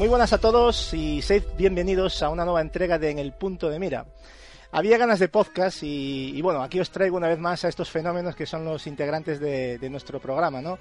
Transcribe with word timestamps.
Muy 0.00 0.08
buenas 0.08 0.32
a 0.32 0.38
todos 0.38 0.94
y 0.94 1.20
sed 1.20 1.44
bienvenidos 1.58 2.22
a 2.22 2.30
una 2.30 2.46
nueva 2.46 2.62
entrega 2.62 2.98
de 2.98 3.10
En 3.10 3.18
el 3.18 3.32
Punto 3.32 3.68
de 3.68 3.78
Mira. 3.78 4.06
Había 4.72 4.96
ganas 4.96 5.18
de 5.18 5.28
podcast 5.28 5.82
y, 5.82 6.40
bueno, 6.40 6.62
aquí 6.62 6.80
os 6.80 6.90
traigo 6.90 7.18
una 7.18 7.28
vez 7.28 7.38
más 7.38 7.66
a 7.66 7.68
estos 7.68 7.90
fenómenos 7.90 8.34
que 8.34 8.46
son 8.46 8.64
los 8.64 8.86
integrantes 8.86 9.38
de, 9.40 9.90
nuestro 9.90 10.18
programa, 10.18 10.62
¿no? 10.62 10.78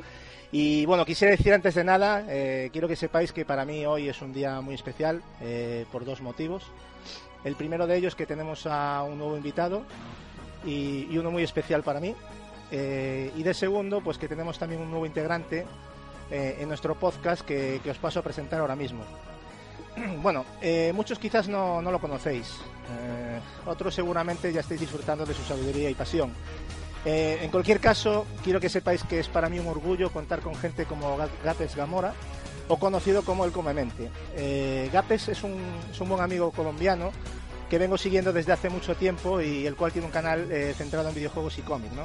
Y 0.53 0.85
bueno, 0.85 1.03
quisiera 1.03 1.35
decir 1.35 1.53
antes 1.53 1.75
de 1.75 1.83
nada, 1.83 2.23
eh, 2.29 2.69
quiero 2.71 2.87
que 2.87 2.95
sepáis 2.95 3.33
que 3.33 3.43
para 3.43 3.65
mí 3.65 3.85
hoy 3.85 4.07
es 4.07 4.21
un 4.21 4.31
día 4.31 4.61
muy 4.61 4.75
especial 4.75 5.21
eh, 5.41 5.85
por 5.91 6.05
dos 6.05 6.21
motivos. 6.21 6.63
El 7.43 7.57
primero 7.57 7.87
de 7.87 7.97
ellos 7.97 8.15
que 8.15 8.25
tenemos 8.25 8.65
a 8.67 9.03
un 9.03 9.17
nuevo 9.17 9.35
invitado 9.35 9.83
y, 10.65 11.17
uno 11.17 11.29
muy 11.29 11.43
especial 11.43 11.83
para 11.83 11.99
mí. 11.99 12.15
Eh, 12.71 13.33
y 13.35 13.43
de 13.43 13.53
segundo, 13.53 13.99
pues 13.99 14.17
que 14.17 14.29
tenemos 14.29 14.57
también 14.57 14.79
un 14.79 14.89
nuevo 14.89 15.05
integrante 15.05 15.65
eh, 16.31 16.58
en 16.59 16.67
nuestro 16.67 16.94
podcast 16.94 17.41
que, 17.41 17.81
os 17.89 17.97
paso 17.97 18.19
a 18.19 18.23
presentar 18.23 18.59
ahora 18.59 18.75
mismo. 18.75 19.03
bueno, 20.22 20.45
eh, 20.61 20.91
muchos 20.94 21.17
quizás 21.17 21.47
no, 21.47 21.81
lo 21.81 21.99
conocéis, 21.99 22.47
eh, 22.47 23.39
otros 23.65 23.95
seguramente 23.95 24.53
ya 24.53 24.61
estáis 24.61 24.80
disfrutando 24.80 25.26
de 25.26 25.33
su 25.33 25.43
sabiduría 25.43 25.89
y 25.89 25.95
pasión. 25.95 26.31
en 27.05 27.49
cualquier 27.49 27.80
caso, 27.80 28.27
quiero 28.43 28.59
que 28.59 28.70
sepáis 28.70 29.03
que 29.03 29.20
es 29.20 29.27
para 29.27 29.49
mí 29.49 29.58
un 29.58 29.67
orgullo 29.67 30.11
contar 30.11 30.42
con 30.42 30.53
gente 30.53 30.86
como 30.86 31.17
Gapes 31.43 31.76
Gamora, 31.76 32.14
o 32.67 32.77
conocido 32.77 33.23
como 33.23 33.45
el 33.45 33.52
Comemente. 33.52 34.11
Gapes 34.93 35.30
es 35.30 35.42
un, 35.42 35.58
es 35.92 35.99
un 35.99 36.09
buen 36.09 36.21
amigo 36.21 36.52
colombiano 36.52 37.11
que 37.67 37.80
vengo 37.80 37.98
siguiendo 37.98 38.32
desde 38.32 38.52
hace 38.52 38.70
mucho 38.70 38.95
tiempo 38.95 39.42
y 39.42 39.65
el 39.65 39.76
cual 39.76 39.92
tiene 39.92 40.05
un 40.05 40.11
canal 40.11 40.48
centrado 40.76 41.09
en 41.09 41.15
videojuegos 41.15 41.58
y 41.58 41.61
cómics, 41.64 41.93
¿no? 41.93 42.03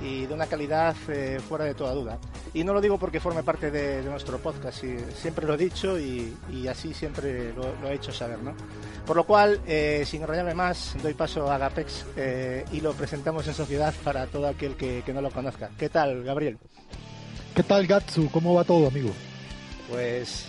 Y 0.00 0.26
de 0.26 0.34
una 0.34 0.46
calidad 0.46 0.96
eh, 1.08 1.40
fuera 1.46 1.64
de 1.64 1.74
toda 1.74 1.92
duda. 1.92 2.18
Y 2.54 2.64
no 2.64 2.72
lo 2.72 2.80
digo 2.80 2.98
porque 2.98 3.20
forme 3.20 3.42
parte 3.42 3.70
de, 3.70 4.02
nuestro 4.02 4.38
podcast, 4.38 4.82
siempre 5.14 5.46
lo 5.46 5.54
he 5.54 5.56
dicho 5.56 5.98
y, 5.98 6.34
así 6.68 6.94
siempre 6.94 7.52
lo, 7.52 7.88
he 7.88 7.94
hecho 7.94 8.12
saber. 8.12 8.38
¿no? 8.40 8.54
Por 9.06 9.16
lo 9.16 9.24
cual, 9.24 9.60
eh, 9.66 10.04
sin 10.06 10.22
enrollarme 10.22 10.54
más, 10.54 10.96
doy 11.02 11.14
paso 11.14 11.50
a 11.50 11.58
Gapex 11.58 12.06
eh, 12.16 12.64
y 12.72 12.80
lo 12.80 12.92
presentamos 12.94 13.46
en 13.46 13.54
sociedad 13.54 13.94
para 14.02 14.26
todo 14.26 14.48
aquel 14.48 14.74
que, 14.74 15.02
no 15.12 15.20
lo 15.20 15.30
conozca. 15.30 15.70
¿Qué 15.78 15.88
tal, 15.88 16.22
Gabriel? 16.22 16.58
¿Qué 17.54 17.62
tal, 17.62 17.86
Gatsu? 17.86 18.30
¿Cómo 18.30 18.54
va 18.54 18.64
todo, 18.64 18.88
amigo? 18.88 19.10
Pues 19.88 20.46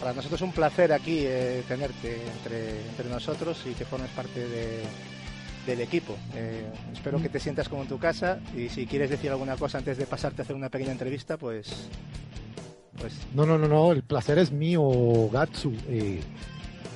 para 0.00 0.12
nosotros 0.12 0.40
es 0.40 0.44
un 0.44 0.52
placer 0.52 0.92
aquí 0.92 1.24
tenerte 1.68 2.20
entre, 2.36 2.80
entre 2.88 3.08
nosotros 3.08 3.62
y 3.64 3.74
que 3.74 3.84
formes 3.84 4.10
parte 4.10 4.40
de, 4.48 4.82
del 5.66 5.80
equipo. 5.80 6.16
Eh, 6.34 6.64
espero 6.92 7.20
que 7.20 7.28
te 7.28 7.40
sientas 7.40 7.68
como 7.68 7.82
en 7.82 7.88
tu 7.88 7.98
casa 7.98 8.40
y 8.56 8.68
si 8.68 8.86
quieres 8.86 9.10
decir 9.10 9.30
alguna 9.30 9.56
cosa 9.56 9.78
antes 9.78 9.98
de 9.98 10.06
pasarte 10.06 10.42
a 10.42 10.44
hacer 10.44 10.56
una 10.56 10.68
pequeña 10.68 10.92
entrevista, 10.92 11.36
pues... 11.36 11.88
pues... 12.98 13.14
No, 13.34 13.46
no, 13.46 13.58
no, 13.58 13.68
no, 13.68 13.92
el 13.92 14.02
placer 14.02 14.38
es 14.38 14.52
mío, 14.52 14.82
Gatsu. 15.30 15.72
Eh, 15.88 16.20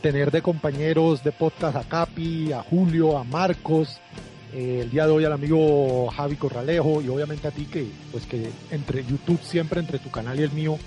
tener 0.03 0.31
de 0.31 0.43
compañeros 0.43 1.23
de 1.25 1.33
podcast 1.33 1.77
a 1.77 1.85
Capi, 1.85 2.53
a 2.53 2.63
Julio, 2.63 3.19
a 3.19 3.25
Marcos, 3.25 4.01
eh, 4.53 4.81
el 4.83 4.91
día 4.91 5.07
de 5.07 5.13
hoy 5.13 5.25
al 5.25 5.33
amigo 5.33 6.09
Javi 6.09 6.37
Corralejo 6.37 7.03
y 7.03 7.09
obviamente 7.09 7.49
a 7.49 7.51
ti 7.51 7.67
que, 7.67 7.89
pues 8.13 8.27
que 8.27 8.51
entre 8.71 9.05
YouTube 9.05 9.41
siempre, 9.43 9.81
entre 9.81 9.99
tu 9.99 10.11
canal 10.11 10.39
y 10.39 10.45
el 10.45 10.53
mío, 10.53 10.79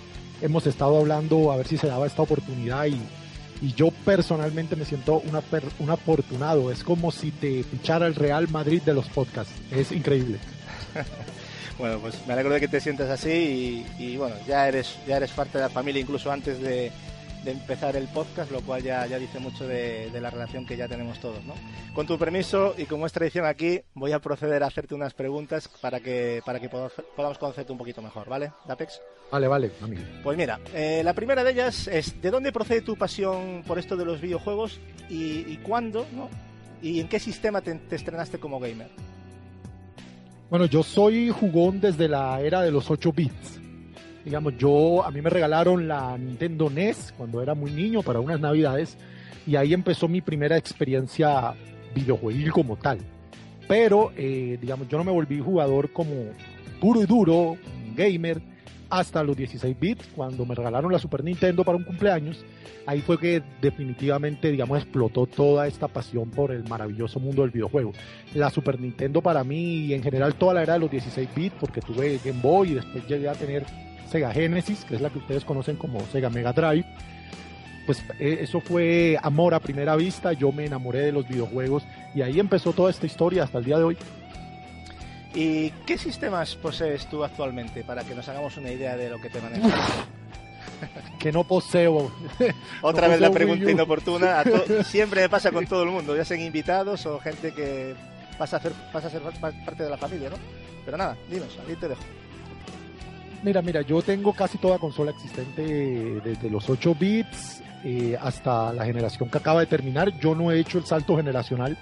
hemos 0.41 0.65
estado 0.67 0.97
hablando 0.97 1.51
a 1.51 1.57
ver 1.57 1.67
si 1.67 1.77
se 1.77 1.87
daba 1.87 2.07
esta 2.07 2.21
oportunidad 2.21 2.85
y 2.85 2.99
y 3.61 3.73
yo 3.73 3.91
personalmente 4.05 4.75
me 4.75 4.85
siento 4.85 5.21
una 5.27 5.41
un 5.79 5.89
afortunado. 5.89 6.71
Es 6.71 6.83
como 6.83 7.11
si 7.11 7.31
te 7.31 7.63
fichara 7.63 8.07
el 8.07 8.15
Real 8.15 8.47
Madrid 8.49 8.81
de 8.81 8.93
los 8.93 9.07
podcasts. 9.07 9.53
Es 9.71 9.91
increíble. 9.91 10.39
bueno, 11.77 11.99
pues 11.99 12.15
me 12.25 12.33
alegro 12.33 12.53
de 12.53 12.59
que 12.59 12.67
te 12.67 12.79
sientas 12.79 13.09
así 13.09 13.85
y, 13.97 14.17
bueno, 14.17 14.35
ya 14.47 14.67
eres, 14.67 14.97
ya 15.07 15.17
eres 15.17 15.31
parte 15.31 15.57
de 15.57 15.65
la 15.65 15.69
familia 15.69 16.01
incluso 16.01 16.31
antes 16.31 16.61
de, 16.61 16.91
de 17.43 17.51
empezar 17.51 17.95
el 17.95 18.07
podcast, 18.07 18.51
lo 18.51 18.61
cual 18.61 18.83
ya, 18.83 19.05
ya 19.05 19.17
dice 19.17 19.39
mucho 19.39 19.67
de, 19.67 20.09
la 20.19 20.29
relación 20.29 20.65
que 20.65 20.75
ya 20.75 20.87
tenemos 20.87 21.19
todos. 21.19 21.43
¿no? 21.45 21.53
Con 21.93 22.05
tu 22.05 22.17
permiso, 22.17 22.73
y 22.77 22.85
como 22.85 23.05
es 23.05 23.13
tradición 23.13 23.45
aquí, 23.45 23.81
voy 23.93 24.11
a 24.11 24.19
proceder 24.19 24.63
a 24.63 24.67
hacerte 24.67 24.95
unas 24.95 25.13
preguntas 25.13 25.69
para 25.81 25.99
que, 25.99 26.41
para 26.45 26.59
que 26.59 26.69
podamos 26.69 27.37
conocerte 27.37 27.71
un 27.71 27.77
poquito 27.77 28.01
mejor, 28.01 28.27
¿vale, 28.27 28.51
Dapex? 28.67 29.01
Vale, 29.31 29.47
vale, 29.47 29.71
Pues 30.23 30.37
mira, 30.37 30.59
eh, 30.73 31.01
la 31.03 31.13
primera 31.13 31.43
de 31.43 31.51
ellas 31.51 31.87
es, 31.87 32.21
¿de 32.21 32.31
dónde 32.31 32.51
procede 32.51 32.81
tu 32.81 32.95
pasión 32.97 33.63
por 33.65 33.77
esto 33.79 33.95
de 33.95 34.05
los 34.05 34.19
videojuegos 34.19 34.79
y, 35.09 35.57
cuándo, 35.57 36.05
¿no? 36.13 36.29
¿Y 36.81 36.99
en 36.99 37.07
qué 37.07 37.19
sistema 37.19 37.61
te, 37.61 37.75
te 37.75 37.95
estrenaste 37.95 38.39
como 38.39 38.59
gamer? 38.59 38.89
Bueno, 40.49 40.65
yo 40.65 40.81
soy 40.81 41.29
jugón 41.29 41.79
desde 41.79 42.07
la 42.07 42.41
era 42.41 42.61
de 42.61 42.71
los 42.71 42.89
8 42.89 43.11
bits 43.13 43.59
digamos, 44.25 44.57
yo, 44.57 45.03
a 45.03 45.11
mí 45.11 45.21
me 45.21 45.29
regalaron 45.29 45.87
la 45.87 46.17
Nintendo 46.17 46.69
NES 46.69 47.13
cuando 47.17 47.41
era 47.41 47.53
muy 47.55 47.71
niño 47.71 48.01
para 48.03 48.19
unas 48.19 48.39
navidades 48.39 48.97
y 49.45 49.55
ahí 49.55 49.73
empezó 49.73 50.07
mi 50.07 50.21
primera 50.21 50.57
experiencia 50.57 51.53
videojuegil 51.95 52.51
como 52.51 52.75
tal. 52.77 52.99
Pero, 53.67 54.11
eh, 54.17 54.57
digamos, 54.59 54.87
yo 54.87 54.97
no 54.97 55.03
me 55.03 55.11
volví 55.11 55.39
jugador 55.39 55.91
como 55.91 56.13
puro 56.79 57.01
y 57.01 57.05
duro, 57.05 57.57
gamer, 57.95 58.41
hasta 58.89 59.23
los 59.23 59.37
16 59.37 59.79
bits, 59.79 60.07
cuando 60.15 60.45
me 60.45 60.55
regalaron 60.55 60.91
la 60.91 60.99
Super 60.99 61.23
Nintendo 61.23 61.63
para 61.63 61.77
un 61.77 61.83
cumpleaños. 61.83 62.43
Ahí 62.85 63.01
fue 63.01 63.19
que 63.19 63.43
definitivamente, 63.61 64.51
digamos, 64.51 64.79
explotó 64.79 65.27
toda 65.27 65.67
esta 65.67 65.87
pasión 65.87 66.31
por 66.31 66.51
el 66.51 66.63
maravilloso 66.67 67.19
mundo 67.19 67.43
del 67.43 67.51
videojuego. 67.51 67.93
La 68.33 68.49
Super 68.49 68.79
Nintendo 68.79 69.21
para 69.21 69.43
mí 69.43 69.85
y 69.85 69.93
en 69.93 70.01
general 70.01 70.33
toda 70.35 70.55
la 70.55 70.63
era 70.63 70.73
de 70.73 70.79
los 70.79 70.91
16 70.91 71.29
bits, 71.35 71.55
porque 71.59 71.81
tuve 71.81 72.19
Game 72.23 72.41
Boy 72.41 72.71
y 72.71 72.73
después 72.75 73.07
llegué 73.07 73.29
a 73.29 73.33
tener 73.33 73.65
Sega 74.09 74.31
Genesis, 74.31 74.85
que 74.85 74.95
es 74.95 75.01
la 75.01 75.09
que 75.09 75.19
ustedes 75.19 75.45
conocen 75.45 75.75
como 75.75 75.99
Sega 76.07 76.29
Mega 76.29 76.53
Drive. 76.53 76.85
Pues 77.85 78.03
eh, 78.19 78.39
eso 78.41 78.61
fue 78.61 79.17
amor 79.21 79.53
a 79.53 79.59
primera 79.59 79.95
vista, 79.95 80.33
yo 80.33 80.51
me 80.51 80.65
enamoré 80.65 80.99
de 80.99 81.11
los 81.11 81.27
videojuegos 81.27 81.83
y 82.13 82.21
ahí 82.21 82.39
empezó 82.39 82.73
toda 82.73 82.91
esta 82.91 83.05
historia 83.05 83.43
hasta 83.43 83.57
el 83.57 83.65
día 83.65 83.77
de 83.77 83.83
hoy. 83.83 83.97
¿Y 85.33 85.69
qué 85.85 85.97
sistemas 85.97 86.55
posees 86.55 87.07
tú 87.07 87.23
actualmente 87.23 87.83
para 87.83 88.03
que 88.03 88.15
nos 88.15 88.27
hagamos 88.27 88.57
una 88.57 88.71
idea 88.71 88.97
de 88.97 89.09
lo 89.09 89.19
que 89.19 89.29
te 89.29 89.41
manejas? 89.41 89.89
que 91.19 91.31
no 91.31 91.43
poseo. 91.43 92.11
Otra 92.81 93.07
vez 93.07 93.19
la 93.19 93.31
pregunta 93.31 93.69
inoportuna. 93.69 94.43
siempre 94.85 95.21
me 95.21 95.29
pasa 95.29 95.51
con 95.51 95.65
todo 95.65 95.83
el 95.83 95.89
mundo, 95.89 96.15
ya 96.15 96.25
sean 96.25 96.41
invitados 96.41 97.05
o 97.05 97.19
gente 97.19 97.53
que 97.53 97.95
pasa 98.37 98.57
a, 98.57 98.61
ser, 98.61 98.71
pasa 98.91 99.07
a 99.07 99.11
ser 99.11 99.21
parte 99.21 99.83
de 99.83 99.89
la 99.89 99.97
familia, 99.97 100.29
¿no? 100.29 100.37
Pero 100.85 100.97
nada, 100.97 101.17
dinos, 101.29 101.57
ahí 101.67 101.75
te 101.75 101.87
dejo. 101.87 102.01
Mira, 103.41 103.61
mira, 103.61 103.81
yo 103.81 104.01
tengo 104.01 104.33
casi 104.33 104.57
toda 104.57 104.79
consola 104.79 105.11
existente 105.11 105.63
desde 106.21 106.49
los 106.49 106.69
8 106.69 106.93
bits 106.99 107.63
eh, 107.85 108.17
hasta 108.19 108.73
la 108.73 108.83
generación 108.85 109.29
que 109.29 109.37
acaba 109.37 109.61
de 109.61 109.65
terminar. 109.65 110.19
Yo 110.19 110.35
no 110.35 110.51
he 110.51 110.59
hecho 110.59 110.77
el 110.77 110.85
salto 110.85 111.15
generacional. 111.15 111.77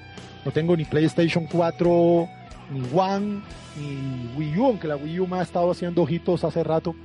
No 0.46 0.52
tengo 0.52 0.78
ni 0.78 0.86
PlayStation 0.86 1.48
4, 1.48 2.30
ni 2.72 2.82
One, 2.94 3.42
ni 3.76 4.38
Wii 4.38 4.60
U, 4.60 4.66
aunque 4.68 4.88
la 4.88 4.98
Wii 4.98 5.20
U 5.22 5.28
me 5.28 5.40
ha 5.40 5.42
estado 5.42 5.72
haciendo 5.72 6.04
ojitos 6.04 6.44
hace 6.44 6.64
rato. 6.64 6.96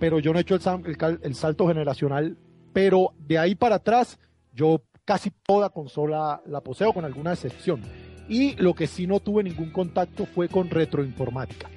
Pero 0.00 0.20
yo 0.20 0.32
no 0.32 0.38
he 0.38 0.42
hecho 0.42 0.54
el, 0.54 1.18
el 1.22 1.34
salto 1.34 1.68
generacional. 1.68 2.38
Pero 2.72 3.12
de 3.18 3.38
ahí 3.38 3.54
para 3.54 3.76
atrás, 3.76 4.18
yo 4.54 4.84
casi 5.04 5.30
toda 5.42 5.68
consola 5.68 6.40
la 6.46 6.62
poseo, 6.62 6.94
con 6.94 7.04
alguna 7.04 7.34
excepción. 7.34 7.82
Y 8.26 8.54
lo 8.56 8.72
que 8.74 8.86
sí 8.86 9.06
no 9.06 9.20
tuve 9.20 9.42
ningún 9.42 9.70
contacto 9.70 10.24
fue 10.24 10.48
con 10.48 10.70
retroinformática 10.70 11.68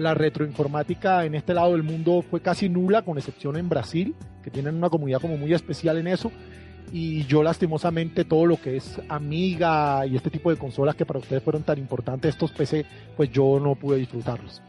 la 0.00 0.14
retroinformática 0.14 1.24
en 1.24 1.34
este 1.34 1.52
lado 1.52 1.72
del 1.72 1.82
mundo 1.82 2.22
fue 2.28 2.40
casi 2.40 2.68
nula, 2.68 3.02
con 3.02 3.18
excepción 3.18 3.56
en 3.56 3.68
Brasil, 3.68 4.14
que 4.42 4.50
tienen 4.50 4.76
una 4.76 4.88
comunidad 4.88 5.20
como 5.20 5.36
muy 5.36 5.52
especial 5.52 5.98
en 5.98 6.06
eso. 6.06 6.32
Y 6.92 7.24
yo 7.26 7.42
lastimosamente 7.42 8.24
todo 8.24 8.46
lo 8.46 8.60
que 8.60 8.78
es 8.78 9.00
Amiga 9.08 10.04
y 10.06 10.16
este 10.16 10.30
tipo 10.30 10.50
de 10.50 10.56
consolas 10.56 10.96
que 10.96 11.06
para 11.06 11.20
ustedes 11.20 11.42
fueron 11.42 11.62
tan 11.62 11.78
importantes, 11.78 12.30
estos 12.30 12.50
PC, 12.50 12.84
pues 13.16 13.30
yo 13.30 13.60
no 13.60 13.74
pude 13.74 13.98
disfrutarlos. 13.98 14.62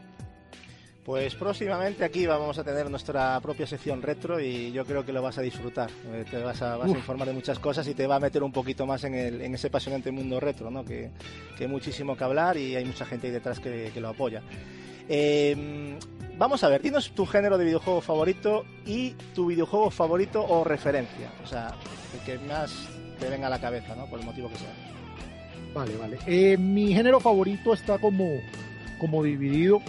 Pues 1.06 1.34
próximamente 1.34 2.04
aquí 2.04 2.28
vamos 2.28 2.60
a 2.60 2.64
tener 2.64 2.88
nuestra 2.92 3.40
propia 3.40 3.66
sección 3.66 4.04
retro 4.04 4.40
y 4.40 4.72
yo 4.72 4.86
creo 4.86 5.04
que 5.04 5.12
lo 5.12 5.22
vas 5.24 5.38
a 5.40 5.42
disfrutar. 5.42 5.90
Eh, 6.14 6.26
te 6.30 6.38
vas 6.44 6.62
a, 6.62 6.78
informar 6.88 7.28
de 7.28 7.34
muchas 7.34 7.58
cosas 7.58 7.88
y 7.88 7.96
te 7.96 8.06
va 8.06 8.18
a 8.18 8.20
meter 8.20 8.44
un 8.44 8.52
poquito 8.52 8.86
más 8.86 9.04
en, 9.06 9.16
el, 9.16 9.42
en 9.42 9.56
ese 9.56 9.68
apasionante 9.68 10.12
mundo 10.12 10.40
retro, 10.40 10.70
¿no? 10.70 10.86
que, 10.86 11.10
hay 11.60 11.68
muchísimo 11.68 12.16
que 12.16 12.24
hablar 12.24 12.58
y 12.58 12.76
hay 12.76 12.86
mucha 12.86 13.06
gente 13.06 13.28
ahí 13.28 13.34
detrás 13.34 13.60
que, 13.60 13.90
que 13.92 14.00
lo 14.00 14.10
apoya. 14.10 14.44
Eh, 15.10 15.98
vamos 16.38 16.64
a 16.64 16.70
ver, 16.70 16.82
dinos 16.82 17.12
tu 17.12 17.26
género 17.26 17.58
de 17.58 17.66
videojuego 17.66 18.02
favorito 18.02 18.66
y 18.86 19.12
tu 19.36 19.48
videojuego 19.48 19.90
favorito 19.90 20.46
o 20.48 20.64
referencia. 20.64 21.32
O 21.44 21.48
sea, 21.48 21.74
el 22.14 22.20
que 22.26 22.40
más 22.46 22.74
te 23.20 23.30
venga 23.30 23.48
a 23.48 23.50
la 23.50 23.62
cabeza, 23.62 23.96
¿no? 23.96 24.06
Por 24.08 24.20
el 24.20 24.26
motivo 24.26 24.50
que 24.50 24.58
sea. 24.58 24.74
Vale, 25.74 25.96
vale. 25.98 26.18
Eh, 26.26 26.58
mi 26.58 26.94
género 26.94 27.20
favorito 27.20 27.74
está 27.74 27.98
como, 27.98 28.26
como 29.00 29.24
dividido. 29.24 29.82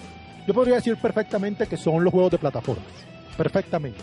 Yo 0.47 0.55
podría 0.55 0.77
decir 0.77 0.97
perfectamente 0.97 1.67
que 1.67 1.77
son 1.77 2.05
los 2.05 2.13
juegos 2.13 2.33
de 2.33 2.39
plataformas. 2.39 2.87
Perfectamente. 3.37 4.01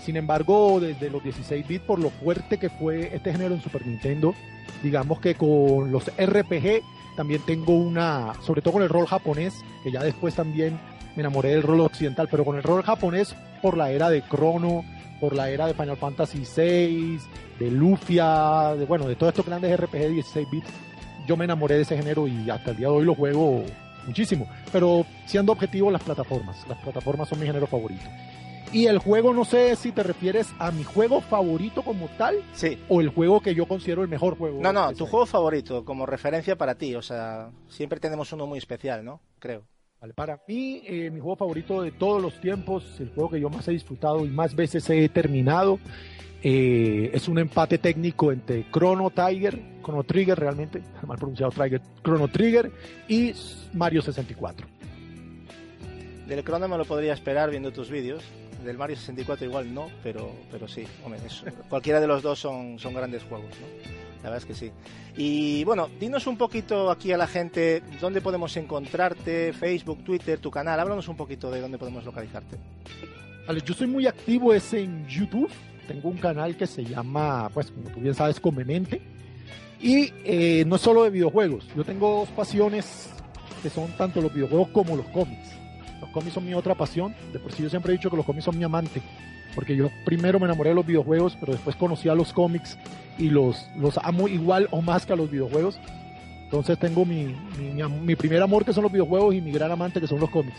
Sin 0.00 0.16
embargo, 0.16 0.80
desde 0.80 1.10
los 1.10 1.22
16 1.22 1.66
bits, 1.66 1.84
por 1.84 1.98
lo 1.98 2.10
fuerte 2.10 2.58
que 2.58 2.70
fue 2.70 3.14
este 3.14 3.32
género 3.32 3.54
en 3.54 3.62
Super 3.62 3.86
Nintendo, 3.86 4.34
digamos 4.82 5.20
que 5.20 5.34
con 5.34 5.90
los 5.92 6.06
RPG 6.16 6.82
también 7.18 7.42
tengo 7.44 7.74
una, 7.74 8.32
sobre 8.46 8.62
todo 8.62 8.74
con 8.74 8.82
el 8.84 8.88
rol 8.88 9.04
japonés, 9.04 9.64
que 9.82 9.90
ya 9.90 10.04
después 10.04 10.36
también 10.36 10.78
me 11.16 11.22
enamoré 11.22 11.48
del 11.48 11.64
rol 11.64 11.80
occidental, 11.80 12.28
pero 12.30 12.44
con 12.44 12.56
el 12.56 12.62
rol 12.62 12.84
japonés 12.84 13.34
por 13.60 13.76
la 13.76 13.90
era 13.90 14.08
de 14.08 14.22
Chrono, 14.22 14.84
por 15.18 15.34
la 15.34 15.50
era 15.50 15.66
de 15.66 15.74
Final 15.74 15.96
Fantasy 15.96 16.44
VI, 16.44 17.18
de 17.58 17.72
Lufia, 17.72 18.76
de, 18.76 18.84
bueno, 18.84 19.08
de 19.08 19.16
todos 19.16 19.32
estos 19.32 19.46
grandes 19.46 19.76
RPG 19.76 20.10
16 20.10 20.48
bits, 20.48 20.68
yo 21.26 21.36
me 21.36 21.44
enamoré 21.44 21.74
de 21.74 21.82
ese 21.82 21.96
género 21.96 22.28
y 22.28 22.48
hasta 22.50 22.70
el 22.70 22.76
día 22.76 22.86
de 22.86 22.92
hoy 22.92 23.04
lo 23.04 23.16
juego 23.16 23.64
muchísimo. 24.06 24.46
Pero 24.70 25.04
siendo 25.26 25.50
objetivo, 25.50 25.90
las 25.90 26.04
plataformas. 26.04 26.64
Las 26.68 26.78
plataformas 26.78 27.28
son 27.28 27.40
mi 27.40 27.46
género 27.46 27.66
favorito. 27.66 28.08
Y 28.72 28.86
el 28.86 28.98
juego, 28.98 29.32
no 29.32 29.44
sé 29.44 29.74
si 29.76 29.92
te 29.92 30.02
refieres 30.02 30.52
a 30.58 30.70
mi 30.70 30.84
juego 30.84 31.20
favorito 31.20 31.82
como 31.82 32.08
tal. 32.18 32.36
Sí. 32.52 32.78
O 32.88 33.00
el 33.00 33.08
juego 33.08 33.40
que 33.40 33.54
yo 33.54 33.66
considero 33.66 34.02
el 34.02 34.08
mejor 34.08 34.36
juego. 34.36 34.60
No, 34.60 34.72
no, 34.72 34.92
tu 34.92 35.06
juego 35.06 35.26
favorito 35.26 35.84
como 35.84 36.04
referencia 36.04 36.56
para 36.56 36.74
ti. 36.74 36.94
O 36.94 37.02
sea, 37.02 37.50
siempre 37.68 37.98
tenemos 37.98 38.32
uno 38.32 38.46
muy 38.46 38.58
especial, 38.58 39.04
¿no? 39.04 39.20
Creo. 39.38 39.64
Vale, 40.00 40.14
para 40.14 40.40
mí, 40.46 40.82
eh, 40.86 41.10
mi 41.10 41.18
juego 41.18 41.36
favorito 41.36 41.82
de 41.82 41.90
todos 41.90 42.22
los 42.22 42.40
tiempos, 42.40 42.84
el 43.00 43.08
juego 43.10 43.30
que 43.30 43.40
yo 43.40 43.50
más 43.50 43.66
he 43.66 43.72
disfrutado 43.72 44.24
y 44.24 44.28
más 44.28 44.54
veces 44.54 44.88
he 44.90 45.08
terminado, 45.08 45.80
eh, 46.40 47.10
es 47.12 47.26
un 47.26 47.38
empate 47.38 47.78
técnico 47.78 48.30
entre 48.30 48.70
Chrono 48.70 49.10
Tiger, 49.10 49.60
Chrono 49.82 50.04
Trigger 50.04 50.38
realmente, 50.38 50.82
mal 51.06 51.18
pronunciado 51.18 51.50
Trigger, 51.50 51.80
Chrono 52.04 52.28
Trigger 52.28 52.70
y 53.08 53.32
Mario 53.72 54.02
64. 54.02 54.68
Del 56.28 56.44
Chrono 56.44 56.68
me 56.68 56.76
lo 56.76 56.84
podría 56.84 57.14
esperar 57.14 57.50
viendo 57.50 57.72
tus 57.72 57.90
vídeos. 57.90 58.22
Del 58.64 58.76
Mario 58.76 58.96
64 58.96 59.46
igual 59.46 59.72
no, 59.72 59.88
pero, 60.02 60.32
pero 60.50 60.66
sí. 60.66 60.84
Hombre, 61.04 61.20
es, 61.24 61.44
cualquiera 61.68 62.00
de 62.00 62.06
los 62.06 62.22
dos 62.22 62.38
son, 62.38 62.78
son 62.78 62.94
grandes 62.94 63.22
juegos, 63.24 63.50
¿no? 63.60 63.98
La 64.22 64.30
verdad 64.30 64.38
es 64.38 64.44
que 64.44 64.54
sí. 64.54 64.72
Y 65.16 65.64
bueno, 65.64 65.88
dinos 66.00 66.26
un 66.26 66.36
poquito 66.36 66.90
aquí 66.90 67.12
a 67.12 67.16
la 67.16 67.26
gente 67.26 67.82
dónde 68.00 68.20
podemos 68.20 68.56
encontrarte, 68.56 69.52
Facebook, 69.52 70.02
Twitter, 70.02 70.40
tu 70.40 70.50
canal. 70.50 70.80
Háblanos 70.80 71.06
un 71.08 71.16
poquito 71.16 71.50
de 71.50 71.60
dónde 71.60 71.78
podemos 71.78 72.04
localizarte. 72.04 72.56
Vale, 73.46 73.62
yo 73.64 73.74
soy 73.74 73.86
muy 73.86 74.06
activo 74.06 74.52
es 74.52 74.74
en 74.74 75.06
YouTube. 75.06 75.50
Tengo 75.86 76.08
un 76.08 76.18
canal 76.18 76.56
que 76.56 76.66
se 76.66 76.84
llama, 76.84 77.48
pues 77.54 77.70
como 77.70 77.88
tú 77.90 78.00
bien 78.00 78.14
sabes, 78.14 78.40
Convemente. 78.40 79.00
Y 79.80 80.12
eh, 80.24 80.64
no 80.66 80.76
es 80.76 80.82
solo 80.82 81.04
de 81.04 81.10
videojuegos. 81.10 81.64
Yo 81.76 81.84
tengo 81.84 82.20
dos 82.20 82.28
pasiones 82.30 83.10
que 83.62 83.70
son 83.70 83.90
tanto 83.92 84.20
los 84.20 84.34
videojuegos 84.34 84.68
como 84.68 84.96
los 84.96 85.06
cómics. 85.06 85.57
Los 86.00 86.10
cómics 86.10 86.34
son 86.34 86.46
mi 86.46 86.54
otra 86.54 86.74
pasión. 86.74 87.14
De 87.32 87.38
por 87.38 87.52
sí 87.52 87.62
yo 87.62 87.70
siempre 87.70 87.92
he 87.92 87.96
dicho 87.96 88.10
que 88.10 88.16
los 88.16 88.26
cómics 88.26 88.44
son 88.44 88.58
mi 88.58 88.64
amante. 88.64 89.02
Porque 89.54 89.74
yo 89.74 89.90
primero 90.04 90.38
me 90.38 90.46
enamoré 90.46 90.70
de 90.70 90.76
los 90.76 90.86
videojuegos, 90.86 91.36
pero 91.38 91.52
después 91.52 91.76
conocí 91.76 92.08
a 92.08 92.14
los 92.14 92.32
cómics 92.32 92.78
y 93.18 93.30
los, 93.30 93.66
amo 94.02 94.28
igual 94.28 94.68
o 94.70 94.80
más 94.82 95.06
que 95.06 95.12
a 95.12 95.16
los 95.16 95.30
videojuegos. 95.30 95.80
Entonces 96.44 96.78
tengo 96.78 97.04
mi, 97.04 97.34
primer 98.16 98.42
amor 98.42 98.64
que 98.64 98.72
son 98.72 98.82
los 98.82 98.92
videojuegos 98.92 99.34
y 99.34 99.40
mi 99.40 99.52
gran 99.52 99.70
amante 99.70 100.00
que 100.00 100.06
son 100.06 100.20
los 100.20 100.30
cómics. 100.30 100.58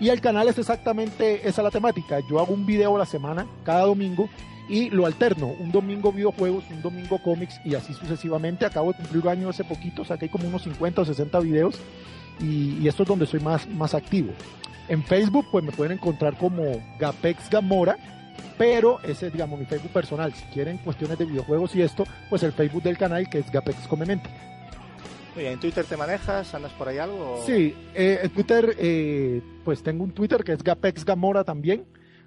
Y 0.00 0.08
el 0.08 0.20
canal 0.20 0.48
es 0.48 0.58
exactamente 0.58 1.48
esa 1.48 1.62
la 1.62 1.70
temática. 1.70 2.20
Yo 2.28 2.38
hago 2.38 2.52
un 2.52 2.66
video 2.66 2.96
a 2.96 2.98
la 2.98 3.06
semana, 3.06 3.46
cada 3.64 3.82
domingo, 3.86 4.28
y 4.68 4.90
lo 4.90 5.06
alterno. 5.06 5.48
Un 5.58 5.72
domingo 5.72 6.12
videojuegos, 6.12 6.64
un 6.70 6.82
domingo 6.82 7.18
cómics 7.22 7.60
y 7.64 7.74
así 7.74 7.94
sucesivamente. 7.94 8.66
Acabo 8.66 8.92
de 8.92 8.98
cumplir 8.98 9.22
un 9.22 9.28
año 9.28 9.48
hace 9.48 9.64
poquito, 9.64 10.04
saqué 10.04 10.28
como 10.28 10.48
unos 10.48 10.62
50 10.62 11.02
o 11.02 11.04
60 11.04 11.40
videos 11.40 11.80
y, 12.40 12.86
esto 12.86 13.04
es 13.04 13.08
donde 13.08 13.26
soy 13.26 13.40
más 13.40 13.94
activo. 13.94 14.32
En 14.88 15.02
Facebook 15.02 15.46
pues 15.50 15.64
me 15.64 15.72
pueden 15.72 15.92
encontrar 15.92 16.36
como 16.36 16.82
Gapex 16.98 17.48
Gamora 17.50 17.96
pero 18.58 19.00
ese 19.02 19.26
es, 19.26 19.32
digamos, 19.32 19.58
mi 19.58 19.66
Facebook 19.66 19.92
personal. 19.92 20.32
Si 20.32 20.44
quieren 20.46 20.78
cuestiones 20.78 21.18
de 21.18 21.24
videojuegos 21.24 21.74
y 21.74 21.82
esto, 21.82 22.04
pues 22.30 22.42
el 22.42 22.52
Facebook 22.52 22.82
del 22.82 22.96
canal 22.96 23.28
que 23.28 23.38
es 23.38 23.50
Gapex 23.50 23.88
Comemente. 23.88 24.30
Oye, 25.36 25.50
¿en 25.50 25.58
Twitter 25.58 25.84
te 25.84 25.96
manejas? 25.96 26.54
¿Andas 26.54 26.72
por 26.72 26.88
ahí 26.88 26.98
algo? 26.98 27.42
Sí, 27.44 27.74
eh, 27.94 28.20
en 28.22 28.30
Twitter, 28.30 28.76
eh, 28.78 29.42
pues 29.64 29.82
tengo 29.82 30.04
un 30.04 30.12
Twitter 30.12 30.44
que 30.44 30.52
es 30.52 30.62
Gapex 30.62 31.04
Gamora 31.04 31.42
también, 31.42 31.84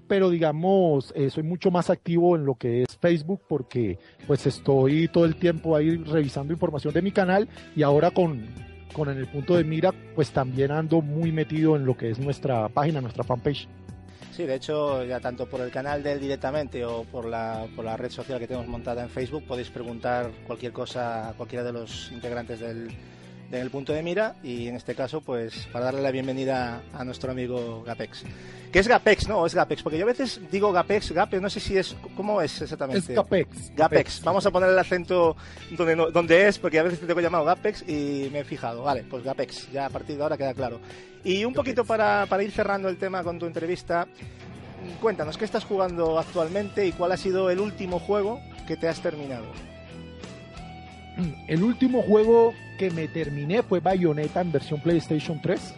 pero 0.09 0.29
digamos, 0.29 1.13
eh, 1.15 1.29
soy 1.29 1.43
mucho 1.43 1.71
más 1.71 1.89
activo 1.89 2.35
en 2.35 2.45
lo 2.45 2.55
que 2.55 2.83
es 2.83 2.97
Facebook 2.97 3.41
porque 3.47 3.97
pues 4.25 4.45
estoy 4.45 5.07
todo 5.07 5.23
el 5.23 5.37
tiempo 5.37 5.77
ahí 5.77 5.95
revisando 5.95 6.51
información 6.51 6.93
de 6.93 7.01
mi 7.01 7.11
canal 7.11 7.47
y 7.77 7.83
ahora 7.83 8.11
con, 8.11 8.45
con 8.93 9.09
en 9.09 9.17
el 9.17 9.27
punto 9.27 9.55
de 9.55 9.63
mira, 9.63 9.93
pues 10.15 10.31
también 10.31 10.71
ando 10.71 11.01
muy 11.01 11.31
metido 11.31 11.75
en 11.75 11.85
lo 11.85 11.95
que 11.95 12.09
es 12.09 12.19
nuestra 12.19 12.69
página, 12.69 13.01
nuestra 13.01 13.23
fanpage. 13.23 13.67
Sí, 14.31 14.43
de 14.45 14.55
hecho, 14.55 15.03
ya 15.03 15.19
tanto 15.19 15.47
por 15.47 15.61
el 15.61 15.71
canal 15.71 16.03
de 16.03 16.11
él 16.11 16.19
directamente 16.19 16.85
o 16.85 17.03
por 17.05 17.25
la, 17.25 17.65
por 17.75 17.83
la 17.83 17.97
red 17.97 18.11
social 18.11 18.37
que 18.37 18.45
tenemos 18.45 18.67
montada 18.67 19.01
en 19.01 19.09
Facebook, 19.09 19.43
podéis 19.47 19.69
preguntar 19.69 20.29
cualquier 20.45 20.71
cosa 20.71 21.29
a 21.29 21.33
cualquiera 21.33 21.63
de 21.63 21.73
los 21.73 22.11
integrantes 22.11 22.59
del, 22.59 22.89
del 23.49 23.69
punto 23.69 23.93
de 23.93 24.03
mira 24.03 24.35
y 24.43 24.67
en 24.67 24.75
este 24.75 24.95
caso, 24.95 25.21
pues 25.21 25.67
para 25.71 25.85
darle 25.85 26.01
la 26.01 26.11
bienvenida 26.11 26.81
a 26.93 27.03
nuestro 27.03 27.31
amigo 27.31 27.83
Gapex. 27.85 28.23
¿Qué 28.71 28.79
es 28.79 28.87
Gapex, 28.87 29.27
no? 29.27 29.39
¿O 29.39 29.45
es 29.45 29.55
Gapex? 29.55 29.81
Porque 29.81 29.97
yo 29.97 30.03
a 30.03 30.07
veces 30.07 30.41
digo 30.51 30.71
Gapex, 30.71 31.11
Gape, 31.11 31.39
no 31.39 31.49
sé 31.49 31.59
si 31.59 31.77
es. 31.77 31.95
¿Cómo 32.15 32.41
es 32.41 32.61
exactamente? 32.61 32.99
Es 32.99 33.15
Gapex. 33.15 33.71
Gapex. 33.75 34.21
Vamos 34.23 34.45
a 34.45 34.51
poner 34.51 34.69
el 34.69 34.77
acento 34.77 35.37
donde, 35.71 35.95
no, 35.95 36.11
donde 36.11 36.47
es, 36.47 36.59
porque 36.59 36.79
a 36.79 36.83
veces 36.83 36.99
te 36.99 37.07
tengo 37.07 37.21
llamado 37.21 37.45
Gapex 37.45 37.87
y 37.87 38.29
me 38.31 38.39
he 38.39 38.43
fijado. 38.43 38.83
Vale, 38.83 39.03
pues 39.09 39.23
Gapex, 39.23 39.71
ya 39.71 39.85
a 39.85 39.89
partir 39.89 40.17
de 40.17 40.23
ahora 40.23 40.37
queda 40.37 40.53
claro. 40.53 40.81
Y 41.23 41.45
un 41.45 41.53
poquito 41.53 41.85
para, 41.85 42.25
para 42.27 42.43
ir 42.43 42.51
cerrando 42.51 42.89
el 42.89 42.97
tema 42.97 43.23
con 43.23 43.39
tu 43.39 43.45
entrevista, 43.45 44.07
cuéntanos, 45.01 45.37
¿qué 45.37 45.45
estás 45.45 45.63
jugando 45.63 46.19
actualmente 46.19 46.85
y 46.85 46.91
cuál 46.91 47.13
ha 47.13 47.17
sido 47.17 47.49
el 47.49 47.59
último 47.59 47.99
juego 47.99 48.39
que 48.67 48.75
te 48.75 48.89
has 48.89 49.01
terminado? 49.01 49.45
El 51.47 51.63
último 51.63 52.03
juego 52.03 52.53
que 52.77 52.91
me 52.91 53.07
terminé 53.07 53.63
fue 53.63 53.79
Bayonetta 53.79 54.41
en 54.41 54.51
versión 54.51 54.79
PlayStation 54.79 55.41
3. 55.41 55.73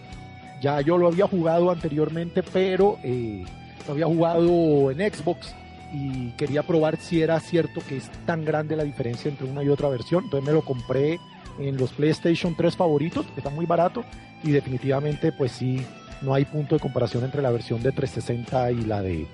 Ya 0.61 0.81
yo 0.81 0.97
lo 0.97 1.07
había 1.07 1.27
jugado 1.27 1.71
anteriormente, 1.71 2.43
pero 2.43 2.99
eh, 3.03 3.45
lo 3.87 3.93
había 3.93 4.05
jugado 4.05 4.91
en 4.91 4.97
Xbox 5.11 5.55
y 5.93 6.31
quería 6.31 6.63
probar 6.63 6.97
si 6.97 7.21
era 7.21 7.39
cierto 7.39 7.81
que 7.87 7.97
es 7.97 8.09
tan 8.25 8.45
grande 8.45 8.75
la 8.75 8.83
diferencia 8.83 9.29
entre 9.29 9.47
una 9.47 9.63
y 9.63 9.69
otra 9.69 9.89
versión. 9.89 10.25
Entonces 10.25 10.45
me 10.45 10.53
lo 10.53 10.61
compré 10.63 11.19
en 11.59 11.77
los 11.77 11.91
PlayStation 11.91 12.55
3 12.55 12.75
favoritos, 12.75 13.25
que 13.27 13.39
está 13.39 13.49
muy 13.49 13.65
barato, 13.65 14.03
y 14.43 14.51
definitivamente 14.51 15.31
pues 15.31 15.51
sí, 15.53 15.85
no 16.21 16.33
hay 16.33 16.45
punto 16.45 16.75
de 16.75 16.81
comparación 16.81 17.23
entre 17.23 17.41
la 17.41 17.51
versión 17.51 17.81
de 17.81 17.91
360 17.91 18.71
y 18.71 18.81
la 18.85 19.01
de 19.01 19.25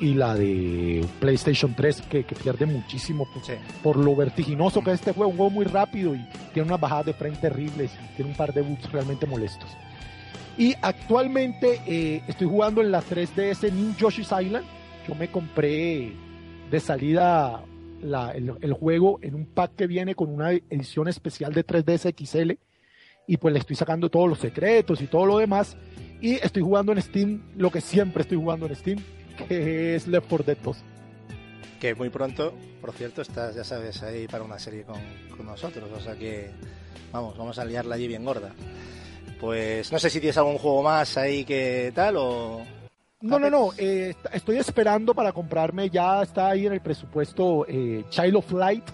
y 0.00 0.14
la 0.14 0.34
de 0.34 1.04
PlayStation 1.20 1.74
3 1.74 2.02
que, 2.02 2.24
que 2.24 2.34
pierde 2.34 2.66
muchísimo 2.66 3.26
por, 3.32 3.44
sí. 3.44 3.54
por, 3.82 3.96
lo 3.96 4.14
vertiginoso 4.14 4.82
que 4.82 4.90
es 4.90 5.00
este 5.00 5.12
juego, 5.12 5.30
un 5.30 5.36
juego 5.36 5.50
muy 5.50 5.64
rápido 5.64 6.14
y 6.14 6.24
tiene 6.52 6.68
unas 6.68 6.80
bajadas 6.80 7.06
de 7.06 7.12
frente 7.14 7.40
terribles 7.40 7.90
y 7.92 8.16
tiene 8.16 8.30
un 8.30 8.36
par 8.36 8.52
de 8.52 8.62
bugs 8.62 8.90
realmente 8.92 9.26
molestos. 9.26 9.68
Y 10.56 10.74
actualmente 10.82 11.80
eh, 11.86 12.22
estoy 12.26 12.48
jugando 12.48 12.80
en 12.80 12.90
la 12.90 13.00
3DS 13.00 13.72
New 13.72 13.94
Yoshi's 13.96 14.30
Island. 14.32 14.66
Yo 15.06 15.14
me 15.14 15.28
compré 15.28 16.12
de 16.70 16.80
salida 16.80 17.62
la, 18.02 18.32
el, 18.32 18.52
el, 18.60 18.72
juego 18.72 19.18
en 19.22 19.34
un 19.34 19.46
pack 19.46 19.76
que 19.76 19.86
viene 19.86 20.14
con 20.14 20.30
una 20.30 20.52
edición 20.52 21.08
especial 21.08 21.52
de 21.52 21.64
3DS 21.64 22.14
XL 22.14 22.52
y 23.26 23.36
pues 23.36 23.52
le 23.52 23.60
estoy 23.60 23.76
sacando 23.76 24.10
todos 24.10 24.28
los 24.28 24.38
secretos 24.38 25.00
y 25.00 25.06
todo 25.06 25.26
lo 25.26 25.38
demás. 25.38 25.76
Y 26.20 26.34
estoy 26.34 26.62
jugando 26.62 26.90
en 26.92 27.00
Steam 27.00 27.42
lo 27.56 27.70
que 27.70 27.80
siempre 27.80 28.22
estoy 28.22 28.38
jugando 28.38 28.66
en 28.66 28.74
Steam, 28.74 28.98
que 29.46 29.94
es 29.94 30.06
Left 30.06 30.28
4 30.28 30.46
Dead 30.46 30.58
2. 30.62 30.76
Que 31.80 31.94
muy 31.94 32.10
pronto, 32.10 32.54
por 32.80 32.92
cierto, 32.92 33.22
estás, 33.22 33.54
ya 33.54 33.64
sabes, 33.64 34.02
ahí 34.02 34.26
para 34.26 34.42
una 34.44 34.58
serie 34.58 34.82
con, 34.82 35.00
con 35.36 35.46
nosotros. 35.46 35.88
O 35.94 36.00
sea 36.00 36.16
que, 36.16 36.50
vamos, 37.12 37.36
vamos 37.38 37.58
a 37.58 37.64
liarla 37.64 37.94
allí 37.94 38.08
bien 38.08 38.24
gorda. 38.24 38.52
Pues 39.40 39.92
no 39.92 39.98
sé 39.98 40.10
si 40.10 40.18
tienes 40.20 40.36
algún 40.38 40.58
juego 40.58 40.82
más 40.82 41.16
ahí 41.16 41.44
que 41.44 41.92
tal 41.94 42.16
o... 42.16 42.62
No, 43.20 43.38
no, 43.38 43.50
no. 43.50 43.70
Eh, 43.76 44.14
estoy 44.32 44.58
esperando 44.58 45.14
para 45.14 45.32
comprarme. 45.32 45.90
Ya 45.90 46.22
está 46.22 46.48
ahí 46.48 46.66
en 46.66 46.72
el 46.72 46.80
presupuesto 46.80 47.66
eh, 47.68 48.04
Child 48.10 48.36
of 48.36 48.52
Light. 48.52 48.84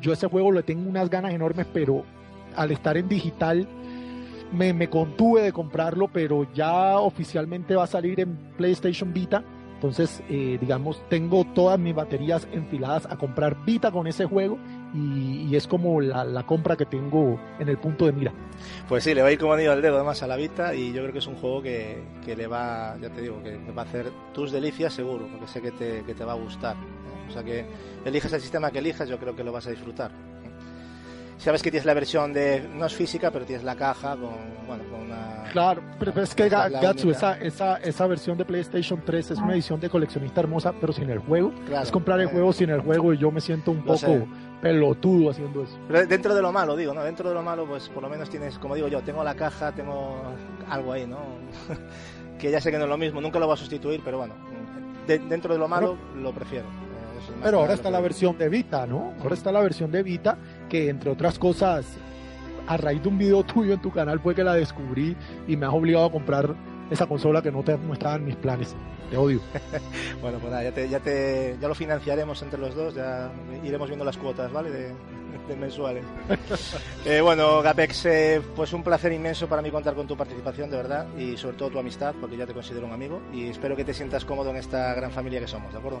Yo 0.00 0.12
ese 0.12 0.26
juego 0.26 0.52
le 0.52 0.62
tengo 0.62 0.88
unas 0.88 1.08
ganas 1.08 1.32
enormes, 1.32 1.66
pero 1.72 2.04
al 2.56 2.70
estar 2.72 2.96
en 2.96 3.08
digital 3.08 3.66
me, 4.52 4.72
me, 4.72 4.88
contuve 4.88 5.42
de 5.42 5.52
comprarlo, 5.52 6.08
pero 6.08 6.46
ya 6.52 6.98
oficialmente 6.98 7.74
va 7.74 7.84
a 7.84 7.88
salir 7.88 8.20
en 8.20 8.36
PlayStation 8.56 9.12
Vita. 9.12 9.42
Entonces, 9.74 10.22
eh, 10.30 10.56
digamos, 10.60 11.02
tengo 11.08 11.44
todas 11.54 11.78
mis 11.78 11.94
baterías 11.94 12.48
enfiladas 12.52 13.06
a 13.10 13.16
comprar 13.16 13.64
Vita 13.64 13.90
con 13.90 14.06
ese 14.06 14.24
juego 14.24 14.58
y, 14.94 15.46
y 15.48 15.56
es 15.56 15.66
como 15.66 16.00
la, 16.00 16.24
la, 16.24 16.46
compra 16.46 16.76
que 16.76 16.86
tengo 16.86 17.38
en 17.58 17.68
el 17.68 17.78
punto 17.78 18.06
de 18.06 18.12
mira. 18.12 18.32
Pues 18.88 19.04
sí, 19.04 19.14
le 19.14 19.22
va 19.22 19.28
a 19.28 19.32
ir 19.32 19.38
como 19.38 19.52
anillo 19.52 19.72
al 19.72 19.82
dedo 19.82 19.96
además 19.96 20.22
a 20.22 20.26
la 20.26 20.36
Vita 20.36 20.74
y 20.74 20.92
yo 20.92 21.02
creo 21.02 21.12
que 21.12 21.18
es 21.18 21.26
un 21.26 21.36
juego 21.36 21.60
que, 21.60 22.02
que 22.24 22.36
le 22.36 22.46
va, 22.46 22.96
ya 23.00 23.10
te 23.10 23.20
digo, 23.20 23.42
que 23.42 23.58
va 23.72 23.82
a 23.82 23.84
hacer 23.84 24.10
tus 24.32 24.52
delicias 24.52 24.94
seguro, 24.94 25.26
porque 25.30 25.46
sé 25.48 25.60
que 25.60 25.72
te, 25.72 26.02
que 26.04 26.14
te 26.14 26.24
va 26.24 26.32
a 26.32 26.36
gustar. 26.36 26.76
O 27.28 27.32
sea 27.32 27.42
que 27.42 27.66
elijas 28.04 28.32
el 28.32 28.40
sistema 28.40 28.70
que 28.70 28.78
elijas, 28.78 29.08
yo 29.08 29.18
creo 29.18 29.34
que 29.34 29.44
lo 29.44 29.52
vas 29.52 29.66
a 29.66 29.70
disfrutar 29.70 30.33
sabes 31.38 31.62
que 31.62 31.70
tienes 31.70 31.86
la 31.86 31.94
versión 31.94 32.32
de 32.32 32.66
no 32.74 32.86
es 32.86 32.94
física 32.94 33.30
pero 33.30 33.44
tienes 33.44 33.64
la 33.64 33.76
caja 33.76 34.16
con 34.16 34.66
bueno 34.66 34.84
con 34.90 35.00
una 35.02 35.44
claro 35.52 35.82
pero 35.98 36.22
es 36.22 36.34
que 36.34 36.48
Gatsu 36.48 37.10
esa, 37.10 37.38
esa, 37.38 37.76
esa 37.76 38.06
versión 38.06 38.38
de 38.38 38.44
PlayStation 38.44 39.02
3 39.04 39.30
es 39.32 39.38
una 39.38 39.54
edición 39.54 39.80
de 39.80 39.88
coleccionista 39.88 40.40
hermosa 40.40 40.72
pero 40.80 40.92
sin 40.92 41.10
el 41.10 41.18
juego. 41.18 41.52
Claro, 41.66 41.84
es 41.84 41.90
comprar 41.90 42.20
el 42.20 42.28
juego 42.28 42.52
sin 42.52 42.70
el 42.70 42.80
juego 42.80 43.12
y 43.12 43.18
yo 43.18 43.30
me 43.30 43.40
siento 43.40 43.70
un 43.70 43.82
poco 43.82 43.98
sé. 43.98 44.26
pelotudo 44.60 45.30
haciendo 45.30 45.62
eso. 45.62 45.78
Pero 45.86 46.06
dentro 46.06 46.34
de 46.34 46.42
lo 46.42 46.52
malo 46.52 46.76
digo 46.76 46.94
no 46.94 47.02
dentro 47.02 47.28
de 47.28 47.34
lo 47.34 47.42
malo 47.42 47.66
pues 47.66 47.88
por 47.88 48.02
lo 48.02 48.08
menos 48.08 48.30
tienes 48.30 48.58
como 48.58 48.74
digo 48.74 48.88
yo 48.88 49.00
tengo 49.02 49.22
la 49.24 49.34
caja 49.34 49.72
tengo 49.72 50.22
algo 50.68 50.92
ahí 50.92 51.06
no 51.06 51.18
que 52.38 52.50
ya 52.50 52.60
sé 52.60 52.70
que 52.70 52.78
no 52.78 52.84
es 52.84 52.90
lo 52.90 52.98
mismo 52.98 53.20
nunca 53.20 53.38
lo 53.38 53.48
va 53.48 53.54
a 53.54 53.58
sustituir 53.58 54.00
pero 54.04 54.18
bueno 54.18 54.34
dentro 55.06 55.52
de 55.52 55.58
lo 55.58 55.68
malo, 55.68 55.96
lo 56.16 56.32
prefiero. 56.32 56.66
Pero 57.42 57.60
ahora 57.60 57.74
está 57.74 57.90
la 57.90 58.00
versión 58.00 58.38
de 58.38 58.48
Vita, 58.48 58.86
¿no? 58.86 59.14
Ahora 59.20 59.34
está 59.34 59.52
la 59.52 59.60
versión 59.60 59.90
de 59.90 60.02
Vita, 60.02 60.36
que 60.68 60.88
entre 60.88 61.10
otras 61.10 61.38
cosas, 61.38 61.86
a 62.66 62.76
raíz 62.76 63.02
de 63.02 63.08
un 63.08 63.18
video 63.18 63.42
tuyo 63.44 63.74
en 63.74 63.80
tu 63.80 63.90
canal 63.90 64.20
fue 64.20 64.34
que 64.34 64.44
la 64.44 64.54
descubrí 64.54 65.16
y 65.46 65.56
me 65.56 65.66
has 65.66 65.72
obligado 65.72 66.06
a 66.06 66.12
comprar 66.12 66.54
esa 66.90 67.06
consola 67.06 67.42
que 67.42 67.50
no, 67.50 67.62
te, 67.62 67.76
no 67.76 67.92
estaba 67.92 68.16
en 68.16 68.24
mis 68.24 68.36
planes. 68.36 68.74
Te 69.10 69.16
odio. 69.16 69.40
bueno, 70.22 70.38
pues 70.38 70.50
nada, 70.50 70.64
ya, 70.64 70.72
te, 70.72 70.88
ya, 70.88 71.00
te, 71.00 71.56
ya 71.60 71.68
lo 71.68 71.74
financiaremos 71.74 72.40
entre 72.42 72.58
los 72.58 72.74
dos, 72.74 72.94
ya 72.94 73.30
iremos 73.62 73.88
viendo 73.88 74.04
las 74.04 74.16
cuotas, 74.16 74.52
¿vale? 74.52 74.70
De, 74.70 74.92
mensuales. 75.60 76.04
eh, 77.04 77.20
bueno, 77.20 77.60
Gapex, 77.62 78.06
eh, 78.06 78.42
pues 78.56 78.72
un 78.72 78.82
placer 78.82 79.12
inmenso 79.12 79.46
para 79.46 79.62
mí 79.62 79.70
contar 79.70 79.94
con 79.94 80.06
tu 80.06 80.16
participación, 80.16 80.70
de 80.70 80.76
verdad, 80.76 81.06
y 81.16 81.36
sobre 81.36 81.56
todo 81.56 81.70
tu 81.70 81.78
amistad, 81.78 82.14
porque 82.20 82.36
ya 82.36 82.46
te 82.46 82.54
considero 82.54 82.86
un 82.86 82.92
amigo, 82.92 83.20
y 83.32 83.48
espero 83.48 83.76
que 83.76 83.84
te 83.84 83.94
sientas 83.94 84.24
cómodo 84.24 84.50
en 84.50 84.56
esta 84.56 84.94
gran 84.94 85.10
familia 85.10 85.40
que 85.40 85.48
somos, 85.48 85.72
¿de 85.72 85.78
acuerdo? 85.78 86.00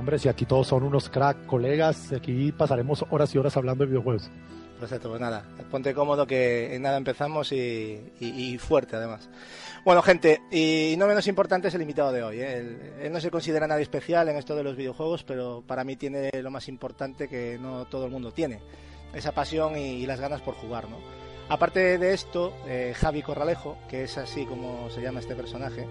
Hombre, 0.00 0.18
si 0.18 0.30
aquí 0.30 0.46
todos 0.46 0.66
son 0.66 0.82
unos 0.82 1.10
crack 1.10 1.44
colegas, 1.44 2.10
aquí 2.10 2.52
pasaremos 2.52 3.04
horas 3.10 3.34
y 3.34 3.38
horas 3.38 3.54
hablando 3.58 3.84
de 3.84 3.90
videojuegos. 3.90 4.30
Perfecto, 4.78 5.10
pues 5.10 5.20
nada, 5.20 5.44
ponte 5.70 5.92
cómodo 5.92 6.26
que 6.26 6.74
en 6.74 6.80
nada 6.80 6.96
empezamos 6.96 7.52
y, 7.52 8.56
fuerte 8.58 8.96
además. 8.96 9.28
Bueno, 9.84 10.00
gente, 10.00 10.40
y 10.50 10.94
no 10.96 11.06
menos 11.06 11.26
importante 11.26 11.68
es 11.68 11.74
el 11.74 11.82
invitado 11.82 12.12
de 12.12 12.22
hoy. 12.22 12.40
¿eh? 12.40 12.78
Él, 13.02 13.12
no 13.12 13.20
se 13.20 13.30
considera 13.30 13.66
nada 13.66 13.82
especial 13.82 14.26
en 14.30 14.38
esto 14.38 14.56
de 14.56 14.62
los 14.62 14.74
videojuegos, 14.74 15.22
pero 15.22 15.62
para 15.66 15.84
mí 15.84 15.96
tiene 15.96 16.30
lo 16.32 16.50
más 16.50 16.68
importante 16.68 17.28
que 17.28 17.58
no 17.60 17.84
todo 17.84 18.06
el 18.06 18.10
mundo 18.10 18.32
tiene, 18.32 18.62
esa 19.12 19.32
pasión 19.32 19.76
y, 19.76 20.06
las 20.06 20.18
ganas 20.18 20.40
por 20.40 20.54
jugar, 20.54 20.88
¿no? 20.88 20.96
Aparte 21.50 21.98
de 21.98 22.14
esto, 22.14 22.54
eh, 22.64 22.94
Javi 22.96 23.22
Corralejo, 23.22 23.76
que 23.88 24.04
es 24.04 24.16
así 24.18 24.46
como 24.46 24.88
se 24.88 25.02
llama 25.02 25.18
este 25.18 25.34
personaje, 25.34 25.84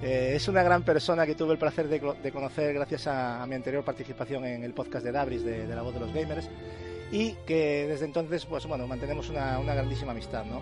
eh, 0.00 0.34
es 0.36 0.46
una 0.46 0.62
gran 0.62 0.84
persona 0.84 1.26
que 1.26 1.34
tuve 1.34 1.50
el 1.54 1.58
placer 1.58 1.88
de, 1.88 2.30
conocer 2.30 2.72
gracias 2.72 3.08
a, 3.08 3.44
mi 3.48 3.56
anterior 3.56 3.82
participación 3.84 4.44
en 4.44 4.62
el 4.62 4.72
podcast 4.72 5.04
de 5.04 5.10
Dabris 5.10 5.44
de, 5.44 5.66
La 5.66 5.82
Voz 5.82 5.94
de 5.94 6.00
los 6.00 6.14
Gamers 6.14 6.48
y 7.10 7.32
que 7.44 7.88
desde 7.88 8.04
entonces, 8.04 8.46
pues 8.46 8.66
bueno, 8.66 8.86
mantenemos 8.86 9.28
una, 9.30 9.60
grandísima 9.60 10.12
amistad, 10.12 10.44
¿no? 10.44 10.60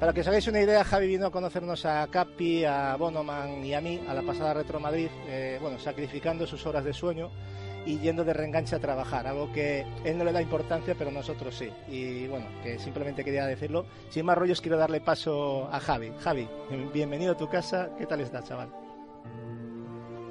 Para 0.00 0.12
que 0.12 0.22
os 0.22 0.26
hagáis 0.26 0.48
una 0.48 0.60
idea, 0.60 0.82
Javi 0.82 1.06
vino 1.06 1.26
a 1.26 1.30
conocernos 1.30 1.86
a 1.86 2.08
Capi, 2.10 2.64
a 2.64 2.96
Bonoman 2.96 3.64
y 3.64 3.72
a 3.72 3.80
mí 3.80 4.00
a 4.08 4.14
la 4.14 4.22
pasada 4.22 4.52
Retro 4.52 4.80
Madrid, 4.80 5.10
eh, 5.28 5.58
bueno, 5.62 5.78
sacrificando 5.78 6.44
sus 6.44 6.66
horas 6.66 6.84
de 6.84 6.92
sueño 6.92 7.30
y 7.86 7.98
yendo 7.98 8.24
de 8.24 8.32
reenganche 8.32 8.76
a 8.76 8.78
trabajar, 8.78 9.26
algo 9.26 9.52
que 9.52 9.86
él 10.04 10.18
no 10.18 10.24
le 10.24 10.32
da 10.32 10.42
importancia, 10.42 10.94
pero 10.98 11.10
nosotros 11.10 11.54
sí. 11.54 11.70
Y 11.88 12.26
bueno, 12.28 12.46
que 12.62 12.78
simplemente 12.78 13.24
quería 13.24 13.46
decirlo. 13.46 13.86
Sin 14.08 14.26
más 14.26 14.36
rollos, 14.36 14.60
quiero 14.60 14.76
darle 14.76 15.00
paso 15.00 15.68
a 15.72 15.80
Javi. 15.80 16.12
Javi, 16.20 16.48
bienvenido 16.92 17.32
a 17.32 17.36
tu 17.36 17.48
casa. 17.48 17.90
¿Qué 17.98 18.06
tal 18.06 18.20
estás, 18.20 18.44
chaval? 18.44 18.68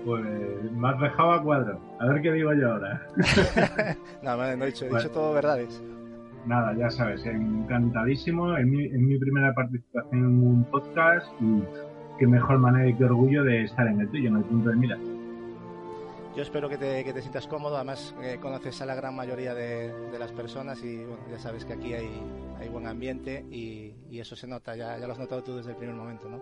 Pues 0.05 0.23
me 0.71 0.89
has 0.89 0.99
dejado 0.99 1.31
a 1.31 1.43
cuadro. 1.43 1.79
A 1.99 2.07
ver 2.07 2.21
qué 2.21 2.31
digo 2.31 2.53
yo 2.53 2.71
ahora. 2.71 3.07
no, 4.23 4.37
no 4.37 4.63
he 4.63 4.67
dicho, 4.67 4.85
he 4.85 4.89
dicho 4.89 5.11
todo 5.11 5.33
verdades. 5.33 5.81
Nada, 6.45 6.73
ya 6.75 6.89
sabes, 6.89 7.25
encantadísimo. 7.25 8.55
En 8.57 8.69
mi, 8.69 8.85
en 8.85 9.05
mi 9.05 9.17
primera 9.17 9.53
participación 9.53 10.19
en 10.19 10.25
un 10.25 10.63
podcast 10.65 11.27
y 11.41 11.61
qué 12.17 12.27
mejor 12.27 12.59
manera 12.59 12.87
y 12.87 12.95
qué 12.95 13.05
orgullo 13.05 13.43
de 13.43 13.63
estar 13.63 13.87
en 13.87 14.01
el 14.01 14.09
tuyo, 14.09 14.29
en 14.29 14.37
el 14.37 14.43
punto 14.43 14.69
de 14.69 14.75
mira. 14.75 14.97
Yo 16.39 16.43
espero 16.43 16.69
que 16.69 16.77
te, 16.77 17.03
que 17.03 17.11
te 17.11 17.19
sientas 17.19 17.47
cómodo, 17.47 17.75
además 17.75 18.15
eh, 18.21 18.37
conoces 18.39 18.81
a 18.81 18.85
la 18.85 18.95
gran 18.95 19.13
mayoría 19.13 19.53
de, 19.53 20.17
las 20.17 20.31
personas 20.31 20.81
y 20.85 21.03
bueno, 21.03 21.21
ya 21.29 21.37
sabes 21.37 21.65
que 21.65 21.73
aquí 21.73 21.93
hay, 21.93 22.09
hay 22.57 22.69
buen 22.69 22.87
ambiente 22.87 23.45
y, 23.51 23.93
y, 24.09 24.21
eso 24.21 24.37
se 24.37 24.47
nota, 24.47 24.73
ya, 24.73 24.97
ya 24.97 25.05
lo 25.05 25.11
has 25.11 25.19
notado 25.19 25.43
tú 25.43 25.57
desde 25.57 25.71
el 25.71 25.75
primer 25.75 25.97
momento, 25.97 26.29
¿no? 26.29 26.41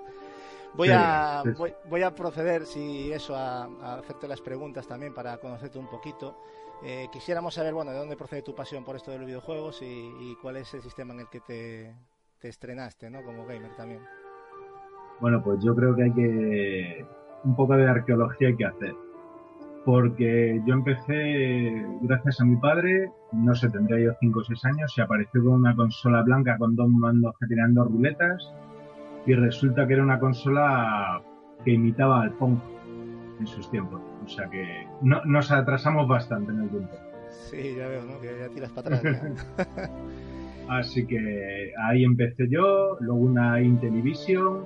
Voy, 0.75 0.89
a, 0.91 1.41
Voy, 1.89 2.03
a 2.03 2.13
proceder, 2.13 2.67
si 2.67 3.11
eso, 3.11 3.35
a, 3.35 3.97
hacerte 3.97 4.27
las 4.27 4.39
preguntas 4.39 4.87
también 4.87 5.15
para 5.15 5.39
conocerte 5.39 5.79
un 5.79 5.89
poquito. 5.89 6.37
Eh, 6.83 7.07
quisiéramos 7.11 7.55
saber, 7.55 7.73
bueno, 7.73 7.89
de 7.89 7.97
dónde 7.97 8.15
procede 8.15 8.43
tu 8.43 8.53
pasión 8.53 8.85
por 8.85 8.97
esto 8.97 9.09
de 9.09 9.17
los 9.17 9.25
videojuegos 9.25 9.81
y, 9.81 10.37
cuál 10.43 10.57
es 10.57 10.71
el 10.75 10.83
sistema 10.83 11.15
en 11.15 11.21
el 11.21 11.27
que 11.27 11.39
te, 11.39 11.95
estrenaste, 12.47 13.09
¿no? 13.09 13.23
Como 13.23 13.47
gamer 13.47 13.75
también. 13.75 14.03
Bueno, 15.19 15.41
pues 15.43 15.57
yo 15.63 15.75
creo 15.75 15.95
que 15.95 16.03
hay 16.03 16.13
que... 16.13 17.05
Un 17.43 17.55
poco 17.55 17.75
de 17.75 17.87
arqueología 17.87 18.49
hay 18.49 18.55
que 18.57 18.65
hacer. 18.65 19.06
Porque 19.87 20.61
yo 20.65 20.73
empecé, 20.73 21.81
gracias 22.01 22.41
a 22.41 22.43
mi 22.43 22.57
padre, 22.57 23.09
no 23.31 23.55
sé, 23.55 23.69
tendría 23.69 24.07
yo 24.07 24.11
5 24.19 24.37
o 24.37 24.43
6 24.43 24.65
años, 24.65 24.93
se 24.93 25.01
apareció 25.01 25.41
con 25.41 25.53
una 25.53 25.77
consola 25.77 26.23
blanca 26.23 26.57
con 26.57 26.75
dos 26.75 26.89
mandos 26.89 27.33
que 27.39 27.47
tenían 27.47 27.73
dos 27.73 27.87
ruletas 27.87 28.53
y 29.25 29.33
resulta 29.33 29.87
que 29.87 29.93
era 29.93 30.03
una 30.03 30.19
consola 30.19 31.21
que 31.63 31.71
imitaba 31.71 32.21
al 32.21 32.33
Pong 32.33 32.57
en 33.39 33.47
sus 33.47 33.71
tiempos. 33.71 34.01
O 34.25 34.27
sea 34.27 34.49
que 34.49 34.85
no, 35.03 35.23
nos 35.23 35.53
atrasamos 35.53 36.05
bastante 36.05 36.51
en 36.51 36.63
el 36.63 36.69
tiempo. 36.69 36.93
Sí, 37.49 37.75
ya 37.77 37.87
veo, 37.87 38.03
¿no? 38.03 38.19
Que 38.19 38.39
ya 38.41 38.49
tiras 38.49 38.71
para 38.71 38.97
atrás. 38.97 39.31
Así 40.67 41.07
que 41.07 41.71
ahí 41.81 42.03
empecé 42.03 42.49
yo, 42.49 42.97
luego 42.99 43.21
una 43.21 43.61
Intellivision 43.61 44.65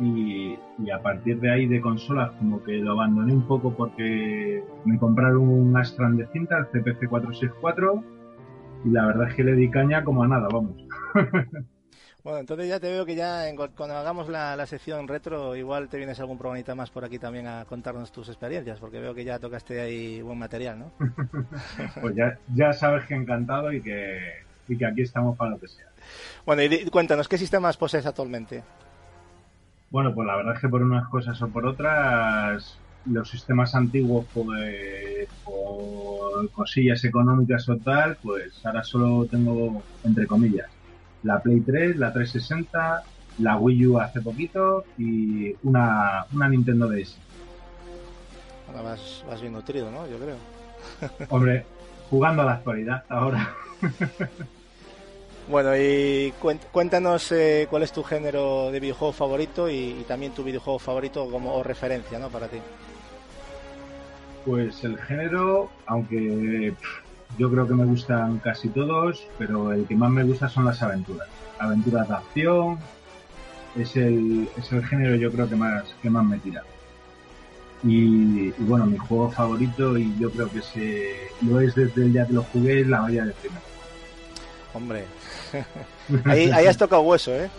y, 0.00 0.58
y, 0.78 0.90
a 0.90 1.02
partir 1.02 1.38
de 1.40 1.52
ahí 1.52 1.66
de 1.66 1.80
consolas 1.80 2.32
como 2.38 2.62
que 2.62 2.72
lo 2.72 2.92
abandoné 2.92 3.32
un 3.34 3.46
poco 3.46 3.74
porque 3.74 4.64
me 4.84 4.98
compraron 4.98 5.48
un 5.48 5.76
Astran 5.76 6.16
de 6.16 6.26
cinta, 6.28 6.58
el 6.58 6.66
CPC 6.66 7.08
464 7.08 8.02
y 8.86 8.90
la 8.90 9.06
verdad 9.06 9.28
es 9.28 9.34
que 9.34 9.44
le 9.44 9.54
di 9.54 9.70
caña 9.70 10.02
como 10.02 10.22
a 10.22 10.28
nada, 10.28 10.48
vamos. 10.50 10.76
Bueno, 12.22 12.40
entonces 12.40 12.68
ya 12.68 12.78
te 12.78 12.90
veo 12.90 13.06
que 13.06 13.14
ya 13.14 13.44
cuando 13.74 13.96
hagamos 13.96 14.28
la, 14.28 14.66
sección 14.66 15.08
retro, 15.08 15.56
igual 15.56 15.88
te 15.88 15.96
vienes 15.96 16.20
algún 16.20 16.36
programita 16.36 16.74
más 16.74 16.90
por 16.90 17.02
aquí 17.02 17.18
también 17.18 17.46
a 17.46 17.64
contarnos 17.64 18.12
tus 18.12 18.28
experiencias, 18.28 18.78
porque 18.78 19.00
veo 19.00 19.14
que 19.14 19.24
ya 19.24 19.38
tocaste 19.38 19.80
ahí 19.80 20.20
buen 20.20 20.38
material, 20.38 20.80
¿no? 20.80 20.92
pues 22.02 22.14
ya, 22.14 22.38
ya 22.54 22.74
sabes 22.74 23.06
que 23.06 23.14
encantado 23.14 23.72
y 23.72 23.80
que, 23.80 24.18
y 24.68 24.76
que 24.76 24.84
aquí 24.84 25.00
estamos 25.00 25.34
para 25.36 25.52
lo 25.52 25.60
que 25.60 25.68
sea. 25.68 25.86
Bueno, 26.44 26.62
y 26.62 26.90
cuéntanos, 26.90 27.26
¿qué 27.26 27.38
sistemas 27.38 27.78
posees 27.78 28.04
actualmente? 28.04 28.62
Bueno, 29.90 30.14
pues 30.14 30.24
la 30.26 30.36
verdad 30.36 30.54
es 30.54 30.60
que 30.60 30.68
por 30.68 30.82
unas 30.82 31.08
cosas 31.08 31.42
o 31.42 31.48
por 31.48 31.66
otras, 31.66 32.78
los 33.06 33.28
sistemas 33.28 33.74
antiguos, 33.74 34.24
pues 34.32 35.28
por 35.44 36.48
cosillas 36.52 37.04
económicas 37.04 37.68
o 37.68 37.76
tal, 37.76 38.16
pues 38.22 38.64
ahora 38.64 38.84
solo 38.84 39.26
tengo, 39.26 39.82
entre 40.04 40.28
comillas, 40.28 40.70
la 41.24 41.40
Play 41.40 41.60
3, 41.60 41.96
la 41.96 42.12
360, 42.12 43.02
la 43.38 43.56
Wii 43.56 43.86
U 43.86 43.98
hace 43.98 44.20
poquito 44.20 44.84
y 44.96 45.56
una, 45.64 46.24
una 46.32 46.48
Nintendo 46.48 46.88
DS. 46.88 47.16
Ahora 48.68 48.82
vas, 48.82 49.24
vas 49.28 49.40
bien 49.40 49.54
nutrido, 49.54 49.90
¿no? 49.90 50.06
Yo 50.08 50.18
creo. 50.18 50.36
Hombre, 51.30 51.66
jugando 52.08 52.42
a 52.42 52.44
la 52.44 52.52
actualidad 52.52 53.02
ahora. 53.08 53.54
bueno, 55.50 55.76
y 55.76 56.32
cuéntanos 56.70 57.32
eh, 57.32 57.66
cuál 57.68 57.82
es 57.82 57.92
tu 57.92 58.04
género 58.04 58.70
de 58.70 58.78
videojuego 58.78 59.12
favorito 59.12 59.68
y, 59.68 60.04
también 60.06 60.32
tu 60.32 60.44
videojuego 60.44 60.78
favorito 60.78 61.28
como 61.28 61.62
referencia, 61.62 62.18
¿no? 62.18 62.28
Para 62.28 62.46
ti. 62.46 62.58
Pues 64.46 64.82
el 64.84 64.96
género, 64.98 65.70
aunque 65.86 66.72
yo 67.36 67.50
creo 67.50 67.66
que 67.66 67.74
me 67.74 67.84
gustan 67.84 68.38
casi 68.38 68.68
todos, 68.68 69.26
pero 69.38 69.72
el 69.72 69.86
que 69.86 69.96
más 69.96 70.10
me 70.10 70.22
gusta 70.22 70.48
son 70.48 70.64
las 70.64 70.82
aventuras. 70.82 71.28
Aventuras 71.58 72.08
de 72.08 72.14
acción 72.14 72.78
es 73.76 73.96
el, 73.96 74.48
es 74.56 74.72
el 74.72 74.84
género 74.86 75.16
yo 75.16 75.30
creo 75.32 75.48
que 75.48 75.56
más, 75.56 75.84
que 76.00 76.10
más 76.10 76.24
me 76.24 76.38
tira. 76.38 76.62
Y, 77.82 78.50
bueno, 78.58 78.86
mi 78.86 78.98
juego 78.98 79.30
favorito, 79.30 79.96
y 79.98 80.14
yo 80.18 80.30
creo 80.30 80.50
que 80.50 80.60
se, 80.62 81.14
lo 81.42 81.60
es 81.60 81.74
desde 81.74 82.02
el 82.02 82.12
día 82.12 82.26
que 82.26 82.34
lo 82.34 82.42
jugué, 82.44 82.82
es 82.82 82.86
la 82.86 83.00
Bahía 83.00 83.24
de 83.24 83.32
Primero. 83.32 83.62
Hombre, 84.74 85.04
ahí, 86.24 86.50
has 86.50 86.76
tocado 86.76 87.02
hueso, 87.02 87.34
¿eh? 87.34 87.50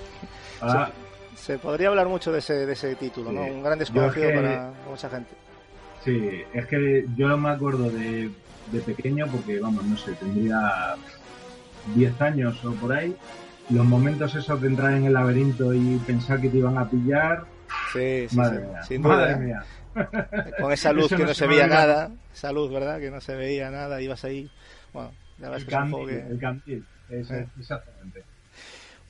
Ah. 0.61 0.89
se, 1.35 1.57
podría 1.57 1.89
hablar 1.89 2.07
mucho 2.07 2.31
de 2.31 2.39
ese, 2.39 2.65
de 2.65 2.73
ese 2.73 2.95
título, 2.95 3.31
¿no? 3.31 3.41
Un 3.41 3.63
gran 3.63 3.77
desconocido 3.79 4.29
para 4.29 4.71
mucha 4.89 5.09
gente. 5.09 5.31
Sí, 6.03 6.43
es 6.53 6.65
que 6.67 7.05
yo 7.15 7.37
me 7.37 7.49
acuerdo 7.49 7.89
de 7.89 8.31
de 8.71 8.79
pequeño, 8.79 9.27
porque 9.27 9.59
vamos, 9.59 9.83
no 9.85 9.97
sé, 9.97 10.13
tendría 10.13 10.95
10 11.95 12.21
años 12.21 12.63
o 12.63 12.73
por 12.73 12.93
ahí, 12.93 13.15
los 13.69 13.85
momentos 13.85 14.35
esos 14.35 14.61
de 14.61 14.67
entrar 14.67 14.93
en 14.93 15.05
el 15.05 15.13
laberinto 15.13 15.73
y 15.73 15.97
pensar 16.05 16.39
que 16.39 16.49
te 16.49 16.57
iban 16.57 16.77
a 16.77 16.89
pillar, 16.89 17.45
sí, 17.93 18.27
sí, 18.29 18.35
madre 18.35 18.59
mía, 18.59 18.83
sin 18.83 19.01
duda. 19.01 19.35
mía. 19.37 19.63
Con 20.59 20.71
esa 20.71 20.93
luz 20.93 21.09
que 21.09 21.25
no, 21.25 21.33
se 21.33 21.47
veía 21.47 21.67
nada, 21.67 22.11
esa 22.33 22.51
luz, 22.51 22.71
¿verdad? 22.71 22.99
Que 22.99 23.11
no 23.11 23.19
se 23.19 23.35
veía 23.35 23.69
nada, 23.69 24.01
ibas 24.01 24.23
ahí, 24.23 24.49
bueno, 24.93 25.11
ya 25.37 25.49
ves 25.49 25.63
el 25.63 25.65
que 25.65 25.71
candil, 25.71 26.07
que... 26.07 26.73
El 26.73 26.85
eh. 27.11 27.47
exactamente. 27.59 28.23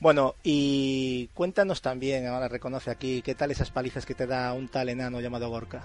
Bueno, 0.00 0.34
y 0.42 1.28
cuéntanos 1.34 1.80
también, 1.80 2.26
ahora 2.26 2.48
reconoce 2.48 2.90
aquí, 2.90 3.22
¿qué 3.22 3.36
tal 3.36 3.52
esas 3.52 3.70
palizas 3.70 4.04
que 4.04 4.14
te 4.14 4.26
da 4.26 4.52
un 4.52 4.68
tal 4.68 4.88
enano 4.88 5.20
llamado 5.20 5.48
Gorka? 5.48 5.82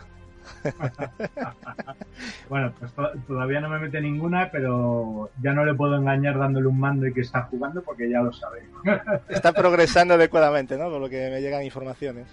bueno, 2.50 2.74
pues 2.80 2.92
todavía 3.28 3.62
no 3.62 3.70
me 3.70 3.80
mete 3.80 4.02
ninguna, 4.02 4.50
pero 4.52 5.30
ya 5.42 5.54
no 5.54 5.66
le 5.66 5.74
puedo 5.74 5.96
engañar 5.96 6.38
dándole 6.38 6.68
un 6.68 6.80
mando 6.80 7.06
y 7.06 7.14
que 7.14 7.22
está 7.22 7.44
jugando 7.44 7.82
porque 7.84 8.10
ya 8.10 8.22
lo 8.22 8.34
sabe. 8.34 8.64
está 9.30 9.52
progresando 9.54 10.16
adecuadamente, 10.16 10.78
¿no? 10.78 10.90
Por 10.90 11.02
lo 11.02 11.10
que 11.10 11.30
me 11.30 11.42
llegan 11.42 11.64
informaciones. 11.64 12.28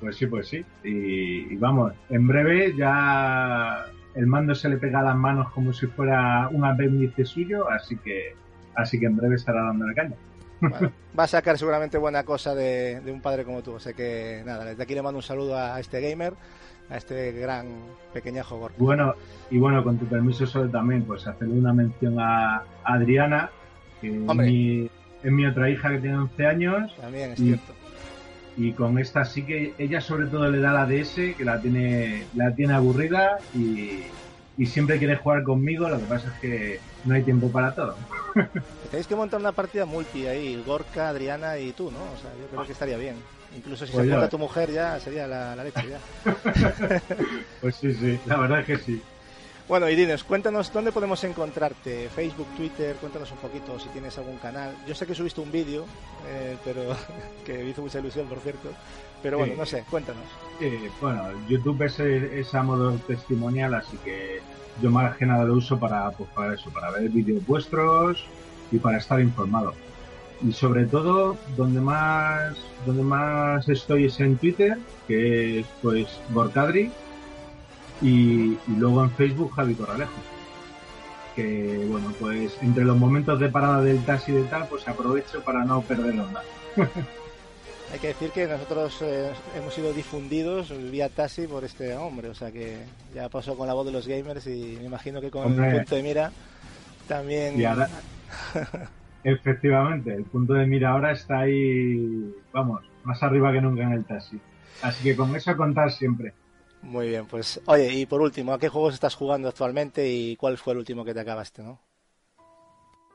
Pues 0.00 0.16
sí, 0.16 0.26
pues 0.26 0.48
sí. 0.48 0.64
Y, 0.84 1.56
vamos, 1.56 1.92
en 2.08 2.26
breve 2.26 2.74
ya 2.76 3.86
el 4.14 4.26
mando 4.26 4.54
se 4.54 4.68
le 4.68 4.76
pega 4.76 5.00
a 5.00 5.04
las 5.04 5.16
manos 5.16 5.50
como 5.52 5.72
si 5.72 5.86
fuera 5.88 6.48
un 6.48 6.64
apéndice 6.64 7.24
suyo, 7.24 7.68
así 7.68 7.96
que 7.96 8.34
así 8.78 8.98
que 8.98 9.06
en 9.06 9.16
breve 9.16 9.34
estará 9.34 9.62
dando 9.62 9.86
la 9.86 9.94
caña. 9.94 10.14
va 11.18 11.24
a 11.24 11.26
sacar 11.26 11.58
seguramente 11.58 11.98
buena 11.98 12.24
cosa 12.24 12.54
de, 12.54 13.00
un 13.06 13.20
padre 13.20 13.44
como 13.44 13.62
tú. 13.62 13.72
O 13.72 13.80
sea 13.80 13.92
que 13.92 14.42
nada, 14.46 14.64
desde 14.64 14.82
aquí 14.82 14.94
le 14.94 15.02
mando 15.02 15.18
un 15.18 15.22
saludo 15.22 15.56
a 15.56 15.78
este 15.80 16.00
gamer, 16.00 16.34
a 16.90 16.96
este 16.96 17.32
gran 17.32 17.66
pequeñajo 18.12 18.58
gordo. 18.58 18.76
Bueno, 18.78 19.14
y 19.50 19.58
bueno, 19.58 19.82
con 19.84 19.98
tu 19.98 20.06
permiso 20.06 20.46
solo 20.46 20.70
también, 20.70 21.02
pues 21.02 21.26
hacerle 21.26 21.58
una 21.58 21.72
mención 21.72 22.18
a 22.18 22.62
Adriana, 22.84 23.50
que 24.00 24.08
es 25.22 25.32
mi, 25.32 25.46
otra 25.46 25.68
hija 25.68 25.90
que 25.90 25.98
tiene 25.98 26.18
11 26.18 26.46
años. 26.46 26.96
También 27.00 27.32
es 27.32 27.38
cierto. 27.38 27.74
Y 28.56 28.72
con 28.72 28.98
esta 28.98 29.24
sí 29.24 29.42
que 29.42 29.74
ella 29.78 30.00
sobre 30.00 30.26
todo 30.26 30.50
le 30.50 30.58
da 30.58 30.72
la 30.72 30.86
DS, 30.86 31.36
que 31.36 31.44
la 31.44 31.60
tiene, 31.60 32.24
la 32.34 32.52
tiene 32.54 32.74
aburrida 32.74 33.38
y, 33.54 34.02
y 34.58 34.66
siempre 34.66 34.98
quiere 34.98 35.16
jugar 35.16 35.44
conmigo, 35.44 35.88
lo 35.88 35.98
que 35.98 36.06
pasa 36.06 36.28
es 36.34 36.40
que 36.40 36.80
no 37.04 37.14
hay 37.14 37.22
tiempo 37.22 37.48
para 37.48 37.74
todo. 37.74 37.94
Tenéis 38.90 39.06
que 39.06 39.14
montar 39.14 39.40
una 39.40 39.52
partida 39.52 39.86
multi 39.86 40.26
ahí, 40.26 40.60
Gorka, 40.66 41.08
Adriana 41.08 41.58
y 41.58 41.72
tú, 41.72 41.92
¿no? 41.92 41.98
O 41.98 42.20
sea, 42.20 42.30
yo 42.38 42.48
creo 42.48 42.66
que 42.66 42.72
estaría 42.72 42.96
bien. 42.96 43.16
Incluso 43.56 43.86
si 43.86 43.92
se 43.92 43.98
pues 43.98 44.10
junta 44.10 44.28
tu 44.28 44.38
mujer 44.38 44.70
ya 44.70 44.98
sería 45.00 45.26
la, 45.26 45.54
leche 45.56 45.88
ya. 45.88 46.00
pues 47.60 47.76
sí, 47.76 47.94
sí, 47.94 48.18
la 48.26 48.36
verdad 48.36 48.60
es 48.60 48.66
que 48.66 48.78
sí. 48.78 49.02
Bueno, 49.68 49.88
y 49.88 49.96
cuéntanos 50.26 50.72
dónde 50.72 50.92
podemos 50.92 51.22
encontrarte, 51.24 52.08
Facebook, 52.08 52.48
Twitter, 52.56 52.96
cuéntanos 52.96 53.30
un 53.30 53.38
poquito 53.38 53.78
si 53.78 53.88
tienes 53.90 54.16
algún 54.18 54.38
canal. 54.38 54.74
Yo 54.86 54.94
sé 54.94 55.06
que 55.06 55.14
subiste 55.14 55.42
un 55.42 55.52
vídeo, 55.52 55.84
eh, 56.26 56.56
pero 56.64 56.96
que 57.44 57.58
me 57.58 57.70
hizo 57.70 57.82
mucha 57.82 58.00
ilusión, 58.00 58.26
por 58.26 58.40
cierto. 58.40 58.70
Pero 59.22 59.38
bueno, 59.38 59.54
no 59.56 59.66
sé, 59.66 59.84
cuéntanos. 59.90 60.24
bueno, 61.00 61.24
YouTube 61.48 61.82
es, 61.82 61.98
es 62.00 62.54
a 62.54 62.62
modo 62.62 62.92
testimonial, 62.98 63.74
así 63.74 63.96
que 63.98 64.40
yo 64.82 64.90
más 64.90 65.16
que 65.16 65.26
nada 65.26 65.44
lo 65.44 65.54
uso 65.54 65.78
para, 65.78 66.10
pues, 66.10 66.28
para 66.30 66.54
eso, 66.54 66.70
para 66.70 66.90
ver 66.90 67.08
vídeos 67.10 67.44
vuestros 67.46 68.24
y 68.70 68.78
para 68.78 68.98
estar 68.98 69.20
informado. 69.20 69.74
Y 70.42 70.52
sobre 70.52 70.86
todo, 70.86 71.36
donde 71.56 71.80
más, 71.80 72.56
donde 72.86 73.02
más 73.02 73.68
estoy 73.68 74.04
es 74.04 74.20
en 74.20 74.36
Twitter, 74.36 74.78
que 75.08 75.60
es 75.60 75.66
pues 75.82 76.06
Gorkadri, 76.30 76.92
y, 78.00 78.56
luego 78.68 79.02
en 79.02 79.10
Facebook 79.10 79.52
Javi 79.54 79.74
Corralejo. 79.74 80.12
Que 81.34 81.84
bueno, 81.88 82.12
pues 82.18 82.56
entre 82.62 82.84
los 82.84 82.96
momentos 82.96 83.38
de 83.40 83.48
parada 83.48 83.82
del 83.82 84.04
taxi 84.04 84.32
de 84.32 84.44
tal, 84.44 84.66
pues 84.68 84.86
aprovecho 84.86 85.40
para 85.42 85.64
no 85.64 85.82
perder 85.82 86.18
onda. 86.20 86.42
Hay 87.92 87.98
que 88.00 88.08
decir 88.08 88.30
que 88.30 88.46
nosotros 88.46 89.00
eh, 89.00 89.30
hemos 89.56 89.72
sido 89.72 89.92
difundidos 89.92 90.72
vía 90.90 91.08
taxi 91.08 91.46
por 91.46 91.64
este 91.64 91.94
hombre, 91.96 92.28
o 92.28 92.34
sea 92.34 92.52
que 92.52 92.76
ya 93.14 93.30
pasó 93.30 93.56
con 93.56 93.66
la 93.66 93.72
voz 93.72 93.86
de 93.86 93.92
los 93.92 94.06
gamers 94.06 94.46
y 94.46 94.76
me 94.78 94.84
imagino 94.84 95.20
que 95.22 95.30
con 95.30 95.52
el 95.58 95.76
punto 95.76 95.96
de 95.96 96.02
mira 96.02 96.30
también. 97.06 97.54
efectivamente, 99.24 100.14
el 100.14 100.24
punto 100.24 100.52
de 100.52 100.66
mira 100.66 100.90
ahora 100.90 101.12
está 101.12 101.40
ahí, 101.40 102.34
vamos, 102.52 102.82
más 103.04 103.22
arriba 103.22 103.52
que 103.52 103.60
nunca 103.62 103.84
en 103.84 103.92
el 103.92 104.04
taxi. 104.04 104.38
Así 104.82 105.02
que 105.02 105.16
con 105.16 105.34
eso 105.34 105.56
contar 105.56 105.90
siempre. 105.90 106.34
Muy 106.82 107.08
bien, 107.08 107.26
pues 107.26 107.60
oye, 107.64 107.92
y 107.92 108.06
por 108.06 108.20
último, 108.20 108.52
¿a 108.52 108.58
qué 108.58 108.68
juegos 108.68 108.94
estás 108.94 109.14
jugando 109.14 109.48
actualmente 109.48 110.08
y 110.08 110.36
cuál 110.36 110.58
fue 110.58 110.74
el 110.74 110.80
último 110.80 111.04
que 111.06 111.14
te 111.14 111.20
acabaste, 111.20 111.62
no? 111.62 111.80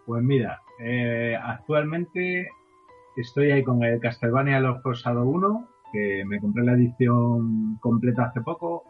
Pues 0.06 0.22
mira, 0.24 0.62
eh, 0.82 1.38
actualmente 1.42 2.50
Estoy 3.16 3.52
ahí 3.52 3.64
con 3.64 3.84
el 3.84 4.00
Castlevania 4.00 4.60
Los 4.60 4.82
Rosado 4.82 5.24
1, 5.24 5.68
que 5.92 6.24
me 6.26 6.40
compré 6.40 6.64
la 6.64 6.74
edición 6.74 7.78
completa 7.80 8.26
hace 8.26 8.42
poco. 8.42 8.84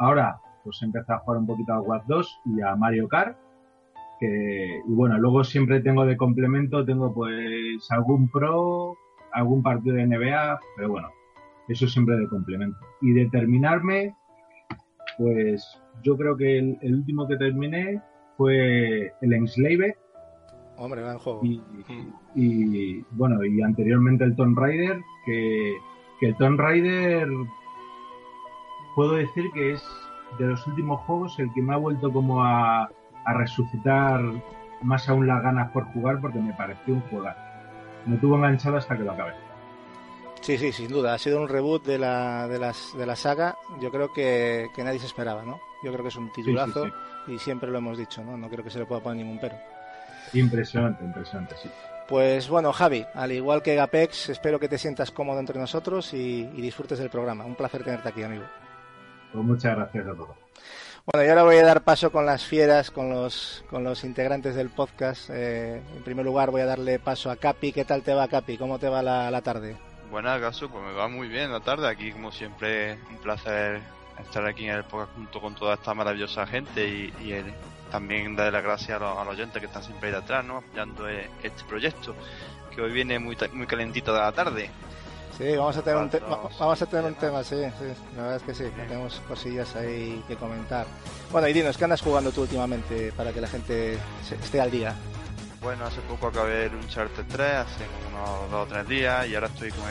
Ahora, 0.00 0.40
pues 0.64 0.82
empecé 0.82 1.12
a 1.12 1.18
jugar 1.18 1.38
un 1.38 1.46
poquito 1.46 1.72
a 1.72 1.80
Watch 1.80 2.04
2 2.06 2.40
y 2.46 2.60
a 2.60 2.74
Mario 2.74 3.08
Kart. 3.08 3.36
Que, 4.18 4.80
y 4.86 4.92
bueno, 4.92 5.16
luego 5.18 5.44
siempre 5.44 5.80
tengo 5.80 6.04
de 6.04 6.16
complemento, 6.16 6.84
tengo 6.84 7.14
pues 7.14 7.86
algún 7.90 8.28
pro, 8.28 8.96
algún 9.32 9.62
partido 9.62 9.96
de 9.96 10.06
NBA, 10.06 10.60
pero 10.76 10.90
bueno, 10.90 11.08
eso 11.68 11.86
siempre 11.86 12.16
de 12.16 12.28
complemento. 12.28 12.78
Y 13.00 13.12
de 13.12 13.28
terminarme, 13.30 14.14
pues 15.16 15.64
yo 16.02 16.16
creo 16.16 16.36
que 16.36 16.58
el, 16.58 16.94
último 16.94 17.28
que 17.28 17.36
terminé 17.36 18.02
fue 18.36 19.12
el 19.20 19.32
Enslave, 19.32 19.96
Hombre, 20.80 21.02
gran 21.02 21.18
juego. 21.18 21.42
Y, 22.34 23.04
bueno, 23.10 23.44
y 23.44 23.60
anteriormente 23.60 24.24
el 24.24 24.34
Tomb 24.34 24.58
Raider, 24.58 25.02
que, 25.26 25.76
el 26.22 26.36
Tomb 26.36 26.58
Raider 26.58 27.28
puedo 28.94 29.12
decir 29.12 29.50
que 29.52 29.72
es 29.72 29.84
de 30.38 30.46
los 30.46 30.66
últimos 30.66 31.00
juegos 31.02 31.38
el 31.38 31.52
que 31.52 31.60
me 31.60 31.74
ha 31.74 31.76
vuelto 31.76 32.10
como 32.10 32.42
a, 32.42 32.90
resucitar 33.26 34.22
más 34.82 35.06
aún 35.08 35.26
las 35.26 35.42
ganas 35.42 35.70
por 35.70 35.84
jugar 35.92 36.18
porque 36.20 36.40
me 36.40 36.54
pareció 36.54 36.94
un 36.94 37.02
juego. 37.02 37.28
Me 38.06 38.16
tuvo 38.16 38.36
enganchado 38.36 38.78
hasta 38.78 38.96
que 38.96 39.04
lo 39.04 39.12
acabé. 39.12 39.34
Sí, 40.40 40.56
sí, 40.56 40.72
sin 40.72 40.88
duda. 40.88 41.12
Ha 41.12 41.18
sido 41.18 41.42
un 41.42 41.48
reboot 41.48 41.84
de 41.84 41.98
la, 41.98 42.48
de 42.48 42.58
las, 42.58 42.96
de 42.96 43.04
la 43.04 43.16
saga. 43.16 43.58
Yo 43.82 43.90
creo 43.90 44.10
que, 44.14 44.70
nadie 44.78 44.98
se 44.98 45.06
esperaba, 45.06 45.44
¿no? 45.44 45.60
Yo 45.84 45.92
creo 45.92 46.02
que 46.02 46.08
es 46.08 46.16
un 46.16 46.32
titulazo 46.32 46.86
y 47.26 47.38
siempre 47.38 47.70
lo 47.70 47.76
hemos 47.76 47.98
dicho, 47.98 48.24
¿no? 48.24 48.38
No 48.38 48.48
creo 48.48 48.64
que 48.64 48.70
se 48.70 48.78
le 48.78 48.86
pueda 48.86 49.02
poner 49.02 49.22
ningún 49.22 49.38
pero. 49.38 49.56
Impresionante, 50.32 51.04
impresionante, 51.04 51.54
sí. 51.62 51.70
Pues 52.10 52.48
bueno, 52.48 52.72
Javi, 52.72 53.06
al 53.14 53.30
igual 53.30 53.62
que 53.62 53.76
Gapex, 53.76 54.30
espero 54.30 54.58
que 54.58 54.68
te 54.68 54.78
sientas 54.78 55.12
cómodo 55.12 55.38
entre 55.38 55.60
nosotros 55.60 56.12
y, 56.12 56.42
disfrutes 56.42 56.98
del 56.98 57.08
programa. 57.08 57.44
Un 57.44 57.54
placer 57.54 57.84
tenerte 57.84 58.08
aquí, 58.08 58.24
amigo. 58.24 58.42
Pues 59.32 59.44
muchas 59.44 59.76
gracias 59.76 60.08
a 60.08 60.14
todos. 60.14 60.36
Bueno, 61.06 61.24
y 61.24 61.28
ahora 61.28 61.44
voy 61.44 61.56
a 61.58 61.64
dar 61.64 61.82
paso 61.82 62.10
con 62.10 62.26
las 62.26 62.44
fieras, 62.44 62.90
con 62.90 63.10
los, 63.10 63.64
con 63.70 63.84
los 63.84 64.02
integrantes 64.02 64.56
del 64.56 64.70
podcast. 64.70 65.30
Eh, 65.30 65.80
en 65.96 66.02
primer 66.02 66.24
lugar 66.24 66.50
voy 66.50 66.62
a 66.62 66.66
darle 66.66 66.98
paso 66.98 67.30
a 67.30 67.36
Capi. 67.36 67.70
¿Qué 67.72 67.84
tal 67.84 68.02
te 68.02 68.12
va, 68.12 68.26
Capi? 68.26 68.58
¿Cómo 68.58 68.80
te 68.80 68.88
va 68.88 69.02
la, 69.02 69.40
tarde? 69.42 69.76
Buenas, 70.10 70.40
Gaso. 70.40 70.68
Pues 70.68 70.82
me 70.82 70.92
va 70.92 71.06
muy 71.06 71.28
bien 71.28 71.52
la 71.52 71.60
tarde. 71.60 71.88
Aquí, 71.88 72.10
como 72.10 72.32
siempre, 72.32 72.98
un 73.08 73.18
placer 73.18 73.80
estar 74.18 74.44
aquí 74.46 74.64
en 74.64 74.74
el 74.74 74.84
podcast 74.84 75.14
junto 75.14 75.40
con 75.40 75.54
toda 75.54 75.74
esta 75.74 75.94
maravillosa 75.94 76.44
gente 76.44 76.88
y, 76.88 77.14
y 77.22 77.32
el, 77.34 77.54
también 77.90 78.36
darle 78.36 78.52
las 78.52 78.62
gracias 78.62 79.00
a 79.00 79.24
los, 79.24 79.28
oyentes 79.28 79.60
que 79.60 79.66
están 79.66 79.82
siempre 79.82 80.08
ahí 80.08 80.14
detrás, 80.14 80.44
¿no? 80.44 80.58
apoyando 80.58 81.08
e, 81.08 81.28
este 81.42 81.64
proyecto, 81.64 82.14
que 82.74 82.80
hoy 82.80 82.92
viene 82.92 83.18
muy, 83.18 83.36
muy 83.52 83.66
calentito 83.66 84.14
de 84.14 84.20
la 84.20 84.32
tarde. 84.32 84.70
Sí, 85.36 85.56
vamos 85.56 85.76
a 85.76 85.82
tener, 85.82 85.96
un, 85.96 86.10
vamos 86.58 86.82
a 86.82 86.86
tener 86.86 87.04
un 87.06 87.14
tema, 87.14 87.42
sí, 87.42 87.56
sí, 87.56 87.86
la 88.14 88.22
verdad 88.22 88.36
es 88.36 88.42
que 88.42 88.54
sí, 88.54 88.70
tenemos 88.76 89.20
cosillas 89.26 89.74
ahí 89.74 90.22
que 90.28 90.36
comentar. 90.36 90.86
Bueno, 91.32 91.48
y 91.48 91.52
dinos, 91.52 91.78
¿qué 91.78 91.84
andas 91.84 92.02
jugando 92.02 92.30
tú 92.30 92.42
últimamente 92.42 93.10
para 93.12 93.32
que 93.32 93.40
la 93.40 93.48
gente 93.48 93.98
esté 94.42 94.60
al 94.60 94.70
día? 94.70 94.94
Bueno, 95.62 95.86
hace 95.86 96.00
poco 96.02 96.26
acabé 96.26 96.66
el 96.66 96.74
Uncharted 96.74 97.24
3, 97.26 97.40
hace 97.40 97.84
unos 98.10 98.50
dos 98.50 98.66
o 98.66 98.70
tres 98.70 98.86
días, 98.88 99.26
y 99.28 99.34
ahora 99.34 99.46
estoy 99.46 99.70
con 99.70 99.88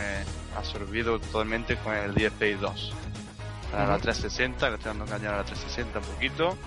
absorbido 0.56 1.20
totalmente 1.20 1.78
con 1.78 1.96
el 1.96 2.14
10 2.14 2.34
Space 2.34 2.58
2. 2.58 2.94
A 3.74 3.86
la 3.86 3.98
360, 4.00 4.70
le 4.70 4.76
estoy 4.76 4.90
dando 4.90 5.06
caña 5.06 5.30
a 5.34 5.38
la 5.38 5.44
360 5.44 6.00
un 6.00 6.06
poquito 6.06 6.58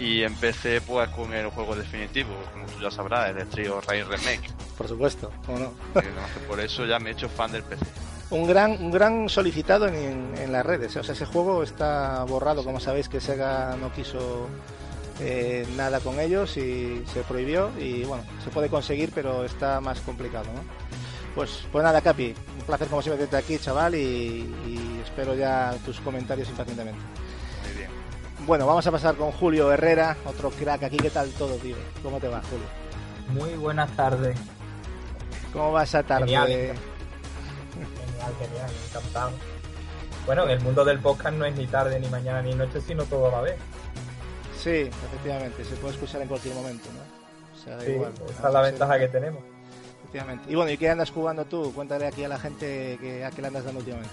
y 0.00 0.22
empecé 0.22 0.80
pues 0.80 1.10
con 1.10 1.32
el 1.34 1.48
juego 1.48 1.76
definitivo, 1.76 2.30
como 2.52 2.64
tú 2.66 2.80
ya 2.82 2.90
sabrás, 2.90 3.36
el 3.36 3.46
Trio 3.48 3.82
Ray 3.82 4.02
Remake. 4.02 4.50
Por 4.78 4.88
supuesto, 4.88 5.30
por 6.48 6.58
eso 6.58 6.86
ya 6.86 6.98
me 6.98 7.10
he 7.10 7.12
hecho 7.12 7.28
fan 7.28 7.52
del 7.52 7.62
PC. 7.62 7.84
Un 8.30 8.46
gran, 8.46 8.82
un 8.82 8.90
gran 8.90 9.28
solicitado 9.28 9.88
en, 9.88 10.32
en 10.38 10.52
las 10.52 10.64
redes, 10.64 10.96
o 10.96 11.04
sea, 11.04 11.12
ese 11.12 11.26
juego 11.26 11.62
está 11.62 12.24
borrado, 12.24 12.64
como 12.64 12.80
sabéis 12.80 13.10
que 13.10 13.20
Sega 13.20 13.76
no 13.76 13.92
quiso 13.92 14.48
eh, 15.20 15.66
nada 15.76 16.00
con 16.00 16.18
ellos 16.18 16.56
y 16.56 17.04
se 17.12 17.20
prohibió 17.20 17.70
y 17.78 18.04
bueno, 18.04 18.24
se 18.42 18.48
puede 18.48 18.70
conseguir 18.70 19.10
pero 19.14 19.44
está 19.44 19.82
más 19.82 20.00
complicado, 20.00 20.46
¿no? 20.54 20.62
Pues, 21.34 21.66
pues 21.70 21.84
nada, 21.84 22.00
Capi, 22.00 22.34
un 22.58 22.64
placer 22.64 22.88
como 22.88 23.02
siempre 23.02 23.26
tenerte 23.26 23.52
aquí, 23.52 23.62
chaval, 23.62 23.94
y, 23.94 23.98
y 24.66 25.00
espero 25.04 25.34
ya 25.34 25.74
tus 25.84 26.00
comentarios 26.00 26.48
impacientemente. 26.48 27.00
Bueno, 28.46 28.66
vamos 28.66 28.86
a 28.86 28.90
pasar 28.90 29.16
con 29.16 29.30
Julio 29.32 29.70
Herrera, 29.70 30.16
otro 30.24 30.50
crack 30.50 30.84
aquí. 30.84 30.96
¿Qué 30.96 31.10
tal 31.10 31.30
todo, 31.32 31.56
tío? 31.56 31.76
¿Cómo 32.02 32.18
te 32.18 32.28
va, 32.28 32.40
Julio? 32.42 32.66
Muy 33.28 33.56
buenas 33.56 33.90
tardes. 33.96 34.36
¿Cómo 35.52 35.72
va 35.72 35.82
esa 35.84 36.02
tarde? 36.02 36.26
Genial, 36.26 36.46
genial, 36.46 36.74
encantado. 38.88 39.32
Bueno, 40.26 40.44
en 40.44 40.50
el 40.50 40.60
mundo 40.60 40.84
del 40.84 41.00
podcast 41.00 41.36
no 41.36 41.44
es 41.44 41.54
ni 41.56 41.66
tarde, 41.66 42.00
ni 42.00 42.08
mañana, 42.08 42.42
ni 42.42 42.54
noche, 42.54 42.80
sino 42.80 43.04
todo 43.04 43.28
a 43.28 43.32
la 43.32 43.40
vez. 43.42 43.56
Sí, 44.58 44.90
efectivamente, 44.90 45.64
se 45.64 45.76
puede 45.76 45.94
escuchar 45.94 46.22
en 46.22 46.28
cualquier 46.28 46.54
momento, 46.54 46.88
¿no? 46.92 47.58
O 47.58 47.62
sea, 47.62 47.80
sí, 47.80 47.92
esa 48.30 48.48
es 48.48 48.54
la 48.54 48.62
ventaja 48.62 48.98
que 48.98 49.08
tenemos. 49.08 49.42
Efectivamente. 50.00 50.50
Y 50.50 50.54
bueno, 50.54 50.70
¿y 50.70 50.78
qué 50.78 50.88
andas 50.88 51.10
jugando 51.10 51.44
tú? 51.44 51.72
Cuéntale 51.74 52.06
aquí 52.06 52.24
a 52.24 52.28
la 52.28 52.38
gente 52.38 52.98
que, 53.00 53.24
a 53.24 53.30
qué 53.30 53.42
le 53.42 53.48
andas 53.48 53.64
dando 53.64 53.80
últimamente. 53.80 54.10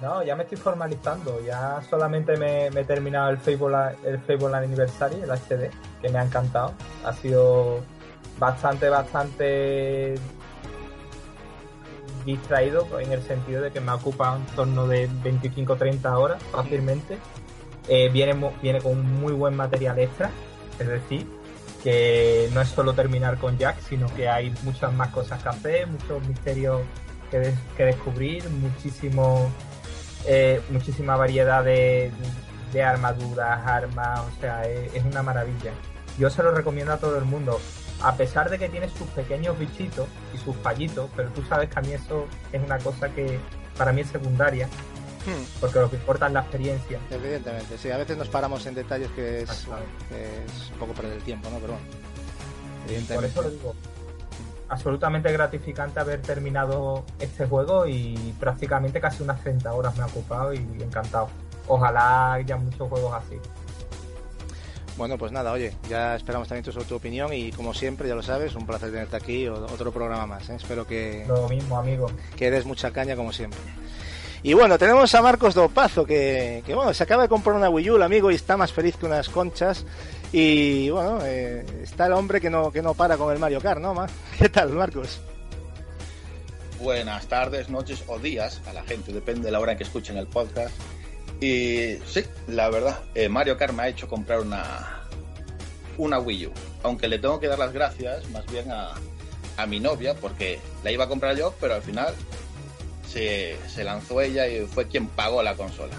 No, 0.00 0.22
ya 0.22 0.36
me 0.36 0.44
estoy 0.44 0.58
formalizando. 0.58 1.40
Ya 1.44 1.82
solamente 1.88 2.36
me, 2.36 2.66
he 2.66 2.84
terminado 2.84 3.30
el 3.30 3.38
Fable, 3.38 3.96
el 4.04 4.18
Fable 4.20 4.56
Anniversary, 4.56 5.16
el 5.22 5.30
HD, 5.30 5.70
que 6.00 6.08
me 6.08 6.18
ha 6.18 6.24
encantado. 6.24 6.72
Ha 7.04 7.12
sido 7.12 7.80
bastante, 8.38 8.88
bastante 8.88 10.14
distraído 12.24 12.86
en 13.00 13.12
el 13.12 13.22
sentido 13.22 13.62
de 13.62 13.70
que 13.70 13.80
me 13.80 13.92
ocupa 13.92 14.32
un 14.32 14.44
torno 14.46 14.86
de 14.86 15.08
25-30 15.08 16.12
horas 16.16 16.42
fácilmente. 16.52 17.18
Eh, 17.88 18.08
viene, 18.10 18.34
viene 18.62 18.80
con 18.80 18.92
un 18.92 19.20
muy 19.20 19.32
buen 19.32 19.56
material 19.56 19.98
extra, 19.98 20.30
es 20.78 20.86
decir, 20.86 21.26
que 21.82 22.50
no 22.52 22.60
es 22.60 22.68
solo 22.68 22.92
terminar 22.92 23.38
con 23.38 23.56
Jack, 23.56 23.80
sino 23.80 24.12
que 24.14 24.28
hay 24.28 24.54
muchas 24.62 24.92
más 24.92 25.08
cosas 25.08 25.42
que 25.42 25.48
hacer, 25.48 25.86
muchos 25.86 26.22
misterios 26.28 26.82
que, 27.30 27.54
que 27.76 27.84
descubrir, 27.84 28.48
muchísimo, 28.50 29.50
eh, 30.26 30.60
muchísima 30.70 31.16
variedad 31.16 31.64
de, 31.64 32.10
de, 32.72 32.82
armaduras, 32.82 33.66
armas, 33.66 34.20
o 34.20 34.40
sea, 34.40 34.64
es 34.66 35.04
una 35.04 35.22
maravilla. 35.22 35.72
Yo 36.18 36.30
se 36.30 36.42
lo 36.42 36.50
recomiendo 36.50 36.92
a 36.92 36.98
todo 36.98 37.16
el 37.18 37.24
mundo 37.24 37.60
a 38.00 38.16
pesar 38.16 38.48
de 38.48 38.58
que 38.58 38.68
tiene 38.68 38.88
sus 38.88 39.08
pequeños 39.08 39.58
bichitos 39.58 40.06
y 40.32 40.38
sus 40.38 40.56
fallitos, 40.56 41.10
pero 41.16 41.30
tú 41.30 41.42
sabes 41.42 41.68
que 41.68 41.78
a 41.78 41.82
mí 41.82 41.92
eso 41.92 42.26
es 42.52 42.62
una 42.62 42.78
cosa 42.78 43.08
que 43.08 43.38
para 43.76 43.92
mí 43.92 44.02
es 44.02 44.08
secundaria, 44.08 44.66
hmm. 44.66 45.60
porque 45.60 45.80
lo 45.80 45.90
que 45.90 45.96
importa 45.96 46.26
es 46.26 46.32
la 46.32 46.40
experiencia. 46.40 47.00
Evidentemente, 47.10 47.76
sí, 47.78 47.90
a 47.90 47.96
veces 47.96 48.16
nos 48.16 48.28
paramos 48.28 48.64
en 48.66 48.74
detalles 48.74 49.10
que 49.12 49.42
es, 49.42 49.50
es 49.50 50.70
un 50.72 50.78
poco 50.78 50.92
perder 50.92 51.14
el 51.14 51.22
tiempo, 51.22 51.50
¿no? 51.50 51.58
Pero 51.58 51.72
bueno, 51.72 51.86
evidentemente. 52.86 53.34
Por 53.34 53.46
eso 53.46 53.50
lo 53.50 53.50
digo. 53.50 53.74
Absolutamente 54.68 55.32
gratificante 55.32 55.98
haber 56.00 56.20
terminado 56.20 57.04
este 57.18 57.46
juego 57.46 57.86
y 57.86 58.34
prácticamente 58.38 59.00
casi 59.00 59.22
unas 59.22 59.40
30 59.40 59.72
horas 59.72 59.96
me 59.96 60.02
ha 60.02 60.06
ocupado 60.06 60.52
y 60.52 60.58
encantado. 60.80 61.28
Ojalá 61.66 62.34
haya 62.34 62.56
muchos 62.56 62.88
juegos 62.88 63.14
así. 63.14 63.36
Bueno, 64.98 65.16
pues 65.16 65.30
nada, 65.30 65.52
oye, 65.52 65.72
ya 65.88 66.16
esperamos 66.16 66.48
también 66.48 66.64
tu, 66.64 66.72
tu 66.82 66.96
opinión 66.96 67.32
y 67.32 67.52
como 67.52 67.72
siempre, 67.72 68.08
ya 68.08 68.16
lo 68.16 68.22
sabes, 68.22 68.56
un 68.56 68.66
placer 68.66 68.90
tenerte 68.90 69.16
aquí, 69.16 69.46
otro 69.46 69.92
programa 69.92 70.26
más. 70.26 70.48
¿eh? 70.50 70.56
Espero 70.56 70.84
que... 70.86 71.24
Lo 71.28 71.48
mismo, 71.48 71.78
amigo. 71.78 72.10
Que 72.36 72.50
des 72.50 72.66
mucha 72.66 72.90
caña 72.90 73.14
como 73.14 73.32
siempre. 73.32 73.60
Y 74.42 74.54
bueno, 74.54 74.76
tenemos 74.76 75.14
a 75.14 75.22
Marcos 75.22 75.54
Dopazo, 75.54 76.04
que, 76.04 76.64
que 76.66 76.74
bueno, 76.74 76.92
se 76.94 77.04
acaba 77.04 77.22
de 77.22 77.28
comprar 77.28 77.54
una 77.54 77.70
Wii 77.70 77.90
U, 77.90 77.96
el 77.96 78.02
amigo, 78.02 78.30
y 78.30 78.34
está 78.34 78.56
más 78.56 78.72
feliz 78.72 78.96
que 78.96 79.06
unas 79.06 79.28
conchas. 79.28 79.84
Y 80.32 80.90
bueno, 80.90 81.20
eh, 81.24 81.64
está 81.82 82.06
el 82.06 82.12
hombre 82.12 82.40
que 82.40 82.50
no, 82.50 82.70
que 82.70 82.82
no 82.82 82.94
para 82.94 83.16
con 83.16 83.32
el 83.32 83.38
Mario 83.38 83.60
Kart, 83.60 83.80
¿no? 83.80 83.94
¿Qué 84.38 84.48
tal, 84.48 84.70
Marcos? 84.70 85.20
Buenas 86.80 87.26
tardes, 87.26 87.68
noches 87.68 88.04
o 88.06 88.18
días 88.18 88.60
a 88.66 88.72
la 88.72 88.84
gente, 88.84 89.12
depende 89.12 89.46
de 89.46 89.50
la 89.50 89.60
hora 89.60 89.72
en 89.72 89.78
que 89.78 89.84
escuchen 89.84 90.16
el 90.16 90.26
podcast. 90.26 90.74
Y 91.40 91.96
sí, 92.06 92.24
la 92.46 92.68
verdad, 92.68 93.00
eh, 93.14 93.28
Mario 93.28 93.56
Kart 93.56 93.72
me 93.72 93.84
ha 93.84 93.88
hecho 93.88 94.08
comprar 94.08 94.40
una, 94.40 95.02
una 95.96 96.18
Wii 96.18 96.46
U. 96.46 96.52
Aunque 96.82 97.08
le 97.08 97.18
tengo 97.18 97.40
que 97.40 97.48
dar 97.48 97.58
las 97.58 97.72
gracias 97.72 98.28
más 98.30 98.46
bien 98.50 98.70
a, 98.70 98.94
a 99.56 99.66
mi 99.66 99.80
novia, 99.80 100.14
porque 100.14 100.60
la 100.84 100.92
iba 100.92 101.04
a 101.04 101.08
comprar 101.08 101.36
yo, 101.36 101.54
pero 101.60 101.74
al 101.74 101.82
final 101.82 102.14
se, 103.06 103.56
se, 103.68 103.82
lanzó 103.82 104.20
ella 104.20 104.46
y 104.46 104.66
fue 104.66 104.86
quien 104.86 105.06
pagó 105.08 105.42
la 105.42 105.54
consola. 105.54 105.94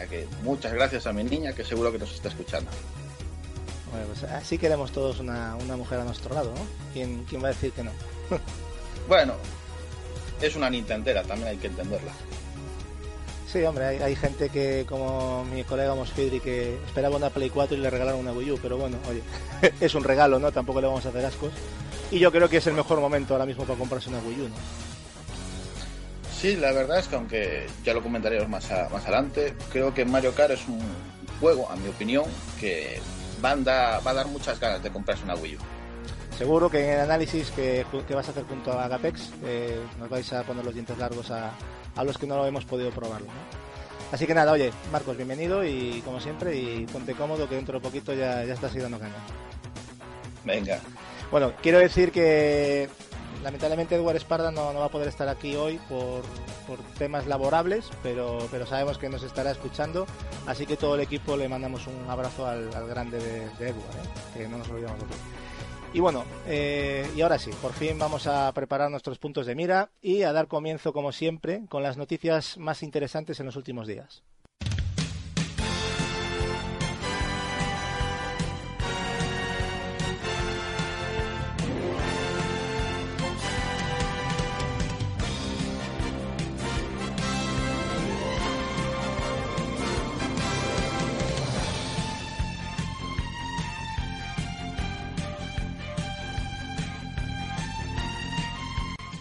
Sea 0.00 0.08
que 0.08 0.26
muchas 0.42 0.72
gracias 0.72 1.06
a 1.06 1.12
mi 1.12 1.22
niña, 1.22 1.52
que 1.52 1.62
seguro 1.62 1.92
que 1.92 1.98
nos 1.98 2.10
está 2.10 2.28
escuchando. 2.28 2.70
Bueno, 3.90 4.06
pues 4.06 4.24
así 4.24 4.56
queremos 4.56 4.92
todos 4.92 5.20
una, 5.20 5.56
una 5.56 5.76
mujer 5.76 6.00
a 6.00 6.04
nuestro 6.04 6.34
lado, 6.34 6.54
¿no? 6.54 6.62
¿Quién, 6.94 7.26
quién 7.28 7.42
va 7.42 7.48
a 7.48 7.50
decir 7.50 7.70
que 7.72 7.82
no? 7.82 7.90
bueno, 9.08 9.34
es 10.40 10.56
una 10.56 10.70
Nintendera, 10.70 11.22
también 11.22 11.48
hay 11.48 11.56
que 11.58 11.66
entenderla. 11.66 12.12
Sí, 13.46 13.62
hombre, 13.64 13.84
hay, 14.02 14.16
gente 14.16 14.48
que, 14.48 14.86
como 14.88 15.44
mi 15.44 15.64
colega 15.64 15.94
Mosfidri, 15.94 16.40
que 16.40 16.76
esperaba 16.86 17.16
una 17.16 17.28
Play 17.28 17.50
4 17.50 17.76
y 17.76 17.80
le 17.80 17.90
regalaron 17.90 18.20
una 18.20 18.32
Wii 18.32 18.52
U, 18.52 18.58
pero 18.62 18.78
bueno, 18.78 18.96
oye, 19.06 19.22
es 19.80 19.94
un 19.94 20.04
regalo, 20.04 20.38
¿no? 20.38 20.50
Tampoco 20.50 20.80
le 20.80 20.86
vamos 20.86 21.04
a 21.04 21.10
hacer 21.10 21.26
ascos. 21.26 21.52
Y 22.10 22.18
yo 22.20 22.32
creo 22.32 22.48
que 22.48 22.56
es 22.56 22.66
el 22.66 22.74
mejor 22.74 23.00
momento 23.00 23.34
ahora 23.34 23.44
mismo 23.44 23.64
para 23.64 23.78
comprarse 23.78 24.08
una 24.08 24.20
Wii 24.20 24.40
U, 24.40 24.48
¿no? 24.48 24.54
Sí, 26.40 26.56
la 26.56 26.72
verdad 26.72 26.98
es 26.98 27.06
que 27.06 27.16
aunque 27.16 27.66
ya 27.84 27.92
lo 27.92 28.02
comentaremos 28.02 28.48
más, 28.48 28.66
más 28.90 29.02
adelante, 29.02 29.52
creo 29.70 29.92
que 29.92 30.06
Mario 30.06 30.34
Kart 30.34 30.52
es 30.52 30.66
un 30.68 30.80
juego, 31.38 31.68
a 31.70 31.76
mi 31.76 31.86
opinión, 31.86 32.24
que 32.58 32.98
va 33.44 33.50
a, 33.50 34.00
va 34.00 34.10
a 34.10 34.14
dar 34.14 34.26
muchas 34.26 34.58
ganas 34.58 34.82
de 34.82 34.90
comprarse 34.90 35.22
una 35.24 35.34
Wii 35.34 35.56
U. 35.56 35.58
Seguro 36.38 36.70
que 36.70 36.82
en 36.82 36.94
el 36.94 37.00
análisis 37.00 37.50
que, 37.50 37.84
vas 38.14 38.28
a 38.28 38.30
hacer 38.30 38.44
junto 38.44 38.72
a 38.72 38.86
Agapex 38.86 39.32
eh, 39.44 39.82
nos 39.98 40.08
vais 40.08 40.32
a 40.32 40.42
poner 40.44 40.64
los 40.64 40.72
dientes 40.72 40.96
largos 40.96 41.30
a, 41.30 41.52
a 41.94 42.04
los 42.04 42.16
que 42.16 42.26
no 42.26 42.36
lo 42.36 42.46
hemos 42.46 42.64
podido 42.64 42.90
probarlo. 42.90 43.28
Así 44.10 44.26
que 44.26 44.32
nada, 44.32 44.52
oye, 44.52 44.72
Marcos, 44.90 45.18
bienvenido 45.18 45.62
y 45.62 46.00
como 46.06 46.20
siempre, 46.20 46.56
y 46.56 46.86
ponte 46.86 47.12
cómodo 47.12 47.50
que 47.50 47.56
dentro 47.56 47.78
de 47.78 47.82
poquito 47.82 48.14
ya, 48.14 48.46
ya 48.46 48.54
estás 48.54 48.74
dando 48.74 48.98
caña. 48.98 49.12
Venga. 50.46 50.80
Bueno, 51.30 51.52
quiero 51.60 51.80
decir 51.80 52.10
que 52.10 52.88
lamentablemente 53.42 53.94
Edward 53.94 54.16
Esparda 54.16 54.50
no, 54.50 54.72
no, 54.72 54.80
va 54.80 54.86
a 54.86 54.90
poder 54.90 55.08
estar 55.08 55.28
aquí 55.28 55.56
hoy 55.56 55.78
por, 55.88 56.22
por, 56.66 56.78
temas 56.98 57.26
laborables, 57.26 57.88
pero, 58.02 58.38
pero 58.50 58.66
sabemos 58.66 58.98
que 58.98 59.08
nos 59.08 59.22
estará 59.22 59.50
escuchando, 59.50 60.06
así 60.46 60.66
que 60.66 60.76
todo 60.76 60.94
el 60.94 61.00
equipo 61.00 61.36
le 61.36 61.48
mandamos 61.48 61.86
un 61.86 62.08
abrazo 62.08 62.46
al, 62.46 62.70
grande 62.88 63.18
de, 63.18 63.44
Edward, 63.66 63.96
¿eh? 63.96 64.38
que 64.38 64.48
no 64.48 64.58
nos 64.58 64.68
olvidamos 64.68 65.00
de. 65.00 65.06
Y 65.92 65.98
bueno, 65.98 66.24
eh, 66.46 67.10
y 67.16 67.20
ahora 67.20 67.38
sí, 67.38 67.50
por 67.60 67.72
fin 67.72 67.98
vamos 67.98 68.28
a 68.28 68.52
preparar 68.52 68.90
nuestros 68.90 69.18
puntos 69.18 69.46
de 69.46 69.56
mira 69.56 69.90
y 70.00 70.22
a 70.22 70.32
dar 70.32 70.46
comienzo, 70.46 70.92
como 70.92 71.10
siempre, 71.10 71.62
con 71.68 71.82
las 71.82 71.96
noticias 71.96 72.58
más 72.58 72.84
interesantes 72.84 73.40
en 73.40 73.46
los 73.46 73.56
últimos 73.56 73.88
días. 73.88 74.22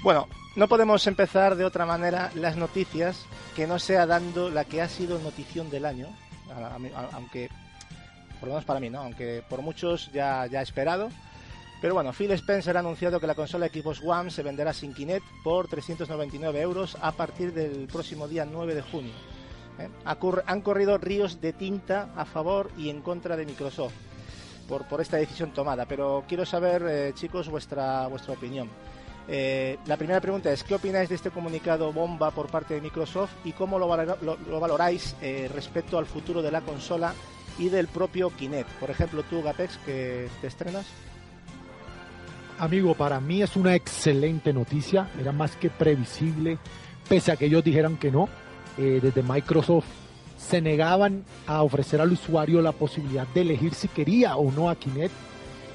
Bueno, 0.10 0.28
no 0.56 0.68
podemos 0.68 1.06
empezar 1.06 1.56
de 1.56 1.66
otra 1.66 1.86
manera 1.86 2.32
las 2.34 2.58
noticias 2.58 3.28
que 3.56 3.68
no 3.68 3.78
sea 3.78 4.08
dando 4.08 4.50
la 4.50 4.66
que 4.66 4.82
ha 4.82 4.90
sido 4.90 5.20
notición 5.20 5.70
del 5.70 5.86
año, 5.86 6.08
aunque, 7.14 7.48
por 8.40 8.50
lo 8.50 8.56
menos 8.56 8.66
para 8.66 8.80
mí, 8.80 8.90
¿no? 8.90 9.02
Aunque 9.02 9.44
por 9.48 9.62
muchos 9.62 10.12
ya, 10.12 10.48
ya 10.48 10.64
esperado. 10.64 11.12
Pero 11.80 11.94
bueno, 11.94 12.12
Phil 12.12 12.32
Spencer 12.32 12.76
ha 12.76 12.80
anunciado 12.80 13.20
que 13.20 13.28
la 13.28 13.36
consola 13.36 13.68
Xbox 13.68 14.02
One 14.04 14.32
se 14.32 14.42
venderá 14.42 14.74
sin 14.74 14.96
Kinect 14.96 15.28
por 15.44 15.68
399 15.68 16.60
euros 16.60 16.98
a 17.00 17.12
partir 17.12 17.54
del 17.54 17.86
próximo 17.86 18.28
día 18.28 18.46
9 18.46 18.74
de 18.74 18.82
junio. 18.82 19.14
¿eh? 19.78 19.90
Han 20.48 20.62
corrido 20.62 20.98
ríos 20.98 21.40
de 21.40 21.54
tinta 21.54 22.10
a 22.16 22.26
favor 22.26 22.72
y 22.80 22.90
en 22.90 23.04
contra 23.04 23.38
de 23.38 23.46
Microsoft 23.46 23.94
por, 24.68 25.02
esta 25.02 25.18
decisión 25.18 25.52
tomada, 25.54 25.86
pero 25.86 26.24
quiero 26.28 26.48
saber, 26.48 26.84
eh, 26.88 27.12
chicos, 27.14 27.48
vuestra, 27.48 28.08
vuestra 28.08 28.34
opinión. 28.34 28.72
Eh, 29.32 29.78
la 29.86 29.96
primera 29.96 30.20
pregunta 30.20 30.52
es, 30.52 30.64
¿qué 30.64 30.74
opináis 30.74 31.08
de 31.08 31.16
este 31.16 31.30
comunicado 31.30 31.94
bomba 31.94 32.32
por 32.32 32.48
parte 32.48 32.74
de 32.74 32.82
Microsoft 32.82 33.32
y 33.46 33.52
cómo 33.52 33.78
lo, 33.78 33.88
valoráis 33.88 35.16
eh, 35.22 35.48
respecto 35.54 36.00
al 36.00 36.08
futuro 36.08 36.42
de 36.42 36.50
la 36.50 36.62
consola 36.62 37.14
y 37.60 37.70
del 37.70 37.88
propio 37.88 38.32
Kinect? 38.32 38.70
Por 38.80 38.90
ejemplo, 38.90 39.22
tú, 39.22 39.44
Gapex, 39.44 39.78
que 39.86 40.28
te 40.42 40.48
estrenas. 40.48 40.88
Amigo, 42.58 42.96
para 42.96 43.20
mí 43.20 43.44
es 43.44 43.56
una 43.56 43.76
excelente 43.76 44.52
noticia, 44.52 45.10
era 45.22 45.32
más 45.32 45.56
que 45.56 45.70
previsible, 45.70 46.58
pese 47.08 47.32
a 47.32 47.36
que 47.36 47.46
ellos 47.46 47.64
dijeran 47.64 47.98
que 47.98 48.12
no. 48.12 48.28
Eh, 48.80 49.00
desde 49.02 49.22
Microsoft 49.22 49.86
se 50.38 50.60
negaban 50.60 51.24
a 51.46 51.62
ofrecer 51.62 52.02
al 52.02 52.12
usuario 52.12 52.62
la 52.62 52.72
posibilidad 52.72 53.28
de 53.28 53.42
elegir 53.42 53.76
si 53.76 53.90
quería 53.90 54.38
o 54.38 54.52
no 54.52 54.70
a 54.70 54.76
Kinect 54.76 55.14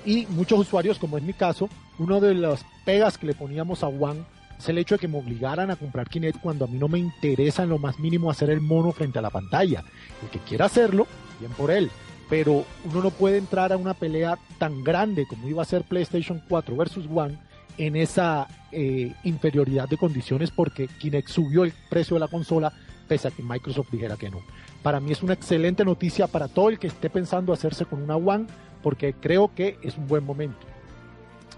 y 0.05 0.27
muchos 0.27 0.59
usuarios, 0.59 0.99
como 0.99 1.19
es 1.19 1.23
mi 1.23 1.35
caso, 1.35 1.69
uno 1.99 2.21
de 2.21 2.35
las 2.35 2.65
pegas 2.85 3.19
que 3.19 3.27
le 3.27 3.35
poníamos 3.35 3.83
a 3.83 3.89
One 3.89 4.23
es 4.59 4.69
el 4.69 4.79
hecho 4.79 4.97
de 4.97 5.01
que 5.01 5.09
me 5.09 5.19
obligaran 5.19 5.71
a 5.71 5.77
comprar 5.77 6.09
Kinect 6.09 6.41
cuando 6.41 6.65
a 6.65 6.69
mí 6.69 6.79
no 6.79 6.89
me 6.89 6.99
interesa 6.99 7.63
en 7.63 7.71
lo 7.71 7.79
más 7.79 7.99
mínimo 7.99 8.31
hacer 8.31 8.51
el 8.51 8.61
mono 8.61 8.93
frente 8.93 9.19
a 9.19 9.23
la 9.23 9.31
pantalla. 9.31 9.85
El 10.23 10.29
que 10.29 10.39
quiera 10.39 10.67
hacerlo, 10.67 11.07
bien 11.41 11.53
por 11.53 11.71
él. 11.71 11.91
Pero 12.29 12.65
uno 12.85 13.03
no 13.03 13.11
puede 13.11 13.37
entrar 13.37 13.73
a 13.73 13.77
una 13.77 13.95
pelea 13.95 14.39
tan 14.59 14.83
grande 14.83 15.27
como 15.27 15.49
iba 15.49 15.63
a 15.63 15.67
ser 15.67 15.83
PlayStation 15.83 16.43
4 16.49 16.77
versus 16.77 17.07
One 17.13 17.39
en 17.77 17.97
esa 17.97 18.47
eh, 18.73 19.13
inferioridad 19.25 19.89
de 19.89 19.97
condiciones 19.97 20.51
porque 20.51 20.89
Kinect 20.89 21.29
subió 21.29 21.65
el 21.65 21.73
precio 21.91 22.15
de 22.15 22.21
la 22.21 22.29
consola 22.29 22.73
pese 23.09 23.29
a 23.29 23.31
que 23.31 23.43
Microsoft 23.43 23.91
dijera 23.91 24.17
que 24.17 24.31
no. 24.31 24.41
Para 24.83 25.01
mí 25.01 25.13
es 25.13 25.23
una 25.23 25.35
excelente 25.35 25.85
noticia 25.85 26.27
para 26.27 26.49
todo 26.49 26.71
el 26.71 26.79
que 26.79 26.87
esté 26.87 27.11
pensando 27.11 27.53
hacerse 27.53 27.85
con 27.85 28.03
una 28.03 28.17
One 28.17 28.47
porque 28.83 29.15
creo 29.15 29.55
que 29.55 29.79
es 29.83 29.97
un 29.97 30.07
buen 30.07 30.25
momento. 30.25 30.74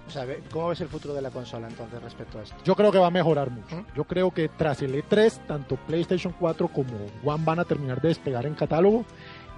O 0.07 0.11
sea, 0.11 0.27
¿cómo 0.53 0.69
ves 0.69 0.81
el 0.81 0.89
futuro 0.89 1.15
de 1.15 1.23
la 1.23 1.31
consola 1.31 1.67
entonces 1.69 2.01
respecto 2.03 2.39
a 2.39 2.43
esto? 2.43 2.55
Yo 2.65 2.75
creo 2.77 2.93
que 2.93 2.99
va 2.99 3.09
a 3.09 3.11
mejorar 3.11 3.51
mucho. 3.51 3.85
Yo 3.95 4.05
creo 4.05 4.31
que 4.31 4.49
tras 4.49 4.83
el 4.83 4.95
E3, 4.95 5.47
tanto 5.47 5.77
PlayStation 5.77 6.35
4 6.39 6.69
como 6.69 6.95
One 7.25 7.45
van 7.45 7.59
a 7.59 7.65
terminar 7.65 8.01
de 8.01 8.09
despegar 8.09 8.47
en 8.47 8.55
catálogo 8.55 9.05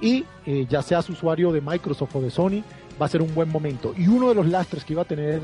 y 0.00 0.24
eh, 0.46 0.66
ya 0.68 0.80
seas 0.82 1.08
usuario 1.10 1.52
de 1.52 1.60
Microsoft 1.60 2.16
o 2.16 2.20
de 2.20 2.30
Sony, 2.30 2.62
va 3.00 3.06
a 3.06 3.08
ser 3.08 3.20
un 3.20 3.34
buen 3.34 3.50
momento. 3.50 3.94
Y 3.96 4.08
uno 4.08 4.28
de 4.28 4.34
los 4.34 4.46
lastres 4.46 4.84
que 4.84 4.94
iba 4.94 5.02
a 5.02 5.06
tener 5.06 5.42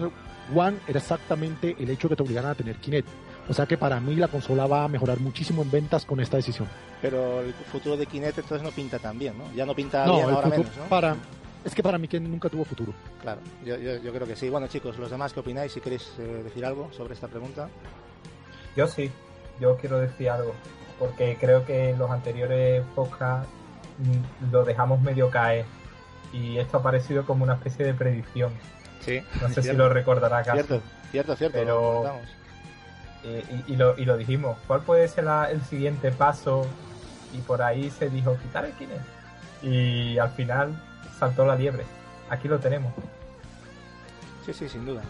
One 0.54 0.78
era 0.86 0.98
exactamente 0.98 1.76
el 1.78 1.90
hecho 1.90 2.08
que 2.08 2.16
te 2.16 2.22
obligaran 2.22 2.52
a 2.52 2.54
tener 2.54 2.76
Kinect. 2.76 3.08
O 3.48 3.52
sea 3.52 3.66
que 3.66 3.76
para 3.76 4.00
mí 4.00 4.14
la 4.14 4.28
consola 4.28 4.66
va 4.66 4.84
a 4.84 4.88
mejorar 4.88 5.20
muchísimo 5.20 5.62
en 5.62 5.70
ventas 5.70 6.06
con 6.06 6.18
esta 6.20 6.38
decisión. 6.38 6.66
Pero 7.02 7.42
el 7.42 7.52
futuro 7.52 7.96
de 7.96 8.06
Kinect 8.06 8.38
entonces 8.38 8.62
no 8.62 8.70
pinta 8.70 8.98
tan 8.98 9.18
bien, 9.18 9.36
¿no? 9.36 9.44
Ya 9.54 9.66
no 9.66 9.74
pinta 9.74 10.06
No, 10.06 10.14
bien 10.14 10.24
ahora 10.30 10.36
futuro 10.36 10.62
menos, 10.62 10.76
¿no? 10.78 10.84
para 10.84 11.16
es 11.64 11.74
que 11.74 11.82
para 11.82 11.98
mí 11.98 12.08
que 12.08 12.20
nunca 12.20 12.48
tuvo 12.48 12.64
futuro. 12.64 12.92
Claro, 13.22 13.40
yo, 13.64 13.76
yo, 13.76 13.96
yo 13.96 14.12
creo 14.12 14.26
que 14.26 14.36
sí. 14.36 14.48
Bueno, 14.50 14.66
chicos, 14.68 14.98
los 14.98 15.10
demás, 15.10 15.32
¿qué 15.32 15.40
opináis? 15.40 15.72
Si 15.72 15.80
queréis 15.80 16.12
eh, 16.18 16.42
decir 16.44 16.64
algo 16.64 16.90
sobre 16.92 17.14
esta 17.14 17.28
pregunta. 17.28 17.68
Yo 18.76 18.86
sí, 18.86 19.10
yo 19.60 19.76
quiero 19.76 19.98
decir 20.00 20.30
algo, 20.30 20.52
porque 20.98 21.36
creo 21.40 21.64
que 21.64 21.90
en 21.90 21.98
los 21.98 22.10
anteriores 22.10 22.84
podcasts 22.94 23.48
mm, 23.98 24.52
lo 24.52 24.64
dejamos 24.64 25.00
medio 25.00 25.30
caer 25.30 25.64
y 26.32 26.58
esto 26.58 26.78
ha 26.78 26.82
parecido 26.82 27.24
como 27.24 27.44
una 27.44 27.54
especie 27.54 27.84
de 27.86 27.94
predicción. 27.94 28.52
Sí. 29.00 29.20
No 29.40 29.48
sé 29.50 29.62
si 29.62 29.72
lo 29.72 29.88
recordará 29.88 30.42
Casu. 30.42 30.52
Cierto, 30.56 30.80
cierto, 31.10 31.36
cierto. 31.36 31.58
Pero- 31.58 32.02
lo. 32.04 32.44
Eh, 33.26 33.42
y, 33.68 33.72
y 33.72 33.76
lo, 33.76 33.96
y 33.96 34.04
lo 34.04 34.16
dijimos. 34.18 34.58
¿Cuál 34.66 34.80
puede 34.82 35.08
ser 35.08 35.24
la- 35.24 35.50
el 35.50 35.62
siguiente 35.62 36.10
paso? 36.10 36.66
Y 37.32 37.38
por 37.38 37.62
ahí 37.62 37.90
se 37.90 38.10
dijo 38.10 38.36
quitar 38.38 38.64
el 38.64 38.72
Kinect. 38.72 39.00
Y 39.62 40.18
al 40.18 40.30
final 40.32 40.74
saltó 41.18 41.44
la 41.46 41.56
liebre. 41.56 41.84
Aquí 42.30 42.48
lo 42.48 42.58
tenemos. 42.58 42.92
Sí, 44.46 44.52
sí, 44.52 44.68
sin 44.68 44.84
duda. 44.84 45.02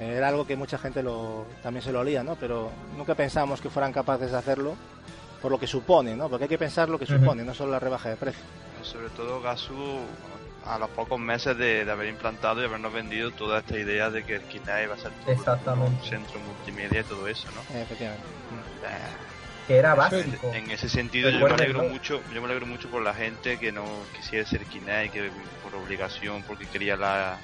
Eh, 0.00 0.14
Era 0.16 0.28
algo 0.28 0.46
que 0.46 0.56
mucha 0.56 0.78
gente 0.78 1.02
lo, 1.02 1.46
también 1.62 1.82
se 1.82 1.92
lo 1.92 2.00
olía, 2.00 2.22
¿no? 2.22 2.36
Pero 2.36 2.70
nunca 2.96 3.14
pensábamos 3.14 3.60
que 3.60 3.70
fueran 3.70 3.92
capaces 3.92 4.30
de 4.30 4.38
hacerlo 4.38 4.74
por 5.42 5.50
lo 5.50 5.58
que 5.58 5.66
supone, 5.66 6.14
¿no? 6.16 6.28
Porque 6.28 6.44
hay 6.44 6.48
que 6.48 6.58
pensar 6.58 6.88
lo 6.88 6.98
que 6.98 7.06
supone, 7.06 7.44
no 7.44 7.54
solo 7.54 7.72
la 7.72 7.78
rebaja 7.78 8.08
de 8.10 8.16
precio. 8.16 8.42
Sobre 8.82 9.08
todo 9.10 9.40
Gasu, 9.40 9.98
a 10.66 10.78
los 10.78 10.90
pocos 10.90 11.18
meses 11.18 11.56
de, 11.56 11.84
de 11.84 11.90
haber 11.90 12.08
implantado 12.08 12.60
y 12.62 12.64
habernos 12.66 12.92
vendido 12.92 13.30
toda 13.30 13.60
esta 13.60 13.78
idea 13.78 14.10
de 14.10 14.24
que 14.24 14.36
el 14.36 14.42
Kinect 14.42 14.84
iba 14.84 14.94
a 14.94 14.98
ser 14.98 15.10
todo 15.12 15.32
Exactamente. 15.32 15.96
un 15.96 16.02
centro 16.08 16.40
multimedia 16.40 17.00
y 17.00 17.04
todo 17.04 17.26
eso, 17.28 17.48
¿no? 17.54 17.60
Eh, 17.76 17.82
efectivamente. 17.82 18.24
Eh, 18.84 19.29
Que 19.66 19.76
era 19.76 19.92
en, 19.92 19.96
básico. 19.98 20.52
en 20.54 20.70
ese 20.70 20.88
sentido 20.88 21.30
yo 21.30 21.38
me 21.46 21.52
alegro 21.54 21.84
mucho, 21.84 22.22
yo 22.32 22.40
me 22.40 22.46
alegro 22.46 22.66
mucho 22.66 22.88
por 22.88 23.02
la 23.02 23.14
gente 23.14 23.58
que 23.58 23.70
no 23.72 23.84
quisiera 24.16 24.44
ser 24.44 24.64
Kinect, 24.66 25.12
que 25.12 25.30
por 25.62 25.74
obligación, 25.76 26.42
porque 26.42 26.66
quería 26.66 26.96
la, 26.96 27.38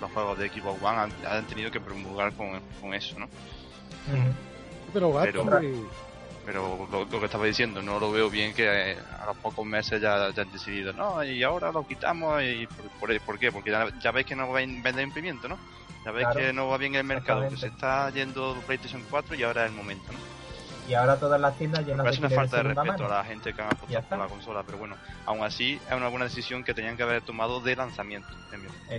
los 0.00 0.10
juegos 0.12 0.38
de 0.38 0.48
Xbox 0.48 0.82
One, 0.82 0.98
han, 0.98 1.12
han 1.26 1.44
tenido 1.46 1.70
que 1.70 1.80
promulgar 1.80 2.32
con, 2.32 2.60
con 2.80 2.94
eso, 2.94 3.18
¿no? 3.18 3.28
Pero, 4.92 5.12
gato, 5.12 5.44
Pero- 5.44 5.60
Pero 6.46 6.88
lo, 6.90 7.04
lo 7.04 7.18
que 7.18 7.26
estaba 7.26 7.44
diciendo, 7.44 7.82
no 7.82 7.98
lo 7.98 8.12
veo 8.12 8.30
bien 8.30 8.54
que 8.54 8.92
eh, 8.92 8.96
a 9.20 9.26
los 9.26 9.36
pocos 9.38 9.66
meses 9.66 10.00
ya, 10.00 10.30
ya 10.30 10.42
han 10.42 10.52
decidido, 10.52 10.92
no, 10.92 11.22
y 11.24 11.42
ahora 11.42 11.72
lo 11.72 11.84
quitamos, 11.86 12.40
y 12.42 12.66
por, 12.68 12.88
por, 13.10 13.20
¿por 13.20 13.38
qué? 13.38 13.50
Porque 13.50 13.70
ya, 13.72 13.88
ya 14.00 14.12
veis 14.12 14.26
que 14.26 14.36
no 14.36 14.48
va 14.48 14.60
a 14.60 14.62
vender 14.62 15.00
imprimento, 15.00 15.48
¿no? 15.48 15.58
Ya 16.04 16.12
veis 16.12 16.24
Claro. 16.28 16.40
que 16.40 16.52
no 16.52 16.68
va 16.68 16.78
bien 16.78 16.94
el 16.94 17.02
mercado, 17.04 17.48
que 17.48 17.56
se 17.56 17.66
está 17.66 18.08
yendo 18.10 18.56
PlayStation 18.64 19.02
4 19.10 19.34
y 19.34 19.42
ahora 19.42 19.64
es 19.64 19.70
el 19.72 19.76
momento, 19.76 20.12
¿no? 20.12 20.18
Y 20.88 20.94
ahora 20.94 21.16
todas 21.16 21.40
las 21.40 21.56
tiendas 21.56 21.80
llenas 21.80 21.98
de 21.98 22.04
parece 22.04 22.20
una 22.20 22.30
falta 22.30 22.56
de 22.58 22.62
respeto 22.62 22.86
mano. 22.92 23.06
a 23.06 23.18
la 23.18 23.24
gente 23.24 23.52
que 23.52 23.60
ha 23.62 23.66
apostado 23.68 24.06
por 24.08 24.18
la 24.18 24.26
consola, 24.28 24.62
pero 24.64 24.78
bueno, 24.78 24.94
aún 25.24 25.42
así 25.44 25.80
es 25.90 25.96
una 25.96 26.08
buena 26.08 26.26
decisión 26.26 26.62
que 26.62 26.74
tenían 26.74 26.96
que 26.96 27.02
haber 27.02 27.22
tomado 27.22 27.60
de 27.60 27.74
lanzamiento. 27.76 28.28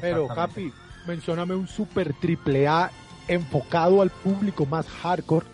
pero. 0.01 0.27
Capi, 0.27 0.73
mencióname 1.07 1.55
un 1.55 1.67
super 1.67 2.13
triple 2.13 2.67
A 2.67 2.91
enfocado 3.27 4.01
al 4.01 4.09
público 4.09 4.65
más 4.65 4.87
hardcore. 4.87 5.45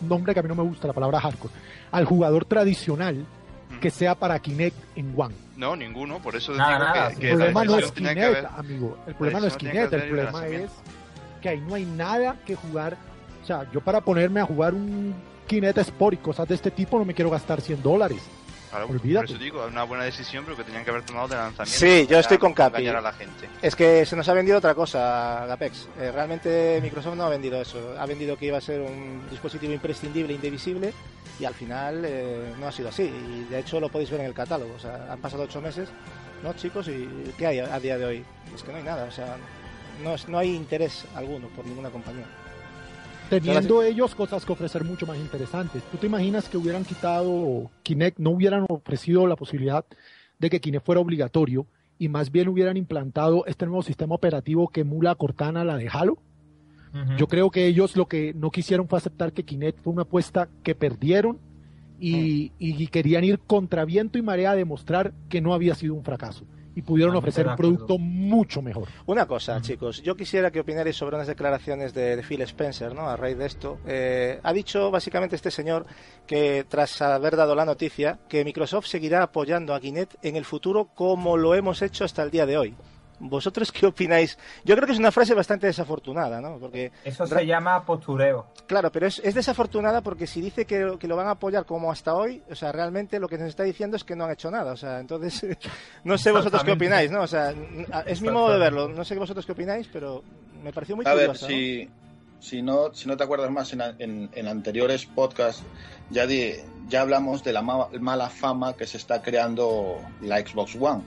Nombre 0.00 0.32
que 0.34 0.40
a 0.40 0.42
mí 0.42 0.48
no 0.48 0.54
me 0.54 0.62
gusta 0.62 0.86
la 0.86 0.92
palabra 0.92 1.20
hardcore. 1.20 1.52
Al 1.90 2.04
jugador 2.04 2.44
tradicional 2.44 3.24
que 3.80 3.90
sea 3.90 4.14
para 4.14 4.38
Kinect 4.38 4.76
en 4.96 5.12
One. 5.16 5.34
No, 5.56 5.74
ninguno, 5.76 6.20
por 6.20 6.36
eso 6.36 6.52
Nada, 6.52 6.70
digo 6.78 6.84
nada, 6.84 7.08
que, 7.10 7.16
que 7.20 7.30
el 7.30 7.36
problema 7.36 7.64
no 7.64 7.78
es 7.78 7.92
Kinect, 7.92 8.18
haber- 8.18 8.46
amigo. 8.56 8.98
El 9.06 9.14
problema 9.14 9.40
no 9.40 9.46
es 9.46 9.56
Kinect, 9.56 9.92
el 9.92 10.08
problema 10.08 10.46
es 10.46 10.70
que 11.42 11.48
ahí 11.48 11.60
no 11.60 11.74
hay 11.74 11.84
nada 11.84 12.36
que 12.46 12.54
jugar. 12.54 12.96
O 13.42 13.46
sea, 13.46 13.66
yo 13.72 13.80
para 13.80 14.00
ponerme 14.00 14.40
a 14.40 14.44
jugar 14.46 14.74
un 14.74 15.14
Kinect 15.48 15.78
Sport 15.78 16.14
y 16.14 16.16
cosas 16.18 16.46
de 16.46 16.54
este 16.54 16.70
tipo 16.70 16.96
no 16.98 17.04
me 17.04 17.14
quiero 17.14 17.30
gastar 17.30 17.60
100 17.60 17.82
dólares. 17.82 18.22
Claro, 18.70 18.86
Olvídate. 18.86 19.26
por 19.28 19.34
eso 19.36 19.42
digo, 19.42 19.64
es 19.64 19.72
una 19.72 19.84
buena 19.84 20.04
decisión, 20.04 20.44
pero 20.44 20.54
que 20.54 20.62
tenían 20.62 20.84
que 20.84 20.90
haber 20.90 21.02
tomado 21.02 21.26
de 21.28 21.36
lanzamiento. 21.36 21.72
Sí, 21.86 22.06
yo 22.06 22.18
estoy 22.18 22.36
con 22.36 22.52
Capi. 22.52 22.86
a 22.86 23.00
la 23.00 23.12
gente. 23.14 23.48
Es 23.62 23.74
que 23.74 24.04
se 24.04 24.14
nos 24.14 24.28
ha 24.28 24.34
vendido 24.34 24.58
otra 24.58 24.74
cosa, 24.74 25.46
Gapex. 25.48 25.88
Eh, 25.98 26.12
realmente 26.12 26.78
Microsoft 26.82 27.16
no 27.16 27.24
ha 27.24 27.30
vendido 27.30 27.58
eso. 27.62 27.94
Ha 27.98 28.04
vendido 28.04 28.36
que 28.36 28.44
iba 28.44 28.58
a 28.58 28.60
ser 28.60 28.82
un 28.82 29.22
dispositivo 29.30 29.72
imprescindible, 29.72 30.34
indivisible, 30.34 30.92
y 31.40 31.46
al 31.46 31.54
final 31.54 32.04
eh, 32.04 32.52
no 32.60 32.68
ha 32.68 32.72
sido 32.72 32.90
así. 32.90 33.04
Y 33.04 33.44
de 33.50 33.58
hecho 33.60 33.80
lo 33.80 33.88
podéis 33.88 34.10
ver 34.10 34.20
en 34.20 34.26
el 34.26 34.34
catálogo. 34.34 34.74
O 34.74 34.78
sea, 34.78 35.10
han 35.14 35.18
pasado 35.18 35.44
ocho 35.44 35.62
meses, 35.62 35.88
¿no, 36.42 36.52
chicos? 36.52 36.88
¿Y 36.88 37.08
qué 37.38 37.46
hay 37.46 37.60
a, 37.60 37.74
a 37.74 37.80
día 37.80 37.96
de 37.96 38.04
hoy? 38.04 38.24
Es 38.54 38.62
que 38.62 38.70
no 38.70 38.76
hay 38.76 38.84
nada. 38.84 39.04
O 39.04 39.10
sea, 39.10 39.34
no, 40.04 40.14
es- 40.14 40.28
no 40.28 40.36
hay 40.38 40.54
interés 40.54 41.06
alguno 41.14 41.48
por 41.56 41.64
ninguna 41.64 41.88
compañía. 41.88 42.26
Teniendo 43.28 43.82
ellos 43.82 44.14
cosas 44.14 44.44
que 44.44 44.52
ofrecer 44.52 44.84
mucho 44.84 45.06
más 45.06 45.18
interesantes. 45.18 45.82
¿Tú 45.90 45.98
te 45.98 46.06
imaginas 46.06 46.48
que 46.48 46.56
hubieran 46.56 46.84
quitado 46.84 47.70
Kinect, 47.82 48.18
no 48.18 48.30
hubieran 48.30 48.64
ofrecido 48.68 49.26
la 49.26 49.36
posibilidad 49.36 49.84
de 50.38 50.50
que 50.50 50.60
Kinect 50.60 50.84
fuera 50.84 51.00
obligatorio 51.00 51.66
y 51.98 52.08
más 52.08 52.30
bien 52.30 52.48
hubieran 52.48 52.76
implantado 52.76 53.44
este 53.46 53.66
nuevo 53.66 53.82
sistema 53.82 54.14
operativo 54.14 54.68
que 54.68 54.80
emula 54.80 55.10
a 55.10 55.14
Cortana, 55.14 55.64
la 55.64 55.76
de 55.76 55.88
Halo? 55.88 56.18
Yo 57.18 57.28
creo 57.28 57.50
que 57.50 57.66
ellos 57.66 57.96
lo 57.96 58.06
que 58.06 58.32
no 58.34 58.50
quisieron 58.50 58.88
fue 58.88 58.98
aceptar 58.98 59.32
que 59.32 59.44
Kinect 59.44 59.78
fue 59.80 59.92
una 59.92 60.02
apuesta 60.02 60.48
que 60.62 60.74
perdieron 60.74 61.38
y, 62.00 62.50
y 62.58 62.86
querían 62.86 63.24
ir 63.24 63.38
contra 63.40 63.84
viento 63.84 64.18
y 64.18 64.22
marea 64.22 64.52
a 64.52 64.56
demostrar 64.56 65.12
que 65.28 65.42
no 65.42 65.52
había 65.52 65.74
sido 65.74 65.94
un 65.94 66.02
fracaso 66.02 66.44
y 66.78 66.82
pudieron 66.82 67.16
ofrecer 67.16 67.44
un 67.48 67.56
producto 67.56 67.98
mucho 67.98 68.62
mejor. 68.62 68.86
Una 69.06 69.26
cosa, 69.26 69.60
chicos, 69.60 70.00
yo 70.00 70.14
quisiera 70.14 70.52
que 70.52 70.60
opinarais 70.60 70.94
sobre 70.94 71.16
unas 71.16 71.26
declaraciones 71.26 71.92
de, 71.92 72.14
de 72.14 72.22
Phil 72.22 72.40
Spencer, 72.42 72.94
¿no? 72.94 73.08
A 73.08 73.16
raíz 73.16 73.36
de 73.36 73.46
esto. 73.46 73.78
Eh, 73.84 74.38
ha 74.40 74.52
dicho 74.52 74.88
básicamente 74.92 75.34
este 75.34 75.50
señor 75.50 75.86
que 76.24 76.64
tras 76.68 77.02
haber 77.02 77.34
dado 77.34 77.56
la 77.56 77.64
noticia 77.64 78.20
que 78.28 78.44
Microsoft 78.44 78.86
seguirá 78.86 79.24
apoyando 79.24 79.74
a 79.74 79.80
Kinect 79.80 80.24
en 80.24 80.36
el 80.36 80.44
futuro 80.44 80.90
como 80.94 81.36
lo 81.36 81.56
hemos 81.56 81.82
hecho 81.82 82.04
hasta 82.04 82.22
el 82.22 82.30
día 82.30 82.46
de 82.46 82.58
hoy. 82.58 82.76
¿Vosotros 83.20 83.72
qué 83.72 83.86
opináis? 83.86 84.38
Yo 84.64 84.74
creo 84.76 84.86
que 84.86 84.92
es 84.92 84.98
una 84.98 85.10
frase 85.12 85.34
bastante 85.34 85.66
desafortunada, 85.66 86.40
¿no? 86.40 86.58
Porque 86.58 86.92
Eso 87.04 87.26
se 87.26 87.44
llama 87.46 87.84
postureo. 87.84 88.46
Claro, 88.66 88.92
pero 88.92 89.06
es, 89.06 89.18
es 89.24 89.34
desafortunada 89.34 90.02
porque 90.02 90.26
si 90.26 90.40
dice 90.40 90.64
que, 90.64 90.96
que 91.00 91.08
lo 91.08 91.16
van 91.16 91.26
a 91.26 91.32
apoyar 91.32 91.64
como 91.66 91.90
hasta 91.90 92.14
hoy, 92.14 92.42
o 92.50 92.54
sea, 92.54 92.70
realmente 92.72 93.18
lo 93.18 93.28
que 93.28 93.38
nos 93.38 93.48
está 93.48 93.64
diciendo 93.64 93.96
es 93.96 94.04
que 94.04 94.14
no 94.14 94.24
han 94.24 94.30
hecho 94.32 94.50
nada. 94.50 94.72
O 94.72 94.76
sea, 94.76 95.00
entonces, 95.00 95.44
no 96.04 96.16
sé 96.18 96.30
vosotros 96.32 96.62
qué 96.64 96.72
opináis, 96.72 97.10
¿no? 97.10 97.22
O 97.22 97.26
sea, 97.26 97.52
es 98.06 98.20
mi 98.22 98.30
modo 98.30 98.52
de 98.52 98.58
verlo. 98.58 98.88
No 98.88 99.04
sé 99.04 99.16
vosotros 99.16 99.44
qué 99.44 99.52
opináis, 99.52 99.88
pero 99.92 100.22
me 100.62 100.72
pareció 100.72 100.94
muy 100.96 101.04
A 101.06 101.14
ver, 101.14 101.26
curioso. 101.28 101.46
¿no? 101.46 101.48
si, 101.50 101.88
si, 102.40 102.62
no, 102.62 102.94
si 102.94 103.08
no 103.08 103.16
te 103.16 103.24
acuerdas 103.24 103.50
más, 103.50 103.72
en, 103.72 103.80
en- 103.98 104.30
en 104.32 104.46
anteriores 104.48 105.06
podcasts 105.06 105.62
ya, 106.10 106.26
di- 106.26 106.54
ya 106.88 107.00
hablamos 107.00 107.42
de 107.42 107.52
la 107.52 107.62
ma- 107.62 107.88
mala 108.00 108.30
fama 108.30 108.74
que 108.74 108.86
se 108.86 108.96
está 108.96 109.22
creando 109.22 109.96
la 110.20 110.38
Xbox 110.38 110.76
One. 110.80 111.02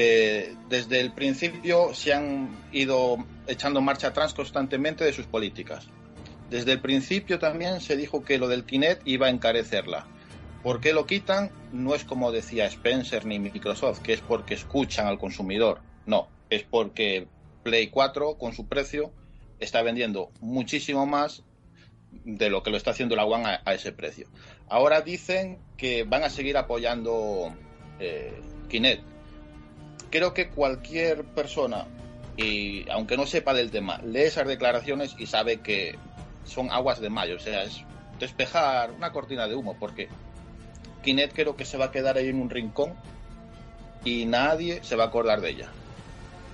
Eh, 0.00 0.54
desde 0.68 1.00
el 1.00 1.10
principio 1.10 1.92
se 1.92 2.14
han 2.14 2.56
ido 2.70 3.16
echando 3.48 3.80
marcha 3.80 4.06
atrás 4.06 4.32
constantemente 4.32 5.02
de 5.02 5.12
sus 5.12 5.26
políticas. 5.26 5.88
Desde 6.48 6.70
el 6.70 6.80
principio 6.80 7.40
también 7.40 7.80
se 7.80 7.96
dijo 7.96 8.22
que 8.22 8.38
lo 8.38 8.46
del 8.46 8.64
Kinect 8.64 9.02
iba 9.08 9.26
a 9.26 9.30
encarecerla. 9.30 10.06
¿Por 10.62 10.80
qué 10.80 10.92
lo 10.92 11.04
quitan? 11.04 11.50
No 11.72 11.96
es 11.96 12.04
como 12.04 12.30
decía 12.30 12.66
Spencer 12.66 13.26
ni 13.26 13.40
Microsoft, 13.40 13.98
que 13.98 14.12
es 14.12 14.20
porque 14.20 14.54
escuchan 14.54 15.08
al 15.08 15.18
consumidor. 15.18 15.80
No, 16.06 16.28
es 16.48 16.62
porque 16.62 17.26
Play 17.64 17.88
4 17.88 18.38
con 18.38 18.52
su 18.52 18.68
precio 18.68 19.12
está 19.58 19.82
vendiendo 19.82 20.30
muchísimo 20.38 21.06
más 21.06 21.42
de 22.12 22.50
lo 22.50 22.62
que 22.62 22.70
lo 22.70 22.76
está 22.76 22.92
haciendo 22.92 23.16
la 23.16 23.24
One 23.24 23.58
a, 23.64 23.74
ese 23.74 23.90
precio. 23.90 24.28
Ahora 24.68 25.00
dicen 25.00 25.58
que 25.76 26.04
van 26.04 26.22
a 26.22 26.30
seguir 26.30 26.56
apoyando 26.56 27.52
eh, 27.98 28.40
Kinect. 28.68 29.17
Creo 30.10 30.34
que 30.34 30.48
cualquier 30.50 31.24
persona, 31.24 31.86
y 32.36 32.88
aunque 32.90 33.16
no 33.16 33.26
sepa 33.26 33.54
del 33.54 33.70
tema, 33.70 33.98
lee 33.98 34.22
esas 34.22 34.46
declaraciones 34.46 35.14
y 35.18 35.26
sabe 35.26 35.58
que 35.58 35.98
son 36.44 36.70
aguas 36.70 37.00
de 37.00 37.10
mayo, 37.10 37.36
o 37.36 37.40
sea, 37.40 37.62
es 37.62 37.84
despejar 38.18 38.90
una 38.92 39.12
cortina 39.12 39.46
de 39.46 39.54
humo, 39.54 39.76
porque 39.78 40.08
Kinect 41.02 41.34
creo 41.34 41.56
que 41.56 41.64
se 41.64 41.78
va 41.78 41.86
a 41.86 41.90
quedar 41.90 42.16
ahí 42.16 42.28
en 42.28 42.40
un 42.40 42.50
rincón 42.50 42.94
y 44.04 44.24
nadie 44.24 44.82
se 44.82 44.96
va 44.96 45.04
a 45.04 45.06
acordar 45.08 45.40
de 45.40 45.50
ella. 45.50 45.68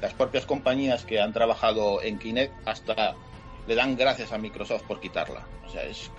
Las 0.00 0.12
propias 0.14 0.44
compañías 0.44 1.04
que 1.04 1.20
han 1.20 1.32
trabajado 1.32 2.02
en 2.02 2.18
Kinect 2.18 2.52
hasta 2.66 3.14
le 3.66 3.74
dan 3.74 3.96
gracias 3.96 4.32
a 4.32 4.38
Microsoft 4.38 4.82
por 4.82 5.00
quitarla. 5.00 5.46
O 5.66 5.70
sea, 5.70 5.84
es, 5.84 6.10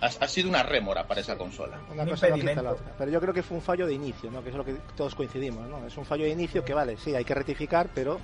ha, 0.00 0.06
ha 0.06 0.28
sido 0.28 0.48
una 0.48 0.62
rémora 0.62 1.06
para 1.06 1.20
esa 1.20 1.36
consola. 1.36 1.78
Una 1.92 2.02
Un 2.04 2.10
cosa 2.10 2.28
no 2.28 2.36
quita 2.36 2.62
la 2.62 2.72
otra. 2.72 2.92
Pero 2.98 3.10
yo 3.10 3.20
creo 3.20 3.34
que 3.34 3.42
fue 3.42 3.56
un 3.56 3.62
fallo 3.62 3.86
de 3.86 3.94
inicio, 3.94 4.30
¿no? 4.30 4.42
Que 4.42 4.50
es 4.50 4.54
lo 4.54 4.64
que 4.64 4.74
todos 4.96 5.14
coincidimos, 5.14 5.68
¿no? 5.68 5.86
Es 5.86 5.96
un 5.96 6.04
fallo 6.04 6.24
de 6.24 6.30
inicio 6.30 6.64
que 6.64 6.74
vale, 6.74 6.96
sí, 6.96 7.14
hay 7.14 7.24
que 7.24 7.34
rectificar, 7.34 7.88
pero 7.94 8.18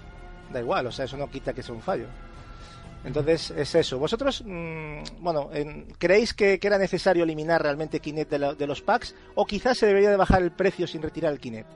da 0.53 0.61
igual, 0.61 0.87
o 0.87 0.93
sea, 0.93 1.05
eso 1.07 1.17
no 1.17 1.31
quita 1.31 1.53
que 1.53 1.63
sea 1.63 1.75
un 1.75 1.81
fallo. 1.83 2.07
Entonces, 3.05 3.51
es 3.51 3.75
eso. 3.75 3.99
¿Vosotros, 3.99 4.45
mm, 4.47 5.03
bueno, 5.19 5.51
en- 5.53 5.87
creéis 5.99 6.33
que, 6.35 6.61
que 6.61 6.67
era 6.69 6.79
necesario 6.79 7.25
eliminar 7.25 7.61
realmente 7.61 7.99
Kinect 7.99 8.31
de, 8.31 8.39
la- 8.39 8.55
de 8.55 8.67
los 8.67 8.81
packs? 8.81 9.17
¿O 9.35 9.45
quizás 9.45 9.77
se 9.79 9.87
debería 9.87 10.11
de 10.11 10.17
bajar 10.17 10.41
el 10.43 10.53
precio 10.53 10.87
sin 10.87 11.03
retirar 11.03 11.33
el 11.33 11.41
Kinect? 11.41 11.69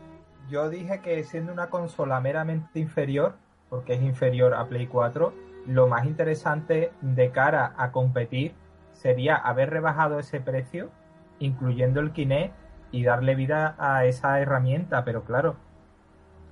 Yo 0.48 0.68
dije 0.70 1.00
que 1.00 1.24
siendo 1.24 1.52
una 1.52 1.68
consola 1.68 2.20
meramente 2.20 2.78
inferior, 2.78 3.35
porque 3.68 3.94
es 3.94 4.02
inferior 4.02 4.54
a 4.54 4.66
Play 4.68 4.87
4, 4.87 5.35
lo 5.66 5.88
más 5.88 6.04
interesante 6.06 6.92
de 7.00 7.30
cara 7.32 7.74
a 7.76 7.90
competir 7.90 8.52
sería 8.96 9.37
haber 9.37 9.70
rebajado 9.70 10.18
ese 10.18 10.40
precio, 10.40 10.90
incluyendo 11.38 12.00
el 12.00 12.12
Kinect 12.12 12.54
y 12.90 13.04
darle 13.04 13.35
vida 13.35 13.74
a 13.78 14.04
esa 14.04 14.40
herramienta, 14.40 15.04
pero 15.04 15.24
claro, 15.24 15.56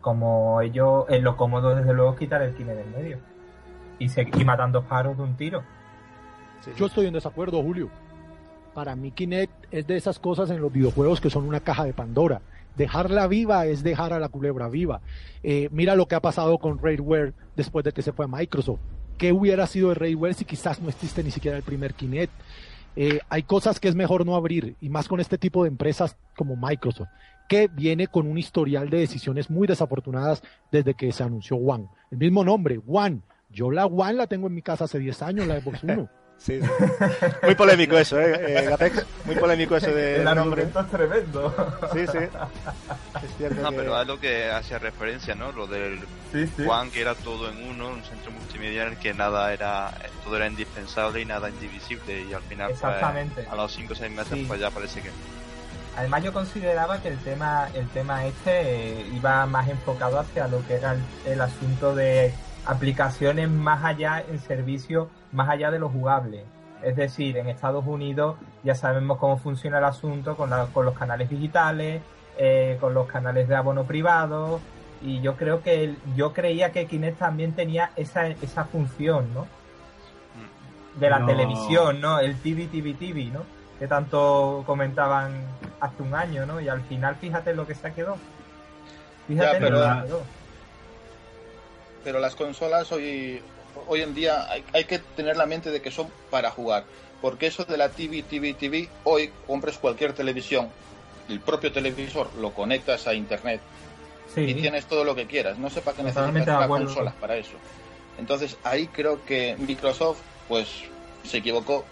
como 0.00 0.60
ellos, 0.60 1.06
es 1.08 1.22
lo 1.22 1.36
cómodo 1.36 1.74
desde 1.74 1.94
luego 1.94 2.12
es 2.12 2.18
quitar 2.18 2.42
el 2.42 2.54
Kinect 2.54 2.78
del 2.78 2.90
medio 2.90 3.18
y, 3.98 4.08
seguir 4.08 4.44
matando 4.44 4.82
paros 4.82 5.16
de 5.16 5.22
un 5.22 5.36
tiro. 5.36 5.62
Yo 6.76 6.86
estoy 6.86 7.06
en 7.06 7.14
desacuerdo, 7.14 7.62
Julio. 7.62 7.88
Para 8.74 8.96
mí 8.96 9.12
Kinect 9.12 9.52
es 9.70 9.86
de 9.86 9.96
esas 9.96 10.18
cosas 10.18 10.50
en 10.50 10.60
los 10.60 10.72
videojuegos 10.72 11.20
que 11.20 11.30
son 11.30 11.46
una 11.46 11.60
caja 11.60 11.84
de 11.84 11.92
Pandora. 11.92 12.40
Dejarla 12.76 13.28
viva 13.28 13.66
es 13.66 13.84
dejar 13.84 14.12
a 14.12 14.18
la 14.18 14.28
culebra 14.28 14.68
viva. 14.68 15.00
Eh, 15.42 15.68
mira 15.70 15.94
lo 15.94 16.06
que 16.06 16.16
ha 16.16 16.20
pasado 16.20 16.58
con 16.58 16.78
Raidware 16.82 17.32
después 17.54 17.84
de 17.84 17.92
que 17.92 18.02
se 18.02 18.12
fue 18.12 18.24
a 18.24 18.28
Microsoft. 18.28 18.80
¿Qué 19.18 19.32
hubiera 19.32 19.66
sido 19.66 19.90
de 19.90 19.94
Raidware 19.94 20.34
si 20.34 20.44
quizás 20.44 20.80
no 20.80 20.88
existe 20.88 21.22
ni 21.22 21.30
siquiera 21.30 21.56
el 21.56 21.62
primer 21.62 21.94
Kinect? 21.94 22.32
Eh, 22.96 23.20
hay 23.28 23.42
cosas 23.42 23.80
que 23.80 23.88
es 23.88 23.94
mejor 23.94 24.24
no 24.24 24.36
abrir, 24.36 24.76
y 24.80 24.88
más 24.88 25.08
con 25.08 25.20
este 25.20 25.38
tipo 25.38 25.64
de 25.64 25.68
empresas 25.68 26.16
como 26.36 26.56
Microsoft, 26.56 27.08
que 27.48 27.68
viene 27.68 28.06
con 28.06 28.26
un 28.26 28.38
historial 28.38 28.88
de 28.88 28.98
decisiones 28.98 29.50
muy 29.50 29.66
desafortunadas 29.66 30.42
desde 30.70 30.94
que 30.94 31.12
se 31.12 31.22
anunció 31.22 31.56
One. 31.56 31.88
El 32.10 32.18
mismo 32.18 32.44
nombre, 32.44 32.80
One. 32.86 33.20
Yo 33.50 33.70
la 33.70 33.86
One 33.86 34.14
la 34.14 34.26
tengo 34.26 34.46
en 34.46 34.54
mi 34.54 34.62
casa 34.62 34.84
hace 34.84 34.98
10 34.98 35.22
años, 35.22 35.46
la 35.46 35.60
Xbox 35.60 35.82
1. 35.84 36.08
Sí, 36.44 36.60
Muy 37.42 37.54
polémico 37.54 37.96
eso, 37.96 38.20
¿eh? 38.20 38.66
Gatex? 38.68 39.06
Muy 39.24 39.34
polémico 39.36 39.76
eso 39.76 39.90
de 39.90 40.20
El 40.20 40.28
argumento 40.28 40.78
es 40.78 40.90
tremendo. 40.90 41.54
Sí, 41.94 42.06
sí. 42.06 42.18
Es 42.18 43.36
cierto 43.38 43.62
no, 43.62 43.72
pero 43.72 43.98
es 43.98 44.06
lo 44.06 44.20
que 44.20 44.50
hacía 44.50 44.78
referencia, 44.78 45.34
¿no? 45.34 45.52
Lo 45.52 45.66
del 45.66 46.00
Juan, 46.66 46.90
que 46.90 47.00
era 47.00 47.14
todo 47.14 47.48
en 47.48 47.70
uno, 47.70 47.88
un 47.88 48.04
centro 48.04 48.30
multimedia 48.30 48.82
en 48.82 48.90
el 48.90 48.98
que 48.98 49.14
nada 49.14 49.54
era, 49.54 49.90
todo 50.22 50.36
era 50.36 50.46
indispensable 50.46 51.22
y 51.22 51.24
nada 51.24 51.48
indivisible. 51.48 52.24
Y 52.28 52.34
al 52.34 52.42
final, 52.42 52.68
pues, 52.68 52.82
Exactamente. 52.82 53.46
a 53.50 53.56
los 53.56 53.72
5 53.72 53.94
o 53.94 53.96
6 53.96 54.12
meses, 54.12 54.38
pues 54.46 54.60
ya 54.60 54.70
parece 54.70 55.00
que. 55.00 55.10
Además 55.96 56.24
yo 56.24 56.32
consideraba 56.34 57.00
que 57.00 57.08
el 57.08 57.18
tema, 57.20 57.70
el 57.72 57.88
tema 57.88 58.26
este 58.26 59.00
eh, 59.00 59.06
iba 59.14 59.46
más 59.46 59.66
enfocado 59.68 60.18
hacia 60.18 60.46
lo 60.48 60.66
que 60.66 60.74
era 60.74 60.94
el 61.24 61.40
asunto 61.40 61.94
de 61.94 62.34
aplicaciones 62.66 63.48
más 63.50 63.84
allá 63.84 64.22
en 64.28 64.38
servicio, 64.38 65.08
más 65.32 65.48
allá 65.48 65.70
de 65.70 65.78
lo 65.78 65.88
jugable. 65.88 66.44
Es 66.82 66.96
decir, 66.96 67.36
en 67.36 67.48
Estados 67.48 67.86
Unidos 67.86 68.36
ya 68.62 68.74
sabemos 68.74 69.18
cómo 69.18 69.38
funciona 69.38 69.78
el 69.78 69.84
asunto 69.84 70.36
con, 70.36 70.50
con 70.72 70.84
los 70.84 70.96
canales 70.96 71.30
digitales, 71.30 72.02
eh, 72.36 72.76
con 72.80 72.94
los 72.94 73.06
canales 73.06 73.48
de 73.48 73.56
abono 73.56 73.84
privado, 73.84 74.60
y 75.02 75.20
yo 75.20 75.36
creo 75.36 75.62
que 75.62 75.94
yo 76.16 76.32
creía 76.32 76.72
que 76.72 76.86
Kinect 76.86 77.18
también 77.18 77.52
tenía 77.52 77.90
esa, 77.96 78.26
esa 78.28 78.64
función, 78.64 79.32
¿no? 79.34 79.46
De 80.98 81.10
la 81.10 81.24
televisión, 81.26 82.00
¿no? 82.00 82.20
El 82.20 82.36
TV, 82.36 82.66
TV, 82.68 82.94
TV, 82.94 83.24
¿no? 83.26 83.42
Que 83.78 83.88
tanto 83.88 84.62
comentaban 84.64 85.32
hace 85.80 86.02
un 86.02 86.14
año, 86.14 86.46
¿no? 86.46 86.60
Y 86.60 86.68
al 86.68 86.82
final, 86.82 87.16
fíjate 87.16 87.54
lo 87.54 87.66
que 87.66 87.74
se 87.74 87.92
quedó. 87.92 88.16
Fíjate 89.26 89.60
lo 89.60 89.78
que 89.78 90.00
se 90.00 90.06
quedó 90.06 90.43
pero 92.04 92.20
las 92.20 92.36
consolas 92.36 92.92
hoy, 92.92 93.40
hoy 93.88 94.02
en 94.02 94.14
día 94.14 94.46
hay, 94.72 94.84
que 94.84 94.98
tener 94.98 95.36
la 95.36 95.46
mente 95.46 95.70
de 95.70 95.80
que 95.80 95.90
son 95.90 96.08
para 96.30 96.50
jugar. 96.50 96.84
Porque 97.20 97.46
eso 97.46 97.64
de 97.64 97.78
la 97.78 97.88
TV, 97.88 98.22
TV, 98.22 98.52
TV, 98.52 98.88
hoy 99.04 99.32
compres 99.46 99.78
cualquier 99.78 100.12
televisión, 100.12 100.68
el 101.28 101.40
propio 101.40 101.72
televisor 101.72 102.28
lo 102.38 102.52
conectas 102.52 103.06
a 103.06 103.14
internet 103.14 103.62
y 104.36 104.54
tienes 104.54 104.84
todo 104.84 105.04
lo 105.04 105.14
que 105.14 105.26
quieras. 105.26 105.58
No 105.58 105.70
sé 105.70 105.80
para 105.80 105.96
qué 105.96 106.02
necesitas 106.02 106.46
las 106.46 106.68
consolas 106.68 107.14
para 107.14 107.36
eso. 107.36 107.56
Entonces 108.18 108.58
ahí 108.62 108.86
creo 108.88 109.24
que 109.24 109.56
Microsoft 109.58 110.20
pues 110.46 110.68
se 111.24 111.38
equivocó, 111.38 111.84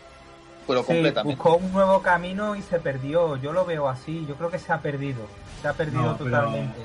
pero 0.67 0.85
completamente. 0.85 1.37
Buscó 1.37 1.57
un 1.57 1.73
nuevo 1.73 2.03
camino 2.03 2.55
y 2.55 2.63
se 2.63 2.79
perdió. 2.79 3.37
Yo 3.37 3.53
lo 3.53 3.65
veo 3.65 3.89
así. 3.89 4.27
Yo 4.29 4.35
creo 4.37 4.51
que 4.51 4.59
se 4.59 4.71
ha 4.73 4.83
perdido. 4.83 5.27
Se 5.63 5.69
ha 5.69 5.73
perdido 5.73 6.15
totalmente. 6.17 6.81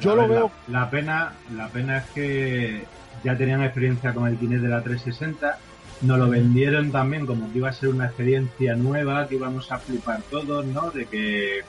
Yo 0.00 0.16
lo 0.16 0.28
veo. 0.28 0.50
La, 0.68 0.90
pena, 0.90 1.32
la 1.54 1.68
pena 1.68 1.98
es 1.98 2.04
que 2.10 2.84
ya 3.22 3.36
tenían 3.36 3.62
experiencia 3.62 4.14
con 4.14 4.26
el 4.26 4.36
Kinect 4.36 4.62
de 4.62 4.68
la 4.68 4.82
360. 4.82 5.58
Nos 6.02 6.18
lo 6.18 6.30
vendieron 6.30 6.90
también 6.90 7.26
como 7.26 7.52
que 7.52 7.58
iba 7.58 7.68
a 7.68 7.72
ser 7.72 7.90
una 7.90 8.06
experiencia 8.06 8.74
nueva, 8.74 9.28
que 9.28 9.34
íbamos 9.34 9.70
a 9.70 9.78
flipar 9.78 10.22
todos, 10.30 10.64
¿no? 10.64 10.90
De 10.90 11.04
que, 11.06 11.60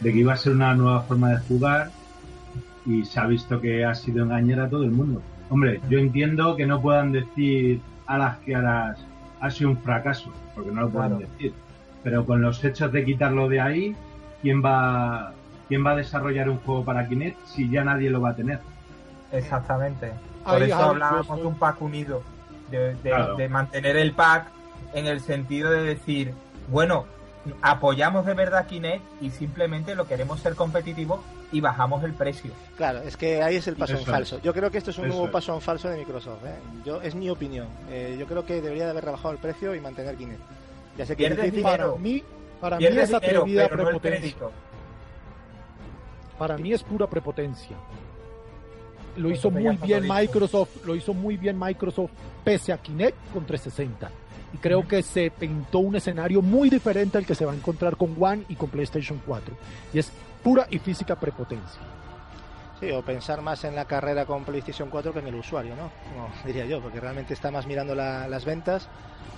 de 0.00 0.12
que 0.12 0.18
iba 0.18 0.32
a 0.32 0.36
ser 0.36 0.52
una 0.52 0.74
nueva 0.74 1.02
forma 1.02 1.30
de 1.30 1.38
jugar. 1.38 1.90
Y 2.86 3.04
se 3.04 3.18
ha 3.18 3.26
visto 3.26 3.60
que 3.60 3.84
ha 3.84 3.94
sido 3.94 4.24
engañar 4.24 4.60
a 4.60 4.68
todo 4.68 4.84
el 4.84 4.90
mundo. 4.90 5.22
Hombre, 5.50 5.80
yo 5.88 5.98
entiendo 5.98 6.54
que 6.56 6.66
no 6.66 6.80
puedan 6.80 7.12
decir 7.12 7.80
a 8.06 8.18
las 8.18 8.38
que 8.38 8.54
a 8.54 8.60
las 8.60 8.98
ha 9.40 9.50
sido 9.50 9.70
un 9.70 9.78
fracaso, 9.78 10.32
porque 10.54 10.70
no 10.70 10.82
lo 10.82 10.90
pueden 10.90 11.18
decir. 11.18 11.52
Pero 12.02 12.24
con 12.24 12.42
los 12.42 12.62
hechos 12.64 12.92
de 12.92 13.04
quitarlo 13.04 13.48
de 13.48 13.60
ahí, 13.60 13.96
¿quién 14.42 14.62
va, 14.64 15.32
¿quién 15.68 15.84
va 15.84 15.92
a 15.92 15.96
desarrollar 15.96 16.48
un 16.48 16.58
juego 16.58 16.84
para 16.84 17.06
Kinect 17.08 17.44
si 17.46 17.70
ya 17.70 17.84
nadie 17.84 18.10
lo 18.10 18.20
va 18.20 18.30
a 18.30 18.36
tener? 18.36 18.60
Exactamente. 19.32 20.12
Por 20.44 20.62
eso 20.62 20.76
hablábamos 20.76 21.38
de 21.38 21.46
un 21.46 21.58
pack 21.58 21.80
unido, 21.82 22.22
de, 22.70 23.48
mantener 23.48 23.96
el 23.96 24.12
pack 24.12 24.48
en 24.92 25.06
el 25.06 25.20
sentido 25.20 25.70
de 25.70 25.82
decir, 25.82 26.34
bueno, 26.68 27.06
apoyamos 27.62 28.26
de 28.26 28.34
verdad 28.34 28.66
Kinect 28.66 29.02
y 29.20 29.30
simplemente 29.30 29.94
lo 29.94 30.06
queremos 30.06 30.40
ser 30.40 30.54
competitivo 30.54 31.22
y 31.50 31.60
bajamos 31.60 32.04
el 32.04 32.12
precio. 32.12 32.52
Claro, 32.76 33.00
es 33.02 33.16
que 33.16 33.42
ahí 33.42 33.56
es 33.56 33.66
el 33.68 33.76
paso 33.76 33.96
en 33.96 34.04
falso. 34.04 34.40
Yo 34.42 34.52
creo 34.52 34.70
que 34.70 34.78
esto 34.78 34.90
es 34.90 34.98
un 34.98 35.08
nuevo 35.08 35.30
paso 35.30 35.54
en 35.54 35.60
falso 35.60 35.88
de 35.88 35.98
Microsoft. 35.98 36.44
¿eh? 36.44 36.58
Yo, 36.84 37.00
es 37.00 37.14
mi 37.14 37.30
opinión. 37.30 37.68
Eh, 37.90 38.16
yo 38.18 38.26
creo 38.26 38.44
que 38.44 38.60
debería 38.60 38.84
de 38.84 38.90
haber 38.90 39.04
rebajado 39.04 39.32
el 39.32 39.38
precio 39.38 39.74
y 39.74 39.80
mantener 39.80 40.16
Kinect. 40.16 40.40
Ya 40.96 41.06
sé 41.06 41.16
que 41.16 41.28
para 41.62 41.88
mí, 41.96 42.22
para 42.60 42.78
mí 42.78 42.84
es 42.84 43.12
atrevida 43.12 43.68
prepotencia. 43.68 44.36
Para 46.38 46.56
mí 46.58 46.72
es 46.72 46.82
pura 46.82 47.06
prepotencia. 47.06 47.76
Lo 49.16 49.30
hizo 49.30 49.50
muy 49.50 49.76
bien 49.76 50.08
Microsoft, 50.08 50.84
lo 50.84 50.96
hizo 50.96 51.14
muy 51.14 51.36
bien 51.36 51.58
Microsoft 51.58 52.10
pese 52.42 52.72
a 52.72 52.78
Kinect 52.78 53.32
con 53.32 53.46
360. 53.46 54.10
Y 54.52 54.56
creo 54.58 54.86
que 54.86 55.02
se 55.02 55.30
pintó 55.30 55.80
un 55.80 55.96
escenario 55.96 56.42
muy 56.42 56.70
diferente 56.70 57.18
al 57.18 57.26
que 57.26 57.34
se 57.34 57.44
va 57.44 57.52
a 57.52 57.56
encontrar 57.56 57.96
con 57.96 58.16
One 58.18 58.44
y 58.48 58.54
con 58.56 58.70
PlayStation 58.70 59.20
4. 59.24 59.54
Y 59.92 59.98
es 59.98 60.10
pura 60.42 60.66
y 60.70 60.78
física 60.78 61.18
prepotencia. 61.18 61.80
Sí, 62.80 62.90
o 62.90 63.02
pensar 63.02 63.40
más 63.40 63.64
en 63.64 63.74
la 63.74 63.84
carrera 63.84 64.26
con 64.26 64.44
PlayStation 64.44 64.90
4 64.90 65.12
que 65.12 65.18
en 65.20 65.28
el 65.28 65.34
usuario, 65.36 65.74
¿no? 65.76 65.90
diría 66.44 66.66
yo, 66.66 66.80
porque 66.80 67.00
realmente 67.00 67.34
está 67.34 67.50
más 67.50 67.66
mirando 67.66 67.94
las 67.94 68.44
ventas 68.44 68.88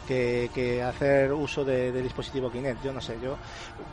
que, 0.07 0.83
hacer 0.83 1.33
uso 1.33 1.65
de, 1.65 1.91
dispositivo 2.03 2.51
Kinect. 2.51 2.83
Yo 2.83 2.93
no 2.93 3.01
sé, 3.01 3.19
yo. 3.21 3.37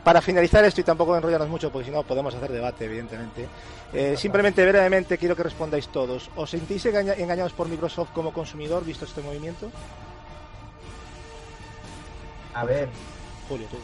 Para 0.02 0.20
finalizar 0.22 0.64
esto 0.64 0.80
y 0.80 0.84
tampoco 0.84 1.16
enrollarnos 1.16 1.48
mucho, 1.48 1.70
porque 1.70 1.86
si 1.86 1.90
no 1.90 2.02
podemos 2.04 2.34
hacer 2.34 2.52
debate, 2.52 2.84
evidentemente. 2.84 3.46
Eh, 3.92 4.16
simplemente, 4.16 4.66
brevemente, 4.66 5.18
quiero 5.18 5.36
que 5.36 5.42
respondáis 5.42 5.88
todos. 5.88 6.30
¿Os 6.36 6.50
sentís 6.50 6.86
engañados 6.86 7.52
por 7.52 7.68
Microsoft 7.68 8.10
como 8.12 8.32
consumidor, 8.32 8.84
visto 8.84 9.04
este 9.04 9.22
movimiento? 9.22 9.70
A 12.54 12.64
ver. 12.64 12.88
Julio, 13.48 13.66
tú, 13.70 13.76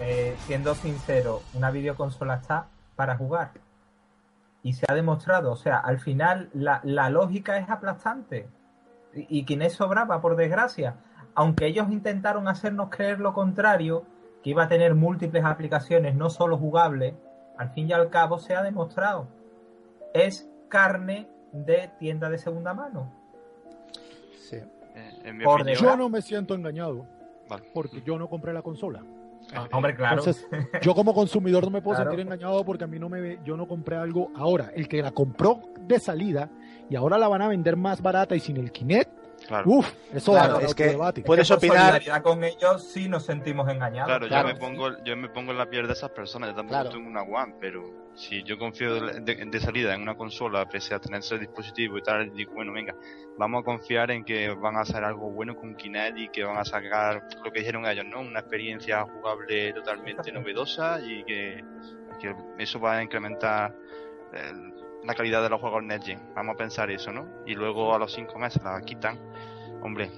eh, 0.00 0.36
siendo 0.46 0.74
sincero, 0.74 1.42
una 1.54 1.70
videoconsola 1.70 2.34
está 2.34 2.66
para 2.96 3.16
jugar. 3.16 3.52
Y 4.62 4.74
se 4.74 4.84
ha 4.88 4.94
demostrado, 4.94 5.52
o 5.52 5.56
sea, 5.56 5.78
al 5.78 6.00
final 6.00 6.50
la, 6.52 6.80
la 6.84 7.08
lógica 7.08 7.58
es 7.58 7.70
aplastante. 7.70 8.48
Y, 9.14 9.44
y 9.50 9.70
sobraba, 9.70 10.20
por 10.20 10.36
desgracia 10.36 10.96
aunque 11.34 11.66
ellos 11.66 11.90
intentaron 11.90 12.48
hacernos 12.48 12.90
creer 12.90 13.20
lo 13.20 13.32
contrario, 13.32 14.04
que 14.42 14.50
iba 14.50 14.64
a 14.64 14.68
tener 14.68 14.94
múltiples 14.94 15.44
aplicaciones, 15.44 16.14
no 16.14 16.30
solo 16.30 16.56
jugables, 16.56 17.14
al 17.56 17.70
fin 17.70 17.88
y 17.88 17.92
al 17.92 18.10
cabo 18.10 18.38
se 18.38 18.54
ha 18.54 18.62
demostrado. 18.62 19.28
Es 20.14 20.50
carne 20.68 21.28
de 21.52 21.90
tienda 21.98 22.30
de 22.30 22.38
segunda 22.38 22.74
mano. 22.74 23.12
Sí. 24.38 24.56
Eh, 24.94 25.74
yo 25.78 25.96
no 25.96 26.08
me 26.08 26.22
siento 26.22 26.54
engañado. 26.54 27.06
Porque 27.74 28.02
yo 28.02 28.18
no 28.18 28.28
compré 28.28 28.52
la 28.52 28.62
consola. 28.62 29.02
Ah, 29.54 29.68
hombre, 29.72 29.94
claro. 29.94 30.18
Entonces, 30.18 30.46
yo 30.82 30.94
como 30.94 31.14
consumidor 31.14 31.64
no 31.64 31.70
me 31.70 31.82
puedo 31.82 31.96
sentir 32.02 32.20
engañado 32.20 32.64
porque 32.64 32.84
a 32.84 32.86
mí 32.86 32.98
no 32.98 33.08
me 33.08 33.38
yo 33.44 33.56
no 33.56 33.66
compré 33.66 33.96
algo 33.96 34.30
ahora. 34.34 34.70
El 34.74 34.88
que 34.88 35.02
la 35.02 35.12
compró 35.12 35.60
de 35.80 35.98
salida 35.98 36.50
y 36.88 36.96
ahora 36.96 37.18
la 37.18 37.28
van 37.28 37.42
a 37.42 37.48
vender 37.48 37.76
más 37.76 38.02
barata 38.02 38.34
y 38.34 38.40
sin 38.40 38.56
el 38.56 38.72
Kinect, 38.72 39.10
Uf, 39.64 39.86
eso 40.14 40.60
es 40.60 40.74
que 40.74 40.98
puedes 41.24 41.50
opinar. 41.50 42.02
con 42.22 42.44
ellos 42.44 42.84
sí 42.84 43.08
nos 43.08 43.24
sentimos 43.24 43.68
engañados. 43.68 44.28
Claro, 44.28 44.48
Yo, 44.48 44.54
me 44.54 44.54
pongo, 44.54 45.04
yo 45.04 45.16
me 45.16 45.28
pongo 45.28 45.52
en 45.52 45.58
la 45.58 45.68
piel 45.68 45.86
de 45.86 45.92
esas 45.92 46.10
personas. 46.10 46.50
Yo 46.50 46.56
tampoco 46.56 46.90
tengo 46.90 47.08
una 47.08 47.22
One, 47.22 47.54
pero 47.60 48.10
si 48.14 48.42
yo 48.42 48.58
confío 48.58 49.00
de, 49.00 49.60
salida 49.60 49.94
en 49.94 50.02
una 50.02 50.16
consola, 50.16 50.68
pese 50.68 50.94
a 50.94 51.00
tener 51.00 51.20
ese 51.20 51.38
dispositivo 51.38 51.98
y 51.98 52.02
tal, 52.02 52.32
digo, 52.34 52.54
bueno, 52.54 52.72
venga, 52.72 52.94
vamos 53.38 53.62
a 53.62 53.64
confiar 53.64 54.10
en 54.10 54.24
que 54.24 54.50
van 54.50 54.76
a 54.76 54.80
hacer 54.80 55.02
algo 55.02 55.30
bueno 55.30 55.56
con 55.56 55.74
Kinect 55.74 56.18
y 56.18 56.28
que 56.28 56.44
van 56.44 56.58
a 56.58 56.64
sacar 56.64 57.26
lo 57.44 57.50
que 57.50 57.60
dijeron 57.60 57.86
ellos, 57.86 58.04
¿no? 58.06 58.20
Una 58.20 58.40
experiencia 58.40 59.02
jugable 59.02 59.72
totalmente 59.72 60.30
novedosa 60.32 61.00
y 61.00 61.24
que, 61.24 61.64
eso 62.58 62.78
va 62.78 62.98
a 62.98 63.02
incrementar. 63.02 63.74
El, 64.32 64.79
la 65.04 65.14
calidad 65.14 65.42
de 65.42 65.48
los 65.50 65.60
juegos 65.60 65.82
Next 65.82 66.06
Gen. 66.06 66.20
Vamos 66.34 66.54
a 66.54 66.58
pensar 66.58 66.90
eso, 66.90 67.10
¿no? 67.12 67.26
Y 67.46 67.54
luego 67.54 67.94
a 67.94 67.98
los 67.98 68.12
cinco 68.12 68.38
meses 68.38 68.62
la 68.62 68.80
quitan. 68.82 69.18
Hombre. 69.82 70.10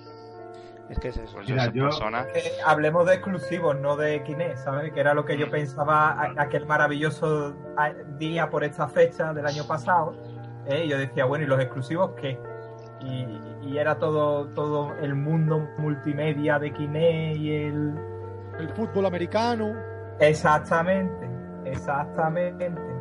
Es 0.90 0.98
que 0.98 1.08
es 1.08 1.16
eso. 1.16 1.34
Pues 1.36 1.48
Mira, 1.48 1.70
yo. 1.72 1.88
Eh, 2.34 2.42
hablemos 2.66 3.06
de 3.06 3.14
exclusivos, 3.14 3.78
no 3.78 3.96
de 3.96 4.22
Kinect, 4.24 4.58
¿sabes? 4.58 4.92
Que 4.92 5.00
era 5.00 5.14
lo 5.14 5.24
que 5.24 5.38
yo 5.38 5.48
pensaba 5.50 6.10
a- 6.10 6.34
aquel 6.42 6.66
maravilloso 6.66 7.54
día 8.18 8.50
por 8.50 8.64
esta 8.64 8.88
fecha 8.88 9.32
del 9.32 9.46
año 9.46 9.66
pasado. 9.66 10.14
¿eh? 10.66 10.86
Yo 10.88 10.98
decía, 10.98 11.24
bueno, 11.24 11.44
¿y 11.44 11.48
los 11.48 11.60
exclusivos 11.60 12.10
qué? 12.20 12.38
Y, 13.00 13.26
y 13.68 13.78
era 13.78 13.98
todo, 13.98 14.48
todo 14.48 14.94
el 15.00 15.14
mundo 15.14 15.66
multimedia 15.78 16.58
de 16.58 16.72
Kinect 16.72 17.36
y 17.36 17.52
el... 17.54 17.94
El 18.58 18.68
fútbol 18.74 19.06
americano. 19.06 19.72
Exactamente, 20.20 21.26
exactamente. 21.64 22.91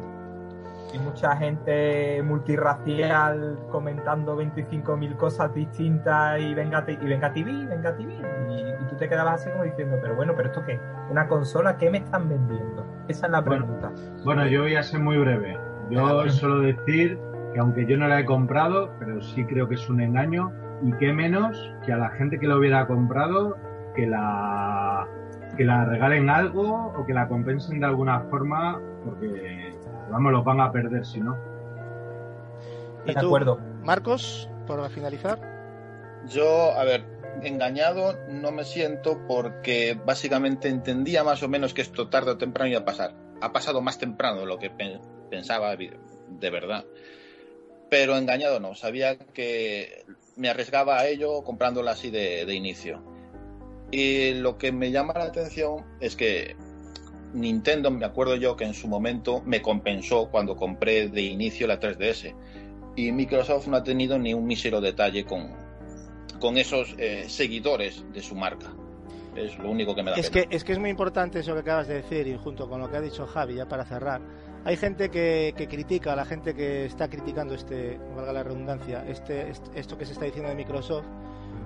Y 0.94 1.00
mucha 1.00 1.36
gente 1.38 2.22
multirracial 2.24 3.58
comentando 3.72 4.38
25.000 4.38 5.16
cosas 5.16 5.54
distintas 5.54 6.40
y 6.42 6.54
venga, 6.54 6.86
y 6.88 6.96
venga 6.96 7.32
TV, 7.34 7.66
venga 7.66 7.96
TV. 7.96 8.14
Y, 8.14 8.84
y 8.84 8.90
tú 8.90 8.96
te 8.98 9.08
quedabas 9.08 9.42
así 9.42 9.50
como 9.52 9.64
diciendo, 9.64 9.98
pero 10.02 10.16
bueno, 10.16 10.34
¿pero 10.36 10.50
esto 10.50 10.64
qué? 10.66 10.80
¿Una 11.10 11.28
consola? 11.28 11.78
¿Qué 11.78 11.90
me 11.90 12.00
están 12.00 12.28
vendiendo? 12.28 12.86
Esa 13.08 13.26
es 13.28 13.32
la 13.32 13.44
pregunta. 13.44 13.92
Bueno, 14.24 14.46
yo 14.48 14.62
voy 14.64 14.76
a 14.76 14.84
ser 14.84 15.00
muy 15.00 15.18
breve. 15.18 15.58
Yo 15.90 16.30
suelo 16.30 16.60
decir 16.60 17.20
que 17.54 17.60
aunque 17.60 17.86
yo 17.86 17.98
no 17.98 18.08
la 18.08 18.22
he 18.22 18.26
comprado, 18.26 18.94
pero 19.00 19.22
sí 19.22 19.46
creo 19.46 19.68
que 19.68 19.76
es 19.76 19.90
un 19.90 20.02
engaño 20.02 20.52
y 20.82 20.94
qué 20.94 21.14
menos 21.14 21.74
que 21.86 21.94
a 21.94 21.98
la 21.98 22.10
gente 22.12 22.40
que 22.40 22.48
lo 22.48 22.58
hubiera 22.58 22.88
comprado 22.88 23.58
que 23.96 24.08
la 24.08 25.08
que 25.58 25.66
la 25.66 25.84
regalen 25.84 26.30
algo 26.30 26.94
o 26.96 27.06
que 27.06 27.14
la 27.14 27.28
compensen 27.28 27.82
de 27.82 27.86
alguna 27.86 28.22
forma 28.22 28.80
porque 29.04 29.76
vamos 30.12 30.32
los 30.32 30.44
van 30.44 30.62
a 30.62 30.72
perder 30.72 31.06
si 31.06 31.20
no. 31.22 31.38
¿Y 33.06 33.14
De 33.14 33.20
tú, 33.20 33.28
acuerdo. 33.28 33.58
Marcos, 33.84 34.50
para 34.68 34.90
finalizar? 34.90 35.40
Yo, 36.28 36.72
a 36.74 36.84
ver, 36.84 37.04
engañado 37.42 38.18
no 38.30 38.52
me 38.52 38.64
siento 38.64 39.26
porque 39.28 40.00
básicamente 40.06 40.68
entendía 40.70 41.24
más 41.24 41.42
o 41.44 41.48
menos 41.50 41.74
que 41.74 41.82
esto 41.82 42.10
tarde 42.10 42.32
o 42.32 42.38
temprano 42.38 42.70
iba 42.70 42.82
a 42.82 42.86
pasar. 42.86 43.16
Ha 43.42 43.52
pasado 43.52 43.82
más 43.82 43.98
temprano 43.98 44.42
de 44.42 44.46
lo 44.46 44.60
que 44.60 44.70
pe- 44.70 45.00
pensaba 45.30 45.76
de 45.76 45.98
de 46.30 46.50
verdad. 46.50 46.86
Pero 47.90 48.16
engañado 48.18 48.60
no, 48.60 48.76
sabía 48.76 49.18
que 49.18 50.06
me 50.38 50.50
arriesgaba 50.50 51.00
a 51.00 51.08
ello 51.08 51.44
comprándola 51.44 51.92
así 51.92 52.10
de, 52.12 52.46
de 52.46 52.54
inicio. 52.54 53.04
Y 53.92 54.36
lo 54.36 54.58
que 54.58 54.72
me 54.72 54.92
llama 54.92 55.14
la 55.16 55.26
atención 55.26 55.86
es 56.00 56.16
que 56.16 56.56
Nintendo, 57.34 57.92
me 57.92 58.06
acuerdo 58.06 58.36
yo 58.36 58.56
que 58.56 58.66
en 58.66 58.74
su 58.74 58.88
momento 58.88 59.42
me 59.46 59.62
compensó 59.62 60.28
cuando 60.30 60.56
compré 60.56 61.08
de 61.10 61.22
inicio 61.22 61.68
la 61.68 61.80
3DS. 61.80 62.34
Y 62.96 63.12
Microsoft 63.12 63.68
no 63.68 63.78
ha 63.78 63.84
tenido 63.84 64.20
ni 64.20 64.34
un 64.34 64.46
mísero 64.46 64.82
detalle 64.82 65.24
con, 65.26 65.52
con 66.40 66.58
esos 66.58 66.94
eh, 66.98 67.26
seguidores 67.28 68.04
de 68.14 68.22
su 68.22 68.36
marca. 68.36 68.68
Es 69.36 69.58
lo 69.60 69.72
único 69.72 69.96
que 69.96 70.04
me 70.04 70.12
da 70.12 70.18
Es 70.18 70.30
pena. 70.30 70.46
que, 70.50 70.56
es 70.56 70.64
que 70.66 70.74
es 70.74 70.80
muy 70.80 70.90
importante 70.90 71.40
eso 71.40 71.54
que 71.54 71.62
acabas 71.62 71.88
de 71.88 71.96
decir 72.02 72.28
y 72.28 72.36
junto 72.38 72.68
con 72.70 72.82
lo 72.82 72.92
que 72.92 72.98
ha 72.98 73.02
dicho 73.02 73.26
Javi, 73.26 73.56
ya 73.56 73.66
para 73.66 73.86
cerrar. 73.86 74.20
Hay 74.66 74.76
gente 74.76 75.10
que, 75.10 75.54
que 75.56 75.68
critica, 75.70 76.16
la 76.18 76.26
gente 76.26 76.54
que 76.54 76.86
está 76.86 77.08
criticando 77.08 77.54
este, 77.56 77.98
valga 78.16 78.34
la 78.34 78.44
redundancia, 78.44 79.06
este, 79.08 79.50
est- 79.50 79.70
esto 79.74 79.98
que 79.98 80.06
se 80.06 80.12
está 80.14 80.26
diciendo 80.26 80.50
de 80.50 80.56
Microsoft, 80.56 81.06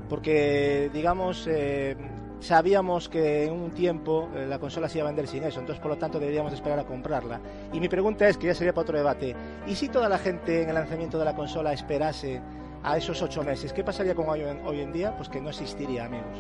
porque, 0.08 0.90
digamos, 0.94 1.48
eh, 1.50 1.96
sabíamos 2.40 3.10
que 3.10 3.46
en 3.46 3.54
un 3.54 3.72
tiempo 3.72 4.30
eh, 4.36 4.46
la 4.48 4.60
consola 4.60 4.90
se 4.90 5.00
iba 5.00 5.08
a 5.08 5.10
vender 5.10 5.28
sin 5.28 5.44
eso, 5.44 5.60
entonces 5.60 5.82
por 5.82 5.92
lo 5.92 5.98
tanto 5.98 6.20
deberíamos 6.20 6.54
esperar 6.54 6.80
a 6.80 6.86
comprarla. 6.86 7.40
Y 7.74 7.80
mi 7.80 7.88
pregunta 7.88 8.28
es, 8.28 8.38
que 8.38 8.48
ya 8.48 8.54
sería 8.54 8.74
para 8.74 8.84
otro 8.84 8.98
debate, 8.98 9.36
¿y 9.68 9.76
si 9.76 9.90
toda 9.90 10.10
la 10.10 10.18
gente 10.18 10.62
en 10.64 10.70
el 10.70 10.76
lanzamiento 10.76 11.18
de 11.18 11.26
la 11.26 11.36
consola 11.36 11.74
esperase 11.74 12.42
a 12.84 12.98
esos 12.98 13.22
ocho 13.22 13.44
meses? 13.44 13.74
¿Qué 13.74 13.84
pasaría 13.84 14.16
con 14.16 14.30
hoy 14.30 14.42
en, 14.42 14.66
hoy 14.66 14.82
en 14.82 14.92
día? 14.92 15.16
Pues 15.18 15.30
que 15.30 15.42
no 15.42 15.50
existiría, 15.50 16.06
amigos. 16.06 16.38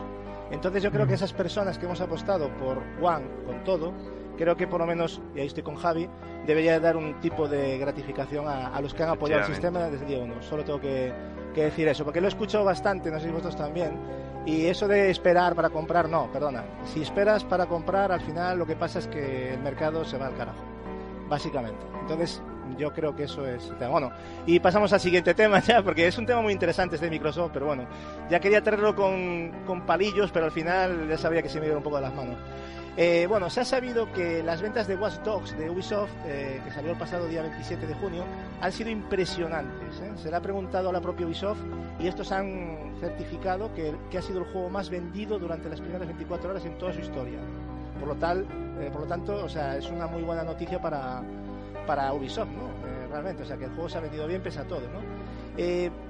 Entonces 0.51 0.83
yo 0.83 0.91
creo 0.91 1.07
que 1.07 1.15
esas 1.15 1.33
personas 1.33 1.77
que 1.77 1.85
hemos 1.85 2.01
apostado 2.01 2.49
por 2.57 2.77
One 3.01 3.25
con 3.45 3.63
todo, 3.63 3.93
creo 4.37 4.55
que 4.55 4.67
por 4.67 4.79
lo 4.79 4.85
menos, 4.85 5.21
y 5.35 5.39
ahí 5.39 5.47
estoy 5.47 5.63
con 5.63 5.75
Javi, 5.75 6.07
debería 6.45 6.79
dar 6.79 6.97
un 6.97 7.19
tipo 7.19 7.47
de 7.47 7.77
gratificación 7.79 8.47
a, 8.47 8.67
a 8.67 8.81
los 8.81 8.93
que 8.93 9.03
han 9.03 9.09
apoyado 9.09 9.41
el 9.41 9.47
sistema 9.47 9.79
desde 9.89 10.05
el 10.05 10.07
día 10.07 10.23
uno. 10.23 10.41
Solo 10.43 10.63
tengo 10.63 10.79
que, 10.79 11.11
que 11.55 11.63
decir 11.63 11.87
eso, 11.87 12.03
porque 12.03 12.21
lo 12.21 12.27
he 12.27 12.29
escuchado 12.29 12.63
bastante, 12.63 13.09
no 13.09 13.19
sé 13.19 13.25
si 13.25 13.31
vosotros 13.31 13.55
también. 13.55 13.97
Y 14.45 14.67
eso 14.67 14.87
de 14.87 15.09
esperar 15.09 15.55
para 15.55 15.69
comprar, 15.69 16.07
no, 16.07 16.31
perdona. 16.31 16.63
Si 16.93 17.01
esperas 17.01 17.43
para 17.43 17.65
comprar, 17.65 18.11
al 18.11 18.21
final 18.21 18.59
lo 18.59 18.65
que 18.65 18.75
pasa 18.75 18.99
es 18.99 19.07
que 19.07 19.53
el 19.53 19.59
mercado 19.59 20.05
se 20.05 20.17
va 20.17 20.27
al 20.27 20.35
carajo, 20.35 20.63
básicamente. 21.27 21.83
Entonces, 22.01 22.41
yo 22.77 22.93
creo 22.93 23.15
que 23.15 23.23
eso 23.23 23.47
es. 23.47 23.71
Bueno, 23.89 24.11
y 24.45 24.59
pasamos 24.59 24.93
al 24.93 24.99
siguiente 24.99 25.33
tema 25.33 25.59
ya, 25.61 25.81
porque 25.81 26.07
es 26.07 26.17
un 26.17 26.25
tema 26.25 26.41
muy 26.41 26.53
interesante 26.53 26.95
este 26.95 27.07
de 27.07 27.11
Microsoft, 27.11 27.51
pero 27.53 27.65
bueno, 27.65 27.87
ya 28.29 28.39
quería 28.39 28.61
traerlo 28.61 28.95
con, 28.95 29.51
con 29.65 29.85
palillos, 29.85 30.31
pero 30.31 30.45
al 30.45 30.51
final 30.51 31.07
ya 31.09 31.17
sabía 31.17 31.41
que 31.41 31.49
se 31.49 31.59
me 31.59 31.67
iba 31.67 31.77
un 31.77 31.83
poco 31.83 31.97
de 31.97 32.03
las 32.03 32.13
manos. 32.13 32.37
Eh, 32.97 33.25
bueno, 33.27 33.49
se 33.49 33.59
ha 33.59 33.65
sabido 33.65 34.09
que 34.13 34.41
las 34.41 34.61
ventas 34.61 34.87
de 34.87 34.95
Watch 34.95 35.15
Dogs 35.15 35.57
de 35.57 35.69
Ubisoft, 35.69 36.11
eh, 36.25 36.61
que 36.63 36.71
salió 36.71 36.91
el 36.91 36.97
pasado 36.97 37.27
día 37.27 37.41
27 37.41 37.85
de 37.85 37.93
junio, 37.95 38.23
han 38.61 38.71
sido 38.71 38.89
impresionantes. 38.89 39.99
¿eh? 39.99 40.13
Se 40.15 40.29
le 40.29 40.35
ha 40.37 40.41
preguntado 40.41 40.89
a 40.89 40.93
la 40.93 41.01
propia 41.01 41.25
Ubisoft 41.25 41.59
y 41.99 42.07
estos 42.07 42.31
han 42.31 42.95
certificado 43.01 43.73
que, 43.73 43.93
que 44.09 44.17
ha 44.17 44.21
sido 44.21 44.39
el 44.39 44.45
juego 44.45 44.69
más 44.69 44.89
vendido 44.89 45.37
durante 45.37 45.67
las 45.67 45.81
primeras 45.81 46.07
24 46.07 46.49
horas 46.49 46.65
en 46.65 46.77
toda 46.77 46.93
su 46.93 47.01
historia. 47.01 47.39
Por 47.99 48.07
lo, 48.07 48.15
tal, 48.15 48.45
por 48.91 49.01
lo 49.01 49.07
tanto, 49.07 49.43
o 49.43 49.49
sea, 49.49 49.77
es 49.77 49.89
una 49.89 50.07
muy 50.07 50.21
buena 50.21 50.43
noticia 50.43 50.81
para, 50.81 51.21
para 51.87 52.13
Ubisoft, 52.13 52.49
¿no? 52.49 52.69
Realmente, 53.09 53.43
o 53.43 53.45
sea, 53.45 53.55
que 53.57 53.65
el 53.65 53.71
juego 53.71 53.87
se 53.87 53.97
ha 53.97 54.01
vendido 54.01 54.27
bien 54.27 54.43
pese 54.43 54.59
a 54.59 54.67
todo, 54.67 54.81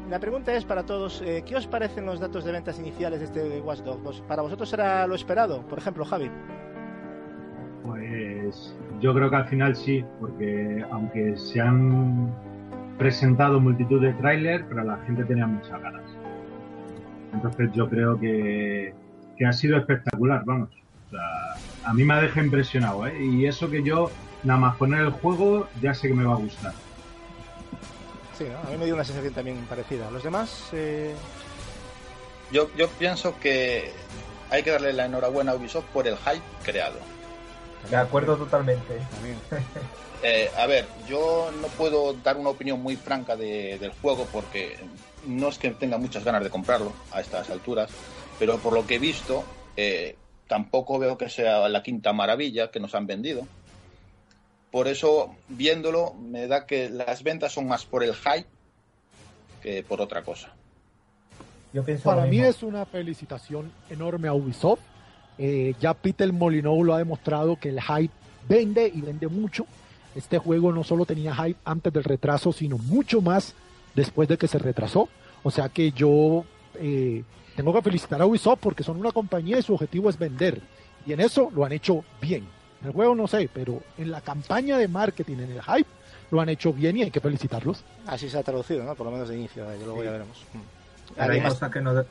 la 0.09 0.19
pregunta 0.19 0.51
es 0.55 0.65
para 0.65 0.83
todos, 0.83 1.21
¿qué 1.45 1.55
os 1.55 1.67
parecen 1.67 2.07
los 2.07 2.19
datos 2.19 2.43
de 2.43 2.51
ventas 2.51 2.79
iniciales 2.79 3.19
de 3.19 3.25
este 3.25 3.61
Watch 3.61 3.81
Dogs? 3.81 4.21
¿Para 4.21 4.41
vosotros 4.41 4.73
era 4.73 5.05
lo 5.05 5.13
esperado? 5.13 5.61
Por 5.61 5.77
ejemplo, 5.77 6.03
Javi. 6.05 6.31
Pues 7.85 8.73
yo 8.99 9.13
creo 9.13 9.29
que 9.29 9.35
al 9.35 9.47
final 9.47 9.75
sí, 9.75 10.03
porque 10.19 10.83
aunque 10.91 11.37
se 11.37 11.61
han 11.61 12.33
presentado 12.97 13.59
multitud 13.59 14.01
de 14.01 14.13
tráiler, 14.13 14.65
pero 14.67 14.83
la 14.83 14.97
gente 15.05 15.23
tenía 15.25 15.45
muchas 15.45 15.81
ganas. 15.81 16.03
Entonces 17.33 17.69
yo 17.73 17.89
creo 17.89 18.19
que, 18.19 18.93
que 19.37 19.45
ha 19.45 19.53
sido 19.53 19.77
espectacular, 19.77 20.43
vamos. 20.45 20.69
O 21.07 21.09
sea, 21.11 21.89
a 21.89 21.93
mí 21.93 22.03
me 22.03 22.13
ha 22.13 22.21
dejado 22.21 22.45
impresionado, 22.45 23.05
¿eh? 23.05 23.23
Y 23.23 23.45
eso 23.45 23.69
que 23.69 23.83
yo, 23.83 24.09
nada 24.43 24.59
más 24.59 24.77
poner 24.77 25.01
el 25.01 25.11
juego, 25.11 25.67
ya 25.81 25.93
sé 25.93 26.07
que 26.07 26.13
me 26.13 26.25
va 26.25 26.33
a 26.33 26.37
gustar. 26.37 26.73
Sí, 28.37 28.45
¿no? 28.51 28.67
a 28.67 28.71
mí 28.71 28.77
me 28.77 28.85
dio 28.85 28.95
una 28.95 29.03
sensación 29.03 29.33
también 29.33 29.57
parecida. 29.69 30.09
¿Los 30.11 30.23
demás? 30.23 30.69
Eh... 30.73 31.13
Yo, 32.51 32.69
yo 32.75 32.87
pienso 32.89 33.39
que 33.39 33.91
hay 34.49 34.63
que 34.63 34.71
darle 34.71 34.93
la 34.93 35.05
enhorabuena 35.05 35.51
a 35.51 35.55
Ubisoft 35.55 35.85
por 35.85 36.07
el 36.07 36.17
hype 36.17 36.43
creado. 36.63 37.14
De 37.89 37.95
acuerdo 37.97 38.35
totalmente. 38.37 38.99
Eh, 40.23 40.49
a 40.57 40.65
ver, 40.65 40.87
yo 41.07 41.51
no 41.61 41.67
puedo 41.67 42.13
dar 42.13 42.37
una 42.37 42.49
opinión 42.49 42.81
muy 42.81 42.95
franca 42.95 43.35
de- 43.35 43.77
del 43.77 43.91
juego 43.91 44.25
porque 44.31 44.75
no 45.27 45.49
es 45.49 45.59
que 45.59 45.69
tenga 45.71 45.99
muchas 45.99 46.23
ganas 46.23 46.43
de 46.43 46.49
comprarlo 46.49 46.93
a 47.11 47.21
estas 47.21 47.47
alturas, 47.51 47.91
pero 48.39 48.57
por 48.57 48.73
lo 48.73 48.87
que 48.87 48.95
he 48.95 48.99
visto, 48.99 49.43
eh, 49.77 50.15
tampoco 50.47 50.97
veo 50.97 51.15
que 51.15 51.29
sea 51.29 51.69
la 51.69 51.83
quinta 51.83 52.11
maravilla 52.11 52.71
que 52.71 52.79
nos 52.79 52.95
han 52.95 53.05
vendido. 53.05 53.45
Por 54.71 54.87
eso, 54.87 55.35
viéndolo, 55.47 56.15
me 56.15 56.47
da 56.47 56.65
que 56.65 56.89
las 56.89 57.21
ventas 57.21 57.51
son 57.53 57.67
más 57.67 57.85
por 57.85 58.03
el 58.03 58.15
hype 58.15 58.47
que 59.61 59.83
por 59.83 60.01
otra 60.01 60.23
cosa. 60.23 60.53
Yo 61.71 61.83
pienso 61.83 62.09
Para 62.09 62.25
mí 62.25 62.39
es 62.39 62.63
una 62.63 62.85
felicitación 62.87 63.71
enorme 63.91 64.27
a 64.27 64.33
Ubisoft. 64.33 64.79
Eh, 65.37 65.75
ya 65.79 65.93
Peter 65.93 66.31
Molyneux 66.31 66.85
lo 66.85 66.93
ha 66.93 66.97
demostrado 66.99 67.57
que 67.57 67.69
el 67.69 67.81
hype 67.81 68.13
vende 68.47 68.91
y 68.93 69.01
vende 69.01 69.27
mucho. 69.27 69.65
Este 70.15 70.37
juego 70.37 70.71
no 70.71 70.83
solo 70.83 71.05
tenía 71.05 71.35
hype 71.35 71.59
antes 71.65 71.91
del 71.91 72.03
retraso, 72.03 72.53
sino 72.53 72.77
mucho 72.77 73.21
más 73.21 73.53
después 73.95 74.29
de 74.29 74.37
que 74.37 74.47
se 74.47 74.57
retrasó. 74.59 75.09
O 75.43 75.51
sea 75.51 75.69
que 75.69 75.91
yo 75.91 76.45
eh, 76.75 77.23
tengo 77.55 77.73
que 77.73 77.81
felicitar 77.81 78.21
a 78.21 78.25
Ubisoft 78.25 78.59
porque 78.61 78.83
son 78.83 78.97
una 78.97 79.11
compañía 79.11 79.59
y 79.59 79.61
su 79.61 79.73
objetivo 79.73 80.09
es 80.09 80.17
vender. 80.17 80.61
Y 81.05 81.13
en 81.13 81.19
eso 81.19 81.51
lo 81.53 81.65
han 81.65 81.71
hecho 81.73 82.03
bien. 82.21 82.45
En 82.81 82.87
el 82.87 82.93
juego 82.93 83.13
no 83.15 83.27
sé, 83.27 83.49
pero 83.53 83.81
en 83.97 84.11
la 84.11 84.21
campaña 84.21 84.77
de 84.77 84.87
marketing, 84.87 85.35
en 85.39 85.51
el 85.51 85.61
hype, 85.61 85.89
lo 86.31 86.41
han 86.41 86.49
hecho 86.49 86.71
bien 86.73 86.97
y 86.97 87.03
hay 87.03 87.11
que 87.11 87.19
felicitarlos. 87.19 87.83
Así 88.07 88.29
se 88.29 88.37
ha 88.37 88.43
traducido, 88.43 88.83
¿no? 88.83 88.95
Por 88.95 89.05
lo 89.05 89.11
menos 89.11 89.29
de 89.29 89.37
inicio, 89.37 89.69
eh, 89.71 89.77
luego 89.83 89.99
Sí. 89.99 90.05
ya 90.05 90.11
veremos. 90.11 90.45
Pero 91.15 91.33
hay 91.33 91.41
cosas 91.41 91.71
que 91.71 91.81
no. 91.81 92.03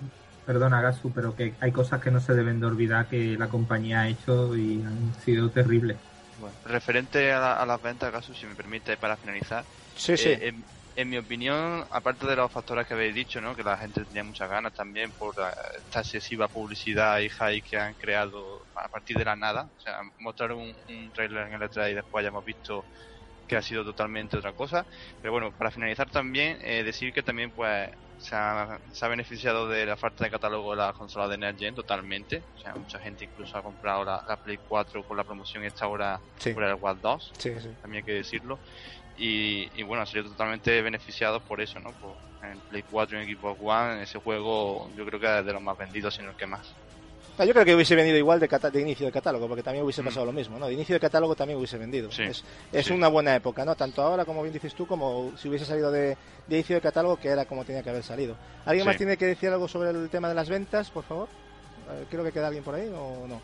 Perdona, 0.45 0.81
Gasu, 0.83 1.13
pero 1.13 1.35
que 1.35 1.57
hay 1.61 1.73
cosas 1.73 2.01
que 2.01 2.11
no 2.11 2.21
se 2.21 2.35
deben 2.35 2.61
de 2.61 2.67
olvidar 2.67 3.09
que 3.09 3.37
la 3.39 3.49
compañía 3.49 4.01
ha 4.03 4.09
hecho 4.09 4.57
y 4.57 4.83
han 4.83 5.13
sido 5.15 5.51
terribles. 5.53 6.03
Bueno, 6.37 6.59
referente 6.65 7.33
a, 7.33 7.39
la- 7.41 7.53
a 7.55 7.67
las 7.67 7.81
ventas, 7.81 8.11
caso, 8.11 8.35
si 8.35 8.47
me 8.47 8.57
permite, 8.57 8.97
para 8.99 9.17
finalizar, 9.17 9.69
sí, 9.95 10.17
sí. 10.17 10.31
eh, 10.31 10.49
en, 10.49 10.65
en 10.97 11.09
mi 11.09 11.17
opinión, 11.19 11.85
aparte 11.91 12.27
de 12.27 12.35
los 12.37 12.53
factores 12.53 12.87
que 12.89 12.95
habéis 12.95 13.15
dicho, 13.15 13.41
¿no? 13.41 13.55
que 13.55 13.63
la 13.63 13.79
gente 13.79 14.05
tenía 14.05 14.25
muchas 14.25 14.49
ganas 14.51 14.73
también 14.73 15.13
por 15.13 15.39
la- 15.39 15.55
esta 15.79 16.01
excesiva 16.01 16.49
publicidad 16.49 17.21
y 17.21 17.29
hype 17.31 17.63
que 17.63 17.77
han 17.79 17.95
creado 17.95 18.67
a 18.75 18.89
partir 18.89 19.17
de 19.17 19.25
la 19.25 19.37
nada, 19.37 19.67
o 19.67 19.79
sea, 19.79 20.01
mostrar 20.19 20.53
un, 20.53 20.75
un 20.89 21.13
trailer 21.13 21.47
en 21.49 21.55
el 21.55 21.63
E3 21.63 21.93
y 21.93 21.95
después 21.95 22.23
hayamos 22.23 22.45
visto 22.45 22.89
que 23.47 23.57
ha 23.57 23.63
sido 23.63 23.85
totalmente 23.85 24.37
otra 24.39 24.55
cosa. 24.55 24.87
Pero 25.21 25.33
bueno, 25.33 25.53
para 25.55 25.71
finalizar 25.71 26.11
también, 26.11 26.59
eh, 26.63 26.83
decir 26.85 27.13
que 27.13 27.23
también 27.23 27.53
pues 27.53 27.89
se 28.19 28.35
ha, 28.35 28.79
se 28.93 29.05
ha, 29.05 29.09
beneficiado 29.09 29.69
de 29.69 29.87
la 29.87 29.97
falta 29.97 30.25
de 30.25 30.31
catálogo 30.31 30.71
de 30.71 30.79
la 30.79 30.93
consola 30.93 31.29
de 31.29 31.39
Next 31.39 31.61
Gen 31.61 31.75
totalmente. 31.75 32.43
O 32.57 32.59
sea, 32.59 32.75
mucha 32.75 32.99
gente 32.99 33.25
incluso 33.25 33.57
ha 33.59 33.63
comprado 33.63 34.05
la, 34.05 34.25
la 34.29 34.37
Play 34.37 34.59
4 34.69 35.03
con 35.05 35.17
la 35.17 35.25
promoción 35.25 35.65
esta 35.65 35.87
hora 35.87 36.21
Sí. 36.39 36.53
por 36.53 36.65
el 36.65 36.75
Watch 36.75 36.99
2, 37.01 37.33
Sí, 37.39 37.53
sí. 37.61 37.69
también 37.81 38.03
hay 38.03 38.07
que 38.07 38.13
decirlo. 38.13 38.59
Y, 39.17 39.69
y 39.79 39.83
bueno, 39.85 40.01
han 40.01 40.07
sido 40.07 40.25
totalmente 40.25 40.83
beneficiados 40.83 41.43
por 41.43 41.61
eso, 41.61 41.79
¿no? 41.81 41.93
Por, 41.93 42.17
en 42.43 42.61
Play 42.61 42.83
4 42.91 43.19
y 43.19 43.23
en 43.31 43.37
Xbox 43.39 43.61
One, 43.63 44.03
ese 44.03 44.19
juego 44.19 44.91
yo 44.97 45.07
creo 45.07 45.21
que 45.21 45.39
es 45.39 45.47
de 45.47 45.53
los 45.53 45.63
más 45.63 45.79
vendidos, 45.79 46.15
sino 46.15 46.31
el 46.31 46.37
que 46.37 46.47
más. 46.47 46.75
Yo 47.37 47.53
creo 47.53 47.65
que 47.65 47.75
hubiese 47.75 47.97
vendido 47.97 48.17
igual 48.17 48.39
de, 48.39 48.47
de 48.47 48.81
inicio 48.81 49.07
de 49.07 49.13
catálogo, 49.13 49.49
porque 49.49 49.63
también 49.63 49.85
hubiese 49.85 50.03
Mm. 50.03 50.05
pasado 50.05 50.27
lo 50.27 50.33
mismo, 50.33 50.57
¿no? 50.59 50.67
De 50.69 50.75
inicio 50.75 50.95
de 50.95 51.01
catálogo 51.01 51.35
también 51.35 51.59
hubiese 51.59 51.77
vendido. 51.79 52.11
Sí. 52.13 52.23
Es, 52.23 52.45
es 52.73 52.87
Sí. 52.87 52.93
una 52.93 53.09
buena 53.09 53.35
época, 53.35 53.65
¿no? 53.65 53.75
Tanto 53.75 54.03
ahora, 54.03 54.25
como 54.25 54.43
bien 54.43 54.53
dices 54.55 54.73
tú, 54.75 54.87
como 54.87 55.33
si 55.37 55.49
hubiese 55.49 55.65
salido 55.65 55.91
de, 55.91 56.17
de 56.47 56.57
inicio 56.57 56.77
de 56.77 56.81
catálogo, 56.81 57.17
que 57.17 57.29
era 57.29 57.45
como 57.45 57.65
tenía 57.65 57.83
que 57.83 57.91
haber 57.91 58.05
salido. 58.05 58.37
¿Alguien 58.65 58.85
Sí. 58.85 58.89
más 58.89 58.97
tiene 58.97 59.17
que 59.17 59.27
decir 59.27 59.49
algo 59.51 59.67
sobre 59.67 59.91
el 59.91 60.09
tema 60.11 60.29
de 60.29 60.35
las 60.37 60.49
ventas, 60.49 60.91
por 60.91 61.03
favor? 61.05 61.29
Creo 62.09 62.23
que 62.25 62.33
queda 62.33 62.47
alguien 62.47 62.63
por 62.65 62.77
ahí, 62.77 62.89
¿o 62.89 63.27
no? 63.27 63.41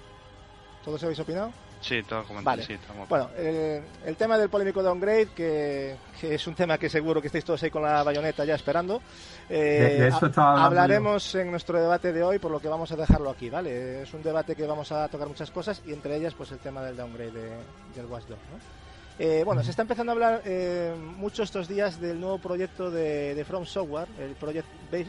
¿Todos 0.84 1.03
habéis 1.03 1.18
opinado? 1.18 1.53
Sí, 1.81 2.03
todo 2.03 2.24
Vale. 2.43 2.62
sí, 2.62 2.74
estamos- 2.74 3.09
Bueno, 3.09 3.31
eh, 3.37 3.83
el 4.05 4.16
tema 4.16 4.37
del 4.37 4.51
polémico 4.51 4.83
downgrade, 4.83 5.28
que, 5.35 5.97
que 6.20 6.35
es 6.35 6.47
un 6.47 6.55
tema 6.55 6.76
que 6.76 6.91
seguro 6.91 7.20
que 7.22 7.28
estáis 7.28 7.45
todos 7.45 7.62
ahí 7.62 7.70
con 7.70 7.83
la 7.83 8.03
bayoneta 8.03 8.45
ya 8.45 8.55
esperando. 8.55 9.01
eh, 9.49 9.97
De- 9.97 10.03
de 10.03 10.09
eso 10.09 10.31
ha- 10.37 10.64
hablaremos 10.66 11.35
en 11.35 11.51
nuestro 11.51 11.81
debate 11.81 12.12
de 12.12 12.22
hoy, 12.22 12.39
por 12.39 12.51
lo 12.53 12.61
que 12.61 12.68
vamos 12.68 12.93
a 12.93 12.97
dejarlo 12.97 13.31
aquí, 13.31 13.49
¿vale? 13.51 14.03
Es 14.03 14.12
un 14.14 14.22
debate 14.22 14.55
que 14.55 14.64
vamos 14.66 14.93
a 14.93 15.09
tocar 15.09 15.26
muchas 15.26 15.51
cosas 15.51 15.83
y 15.87 15.93
entre 15.93 16.14
ellas, 16.16 16.35
pues 16.35 16.53
el 16.53 16.59
tema 16.59 16.83
del 16.83 16.97
downgrade 16.97 17.33
de- 17.33 17.57
del 17.97 18.07
Watch 18.07 18.26
Dogs, 18.26 18.43
¿no? 18.53 18.81
Eh, 19.18 19.43
bueno, 19.45 19.62
se 19.62 19.70
está 19.70 19.83
empezando 19.83 20.12
a 20.12 20.14
hablar 20.14 20.43
eh, 20.45 20.95
mucho 21.16 21.43
estos 21.43 21.66
días 21.68 22.01
del 22.01 22.20
nuevo 22.20 22.39
proyecto 22.39 22.91
de, 22.91 23.35
de 23.35 23.45
From 23.45 23.66
Software, 23.66 24.09
el 24.18 24.35
Project 24.35 24.66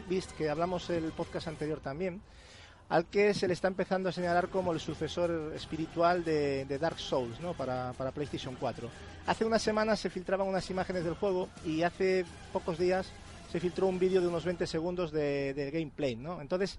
Beast, 0.08 0.32
que 0.32 0.50
hablamos 0.50 0.90
en 0.90 1.04
el 1.04 1.12
podcast 1.12 1.48
anterior 1.48 1.80
también, 1.80 2.20
al 2.92 3.06
que 3.06 3.32
se 3.32 3.48
le 3.48 3.54
está 3.54 3.68
empezando 3.68 4.10
a 4.10 4.12
señalar 4.12 4.48
como 4.48 4.70
el 4.70 4.78
sucesor 4.78 5.52
espiritual 5.56 6.22
de, 6.24 6.66
Dark 6.78 6.98
Souls 6.98 7.40
¿no? 7.40 7.54
para, 7.54 7.94
para 7.94 8.10
PlayStation 8.10 8.54
4. 8.60 8.86
Hace 9.24 9.46
unas 9.46 9.62
semanas 9.62 9.98
se 9.98 10.10
filtraban 10.10 10.46
unas 10.46 10.68
imágenes 10.68 11.02
del 11.02 11.14
juego 11.14 11.48
y 11.64 11.84
hace 11.84 12.26
pocos 12.52 12.78
días 12.78 13.10
se 13.50 13.60
filtró 13.60 13.86
un 13.86 13.98
vídeo 13.98 14.20
de 14.20 14.28
unos 14.28 14.44
20 14.44 14.66
segundos 14.66 15.10
de, 15.10 15.54
de 15.54 15.70
gameplay. 15.70 16.16
¿no? 16.16 16.42
Entonces, 16.42 16.78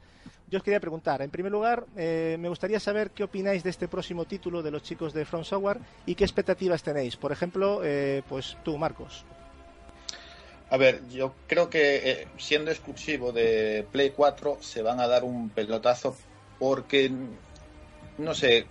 yo 0.52 0.58
os 0.58 0.64
quería 0.64 0.80
preguntar, 0.80 1.24
en 1.24 1.32
primer 1.32 1.52
lugar, 1.52 1.88
eh, 1.98 2.38
me 2.40 2.48
gustaría 2.50 2.80
saber 2.80 3.10
qué 3.10 3.24
opináis 3.24 3.64
de 3.64 3.72
este 3.72 3.88
próximo 3.88 4.26
título 4.26 4.62
de 4.62 4.70
los 4.70 4.84
chicos 4.84 5.14
de 5.14 5.26
From 5.26 5.44
Software 5.44 5.80
y 6.06 6.14
qué 6.14 6.26
expectativas 6.26 6.84
tenéis. 6.84 7.18
Por 7.18 7.32
ejemplo, 7.32 7.82
eh, 7.84 8.22
pues 8.30 8.56
tú, 8.64 8.78
Marcos. 8.78 9.26
A 10.74 10.78
ver, 10.78 11.08
yo 11.08 11.36
creo 11.46 11.70
que 11.70 11.98
eh, 11.98 12.28
siendo 12.40 12.72
exclusivo 12.72 13.32
de 13.32 13.86
Play 13.92 14.10
4 14.10 14.58
se 14.60 14.82
van 14.82 15.00
a 15.00 15.08
dar 15.08 15.24
un 15.24 15.52
pelotazo 15.52 16.18
porque, 16.58 17.12
no 18.18 18.34
sé, 18.34 18.66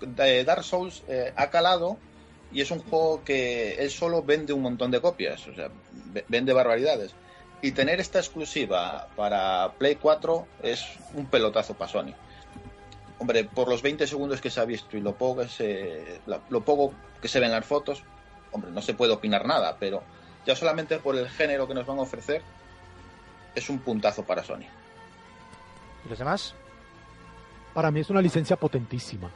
Dark 0.45 0.65
Souls 0.65 1.05
eh, 1.07 1.33
ha 1.37 1.49
calado 1.51 1.99
y 2.51 2.61
es 2.61 2.73
un 2.73 2.81
juego 2.81 3.23
que 3.23 3.75
él 3.75 3.89
solo 3.89 4.21
vende 4.25 4.53
un 4.53 4.63
montón 4.63 4.91
de 4.91 5.01
copias, 5.01 5.47
o 5.47 5.55
sea, 5.55 5.71
ve- 6.13 6.25
vende 6.27 6.53
barbaridades. 6.53 7.15
Y 7.63 7.71
tener 7.71 8.01
esta 8.01 8.19
exclusiva 8.19 9.07
para 9.15 9.73
Play 9.79 9.95
4 9.95 10.49
es 10.61 10.85
un 11.15 11.27
pelotazo 11.27 11.75
para 11.75 11.93
Sony. 11.93 12.15
Hombre, 13.21 13.45
por 13.45 13.69
los 13.69 13.81
20 13.81 14.09
segundos 14.09 14.41
que 14.41 14.51
se 14.51 14.59
ha 14.59 14.65
visto 14.65 14.97
y 14.97 15.01
lo 15.01 15.15
poco 15.15 15.43
que 15.43 15.49
se, 15.49 16.21
lo 16.49 16.65
poco 16.65 16.93
que 17.21 17.29
se 17.29 17.39
ven 17.39 17.53
las 17.53 17.65
fotos, 17.65 18.03
hombre, 18.51 18.73
no 18.73 18.83
se 18.83 18.95
puede 18.95 19.13
opinar 19.13 19.47
nada, 19.47 19.77
pero 19.79 20.03
ya 20.47 20.57
solamente 20.57 20.99
por 20.99 21.17
el 21.17 21.29
género 21.29 21.67
que 21.69 21.75
nos 21.75 21.87
van 21.87 21.99
a 21.99 22.03
ofrecer, 22.03 22.43
es 23.55 23.69
un 23.71 23.79
puntazo 23.79 24.23
para 24.25 24.43
Sony. 24.43 24.65
¿Y 26.05 26.09
los 26.09 26.19
demás? 26.19 26.55
Para 27.75 27.91
mí 27.91 28.01
es 28.01 28.11
una 28.11 28.21
licencia 28.21 28.57
potentísima, 28.57 29.31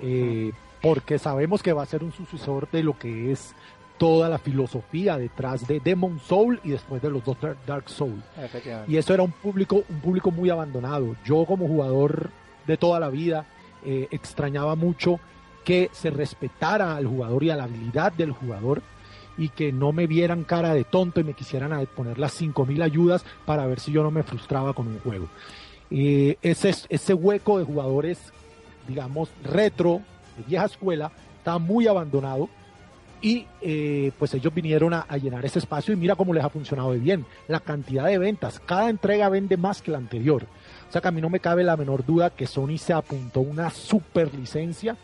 eh, 0.00 0.52
porque 0.80 1.18
sabemos 1.18 1.62
que 1.62 1.72
va 1.72 1.82
a 1.82 1.86
ser 1.86 2.02
un 2.04 2.12
sucesor 2.12 2.68
de 2.70 2.82
lo 2.82 2.98
que 2.98 3.32
es 3.32 3.54
toda 3.98 4.28
la 4.28 4.38
filosofía 4.38 5.16
detrás 5.16 5.66
de 5.66 5.78
Demon 5.78 6.18
Soul 6.20 6.58
y 6.64 6.70
después 6.70 7.00
de 7.02 7.10
los 7.10 7.24
dos 7.24 7.36
Dark- 7.66 7.88
Soul. 7.88 8.22
Efectivamente. 8.36 8.90
Y 8.90 8.96
eso 8.96 9.14
era 9.14 9.22
un 9.22 9.30
público, 9.32 9.84
un 9.88 10.00
público 10.00 10.30
muy 10.30 10.50
abandonado. 10.50 11.14
Yo 11.24 11.44
como 11.44 11.68
jugador 11.68 12.30
de 12.66 12.76
toda 12.76 12.98
la 12.98 13.10
vida 13.10 13.44
eh, 13.84 14.08
extrañaba 14.10 14.74
mucho 14.74 15.20
que 15.64 15.88
se 15.92 16.10
respetara 16.10 16.96
al 16.96 17.06
jugador 17.06 17.44
y 17.44 17.50
a 17.50 17.56
la 17.56 17.64
habilidad 17.64 18.12
del 18.12 18.32
jugador 18.32 18.82
y 19.36 19.48
que 19.48 19.72
no 19.72 19.92
me 19.92 20.06
vieran 20.06 20.44
cara 20.44 20.74
de 20.74 20.84
tonto 20.84 21.20
y 21.20 21.24
me 21.24 21.34
quisieran 21.34 21.86
poner 21.94 22.18
las 22.18 22.32
5000 22.32 22.82
ayudas 22.82 23.24
para 23.44 23.66
ver 23.66 23.80
si 23.80 23.92
yo 23.92 24.02
no 24.02 24.10
me 24.10 24.22
frustraba 24.22 24.72
con 24.72 24.88
un 24.88 24.98
juego. 25.00 25.28
Eh, 25.90 26.36
ese, 26.42 26.74
ese 26.88 27.14
hueco 27.14 27.58
de 27.58 27.64
jugadores, 27.64 28.32
digamos, 28.88 29.30
retro, 29.44 30.00
de 30.36 30.44
vieja 30.44 30.66
escuela, 30.66 31.12
está 31.38 31.58
muy 31.58 31.86
abandonado 31.86 32.48
y 33.20 33.46
eh, 33.60 34.10
pues 34.18 34.34
ellos 34.34 34.52
vinieron 34.52 34.94
a, 34.94 35.06
a 35.08 35.16
llenar 35.16 35.44
ese 35.44 35.60
espacio 35.60 35.94
y 35.94 35.96
mira 35.96 36.16
cómo 36.16 36.34
les 36.34 36.44
ha 36.44 36.48
funcionado 36.48 36.90
bien. 36.92 37.24
La 37.46 37.60
cantidad 37.60 38.06
de 38.06 38.18
ventas, 38.18 38.60
cada 38.60 38.90
entrega 38.90 39.28
vende 39.28 39.56
más 39.56 39.82
que 39.82 39.92
la 39.92 39.98
anterior. 39.98 40.46
O 40.88 40.92
sea 40.92 41.00
que 41.00 41.08
a 41.08 41.12
mí 41.12 41.20
no 41.20 41.30
me 41.30 41.40
cabe 41.40 41.62
la 41.62 41.76
menor 41.76 42.04
duda 42.04 42.30
que 42.30 42.46
Sony 42.46 42.78
se 42.78 42.92
apuntó 42.92 43.40
una 43.40 43.70
super 43.70 44.34
licencia 44.34 44.96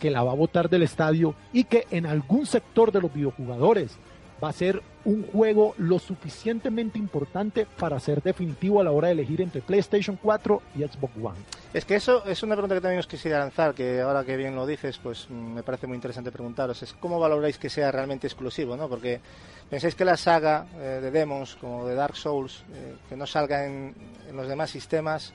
que 0.00 0.10
la 0.10 0.22
va 0.22 0.32
a 0.32 0.36
botar 0.36 0.68
del 0.68 0.82
estadio 0.82 1.34
y 1.52 1.64
que 1.64 1.86
en 1.90 2.06
algún 2.06 2.46
sector 2.46 2.92
de 2.92 3.00
los 3.00 3.12
videojugadores 3.12 3.98
va 4.42 4.48
a 4.50 4.52
ser 4.52 4.82
un 5.04 5.22
juego 5.22 5.74
lo 5.78 5.98
suficientemente 5.98 6.98
importante 6.98 7.66
para 7.78 7.98
ser 8.00 8.22
definitivo 8.22 8.80
a 8.80 8.84
la 8.84 8.90
hora 8.90 9.08
de 9.08 9.14
elegir 9.14 9.40
entre 9.40 9.62
PlayStation 9.62 10.18
4 10.20 10.62
y 10.74 10.82
Xbox 10.82 11.12
One. 11.16 11.38
Es 11.72 11.84
que 11.84 11.94
eso 11.94 12.24
es 12.26 12.42
una 12.42 12.54
pregunta 12.54 12.74
que 12.74 12.80
también 12.80 13.00
os 13.00 13.06
quisiera 13.06 13.38
lanzar, 13.38 13.74
que 13.74 14.00
ahora 14.00 14.24
que 14.24 14.36
bien 14.36 14.54
lo 14.54 14.66
dices, 14.66 14.98
pues 14.98 15.28
mm, 15.30 15.54
me 15.54 15.62
parece 15.62 15.86
muy 15.86 15.94
interesante 15.94 16.32
preguntaros. 16.32 16.82
Es 16.82 16.92
cómo 16.94 17.20
valoráis 17.20 17.58
que 17.58 17.70
sea 17.70 17.92
realmente 17.92 18.26
exclusivo, 18.26 18.76
¿no? 18.76 18.88
Porque 18.88 19.20
pensáis 19.70 19.94
que 19.94 20.04
la 20.04 20.16
saga 20.16 20.66
eh, 20.76 20.98
de 21.00 21.10
Demons, 21.10 21.56
como 21.60 21.86
de 21.86 21.94
Dark 21.94 22.16
Souls, 22.16 22.64
eh, 22.74 22.96
que 23.08 23.16
no 23.16 23.26
salga 23.26 23.64
en, 23.64 23.94
los 24.34 24.48
demás 24.48 24.70
sistemas, 24.70 25.32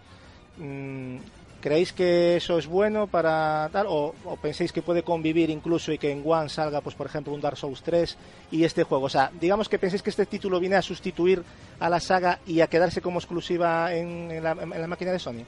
mm, 0.57 1.17
¿creéis 1.61 1.93
que 1.93 2.35
eso 2.37 2.57
es 2.57 2.67
bueno 2.67 3.07
para 3.07 3.69
tal? 3.71 3.85
O, 3.87 4.13
o 4.25 4.35
pensáis 4.37 4.71
que 4.73 4.81
puede 4.81 5.03
convivir 5.03 5.49
incluso 5.49 5.93
y 5.93 5.97
que 5.97 6.11
en 6.11 6.23
One 6.25 6.49
salga, 6.49 6.81
pues 6.81 6.95
por 6.95 7.07
ejemplo, 7.07 7.33
un 7.33 7.41
Dark 7.41 7.57
Souls 7.57 7.81
3 7.83 8.17
y 8.51 8.63
este 8.63 8.83
juego? 8.83 9.05
O 9.05 9.09
sea, 9.09 9.31
digamos 9.39 9.69
que 9.69 9.79
pensáis 9.79 10.01
que 10.01 10.09
este 10.09 10.25
título 10.25 10.59
viene 10.59 10.75
a 10.75 10.81
sustituir 10.81 11.43
a 11.79 11.89
la 11.89 11.99
saga 11.99 12.39
y 12.45 12.61
a 12.61 12.67
quedarse 12.67 13.01
como 13.01 13.19
exclusiva 13.19 13.93
en, 13.93 14.31
en 14.31 14.43
la, 14.43 14.51
en 14.51 14.81
la 14.81 14.87
máquina 14.87 15.11
de 15.11 15.19
Sony. 15.19 15.45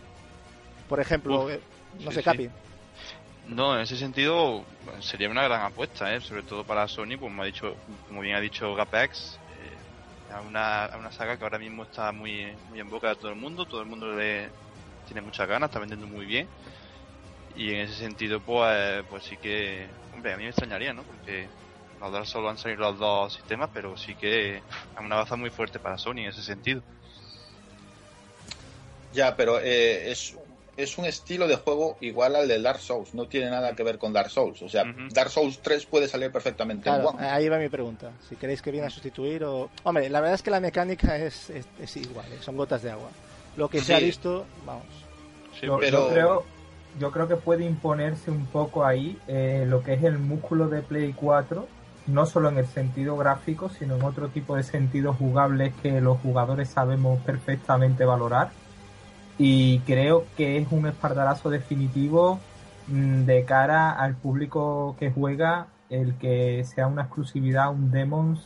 Por 0.87 0.99
ejemplo, 0.99 1.45
Uf, 1.45 1.51
eh, 1.51 1.59
no 1.99 2.11
sí, 2.11 2.15
sé, 2.15 2.21
sí. 2.21 2.23
Capi. 2.23 2.49
No, 3.47 3.75
en 3.75 3.81
ese 3.81 3.97
sentido 3.97 4.63
sería 5.01 5.29
una 5.29 5.43
gran 5.43 5.61
apuesta, 5.61 6.13
¿eh? 6.15 6.21
sobre 6.21 6.43
todo 6.43 6.63
para 6.63 6.87
Sony, 6.87 7.17
como 7.19 7.41
ha 7.41 7.45
dicho, 7.45 7.75
como 8.07 8.21
bien 8.21 8.35
ha 8.35 8.39
dicho 8.39 8.73
Gapex, 8.73 9.37
eh, 9.59 10.33
a 10.33 10.41
una, 10.41 10.85
a 10.85 10.97
una 10.97 11.11
saga 11.11 11.37
que 11.37 11.43
ahora 11.43 11.59
mismo 11.59 11.83
está 11.83 12.11
muy, 12.11 12.53
muy 12.69 12.79
en 12.79 12.89
boca 12.89 13.09
de 13.09 13.15
todo 13.15 13.29
el 13.29 13.35
mundo, 13.35 13.65
todo 13.65 13.81
el 13.81 13.87
mundo 13.87 14.15
le 14.15 14.49
tiene 15.13 15.25
muchas 15.25 15.47
ganas, 15.47 15.69
está 15.69 15.79
vendiendo 15.79 16.07
muy 16.07 16.25
bien, 16.25 16.47
y 17.55 17.69
en 17.69 17.81
ese 17.81 17.93
sentido, 17.93 18.41
pues, 18.41 19.03
pues 19.09 19.23
sí 19.23 19.37
que, 19.37 19.87
hombre, 20.13 20.33
a 20.33 20.37
mí 20.37 20.43
me 20.43 20.49
extrañaría, 20.49 20.93
¿no? 20.93 21.03
Porque 21.03 21.47
los 22.01 22.11
Dark 22.11 22.25
Souls 22.25 22.49
han 22.49 22.57
salido 22.57 22.81
los 22.81 22.99
dos 22.99 23.33
sistemas, 23.33 23.69
pero 23.73 23.95
sí 23.95 24.15
que 24.15 24.57
es 24.57 24.63
una 24.99 25.15
baza 25.17 25.35
muy 25.35 25.49
fuerte 25.49 25.79
para 25.79 25.97
Sony 25.97 26.19
en 26.19 26.29
ese 26.29 26.41
sentido. 26.41 26.81
Ya, 29.13 29.35
pero 29.35 29.59
eh, 29.59 30.11
es, 30.11 30.35
es 30.75 30.97
un 30.97 31.05
estilo 31.05 31.47
de 31.47 31.55
juego 31.57 31.97
igual 32.01 32.35
al 32.35 32.47
del 32.47 32.63
Dark 32.63 32.79
Souls, 32.79 33.13
no 33.13 33.27
tiene 33.27 33.51
nada 33.51 33.75
que 33.75 33.83
ver 33.83 33.99
con 33.99 34.11
Dark 34.11 34.31
Souls. 34.31 34.61
O 34.63 34.69
sea. 34.69 34.83
Dark 35.11 35.29
Souls 35.29 35.59
3 35.61 35.85
puede 35.85 36.07
salir 36.07 36.31
perfectamente 36.31 36.89
en 36.89 36.95
Claro, 36.95 37.09
One. 37.09 37.27
ahí 37.27 37.47
va 37.47 37.59
mi 37.59 37.69
pregunta. 37.69 38.11
Si 38.27 38.35
queréis 38.35 38.61
que 38.63 38.71
viene 38.71 38.87
a 38.87 38.89
sustituir 38.89 39.43
o... 39.43 39.69
Hombre, 39.83 40.09
la 40.09 40.19
verdad 40.19 40.35
es 40.35 40.41
que 40.41 40.49
la 40.49 40.59
mecánica 40.59 41.15
es, 41.17 41.51
es, 41.51 41.67
es 41.79 41.97
igual, 41.97 42.25
eh, 42.33 42.39
son 42.41 42.57
gotas 42.57 42.81
de 42.81 42.89
agua. 42.89 43.09
Lo 43.55 43.69
que 43.69 43.81
se 43.81 43.93
ha 43.93 43.99
visto, 43.99 44.47
vamos. 44.65 45.02
Sí, 45.63 45.67
Yo, 45.67 45.77
pero- 45.77 45.99
yo 45.99 46.09
creo, 46.09 46.43
yo 46.99 47.11
creo 47.11 47.27
que 47.27 47.35
puede 47.37 47.63
imponerse 47.65 48.29
un 48.29 48.45
poco 48.47 48.85
ahí 48.85 49.17
eh, 49.27 49.65
lo 49.67 49.81
que 49.81 49.93
es 49.93 50.03
el 50.03 50.19
músculo 50.19 50.67
de 50.67 50.81
Play 50.81 51.13
4, 51.13 51.67
no 52.07 52.25
solo 52.25 52.49
en 52.49 52.57
el 52.57 52.67
sentido 52.67 53.15
gráfico, 53.15 53.69
sino 53.69 53.95
en 53.95 54.03
otro 54.03 54.27
tipo 54.27 54.55
de 54.57 54.63
sentidos 54.63 55.15
jugables 55.17 55.73
que 55.81 56.01
los 56.01 56.19
jugadores 56.19 56.69
sabemos 56.69 57.19
perfectamente 57.21 58.03
valorar. 58.03 58.51
Y 59.37 59.79
creo 59.79 60.25
que 60.35 60.57
es 60.57 60.67
un 60.69 60.85
espardarazo 60.85 61.49
definitivo 61.49 62.39
mm, 62.87 63.23
de 63.23 63.45
cara 63.45 63.91
al 63.91 64.15
público 64.15 64.95
que 64.99 65.11
juega 65.11 65.67
el 65.89 66.13
que 66.17 66.63
sea 66.65 66.87
una 66.87 67.03
exclusividad, 67.03 67.71
un 67.71 67.89
Demons 67.89 68.45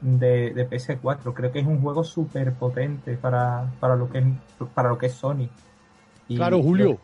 de, 0.00 0.52
de 0.54 0.68
PS4. 0.70 1.34
Creo 1.34 1.52
que 1.52 1.58
es 1.58 1.66
un 1.66 1.82
juego 1.82 2.04
súper 2.04 2.52
potente 2.52 3.16
para, 3.16 3.66
para, 3.80 3.96
lo 3.96 4.08
que 4.08 4.22
para 4.74 4.88
lo 4.90 4.98
que 4.98 5.06
es 5.06 5.14
Sony. 5.14 5.48
Y 6.28 6.36
Claro, 6.36 6.62
Julio. 6.62 6.98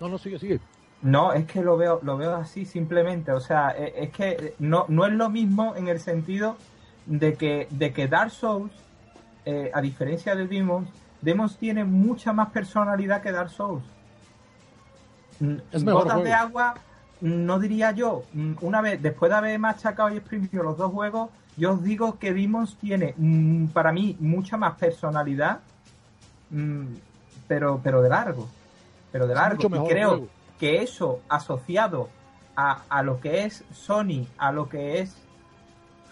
No, 0.00 0.08
no, 0.08 0.18
sigue, 0.18 0.38
sigue. 0.38 0.60
No, 1.02 1.32
es 1.32 1.46
que 1.46 1.62
lo 1.62 1.76
veo, 1.76 2.00
lo 2.02 2.16
veo 2.16 2.34
así 2.34 2.64
simplemente. 2.64 3.32
O 3.32 3.40
sea, 3.40 3.70
e- 3.70 3.94
es 4.04 4.10
que 4.10 4.54
no, 4.58 4.86
no 4.88 5.06
es 5.06 5.12
lo 5.12 5.28
mismo 5.30 5.74
en 5.76 5.88
el 5.88 6.00
sentido 6.00 6.56
de 7.06 7.34
que, 7.34 7.68
de 7.70 7.92
que 7.92 8.08
Dark 8.08 8.30
Souls, 8.30 8.72
eh, 9.44 9.70
a 9.72 9.80
diferencia 9.80 10.34
de 10.34 10.46
Demons, 10.46 10.88
Demons 11.22 11.56
tiene 11.56 11.84
mucha 11.84 12.32
más 12.32 12.50
personalidad 12.50 13.22
que 13.22 13.32
Dark 13.32 13.50
Souls. 13.50 13.84
Es 15.72 15.84
mejor 15.84 16.04
Gotas 16.04 16.24
de 16.24 16.32
agua, 16.32 16.74
no 17.20 17.58
diría 17.58 17.92
yo. 17.92 18.24
Mm, 18.32 18.54
Una 18.62 18.80
vez, 18.80 19.00
después 19.02 19.30
de 19.30 19.36
haber 19.36 19.58
machacado 19.58 20.10
y 20.12 20.16
exprimido 20.16 20.62
los 20.62 20.76
dos 20.78 20.90
juegos, 20.92 21.30
yo 21.56 21.72
os 21.72 21.82
digo 21.82 22.18
que 22.18 22.32
Demons 22.34 22.76
tiene, 22.76 23.14
mm, 23.16 23.66
para 23.68 23.92
mí, 23.92 24.16
mucha 24.18 24.56
más 24.56 24.74
personalidad, 24.76 25.60
mm, 26.50 26.84
pero, 27.48 27.80
pero 27.82 28.02
de 28.02 28.08
largo. 28.08 28.48
Pero 29.12 29.26
de 29.26 29.34
largo. 29.34 29.68
mucho 29.68 29.84
Y 29.84 29.88
creo 29.88 30.08
juego. 30.10 30.28
que 30.58 30.82
eso 30.82 31.20
asociado 31.28 32.08
a, 32.54 32.82
a 32.88 33.02
lo 33.02 33.20
que 33.20 33.44
es 33.44 33.64
Sony, 33.72 34.26
a 34.38 34.52
lo 34.52 34.68
que 34.68 35.00
es 35.00 35.16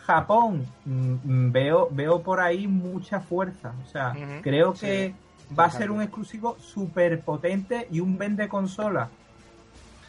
Japón, 0.07 0.67
mm, 0.85 1.15
mm, 1.25 1.53
veo, 1.53 1.89
veo 1.91 2.23
por 2.23 2.41
ahí 2.41 2.67
mucha 2.67 3.21
fuerza. 3.21 3.73
O 3.85 3.89
sea, 3.91 4.15
creo 4.43 4.75
sí. 4.75 4.87
que 4.87 5.15
va 5.59 5.65
a 5.65 5.71
ser 5.71 5.91
un 5.91 6.03
exclusivo 6.03 6.57
súper 6.59 7.21
potente 7.21 7.89
y 7.91 8.01
un 8.01 8.19
vende 8.19 8.49
consola. 8.49 9.09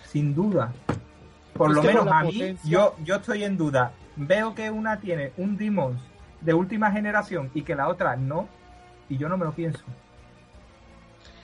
Sin 0.05 0.35
duda. 0.35 0.73
Por 1.53 1.73
lo 1.73 1.81
menos 1.81 2.07
a 2.07 2.23
mí, 2.23 2.57
yo, 2.65 2.95
yo 3.03 3.15
estoy 3.15 3.43
en 3.43 3.57
duda. 3.57 3.93
Veo 4.17 4.53
que 4.53 4.69
una 4.69 4.99
tiene 4.99 5.31
un 5.37 5.57
Demons 5.57 6.01
de 6.41 6.53
última 6.53 6.91
generación 6.91 7.49
y 7.53 7.61
que 7.61 7.75
la 7.75 7.87
otra 7.87 8.17
no. 8.17 8.47
Y 9.07 9.17
yo 9.17 9.29
no 9.29 9.37
me 9.37 9.45
lo 9.45 9.53
pienso. 9.53 9.83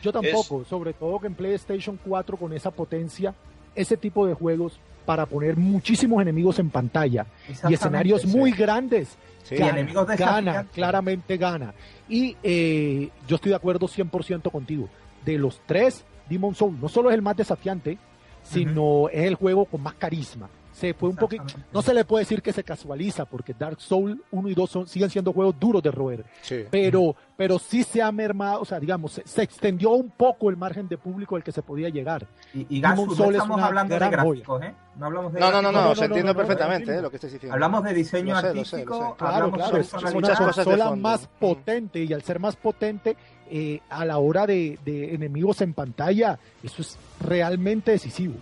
Yo 0.02 0.12
tampoco, 0.12 0.66
sobre 0.66 0.94
todo 0.94 1.20
que 1.20 1.28
en 1.28 1.36
PlayStation 1.36 2.00
4 2.04 2.38
con 2.38 2.54
esa 2.54 2.72
potencia, 2.72 3.34
ese 3.76 3.98
tipo 3.98 4.26
de 4.26 4.34
juegos 4.34 4.80
para 5.06 5.26
poner 5.26 5.58
muchísimos 5.58 6.22
enemigos 6.22 6.60
en 6.60 6.70
pantalla 6.70 7.26
y 7.68 7.74
escenarios 7.74 8.26
muy 8.26 8.52
grandes, 8.52 9.18
Sí. 9.44 9.56
Gana, 9.56 9.72
enemigos 9.72 10.06
gana, 10.06 10.38
desafiantes. 10.42 10.76
claramente 10.76 11.38
gana. 11.38 11.74
Y 12.08 12.38
eh, 12.44 13.10
yo 13.28 13.36
estoy 13.38 13.50
de 13.50 13.56
acuerdo 13.56 13.88
100% 13.88 14.52
contigo. 14.52 14.88
De 15.26 15.38
los 15.38 15.60
tres, 15.66 16.06
Demon 16.30 16.54
Soul 16.54 16.80
no 16.80 16.88
solo 16.88 17.10
es 17.10 17.16
el 17.16 17.22
más 17.24 17.36
desafiante, 17.36 17.98
sino 18.44 19.10
es 19.10 19.26
el 19.26 19.36
juego 19.36 19.66
con 19.66 19.82
más 19.82 19.96
carisma. 19.96 20.48
Se 20.82 20.94
fue 20.96 21.10
un 21.10 21.16
poquito, 21.16 21.44
no 21.72 21.82
se 21.84 21.94
le 21.94 22.04
puede 22.06 22.24
decir 22.24 22.42
que 22.42 22.52
se 22.52 22.64
casualiza, 22.64 23.26
porque 23.26 23.54
Dark 23.58 23.80
Soul 23.80 24.24
1 24.32 24.50
y 24.50 24.56
2 24.56 24.70
son, 24.70 24.88
siguen 24.88 25.12
siendo 25.12 25.32
juegos 25.32 25.56
duros 25.60 25.84
de 25.84 25.92
roer 25.92 26.26
Sí. 26.42 26.66
pero, 26.72 27.16
pero 27.38 27.60
sí 27.60 27.84
se 27.84 28.02
ha 28.02 28.12
mermado, 28.12 28.62
o 28.62 28.66
sea, 28.66 28.80
digamos, 28.80 29.12
se, 29.12 29.28
se 29.28 29.44
extendió 29.44 29.92
un 29.92 30.10
poco 30.10 30.50
el 30.50 30.58
margen 30.58 30.88
de 30.88 30.98
público 30.98 31.36
al 31.36 31.44
que 31.44 31.52
se 31.52 31.62
podía 31.62 31.90
llegar. 31.90 32.26
Y, 32.54 32.66
y 32.68 32.82
Gatsu, 32.82 33.06
no 33.06 33.16
Soul 33.16 33.36
estamos 33.36 33.62
hablando 33.62 33.94
de 33.94 34.10
gráficos, 34.10 34.62
¿eh? 34.64 34.74
No 34.98 35.06
hablamos 35.06 35.34
de 35.34 35.40
No, 35.40 35.52
no, 35.52 35.62
no, 35.62 35.72
no, 35.72 35.84
no, 35.84 35.96
se 35.96 36.06
entiende 36.06 36.34
no, 36.34 36.40
no, 36.40 36.46
perfectamente 36.48 36.92
no, 36.92 37.00
eh, 37.00 37.02
lo 37.04 37.10
que 37.10 37.16
estás 37.18 37.32
diciendo. 37.32 37.54
Hablamos 37.54 37.84
de 37.84 37.94
diseño 37.94 38.34
Lo 38.34 38.42
sé, 38.42 38.48
lo 38.48 38.50
sé, 38.52 38.56
lo 38.56 38.60
artístico, 38.62 38.94
sé. 39.12 39.18
Claro, 39.18 39.36
hablamos 39.36 39.58
claro, 39.58 39.76
de 39.76 39.82
es 39.82 39.94
una 39.94 40.36
consola 40.36 40.96
más 40.96 41.22
Ujú. 41.22 41.30
potente 41.40 42.04
y 42.04 42.12
al 42.14 42.24
ser 42.24 42.40
más 42.40 42.56
potente 42.56 43.16
eh, 43.50 43.80
a 43.90 44.04
la 44.04 44.18
hora 44.18 44.48
de, 44.48 44.80
de 44.84 45.14
enemigos 45.14 45.62
en 45.62 45.74
pantalla, 45.74 46.40
eso 46.64 46.82
es 46.82 46.98
realmente 47.22 47.92
decisivo. 47.92 48.34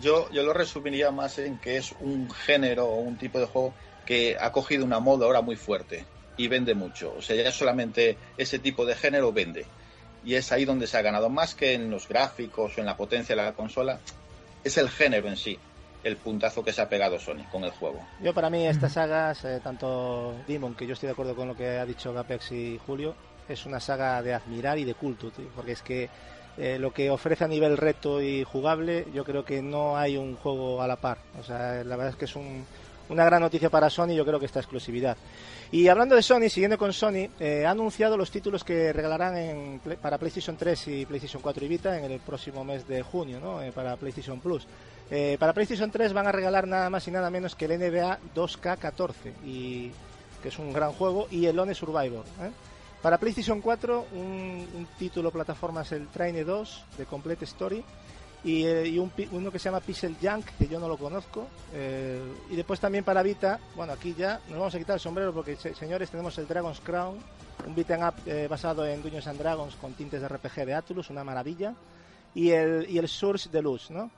Yo, 0.00 0.30
yo 0.30 0.42
lo 0.42 0.52
resumiría 0.52 1.10
más 1.10 1.38
en 1.38 1.58
que 1.58 1.76
es 1.76 1.92
un 2.00 2.30
género 2.30 2.86
o 2.86 3.00
un 3.00 3.16
tipo 3.16 3.38
de 3.38 3.46
juego 3.46 3.74
que 4.06 4.36
ha 4.40 4.50
cogido 4.52 4.84
una 4.84 5.00
moda 5.00 5.26
ahora 5.26 5.42
muy 5.42 5.56
fuerte 5.56 6.04
y 6.36 6.48
vende 6.48 6.74
mucho. 6.74 7.14
O 7.16 7.22
sea, 7.22 7.36
ya 7.36 7.52
solamente 7.52 8.16
ese 8.36 8.58
tipo 8.58 8.86
de 8.86 8.94
género 8.94 9.32
vende. 9.32 9.66
Y 10.24 10.34
es 10.34 10.52
ahí 10.52 10.64
donde 10.64 10.86
se 10.86 10.96
ha 10.96 11.02
ganado 11.02 11.28
más 11.28 11.54
que 11.54 11.74
en 11.74 11.90
los 11.90 12.08
gráficos 12.08 12.76
o 12.76 12.80
en 12.80 12.86
la 12.86 12.96
potencia 12.96 13.34
de 13.34 13.42
la 13.42 13.52
consola. 13.52 14.00
Es 14.64 14.76
el 14.78 14.88
género 14.88 15.28
en 15.28 15.36
sí, 15.36 15.58
el 16.02 16.16
puntazo 16.16 16.64
que 16.64 16.72
se 16.72 16.82
ha 16.82 16.88
pegado 16.88 17.18
Sony 17.18 17.44
con 17.50 17.64
el 17.64 17.70
juego. 17.70 18.00
Yo 18.22 18.34
para 18.34 18.50
mí 18.50 18.66
estas 18.66 18.94
sagas, 18.94 19.44
eh, 19.44 19.60
tanto 19.62 20.34
Demon, 20.46 20.74
que 20.74 20.86
yo 20.86 20.94
estoy 20.94 21.08
de 21.08 21.12
acuerdo 21.12 21.34
con 21.34 21.48
lo 21.48 21.56
que 21.56 21.78
ha 21.78 21.86
dicho 21.86 22.12
Gapex 22.12 22.52
y 22.52 22.80
Julio, 22.86 23.14
es 23.48 23.66
una 23.66 23.80
saga 23.80 24.22
de 24.22 24.34
admirar 24.34 24.78
y 24.78 24.84
de 24.84 24.94
culto, 24.94 25.30
tío, 25.30 25.48
porque 25.54 25.72
es 25.72 25.82
que 25.82 26.08
eh, 26.60 26.78
lo 26.78 26.92
que 26.92 27.10
ofrece 27.10 27.42
a 27.44 27.48
nivel 27.48 27.76
reto 27.76 28.20
y 28.22 28.44
jugable, 28.44 29.06
yo 29.14 29.24
creo 29.24 29.44
que 29.44 29.62
no 29.62 29.96
hay 29.96 30.16
un 30.16 30.36
juego 30.36 30.80
a 30.82 30.86
la 30.86 30.96
par. 30.96 31.18
O 31.40 31.42
sea, 31.42 31.82
la 31.82 31.96
verdad 31.96 32.10
es 32.10 32.16
que 32.16 32.26
es 32.26 32.36
un- 32.36 32.64
una 33.08 33.24
gran 33.24 33.40
noticia 33.40 33.70
para 33.70 33.90
Sony, 33.90 34.10
yo 34.14 34.24
creo 34.24 34.38
que 34.38 34.46
esta 34.46 34.60
exclusividad. 34.60 35.16
Y 35.72 35.88
hablando 35.88 36.14
de 36.14 36.22
Sony, 36.22 36.48
siguiendo 36.48 36.78
con 36.78 36.92
Sony, 36.92 37.28
eh, 37.40 37.64
ha 37.66 37.70
anunciado 37.70 38.16
los 38.16 38.30
títulos 38.30 38.62
que 38.62 38.92
regalarán 38.92 39.36
en 39.36 39.80
para 40.00 40.18
PlayStation 40.18 40.56
3 40.56 40.86
y 40.88 41.06
PlayStation 41.06 41.42
4 41.42 41.64
y 41.64 41.68
Vita 41.68 41.98
en 41.98 42.04
el 42.10 42.20
próximo 42.20 42.62
mes 42.64 42.86
de 42.86 43.02
junio, 43.02 43.40
¿no? 43.40 43.62
Eh, 43.62 43.72
para 43.72 43.96
PlayStation 43.96 44.38
Plus. 44.40 44.66
Eh, 45.10 45.36
para 45.40 45.52
PlayStation 45.52 45.90
3 45.90 46.12
van 46.12 46.26
a 46.28 46.32
regalar 46.32 46.68
nada 46.68 46.88
más 46.90 47.06
y 47.08 47.10
nada 47.10 47.30
menos 47.30 47.56
que 47.56 47.64
el 47.64 47.72
NBA 47.72 48.18
2K14, 48.34 49.32
y, 49.44 49.90
que 50.42 50.48
es 50.48 50.58
un 50.58 50.72
gran 50.72 50.92
juego, 50.92 51.26
y 51.32 51.46
el 51.46 51.56
Lone 51.56 51.74
Survivor. 51.74 52.24
¿eh? 52.42 52.50
Para 53.02 53.18
PlayStation 53.18 53.60
4, 53.62 54.06
un, 54.12 54.86
título 54.98 55.30
plataforma 55.30 55.82
es 55.82 55.92
el 55.92 56.08
Train 56.08 56.44
2 56.44 56.84
de 56.98 57.06
Complete 57.06 57.46
Story, 57.46 57.82
y, 58.44 58.64
eh, 58.64 59.08
uno 59.32 59.50
que 59.50 59.58
se 59.58 59.66
llama 59.66 59.80
Pixel 59.80 60.16
Junk, 60.20 60.46
que 60.58 60.66
yo 60.68 60.78
no 60.78 60.88
lo 60.88 60.96
conozco. 60.98 61.46
eh, 61.74 62.20
y 62.50 62.56
después 62.56 62.78
también 62.80 63.04
para 63.04 63.22
Vita, 63.22 63.58
bueno, 63.74 63.92
aquí 63.94 64.14
ya 64.16 64.40
nos 64.48 64.58
vamos 64.58 64.74
a 64.74 64.78
quitar 64.78 64.94
el 64.94 65.00
sombrero 65.00 65.32
porque, 65.32 65.56
se- 65.56 65.74
señores, 65.74 66.10
tenemos 66.10 66.36
el 66.38 66.46
Dragon's 66.46 66.80
Crown, 66.80 67.18
un 67.66 67.74
beat'em 67.74 68.02
up 68.06 68.14
eh, 68.26 68.46
basado 68.50 68.86
en 68.86 69.02
Dungeons 69.02 69.26
and 69.26 69.38
Dragons 69.38 69.76
con 69.76 69.92
tintes 69.94 70.20
de 70.20 70.28
RPG 70.28 70.64
de 70.66 70.74
Atlus, 70.74 71.10
una 71.10 71.24
maravilla. 71.24 71.74
Y 72.34 72.50
el, 72.50 73.08
Source 73.08 73.48
Deluxe, 73.50 73.90
¿no? 73.90 74.10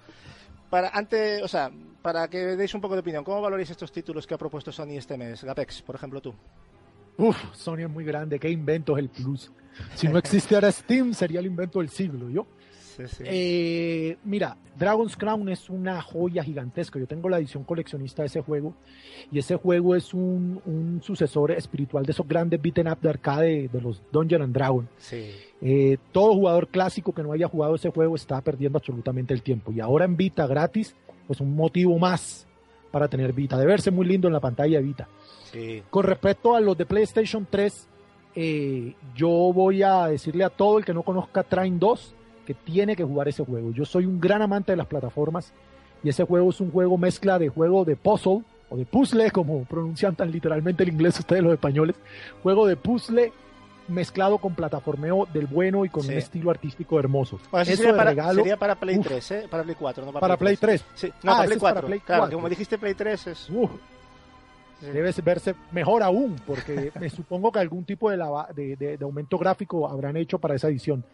Para, 0.71 0.89
antes, 0.91 1.43
o 1.43 1.49
sea, 1.49 1.71
para 2.03 2.29
que 2.29 2.57
deis 2.57 2.75
un 2.75 2.81
poco 2.81 2.95
de 2.95 3.01
opinión, 3.01 3.25
¿cómo 3.25 3.41
valoráis 3.41 3.71
estos 3.71 3.91
títulos 3.91 4.27
que 4.27 4.35
ha 4.35 4.39
propuesto 4.39 4.71
Sony 4.71 4.97
este 4.97 5.17
mes? 5.17 5.43
Gapex, 5.43 5.83
por 5.83 5.95
ejemplo, 5.97 6.21
tú. 6.21 6.35
Uf, 7.17 7.37
Sony 7.55 7.81
es 7.81 7.91
muy 7.91 8.05
grande, 8.05 8.39
qué 8.39 8.51
invento 8.51 8.97
es 8.97 9.03
el 9.03 9.09
Plus. 9.09 9.53
Si 9.95 10.09
no 10.09 10.19
existiera 10.19 10.71
Steam, 10.71 11.15
sería 11.15 11.41
el 11.41 11.47
invento 11.47 11.79
del 11.79 11.89
siglo, 11.89 12.29
¿yo? 12.29 12.47
Sí, 12.97 13.05
sí. 13.07 13.23
Eh, 13.27 14.19
mira, 14.25 14.55
Dragon's 14.79 15.17
Crown 15.17 15.49
es 15.49 15.71
una 15.71 16.03
joya 16.03 16.45
gigantesca. 16.45 16.99
Yo 16.99 17.07
tengo 17.07 17.31
la 17.31 17.39
edición 17.39 17.65
coleccionista 17.65 18.23
de 18.23 18.27
ese 18.27 18.43
juego 18.43 18.75
y 19.31 19.39
ese 19.39 19.57
juego 19.57 19.97
es 19.97 20.13
un, 20.13 20.61
un 20.67 21.01
sucesor 21.03 21.53
espiritual 21.53 22.05
de 22.05 22.13
esos 22.13 22.29
grandes 22.29 22.61
beaten 22.61 22.89
up 22.89 23.01
de 23.01 23.09
arcade 23.09 23.69
de 23.73 23.81
los 23.81 24.03
Dungeon 24.13 24.43
and 24.43 24.55
Dragon. 24.55 24.89
sí. 24.99 25.31
Eh, 25.65 25.97
todo 26.11 26.35
jugador 26.35 26.67
clásico 26.67 27.15
que 27.15 27.23
no 27.23 27.33
haya 27.33 27.47
jugado 27.47 27.77
ese 27.77 27.91
juego 27.91 28.17
está 28.17 28.41
perdiendo 28.41 28.79
absolutamente 28.79 29.33
el 29.33 29.43
tiempo. 29.43 29.71
Y 29.71 29.79
ahora 29.79 30.05
en 30.05 30.17
Vita 30.17 30.45
gratis, 30.49 30.97
pues 31.29 31.41
un 31.41 31.55
motivo 31.55 31.97
más 32.01 32.49
para 32.91 33.07
tener 33.07 33.33
Vita, 33.33 33.57
de 33.57 33.65
verse 33.65 33.93
muy 33.93 34.05
lindo 34.05 34.27
en 34.27 34.35
la 34.35 34.41
pantalla 34.41 34.79
de 34.79 34.85
Vita. 34.85 35.09
Sí. 35.53 35.83
Con 35.91 36.05
respecto 36.05 36.55
a 36.57 36.61
los 36.61 36.77
de 36.79 36.87
PlayStation 36.87 37.47
3, 37.49 37.89
eh, 38.35 38.95
yo 39.15 39.29
voy 39.29 39.83
a 39.83 40.07
decirle 40.07 40.45
a 40.45 40.51
todo 40.51 40.79
el 40.79 40.85
que 40.85 40.95
no 40.95 41.03
conozca 41.03 41.43
Train 41.43 41.79
2 41.79 42.15
que 42.47 42.55
tiene 42.55 42.97
que 42.97 43.05
jugar 43.05 43.29
ese 43.29 43.45
juego. 43.45 43.71
Yo 43.73 43.85
soy 43.85 44.07
un 44.07 44.21
gran 44.21 44.43
amante 44.43 44.73
de 44.73 44.77
las 44.77 44.87
plataformas 44.87 45.53
y 46.03 46.09
ese 46.09 46.25
juego 46.25 46.51
es 46.51 46.61
un 46.61 46.71
juego 46.73 46.97
mezcla 46.99 47.39
de 47.39 47.49
juego 47.51 47.85
de 47.85 47.95
puzzle 47.97 48.43
o 48.71 48.77
de 48.77 48.87
puzzle, 48.87 49.31
como 49.31 49.65
pronuncian 49.65 50.17
tan 50.17 50.31
literalmente 50.33 50.83
el 50.83 50.89
inglés 50.89 51.19
ustedes 51.19 51.43
los 51.43 51.53
españoles, 51.53 51.95
juego 52.43 52.67
de 52.67 52.77
puzzle 52.77 53.33
mezclado 53.89 54.39
con 54.39 54.55
plataformeo 54.55 55.27
del 55.33 55.47
bueno 55.47 55.85
y 55.85 55.91
con 55.91 56.03
Sí. 56.05 56.13
un 56.13 56.19
estilo 56.19 56.51
artístico 56.51 56.99
hermoso. 56.99 57.39
Bueno, 57.51 57.65
eso 57.65 57.77
sería 57.77 57.97
para, 57.97 58.11
regalo, 58.11 58.35
sería 58.43 58.57
para 58.57 58.75
Play 58.77 58.97
uf. 58.99 59.07
3, 59.07 59.31
¿eh? 59.33 59.47
Para 59.51 59.63
Play 59.65 59.77
4, 59.79 60.07
no 60.07 60.13
para, 60.13 60.21
para 60.21 60.37
Play 60.39 60.57
3. 60.57 60.85
Sí, 60.95 61.09
no, 61.23 61.33
Ah, 61.33 61.37
para 61.37 61.45
Play 61.45 61.57
es 61.57 61.63
para 61.63 61.73
4. 61.75 61.87
Play 61.89 62.01
Claro, 62.01 62.21
4. 62.23 62.31
que 62.31 62.35
como 62.37 62.49
dijiste 62.49 62.79
Play 62.79 62.95
3 62.95 63.27
es... 63.27 63.51
Uf. 63.51 63.71
Debe 64.87 65.13
verse 65.23 65.55
mejor 65.71 66.03
aún, 66.03 66.37
porque 66.47 66.91
me 67.01 67.09
supongo 67.11 67.53
que 67.53 67.59
algún 67.61 67.85
tipo 67.85 68.11
de, 68.11 68.17
lava- 68.17 68.49
de, 68.55 68.77
de- 68.77 68.97
de 68.97 69.05
aumento 69.05 69.39
gráfico 69.39 69.89
habrán 69.89 70.17
hecho 70.17 70.39
para 70.39 70.55
esa 70.55 70.69
edición. 70.69 71.05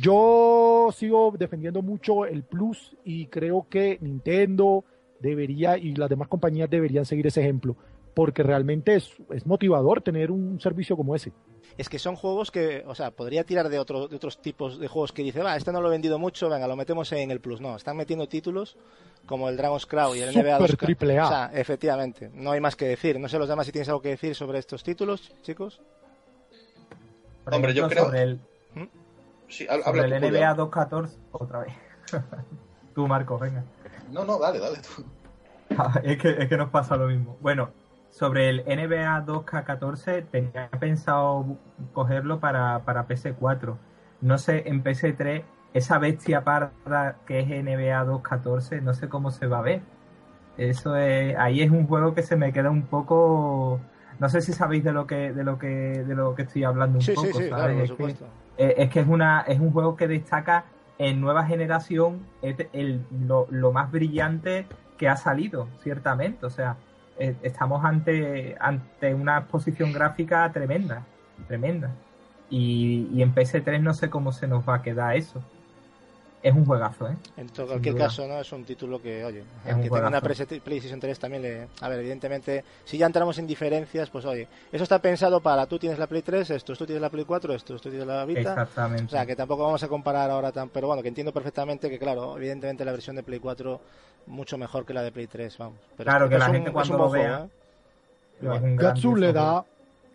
Yo 0.00 0.88
sigo 0.96 1.32
defendiendo 1.38 1.80
mucho 1.82 2.26
el 2.26 2.42
Plus 2.42 2.96
y 3.04 3.26
creo 3.26 3.66
que 3.68 3.98
Nintendo 4.00 4.84
debería 5.20 5.78
y 5.78 5.94
las 5.94 6.10
demás 6.10 6.28
compañías 6.28 6.68
deberían 6.68 7.04
seguir 7.04 7.26
ese 7.28 7.40
ejemplo, 7.42 7.76
porque 8.14 8.42
realmente 8.42 8.94
es, 8.94 9.10
es 9.30 9.46
motivador 9.46 10.00
tener 10.00 10.30
un 10.30 10.60
servicio 10.60 10.96
como 10.96 11.14
ese. 11.14 11.32
Es 11.76 11.88
que 11.88 11.98
son 11.98 12.14
juegos 12.14 12.50
que, 12.52 12.84
o 12.86 12.94
sea, 12.94 13.10
podría 13.10 13.42
tirar 13.42 13.68
de, 13.68 13.78
otro, 13.80 14.06
de 14.06 14.14
otros 14.16 14.40
tipos 14.40 14.78
de 14.78 14.86
juegos 14.86 15.10
que 15.12 15.22
dice, 15.22 15.42
va, 15.42 15.56
este 15.56 15.72
no 15.72 15.80
lo 15.80 15.88
he 15.88 15.90
vendido 15.90 16.18
mucho, 16.20 16.48
venga, 16.48 16.68
lo 16.68 16.76
metemos 16.76 17.10
en 17.12 17.30
el 17.32 17.40
Plus. 17.40 17.60
No, 17.60 17.74
están 17.74 17.96
metiendo 17.96 18.28
títulos 18.28 18.76
como 19.26 19.48
el 19.48 19.56
Dragon's 19.56 19.86
Crown 19.86 20.16
y 20.16 20.20
el 20.20 20.28
NBA 20.34 20.58
Super 20.58 20.76
2K. 20.76 20.78
triple 20.78 21.18
A. 21.18 21.24
O 21.24 21.28
sea, 21.28 21.50
efectivamente, 21.52 22.30
no 22.34 22.52
hay 22.52 22.60
más 22.60 22.76
que 22.76 22.86
decir. 22.86 23.18
No 23.18 23.28
sé 23.28 23.38
los 23.38 23.48
demás 23.48 23.66
si 23.66 23.72
tienes 23.72 23.88
algo 23.88 24.00
que 24.02 24.10
decir 24.10 24.34
sobre 24.36 24.58
estos 24.60 24.84
títulos, 24.84 25.32
chicos. 25.42 25.80
Por 27.44 27.54
Hombre, 27.54 27.74
yo 27.74 27.88
creo- 27.88 28.04
Sobre 28.04 28.22
el, 28.22 28.40
Sí, 29.48 29.66
ha- 29.68 29.74
sobre 29.82 30.02
habla 30.02 30.16
el 30.16 30.22
Julio. 30.22 30.38
NBA 30.38 30.54
214, 30.54 31.16
otra 31.32 31.58
vez. 31.60 31.74
Tú, 32.94 33.06
Marco, 33.08 33.38
venga. 33.38 33.64
No, 34.12 34.24
no, 34.24 34.38
dale, 34.38 34.58
dale 34.60 34.78
tú. 34.78 35.04
es, 36.04 36.18
que, 36.18 36.30
es 36.30 36.48
que 36.48 36.56
nos 36.56 36.70
pasa 36.70 36.96
lo 36.96 37.08
mismo. 37.08 37.36
Bueno, 37.40 37.70
sobre 38.14 38.48
el 38.48 38.58
NBA 38.64 39.26
2K14 39.26 40.24
tenía 40.30 40.70
pensado 40.78 41.58
cogerlo 41.92 42.38
para, 42.38 42.78
para 42.84 43.08
PS4. 43.08 43.74
No 44.20 44.38
sé 44.38 44.68
en 44.68 44.84
PS3 44.84 45.42
esa 45.72 45.98
bestia 45.98 46.44
parda 46.44 47.16
que 47.26 47.40
es 47.40 47.48
NBA 47.48 48.04
2.14, 48.06 48.82
no 48.82 48.94
sé 48.94 49.08
cómo 49.08 49.32
se 49.32 49.48
va 49.48 49.58
a 49.58 49.62
ver. 49.62 49.82
Eso 50.56 50.94
es, 50.96 51.36
ahí 51.36 51.60
es 51.62 51.72
un 51.72 51.88
juego 51.88 52.14
que 52.14 52.22
se 52.22 52.36
me 52.36 52.52
queda 52.52 52.70
un 52.70 52.82
poco, 52.82 53.80
no 54.20 54.28
sé 54.28 54.40
si 54.42 54.52
sabéis 54.52 54.84
de 54.84 54.92
lo 54.92 55.08
que, 55.08 55.32
de 55.32 55.42
lo 55.42 55.58
que, 55.58 55.66
de 55.66 56.14
lo 56.14 56.36
que 56.36 56.42
estoy 56.42 56.62
hablando 56.62 56.98
un 56.98 57.02
Sí, 57.02 57.14
poco, 57.14 57.26
sí, 57.26 57.32
sí, 57.32 57.48
¿sabes? 57.48 57.48
claro, 57.48 57.72
por 57.74 57.82
es, 57.82 57.90
que, 57.90 57.96
supuesto. 57.96 58.26
es 58.58 58.90
que 58.90 59.00
es 59.00 59.08
una, 59.08 59.40
es 59.40 59.58
un 59.58 59.72
juego 59.72 59.96
que 59.96 60.06
destaca 60.06 60.66
en 60.98 61.20
nueva 61.20 61.46
generación 61.46 62.20
es 62.42 62.54
el, 62.72 63.04
lo, 63.26 63.48
lo 63.50 63.72
más 63.72 63.90
brillante 63.90 64.66
que 64.98 65.08
ha 65.08 65.16
salido, 65.16 65.66
ciertamente. 65.82 66.46
O 66.46 66.50
sea, 66.50 66.76
eh, 67.18 67.34
estamos 67.42 67.84
ante, 67.84 68.56
ante 68.58 69.14
una 69.14 69.38
exposición 69.38 69.92
gráfica 69.92 70.50
tremenda, 70.52 71.04
tremenda. 71.46 71.90
Y, 72.50 73.08
y 73.12 73.22
en 73.22 73.34
PS3 73.34 73.80
no 73.80 73.94
sé 73.94 74.10
cómo 74.10 74.32
se 74.32 74.46
nos 74.46 74.68
va 74.68 74.76
a 74.76 74.82
quedar 74.82 75.16
eso. 75.16 75.42
Es 76.44 76.54
un 76.54 76.66
juegazo, 76.66 77.08
¿eh? 77.08 77.16
En 77.38 77.48
todo 77.48 77.68
cualquier 77.68 77.96
caso, 77.96 78.28
¿no? 78.28 78.38
Es 78.38 78.52
un 78.52 78.64
título 78.64 79.00
que, 79.00 79.24
oye, 79.24 79.40
un 79.64 79.70
aunque 79.70 79.88
tenga 79.88 80.08
una 80.08 80.20
PlayStation 80.20 81.00
3 81.00 81.18
también 81.18 81.42
le... 81.42 81.68
A 81.80 81.88
ver, 81.88 82.00
evidentemente, 82.00 82.62
si 82.84 82.98
ya 82.98 83.06
entramos 83.06 83.38
en 83.38 83.46
diferencias, 83.46 84.10
pues 84.10 84.26
oye, 84.26 84.46
eso 84.70 84.82
está 84.82 84.98
pensado 84.98 85.40
para 85.40 85.64
tú 85.64 85.78
tienes 85.78 85.98
la 85.98 86.06
Play 86.06 86.20
3, 86.20 86.50
estos 86.50 86.76
tú 86.76 86.84
tienes 86.84 87.00
la 87.00 87.08
Play 87.08 87.24
4, 87.24 87.54
estos 87.54 87.80
tú 87.80 87.88
tienes 87.88 88.06
la 88.06 88.26
Vita. 88.26 88.50
Exactamente. 88.50 89.04
O 89.06 89.08
sea, 89.08 89.24
que 89.24 89.34
tampoco 89.34 89.62
vamos 89.62 89.82
a 89.84 89.88
comparar 89.88 90.30
ahora 90.30 90.52
tan... 90.52 90.68
Pero 90.68 90.86
bueno, 90.86 91.00
que 91.00 91.08
entiendo 91.08 91.32
perfectamente 91.32 91.88
que, 91.88 91.98
claro, 91.98 92.36
evidentemente 92.36 92.84
la 92.84 92.92
versión 92.92 93.16
de 93.16 93.22
Play 93.22 93.38
4 93.38 93.80
mucho 94.26 94.56
mejor 94.58 94.84
que 94.86 94.94
la 94.94 95.02
de 95.02 95.12
Play 95.12 95.26
3, 95.26 95.56
vamos. 95.58 95.78
Pero 95.96 96.08
Claro, 96.10 96.28
que 96.28 96.38
la 96.38 96.46
un- 96.46 96.52
gente 96.52 96.72
cuando 96.72 96.94
un 96.94 97.00
lo 97.00 97.10
vea- 97.10 97.46
¿eh? 98.42 98.74
Gatsu 98.76 99.16
le 99.16 99.32
da, 99.32 99.64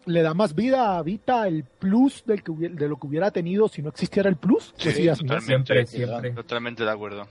le 0.06 0.22
da 0.22 0.34
más 0.34 0.54
vida 0.56 0.98
a 0.98 1.04
Vita 1.04 1.48
el 1.48 1.64
plus 1.64 2.24
del 2.26 2.44
que 2.44 2.52
hubiera- 2.52 2.76
de 2.76 2.88
lo 2.88 2.98
que 3.00 3.08
hubiera 3.08 3.32
tenido 3.32 3.68
si 3.68 3.82
no 3.82 3.90
existiera 3.90 4.30
el 4.30 4.36
plus. 4.36 4.74
Sí, 4.78 5.08
totalmente. 5.08 5.42
Siempre, 5.42 5.86
siempre. 5.88 6.32
Totalmente 6.32 6.84
de 6.84 6.92
acuerdo. 6.92 7.28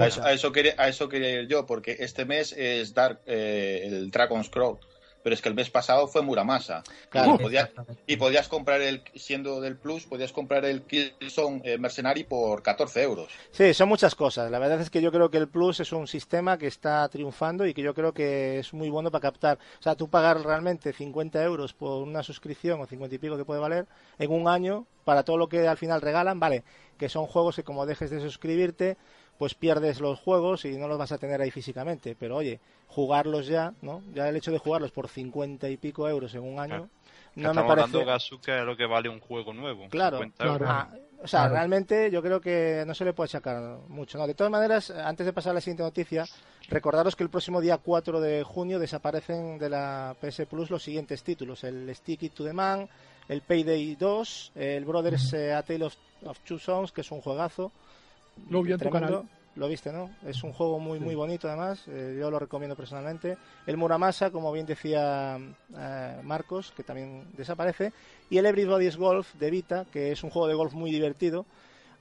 A 0.00 0.06
eso, 0.06 0.22
a 0.24 0.32
eso 0.32 0.52
quería, 0.52 0.72
a 0.78 0.88
eso 0.88 1.06
quería 1.08 1.42
ir 1.42 1.48
yo, 1.48 1.66
porque 1.66 1.96
este 2.00 2.24
mes 2.24 2.54
es 2.56 2.94
Dark, 2.94 3.20
eh, 3.26 3.82
el 3.84 4.10
Dragon's 4.10 4.48
Crown, 4.48 4.78
pero 5.26 5.34
es 5.34 5.42
que 5.42 5.48
el 5.48 5.56
mes 5.56 5.70
pasado 5.70 6.06
fue 6.06 6.22
Muramasa. 6.22 6.84
Claro. 7.08 7.34
Y, 7.34 7.38
podía- 7.42 7.60
Exactamente. 7.62 8.02
y 8.06 8.16
podías 8.16 8.46
comprar 8.46 8.80
el, 8.80 9.02
siendo 9.16 9.60
del 9.60 9.76
Plus, 9.76 10.06
podías 10.06 10.32
comprar 10.32 10.64
el 10.64 10.82
Killzone 10.82 11.62
eh, 11.64 11.78
Mercenary 11.78 12.22
por 12.22 12.62
14 12.62 13.02
euros. 13.02 13.26
Sí, 13.50 13.74
son 13.74 13.88
muchas 13.88 14.14
cosas. 14.14 14.48
La 14.52 14.60
verdad 14.60 14.80
es 14.80 14.88
que 14.88 15.02
yo 15.02 15.10
creo 15.10 15.28
que 15.28 15.38
el 15.38 15.48
Plus 15.48 15.80
es 15.80 15.90
un 15.90 16.06
sistema 16.06 16.58
que 16.58 16.68
está 16.68 17.08
triunfando 17.08 17.66
y 17.66 17.74
que 17.74 17.82
yo 17.82 17.92
creo 17.92 18.12
que 18.12 18.60
es 18.60 18.72
muy 18.72 18.88
bueno 18.88 19.10
para 19.10 19.22
captar. 19.22 19.58
O 19.80 19.82
sea, 19.82 19.96
tú 19.96 20.08
pagar 20.08 20.40
realmente 20.44 20.92
50 20.92 21.42
euros 21.42 21.72
por 21.72 22.04
una 22.04 22.22
suscripción 22.22 22.80
o 22.80 22.86
50 22.86 23.16
y 23.16 23.18
pico 23.18 23.36
que 23.36 23.44
puede 23.44 23.58
valer 23.60 23.86
en 24.20 24.30
un 24.30 24.46
año 24.46 24.86
para 25.04 25.24
todo 25.24 25.38
lo 25.38 25.48
que 25.48 25.66
al 25.66 25.76
final 25.76 26.02
regalan, 26.02 26.38
vale, 26.38 26.62
que 26.98 27.08
son 27.08 27.26
juegos 27.26 27.56
que 27.56 27.64
como 27.64 27.84
dejes 27.84 28.10
de 28.10 28.20
suscribirte, 28.20 28.96
pues 29.38 29.54
pierdes 29.54 30.00
los 30.00 30.18
juegos 30.20 30.64
y 30.64 30.76
no 30.76 30.88
los 30.88 30.98
vas 30.98 31.12
a 31.12 31.18
tener 31.18 31.40
ahí 31.40 31.50
físicamente. 31.50 32.16
Pero 32.18 32.36
oye, 32.36 32.60
jugarlos 32.88 33.46
ya, 33.46 33.74
¿no? 33.82 34.02
Ya 34.14 34.28
el 34.28 34.36
hecho 34.36 34.52
de 34.52 34.58
jugarlos 34.58 34.90
por 34.92 35.08
50 35.08 35.68
y 35.68 35.76
pico 35.76 36.08
euros 36.08 36.34
en 36.34 36.42
un 36.42 36.58
año, 36.58 36.68
Claro. 36.68 36.88
no 37.34 37.42
me 37.42 37.48
Estamos 37.50 37.68
parece... 37.68 37.84
hablando 37.96 38.04
Gazuka 38.12 38.58
es 38.60 38.64
lo 38.64 38.76
que 38.76 38.86
vale 38.86 39.08
un 39.08 39.20
juego 39.20 39.52
nuevo. 39.52 39.88
Claro, 39.90 40.18
50 40.18 40.36
claro. 40.44 40.52
euros. 40.54 40.68
Ah, 40.70 40.88
o 41.22 41.26
sea, 41.28 41.40
Claro. 41.40 41.54
realmente 41.54 42.10
yo 42.10 42.22
creo 42.22 42.40
que 42.40 42.84
no 42.86 42.94
se 42.94 43.04
le 43.04 43.12
puede 43.12 43.28
sacar 43.28 43.78
mucho. 43.88 44.16
¿no? 44.18 44.26
De 44.26 44.34
todas 44.34 44.50
maneras, 44.50 44.90
antes 44.90 45.26
de 45.26 45.32
pasar 45.32 45.50
a 45.50 45.54
la 45.54 45.60
siguiente 45.60 45.82
noticia, 45.82 46.24
recordaros 46.68 47.16
que 47.16 47.22
el 47.24 47.30
próximo 47.30 47.60
día 47.60 47.78
4 47.78 48.20
de 48.20 48.42
junio 48.44 48.78
desaparecen 48.78 49.58
de 49.58 49.68
la 49.70 50.14
PS 50.20 50.46
Plus 50.46 50.70
los 50.70 50.82
siguientes 50.82 51.22
títulos: 51.22 51.64
el 51.64 51.92
Stick 51.94 52.22
It 52.24 52.34
to 52.34 52.44
the 52.44 52.52
Man, 52.52 52.88
el 53.28 53.40
Payday 53.42 53.96
2, 53.96 54.52
el 54.54 54.84
Brothers 54.84 55.32
eh, 55.32 55.52
A 55.54 55.62
Tale 55.62 55.84
of, 55.86 55.94
of 56.24 56.38
Two 56.40 56.58
Sons, 56.58 56.92
que 56.92 57.00
es 57.00 57.10
un 57.10 57.20
juegazo. 57.22 57.72
Lo 58.50 58.62
vi 58.62 58.72
en 58.72 58.78
tu 58.78 58.84
tremendo. 58.84 59.06
canal. 59.20 59.28
Lo 59.56 59.68
viste, 59.68 59.90
¿no? 59.90 60.10
Es 60.26 60.42
un 60.42 60.52
juego 60.52 60.78
muy 60.78 61.00
muy 61.00 61.14
bonito 61.14 61.48
además, 61.48 61.82
eh, 61.88 62.14
yo 62.20 62.30
lo 62.30 62.38
recomiendo 62.38 62.76
personalmente. 62.76 63.38
El 63.66 63.78
Muramasa, 63.78 64.30
como 64.30 64.52
bien 64.52 64.66
decía 64.66 65.38
eh, 65.74 66.20
Marcos, 66.22 66.74
que 66.76 66.82
también 66.82 67.24
desaparece, 67.34 67.94
y 68.28 68.36
el 68.36 68.44
Everybody's 68.44 68.98
Golf 68.98 69.34
de 69.36 69.50
Vita, 69.50 69.86
que 69.90 70.12
es 70.12 70.22
un 70.22 70.28
juego 70.28 70.46
de 70.46 70.54
golf 70.54 70.74
muy 70.74 70.90
divertido. 70.90 71.46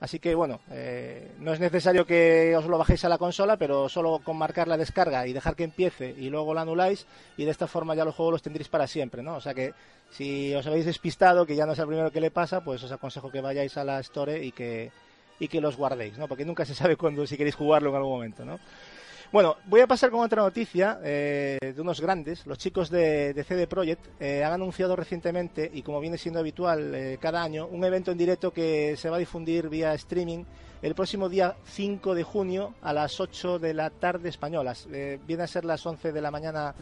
Así 0.02 0.20
que 0.20 0.36
bueno, 0.36 0.60
eh, 0.70 1.32
no 1.40 1.54
es 1.54 1.62
necesario 1.62 2.06
que 2.06 2.54
os 2.58 2.66
lo 2.66 2.78
bajéis 2.78 3.06
a 3.06 3.10
la 3.10 3.18
consola, 3.18 3.56
pero 3.56 3.88
solo 3.88 4.20
con 4.20 4.36
marcar 4.38 4.68
la 4.68 4.76
descarga 4.76 5.26
y 5.26 5.32
dejar 5.32 5.56
que 5.56 5.64
empiece 5.64 6.14
y 6.18 6.30
luego 6.30 6.54
la 6.54 6.62
anuláis 6.62 7.08
y 7.38 7.46
de 7.46 7.52
esta 7.52 7.68
forma 7.68 7.96
ya 7.96 8.04
los 8.04 8.14
juegos 8.14 8.34
los 8.34 8.42
tendréis 8.42 8.68
para 8.68 8.88
siempre, 8.88 9.24
¿no? 9.24 9.36
O 9.38 9.42
sea 9.42 9.54
que 9.54 9.74
si 10.12 10.54
os 10.54 10.68
habéis 10.68 10.86
despistado, 10.86 11.46
que 11.46 11.56
ya 11.56 11.66
no 11.66 11.72
es 11.72 11.80
el 11.80 11.88
primero 11.88 12.12
que 12.12 12.20
le 12.20 12.30
pasa, 12.30 12.62
pues 12.62 12.84
os 12.84 12.92
aconsejo 12.92 13.32
que 13.32 13.40
vayáis 13.40 13.78
a 13.78 13.86
la 13.86 14.02
Store 14.02 14.44
y 14.44 14.52
que 14.52 14.92
y 15.40 15.48
que 15.48 15.62
los 15.62 15.78
guardéis, 15.78 16.18
¿no? 16.18 16.28
Porque 16.28 16.46
nunca 16.46 16.66
se 16.66 16.76
sabe 16.76 16.96
cuándo, 16.96 17.26
si 17.28 17.38
queréis 17.38 17.56
jugarlo 17.56 17.90
en 17.90 17.96
algún 17.96 18.12
momento, 18.12 18.46
¿no? 18.46 18.60
Bueno, 19.32 19.58
voy 19.66 19.82
a 19.82 19.88
pasar 19.88 20.12
con 20.12 20.22
otra 20.22 20.44
noticia 20.44 21.00
eh, 21.04 21.58
de 21.62 21.82
unos 21.82 22.00
grandes. 22.00 22.46
Los 22.46 22.58
chicos 22.58 22.90
de, 22.90 23.34
de 23.34 23.44
CD 23.44 23.68
Projekt 23.68 24.06
eh, 24.22 24.44
han 24.44 24.54
anunciado 24.54 24.96
recientemente, 24.96 25.70
y 25.74 25.82
como 25.82 26.00
viene 26.00 26.18
siendo 26.18 26.40
habitual 26.40 26.94
eh, 26.96 27.18
cada 27.20 27.44
año, 27.44 27.68
un 27.68 27.84
evento 27.84 28.12
en 28.12 28.18
directo 28.18 28.54
que 28.54 28.96
se 28.96 29.10
va 29.10 29.18
a 29.18 29.20
difundir 29.20 29.68
vía 29.68 29.94
streaming 29.96 30.46
el 30.82 30.94
próximo 30.94 31.30
día 31.30 31.56
5 31.66 32.14
de 32.14 32.24
junio 32.24 32.76
a 32.84 32.94
las 32.94 33.20
8 33.20 33.58
de 33.58 33.74
la 33.74 33.90
tarde 33.90 34.30
españolas. 34.30 34.88
Eh, 34.92 35.20
viene 35.26 35.44
a 35.44 35.48
ser 35.48 35.66
las 35.66 35.84
11 35.86 36.12
de 36.12 36.22
la 36.22 36.30
mañana 36.30 36.76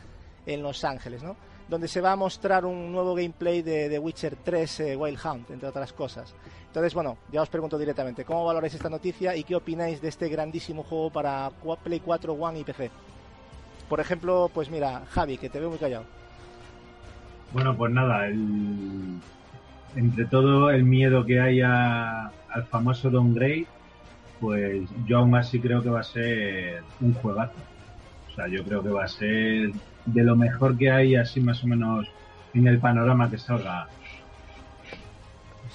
en 0.45 0.61
Los 0.61 0.83
Ángeles, 0.83 1.23
¿no? 1.23 1.37
Donde 1.73 1.87
se 1.87 2.01
va 2.01 2.11
a 2.11 2.15
mostrar 2.15 2.65
un 2.65 2.91
nuevo 2.91 3.15
gameplay 3.15 3.63
de 3.63 3.89
The 3.89 3.97
Witcher 3.97 4.35
3 4.43 4.79
eh, 4.81 4.95
Wild 4.95 5.17
Hunt, 5.25 5.49
entre 5.49 5.67
otras 5.67 5.91
cosas. 5.91 6.35
Entonces, 6.67 6.93
bueno, 6.93 7.17
ya 7.31 7.41
os 7.41 7.49
pregunto 7.49 7.79
directamente, 7.79 8.25
¿cómo 8.25 8.45
valoráis 8.45 8.75
esta 8.75 8.91
noticia 8.91 9.35
y 9.35 9.43
qué 9.43 9.55
opináis 9.55 9.99
de 9.99 10.09
este 10.09 10.29
grandísimo 10.29 10.83
juego 10.83 11.09
para 11.09 11.49
Play 11.83 11.99
4, 11.99 12.33
One 12.33 12.59
y 12.59 12.63
PC? 12.63 12.91
Por 13.89 13.99
ejemplo, 13.99 14.51
pues 14.53 14.69
mira, 14.69 15.01
Javi, 15.09 15.39
que 15.39 15.49
te 15.49 15.59
veo 15.59 15.69
muy 15.71 15.79
callado. 15.79 16.05
Bueno, 17.53 17.75
pues 17.75 17.91
nada, 17.91 18.27
el- 18.27 19.17
entre 19.95 20.25
todo 20.25 20.69
el 20.69 20.83
miedo 20.83 21.25
que 21.25 21.39
hay 21.41 21.61
a- 21.61 22.27
al 22.49 22.65
famoso 22.69 23.09
downgrade, 23.09 23.65
pues 24.39 24.87
yo 25.07 25.17
aún 25.17 25.33
así 25.33 25.59
creo 25.59 25.81
que 25.81 25.89
va 25.89 26.01
a 26.01 26.03
ser 26.03 26.83
un 27.01 27.15
juegazo. 27.15 27.53
O 28.31 28.35
sea, 28.35 28.47
yo 28.47 28.63
creo 28.63 28.83
que 28.83 28.89
va 28.89 29.05
a 29.05 29.07
ser 29.07 29.71
de 30.05 30.23
lo 30.23 30.35
mejor 30.35 30.77
que 30.77 30.91
hay 30.91 31.15
así 31.15 31.39
más 31.41 31.63
o 31.63 31.67
menos 31.67 32.07
en 32.53 32.67
el 32.67 32.79
panorama 32.79 33.29
que 33.29 33.37
salga. 33.37 33.87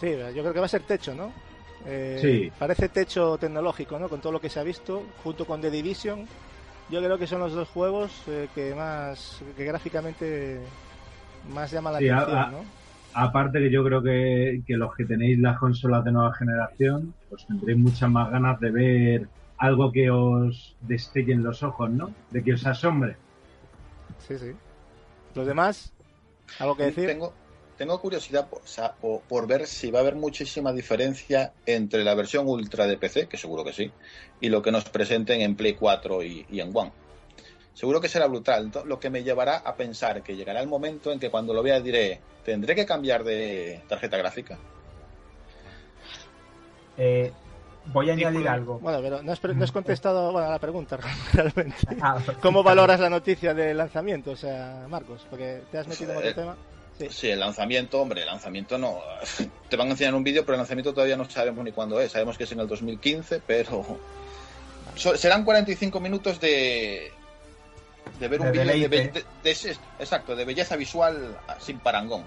Sí, 0.01 0.11
yo 0.35 0.43
creo 0.43 0.53
que 0.53 0.61
va 0.61 0.67
a 0.67 0.69
ser 0.69 0.83
techo, 0.83 1.15
¿no? 1.15 1.33
Eh, 1.87 2.19
Sí. 2.21 2.53
Parece 2.59 2.89
techo 2.89 3.37
tecnológico, 3.39 3.99
¿no? 3.99 4.09
Con 4.09 4.21
todo 4.21 4.33
lo 4.33 4.41
que 4.41 4.49
se 4.49 4.61
ha 4.61 4.65
visto, 4.65 5.05
junto 5.23 5.45
con 5.47 5.61
The 5.61 5.71
Division. 5.71 6.27
Yo 6.91 7.01
creo 7.03 7.19
que 7.19 7.27
son 7.27 7.41
los 7.41 7.53
dos 7.53 7.69
juegos 7.69 8.23
eh, 8.29 8.49
que 8.55 8.75
más, 8.75 9.43
que 9.57 9.65
gráficamente 9.65 10.61
más 11.53 11.71
llaman 11.71 11.95
la 11.95 11.99
Sí, 11.99 12.09
atención, 12.09 12.39
a- 12.39 12.51
¿no? 12.51 12.65
Aparte 13.15 13.59
que 13.59 13.71
yo 13.71 13.83
creo 13.85 14.03
que, 14.03 14.63
que 14.67 14.77
los 14.77 14.95
que 14.95 15.05
tenéis 15.05 15.39
las 15.39 15.59
consolas 15.59 16.05
de 16.05 16.13
nueva 16.13 16.33
generación, 16.35 17.15
pues 17.29 17.45
tendréis 17.47 17.79
muchas 17.79 18.09
más 18.11 18.31
ganas 18.31 18.61
de 18.61 18.71
ver 18.71 19.29
algo 19.57 19.91
que 19.91 20.11
os 20.11 20.77
destellen 20.83 21.43
los 21.43 21.63
ojos, 21.63 21.91
¿no? 21.91 22.11
De 22.31 22.45
que 22.45 22.53
os 22.53 22.67
asombre. 22.67 23.17
Sí, 24.27 24.39
sí. 24.39 24.53
¿Los 25.35 25.47
demás? 25.47 25.93
¿Algo 26.59 26.77
que 26.77 26.85
decir? 26.85 27.07
Tengo, 27.07 27.35
tengo 27.77 28.01
curiosidad 28.01 28.49
por, 28.49 28.61
o 28.61 28.67
sea, 28.67 28.93
por- 28.95 29.23
por 29.23 29.47
ver 29.47 29.67
si 29.67 29.91
va 29.91 30.01
a 30.01 30.03
haber 30.03 30.17
muchísima 30.17 30.73
diferencia 30.73 31.53
entre 31.67 32.05
la 32.05 32.15
versión 32.15 32.47
ultra 32.49 32.87
de 32.87 32.97
PC, 32.97 33.29
que 33.29 33.37
seguro 33.37 33.65
que 33.65 33.73
sí, 33.73 33.93
y 34.41 34.49
lo 34.49 34.63
que 34.63 34.73
nos 34.73 34.85
presenten 34.85 35.41
en 35.41 35.55
Play 35.57 35.75
4 35.75 36.23
y, 36.23 36.45
y 36.51 36.61
en 36.61 36.71
One. 36.75 36.93
Seguro 37.75 38.01
que 38.01 38.09
será 38.09 38.27
brutal, 38.27 38.73
lo 38.87 38.99
que 38.99 39.09
me 39.11 39.23
llevará 39.23 39.59
a 39.59 39.77
pensar 39.77 40.23
que 40.25 40.35
llegará 40.35 40.61
el 40.61 40.67
momento 40.67 41.13
en 41.13 41.21
que 41.21 41.31
cuando 41.31 41.55
lo 41.55 41.63
vea 41.63 41.81
diré, 41.81 42.21
¿tendré 42.45 42.75
que 42.75 42.85
cambiar 42.85 43.23
de 43.23 43.81
tarjeta 43.89 44.17
gráfica? 44.17 44.59
Eh, 46.97 47.31
voy 47.93 48.11
a 48.11 48.15
Sí, 48.15 48.25
añadir 48.25 48.49
algo. 48.49 48.79
Bueno, 48.79 49.01
pero 49.03 49.23
no 49.23 49.33
has, 49.33 49.39
pre- 49.41 49.55
no 49.55 49.65
has 49.65 49.73
contestado 49.73 50.33
bueno, 50.33 50.49
a 50.49 50.51
la 50.53 50.59
pregunta 50.59 50.97
realmente. 51.33 51.77
Ah, 52.01 52.19
¿Cómo 52.41 52.63
valoras 52.65 53.01
la 53.01 53.11
noticia 53.11 53.55
del 53.55 53.77
lanzamiento? 53.77 54.33
O 54.33 54.37
sea, 54.37 54.87
Marcos, 54.89 55.27
porque 55.29 55.63
te 55.71 55.79
has 55.79 55.87
metido 55.89 56.13
en 56.13 56.17
otro 56.19 56.31
Eh, 56.31 56.35
tema. 56.35 56.57
Sí. 56.99 57.07
Sí, 57.11 57.31
el 57.31 57.39
lanzamiento, 57.39 58.01
hombre, 58.01 58.23
el 58.23 58.27
lanzamiento 58.27 58.77
no. 58.77 58.99
Te 59.69 59.77
van 59.77 59.87
a 59.89 59.91
enseñar 59.93 60.15
un 60.15 60.25
vídeo, 60.25 60.43
pero 60.45 60.55
el 60.55 60.59
lanzamiento 60.61 60.93
todavía 60.93 61.17
no 61.17 61.29
sabemos 61.31 61.65
ni 61.65 61.71
cuándo 61.73 62.01
es. 62.01 62.11
Sabemos 62.13 62.37
que 62.37 62.45
es 62.45 62.53
en 62.53 62.61
el 62.61 62.67
2015, 62.67 63.41
pero. 63.47 63.85
So- 64.97 65.17
serán 65.17 65.45
45 65.45 66.01
minutos 66.01 66.41
de. 66.41 67.13
De 68.19 68.27
ver 68.27 68.41
un 68.41 68.47
De 68.51 68.53
vídeo 68.65 68.89
de, 68.89 69.09
de- 69.11 69.25
de 69.45 69.51
ese- 69.51 69.77
exacto, 70.01 70.35
de 70.35 70.45
belleza 70.45 70.75
visual 70.75 71.37
sin 71.61 71.79
parangón. 71.79 72.25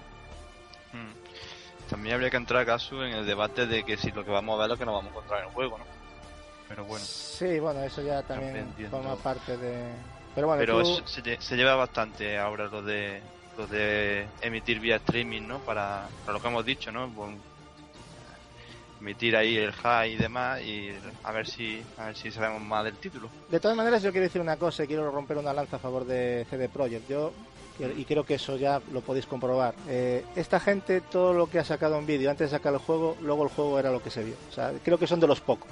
También 1.92 2.14
habría 2.14 2.30
que 2.30 2.38
entrar 2.38 2.64
caso 2.64 3.04
en 3.04 3.12
el 3.12 3.26
debate 3.26 3.66
de 3.66 3.84
que 3.84 3.96
si 3.98 4.10
lo 4.12 4.24
que 4.24 4.30
vamos 4.30 4.54
a 4.54 4.62
ver 4.62 4.64
es 4.64 4.70
lo 4.70 4.78
que 4.78 4.84
nos 4.86 4.94
vamos 4.94 5.06
a 5.06 5.10
encontrar 5.10 5.40
en 5.42 5.46
el 5.48 5.52
juego, 5.52 5.76
¿no? 5.78 5.84
Pero 6.68 6.84
bueno, 6.86 7.04
Sí, 7.04 7.60
bueno, 7.60 7.82
eso 7.84 8.00
ya 8.02 8.22
también 8.22 8.72
forma 8.90 9.14
parte 9.16 9.56
de... 9.58 9.92
Pero 10.34 10.46
bueno, 10.46 10.60
pero 10.60 10.82
tú- 10.82 11.02
se, 11.06 11.38
se 11.40 11.56
lleva 11.56 11.74
bastante 11.74 12.38
ahora 12.38 12.64
lo 12.66 12.80
de 12.82 13.20
lo 13.58 13.66
de 13.66 14.26
emitir 14.40 14.80
vía 14.80 14.96
streaming, 14.96 15.42
¿no? 15.42 15.58
Para, 15.58 16.08
para 16.24 16.32
lo 16.32 16.40
que 16.40 16.48
hemos 16.48 16.64
dicho, 16.64 16.90
¿no? 16.90 17.12
Transmitir 18.98 19.36
ahí 19.36 19.58
el 19.58 19.72
high 19.72 20.12
y 20.12 20.16
demás 20.16 20.62
y 20.62 20.90
a 21.24 21.32
ver 21.32 21.46
si 21.46 21.82
a 21.98 22.06
ver 22.06 22.16
si 22.16 22.30
sabemos 22.30 22.62
más 22.62 22.84
del 22.84 22.96
título. 22.96 23.28
De 23.50 23.60
todas 23.60 23.76
maneras, 23.76 24.02
yo 24.02 24.10
quiero 24.12 24.24
decir 24.24 24.40
una 24.40 24.56
cosa 24.56 24.84
y 24.84 24.86
quiero 24.86 25.10
romper 25.10 25.36
una 25.36 25.52
lanza 25.52 25.76
a 25.76 25.80
favor 25.80 26.06
de 26.06 26.46
CD 26.48 26.70
Projekt. 26.70 27.06
Yo 27.08 27.34
y 27.78 28.04
creo 28.04 28.24
que 28.24 28.34
eso 28.34 28.56
ya 28.56 28.80
lo 28.92 29.00
podéis 29.00 29.26
comprobar. 29.26 29.74
Eh, 29.88 30.24
esta 30.36 30.60
gente, 30.60 31.00
todo 31.00 31.32
lo 31.32 31.48
que 31.48 31.58
ha 31.58 31.64
sacado 31.64 31.98
en 31.98 32.06
vídeo 32.06 32.30
antes 32.30 32.50
de 32.50 32.56
sacar 32.56 32.72
el 32.72 32.78
juego, 32.78 33.16
luego 33.20 33.42
el 33.44 33.48
juego 33.48 33.78
era 33.78 33.90
lo 33.90 34.02
que 34.02 34.10
se 34.10 34.22
vio. 34.22 34.34
O 34.50 34.52
sea, 34.52 34.72
creo 34.84 34.98
que 34.98 35.06
son 35.06 35.20
de 35.20 35.26
los 35.26 35.40
pocos. 35.40 35.70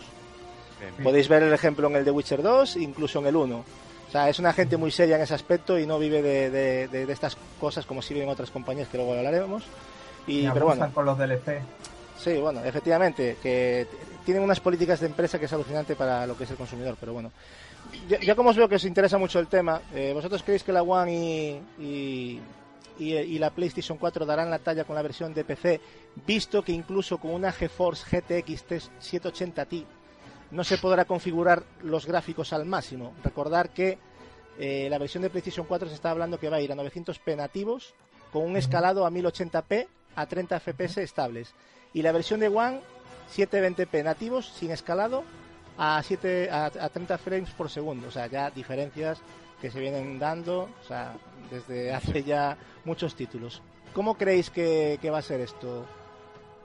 Podéis 1.03 1.29
ver 1.29 1.43
el 1.43 1.53
ejemplo 1.53 1.89
en 1.89 1.97
el 1.97 2.05
de 2.05 2.11
Witcher 2.11 2.43
2, 2.43 2.77
incluso 2.77 3.19
en 3.19 3.27
el 3.27 3.37
1. 3.37 3.57
O 3.57 4.13
sea, 4.13 4.29
es 4.29 4.39
una 4.39 4.53
gente 4.53 4.77
muy 4.77 4.91
seria 4.91 5.17
en 5.17 5.23
ese 5.23 5.35
aspecto 5.35 5.79
y 5.79 5.87
no 5.87 5.99
vive 5.99 6.23
de, 6.23 6.89
de, 6.89 7.13
estas 7.13 7.37
cosas 7.61 7.87
como 7.87 8.03
si 8.03 8.15
viven 8.15 8.29
otras 8.29 8.51
compañías 8.51 8.89
que 8.89 8.97
luego 8.97 9.13
hablaremos. 9.13 9.63
Y, 10.27 10.49
pero 10.49 10.67
bueno, 10.67 10.91
con 10.93 11.05
los 11.05 11.19
DLC. 11.19 11.61
Sí, 12.19 12.37
bueno, 12.39 12.63
efectivamente, 12.65 13.37
que 13.43 13.87
tienen 14.25 14.43
unas 14.43 14.61
políticas 14.61 15.01
de 15.01 15.07
empresa 15.07 15.39
que 15.39 15.45
es 15.45 15.53
alucinante 15.53 15.97
para 15.97 16.27
lo 16.27 16.37
que 16.37 16.45
es 16.45 16.51
el 16.51 16.57
consumidor, 16.57 16.97
pero 16.99 17.13
bueno. 17.13 17.31
Ya, 18.09 18.35
como 18.35 18.51
os 18.51 18.57
veo 18.57 18.69
que 18.69 18.75
os 18.75 18.85
interesa 18.85 19.19
mucho 19.19 19.39
el 19.39 19.47
tema, 19.47 19.83
eh, 19.95 20.13
¿vosotros 20.13 20.43
creéis 20.43 20.65
que 20.65 20.73
la 20.73 20.83
One 20.83 21.63
y, 21.79 22.41
y, 22.99 23.39
la 23.39 23.51
PlayStation 23.51 23.99
4 23.99 24.27
darán 24.27 24.51
la 24.51 24.59
talla 24.59 24.85
con 24.85 24.97
la 24.97 25.03
versión 25.03 25.33
de 25.33 25.45
PC, 25.45 25.81
visto 26.27 26.63
que 26.63 26.73
incluso 26.73 27.19
con 27.19 27.33
una 27.33 27.53
GeForce 27.53 28.05
GTX 28.05 28.91
780 28.99 29.65
Ti 29.67 29.87
no 30.51 30.65
se 30.65 30.79
podrá 30.79 31.05
configurar 31.05 31.63
los 31.83 32.07
gráficos 32.07 32.53
al 32.53 32.67
máximo? 32.67 33.15
Recordar 33.23 33.71
que 33.71 33.99
eh, 34.59 34.89
la 34.91 34.99
versión 34.99 35.23
de 35.23 35.31
PlayStation 35.31 35.67
4 35.67 35.89
se 35.89 35.95
está 35.95 36.11
hablando 36.11 36.39
que 36.39 36.51
va 36.51 36.57
a 36.57 36.61
ir 36.61 36.73
a 36.73 36.77
900p 36.77 37.37
nativos 37.37 37.95
con 38.33 38.43
un 38.43 38.57
escalado 38.57 39.07
a 39.07 39.11
1080p 39.11 39.87
a 40.17 40.27
30 40.27 40.61
FPS 40.61 40.99
estables. 40.99 41.55
Y 41.95 42.03
la 42.03 42.13
versión 42.13 42.41
de 42.41 42.49
One 42.49 42.81
720p 43.35 44.05
nativos 44.05 44.49
sin 44.49 44.71
escalado 44.71 45.25
a, 45.81 46.03
7, 46.03 46.51
a, 46.51 46.71
30 46.71 47.17
frames 47.17 47.51
por 47.51 47.71
segundo. 47.71 48.09
O 48.09 48.11
sea, 48.11 48.27
ya 48.27 48.51
diferencias 48.51 49.23
que 49.61 49.71
se 49.71 49.81
vienen 49.81 50.19
dando 50.19 50.69
o 50.81 50.85
sea, 50.87 51.15
desde 51.51 51.93
hace 51.93 52.23
ya 52.23 52.57
muchos 52.85 53.15
títulos. 53.15 53.63
¿Cómo 53.95 54.15
creéis 54.15 54.51
que, 54.51 54.99
va 55.11 55.19
a 55.19 55.23
ser 55.23 55.41
esto 55.41 55.87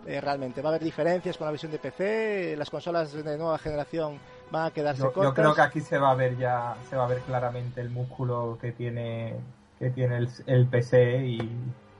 eh, 0.05 0.20
realmente? 0.20 0.61
¿Va 0.61 0.70
a 0.70 0.72
haber 0.74 0.84
diferencias 0.84 1.38
con 1.38 1.45
la 1.45 1.51
versión 1.51 1.72
de 1.72 1.80
PC? 1.80 2.55
¿Las 2.57 2.70
consolas 2.70 3.13
de 3.13 3.38
nueva 3.38 3.57
generación 3.57 4.20
van 4.51 4.68
a 4.68 4.72
quedarse 4.72 5.01
yo, 5.01 5.13
Yo 5.24 5.34
creo 5.34 5.55
que 5.55 5.61
aquí 5.61 5.80
se 5.80 5.97
va 5.97 6.11
a 6.11 6.16
ver 6.16 6.38
ya, 6.38 6.76
se 6.89 6.97
va 6.97 7.05
a 7.05 7.07
ver 7.07 7.20
claramente 7.22 7.80
el 7.80 7.89
músculo 7.89 8.57
que 8.59 8.74
tiene 8.74 9.36
que 9.80 9.89
tiene 9.89 10.18
el, 10.18 10.30
el 10.45 10.68
PC 10.68 11.26
y 11.26 11.49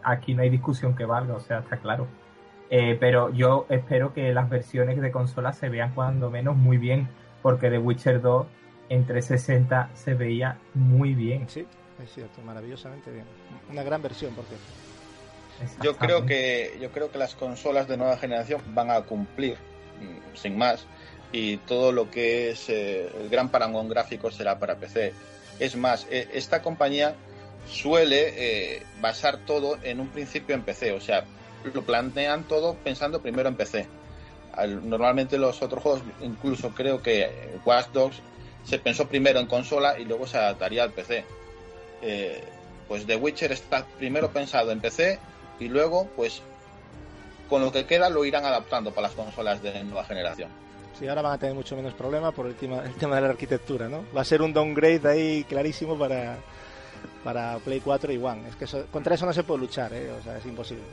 aquí 0.04 0.34
no 0.34 0.44
hay 0.44 0.50
discusión 0.50 0.96
que 0.96 1.06
valga, 1.06 1.34
o 1.36 1.40
sea, 1.40 1.60
está 1.60 1.78
claro. 1.78 2.08
Eh, 2.70 2.98
pero 3.00 3.30
yo 3.32 3.68
espero 3.70 4.14
que 4.14 4.34
las 4.34 4.50
versiones 4.50 5.00
de 5.00 5.12
consola 5.12 5.54
se 5.54 5.70
vean 5.70 5.94
cuando 5.94 6.32
menos 6.32 6.56
muy 6.56 6.78
bien, 6.78 7.08
porque 7.42 7.70
The 7.70 7.78
Witcher 7.78 8.22
2 8.22 8.48
en 8.90 9.06
360 9.06 9.92
se 9.94 10.14
veía 10.14 10.58
muy 10.74 11.14
bien. 11.14 11.48
Sí, 11.48 11.66
es 12.04 12.12
cierto, 12.12 12.42
maravillosamente 12.42 13.12
bien. 13.12 13.26
Una 13.70 13.84
gran 13.84 14.02
versión, 14.02 14.34
porque 14.34 14.56
yo 15.82 15.96
creo 15.96 16.26
que 16.26 16.78
yo 16.82 16.92
creo 16.92 17.12
que 17.12 17.18
las 17.18 17.36
consolas 17.36 17.88
de 17.88 17.96
nueva 17.98 18.18
generación 18.18 18.62
van 18.74 18.92
a 18.92 19.02
cumplir 19.04 19.54
mm, 20.02 20.36
sin 20.36 20.58
más 20.58 20.86
y 21.32 21.58
todo 21.58 21.92
lo 21.92 22.12
que 22.12 22.50
es 22.50 22.70
eh, 22.70 23.10
el 23.22 23.30
gran 23.30 23.50
parangón 23.50 23.88
gráfico 23.88 24.32
será 24.32 24.60
para 24.60 24.76
PC. 24.76 25.14
Es 25.60 25.76
más, 25.76 26.08
eh, 26.10 26.28
esta 26.34 26.62
compañía 26.62 27.16
suele 27.68 28.84
basar 29.02 29.38
todo 29.46 29.78
en 29.82 30.00
un 30.00 30.10
principio 30.10 30.54
en 30.54 30.62
PC, 30.62 30.92
o 30.92 31.02
sea, 31.02 31.26
lo 31.74 31.84
plantean 31.84 32.44
todo 32.44 32.76
pensando 32.76 33.22
primero 33.22 33.50
en 33.50 33.56
PC. 33.56 33.88
Normalmente 34.84 35.38
los 35.38 35.62
otros 35.62 35.84
juegos, 35.84 36.02
incluso 36.22 36.70
creo 36.70 37.02
que 37.02 37.58
Watch 37.66 37.88
Dogs 37.92 38.22
se 38.64 38.80
pensó 38.80 39.08
primero 39.08 39.40
en 39.40 39.48
consola 39.48 40.00
y 40.00 40.06
luego 40.06 40.28
se 40.28 40.38
adaptaría 40.38 40.84
al 40.84 40.92
PC. 40.92 41.26
Eh, 42.02 42.44
pues 42.88 43.06
The 43.06 43.16
Witcher 43.16 43.52
está 43.52 43.86
primero 43.98 44.30
pensado 44.30 44.72
en 44.72 44.80
PC 44.80 45.20
y 45.60 45.68
luego, 45.68 46.08
pues, 46.16 46.42
con 47.50 47.62
lo 47.62 47.72
que 47.72 47.86
queda 47.86 48.10
lo 48.10 48.26
irán 48.26 48.46
adaptando 48.46 48.92
para 48.92 49.08
las 49.08 49.16
consolas 49.16 49.62
de 49.62 49.84
nueva 49.84 50.04
generación. 50.06 50.50
Sí, 50.98 51.08
ahora 51.08 51.22
van 51.22 51.34
a 51.34 51.38
tener 51.38 51.56
mucho 51.56 51.76
menos 51.76 51.94
problema 51.94 52.32
por 52.32 52.48
el 52.48 52.56
tema, 52.56 52.84
el 52.86 52.94
tema 52.94 53.16
de 53.16 53.22
la 53.22 53.30
arquitectura, 53.30 53.90
¿no? 53.90 54.06
Va 54.16 54.22
a 54.22 54.26
ser 54.26 54.42
un 54.42 54.54
downgrade 54.54 55.08
ahí 55.10 55.44
clarísimo 55.44 55.98
para, 55.98 56.38
para 57.24 57.58
Play 57.60 57.82
4 57.82 58.14
y 58.14 58.18
One. 58.18 58.48
Es 58.48 58.56
que 58.56 58.84
contra 58.86 59.16
eso 59.16 59.26
no 59.26 59.34
se 59.34 59.44
puede 59.44 59.62
luchar, 59.62 59.94
¿eh? 59.94 60.10
O 60.18 60.24
sea, 60.24 60.38
es 60.38 60.46
imposible. 60.46 60.84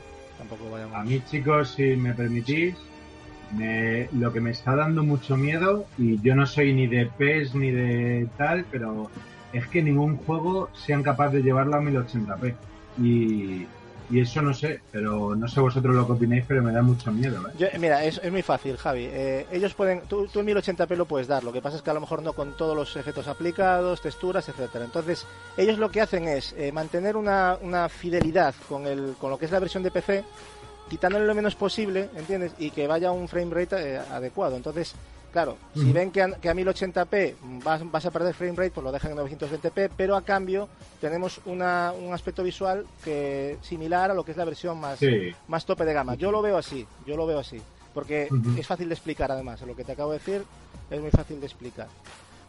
A 0.93 1.03
mí, 1.03 1.21
chicos, 1.29 1.71
si 1.75 1.95
me 1.95 2.13
permitís, 2.13 2.75
lo 4.13 4.33
que 4.33 4.41
me 4.41 4.51
está 4.51 4.75
dando 4.75 5.03
mucho 5.03 5.37
miedo, 5.37 5.85
y 5.97 6.19
yo 6.21 6.35
no 6.35 6.45
soy 6.45 6.73
ni 6.73 6.87
de 6.87 7.05
PES 7.05 7.55
ni 7.55 7.71
de 7.71 8.27
tal, 8.37 8.65
pero 8.71 9.09
es 9.51 9.67
que 9.67 9.81
ningún 9.81 10.17
juego 10.17 10.69
sean 10.73 11.03
capaz 11.03 11.29
de 11.29 11.43
llevarlo 11.43 11.75
a 11.75 11.81
1080p. 11.81 12.55
Y, 13.01 13.67
y 14.09 14.19
eso 14.19 14.41
no 14.41 14.53
sé, 14.53 14.81
pero 14.91 15.35
no 15.35 15.47
sé 15.47 15.59
vosotros 15.59 15.95
lo 15.95 16.05
que 16.05 16.13
opináis, 16.13 16.43
pero 16.47 16.61
me 16.61 16.71
da 16.71 16.81
mucho 16.81 17.11
miedo. 17.11 17.41
¿eh? 17.59 17.77
mira, 17.79 18.03
es, 18.03 18.21
muy 18.31 18.41
fácil, 18.41 18.77
Javi. 18.77 19.07
Eh, 19.11 19.45
ellos 19.51 19.73
pueden, 19.73 20.01
tú, 20.01 20.27
tú, 20.27 20.39
en 20.39 20.47
1080p 20.47 20.95
lo 20.95 21.05
puedes 21.05 21.27
dar, 21.27 21.43
lo 21.43 21.53
que 21.53 21.61
pasa 21.61 21.77
es 21.77 21.81
que 21.81 21.89
a 21.89 21.93
lo 21.93 22.01
mejor 22.01 22.21
no 22.21 22.33
con 22.33 22.55
todos 22.57 22.75
los 22.75 22.95
efectos 22.95 23.27
aplicados, 23.27 24.01
texturas, 24.01 24.47
etcétera. 24.49 24.85
Entonces, 24.85 25.25
ellos 25.57 25.77
lo 25.77 25.89
que 25.89 26.01
hacen 26.01 26.27
es 26.27 26.53
eh, 26.57 26.71
mantener 26.71 27.17
una, 27.17 27.57
una 27.61 27.89
fidelidad 27.89 28.53
con, 28.67 28.85
el, 28.87 29.15
con 29.19 29.29
lo 29.29 29.37
que 29.37 29.45
es 29.45 29.51
la 29.51 29.59
versión 29.59 29.83
de 29.83 29.91
PC, 29.91 30.23
quitándole 30.89 31.25
lo 31.25 31.35
menos 31.35 31.55
posible, 31.55 32.09
¿entiendes? 32.15 32.53
Y 32.59 32.71
que 32.71 32.87
vaya 32.87 33.09
a 33.09 33.11
un 33.11 33.27
frame 33.27 33.53
rate 33.53 33.97
adecuado. 33.97 34.55
Entonces, 34.55 34.93
Claro, 35.33 35.57
si 35.73 35.91
ven 35.91 36.11
que 36.11 36.21
a, 36.21 36.29
que 36.33 36.47
a 36.47 36.53
1080p 36.53 37.33
vas, 37.63 37.91
vas, 37.91 38.05
a 38.05 38.11
perder 38.11 38.35
frame 38.35 38.53
rate, 38.55 38.69
pues 38.69 38.83
lo 38.83 38.91
dejan 38.91 39.13
en 39.13 39.17
920p, 39.17 39.89
pero 39.97 40.15
a 40.15 40.21
cambio 40.21 40.69
tenemos 41.01 41.41
una, 41.45 41.91
un 41.91 42.13
aspecto 42.13 42.43
visual 42.43 42.85
que 43.03 43.57
similar 43.63 44.11
a 44.11 44.13
lo 44.13 44.23
que 44.23 44.29
es 44.29 44.37
la 44.37 44.45
versión 44.45 44.79
más, 44.79 44.99
más 45.47 45.65
tope 45.65 45.85
de 45.85 45.93
gama. 45.93 46.13
Yo 46.13 46.31
lo 46.31 46.43
veo 46.43 46.55
así, 46.55 46.85
yo 47.07 47.17
lo 47.17 47.25
veo 47.25 47.39
así, 47.39 47.59
porque 47.95 48.29
es 48.55 48.67
fácil 48.67 48.87
de 48.89 48.93
explicar 48.93 49.31
además, 49.31 49.59
lo 49.63 49.75
que 49.75 49.83
te 49.83 49.93
acabo 49.93 50.11
de 50.11 50.19
decir 50.19 50.43
es 50.91 51.01
muy 51.01 51.09
fácil 51.09 51.39
de 51.39 51.47
explicar. 51.47 51.87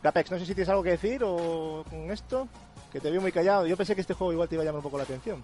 Gapex, 0.02 0.30
no 0.30 0.38
sé 0.38 0.44
si 0.44 0.54
tienes 0.54 0.68
algo 0.68 0.82
que 0.82 0.90
decir 0.90 1.22
o 1.24 1.86
con 1.88 2.10
esto, 2.10 2.46
que 2.92 3.00
te 3.00 3.10
veo 3.10 3.22
muy 3.22 3.32
callado. 3.32 3.66
Yo 3.66 3.78
pensé 3.78 3.94
que 3.94 4.02
este 4.02 4.12
juego 4.12 4.34
igual 4.34 4.46
te 4.46 4.56
iba 4.56 4.62
a 4.62 4.66
llamar 4.66 4.80
un 4.80 4.82
poco 4.82 4.98
la 4.98 5.04
atención. 5.04 5.42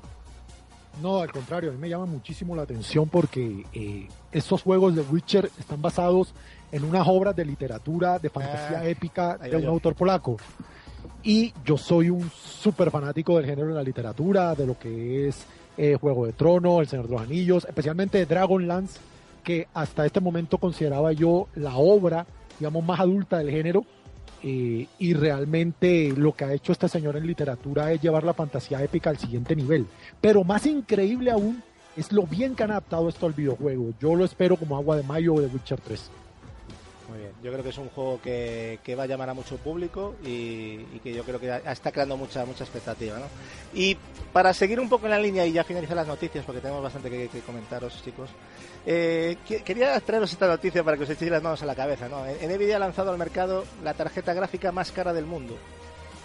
No, 1.03 1.21
al 1.21 1.33
contrario, 1.33 1.71
a 1.71 1.73
mí 1.73 1.79
me 1.79 1.89
llama 1.89 2.07
muchísimo 2.07 2.55
la 2.55 2.63
atención 2.63 3.09
porque 3.09 3.65
eh, 3.73 4.07
estos 4.33 4.63
juegos 4.63 4.95
de 4.95 5.03
Witcher 5.03 5.51
están 5.59 5.81
basados 5.81 6.35
en 6.73 6.85
unas 6.85 7.07
obras 7.09 7.35
de 7.35 7.45
literatura, 7.45 8.19
de 8.19 8.29
fantasía 8.29 8.81
ah, 8.81 8.89
épica 8.89 9.39
de 9.39 9.57
un 9.57 9.67
autor 9.67 9.95
polaco. 9.95 10.37
Y 11.23 11.53
yo 11.65 11.77
soy 11.77 12.11
un 12.11 12.31
súper 12.31 12.91
fanático 12.91 13.37
del 13.37 13.47
género 13.47 13.69
de 13.69 13.75
la 13.75 13.83
literatura, 13.83 14.55
de 14.55 14.67
lo 14.67 14.79
que 14.79 15.29
es 15.29 15.47
eh, 15.77 15.97
Juego 16.01 16.27
de 16.27 16.33
Trono, 16.33 16.81
El 16.81 16.89
Señor 16.89 17.07
de 17.07 17.13
los 17.13 17.23
Anillos, 17.23 17.67
especialmente 17.67 18.19
de 18.19 18.27
Dragonlance, 18.27 18.99
que 19.43 19.69
hasta 19.75 20.07
este 20.07 20.21
momento 20.21 20.59
consideraba 20.59 21.13
yo 21.13 21.49
la 21.55 21.77
obra, 21.77 22.27
digamos, 22.59 22.85
más 22.85 23.01
adulta 23.01 23.39
del 23.39 23.51
género. 23.51 23.85
Eh, 24.43 24.87
y 24.99 25.15
realmente 25.15 26.13
lo 26.17 26.33
que 26.33 26.45
ha 26.45 26.53
hecho 26.53 26.73
este 26.73 26.89
señor 26.89 27.17
en 27.17 27.27
literatura 27.27 27.93
es 27.93 28.01
llevar 28.01 28.25
la 28.25 28.35
fantasía 28.35 28.83
épica 28.83 29.11
al 29.11 29.19
siguiente 29.19 29.55
nivel. 29.55 29.87
Pero 30.21 30.45
más 30.45 30.67
increíble 30.67 31.31
aún 31.31 31.63
es 31.97 32.13
lo 32.13 32.27
bien 32.27 32.55
que 32.55 32.63
han 32.63 32.71
adaptado 32.71 33.09
esto 33.09 33.27
al 33.27 33.33
videojuego. 33.33 33.93
Yo 34.01 34.15
lo 34.15 34.25
espero 34.25 34.57
como 34.57 34.77
agua 34.77 34.97
de 34.97 35.03
mayo 35.03 35.35
de 35.35 35.47
Witcher 35.47 35.81
3. 35.81 36.11
Muy 37.11 37.19
bien, 37.19 37.33
yo 37.43 37.51
creo 37.51 37.65
que 37.65 37.71
es 37.71 37.79
un 37.79 37.89
juego 37.89 38.21
que, 38.23 38.95
va 38.97 39.03
a 39.03 39.07
llamar 39.07 39.31
a 39.31 39.35
mucho 39.35 39.57
público 39.57 40.15
y, 40.23 40.79
que 41.03 41.13
yo 41.13 41.25
creo 41.25 41.41
que 41.41 41.61
está 41.67 41.91
creando 41.91 42.17
mucha 42.17 42.45
mucha 42.45 42.63
expectativa. 42.63 43.19
¿no? 43.19 43.25
Y 43.75 43.97
para 44.33 44.55
seguir 44.55 44.79
un 44.79 44.89
poco 44.89 45.07
en 45.07 45.11
la 45.11 45.19
línea 45.19 45.45
y 45.45 45.53
ya 45.53 45.65
finalizar 45.65 45.97
las 45.97 46.07
noticias, 46.07 46.45
porque 46.45 46.61
tenemos 46.61 46.81
bastante 46.81 47.11
que, 47.11 47.41
comentaros, 47.41 48.01
chicos, 48.05 48.31
eh, 48.87 49.37
quería 49.65 49.99
traeros 50.01 50.33
esta 50.33 50.47
noticia 50.47 50.85
para 50.85 50.97
que 50.97 51.03
os 51.03 51.11
echéis 51.11 51.33
las 51.33 51.43
manos 51.43 51.61
a 51.65 51.67
la 51.67 51.75
cabeza. 51.75 52.09
¿no? 52.09 52.25
Nvidia 52.25 52.77
ha 52.77 52.79
lanzado 52.79 53.11
al 53.11 53.19
mercado 53.19 53.65
la 53.83 53.95
tarjeta 53.95 54.33
gráfica 54.33 54.71
más 54.71 54.93
cara 54.93 55.13
del 55.13 55.27
mundo. 55.27 55.57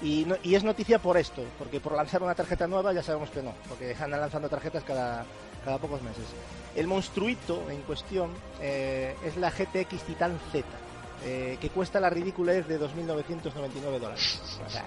Y, 0.04 0.28
y, 0.44 0.54
es 0.54 0.64
noticia 0.64 1.00
por 1.00 1.18
esto, 1.18 1.42
porque 1.58 1.80
por 1.80 1.94
lanzar 1.94 2.22
una 2.22 2.36
tarjeta 2.36 2.68
nueva 2.68 2.94
ya 2.94 3.02
sabemos 3.02 3.32
que 3.32 3.42
no, 3.42 3.54
porque 3.68 3.96
andan 4.00 4.20
lanzando 4.20 4.50
tarjetas 4.50 4.84
cada, 4.84 5.26
cada 5.66 5.78
pocos 5.78 6.01
meses. 6.01 6.26
El 6.76 6.88
monstruito 6.88 7.70
en 7.70 7.82
cuestión 7.82 8.30
eh, 8.61 9.16
es 9.26 9.38
la 9.38 9.49
GTX 9.49 10.03
Titan 10.03 10.39
Z, 10.51 10.66
eh, 11.26 11.57
que 11.59 11.70
cuesta 11.70 11.99
la 11.99 12.09
ridiculez 12.09 12.68
de 12.68 12.80
2.999 12.80 13.99
dólares. 13.99 14.41
O 14.66 14.70
sea, 14.70 14.86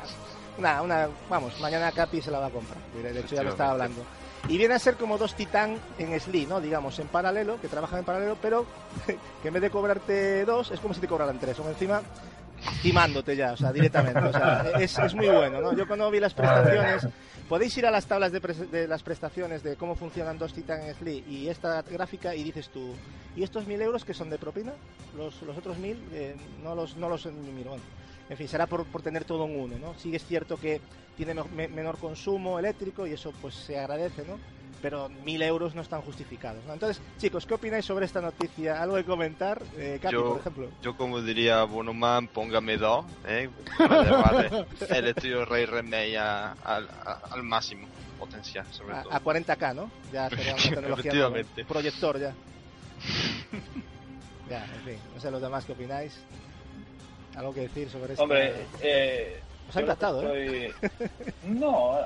una, 0.58 0.82
una, 0.82 1.08
vamos, 1.28 1.58
mañana 1.60 1.92
Capi 1.92 2.22
se 2.22 2.30
la 2.30 2.40
va 2.40 2.46
a 2.46 2.50
comprar. 2.50 2.78
De 2.94 3.20
hecho, 3.20 3.34
ya 3.34 3.42
lo 3.42 3.50
estaba 3.50 3.72
hablando. 3.72 4.04
Y 4.48 4.56
viene 4.56 4.74
a 4.74 4.78
ser 4.78 4.94
como 4.94 5.18
dos 5.18 5.34
Titan 5.34 5.76
en 5.98 6.18
SLI, 6.18 6.46
¿no? 6.46 6.60
Digamos, 6.60 6.98
en 6.98 7.08
paralelo, 7.08 7.60
que 7.60 7.68
trabajan 7.68 8.00
en 8.00 8.04
paralelo, 8.04 8.36
pero 8.40 8.66
que 9.42 9.48
en 9.48 9.54
vez 9.54 9.62
de 9.62 9.70
cobrarte 9.70 10.44
dos, 10.44 10.70
es 10.70 10.80
como 10.80 10.94
si 10.94 11.00
te 11.00 11.08
cobraran 11.08 11.38
tres. 11.38 11.56
Son 11.56 11.68
encima 11.68 12.02
timándote 12.82 13.36
ya, 13.36 13.52
o 13.52 13.56
sea, 13.56 13.72
directamente. 13.72 14.20
O 14.20 14.32
sea, 14.32 14.64
es, 14.78 14.98
es 14.98 15.14
muy 15.14 15.28
bueno, 15.28 15.60
¿no? 15.60 15.72
Yo 15.74 15.86
cuando 15.86 16.10
vi 16.10 16.20
las 16.20 16.34
prestaciones, 16.34 17.08
podéis 17.48 17.76
ir 17.78 17.86
a 17.86 17.90
las 17.90 18.06
tablas 18.06 18.32
de, 18.32 18.40
de 18.40 18.88
las 18.88 19.02
prestaciones 19.02 19.62
de 19.62 19.76
cómo 19.76 19.94
funcionan 19.94 20.38
dos 20.38 20.52
Titan 20.52 20.80
Slee 20.94 21.24
y 21.28 21.48
esta 21.48 21.82
gráfica 21.82 22.34
y 22.34 22.42
dices 22.42 22.68
tú, 22.68 22.94
¿y 23.36 23.42
estos 23.42 23.66
mil 23.66 23.80
euros 23.80 24.04
que 24.04 24.14
son 24.14 24.30
de 24.30 24.38
propina? 24.38 24.72
Los, 25.16 25.42
otros 25.42 25.78
mil, 25.78 25.98
eh, 26.12 26.36
no 26.62 26.74
los 26.74 26.96
no 26.96 27.08
los 27.08 27.24
miro. 27.26 27.70
Bueno, 27.70 27.84
en 28.28 28.36
fin, 28.36 28.46
será 28.48 28.66
por, 28.66 28.84
por 28.86 29.00
tener 29.02 29.24
todo 29.24 29.46
en 29.46 29.58
uno, 29.58 29.78
¿no? 29.78 29.94
Sí 29.98 30.14
es 30.14 30.24
cierto 30.26 30.58
que 30.58 30.80
tiene 31.16 31.32
me- 31.34 31.44
me- 31.44 31.68
menor 31.68 31.98
consumo 31.98 32.58
eléctrico 32.58 33.06
y 33.06 33.12
eso 33.12 33.32
pues 33.40 33.54
se 33.54 33.78
agradece, 33.78 34.24
¿no? 34.26 34.38
Pero 34.80 35.08
mil 35.08 35.42
euros 35.42 35.74
no 35.74 35.82
están 35.82 36.02
justificados, 36.02 36.64
¿no? 36.64 36.72
Entonces, 36.72 37.02
chicos, 37.18 37.44
¿qué 37.46 37.54
opináis 37.54 37.84
sobre 37.84 38.06
esta 38.06 38.20
noticia? 38.20 38.80
¿Algo 38.80 38.94
que 38.96 39.04
comentar? 39.04 39.60
Eh, 39.76 39.98
Capi, 40.00 40.12
Yo- 40.12 40.28
por 40.30 40.40
ejemplo. 40.40 40.68
Yo 40.82 40.96
como 40.96 41.20
diría 41.20 41.64
Bonoman, 41.64 42.28
póngame 42.28 42.76
dos, 42.76 43.04
¿eh? 43.26 43.50
Para 43.76 44.02
llevar 44.04 44.66
el 44.90 45.08
estilo 45.08 45.44
Rey 45.44 45.66
Remake 45.66 46.16
a- 46.16 46.52
al- 46.64 46.88
a- 46.88 47.20
al 47.32 47.42
máximo 47.42 47.88
potencial, 48.20 48.64
sobre 48.70 48.94
A, 48.94 49.02
todo. 49.02 49.12
a 49.14 49.20
40k, 49.20 49.74
¿no? 49.74 49.90
Ya 50.12 50.28
sería 50.30 50.54
una 50.54 50.62
tecnología 50.62 50.92
Efectivamente. 50.94 51.50
nueva. 51.56 51.68
Proyector 51.68 52.20
ya. 52.20 52.34
ya, 54.48 54.64
en 54.64 54.82
fin. 54.84 54.98
No 55.14 55.20
sé 55.20 55.30
los 55.30 55.42
demás 55.42 55.64
qué 55.64 55.72
opináis. 55.72 56.16
¿Algo 57.34 57.52
que 57.52 57.60
decir 57.62 57.90
sobre 57.90 58.12
esto? 58.12 58.22
Hombre, 58.22 58.54
eh, 58.80 59.40
Os 59.68 59.76
ha 59.76 59.80
impactado, 59.80 60.22
¿eh? 60.34 60.72
No, 61.44 61.98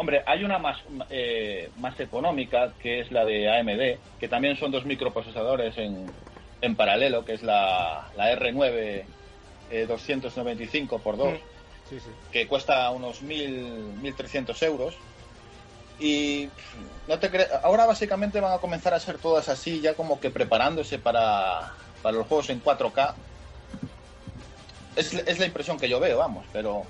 hombre, 0.00 0.22
hay 0.26 0.44
una 0.44 0.58
más, 0.58 0.78
eh, 1.10 1.68
más 1.76 2.00
económica 2.00 2.72
que 2.80 3.00
es 3.00 3.12
la 3.12 3.26
de 3.26 3.50
AMD, 3.50 3.98
que 4.18 4.28
también 4.28 4.56
son 4.56 4.70
dos 4.72 4.86
microprocesadores 4.86 5.76
en, 5.76 6.10
en 6.62 6.74
paralelo, 6.74 7.22
que 7.22 7.34
es 7.34 7.42
la, 7.42 8.10
la 8.16 8.32
R9 8.34 9.04
eh, 9.70 9.86
295 9.86 10.96
x 10.96 11.18
2 11.18 11.28
Mm. 11.34 11.36
Sí, 11.90 11.98
sí. 12.00 12.10
que 12.32 12.46
cuesta 12.46 12.88
unos 12.90 13.20
1.000, 13.22 14.00
1.300 14.00 14.62
euros. 14.62 14.96
Y 15.98 16.48
no 17.08 17.18
te 17.18 17.30
cre- 17.30 17.48
ahora 17.62 17.84
básicamente 17.84 18.40
van 18.40 18.52
a 18.54 18.58
comenzar 18.58 18.94
a 18.94 19.00
ser 19.00 19.18
todas 19.18 19.48
así, 19.50 19.80
ya 19.80 19.94
como 19.94 20.18
que 20.20 20.30
preparándose 20.30 20.98
para, 20.98 21.74
para 22.00 22.16
los 22.16 22.26
juegos 22.26 22.48
en 22.48 22.62
4K. 22.62 23.14
Es, 24.96 25.12
es 25.12 25.38
la 25.40 25.46
impresión 25.46 25.78
que 25.78 25.88
yo 25.88 25.98
veo, 26.00 26.16
vamos, 26.18 26.46
pero 26.52 26.86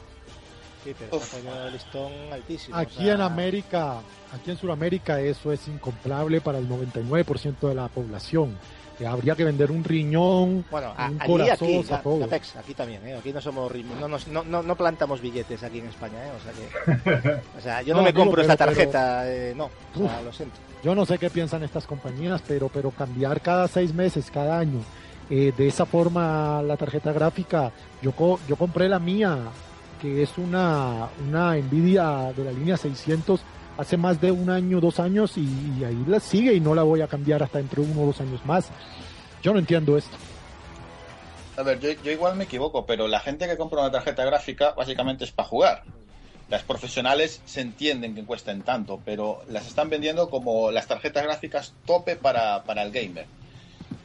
Sí, 0.85 0.95
pero 0.99 1.17
Uf. 1.17 1.35
ha 1.35 1.37
ponido 1.37 1.67
el 1.67 1.73
listón 1.73 2.13
altísimo. 2.33 2.77
Aquí 2.77 2.99
o 2.99 3.03
sea, 3.03 3.15
en 3.15 3.21
América, 3.21 3.95
aquí 4.35 4.51
en 4.51 4.57
Sudamérica 4.57 5.21
eso 5.21 5.53
es 5.53 5.67
incomparable 5.69 6.41
para 6.41 6.59
el 6.59 6.69
99% 6.69 7.69
de 7.69 7.75
la 7.75 7.89
población. 7.89 8.57
Que 8.99 9.07
habría 9.07 9.35
que 9.35 9.45
vender 9.45 9.71
un 9.71 9.83
riñón, 9.83 10.63
Bueno, 10.71 10.93
a- 10.95 11.09
un 11.09 11.21
allí, 11.23 11.33
corazón, 11.33 11.69
aquí. 11.91 12.21
Capex, 12.21 12.57
aquí 12.57 12.75
también, 12.75 13.07
¿eh? 13.09 13.17
Aquí 13.17 13.33
no 13.33 13.41
somos 13.41 13.73
no, 13.99 14.09
nos- 14.09 14.29
no, 14.29 14.45
no, 14.45 14.63
no 14.63 14.77
plantamos 14.77 15.23
billetes 15.23 15.63
aquí 15.63 15.79
en 15.79 15.87
España, 15.87 16.19
¿eh? 16.27 16.31
O 16.37 16.41
sea 16.43 16.53
que... 16.53 17.41
O 17.59 17.61
sea, 17.63 17.81
yo 17.81 17.95
no, 17.95 18.01
No, 18.01 18.05
me 18.07 18.13
compro 18.13 18.43
pero- 18.43 18.53
esta 18.53 18.57
tarjeta, 18.67 19.23
eh, 19.31 19.55
no. 19.57 19.71
O 19.95 19.99
sea, 19.99 20.19
Uf. 20.19 20.25
lo 20.27 20.33
siento. 20.35 20.57
Yo 20.85 20.95
no 20.95 21.07
sé 21.07 21.17
qué 21.19 21.31
piensan 21.31 21.63
estas 21.63 21.87
compañías, 21.87 22.43
pero, 22.47 22.69
pero 22.69 22.91
cambiar 22.91 23.41
cada 23.41 23.69
seis 23.69 23.95
meses, 23.95 24.31
cada 24.31 24.59
año, 24.59 24.81
eh, 25.31 25.53
de 25.57 25.67
esa 25.69 25.87
forma 25.87 26.61
la 26.63 26.77
tarjeta 26.77 27.11
gráfica, 27.13 27.73
yo, 28.03 28.13
co- 28.13 28.39
yo 28.47 28.57
compré 28.57 28.87
la 28.87 28.99
mía, 28.99 29.39
que 30.01 30.23
es 30.23 30.39
una, 30.39 31.09
una 31.29 31.57
Nvidia 31.57 32.33
de 32.37 32.45
la 32.45 32.53
línea 32.53 32.77
600, 32.77 33.41
hace 33.79 33.97
más 33.97 34.21
de 34.21 34.31
un 34.31 34.51
año, 34.51 34.81
dos 34.81 35.01
años, 35.01 35.37
y, 35.37 35.49
y 35.79 35.85
ahí 35.85 36.05
la 36.07 36.21
sigue 36.21 36.55
y 36.55 36.61
no 36.61 36.75
la 36.75 36.83
voy 36.83 37.01
a 37.03 37.07
cambiar 37.07 37.43
hasta 37.43 37.59
dentro 37.59 37.83
de 37.83 37.91
uno 37.91 38.03
o 38.03 38.07
dos 38.07 38.21
años 38.21 38.45
más. 38.45 38.69
Yo 39.43 39.53
no 39.53 39.59
entiendo 39.59 39.97
esto. 39.97 40.17
A 41.57 41.63
ver, 41.63 41.79
yo, 41.81 41.91
yo 42.03 42.11
igual 42.11 42.37
me 42.37 42.45
equivoco, 42.45 42.87
pero 42.87 43.07
la 43.09 43.21
gente 43.21 43.47
que 43.47 43.57
compra 43.57 43.81
una 43.81 43.91
tarjeta 43.91 44.25
gráfica 44.25 44.73
básicamente 44.73 45.25
es 45.25 45.33
para 45.33 45.49
jugar. 45.49 45.83
Las 46.49 46.63
profesionales 46.65 47.43
se 47.45 47.61
entienden 47.61 48.15
que 48.15 48.25
cuesten 48.25 48.63
tanto, 48.63 49.01
pero 49.05 49.43
las 49.49 49.69
están 49.69 49.89
vendiendo 49.89 50.31
como 50.31 50.71
las 50.73 50.87
tarjetas 50.87 51.23
gráficas 51.23 51.75
tope 51.87 52.17
para, 52.17 52.65
para 52.65 52.83
el 52.83 52.91
gamer. 52.91 53.27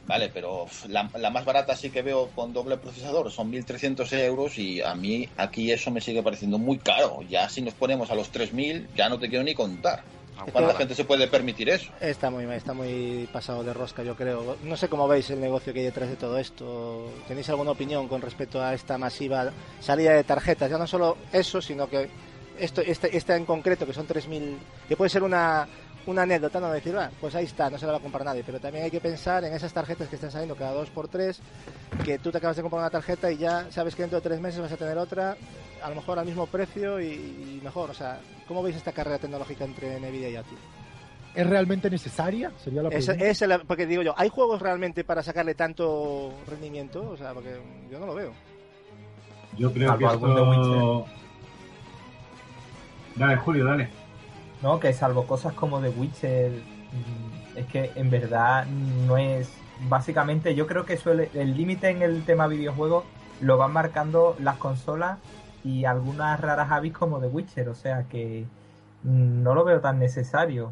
Vale, 0.07 0.29
pero 0.33 0.67
la, 0.87 1.09
la 1.17 1.29
más 1.31 1.45
barata 1.45 1.75
sí 1.75 1.89
que 1.89 2.01
veo 2.03 2.29
con 2.35 2.53
doble 2.53 2.77
procesador 2.77 3.31
son 3.31 3.51
1.300 3.51 4.11
euros 4.19 4.57
y 4.57 4.81
a 4.81 4.93
mí 4.93 5.27
aquí 5.37 5.71
eso 5.71 5.89
me 5.89 5.99
sigue 6.01 6.21
pareciendo 6.21 6.57
muy 6.59 6.77
caro. 6.77 7.21
Ya 7.27 7.49
si 7.49 7.61
nos 7.61 7.73
ponemos 7.73 8.11
a 8.11 8.15
los 8.15 8.31
3.000 8.31 8.87
ya 8.95 9.09
no 9.09 9.17
te 9.17 9.29
quiero 9.29 9.43
ni 9.43 9.55
contar. 9.55 10.03
¿Cuánta 10.35 10.59
Aguanta. 10.59 10.77
gente 10.79 10.95
se 10.95 11.05
puede 11.05 11.27
permitir 11.27 11.69
eso? 11.69 11.91
Está 12.01 12.29
muy, 12.29 12.43
está 12.53 12.73
muy 12.73 13.27
pasado 13.31 13.63
de 13.63 13.73
rosca, 13.73 14.03
yo 14.03 14.15
creo. 14.15 14.57
No 14.63 14.75
sé 14.75 14.89
cómo 14.89 15.07
veis 15.07 15.29
el 15.29 15.39
negocio 15.39 15.73
que 15.73 15.79
hay 15.79 15.85
detrás 15.85 16.09
de 16.09 16.17
todo 16.17 16.37
esto. 16.37 17.09
¿Tenéis 17.27 17.47
alguna 17.49 17.71
opinión 17.71 18.07
con 18.09 18.21
respecto 18.21 18.61
a 18.61 18.73
esta 18.73 18.97
masiva 18.97 19.49
salida 19.79 20.11
de 20.11 20.25
tarjetas? 20.25 20.69
Ya 20.69 20.77
no 20.77 20.87
solo 20.87 21.17
eso, 21.31 21.61
sino 21.61 21.87
que 21.89 22.09
esto, 22.59 22.81
este, 22.81 23.15
esta 23.15 23.35
en 23.37 23.45
concreto, 23.45 23.85
que 23.85 23.93
son 23.93 24.07
3.000, 24.07 24.57
que 24.89 24.97
puede 24.97 25.09
ser 25.09 25.23
una, 25.23 25.67
una 26.05 26.21
anécdota, 26.23 26.59
no 26.59 26.71
decir, 26.71 26.95
"Ah, 26.97 27.09
pues 27.19 27.33
ahí 27.35 27.45
está, 27.45 27.69
no 27.69 27.77
se 27.77 27.85
la 27.85 27.93
va 27.93 27.97
a 27.97 28.01
comprar 28.01 28.23
nadie. 28.25 28.43
Pero 28.45 28.59
también 28.59 28.85
hay 28.85 28.91
que 28.91 29.01
pensar 29.01 29.43
en 29.43 29.53
esas 29.53 29.73
tarjetas 29.73 30.07
que 30.07 30.15
están 30.15 30.31
saliendo 30.31 30.55
cada 30.55 30.71
dos 30.73 30.89
por 30.89 31.07
tres, 31.07 31.39
que 32.03 32.19
tú 32.19 32.31
te 32.31 32.37
acabas 32.37 32.55
de 32.55 32.61
comprar 32.61 32.81
una 32.81 32.89
tarjeta 32.89 33.31
y 33.31 33.37
ya 33.37 33.69
sabes 33.71 33.95
que 33.95 34.03
dentro 34.03 34.19
de 34.19 34.23
tres 34.29 34.39
meses 34.39 34.61
vas 34.61 34.71
a 34.71 34.77
tener 34.77 34.97
otra, 34.97 35.35
a 35.81 35.89
lo 35.89 35.95
mejor 35.95 36.19
al 36.19 36.25
mismo 36.25 36.45
precio 36.47 36.99
y, 36.99 37.05
y 37.07 37.61
mejor. 37.63 37.89
O 37.89 37.93
sea, 37.93 38.19
¿cómo 38.47 38.61
veis 38.61 38.75
esta 38.75 38.91
carrera 38.91 39.17
tecnológica 39.17 39.63
entre 39.65 39.99
Nvidia 39.99 40.29
y 40.29 40.35
Apple? 40.35 40.57
¿Es 41.33 41.45
realmente 41.47 41.89
necesaria? 41.89 42.51
Sería 42.63 42.81
la 42.81 42.89
Es, 42.89 43.05
pregunta. 43.07 43.25
es 43.27 43.41
el- 43.41 43.65
porque 43.67 43.85
digo 43.85 44.01
yo, 44.03 44.13
¿hay 44.17 44.29
juegos 44.29 44.61
realmente 44.61 45.03
para 45.03 45.21
sacarle 45.23 45.53
tanto 45.55 46.33
rendimiento? 46.47 47.09
O 47.09 47.17
sea, 47.17 47.33
porque 47.33 47.59
yo 47.91 47.99
no 47.99 48.05
lo 48.05 48.15
veo. 48.15 48.31
Yo 49.57 49.71
creo 49.73 49.89
Salvo 49.89 50.07
que 50.07 50.13
esto... 50.15 51.05
Dale, 53.15 53.37
Julio, 53.37 53.65
dale. 53.65 53.89
¿No? 54.65 54.79
Que 54.79 54.93
salvo 54.93 55.27
cosas 55.27 55.53
como 55.53 55.79
The 55.79 55.89
Witcher, 55.89 56.51
mm, 56.51 57.57
es 57.57 57.65
que 57.67 57.91
en 57.95 58.09
verdad 58.09 58.65
no 58.65 59.15
es. 59.15 59.53
Básicamente, 59.87 60.55
yo 60.55 60.65
creo 60.65 60.85
que 60.85 60.97
suele, 60.97 61.29
el 61.35 61.55
límite 61.55 61.89
en 61.89 62.01
el 62.01 62.25
tema 62.25 62.47
videojuegos 62.47 63.03
lo 63.41 63.57
van 63.57 63.73
marcando 63.73 64.35
las 64.39 64.57
consolas 64.57 65.19
y 65.63 65.85
algunas 65.85 66.39
raras 66.41 66.71
avis 66.71 66.93
como 66.93 67.19
The 67.19 67.27
Witcher, 67.27 67.69
o 67.69 67.75
sea 67.75 68.05
que 68.09 68.45
mm, 69.03 69.43
no 69.43 69.53
lo 69.53 69.65
veo 69.65 69.81
tan 69.81 69.99
necesario. 69.99 70.71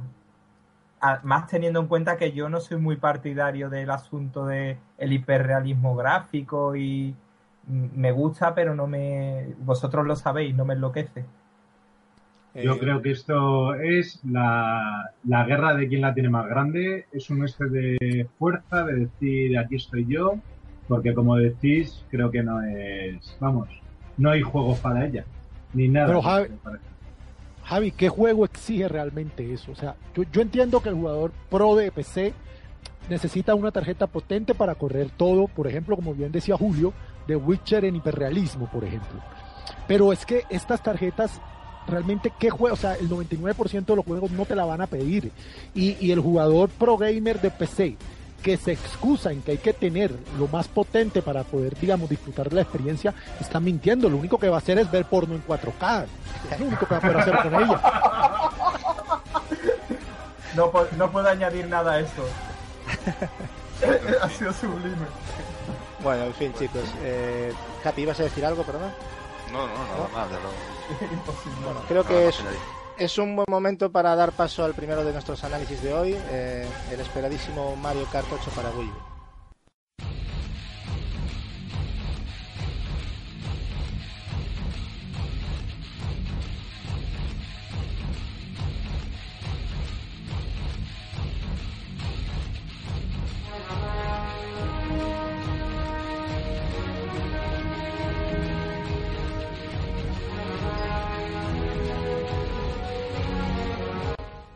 Más 1.24 1.48
teniendo 1.48 1.80
en 1.82 1.88
cuenta 1.88 2.18
que 2.18 2.32
yo 2.32 2.50
no 2.50 2.62
soy 2.62 2.78
muy 2.78 2.96
partidario 2.96 3.70
del 3.70 3.92
asunto 3.92 4.46
de 4.48 4.78
el 4.98 5.14
hiperrealismo 5.14 5.96
gráfico 5.96 6.76
y 6.76 7.16
mm, 7.68 7.90
me 7.96 8.12
gusta, 8.12 8.56
pero 8.56 8.74
no 8.76 8.88
me. 8.88 9.54
Vosotros 9.60 10.06
lo 10.08 10.16
sabéis, 10.16 10.56
no 10.56 10.66
me 10.66 10.74
enloquece. 10.74 11.26
Yo 12.56 12.74
Eh, 12.74 12.80
creo 12.80 13.02
que 13.02 13.12
esto 13.12 13.74
es 13.76 14.20
la, 14.26 15.12
la 15.24 15.46
guerra 15.46 15.74
de 15.76 15.88
quién 15.88 16.02
la 16.02 16.14
tiene 16.14 16.30
más 16.30 16.48
grande. 16.48 17.06
Es 17.12 17.30
un 17.30 17.44
este 17.44 17.66
de 17.66 18.28
fuerza, 18.38 18.84
de 18.84 18.94
decir 19.08 19.58
aquí 19.58 19.76
estoy 19.78 20.06
yo, 20.06 20.36
porque 20.88 21.14
como 21.14 21.36
decís, 21.38 22.06
creo 22.12 22.30
que 22.30 22.44
no 22.44 22.62
es. 22.62 23.36
Vamos, 23.40 23.70
no 24.18 24.30
hay 24.30 24.42
juegos 24.42 24.80
para 24.80 25.06
ella, 25.06 25.26
ni 25.74 25.88
nada. 25.88 26.08
Pero, 26.08 26.22
Javi-. 26.22 26.48
Javi, 27.64 27.92
¿qué 27.92 28.10
juego 28.10 28.46
exige 28.46 28.88
realmente 28.88 29.52
eso? 29.52 29.72
O 29.72 29.76
sea, 29.76 29.96
yo, 30.14 30.24
yo 30.32 30.42
entiendo 30.42 30.82
que 30.82 30.90
el 30.90 30.96
jugador 30.96 31.32
pro 31.50 31.76
de 31.76 31.92
PC 31.92 32.34
necesita 33.10 33.56
una 33.56 33.72
tarjeta 33.72 34.08
potente 34.08 34.54
para 34.54 34.76
correr 34.76 35.10
todo, 35.12 35.48
por 35.48 35.68
ejemplo, 35.68 35.96
como 35.96 36.14
bien 36.14 36.32
decía 36.32 36.58
Julio, 36.58 36.94
de 37.26 37.36
Witcher 37.36 37.86
en 37.86 37.96
hiperrealismo, 37.96 38.70
por 38.70 38.84
ejemplo. 38.84 39.20
Pero 39.88 40.12
es 40.14 40.26
que 40.26 40.44
estas 40.50 40.84
tarjetas, 40.84 41.42
realmente, 41.88 42.32
¿qué 42.40 42.50
juego? 42.50 42.74
O 42.74 42.78
sea, 42.78 42.96
el 42.96 43.10
99% 43.10 43.86
de 43.86 43.96
los 43.96 44.06
juegos 44.06 44.32
no 44.32 44.46
te 44.46 44.56
la 44.56 44.66
van 44.66 44.82
a 44.82 44.88
pedir. 44.88 45.32
Y, 45.74 45.98
y 46.00 46.12
el 46.12 46.20
jugador 46.20 46.70
pro 46.70 46.98
gamer 46.98 47.42
de 47.42 47.52
PC, 47.52 47.98
que 48.44 48.58
se 48.58 48.74
excusa 48.74 49.32
en 49.32 49.42
que 49.42 49.52
hay 49.52 49.58
que 49.58 49.74
tener 49.74 50.14
lo 50.38 50.48
más 50.50 50.68
potente 50.68 51.22
para 51.22 51.44
poder, 51.44 51.80
digamos, 51.80 52.10
disfrutar 52.10 52.50
de 52.50 52.58
la 52.58 52.62
experiencia, 52.62 53.14
está 53.40 53.60
mintiendo. 53.60 54.10
Lo 54.10 54.18
único 54.18 54.38
que 54.38 54.50
va 54.50 54.56
a 54.56 54.60
hacer 54.60 54.78
es 54.78 54.92
ver 54.92 55.06
porno 55.06 55.36
en 55.36 55.44
4K. 55.46 56.06
Es 56.52 56.60
lo 56.60 56.66
único 56.68 56.86
que 56.86 56.94
va 56.94 56.98
a 56.98 57.02
poder 57.02 57.18
hacer 57.18 57.38
con 57.42 57.56
ella. 57.56 57.82
No, 60.56 60.72
no 60.98 61.12
puedo 61.12 61.28
añadir 61.28 61.68
nada 61.68 61.94
a 61.94 62.00
eso. 62.00 62.24
ha 64.22 64.30
sido 64.30 64.54
sublime. 64.54 65.08
Bueno, 66.04 66.26
en 66.26 66.34
fin, 66.34 66.54
chicos. 66.60 66.84
Eh, 67.02 67.52
Capi, 67.82 68.02
¿ibas 68.02 68.20
a 68.20 68.24
decir 68.24 68.46
algo, 68.46 68.64
perdón? 68.64 68.92
No, 69.54 69.68
no, 69.68 69.86
no, 69.86 70.08
nada, 70.10 70.28
de 70.30 70.40
lo- 70.42 70.56
Imposible. 71.12 71.64
Bueno, 71.64 71.86
creo 71.86 72.04
que 72.06 72.14
nada 72.14 72.28
es, 72.30 72.44
más 72.44 72.54
es 72.96 73.18
un 73.18 73.36
buen 73.36 73.46
momento 73.50 73.92
para 73.92 74.16
dar 74.16 74.36
paso 74.36 74.64
al 74.64 74.76
primero 74.76 75.04
de 75.04 75.14
nuestros 75.14 75.44
análisis 75.44 75.82
de 75.82 75.94
hoy, 75.94 76.14
eh, 76.26 76.76
el 76.88 77.00
esperadísimo 77.00 77.76
Mario 77.76 78.08
Kart 78.10 78.32
8 78.32 78.52
para 78.54 78.72
Wii 78.72 78.92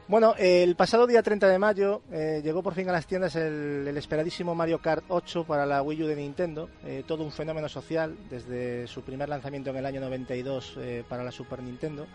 Bueno, 0.10 0.36
el 0.38 0.78
pasado 0.78 1.06
día 1.06 1.22
30 1.22 1.50
de 1.50 1.60
mayo 1.60 2.02
eh, 2.14 2.40
llegó 2.42 2.64
por 2.64 2.74
fin 2.74 2.88
a 2.88 2.94
las 2.94 3.06
tiendas 3.06 3.36
el, 3.36 3.86
el, 3.86 3.98
esperadísimo 3.98 4.56
Mario 4.56 4.80
Kart 4.80 5.04
8 5.10 5.44
para 5.44 5.66
la 5.66 5.82
Wii 5.82 6.04
U 6.04 6.08
de 6.08 6.16
Nintendo, 6.16 6.70
eh, 6.86 7.04
todo 7.06 7.26
un 7.26 7.32
fenómeno 7.34 7.68
social 7.68 8.16
desde 8.30 8.88
su 8.88 9.02
primer 9.02 9.28
lanzamiento 9.28 9.70
en 9.72 9.76
el 9.76 9.86
año 9.86 10.00
92 10.00 10.76
eh, 10.78 11.04
para 11.10 11.26
la 11.26 11.32
Super 11.34 11.62
Nintendo. 11.62 12.08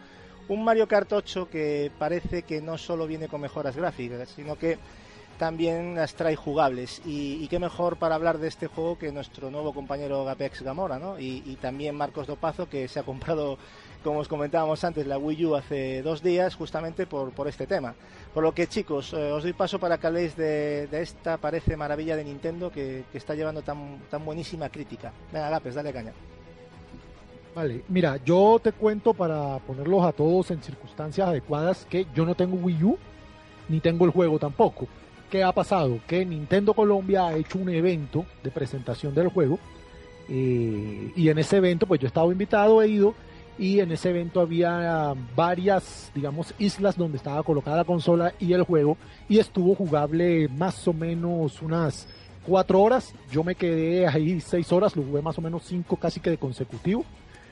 Un 0.48 0.64
Mario 0.64 0.88
Kart 0.88 1.12
8 1.12 1.50
que 1.50 1.92
parece 1.98 2.44
que 2.44 2.62
no 2.62 2.78
solo 2.78 3.06
viene 3.06 3.28
con 3.28 3.42
mejoras 3.42 3.76
gráficas, 3.76 4.30
sino 4.30 4.56
que 4.56 4.78
también 5.38 5.94
las 5.94 6.14
trae 6.14 6.36
jugables. 6.36 7.02
Y, 7.04 7.42
y, 7.42 7.48
qué 7.48 7.58
mejor 7.58 7.96
para 7.96 8.14
hablar 8.14 8.38
de 8.38 8.48
este 8.48 8.68
juego 8.68 8.96
que 8.96 9.12
nuestro 9.12 9.50
nuevo 9.50 9.74
compañero 9.74 10.24
Gapex 10.24 10.62
Gamora, 10.62 10.98
¿no? 10.98 11.18
Y, 11.18 11.42
y, 11.44 11.56
también 11.56 11.96
Marcos 11.96 12.26
Dopazo, 12.26 12.68
que 12.68 12.88
se 12.88 13.00
ha 13.00 13.02
comprado, 13.02 13.58
como 14.02 14.20
os 14.20 14.28
comentábamos 14.28 14.82
antes, 14.84 15.06
la 15.06 15.18
Wii 15.18 15.46
U 15.46 15.54
hace 15.56 16.02
dos 16.02 16.22
días, 16.22 16.54
justamente 16.54 17.06
por, 17.06 17.30
por 17.32 17.48
este 17.48 17.66
tema. 17.66 17.94
Por 18.34 18.42
lo 18.42 18.52
que, 18.52 18.66
chicos, 18.66 19.12
eh, 19.12 19.32
os 19.32 19.42
doy 19.42 19.52
paso 19.52 19.78
para 19.78 19.98
que 19.98 20.06
habléis 20.06 20.36
de, 20.36 20.86
de 20.88 21.02
esta, 21.02 21.36
parece, 21.36 21.76
maravilla 21.76 22.16
de 22.16 22.24
Nintendo 22.24 22.70
que, 22.70 23.04
que, 23.10 23.18
está 23.18 23.34
llevando 23.34 23.62
tan, 23.62 24.00
tan 24.10 24.24
buenísima 24.24 24.68
crítica. 24.68 25.12
Venga, 25.32 25.50
Gapes, 25.50 25.74
dale 25.74 25.92
caña. 25.92 26.12
Vale, 27.54 27.82
mira, 27.88 28.18
yo 28.24 28.58
te 28.62 28.72
cuento 28.72 29.12
para 29.12 29.58
ponerlos 29.58 30.04
a 30.04 30.12
todos 30.12 30.50
en 30.50 30.62
circunstancias 30.62 31.28
adecuadas 31.28 31.86
que 31.88 32.06
yo 32.14 32.24
no 32.24 32.34
tengo 32.34 32.56
Wii 32.56 32.84
U, 32.84 32.98
ni 33.68 33.80
tengo 33.80 34.04
el 34.04 34.10
juego 34.10 34.38
tampoco. 34.38 34.88
¿qué 35.32 35.42
ha 35.42 35.50
pasado? 35.50 35.98
Que 36.06 36.26
Nintendo 36.26 36.74
Colombia 36.74 37.28
ha 37.28 37.34
hecho 37.34 37.58
un 37.58 37.70
evento 37.70 38.26
de 38.42 38.50
presentación 38.50 39.14
del 39.14 39.28
juego 39.28 39.58
eh, 40.28 41.10
y 41.16 41.28
en 41.30 41.38
ese 41.38 41.56
evento 41.56 41.86
pues 41.86 41.98
yo 42.00 42.06
he 42.06 42.08
estado 42.08 42.30
invitado, 42.30 42.82
he 42.82 42.88
ido 42.88 43.14
y 43.62 43.78
en 43.78 43.92
ese 43.92 44.10
evento 44.10 44.40
había 44.40 45.14
varias, 45.36 46.10
digamos, 46.16 46.52
islas 46.58 46.96
donde 46.96 47.18
estaba 47.18 47.44
colocada 47.44 47.76
la 47.76 47.84
consola 47.84 48.34
y 48.40 48.54
el 48.54 48.64
juego 48.64 48.96
y 49.28 49.38
estuvo 49.38 49.76
jugable 49.76 50.48
más 50.48 50.88
o 50.88 50.92
menos 50.92 51.62
unas 51.62 52.08
cuatro 52.44 52.82
horas. 52.82 53.14
Yo 53.30 53.44
me 53.44 53.54
quedé 53.54 54.08
ahí 54.08 54.40
seis 54.40 54.72
horas, 54.72 54.96
lo 54.96 55.04
jugué 55.04 55.22
más 55.22 55.38
o 55.38 55.42
menos 55.42 55.62
cinco 55.62 55.94
casi 55.94 56.18
que 56.18 56.30
de 56.30 56.38
consecutivo. 56.38 57.04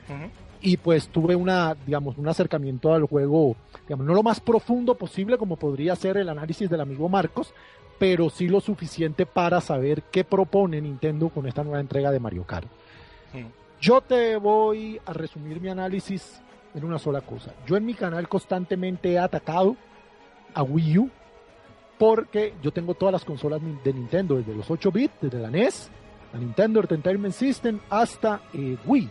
Uh 0.09 0.11
-huh. 0.11 0.29
Y 0.59 0.75
pues 0.75 1.07
tuve 1.07 1.33
una, 1.33 1.77
digamos, 1.85 2.17
un 2.17 2.27
acercamiento 2.27 2.93
al 2.93 3.05
juego, 3.05 3.55
digamos, 3.83 4.05
no 4.05 4.13
lo 4.13 4.21
más 4.21 4.41
profundo 4.41 4.95
posible 4.95 5.37
como 5.37 5.55
podría 5.55 5.95
ser 5.95 6.17
el 6.17 6.27
análisis 6.27 6.69
del 6.69 6.81
amigo 6.81 7.07
Marcos, 7.07 7.53
pero 7.97 8.29
sí 8.29 8.49
lo 8.49 8.59
suficiente 8.59 9.25
para 9.25 9.61
saber 9.61 10.03
qué 10.11 10.25
propone 10.25 10.81
Nintendo 10.81 11.29
con 11.29 11.47
esta 11.47 11.63
nueva 11.63 11.79
entrega 11.79 12.11
de 12.11 12.19
Mario 12.19 12.43
Kart. 12.43 12.67
Sí. 13.31 13.45
Yo 13.81 13.99
te 13.99 14.37
voy 14.37 15.01
a 15.07 15.11
resumir 15.11 15.59
mi 15.59 15.67
análisis 15.67 16.39
en 16.75 16.85
una 16.85 16.99
sola 16.99 17.21
cosa. 17.21 17.51
Yo 17.65 17.75
en 17.75 17.83
mi 17.83 17.95
canal 17.95 18.29
constantemente 18.29 19.13
he 19.13 19.17
atacado 19.17 19.75
a 20.53 20.61
Wii 20.61 20.99
U 20.99 21.09
porque 21.97 22.53
yo 22.61 22.71
tengo 22.71 22.93
todas 22.93 23.11
las 23.11 23.25
consolas 23.25 23.59
de 23.83 23.93
Nintendo, 23.93 24.37
desde 24.37 24.53
los 24.53 24.69
8 24.69 24.91
bits, 24.91 25.13
desde 25.21 25.39
la 25.39 25.49
NES, 25.49 25.89
la 26.31 26.39
Nintendo 26.39 26.79
Entertainment 26.79 27.33
System 27.33 27.79
hasta 27.89 28.41
eh, 28.53 28.77
Wii. 28.85 29.09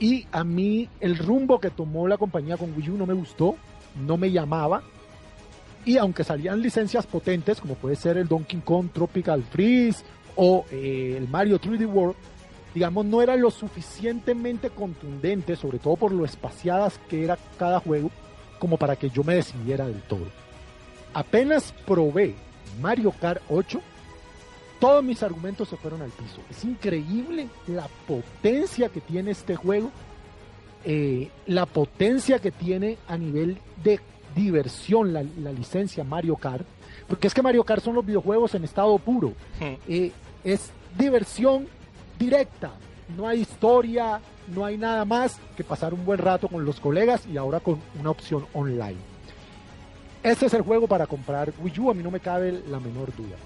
Y 0.00 0.26
a 0.32 0.42
mí 0.42 0.88
el 0.98 1.16
rumbo 1.16 1.60
que 1.60 1.70
tomó 1.70 2.08
la 2.08 2.16
compañía 2.16 2.56
con 2.56 2.74
Wii 2.76 2.90
U 2.90 2.96
no 2.96 3.06
me 3.06 3.14
gustó, 3.14 3.54
no 4.04 4.16
me 4.16 4.32
llamaba. 4.32 4.82
Y 5.84 5.96
aunque 5.96 6.24
salían 6.24 6.60
licencias 6.60 7.06
potentes, 7.06 7.60
como 7.60 7.74
puede 7.74 7.94
ser 7.94 8.16
el 8.16 8.26
Donkey 8.26 8.62
Kong 8.62 8.88
Tropical 8.92 9.44
Freeze 9.44 10.04
o 10.34 10.64
eh, 10.72 11.14
el 11.16 11.28
Mario 11.28 11.60
3D 11.60 11.86
World, 11.86 12.16
digamos, 12.74 13.04
no 13.06 13.22
era 13.22 13.36
lo 13.36 13.50
suficientemente 13.50 14.70
contundente, 14.70 15.56
sobre 15.56 15.78
todo 15.78 15.96
por 15.96 16.12
lo 16.12 16.24
espaciadas 16.24 17.00
que 17.08 17.24
era 17.24 17.38
cada 17.58 17.80
juego, 17.80 18.10
como 18.58 18.76
para 18.76 18.96
que 18.96 19.10
yo 19.10 19.24
me 19.24 19.34
decidiera 19.34 19.86
del 19.86 20.02
todo. 20.02 20.26
Apenas 21.12 21.74
probé 21.86 22.34
Mario 22.80 23.12
Kart 23.20 23.42
8, 23.48 23.80
todos 24.78 25.04
mis 25.04 25.22
argumentos 25.22 25.68
se 25.68 25.76
fueron 25.76 26.02
al 26.02 26.10
piso. 26.10 26.40
Es 26.48 26.64
increíble 26.64 27.48
la 27.66 27.88
potencia 28.06 28.88
que 28.88 29.00
tiene 29.00 29.32
este 29.32 29.56
juego, 29.56 29.90
eh, 30.84 31.30
la 31.46 31.66
potencia 31.66 32.38
que 32.38 32.50
tiene 32.50 32.96
a 33.08 33.16
nivel 33.16 33.58
de 33.82 34.00
diversión 34.34 35.12
la, 35.12 35.24
la, 35.42 35.52
licencia 35.52 36.04
Mario 36.04 36.36
Kart, 36.36 36.64
porque 37.08 37.26
es 37.26 37.34
que 37.34 37.42
Mario 37.42 37.64
Kart 37.64 37.82
son 37.82 37.96
los 37.96 38.06
videojuegos 38.06 38.54
en 38.54 38.64
estado 38.64 38.96
puro. 38.98 39.30
Hmm. 39.58 39.74
Eh, 39.88 40.12
es 40.44 40.70
diversión 40.96 41.66
directa, 42.20 42.70
no 43.16 43.26
hay 43.26 43.40
historia, 43.40 44.20
no 44.54 44.64
hay 44.64 44.76
nada 44.76 45.04
más 45.04 45.40
que 45.56 45.64
pasar 45.64 45.94
un 45.94 46.04
buen 46.04 46.18
rato 46.18 46.46
con 46.46 46.64
los 46.64 46.78
colegas 46.78 47.26
y 47.26 47.36
ahora 47.36 47.58
con 47.60 47.80
una 47.98 48.10
opción 48.10 48.46
online. 48.52 48.98
Este 50.22 50.46
es 50.46 50.54
el 50.54 50.62
juego 50.62 50.86
para 50.86 51.06
comprar 51.06 51.50
Wii 51.60 51.80
U, 51.80 51.90
a 51.90 51.94
mí 51.94 52.02
no 52.02 52.10
me 52.10 52.20
cabe 52.20 52.52
la 52.68 52.78
menor 52.78 53.16
duda. 53.16 53.36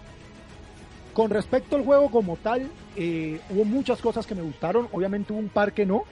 Con 1.15 1.31
respecto 1.31 1.77
al 1.77 1.85
juego 1.85 2.11
como 2.11 2.37
tal, 2.37 2.69
eh, 2.97 3.41
hubo 3.51 3.65
muchas 3.65 4.01
cosas 4.01 4.27
que 4.27 4.35
me 4.35 4.43
gustaron, 4.43 4.89
obviamente 4.91 5.33
hubo 5.33 5.39
un 5.39 5.49
par 5.49 5.73
que 5.73 5.87
no, 5.87 6.03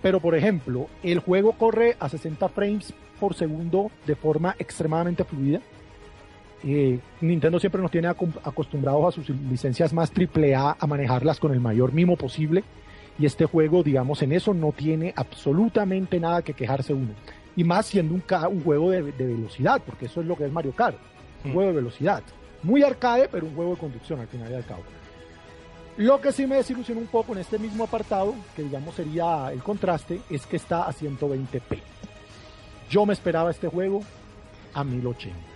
pero 0.00 0.20
por 0.20 0.36
ejemplo, 0.36 0.86
el 1.02 1.18
juego 1.18 1.52
corre 1.52 1.96
a 1.98 2.08
60 2.08 2.48
frames 2.50 2.94
por 3.18 3.34
segundo 3.34 3.90
de 4.06 4.14
forma 4.14 4.54
extremadamente 4.60 5.24
fluida. 5.24 5.60
Eh, 6.64 6.98
Nintendo 7.20 7.60
siempre 7.60 7.80
nos 7.80 7.90
tiene 7.90 8.08
acostumbrados 8.08 9.06
a 9.06 9.22
sus 9.22 9.30
licencias 9.30 9.92
más 9.92 10.12
AAA 10.12 10.76
a 10.78 10.86
manejarlas 10.86 11.38
con 11.38 11.52
el 11.52 11.60
mayor 11.60 11.92
mimo 11.92 12.16
posible. 12.16 12.64
Y 13.18 13.26
este 13.26 13.46
juego, 13.46 13.82
digamos, 13.82 14.22
en 14.22 14.32
eso 14.32 14.54
no 14.54 14.72
tiene 14.72 15.12
absolutamente 15.16 16.20
nada 16.20 16.42
que 16.42 16.54
quejarse 16.54 16.92
uno. 16.92 17.10
Y 17.56 17.64
más 17.64 17.86
siendo 17.86 18.14
un, 18.14 18.22
un 18.50 18.62
juego 18.62 18.90
de, 18.90 19.02
de, 19.02 19.26
velocidad, 19.26 19.82
porque 19.84 20.06
eso 20.06 20.20
es 20.20 20.26
lo 20.26 20.36
que 20.36 20.44
es 20.44 20.52
Mario 20.52 20.72
Kart, 20.72 20.96
un 21.44 21.50
mm. 21.50 21.54
juego 21.54 21.70
de 21.70 21.76
velocidad. 21.76 22.22
Muy 22.62 22.82
arcade, 22.82 23.28
pero 23.30 23.46
un 23.46 23.54
juego 23.54 23.72
de 23.72 23.80
conducción 23.80 24.20
al 24.20 24.28
final 24.28 24.50
y 24.52 24.54
al 24.54 24.64
cabo. 24.64 24.82
Lo 25.96 26.20
que 26.20 26.30
sí 26.30 26.46
me 26.46 26.54
desilusionó 26.54 27.00
un 27.00 27.08
poco 27.08 27.32
en 27.32 27.40
este 27.40 27.58
mismo 27.58 27.82
apartado, 27.82 28.36
que 28.54 28.62
digamos 28.62 28.94
sería 28.94 29.50
el 29.52 29.64
contraste, 29.64 30.20
es 30.30 30.46
que 30.46 30.56
está 30.56 30.84
a 30.84 30.92
120p. 30.92 31.80
Yo 32.88 33.04
me 33.04 33.14
esperaba 33.14 33.50
este 33.50 33.66
juego 33.66 34.02
a 34.74 34.84
1080. 34.84 35.47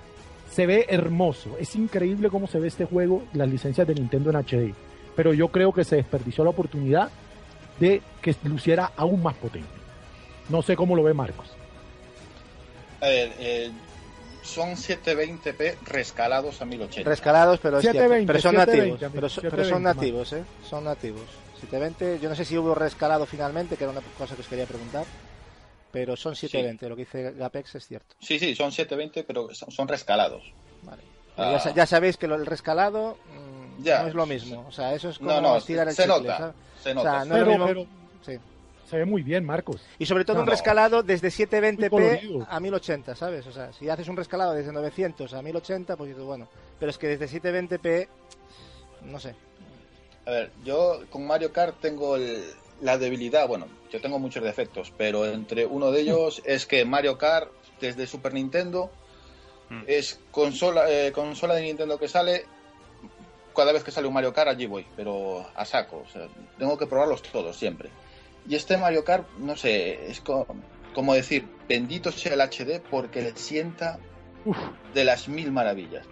Se 0.52 0.66
ve 0.66 0.84
hermoso, 0.90 1.56
es 1.58 1.74
increíble 1.76 2.28
cómo 2.28 2.46
se 2.46 2.60
ve 2.60 2.68
este 2.68 2.84
juego, 2.84 3.24
las 3.32 3.48
licencias 3.48 3.86
de 3.86 3.94
Nintendo 3.94 4.28
en 4.28 4.36
HD. 4.36 4.74
Pero 5.16 5.32
yo 5.32 5.48
creo 5.48 5.72
que 5.72 5.82
se 5.82 5.96
desperdició 5.96 6.44
la 6.44 6.50
oportunidad 6.50 7.08
de 7.80 8.02
que 8.20 8.36
luciera 8.44 8.92
aún 8.96 9.22
más 9.22 9.34
potente. 9.34 9.68
No 10.50 10.60
sé 10.60 10.76
cómo 10.76 10.94
lo 10.94 11.02
ve 11.02 11.14
Marcos. 11.14 11.46
A 13.00 13.06
ver, 13.06 13.32
eh, 13.38 13.70
son 14.42 14.72
720p 14.72 15.76
rescalados 15.86 16.60
a 16.60 16.66
1080. 16.66 17.08
Rescalados, 17.08 17.58
pero, 17.58 17.78
es 17.78 17.84
720, 17.84 18.26
pero 18.26 18.40
son 18.40 18.52
720, 18.52 19.06
nativos. 19.06 19.12
Pero, 19.14 19.28
720, 19.30 19.56
pero, 19.56 19.68
son 19.74 19.82
nativos, 19.82 20.32
¿eh? 20.34 20.44
Son 20.68 20.84
nativos. 20.84 21.24
720, 21.60 22.20
yo 22.20 22.28
no 22.28 22.34
sé 22.34 22.44
si 22.44 22.58
hubo 22.58 22.74
rescalado 22.74 23.24
finalmente, 23.24 23.76
que 23.76 23.84
era 23.84 23.92
una 23.92 24.02
cosa 24.18 24.34
que 24.34 24.42
os 24.42 24.48
quería 24.48 24.66
preguntar. 24.66 25.04
Pero 25.93 26.16
son 26.16 26.35
720, 26.35 26.85
sí. 26.86 26.89
lo 26.89 26.97
que 26.97 27.02
dice 27.02 27.32
Gapex 27.32 27.74
es 27.77 27.86
cierto. 27.86 28.16
Sí, 28.19 28.39
sí, 28.39 28.55
son 28.55 28.73
720, 28.73 29.24
pero 29.24 29.48
son 29.55 29.86
rescalados. 29.89 30.43
Vale. 30.82 31.02
Ah. 31.36 31.60
Ya, 31.64 31.74
ya, 31.74 31.86
sabéis 31.86 32.16
que 32.16 32.27
lo, 32.27 32.35
el 32.35 32.47
rescalado 32.47 33.16
mmm, 33.32 33.82
ya. 33.85 34.02
no 34.02 34.09
es 34.09 34.14
lo 34.14 34.27
mismo. 34.27 34.64
O 34.69 34.73
sea, 34.73 34.94
eso 34.94 35.10
es 35.10 35.19
como 35.19 35.31
no, 35.31 35.40
no, 35.40 35.60
tirar 35.60 35.86
el 35.89 35.94
se 35.94 36.02
chicle, 36.02 36.19
nota, 36.23 36.39
¿sabes? 36.39 36.55
se 36.82 36.94
nota. 36.94 37.09
O 37.10 37.12
sea, 37.14 37.24
no 37.24 37.35
pero, 37.35 37.52
es 37.52 37.59
lo 37.59 37.66
mismo... 37.66 37.86
pero, 38.23 38.36
sí. 38.39 38.43
se 38.90 38.97
ve 38.98 39.05
muy 39.05 39.23
bien, 39.23 39.44
Marcos. 39.44 39.81
Y 39.98 40.06
sobre 40.06 40.24
todo 40.24 40.36
No, 40.36 40.40
un 40.43 40.47
no. 40.47 40.51
rescalado 40.52 41.02
desde 41.02 41.28
Muy 41.28 41.47
720p 41.47 41.90
colorido. 41.90 42.47
a 42.51 42.59
1080, 42.60 43.14
¿sabes? 43.16 43.47
O 43.47 43.52
sea, 43.52 43.73
si 43.73 43.89
haces 43.89 44.09
un 44.09 44.16
rescalado 44.16 44.52
desde 44.55 44.73
900 44.73 45.32
a 45.35 45.43
1080, 45.43 45.97
pues 45.97 46.09
dices, 46.09 46.24
bueno. 46.24 46.48
Pero 46.78 46.90
es 46.90 46.98
que 46.98 47.09
desde 47.16 47.40
720p, 47.40 48.09
no 49.02 49.20
sé. 49.20 49.35
A 50.27 50.31
ver, 50.31 50.52
yo 50.64 51.01
con 51.10 51.27
Mario 51.27 51.52
Kart 51.52 51.81
tengo 51.81 52.16
el- 52.16 52.44
la 52.82 52.98
debilidad, 52.98 53.48
bueno, 53.48 53.66
yo 53.90 54.00
tengo 54.00 54.18
muchos 54.18 54.42
defectos, 54.44 54.92
pero 54.96 55.24
entre 55.24 55.64
uno 55.64 55.90
de 55.90 56.00
ellos 56.02 56.42
es 56.44 56.66
que 56.66 56.84
Mario 56.84 57.16
Kart 57.16 57.50
desde 57.80 58.06
Super 58.06 58.34
Nintendo 58.34 58.90
Mm. 59.70 59.84
es 59.86 60.20
consola, 60.30 60.90
eh, 60.90 61.12
consola 61.12 61.54
de 61.54 61.62
Nintendo 61.62 61.98
que 61.98 62.06
sale, 62.09 62.44
cada 63.56 63.72
vez 63.72 63.82
que 63.84 63.90
sale 63.90 64.06
un 64.06 64.12
Mario 64.14 64.32
Kart 64.32 64.50
allí 64.50 64.66
voy, 64.66 64.86
pero 64.96 65.46
a 65.54 65.64
saco, 65.64 66.02
o 66.06 66.09
sea, 66.10 66.28
tengo 66.59 66.76
que 66.76 66.86
probarlos 66.86 67.22
todos 67.22 67.56
siempre. 67.56 67.88
Y 68.48 68.54
este 68.56 68.76
Mario 68.76 69.04
Kart, 69.04 69.26
no 69.38 69.56
sé, 69.56 70.10
es 70.10 70.20
co- 70.20 70.46
como 70.94 71.14
decir, 71.14 71.48
bendito 71.68 72.10
sea 72.12 72.34
el 72.34 72.40
HD 72.40 72.80
porque 72.90 73.22
le 73.22 73.36
sienta 73.36 73.98
Uf, 74.44 74.59
de 74.92 75.04
las 75.04 75.28
mil 75.28 75.52
maravillas. 75.52 76.04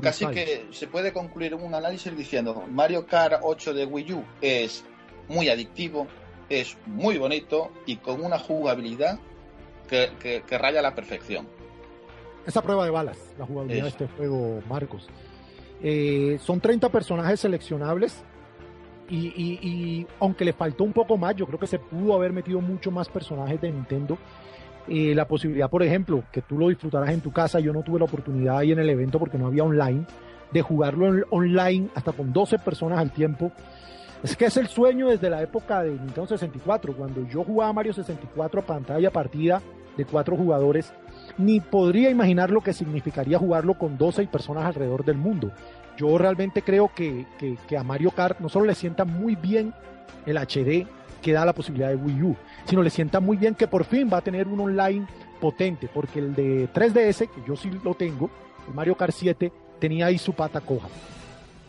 Casi 0.00 0.24
que 0.34 0.66
se 0.72 0.86
puede 0.86 1.12
concluir 1.12 1.54
un 1.54 1.74
análisis 1.74 2.16
diciendo 2.16 2.64
Mario 2.70 3.06
Kart 3.06 3.40
8 3.42 3.74
de 3.74 3.84
Wii 3.84 4.12
U 4.12 4.24
es 4.40 4.84
muy 5.28 5.48
adictivo, 5.48 6.06
es 6.48 6.76
muy 6.86 7.18
bonito 7.18 7.70
y 7.86 7.96
con 7.96 8.24
una 8.24 8.38
jugabilidad 8.38 9.18
que, 9.88 10.10
que- 10.20 10.42
que 10.42 10.58
raya 10.58 10.82
la 10.82 10.94
perfección. 10.94 11.46
esa 12.46 12.62
prueba 12.62 12.84
de 12.84 12.90
balas, 12.90 13.18
la 13.38 13.44
jugabilidad 13.44 13.88
Eso. 13.88 13.98
de 13.98 14.04
este 14.04 14.16
juego, 14.16 14.60
Marcos. 14.68 15.08
Eh, 15.82 16.38
son 16.40 16.60
30 16.60 16.88
personajes 16.90 17.40
seleccionables 17.40 18.22
y, 19.08 19.26
y- 19.36 19.58
y 19.62 20.06
aunque 20.20 20.44
le 20.44 20.52
faltó 20.52 20.84
un 20.84 20.92
poco 20.92 21.16
más, 21.16 21.34
yo 21.34 21.46
creo 21.46 21.58
que 21.58 21.66
se 21.66 21.78
pudo 21.80 22.14
haber 22.14 22.32
metido 22.32 22.60
mucho 22.60 22.90
más 22.92 23.08
personajes 23.08 23.60
de 23.60 23.72
Nintendo. 23.72 24.16
eh, 24.88 25.16
la 25.16 25.26
posibilidad, 25.26 25.68
por 25.68 25.82
ejemplo, 25.82 26.22
que 26.30 26.42
tú 26.42 26.56
lo 26.56 26.68
disfrutarás 26.68 27.10
en 27.10 27.20
tu 27.20 27.32
casa, 27.32 27.58
yo 27.58 27.72
no 27.72 27.82
tuve 27.82 27.98
la 27.98 28.04
oportunidad 28.04 28.58
ahí 28.58 28.70
en 28.70 28.78
el 28.78 28.88
evento 28.88 29.18
porque 29.18 29.36
no 29.36 29.48
había 29.48 29.64
online, 29.64 30.06
de 30.52 30.62
jugarlo 30.62 31.26
online 31.30 31.88
hasta 31.96 32.12
con 32.12 32.32
12 32.32 32.60
personas 32.60 33.00
al 33.00 33.10
tiempo. 33.10 33.50
Es 34.22 34.36
que 34.36 34.46
es 34.46 34.56
el 34.56 34.68
sueño 34.68 35.08
desde 35.08 35.30
la 35.30 35.42
época 35.42 35.82
de 35.82 35.90
Nintendo 35.90 36.26
64, 36.26 36.96
cuando 36.96 37.26
yo 37.28 37.44
jugaba 37.44 37.72
Mario 37.72 37.92
64 37.92 38.62
pantalla 38.62 39.10
partida 39.10 39.60
de 39.96 40.04
cuatro 40.04 40.36
jugadores, 40.36 40.92
ni 41.38 41.60
podría 41.60 42.10
imaginar 42.10 42.50
lo 42.50 42.60
que 42.60 42.72
significaría 42.72 43.38
jugarlo 43.38 43.74
con 43.74 43.96
12 43.96 44.26
personas 44.26 44.64
alrededor 44.64 45.04
del 45.04 45.16
mundo. 45.16 45.52
Yo 45.96 46.18
realmente 46.18 46.62
creo 46.62 46.90
que, 46.94 47.26
que, 47.38 47.56
que 47.68 47.76
a 47.76 47.82
Mario 47.82 48.10
Kart 48.10 48.40
no 48.40 48.48
solo 48.48 48.66
le 48.66 48.74
sienta 48.74 49.04
muy 49.04 49.36
bien 49.36 49.72
el 50.26 50.36
HD 50.36 50.86
que 51.22 51.32
da 51.32 51.44
la 51.44 51.54
posibilidad 51.54 51.88
de 51.88 51.96
Wii 51.96 52.22
U, 52.22 52.36
sino 52.66 52.82
le 52.82 52.90
sienta 52.90 53.20
muy 53.20 53.36
bien 53.36 53.54
que 53.54 53.66
por 53.66 53.84
fin 53.84 54.10
va 54.12 54.18
a 54.18 54.22
tener 54.22 54.48
un 54.48 54.60
online 54.60 55.06
potente, 55.40 55.88
porque 55.92 56.18
el 56.18 56.34
de 56.34 56.68
3DS, 56.72 57.28
que 57.28 57.42
yo 57.46 57.56
sí 57.56 57.70
lo 57.82 57.94
tengo, 57.94 58.30
el 58.68 58.74
Mario 58.74 58.96
Kart 58.96 59.14
7, 59.14 59.52
tenía 59.78 60.06
ahí 60.06 60.18
su 60.18 60.32
pata 60.32 60.60
coja. 60.60 60.88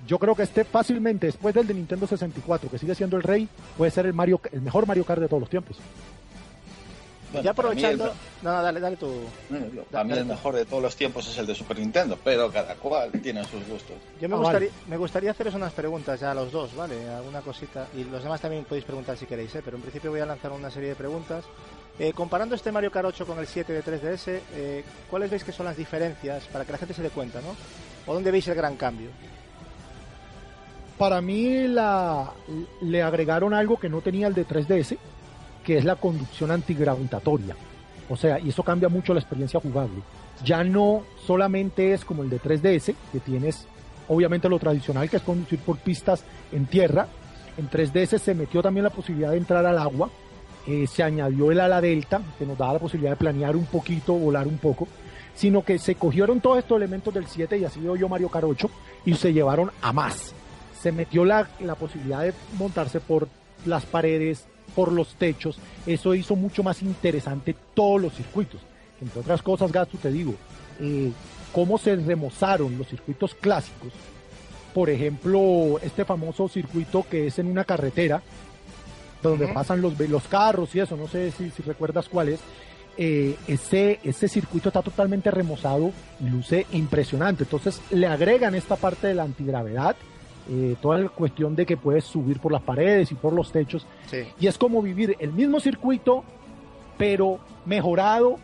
Yo 0.07 0.17
creo 0.17 0.33
que 0.33 0.43
este 0.43 0.63
fácilmente, 0.63 1.27
después 1.27 1.53
del 1.53 1.67
de 1.67 1.73
Nintendo 1.73 2.07
64, 2.07 2.71
que 2.71 2.79
sigue 2.79 2.95
siendo 2.95 3.17
el 3.17 3.23
rey, 3.23 3.47
puede 3.77 3.91
ser 3.91 4.05
el, 4.05 4.13
Mario, 4.13 4.39
el 4.53 4.61
mejor 4.61 4.87
Mario 4.87 5.03
Kart 5.03 5.21
de 5.21 5.27
todos 5.27 5.41
los 5.41 5.49
tiempos. 5.49 5.77
Bueno, 7.31 7.43
ya 7.43 7.51
aprovechando. 7.51 8.05
El... 8.05 8.11
No, 8.41 8.53
no, 8.53 8.61
dale, 8.61 8.79
dale 8.79 8.95
tú. 8.95 9.11
Para 9.91 10.05
mí 10.05 10.13
el 10.13 10.25
mejor 10.25 10.55
de 10.55 10.63
todos 10.63 10.81
los 10.81 10.95
tiempos 10.95 11.27
es 11.27 11.37
el 11.37 11.45
de 11.45 11.53
Super 11.53 11.77
Nintendo, 11.77 12.17
pero 12.23 12.49
cada 12.49 12.75
cual 12.75 13.11
tiene 13.21 13.43
sus 13.43 13.67
gustos. 13.67 13.97
Yo 14.21 14.29
me, 14.29 14.35
ah, 14.35 14.37
gustaría, 14.37 14.69
vale. 14.69 14.81
me 14.87 14.97
gustaría 14.97 15.31
haceros 15.31 15.53
unas 15.55 15.73
preguntas 15.73 16.21
ya 16.21 16.31
a 16.31 16.33
los 16.33 16.53
dos, 16.53 16.73
¿vale? 16.73 17.09
Alguna 17.09 17.41
cosita. 17.41 17.87
Y 17.93 18.05
los 18.05 18.23
demás 18.23 18.39
también 18.39 18.63
podéis 18.63 18.85
preguntar 18.85 19.17
si 19.17 19.25
queréis, 19.25 19.53
¿eh? 19.55 19.61
Pero 19.63 19.75
en 19.75 19.81
principio 19.81 20.11
voy 20.11 20.21
a 20.21 20.25
lanzar 20.25 20.53
una 20.53 20.71
serie 20.71 20.89
de 20.89 20.95
preguntas. 20.95 21.43
Eh, 21.99 22.13
comparando 22.13 22.55
este 22.55 22.71
Mario 22.71 22.91
Kart 22.91 23.07
8 23.07 23.25
con 23.25 23.39
el 23.39 23.47
7 23.47 23.73
de 23.73 23.83
3DS, 23.83 24.39
eh, 24.53 24.83
¿cuáles 25.09 25.29
veis 25.29 25.43
que 25.43 25.51
son 25.51 25.65
las 25.65 25.75
diferencias 25.75 26.45
para 26.45 26.63
que 26.63 26.71
la 26.71 26.77
gente 26.77 26.93
se 26.93 27.01
dé 27.01 27.09
cuenta, 27.09 27.41
¿no? 27.41 27.55
¿O 28.05 28.13
dónde 28.13 28.31
veis 28.31 28.47
el 28.47 28.55
gran 28.55 28.77
cambio? 28.77 29.09
Para 30.97 31.21
mí 31.21 31.67
la, 31.67 32.31
le 32.81 33.03
agregaron 33.03 33.53
algo 33.53 33.77
que 33.77 33.89
no 33.89 34.01
tenía 34.01 34.27
el 34.27 34.33
de 34.33 34.47
3DS, 34.47 34.97
que 35.63 35.77
es 35.77 35.85
la 35.85 35.95
conducción 35.95 36.49
antigravitatoria. 36.49 37.55
O 38.09 38.15
sea, 38.15 38.39
y 38.39 38.49
eso 38.49 38.63
cambia 38.63 38.89
mucho 38.89 39.13
la 39.13 39.19
experiencia 39.19 39.59
jugable. 39.59 40.01
Ya 40.43 40.63
no 40.63 41.03
solamente 41.25 41.93
es 41.93 42.05
como 42.05 42.23
el 42.23 42.29
de 42.29 42.39
3DS, 42.39 42.95
que 43.11 43.19
tienes 43.19 43.67
obviamente 44.07 44.49
lo 44.49 44.59
tradicional, 44.59 45.09
que 45.09 45.17
es 45.17 45.23
conducir 45.23 45.59
por 45.59 45.77
pistas 45.77 46.23
en 46.51 46.65
tierra. 46.65 47.07
En 47.57 47.69
3DS 47.69 48.17
se 48.17 48.33
metió 48.33 48.61
también 48.61 48.83
la 48.83 48.89
posibilidad 48.89 49.31
de 49.31 49.37
entrar 49.37 49.65
al 49.65 49.77
agua. 49.77 50.09
Eh, 50.65 50.85
se 50.87 51.03
añadió 51.03 51.51
el 51.51 51.59
ala 51.59 51.79
delta, 51.79 52.21
que 52.37 52.45
nos 52.45 52.57
daba 52.57 52.73
la 52.73 52.79
posibilidad 52.79 53.11
de 53.11 53.17
planear 53.17 53.55
un 53.55 53.65
poquito, 53.65 54.13
volar 54.13 54.47
un 54.47 54.57
poco. 54.57 54.87
Sino 55.35 55.63
que 55.63 55.77
se 55.77 55.95
cogieron 55.95 56.41
todos 56.41 56.59
estos 56.59 56.77
elementos 56.77 57.13
del 57.13 57.27
7 57.27 57.57
y 57.57 57.65
así 57.65 57.79
veo 57.79 57.95
yo 57.95 58.09
Mario 58.09 58.29
8 58.33 58.69
y 59.05 59.13
se 59.13 59.31
llevaron 59.31 59.71
a 59.81 59.93
más. 59.93 60.33
Se 60.81 60.91
metió 60.91 61.25
la, 61.25 61.47
la 61.59 61.75
posibilidad 61.75 62.23
de 62.23 62.33
montarse 62.57 62.99
por 62.99 63.27
las 63.65 63.85
paredes, 63.85 64.45
por 64.75 64.91
los 64.91 65.15
techos, 65.15 65.57
eso 65.85 66.13
hizo 66.13 66.35
mucho 66.35 66.61
más 66.63 66.81
interesante 66.81 67.55
todos 67.73 68.01
los 68.01 68.13
circuitos. 68.13 68.61
Entre 69.01 69.19
otras 69.19 69.41
cosas, 69.41 69.71
Gasto, 69.71 69.97
te 69.97 70.11
digo, 70.11 70.35
eh, 70.79 71.11
cómo 71.51 71.77
se 71.77 71.95
remozaron 71.95 72.77
los 72.77 72.87
circuitos 72.87 73.33
clásicos. 73.33 73.91
Por 74.73 74.89
ejemplo, 74.89 75.79
este 75.81 76.05
famoso 76.05 76.47
circuito 76.47 77.05
que 77.09 77.27
es 77.27 77.39
en 77.39 77.47
una 77.47 77.63
carretera, 77.63 78.21
donde 79.23 79.45
uh 79.45 79.49
-huh. 79.49 79.53
pasan 79.53 79.81
los, 79.81 79.99
los 79.99 80.23
carros 80.27 80.75
y 80.75 80.79
eso, 80.79 80.95
no 80.95 81.07
sé 81.07 81.31
si, 81.31 81.49
si 81.49 81.63
recuerdas 81.63 82.07
cuál 82.07 82.29
es. 82.29 82.39
Eh, 82.99 83.35
ese, 83.47 83.99
ese 84.03 84.27
circuito 84.27 84.69
está 84.69 84.81
totalmente 84.81 85.31
remozado 85.31 85.91
y 86.19 86.29
luce 86.29 86.65
impresionante. 86.71 87.43
Entonces 87.43 87.81
le 87.91 88.07
agregan 88.07 88.55
esta 88.55 88.75
parte 88.75 89.07
de 89.07 89.13
la 89.15 89.23
antigravedad, 89.23 89.95
eh, 90.49 90.75
toda 90.81 90.97
la 90.97 91.09
cuestión 91.09 91.55
de 91.55 91.65
que 91.65 91.77
puedes 91.77 92.05
subir 92.05 92.39
por 92.39 92.51
las 92.51 92.61
paredes 92.61 93.11
y 93.11 93.15
por 93.15 93.33
los 93.33 93.51
techos. 93.51 93.85
Sí. 94.09 94.23
Y 94.39 94.47
es 94.47 94.57
como 94.57 94.81
vivir 94.81 95.15
el 95.19 95.33
mismo 95.33 95.59
circuito, 95.59 96.23
pero 96.97 97.39
mejorado 97.65 98.39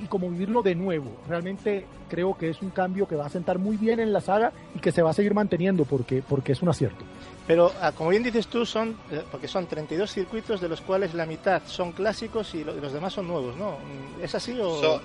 y, 0.00 0.04
y, 0.04 0.06
como 0.06 0.30
vivirlo 0.30 0.62
de 0.62 0.74
nuevo. 0.74 1.10
Realmente 1.28 1.86
creo 2.08 2.36
que 2.36 2.50
es 2.50 2.60
un 2.62 2.70
cambio 2.70 3.08
que 3.08 3.16
va 3.16 3.26
a 3.26 3.30
sentar 3.30 3.58
muy 3.58 3.76
bien 3.76 3.98
en 3.98 4.12
la 4.12 4.20
saga 4.20 4.52
y 4.74 4.78
que 4.78 4.92
se 4.92 5.02
va 5.02 5.10
a 5.10 5.14
seguir 5.14 5.34
manteniendo 5.34 5.84
porque, 5.84 6.22
porque 6.26 6.52
es 6.52 6.62
un 6.62 6.68
acierto. 6.68 7.04
Pero, 7.46 7.72
ah, 7.80 7.92
como 7.92 8.10
bien 8.10 8.22
dices 8.22 8.46
tú, 8.46 8.64
son 8.64 8.96
eh, 9.10 9.22
porque 9.30 9.48
son 9.48 9.66
32 9.66 10.12
circuitos 10.12 10.60
de 10.60 10.68
los 10.68 10.80
cuales 10.80 11.14
la 11.14 11.26
mitad 11.26 11.62
son 11.66 11.92
clásicos 11.92 12.54
y, 12.54 12.64
lo, 12.64 12.76
y 12.76 12.80
los 12.80 12.92
demás 12.92 13.14
son 13.14 13.26
nuevos, 13.26 13.56
¿no? 13.56 13.78
¿Es 14.22 14.34
así 14.34 14.52
o...? 14.60 14.80
Son, 14.80 15.00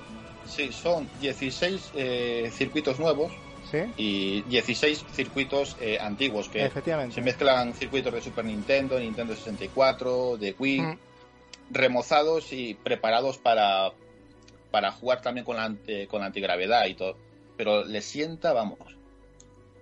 sí, 0.46 0.72
son 0.72 1.08
16 1.20 1.92
eh, 1.96 2.52
circuitos 2.54 3.00
nuevos 3.00 3.32
¿Sí? 3.72 3.80
y 3.98 4.42
16 4.44 5.06
circuitos 5.12 5.76
eh, 5.82 5.98
antiguos 6.00 6.48
que 6.48 6.70
se 7.12 7.22
mezclan 7.22 7.74
circuitos 7.74 8.14
de 8.14 8.22
Super 8.22 8.46
Nintendo, 8.46 8.98
Nintendo 8.98 9.36
64, 9.36 10.38
de 10.38 10.56
Wii, 10.58 10.82
mm. 10.82 10.98
remozados 11.72 12.54
y 12.54 12.76
preparados 12.76 13.38
para, 13.38 13.92
para 14.72 14.92
jugar 14.92 15.22
también 15.22 15.46
con 15.46 15.58
la, 15.58 15.76
con 16.08 16.22
la 16.22 16.28
antigravedad 16.28 16.86
y 16.86 16.96
todo. 16.96 17.18
Pero 17.58 17.84
le 17.84 18.02
sienta, 18.02 18.54
vamos, 18.54 18.78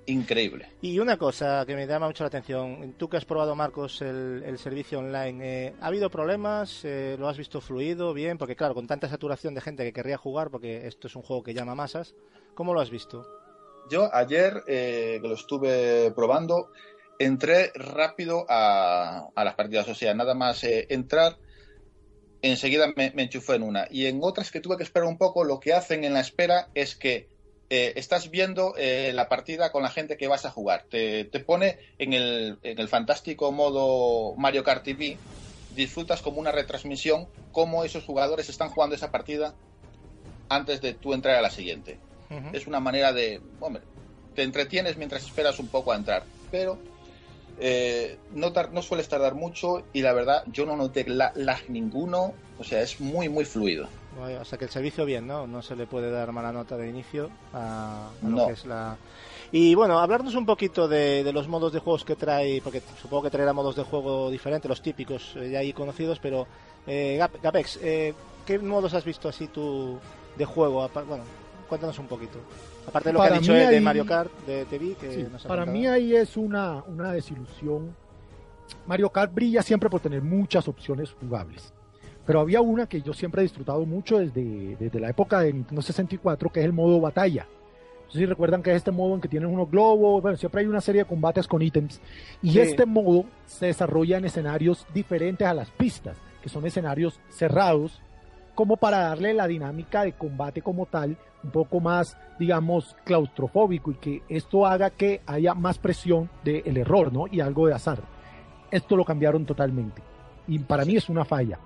increíble. 0.06 0.70
Y 0.82 1.00
una 1.00 1.18
cosa 1.18 1.64
que 1.66 1.76
me 1.76 1.88
llama 1.88 2.08
mucho 2.08 2.24
la 2.24 2.30
atención, 2.30 2.96
tú 2.98 3.10
que 3.10 3.18
has 3.18 3.26
probado, 3.26 3.56
Marcos, 3.56 4.02
el, 4.02 4.44
el 4.46 4.58
servicio 4.58 5.00
online, 5.00 5.68
eh, 5.68 5.74
¿ha 5.82 5.88
habido 5.88 6.10
problemas? 6.10 6.84
Eh, 6.84 7.18
¿Lo 7.20 7.28
has 7.28 7.38
visto 7.38 7.62
fluido, 7.62 8.14
bien? 8.14 8.38
Porque 8.38 8.56
claro, 8.56 8.74
con 8.74 8.88
tanta 8.88 9.10
saturación 9.10 9.54
de 9.54 9.62
gente 9.62 9.84
que 9.84 9.94
querría 9.94 10.18
jugar, 10.18 10.50
porque 10.50 10.88
esto 10.88 11.08
es 11.08 11.16
un 11.16 11.22
juego 11.22 11.44
que 11.44 11.54
llama 11.54 11.76
masas, 11.76 12.16
¿cómo 12.54 12.74
lo 12.74 12.82
has 12.82 12.90
visto? 12.90 13.26
Yo 13.90 14.14
ayer, 14.14 14.64
eh, 14.68 15.20
lo 15.22 15.34
estuve 15.34 16.12
probando, 16.12 16.72
entré 17.20 17.72
rápido 17.76 18.46
a, 18.50 19.28
a, 19.36 19.44
las 19.44 19.56
partidas. 19.56 19.88
O 19.88 19.96
sea, 19.96 20.14
nada 20.14 20.34
más 20.34 20.64
eh, 20.64 20.88
entrar, 20.90 21.38
enseguida 22.42 22.88
me, 22.96 23.12
me, 23.12 23.24
enchufé 23.24 23.56
en 23.56 23.64
una. 23.64 23.88
Y 23.90 24.08
en 24.08 24.20
otras 24.22 24.52
que 24.52 24.62
tuve 24.62 24.78
que 24.78 24.84
esperar 24.84 25.08
un 25.08 25.18
poco, 25.18 25.44
lo 25.44 25.60
que 25.60 25.74
hacen 25.74 26.04
en 26.04 26.14
la 26.14 26.22
espera 26.22 26.70
es 26.74 26.96
que 26.96 27.28
eh, 27.72 27.94
estás 27.96 28.30
viendo 28.30 28.76
eh, 28.78 29.12
la 29.14 29.28
partida 29.28 29.72
con 29.72 29.82
la 29.82 29.90
gente 29.90 30.18
que 30.18 30.28
vas 30.28 30.46
a 30.46 30.52
jugar. 30.52 30.86
Te, 30.90 31.26
te 31.26 31.40
pone 31.40 31.80
en 31.98 32.14
el, 32.14 32.60
en 32.62 32.80
el, 32.80 32.88
fantástico 32.88 33.52
modo 33.52 34.36
Mario 34.36 34.64
Kart 34.64 34.84
TV, 34.84 35.18
disfrutas 35.76 36.22
como 36.22 36.40
una 36.40 36.52
retransmisión 36.52 37.28
cómo 37.52 37.84
esos 37.84 38.04
jugadores 38.04 38.50
están 38.50 38.70
jugando 38.70 38.96
esa 38.96 39.12
partida 39.12 39.56
antes 40.48 40.80
de 40.82 40.94
tú 40.94 41.14
entrar 41.14 41.36
a 41.36 41.42
la 41.42 41.50
siguiente. 41.50 41.98
Uh 42.36 42.48
-huh. 42.48 42.56
Es 42.56 42.68
una 42.68 42.80
manera 42.80 43.14
de, 43.14 43.42
hombre, 43.60 43.82
te 44.34 44.44
entretienes 44.44 44.98
mientras 44.98 45.24
esperas 45.24 45.60
un 45.60 45.68
poco 45.68 45.92
a 45.92 45.96
entrar, 45.96 46.24
pero 46.52 46.78
eh, 47.60 48.18
no, 48.34 48.52
no, 48.72 48.82
sueles 48.82 49.08
tardar 49.08 49.34
mucho 49.34 49.84
y 49.94 50.02
la 50.02 50.14
verdad 50.14 50.44
yo 50.52 50.66
no 50.66 50.76
noté 50.76 51.06
lag, 51.08 51.70
ninguno, 51.70 52.34
o 52.60 52.64
sea, 52.64 52.82
es 52.82 53.00
muy, 53.00 53.30
muy 53.30 53.46
fluido. 53.46 53.88
O 54.20 54.46
sea 54.46 54.58
que 54.58 54.66
el 54.66 54.72
servicio 54.72 55.04
bien, 55.06 55.28
¿no? 55.28 55.46
No 55.46 55.62
se 55.62 55.76
le 55.76 55.88
puede 55.88 56.10
dar 56.10 56.32
mala 56.32 56.54
nota 56.54 56.78
de 56.78 56.88
inicio 56.88 57.30
a, 57.54 58.08
a 58.08 58.28
no. 58.28 58.48
que 58.48 58.54
es 58.54 58.66
la... 58.66 58.98
Y 59.52 59.76
bueno, 59.76 60.00
hablarnos 60.00 60.36
un 60.36 60.46
poquito 60.46 60.88
de, 60.88 61.24
de, 61.24 61.34
los 61.34 61.48
modos 61.48 61.74
de 61.74 61.80
juegos 61.80 62.04
que 62.04 62.16
trae, 62.16 62.62
porque 62.62 62.82
supongo 63.02 63.24
que 63.24 63.30
traerá 63.30 63.54
modos 63.54 63.76
de 63.76 63.84
juego 63.84 64.32
diferentes, 64.32 64.68
los 64.70 64.82
típicos 64.82 65.34
eh, 65.36 65.50
ya 65.52 65.60
ahí 65.60 65.74
conocidos, 65.74 66.20
pero 66.20 66.48
eh, 66.88 67.18
Gapex, 67.42 67.80
eh, 67.82 68.14
¿qué 68.46 68.60
modos 68.60 68.94
has 68.94 69.04
visto 69.04 69.30
así 69.30 69.48
tú 69.48 70.00
de 70.38 70.46
juego? 70.46 70.90
Bueno, 71.08 71.24
cuéntanos 71.68 71.98
un 72.00 72.08
poquito. 72.08 72.40
Aparte 72.88 73.10
de 73.10 73.14
lo 73.14 73.20
para 73.20 73.32
que 73.32 73.38
ha 73.38 73.40
dicho 73.40 73.54
de, 73.54 73.82
Mario 73.82 74.06
Kart 74.06 74.32
de 74.46 74.66
TV, 74.66 74.96
que 74.96 75.12
sí, 75.12 75.28
nos 75.32 75.44
Para 75.44 75.66
mí 75.66 75.88
ahí 75.88 76.16
es 76.16 76.38
una, 76.38 76.84
una 76.88 77.12
desilusión. 77.12 77.96
Mario 78.88 79.10
Kart 79.10 79.34
brilla 79.34 79.62
siempre 79.62 79.90
por 79.90 80.00
tener 80.00 80.22
muchas 80.22 80.68
opciones 80.68 81.12
jugables. 81.12 81.74
Pero 82.26 82.40
había 82.40 82.62
una 82.62 82.88
que 82.88 83.02
yo 83.02 83.14
siempre 83.14 83.42
he 83.42 83.44
disfrutado 83.44 83.86
mucho 83.86 84.18
desde, 84.18 84.76
desde 84.78 85.00
la 85.00 85.10
época 85.10 85.42
de 85.42 85.54
Nintendo 85.54 85.82
64, 85.82 86.50
que 86.50 86.60
es 86.60 86.66
el 86.66 86.74
modo 86.74 87.00
batalla. 87.00 87.48
No 88.06 88.12
sé 88.12 88.20
si 88.20 88.26
recuerdan 88.26 88.64
que 88.64 88.72
es 88.72 88.78
este 88.78 88.92
modo 88.92 89.16
en 89.16 89.22
que 89.22 89.28
tienen 89.28 89.50
unos 89.50 89.70
globos, 89.70 90.22
bueno, 90.22 90.38
siempre 90.38 90.62
hay 90.62 90.68
una 90.68 90.82
serie 90.82 91.04
de 91.04 91.08
combates 91.08 91.48
con 91.48 91.62
ítems. 91.62 92.00
Y 92.42 92.52
sí. 92.52 92.60
este 92.60 92.86
modo 92.86 93.26
se 93.46 93.68
desarrolla 93.68 94.18
en 94.18 94.26
escenarios 94.26 94.86
diferentes 94.94 95.48
a 95.48 95.54
las 95.54 95.70
pistas, 95.72 96.18
que 96.42 96.50
son 96.50 96.66
escenarios 96.66 97.20
cerrados, 97.30 98.02
como 98.56 98.78
para 98.78 99.00
darle 99.00 99.34
la 99.34 99.48
dinámica 99.48 100.04
de 100.04 100.14
combate 100.14 100.62
como 100.62 100.86
tal 100.86 101.18
un 101.44 101.52
poco 101.52 101.80
más, 101.80 102.18
digamos, 102.40 102.96
claustrofóbico 103.04 103.92
y 103.92 103.96
que 103.96 104.24
esto 104.30 104.66
haga 104.66 104.90
que 104.90 105.22
haya 105.28 105.54
más 105.54 105.78
presión 105.78 106.30
del 106.44 106.64
de 106.64 106.82
error, 106.82 107.14
¿no? 107.14 107.28
Y 107.28 107.40
algo 107.40 107.68
de 107.68 107.76
azar. 107.76 108.00
Esto 108.72 108.96
lo 108.96 109.06
cambiaron 109.06 109.46
totalmente. 109.46 110.02
Y 110.48 110.60
para 110.60 110.86
mí 110.86 110.96
es 110.96 111.08
una 111.08 111.24
falla. 111.24 111.60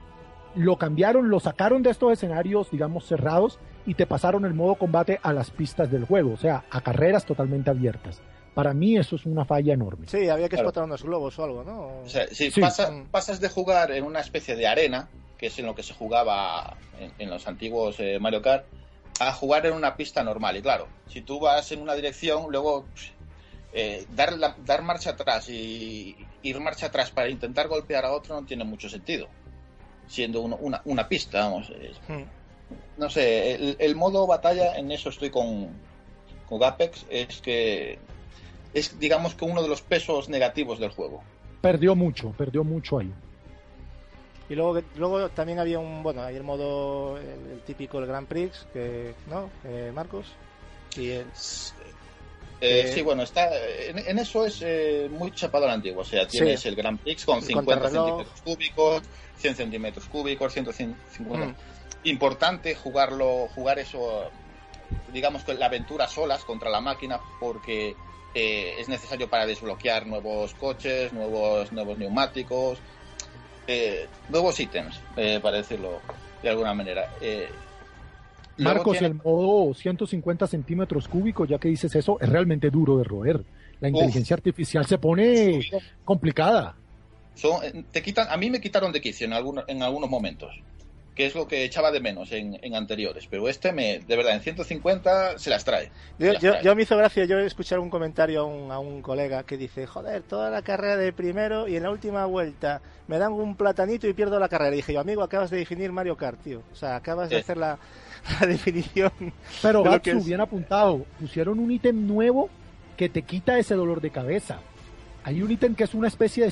Lo 0.55 0.77
cambiaron, 0.77 1.29
lo 1.29 1.39
sacaron 1.39 1.81
de 1.81 1.91
estos 1.91 2.11
escenarios, 2.11 2.69
digamos, 2.71 3.05
cerrados 3.05 3.59
y 3.85 3.93
te 3.93 4.05
pasaron 4.05 4.45
el 4.45 4.53
modo 4.53 4.75
combate 4.75 5.19
a 5.23 5.31
las 5.31 5.51
pistas 5.51 5.89
del 5.91 6.05
juego, 6.05 6.33
o 6.33 6.37
sea, 6.37 6.65
a 6.69 6.81
carreras 6.81 7.25
totalmente 7.25 7.69
abiertas. 7.69 8.21
Para 8.53 8.73
mí 8.73 8.97
eso 8.97 9.15
es 9.15 9.25
una 9.25 9.45
falla 9.45 9.73
enorme. 9.73 10.07
Sí, 10.07 10.27
había 10.27 10.49
que 10.49 10.55
claro. 10.55 10.69
explotar 10.69 10.83
unos 10.83 11.03
globos 11.03 11.39
o 11.39 11.43
algo, 11.43 11.63
¿no? 11.63 12.01
O 12.03 12.09
sea, 12.09 12.27
si 12.27 12.51
sí. 12.51 12.59
Pasa, 12.59 12.91
pasas 13.09 13.39
de 13.39 13.47
jugar 13.47 13.91
en 13.91 14.03
una 14.03 14.19
especie 14.19 14.55
de 14.55 14.67
arena, 14.67 15.07
que 15.39 15.47
es 15.47 15.57
en 15.57 15.65
lo 15.65 15.73
que 15.73 15.83
se 15.83 15.93
jugaba 15.93 16.77
en, 17.17 17.29
los 17.29 17.47
antiguos 17.47 17.95
eh, 17.99 18.19
Mario 18.19 18.41
Kart, 18.41 18.65
a 19.21 19.31
jugar 19.31 19.65
en 19.65 19.73
una 19.73 19.95
pista 19.95 20.21
normal. 20.21 20.57
Y 20.57 20.61
claro, 20.61 20.87
si 21.07 21.21
tú 21.21 21.39
vas 21.39 21.71
en 21.71 21.81
una 21.81 21.95
dirección, 21.95 22.51
luego 22.51 22.85
eh, 23.73 24.05
dar, 24.13 24.33
dar 24.65 24.81
marcha 24.81 25.11
atrás 25.11 25.49
y 25.49 26.17
ir 26.43 26.59
marcha 26.59 26.87
atrás 26.87 27.11
para 27.11 27.29
intentar 27.29 27.69
golpear 27.69 28.05
a 28.05 28.11
otro 28.11 28.39
no 28.39 28.45
tiene 28.45 28.65
mucho 28.65 28.89
sentido, 28.89 29.27
siendo 30.07 30.41
una, 30.41 30.81
una, 30.83 31.07
pista, 31.07 31.39
vamos. 31.39 31.71
Hmm. 32.07 32.23
No 32.97 33.09
sé, 33.09 33.75
el, 33.79 33.95
modo 33.95 34.27
batalla, 34.27 34.75
en 34.77 34.91
eso 34.91 35.09
estoy 35.09 35.29
con, 35.29 35.69
con 36.47 36.61
Apex, 36.61 37.05
es 37.09 37.39
que 37.41 37.97
es 38.73 38.99
digamos 38.99 39.35
que 39.35 39.45
uno 39.45 39.63
de 39.63 39.69
los 39.69 39.81
pesos 39.81 40.27
negativos 40.27 40.79
del 40.79 40.91
juego. 40.91 41.23
Perdió 41.61 41.95
mucho, 41.95 42.31
perdió 42.37 42.65
mucho 42.65 42.99
ahí. 42.99 43.11
Y 44.49 44.55
luego, 44.55 44.81
luego 44.95 45.29
también 45.29 45.59
había 45.59 45.77
un, 45.77 46.01
bueno, 46.01 46.23
hay 46.23 46.35
el 46.35 46.43
modo, 46.43 47.17
el, 47.19 47.61
típico, 47.65 47.99
el 47.99 48.07
Grand 48.07 48.27
Prix, 48.27 48.65
que, 48.73 49.13
¿no? 49.27 49.51
Eh, 49.63 49.91
Marcos. 49.93 50.25
Y 50.97 51.11
el, 51.11 51.27
eh, 52.61 52.91
sí, 52.93 53.03
bueno, 53.03 53.23
está 53.23 53.47
en, 53.53 54.17
eso 54.17 54.45
es 54.45 54.61
eh, 54.63 55.07
muy 55.09 55.31
chapado 55.31 55.65
al 55.65 55.71
antiguo. 55.71 56.01
O 56.01 56.05
sea, 56.05 56.27
tienes 56.27 56.65
el 56.65 56.75
Grand 56.75 56.99
Prix 56.99 57.25
con 57.25 57.43
50 57.43 57.89
centímetros 57.89 58.41
cúbicos, 58.43 59.03
100 59.37 59.55
centímetros 59.55 60.05
cúbicos, 60.05 60.51
150. 60.51 61.45
Mm. 61.45 61.55
Importante 62.05 62.73
jugarlo, 62.73 63.49
jugar 63.53 63.77
eso, 63.77 64.31
digamos 65.13 65.43
que 65.43 65.53
la 65.53 65.67
aventura 65.67 66.07
solas 66.07 66.43
contra 66.43 66.71
la 66.71 66.81
máquina, 66.81 67.19
porque 67.39 67.95
es 68.33 68.87
necesario 68.89 69.29
para 69.29 69.45
desbloquear 69.45 70.07
nuevos 70.07 70.53
coches, 70.55 71.13
nuevos, 71.13 71.71
nuevos 71.71 71.97
neumáticos, 71.97 72.79
eh, 73.71 74.07
nuevos 74.29 74.59
ítems, 74.59 74.99
eh, 75.15 75.39
para 75.39 75.57
decirlo 75.57 75.99
de 76.41 76.49
alguna 76.49 76.73
manera. 76.73 77.13
Eh, 77.21 77.47
Marcos, 78.57 78.99
el 79.01 79.13
modo 79.13 79.75
150 79.75 80.47
centímetros 80.47 81.07
cúbicos, 81.07 81.47
ya 81.47 81.59
que 81.59 81.67
dices 81.67 81.93
eso, 81.95 82.17
es 82.19 82.27
realmente 82.27 82.71
duro 82.71 82.97
de 82.97 83.03
roer. 83.03 83.43
La 83.79 83.89
inteligencia 83.89 84.35
artificial 84.35 84.87
se 84.87 84.97
pone 84.97 85.61
complicada. 86.03 86.75
te 87.91 88.01
quitan, 88.01 88.27
a 88.29 88.37
mí 88.37 88.49
me 88.49 88.59
quitaron 88.59 88.91
de 88.91 88.99
quicio 88.99 89.27
en, 89.27 89.33
algunos, 89.33 89.65
en 89.67 89.83
algunos 89.83 90.09
momentos 90.09 90.49
que 91.19 91.25
es 91.25 91.35
lo 91.35 91.49
que 91.49 91.65
echaba 91.65 91.91
de 91.91 91.99
menos 91.99 92.31
en, 92.31 92.57
anteriores. 92.73 93.27
Pero 93.29 93.49
este, 93.49 93.73
me, 93.73 93.99
de 93.99 94.15
verdad, 94.15 94.35
en 94.35 94.39
150 94.39 95.37
se 95.37 95.49
las 95.49 95.65
trae. 95.65 95.91
yo, 96.17 96.75
me 96.77 96.83
hizo 96.83 96.95
gracia 96.95 97.25
yo 97.25 97.37
escuchar 97.39 97.79
un 97.79 97.89
comentario 97.89 98.39
a 98.39 98.45
un, 98.45 98.71
a 98.71 98.79
un 98.79 99.01
colega 99.01 99.43
que 99.43 99.57
dice, 99.57 99.85
joder, 99.85 100.21
toda 100.21 100.49
la 100.49 100.61
carrera 100.61 100.95
de 100.95 101.11
primero 101.11 101.67
y 101.67 101.75
en 101.75 101.83
la 101.83 101.91
última 101.91 102.25
vuelta 102.25 102.81
me 103.07 103.17
dan 103.17 103.33
un 103.33 103.57
platanito 103.57 104.07
y 104.07 104.13
pierdo 104.13 104.39
la 104.39 104.47
carrera. 104.47 104.71
Y 104.71 104.77
dije 104.77 104.93
yo, 104.93 105.01
amigo, 105.01 105.21
acabas 105.21 105.49
de 105.49 105.57
definir 105.57 105.91
Mario 105.91 106.15
Kart, 106.15 106.41
tío. 106.41 106.63
O 106.71 106.75
sea, 106.75 106.95
acabas 106.95 107.29
de 107.29 107.35
hacer 107.35 107.57
la, 107.57 107.77
definición. 108.47 109.11
Pero 109.61 109.83
Gatsu, 109.83 110.23
bien 110.23 110.39
apuntado, 110.39 111.05
pusieron 111.19 111.59
un 111.59 111.69
ítem 111.69 112.07
nuevo 112.07 112.49
que 112.95 113.09
te 113.09 113.23
quita 113.23 113.59
ese 113.59 113.75
dolor 113.75 113.99
de 113.99 114.11
cabeza. 114.11 114.61
Hay 115.25 115.41
un 115.41 115.51
ítem 115.51 115.75
que 115.75 115.83
es 115.83 115.93
una 115.93 116.07
especie 116.07 116.45
de 116.45 116.51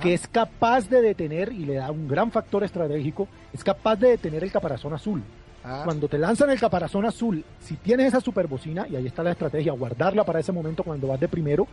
que 0.00 0.14
es 0.14 0.26
capaz 0.26 0.88
de 0.88 1.02
detener, 1.02 1.52
y 1.52 1.64
le 1.64 1.74
da 1.74 1.90
un 1.90 2.08
gran 2.08 2.30
factor 2.30 2.64
estratégico, 2.64 3.28
es 3.52 3.62
capaz 3.62 3.96
de 3.96 4.10
detener 4.10 4.42
el 4.44 4.52
caparazón 4.52 4.92
azul. 4.94 5.22
Ah. 5.64 5.82
Cuando 5.84 6.08
te 6.08 6.18
lanzan 6.18 6.50
el 6.50 6.58
caparazón 6.58 7.04
azul, 7.04 7.44
si 7.60 7.76
tienes 7.76 8.08
esa 8.08 8.20
superbocina, 8.20 8.86
y 8.88 8.96
ahí 8.96 9.06
está 9.06 9.22
la 9.22 9.32
estrategia, 9.32 9.72
guardarla 9.72 10.24
para 10.24 10.40
ese 10.40 10.52
momento 10.52 10.82
cuando 10.82 11.06
vas 11.08 11.20
de 11.20 11.28
primero, 11.28 11.68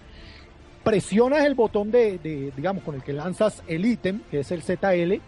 presionas 0.84 1.45
el 1.45 1.56
botón 1.56 1.91
de, 1.91 2.52
digamos, 2.56 2.84
con 2.84 2.95
el 2.95 3.03
que 3.03 3.14
lanzas 3.14 3.64
el 3.68 3.86
ítem, 3.86 4.22
que 4.30 4.41
es 4.41 4.52
el 4.52 4.61
ZL, 4.61 5.22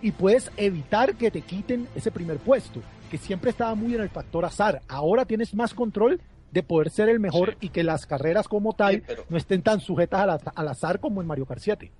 y 0.00 0.12
puedes 0.12 0.50
evitar 0.56 1.14
que 1.14 1.30
te 1.30 1.42
quiten 1.42 1.88
ese 1.94 2.10
primer 2.10 2.38
puesto, 2.38 2.80
que 3.10 3.18
siempre 3.18 3.50
estaba 3.50 3.74
muy 3.74 3.94
en 3.94 4.00
el 4.00 4.10
factor 4.10 4.44
azar. 4.44 4.80
Ahora 4.88 5.24
tienes 5.24 5.54
más 5.54 5.74
control 5.74 6.20
de 6.50 6.62
poder 6.62 6.90
ser 6.90 7.08
el 7.08 7.20
mejor 7.20 7.56
y 7.60 7.68
que 7.70 7.82
las 7.82 8.06
carreras 8.06 8.48
como 8.48 8.72
tal 8.72 9.02
no 9.28 9.36
estén 9.36 9.62
tan 9.62 9.80
sujetas 9.80 10.20
al, 10.20 10.40
al 10.54 10.68
azar 10.68 10.98
como 10.98 11.20
en 11.20 11.26
Mario 11.26 11.46
Kart 11.46 11.60
7. 11.60 11.90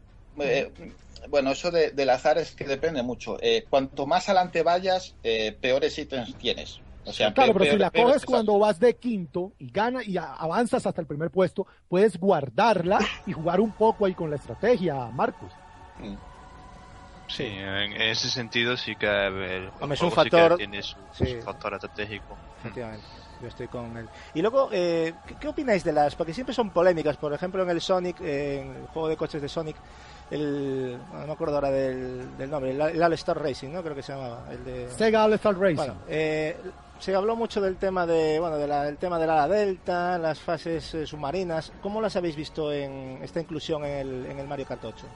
Eh, 0.41 0.71
bueno, 1.29 1.53
eso 1.53 1.71
de, 1.71 1.91
del 1.91 2.11
azar 2.11 2.39
es 2.39 2.53
que 2.53 2.65
depende 2.65 3.03
mucho. 3.03 3.39
Eh, 3.41 3.65
cuanto 3.69 4.07
más 4.07 4.29
adelante 4.29 4.63
vayas, 4.63 5.15
eh, 5.23 5.57
peores 5.61 5.99
ítems 5.99 6.35
tienes. 6.37 6.81
O 7.05 7.13
sea, 7.13 7.33
claro, 7.33 7.55
pero 7.55 7.71
si 7.71 7.79
la 7.79 7.91
coges 7.91 8.27
cuando 8.27 8.59
vas 8.59 8.79
de 8.79 8.97
quinto 8.97 9.53
y 9.59 9.71
ganas 9.71 10.07
y 10.07 10.19
avanzas 10.19 10.87
hasta 10.87 11.01
el 11.01 11.07
primer 11.07 11.31
puesto, 11.31 11.67
puedes 11.89 12.19
guardarla 12.19 12.99
y 13.27 13.33
jugar 13.33 13.61
un 13.61 13.73
poco 13.73 14.05
ahí 14.05 14.15
con 14.15 14.29
la 14.29 14.37
estrategia, 14.37 14.95
Marcos. 15.07 15.51
Mm. 15.99 16.17
Sí, 17.29 17.45
en 17.45 17.93
ese 18.01 18.29
sentido 18.31 18.77
sí 18.77 18.97
que 18.97 19.07
el 19.07 19.71
es 19.93 20.03
un 20.03 20.11
factor, 20.11 20.57
tiene 20.57 20.83
su, 20.83 20.97
factor 21.43 21.75
estratégico. 21.75 22.37
Efectivamente. 22.61 23.07
Yo 23.41 23.49
estoy 23.49 23.69
con 23.69 23.97
él. 23.97 24.09
Y 24.35 24.41
luego, 24.41 24.69
¿qué, 24.71 25.15
opináis 25.47 25.85
de 25.85 25.93
las? 25.93 26.15
Porque 26.17 26.35
siempre 26.35 26.55
son 26.55 26.71
polémicas. 26.71 27.17
Por 27.17 27.33
ejemplo, 27.33 27.63
en 27.63 27.71
el 27.71 27.81
Sonic, 27.81 28.21
en 28.21 28.75
el 28.77 28.87
juego 28.89 29.09
de 29.09 29.17
coches 29.17 29.41
de 29.41 29.49
Sonic, 29.49 29.77
el 30.31 30.99
no 31.13 31.27
me 31.27 31.33
acuerdo 31.33 31.57
ahora 31.57 31.71
del, 31.71 32.51
nombre, 32.51 32.71
el, 32.71 33.03
All 33.03 33.13
Star 33.15 33.43
Racing, 33.43 33.71
¿no? 33.71 33.83
Creo 33.83 33.95
que 33.95 34.03
se 34.03 34.13
llamaba, 34.13 34.45
el 34.51 34.65
de 34.65 34.89
Sega 34.91 35.25
All 35.25 35.33
Star 35.35 35.59
Racing. 35.59 35.93
Eh, 36.09 36.57
se 36.99 37.15
habló 37.15 37.37
mucho 37.37 37.61
del 37.61 37.77
tema 37.77 38.07
de, 38.07 38.39
bueno, 38.41 38.57
del 38.57 38.97
tema 38.97 39.19
de 39.19 39.27
la 39.27 39.47
Delta, 39.49 40.19
las 40.19 40.41
fases 40.41 40.95
eh, 40.95 41.07
submarinas. 41.07 41.73
¿Cómo 41.81 42.01
las 42.01 42.17
habéis 42.17 42.37
visto 42.37 42.73
en 42.73 43.21
esta 43.23 43.41
inclusión 43.41 43.85
en 43.85 43.99
el, 43.99 44.27
en 44.27 44.39
el 44.39 44.49
Mario 44.49 44.67
Kart 44.67 44.85
8? 44.85 45.07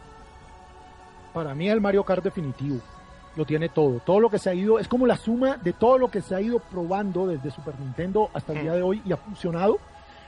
Para 1.34 1.54
mí 1.54 1.68
el 1.68 1.80
Mario 1.80 2.04
Kart 2.04 2.22
definitivo 2.22 2.80
lo 3.36 3.44
tiene 3.44 3.68
todo. 3.68 4.00
Todo 4.00 4.20
lo 4.20 4.30
que 4.30 4.38
se 4.38 4.50
ha 4.50 4.54
ido, 4.54 4.78
es 4.78 4.88
como 4.88 5.06
la 5.06 5.16
suma 5.16 5.56
de 5.56 5.72
todo 5.72 5.98
lo 5.98 6.10
que 6.10 6.20
se 6.20 6.34
ha 6.34 6.40
ido 6.40 6.58
probando 6.58 7.26
desde 7.26 7.50
Super 7.50 7.78
Nintendo 7.78 8.30
hasta 8.34 8.52
el 8.52 8.58
mm. 8.58 8.62
día 8.62 8.72
de 8.74 8.82
hoy 8.82 9.02
y 9.04 9.12
ha 9.12 9.16
funcionado. 9.16 9.78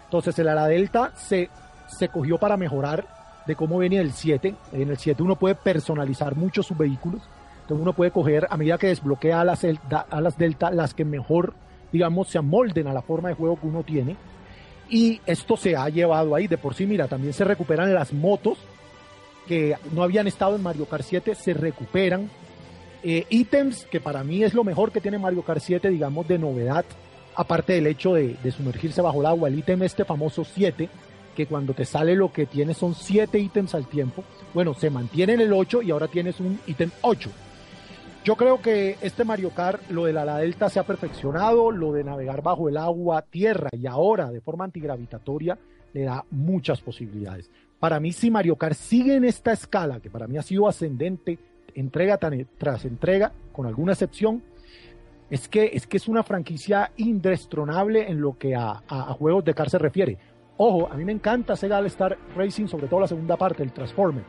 Entonces 0.05 0.39
el 0.39 0.49
Ala 0.49 0.67
Delta 0.67 1.13
se, 1.17 1.51
se 1.87 2.09
cogió 2.09 2.39
para 2.39 2.57
mejorar 2.57 3.24
de 3.47 3.57
cómo 3.57 3.79
venía 3.79 4.01
el 4.01 4.13
7. 4.13 4.55
En 4.73 4.91
el 4.91 4.99
7 4.99 5.23
uno 5.23 5.37
puede 5.37 5.55
personalizar 5.55 6.37
mucho 6.37 6.63
sus 6.63 6.77
vehículos. 6.77 7.23
Entonces 7.63 7.83
uno 7.83 7.93
puede 7.95 8.11
coger, 8.11 8.47
a 8.51 8.57
medida 8.57 8.79
que 8.79 8.89
desbloquea 8.89 9.45
las 9.45 9.63
Delta, 10.39 10.71
las 10.71 10.95
que 10.95 11.05
mejor, 11.05 11.55
digamos, 11.93 12.29
se 12.29 12.39
amolden 12.39 12.89
a 12.89 12.93
la 12.93 13.03
forma 13.03 13.31
de 13.31 13.35
juego 13.35 13.59
que 13.59 13.67
uno 13.67 13.83
tiene. 13.83 14.17
Y 14.91 15.21
esto 15.25 15.57
se 15.57 15.75
ha 15.75 15.89
llevado 15.89 16.35
ahí. 16.35 16.47
De 16.47 16.59
por 16.59 16.75
sí, 16.75 16.87
mira, 16.87 17.09
también 17.09 17.33
se 17.33 17.45
recuperan 17.45 17.95
las 17.95 18.13
motos 18.13 18.59
que 19.47 19.77
no 19.93 20.03
habían 20.03 20.27
estado 20.27 20.57
en 20.57 20.63
Mario 20.63 20.87
Kart 20.87 21.05
7, 21.05 21.35
se 21.35 21.55
recuperan. 21.55 22.29
Eh, 23.03 23.27
ítems, 23.29 23.87
que 23.87 24.01
para 24.01 24.25
mí 24.25 24.43
es 24.43 24.55
lo 24.55 24.65
mejor 24.65 24.91
que 24.91 25.01
tiene 25.01 25.19
Mario 25.19 25.43
Kart 25.43 25.61
7, 25.61 25.91
digamos, 25.91 26.27
de 26.27 26.39
novedad, 26.39 26.85
aparte 27.35 27.75
del 27.75 27.87
hecho 27.87 28.15
de, 28.15 28.37
de 28.43 28.51
sumergirse 28.51 29.03
bajo 29.03 29.21
el 29.21 29.27
agua. 29.27 29.49
El 29.49 29.59
ítem 29.59 29.83
este 29.83 30.05
famoso 30.05 30.45
7, 30.45 30.89
que 31.35 31.47
cuando 31.47 31.75
te 31.75 31.85
sale 31.85 32.15
lo 32.15 32.33
que 32.33 32.47
tienes 32.47 32.77
son 32.77 32.95
7 32.95 33.39
ítems 33.39 33.75
al 33.75 33.87
tiempo. 33.87 34.25
Bueno, 34.55 34.75
se 34.75 34.91
mantiene 34.91 35.35
en 35.35 35.41
el 35.41 35.53
8 35.53 35.83
y 35.83 35.91
ahora 35.91 36.09
tienes 36.09 36.41
un 36.41 36.59
ítem 36.67 36.91
8. 37.03 37.31
Yo 38.25 38.37
creo 38.37 38.63
que 38.63 38.97
este 39.03 39.25
Mario 39.25 39.51
Kart, 39.51 39.91
lo 39.91 40.07
de 40.07 40.15
la, 40.15 40.25
la 40.25 40.39
Delta 40.39 40.71
se 40.71 40.81
ha 40.81 40.85
perfeccionado, 40.85 41.71
lo 41.71 41.93
de 41.93 42.05
navegar 42.05 42.43
bajo 42.43 42.71
el 42.71 42.79
agua, 42.79 43.21
tierra 43.21 43.69
y 43.73 43.87
ahora 43.87 44.31
de 44.31 44.41
forma 44.41 44.65
antigravitatoria 44.65 45.59
le 45.93 46.05
da 46.05 46.25
muchas 46.31 46.81
posibilidades. 46.81 47.51
Para 47.79 48.01
mí, 48.01 48.13
si 48.13 48.31
Mario 48.31 48.57
Kart 48.57 48.77
sigue 48.77 49.17
en 49.17 49.27
esta 49.27 49.53
escala, 49.53 50.01
que 50.01 50.09
para 50.09 50.27
mí 50.27 50.39
ha 50.39 50.43
sido 50.43 50.67
ascendente, 50.67 51.39
entrega 51.75 52.19
tras 52.57 52.87
entrega, 52.87 53.33
con 53.53 53.67
alguna 53.67 53.93
excepción, 53.93 54.43
es 55.29 55.49
que 55.49 55.71
es, 55.75 55.87
que 55.87 55.99
es 55.99 56.09
una 56.09 56.23
franquicia 56.23 56.93
indestronable 56.97 58.11
en 58.11 58.23
lo 58.23 58.39
que 58.39 58.55
a, 58.55 58.71
a, 58.71 59.11
a 59.11 59.13
juegos 59.15 59.45
de 59.45 59.53
Kart 59.53 59.71
se 59.71 59.79
refiere. 59.79 60.17
Ojo, 60.57 60.89
a 60.91 60.97
mí 60.97 61.05
me 61.05 61.13
encanta 61.13 61.57
Sega 61.57 61.79
All 61.79 61.87
Star 61.87 62.17
Racing, 62.37 62.67
sobre 62.67 62.87
todo 62.87 63.01
la 63.01 63.09
segunda 63.09 63.37
parte, 63.37 63.63
el 63.63 63.73
Transformer. 63.73 64.25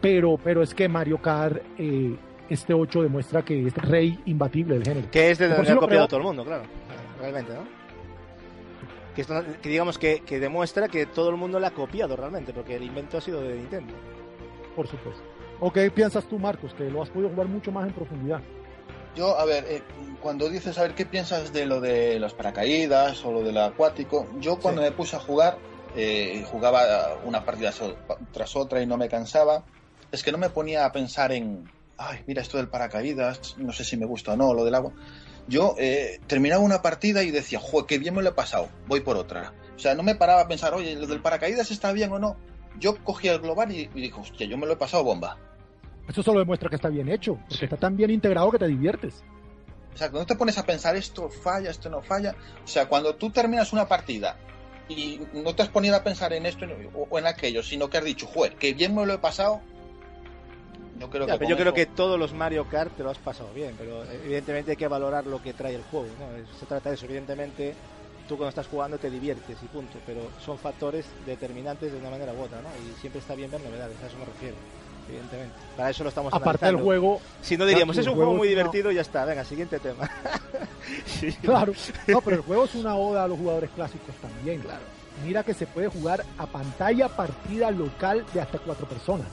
Pero, 0.00 0.38
pero 0.42 0.62
es 0.62 0.74
que 0.74 0.88
Mario 0.88 1.20
Kart, 1.20 1.62
eh, 1.78 2.14
este 2.48 2.74
8 2.74 3.02
demuestra 3.02 3.42
que 3.42 3.66
es 3.66 3.74
rey 3.74 4.18
imbatible 4.26 4.74
del 4.74 4.84
género. 4.84 5.10
Que 5.10 5.30
es 5.30 5.38
de 5.38 5.48
donde 5.48 5.72
ha 5.72 5.76
copiado 5.76 6.06
todo 6.06 6.20
el 6.20 6.26
mundo, 6.26 6.44
claro. 6.44 6.64
Realmente, 7.18 7.54
¿no? 7.54 7.84
Que, 9.16 9.68
digamos 9.68 9.98
que, 9.98 10.20
que, 10.20 10.40
demuestra 10.40 10.88
que 10.88 11.06
todo 11.06 11.30
el 11.30 11.36
mundo 11.36 11.58
la 11.58 11.68
ha 11.68 11.70
copiado 11.70 12.16
realmente, 12.16 12.52
porque 12.52 12.76
el 12.76 12.82
invento 12.82 13.16
ha 13.16 13.20
sido 13.20 13.40
de 13.40 13.54
Nintendo. 13.54 13.94
Por 14.76 14.86
supuesto. 14.86 15.22
¿O 15.60 15.72
qué 15.72 15.90
piensas 15.90 16.24
tú, 16.24 16.38
Marcos? 16.38 16.74
Que 16.74 16.90
lo 16.90 17.02
has 17.02 17.10
podido 17.10 17.30
jugar 17.30 17.46
mucho 17.48 17.72
más 17.72 17.86
en 17.86 17.94
profundidad. 17.94 18.40
Yo, 19.14 19.38
a 19.38 19.44
ver, 19.44 19.64
eh, 19.68 19.82
cuando 20.20 20.48
dices, 20.48 20.76
a 20.78 20.82
ver, 20.82 20.94
¿qué 20.94 21.06
piensas 21.06 21.52
de 21.52 21.66
lo 21.66 21.80
de 21.80 22.18
los 22.18 22.34
paracaídas 22.34 23.24
o 23.24 23.30
lo 23.30 23.42
del 23.42 23.58
acuático? 23.58 24.26
Yo 24.38 24.58
cuando 24.58 24.82
me 24.82 24.90
puse 24.90 25.16
a 25.16 25.20
jugar, 25.20 25.58
eh, 25.94 26.44
jugaba 26.50 27.18
una 27.24 27.44
partida 27.44 27.72
tras 28.32 28.56
otra 28.56 28.82
y 28.82 28.86
no 28.86 28.96
me 28.96 29.08
cansaba, 29.08 29.64
es 30.10 30.22
que 30.22 30.32
no 30.32 30.38
me 30.38 30.50
ponía 30.50 30.84
a 30.84 30.92
pensar 30.92 31.30
en, 31.30 31.70
ay, 31.96 32.24
mira 32.26 32.42
esto 32.42 32.56
del 32.56 32.68
paracaídas, 32.68 33.56
no 33.58 33.72
sé 33.72 33.84
si 33.84 33.96
me 33.96 34.06
gusta 34.06 34.32
o 34.32 34.36
no, 34.36 34.52
lo 34.52 34.64
del 34.64 34.74
agua. 34.74 34.92
Yo 35.46 35.74
eh, 35.78 36.20
terminaba 36.26 36.62
una 36.62 36.82
partida 36.82 37.22
y 37.22 37.30
decía, 37.30 37.60
joder, 37.60 37.86
qué 37.86 37.98
bien 37.98 38.14
me 38.14 38.22
lo 38.22 38.30
he 38.30 38.34
pasado, 38.34 38.70
voy 38.86 39.00
por 39.00 39.16
otra. 39.16 39.52
O 39.76 39.78
sea, 39.78 39.94
no 39.94 40.02
me 40.02 40.14
paraba 40.14 40.40
a 40.40 40.48
pensar, 40.48 40.74
oye, 40.74 40.96
lo 40.96 41.06
del 41.06 41.20
paracaídas 41.20 41.70
está 41.70 41.92
bien 41.92 42.10
o 42.12 42.18
no. 42.18 42.36
Yo 42.80 42.96
cogía 43.04 43.32
el 43.32 43.40
global 43.40 43.70
y, 43.70 43.90
y 43.94 44.00
dije, 44.00 44.18
hostia, 44.18 44.46
yo 44.46 44.58
me 44.58 44.66
lo 44.66 44.72
he 44.72 44.76
pasado 44.76 45.04
bomba. 45.04 45.38
Eso 46.08 46.22
solo 46.22 46.40
demuestra 46.40 46.68
que 46.68 46.76
está 46.76 46.88
bien 46.88 47.08
hecho, 47.08 47.38
porque 47.48 47.64
está 47.64 47.76
tan 47.76 47.96
bien 47.96 48.10
integrado 48.10 48.50
que 48.50 48.58
te 48.58 48.66
diviertes. 48.66 49.22
Exacto, 49.92 50.18
no 50.18 50.26
te 50.26 50.34
pones 50.34 50.58
a 50.58 50.66
pensar 50.66 50.96
esto 50.96 51.28
falla, 51.28 51.70
esto 51.70 51.88
no 51.88 52.02
falla. 52.02 52.34
O 52.64 52.66
sea, 52.66 52.88
cuando 52.88 53.14
tú 53.14 53.30
terminas 53.30 53.72
una 53.72 53.86
partida 53.86 54.36
y 54.88 55.20
no 55.32 55.54
te 55.54 55.62
has 55.62 55.68
ponido 55.68 55.96
a 55.96 56.02
pensar 56.02 56.32
en 56.32 56.46
esto 56.46 56.66
o 56.94 57.18
en 57.18 57.26
aquello, 57.26 57.62
sino 57.62 57.88
que 57.88 57.98
has 57.98 58.04
dicho, 58.04 58.26
joder, 58.26 58.56
que 58.56 58.74
bien 58.74 58.94
me 58.94 59.06
lo 59.06 59.14
he 59.14 59.18
pasado. 59.18 59.60
Yo 60.98 61.10
creo, 61.10 61.26
que, 61.26 61.46
yo 61.48 61.56
creo 61.56 61.74
que 61.74 61.86
todos 61.86 62.18
los 62.18 62.32
Mario 62.32 62.68
Kart 62.68 62.96
te 62.96 63.02
lo 63.02 63.10
has 63.10 63.18
pasado 63.18 63.52
bien, 63.52 63.74
pero 63.76 64.04
evidentemente 64.04 64.72
hay 64.72 64.76
que 64.76 64.86
valorar 64.86 65.26
lo 65.26 65.42
que 65.42 65.52
trae 65.52 65.74
el 65.74 65.82
juego. 65.82 66.06
¿no? 66.06 66.58
Se 66.58 66.66
trata 66.66 66.88
de 66.88 66.94
eso, 66.94 67.06
evidentemente 67.06 67.74
tú 68.28 68.36
cuando 68.36 68.50
estás 68.50 68.66
jugando 68.66 68.98
te 68.98 69.10
diviertes 69.10 69.56
y 69.62 69.66
punto, 69.66 69.98
pero 70.06 70.20
son 70.44 70.58
factores 70.58 71.06
determinantes 71.26 71.92
de 71.92 71.98
una 71.98 72.10
manera 72.10 72.32
u 72.32 72.40
otra, 72.40 72.60
¿no? 72.62 72.68
Y 72.82 72.98
siempre 73.00 73.20
está 73.20 73.34
bien 73.34 73.50
ver 73.50 73.60
novedades, 73.60 73.96
a 74.02 74.06
eso 74.06 74.18
me 74.18 74.24
refiero, 74.24 74.56
evidentemente. 75.08 75.54
Para 75.76 75.90
eso 75.90 76.02
lo 76.02 76.08
estamos 76.08 76.32
Aparte 76.32 76.66
del 76.66 76.76
juego... 76.76 77.20
Si 77.42 77.56
no 77.56 77.66
diríamos, 77.66 77.96
es 77.96 78.06
un 78.06 78.14
juego 78.14 78.34
muy 78.34 78.48
divertido 78.48 78.90
y 78.92 78.96
ya 78.96 79.00
está, 79.00 79.24
venga, 79.24 79.44
siguiente 79.44 79.78
tema. 79.78 80.10
Claro, 81.42 81.72
no, 82.06 82.20
pero 82.20 82.36
el 82.36 82.42
juego 82.42 82.64
es 82.64 82.74
una 82.74 82.94
oda 82.94 83.24
a 83.24 83.28
los 83.28 83.38
jugadores 83.38 83.70
clásicos 83.70 84.14
también. 84.16 84.60
Claro. 84.60 84.82
Mira 85.24 85.42
que 85.42 85.54
se 85.54 85.66
puede 85.66 85.88
jugar 85.88 86.24
a 86.36 86.46
pantalla 86.46 87.08
partida 87.08 87.70
local 87.70 88.24
de 88.34 88.40
hasta 88.40 88.58
cuatro 88.58 88.86
personas. 88.86 89.26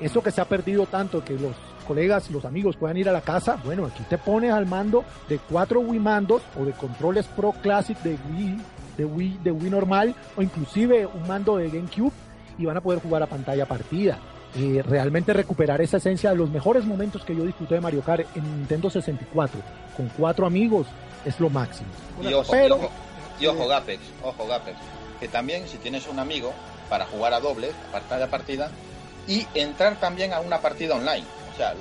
Eso 0.00 0.22
que 0.22 0.30
se 0.30 0.40
ha 0.40 0.44
perdido 0.44 0.86
tanto 0.86 1.24
que 1.24 1.34
los 1.34 1.54
colegas, 1.86 2.30
los 2.30 2.44
amigos 2.44 2.76
puedan 2.76 2.96
ir 2.96 3.08
a 3.08 3.12
la 3.12 3.20
casa, 3.20 3.60
bueno, 3.64 3.86
aquí 3.86 4.02
te 4.08 4.18
pones 4.18 4.52
al 4.52 4.66
mando 4.66 5.04
de 5.28 5.38
cuatro 5.38 5.80
Wii 5.80 6.00
mandos 6.00 6.42
o 6.60 6.64
de 6.64 6.72
controles 6.72 7.26
Pro 7.26 7.52
Classic 7.52 7.96
de 8.02 8.18
Wii, 8.30 8.58
de 8.98 9.04
Wii, 9.04 9.40
de 9.42 9.52
Wii 9.52 9.70
normal 9.70 10.14
o 10.36 10.42
inclusive 10.42 11.06
un 11.06 11.26
mando 11.26 11.56
de 11.56 11.70
GameCube 11.70 12.12
y 12.58 12.64
van 12.64 12.76
a 12.76 12.80
poder 12.80 13.00
jugar 13.00 13.22
a 13.22 13.26
pantalla 13.26 13.66
partida. 13.66 14.18
Y 14.56 14.80
realmente 14.80 15.32
recuperar 15.32 15.80
esa 15.80 15.98
esencia 15.98 16.30
de 16.30 16.36
los 16.36 16.50
mejores 16.50 16.84
momentos 16.84 17.24
que 17.24 17.36
yo 17.36 17.44
disfruté 17.44 17.74
de 17.74 17.80
Mario 17.80 18.02
Kart 18.02 18.26
en 18.36 18.42
Nintendo 18.42 18.88
64 18.88 19.60
con 19.96 20.08
cuatro 20.16 20.46
amigos 20.46 20.86
es 21.24 21.38
lo 21.40 21.50
máximo. 21.50 21.88
Y 22.22 22.32
ojo, 22.32 22.52
Pero, 22.52 22.90
y 23.38 23.46
ojo, 23.46 23.66
Gapex, 23.66 24.00
ojo 24.22 24.46
Gapex, 24.46 24.76
que 25.20 25.28
también 25.28 25.66
si 25.68 25.76
tienes 25.78 26.06
un 26.06 26.18
amigo 26.18 26.52
para 26.88 27.04
jugar 27.06 27.34
a 27.34 27.40
doble, 27.40 27.70
pantalla 27.92 28.28
partida, 28.28 28.70
y 29.26 29.46
entrar 29.54 29.96
también 29.96 30.32
a 30.32 30.40
una 30.40 30.60
partida 30.60 30.94
online. 30.94 31.24
O 31.52 31.56
sea, 31.56 31.74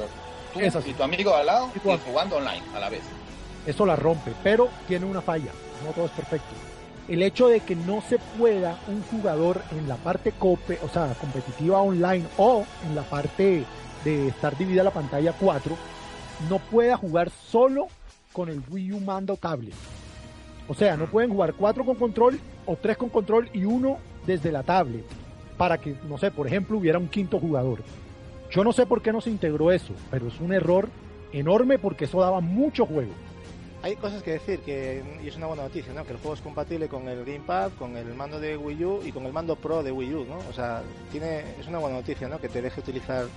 tú 0.53 0.59
y 0.59 0.93
tu 0.93 1.03
amigo 1.03 1.35
al 1.35 1.45
lado 1.45 1.69
y 1.75 1.79
jugando 1.79 2.37
online 2.37 2.63
a 2.75 2.79
la 2.79 2.89
vez. 2.89 3.01
Eso 3.65 3.85
la 3.85 3.95
rompe, 3.95 4.33
pero 4.43 4.69
tiene 4.87 5.05
una 5.05 5.21
falla. 5.21 5.51
No 5.85 5.91
todo 5.91 6.05
es 6.05 6.11
perfecto. 6.11 6.53
El 7.07 7.21
hecho 7.21 7.47
de 7.47 7.59
que 7.59 7.75
no 7.75 8.01
se 8.01 8.17
pueda 8.37 8.79
un 8.87 9.01
jugador 9.03 9.61
en 9.77 9.87
la 9.87 9.95
parte 9.95 10.31
cope, 10.31 10.79
o 10.83 10.89
sea, 10.89 11.13
competitiva 11.21 11.81
online 11.81 12.25
o 12.37 12.65
en 12.87 12.95
la 12.95 13.03
parte 13.03 13.63
de 14.03 14.27
estar 14.27 14.57
dividida 14.57 14.83
la 14.83 14.91
pantalla 14.91 15.33
4, 15.39 15.75
no 16.49 16.59
pueda 16.59 16.97
jugar 16.97 17.29
solo 17.29 17.87
con 18.33 18.49
el 18.49 18.61
Wii 18.69 18.93
U 18.93 18.99
mando 18.99 19.37
tablet. 19.37 19.73
O 20.67 20.73
sea, 20.73 20.97
no 20.97 21.05
pueden 21.05 21.29
jugar 21.29 21.53
cuatro 21.53 21.85
con 21.85 21.95
control 21.95 22.39
o 22.65 22.75
tres 22.75 22.97
con 22.97 23.09
control 23.09 23.49
y 23.53 23.65
uno 23.65 23.97
desde 24.25 24.51
la 24.51 24.63
tablet 24.63 25.05
para 25.57 25.77
que, 25.77 25.95
no 26.09 26.17
sé, 26.17 26.31
por 26.31 26.47
ejemplo, 26.47 26.77
hubiera 26.77 26.97
un 26.97 27.07
quinto 27.07 27.39
jugador. 27.39 27.79
Yo 28.51 28.63
no 28.63 28.73
sé 28.73 28.85
por 28.85 29.01
qué 29.01 29.11
no 29.11 29.21
se 29.21 29.29
integró 29.29 29.71
eso, 29.71 29.93
pero 30.09 30.27
es 30.27 30.39
un 30.39 30.53
error 30.53 30.89
enorme 31.31 31.77
porque 31.77 32.05
eso 32.05 32.19
daba 32.19 32.41
mucho 32.41 32.85
juego. 32.85 33.11
Hay 33.85 33.97
cosas 33.97 34.23
que 34.23 34.31
decir, 34.31 34.61
que, 34.61 35.03
y 35.23 35.27
es 35.27 35.35
una 35.35 35.45
buena 35.45 35.61
noticia, 35.61 35.93
¿no? 35.93 36.03
que 36.05 36.13
el 36.13 36.17
juego 36.17 36.33
es 36.33 36.41
compatible 36.41 36.89
con 36.89 37.07
el 37.07 37.23
Gamepad, 37.23 37.71
con 37.77 37.95
el 37.95 38.15
mando 38.15 38.39
de 38.39 38.57
Wii 38.57 38.83
U 38.83 39.01
y 39.05 39.11
con 39.11 39.27
el 39.27 39.31
mando 39.31 39.55
Pro 39.57 39.83
de 39.83 39.91
Wii 39.91 40.13
U. 40.15 40.25
¿no? 40.25 40.39
O 40.49 40.53
sea, 40.53 40.81
tiene, 41.11 41.43
es 41.59 41.67
una 41.67 41.77
buena 41.77 41.97
noticia 41.97 42.27
¿no? 42.27 42.39
que 42.39 42.49
te 42.49 42.63
deje 42.63 42.79
utilizar 42.79 43.27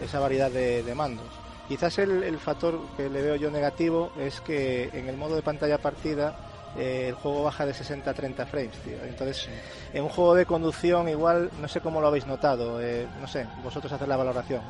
esa 0.00 0.20
variedad 0.20 0.52
de, 0.52 0.94
mandos. 0.94 1.26
Quizás 1.66 1.98
el, 1.98 2.22
el 2.22 2.38
factor 2.38 2.78
que 2.96 3.10
le 3.10 3.22
veo 3.22 3.34
yo 3.34 3.50
negativo 3.50 4.12
es 4.20 4.40
que 4.40 4.88
en 4.92 5.08
el 5.08 5.16
modo 5.16 5.34
de 5.34 5.42
pantalla 5.42 5.78
partida 5.78 6.36
eh, 6.78 7.06
el 7.08 7.14
juego 7.16 7.42
baja 7.42 7.66
de 7.66 7.74
60 7.74 8.08
a 8.08 8.14
30 8.14 8.46
frames, 8.46 8.76
tío. 8.84 8.98
Entonces, 9.02 9.48
en 9.92 10.04
un 10.04 10.10
juego 10.10 10.36
de 10.36 10.46
conducción 10.46 11.08
igual, 11.08 11.50
no 11.60 11.66
sé 11.66 11.80
cómo 11.80 12.00
lo 12.00 12.06
habéis 12.06 12.28
notado, 12.28 12.80
eh, 12.80 13.08
no 13.20 13.26
sé, 13.26 13.48
vosotros 13.64 13.92
hacer 13.92 14.06
la 14.06 14.16
valoración. 14.16 14.62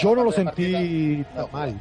Yo, 0.00 0.14
no 0.14 0.24
lo 0.24 0.32
sentí 0.32 1.24
tan 1.34 1.52
mal. 1.52 1.80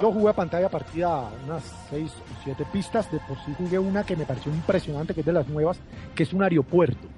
Yo 0.00 0.10
jugué 0.10 0.30
a 0.30 0.32
pantalla 0.32 0.68
partida 0.70 1.28
unas 1.44 1.62
6 1.90 2.10
o 2.10 2.44
7 2.44 2.64
pistas, 2.72 3.10
de 3.12 3.18
por 3.20 3.36
sí 3.44 3.52
jugué 3.58 3.78
una 3.78 4.04
que 4.04 4.16
me 4.16 4.24
pareció 4.24 4.52
impresionante, 4.52 5.12
que 5.12 5.20
es 5.20 5.26
de 5.26 5.32
las 5.32 5.46
nuevas, 5.48 5.78
que 6.14 6.22
es 6.22 6.32
un 6.32 6.42
aeropuerto. 6.42 7.08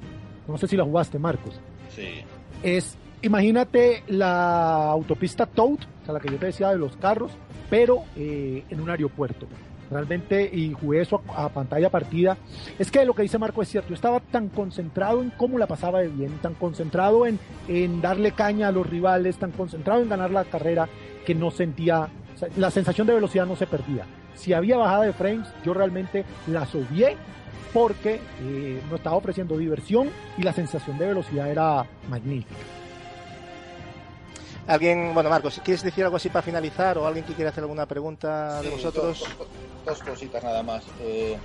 No 0.48 0.58
sé 0.58 0.66
si 0.66 0.76
la 0.76 0.84
jugaste, 0.84 1.18
Marcos. 1.18 1.60
Sí. 1.94 2.24
Es, 2.62 2.96
imagínate 3.22 4.02
la 4.08 4.90
autopista 4.90 5.46
Toad, 5.46 5.78
o 6.02 6.04
sea, 6.04 6.14
la 6.14 6.20
que 6.20 6.30
yo 6.30 6.38
te 6.38 6.46
decía 6.46 6.70
de 6.70 6.78
los 6.78 6.96
carros, 6.96 7.30
pero 7.70 8.04
eh, 8.16 8.64
en 8.68 8.80
un 8.80 8.90
aeropuerto. 8.90 9.46
Realmente, 9.94 10.50
y 10.52 10.72
jugué 10.72 11.02
eso 11.02 11.22
a, 11.36 11.48
pantalla 11.50 11.88
partida. 11.88 12.36
Es 12.80 12.90
que 12.90 13.04
lo 13.04 13.14
que 13.14 13.22
dice 13.22 13.38
Marco 13.38 13.62
es 13.62 13.68
cierto, 13.68 13.90
yo 13.90 13.94
estaba 13.94 14.18
tan 14.18 14.48
concentrado 14.48 15.22
en 15.22 15.30
cómo 15.30 15.56
la 15.56 15.68
pasaba 15.68 16.00
de 16.00 16.08
bien, 16.08 16.36
tan 16.42 16.54
concentrado 16.54 17.28
en, 17.28 17.38
en 17.68 18.00
darle 18.00 18.32
caña 18.32 18.66
a 18.66 18.72
los 18.72 18.90
rivales, 18.90 19.36
tan 19.36 19.52
concentrado 19.52 20.02
en 20.02 20.08
ganar 20.08 20.32
la 20.32 20.42
carrera, 20.42 20.88
que 21.24 21.36
no 21.36 21.52
sentía, 21.52 22.08
la 22.56 22.72
sensación 22.72 23.06
de 23.06 23.14
velocidad 23.14 23.46
no 23.46 23.54
se 23.54 23.68
perdía. 23.68 24.04
Si 24.34 24.52
había 24.52 24.78
bajada 24.78 25.04
de 25.04 25.12
frames, 25.12 25.46
yo 25.64 25.74
realmente 25.74 26.24
la 26.48 26.64
obvié 26.64 27.16
porque 27.72 28.20
eh, 28.42 28.82
no 28.90 28.96
estaba 28.96 29.14
ofreciendo 29.14 29.56
diversión 29.56 30.08
y 30.36 30.42
la 30.42 30.52
sensación 30.52 30.98
de 30.98 31.06
velocidad 31.06 31.48
era 31.48 31.86
magnífica. 32.10 32.56
Alguien, 34.66 35.12
bueno, 35.12 35.28
Marcos, 35.28 35.60
¿quieres 35.62 35.82
decir 35.82 36.04
algo 36.04 36.16
así 36.16 36.30
para 36.30 36.42
finalizar 36.42 36.96
o 36.96 37.06
alguien 37.06 37.24
que 37.24 37.34
quiera 37.34 37.50
hacer 37.50 37.64
alguna 37.64 37.86
pregunta 37.86 38.62
de 38.62 38.70
vosotros? 38.70 39.24
Dos, 39.84 40.02
cositas 40.02 40.42
nada 40.42 40.62
más. 40.62 40.84
Eh, 41.00 41.36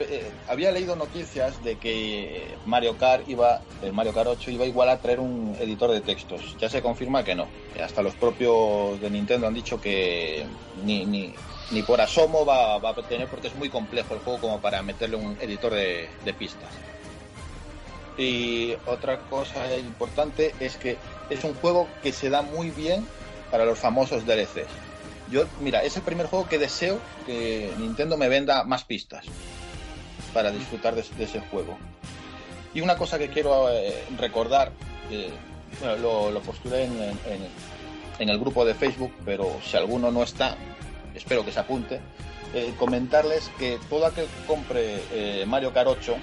eh, 0.00 0.30
había 0.48 0.70
leído 0.70 0.94
noticias 0.94 1.62
de 1.64 1.76
que 1.76 2.56
Mario 2.66 2.96
Kart 2.98 3.28
iba, 3.28 3.60
el 3.82 3.92
Mario 3.92 4.12
Kart 4.12 4.28
8 4.28 4.50
iba 4.52 4.64
igual 4.64 4.88
a 4.90 4.98
traer 4.98 5.18
un 5.18 5.56
editor 5.60 5.90
de 5.90 6.00
textos. 6.00 6.56
Ya 6.60 6.68
se 6.68 6.82
confirma 6.82 7.24
que 7.24 7.34
no. 7.34 7.48
Hasta 7.82 8.02
los 8.02 8.14
propios 8.14 9.00
de 9.00 9.10
Nintendo 9.10 9.48
han 9.48 9.54
dicho 9.54 9.80
que 9.80 10.46
ni, 10.84 11.04
ni, 11.06 11.34
ni 11.72 11.82
por 11.82 12.00
asomo 12.00 12.46
va, 12.46 12.78
va, 12.78 12.90
a 12.90 12.94
tener 12.94 13.26
porque 13.26 13.48
es 13.48 13.56
muy 13.56 13.70
complejo 13.70 14.14
el 14.14 14.20
juego 14.20 14.40
como 14.40 14.60
para 14.60 14.82
meterle 14.82 15.16
un 15.16 15.36
editor 15.40 15.72
de, 15.74 16.08
de 16.24 16.34
pistas. 16.34 16.70
Y 18.16 18.74
otra 18.86 19.18
cosa 19.18 19.76
importante 19.76 20.54
es 20.60 20.76
que 20.76 20.96
es 21.30 21.44
un 21.44 21.54
juego 21.54 21.88
que 22.02 22.12
se 22.12 22.30
da 22.30 22.42
muy 22.42 22.70
bien 22.70 23.06
para 23.50 23.64
los 23.64 23.78
famosos 23.78 24.26
DLCs. 24.26 24.68
Yo, 25.30 25.44
mira, 25.60 25.82
es 25.82 25.96
el 25.96 26.02
primer 26.02 26.26
juego 26.26 26.48
que 26.48 26.58
deseo 26.58 26.98
que 27.26 27.72
Nintendo 27.78 28.16
me 28.16 28.28
venda 28.28 28.64
más 28.64 28.84
pistas 28.84 29.24
para 30.32 30.50
disfrutar 30.50 30.94
de, 30.94 31.00
ese 31.00 31.40
juego. 31.50 31.78
Y 32.74 32.80
una 32.80 32.96
cosa 32.96 33.18
que 33.18 33.28
quiero 33.28 33.70
eh, 33.70 33.94
recordar, 34.18 34.72
lo, 36.00 36.30
lo, 36.30 36.40
postulé 36.40 36.84
en, 36.84 38.28
el 38.28 38.38
grupo 38.38 38.64
de 38.64 38.74
Facebook, 38.74 39.12
pero 39.24 39.58
si 39.64 39.76
alguno 39.76 40.10
no 40.10 40.22
está, 40.22 40.56
espero 41.14 41.44
que 41.44 41.52
se 41.52 41.60
apunte, 41.60 42.00
eh, 42.54 42.72
comentarles 42.78 43.50
que 43.58 43.78
todo 43.88 44.06
aquel 44.06 44.26
que 44.26 44.46
compre 44.46 45.00
eh, 45.12 45.44
Mario 45.46 45.72
Kart 45.72 45.88
8 45.88 46.16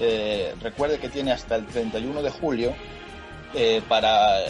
eh, 0.00 0.54
recuerde 0.60 1.00
que 1.00 1.08
tiene 1.08 1.32
hasta 1.32 1.56
el 1.56 1.66
31 1.66 2.22
de 2.22 2.30
julio 2.30 2.74
eh, 3.54 3.82
para, 3.88 4.40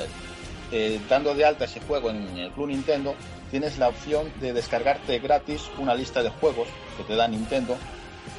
eh, 0.72 1.00
dando 1.08 1.34
de 1.34 1.44
alta 1.44 1.64
ese 1.64 1.80
juego 1.80 2.10
en 2.10 2.38
el 2.38 2.50
Club 2.52 2.68
Nintendo, 2.68 3.14
tienes 3.50 3.78
la 3.78 3.88
opción 3.88 4.30
de 4.40 4.52
descargarte 4.52 5.18
gratis 5.18 5.70
una 5.78 5.94
lista 5.94 6.22
de 6.22 6.30
juegos 6.30 6.68
que 6.96 7.04
te 7.04 7.16
da 7.16 7.28
Nintendo, 7.28 7.76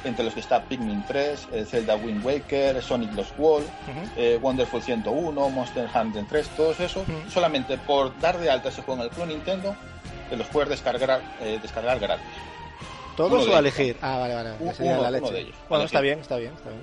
entre 0.04 0.24
los 0.24 0.34
que 0.34 0.40
está 0.40 0.62
Pikmin 0.64 1.04
3, 1.06 1.48
Zelda 1.66 1.96
Wind 1.96 2.24
Waker, 2.24 2.80
Sonic 2.80 3.12
Lost 3.14 3.32
World, 3.38 3.68
Wonderful 4.40 4.80
101, 4.80 5.50
Monster 5.50 5.88
Hunter 5.92 6.24
3, 6.28 6.48
todos 6.56 6.80
esos, 6.80 7.02
solamente 7.28 7.76
por 7.76 8.16
dar 8.20 8.38
de 8.38 8.50
alta 8.50 8.68
ese 8.68 8.82
juego 8.82 9.02
en 9.02 9.08
el 9.08 9.14
Club 9.14 9.26
Nintendo, 9.26 9.74
te 10.30 10.36
los 10.36 10.46
puedes 10.46 10.70
descargar, 10.70 11.20
descargar 11.60 11.98
gratis. 11.98 12.24
¿Todos 13.16 13.46
o 13.48 13.58
elegir? 13.58 13.96
Ah, 14.00 14.16
vale, 14.16 14.34
vale. 14.34 14.50
Uno, 14.60 15.30
de 15.30 15.40
ellos. 15.40 15.54
Bueno, 15.68 15.84
está 15.84 16.00
bien, 16.00 16.20
está 16.20 16.36
bien, 16.36 16.52
está 16.54 16.70
bien. 16.70 16.80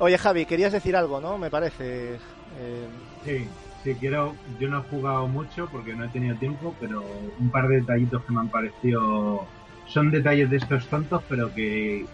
Oye, 0.00 0.18
Javi, 0.18 0.46
querías 0.46 0.72
decir 0.72 0.96
algo, 0.96 1.20
¿no? 1.20 1.38
Me 1.38 1.48
parece. 1.48 2.18
Eh... 2.58 2.88
Sí, 3.24 3.48
sí, 3.82 3.94
quiero. 3.96 4.34
Yo 4.58 4.68
no 4.68 4.80
he 4.80 4.82
jugado 4.82 5.26
mucho 5.28 5.68
porque 5.70 5.94
no 5.94 6.04
he 6.04 6.08
tenido 6.08 6.36
tiempo, 6.36 6.74
pero 6.80 7.02
un 7.38 7.50
par 7.50 7.68
de 7.68 7.80
detallitos 7.80 8.22
que 8.24 8.32
me 8.32 8.40
han 8.40 8.48
parecido. 8.48 9.46
Son 9.86 10.10
detalles 10.10 10.48
de 10.50 10.56
estos 10.56 10.86
tontos, 10.88 11.22
pero 11.28 11.52
que, 11.54 12.06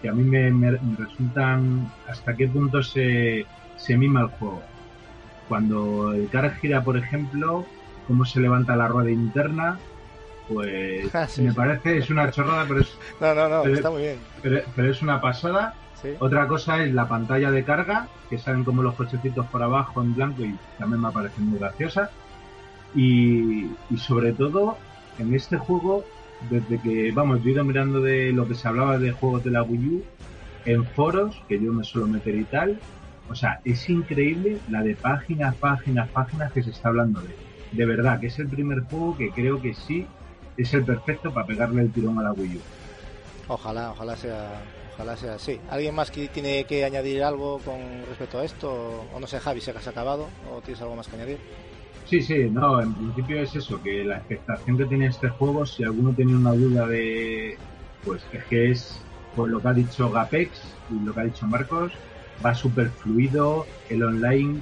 que 0.00 0.08
a 0.08 0.12
mí 0.12 0.22
me, 0.22 0.50
me, 0.50 0.70
resultan. 0.96 1.90
hasta 2.08 2.34
qué 2.36 2.48
punto 2.48 2.82
se, 2.82 3.44
se 3.76 3.96
mima 3.96 4.22
el 4.22 4.28
juego. 4.28 4.62
Cuando 5.48 6.12
el 6.12 6.28
car 6.28 6.54
gira, 6.56 6.82
por 6.82 6.96
ejemplo, 6.96 7.66
cómo 8.06 8.24
se 8.24 8.40
levanta 8.40 8.76
la 8.76 8.88
rueda 8.88 9.10
interna, 9.10 9.78
pues 10.48 11.10
Ah, 11.14 11.26
sí, 11.26 11.42
me 11.42 11.50
sí. 11.50 11.56
parece, 11.56 11.98
es 11.98 12.10
una 12.10 12.30
chorrada, 12.30 12.64
pero 12.68 12.80
es, 12.80 12.96
No, 13.20 13.34
no, 13.34 13.48
no, 13.48 13.62
Pero- 13.62 13.74
está 13.74 13.90
muy 13.90 14.02
bien. 14.02 14.18
pero, 14.42 14.60
pero 14.76 14.90
es 14.90 15.02
una 15.02 15.20
pasada. 15.20 15.74
Sí. 16.02 16.10
Otra 16.18 16.46
cosa 16.46 16.82
es 16.82 16.92
la 16.94 17.08
pantalla 17.08 17.50
de 17.50 17.64
carga, 17.64 18.08
que 18.30 18.38
salen 18.38 18.64
como 18.64 18.82
los 18.82 18.94
cochecitos 18.94 19.46
por 19.46 19.62
abajo 19.62 20.02
en 20.02 20.14
blanco 20.14 20.44
y 20.44 20.56
también 20.78 21.02
me 21.02 21.10
parece 21.10 21.40
muy 21.40 21.58
graciosa. 21.58 22.10
Y, 22.94 23.66
y 23.90 23.96
sobre 23.96 24.32
todo, 24.32 24.78
en 25.18 25.34
este 25.34 25.56
juego, 25.58 26.04
desde 26.50 26.78
que, 26.80 27.10
vamos, 27.12 27.42
yo 27.42 27.50
he 27.50 27.52
ido 27.52 27.64
mirando 27.64 28.00
de 28.00 28.32
lo 28.32 28.46
que 28.46 28.54
se 28.54 28.68
hablaba 28.68 28.98
de 28.98 29.12
juegos 29.12 29.44
de 29.44 29.50
la 29.50 29.62
Wii 29.62 29.88
U, 29.88 30.04
en 30.64 30.84
foros, 30.84 31.40
que 31.48 31.60
yo 31.60 31.72
me 31.72 31.84
suelo 31.84 32.06
meter 32.06 32.34
y 32.34 32.44
tal, 32.44 32.78
o 33.28 33.34
sea, 33.34 33.60
es 33.64 33.88
increíble 33.90 34.58
la 34.70 34.82
de 34.82 34.94
páginas, 34.94 35.54
páginas, 35.56 36.08
páginas 36.10 36.52
que 36.52 36.62
se 36.62 36.70
está 36.70 36.88
hablando 36.88 37.20
de. 37.20 37.34
De 37.72 37.84
verdad, 37.84 38.18
que 38.18 38.28
es 38.28 38.38
el 38.38 38.48
primer 38.48 38.80
juego 38.84 39.16
que 39.16 39.30
creo 39.30 39.60
que 39.60 39.74
sí 39.74 40.06
es 40.56 40.72
el 40.72 40.84
perfecto 40.84 41.32
para 41.32 41.46
pegarle 41.46 41.82
el 41.82 41.92
tirón 41.92 42.18
a 42.18 42.22
la 42.22 42.32
Wii 42.32 42.56
U. 42.56 42.60
Ojalá, 43.48 43.90
ojalá 43.90 44.16
sea, 44.16 44.62
ojalá. 44.98 45.16
¿Alguien 45.70 45.94
más 45.94 46.10
que 46.10 46.28
tiene 46.28 46.64
que 46.64 46.84
añadir 46.84 47.22
algo 47.22 47.58
con 47.58 47.78
respecto 48.08 48.38
a 48.38 48.44
esto? 48.44 48.70
O, 48.70 49.16
o 49.16 49.20
no 49.20 49.26
sé, 49.26 49.38
Javi, 49.38 49.60
si 49.60 49.70
has 49.70 49.88
acabado 49.88 50.26
o 50.52 50.60
tienes 50.60 50.82
algo 50.82 50.96
más 50.96 51.06
que 51.08 51.16
añadir. 51.16 51.38
Sí, 52.04 52.22
sí, 52.22 52.48
no, 52.50 52.80
en 52.80 52.94
principio 52.94 53.42
es 53.42 53.54
eso, 53.54 53.80
que 53.82 54.02
la 54.02 54.16
expectación 54.16 54.78
que 54.78 54.86
tiene 54.86 55.06
este 55.06 55.28
juego, 55.28 55.66
si 55.66 55.84
alguno 55.84 56.12
tiene 56.14 56.34
una 56.34 56.52
duda 56.52 56.86
de, 56.86 57.58
pues 58.02 58.22
es 58.32 58.44
que 58.44 58.70
es, 58.70 58.98
pues 59.34 59.52
lo 59.52 59.60
que 59.60 59.68
ha 59.68 59.72
dicho 59.74 60.10
Gapex 60.10 60.58
y 60.90 61.04
lo 61.04 61.12
que 61.12 61.20
ha 61.20 61.24
dicho 61.24 61.46
Marcos, 61.46 61.92
va 62.44 62.54
súper 62.54 62.88
fluido, 62.90 63.66
el 63.90 64.02
online, 64.02 64.60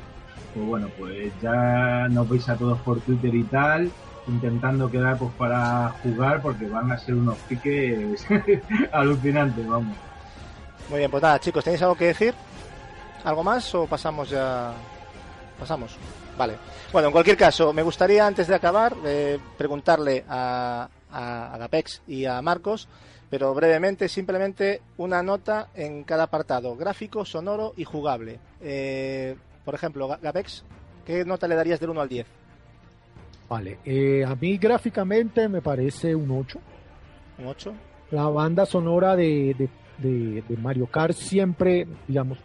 pues 0.53 0.67
bueno, 0.67 0.89
pues 0.99 1.33
ya 1.41 2.09
nos 2.09 2.29
veis 2.29 2.49
a 2.49 2.57
todos 2.57 2.81
por 2.81 3.01
Twitter 3.01 3.33
y 3.33 3.45
tal, 3.45 3.93
intentando 4.27 4.91
quedar 4.91 5.17
pues 5.17 5.33
para 5.39 5.91
jugar 6.03 6.43
porque 6.43 6.67
van 6.67 6.91
a 6.91 6.99
ser 6.99 7.15
unos 7.15 7.39
piques 7.49 8.27
alucinantes, 8.93 9.69
vamos. 9.69 10.06
Muy 10.89 10.99
bien, 10.99 11.11
pues 11.11 11.23
nada, 11.23 11.39
chicos, 11.41 11.65
¿tenéis 11.65 11.83
algo 11.83 11.97
que 11.97 12.07
decir? 12.07 12.35
¿Algo 13.25 13.43
más 13.43 13.75
o 13.75 13.87
pasamos 13.87 14.31
ya? 14.31 14.73
Pasamos. 15.59 15.97
Vale. 16.39 16.55
Bueno, 16.93 17.09
en 17.09 17.13
cualquier 17.13 17.37
caso, 17.37 17.73
me 17.73 17.83
gustaría 17.83 18.27
antes 18.27 18.47
de 18.47 18.55
acabar 18.55 18.95
eh, 19.05 19.39
preguntarle 19.57 20.25
a, 20.29 20.89
a 21.11 21.55
Agapex 21.55 22.03
y 22.07 22.27
a 22.27 22.41
Marcos, 22.43 22.89
pero 23.31 23.53
brevemente, 23.55 24.09
simplemente 24.09 24.83
una 24.99 25.23
nota 25.23 25.69
en 25.75 26.05
cada 26.05 26.25
apartado, 26.25 26.77
gráfico, 26.77 27.25
sonoro 27.25 27.73
y 27.77 27.85
jugable. 27.85 28.39
Eh, 28.61 29.35
por 29.65 29.75
ejemplo, 29.75 30.09
Ga- 30.09 30.21
Gapex, 30.21 30.63
¿qué 31.05 31.25
nota 31.25 31.49
le 31.49 31.57
darías 31.57 31.81
del 31.81 31.91
1 31.91 32.01
al 32.03 32.09
10? 32.09 32.27
Vale, 33.49 33.79
eh, 33.85 34.25
a 34.25 34.35
mí 34.37 34.59
gráficamente 34.59 35.49
me 35.49 35.63
parece 35.63 36.15
un 36.15 36.31
8. 36.31 36.59
¿Un 37.39 37.47
8? 37.47 37.75
La 38.11 38.29
banda 38.29 38.67
sonora 38.67 39.17
de, 39.17 39.55
de, 39.59 39.69
de- 39.99 40.43
de 40.49 40.57
Mario 40.57 40.87
Kart 40.87 41.15
siempre, 41.15 41.87
digamos, 42.07 42.39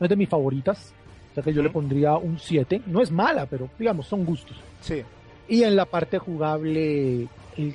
no 0.00 0.04
es 0.04 0.08
de 0.10 0.16
mis 0.16 0.28
favoritas. 0.28 0.92
O 1.30 1.34
sea 1.34 1.42
que 1.42 1.52
yo 1.52 1.62
le 1.62 1.70
pondría 1.70 2.16
un 2.16 2.38
7. 2.38 2.82
No 2.86 3.00
es 3.02 3.10
mala, 3.10 3.46
pero 3.46 3.68
digamos, 3.78 4.06
son 4.06 4.24
gustos. 4.24 4.56
Sí. 4.80 5.02
Y 5.48 5.62
en 5.62 5.76
la 5.76 5.84
parte 5.84 6.18
jugable, 6.18 7.22
el, 7.22 7.28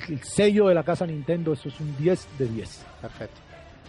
el 0.08 0.22
sello 0.22 0.68
de 0.68 0.74
la 0.74 0.82
casa 0.82 1.06
Nintendo, 1.06 1.52
eso 1.54 1.68
es 1.68 1.80
un 1.80 1.96
10 1.96 2.26
de 2.38 2.46
10. 2.46 2.84
Perfecto. 3.00 3.40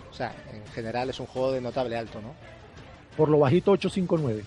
O 0.10 0.14
sea, 0.14 0.34
en 0.54 0.66
general 0.74 1.10
es 1.10 1.20
un 1.20 1.26
juego 1.26 1.52
de 1.52 1.60
notable 1.62 1.98
alto, 1.98 2.22
¿no? 2.22 2.34
Por 3.18 3.30
lo 3.30 3.40
bajito, 3.40 3.72
859. 3.72 4.44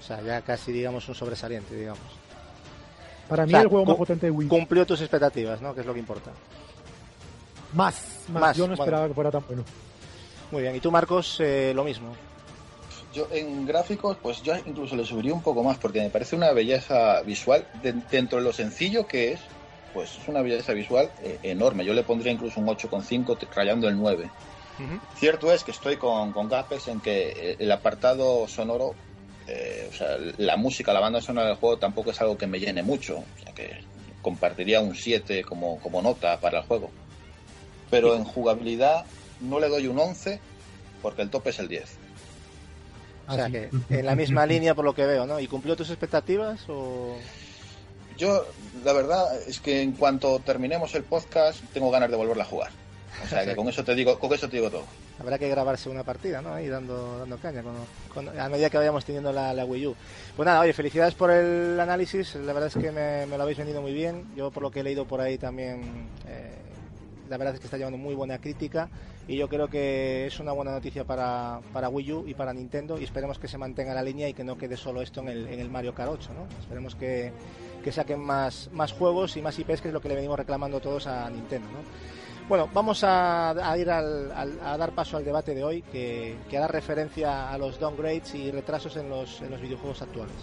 O 0.00 0.02
sea, 0.02 0.22
ya 0.22 0.40
casi, 0.40 0.72
digamos, 0.72 1.06
un 1.08 1.14
sobresaliente, 1.14 1.76
digamos. 1.76 2.00
Para 3.28 3.44
mí, 3.44 3.50
O 3.52 3.56
sea, 3.56 3.60
el 3.62 3.68
juego 3.68 3.84
más 3.86 3.96
potente 3.96 4.26
de 4.26 4.30
Wii. 4.32 4.48
Cumplió 4.48 4.84
tus 4.86 5.00
expectativas, 5.00 5.60
¿no? 5.62 5.74
Que 5.74 5.80
es 5.82 5.86
lo 5.86 5.92
que 5.94 6.00
importa. 6.00 6.30
Más, 7.74 8.24
más. 8.28 8.40
Más, 8.40 8.56
Yo 8.56 8.64
no 8.64 8.68
bueno. 8.68 8.82
esperaba 8.82 9.08
que 9.08 9.14
fuera 9.14 9.30
tan 9.30 9.42
bueno. 9.46 9.64
Muy 10.52 10.62
bien. 10.62 10.76
¿Y 10.76 10.80
tú, 10.80 10.90
Marcos, 10.90 11.36
eh, 11.40 11.72
lo 11.74 11.82
mismo? 11.82 12.14
Yo 13.10 13.26
en 13.32 13.64
gráficos, 13.64 14.18
pues 14.22 14.42
yo 14.42 14.52
incluso 14.66 14.94
le 14.96 15.04
subiría 15.04 15.32
un 15.32 15.42
poco 15.42 15.62
más 15.64 15.78
porque 15.78 16.00
me 16.00 16.10
parece 16.10 16.36
una 16.36 16.52
belleza 16.52 17.22
visual 17.22 17.66
de- 17.72 17.94
dentro 18.10 18.38
de 18.38 18.44
lo 18.44 18.52
sencillo 18.52 19.06
que 19.06 19.32
es, 19.32 19.48
pues 19.92 20.18
es 20.18 20.28
una 20.28 20.42
belleza 20.42 20.74
visual 20.74 21.10
eh, 21.22 21.38
enorme. 21.42 21.86
Yo 21.86 21.94
le 21.94 22.04
pondría 22.04 22.32
incluso 22.32 22.60
un 22.60 22.68
8,5 22.68 23.38
te- 23.38 23.48
rayando 23.50 23.88
el 23.88 23.96
9. 23.96 24.30
Ujú. 24.78 25.00
Cierto 25.14 25.50
es 25.52 25.64
que 25.64 25.70
estoy 25.70 25.96
con, 25.96 26.32
con 26.32 26.48
Gapex 26.48 26.88
en 26.88 27.00
que 27.00 27.28
eh, 27.30 27.56
el 27.58 27.72
apartado 27.72 28.46
sonoro, 28.46 28.96
eh, 29.46 29.86
o 29.88 29.92
sea, 29.92 30.18
la 30.36 30.58
música, 30.58 30.92
la 30.92 31.00
banda 31.00 31.22
sonora 31.22 31.48
del 31.48 31.56
juego 31.56 31.78
tampoco 31.78 32.10
es 32.10 32.20
algo 32.20 32.36
que 32.36 32.46
me 32.46 32.60
llene 32.60 32.82
mucho. 32.82 33.16
O 33.20 33.26
sea 33.42 33.54
que 33.54 33.70
compartiría 34.20 34.80
un 34.82 34.94
7 34.94 35.44
como, 35.44 35.80
como 35.80 36.02
nota 36.02 36.38
para 36.40 36.58
el 36.58 36.64
juego. 36.64 36.92
Pero 37.90 38.14
en 38.16 38.24
jugabilidad 38.24 39.06
no 39.42 39.60
le 39.60 39.68
doy 39.68 39.86
un 39.86 39.98
11 39.98 40.40
porque 41.02 41.22
el 41.22 41.30
tope 41.30 41.50
es 41.50 41.58
el 41.58 41.68
10. 41.68 41.84
O 43.28 43.34
sea, 43.34 43.48
que 43.50 43.70
en 43.90 44.06
la 44.06 44.14
misma 44.16 44.46
línea 44.46 44.74
por 44.74 44.84
lo 44.84 44.94
que 44.94 45.06
veo, 45.06 45.26
¿no? 45.26 45.38
¿Y 45.40 45.46
cumplió 45.46 45.76
tus 45.76 45.90
expectativas 45.90 46.60
o...? 46.68 47.16
Yo, 48.18 48.46
la 48.84 48.92
verdad 48.92 49.26
es 49.48 49.58
que 49.60 49.80
en 49.82 49.92
cuanto 49.92 50.38
terminemos 50.40 50.94
el 50.94 51.02
podcast, 51.02 51.60
tengo 51.72 51.90
ganas 51.90 52.10
de 52.10 52.16
volverla 52.16 52.44
a 52.44 52.46
jugar. 52.46 52.70
O 53.24 53.28
sea 53.28 53.44
que 53.44 53.56
con 53.56 53.68
eso 53.68 53.82
te 53.84 53.94
digo, 53.94 54.18
con 54.18 54.32
eso 54.32 54.48
te 54.48 54.56
digo 54.56 54.70
todo. 54.70 54.84
Habrá 55.18 55.38
que 55.38 55.48
grabarse 55.48 55.88
una 55.88 56.02
partida, 56.02 56.42
¿no? 56.42 56.52
Ahí 56.54 56.68
dando, 56.68 57.18
dando 57.20 57.38
caña 57.38 57.62
con, 57.62 57.74
con- 58.12 58.38
a 58.40 58.48
medida 58.48 58.70
que 58.70 58.76
vayamos 58.78 59.04
teniendo 59.04 59.32
la, 59.32 59.54
la 59.54 59.64
Wii 59.64 59.86
U. 59.86 59.96
Pues 60.36 60.44
nada, 60.46 60.60
oye, 60.60 60.72
felicidades 60.72 61.14
por 61.14 61.30
el 61.30 61.78
análisis. 61.78 62.34
La 62.34 62.52
verdad 62.52 62.68
es 62.74 62.82
que 62.82 62.90
me, 62.90 63.26
me 63.26 63.36
lo 63.36 63.44
habéis 63.44 63.58
vendido 63.58 63.80
muy 63.80 63.92
bien. 63.92 64.24
Yo, 64.36 64.50
por 64.50 64.62
lo 64.62 64.70
que 64.70 64.80
he 64.80 64.82
leído 64.82 65.06
por 65.06 65.20
ahí 65.20 65.38
también, 65.38 66.08
eh, 66.26 66.54
la 67.28 67.36
verdad 67.36 67.54
es 67.54 67.60
que 67.60 67.66
está 67.66 67.76
llevando 67.78 67.98
muy 67.98 68.14
buena 68.14 68.38
crítica. 68.38 68.88
Y 69.28 69.36
yo 69.36 69.48
creo 69.48 69.68
que 69.68 70.26
es 70.26 70.40
una 70.40 70.52
buena 70.52 70.72
noticia 70.72 71.04
para, 71.04 71.60
para 71.72 71.88
Wii 71.88 72.12
U 72.12 72.24
y 72.26 72.34
para 72.34 72.52
Nintendo. 72.52 72.98
Y 72.98 73.04
esperemos 73.04 73.38
que 73.38 73.48
se 73.48 73.56
mantenga 73.58 73.94
la 73.94 74.02
línea 74.02 74.28
y 74.28 74.34
que 74.34 74.44
no 74.44 74.58
quede 74.58 74.76
solo 74.76 75.00
esto 75.02 75.20
en 75.20 75.28
el, 75.28 75.46
en 75.48 75.60
el 75.60 75.70
Mario 75.70 75.94
Kart 75.94 76.10
8, 76.12 76.30
¿no? 76.34 76.46
Esperemos 76.60 76.94
que, 76.96 77.32
que 77.84 77.92
saquen 77.92 78.20
más, 78.20 78.68
más 78.72 78.92
juegos 78.92 79.36
y 79.36 79.42
más 79.42 79.58
IPs, 79.58 79.80
que 79.80 79.88
es 79.88 79.94
lo 79.94 80.00
que 80.00 80.08
le 80.08 80.16
venimos 80.16 80.36
reclamando 80.38 80.80
todos 80.80 81.06
a 81.06 81.30
Nintendo, 81.30 81.68
¿no? 81.68 81.78
Bueno, 82.48 82.68
vamos 82.74 83.04
a, 83.04 83.50
a 83.50 83.78
ir 83.78 83.88
al- 83.88 84.32
al- 84.32 84.58
a 84.64 84.76
dar 84.76 84.90
paso 84.92 85.16
al 85.16 85.24
debate 85.24 85.54
de 85.54 85.62
hoy 85.62 85.82
que, 85.82 86.36
que 86.50 86.58
hará 86.58 86.66
referencia 86.66 87.48
a 87.52 87.56
los 87.56 87.78
downgrades 87.78 88.34
y 88.34 88.50
retrasos 88.50 88.96
en 88.96 89.08
los, 89.08 89.40
en 89.42 89.52
los 89.52 89.60
videojuegos 89.60 90.02
actuales. 90.02 90.34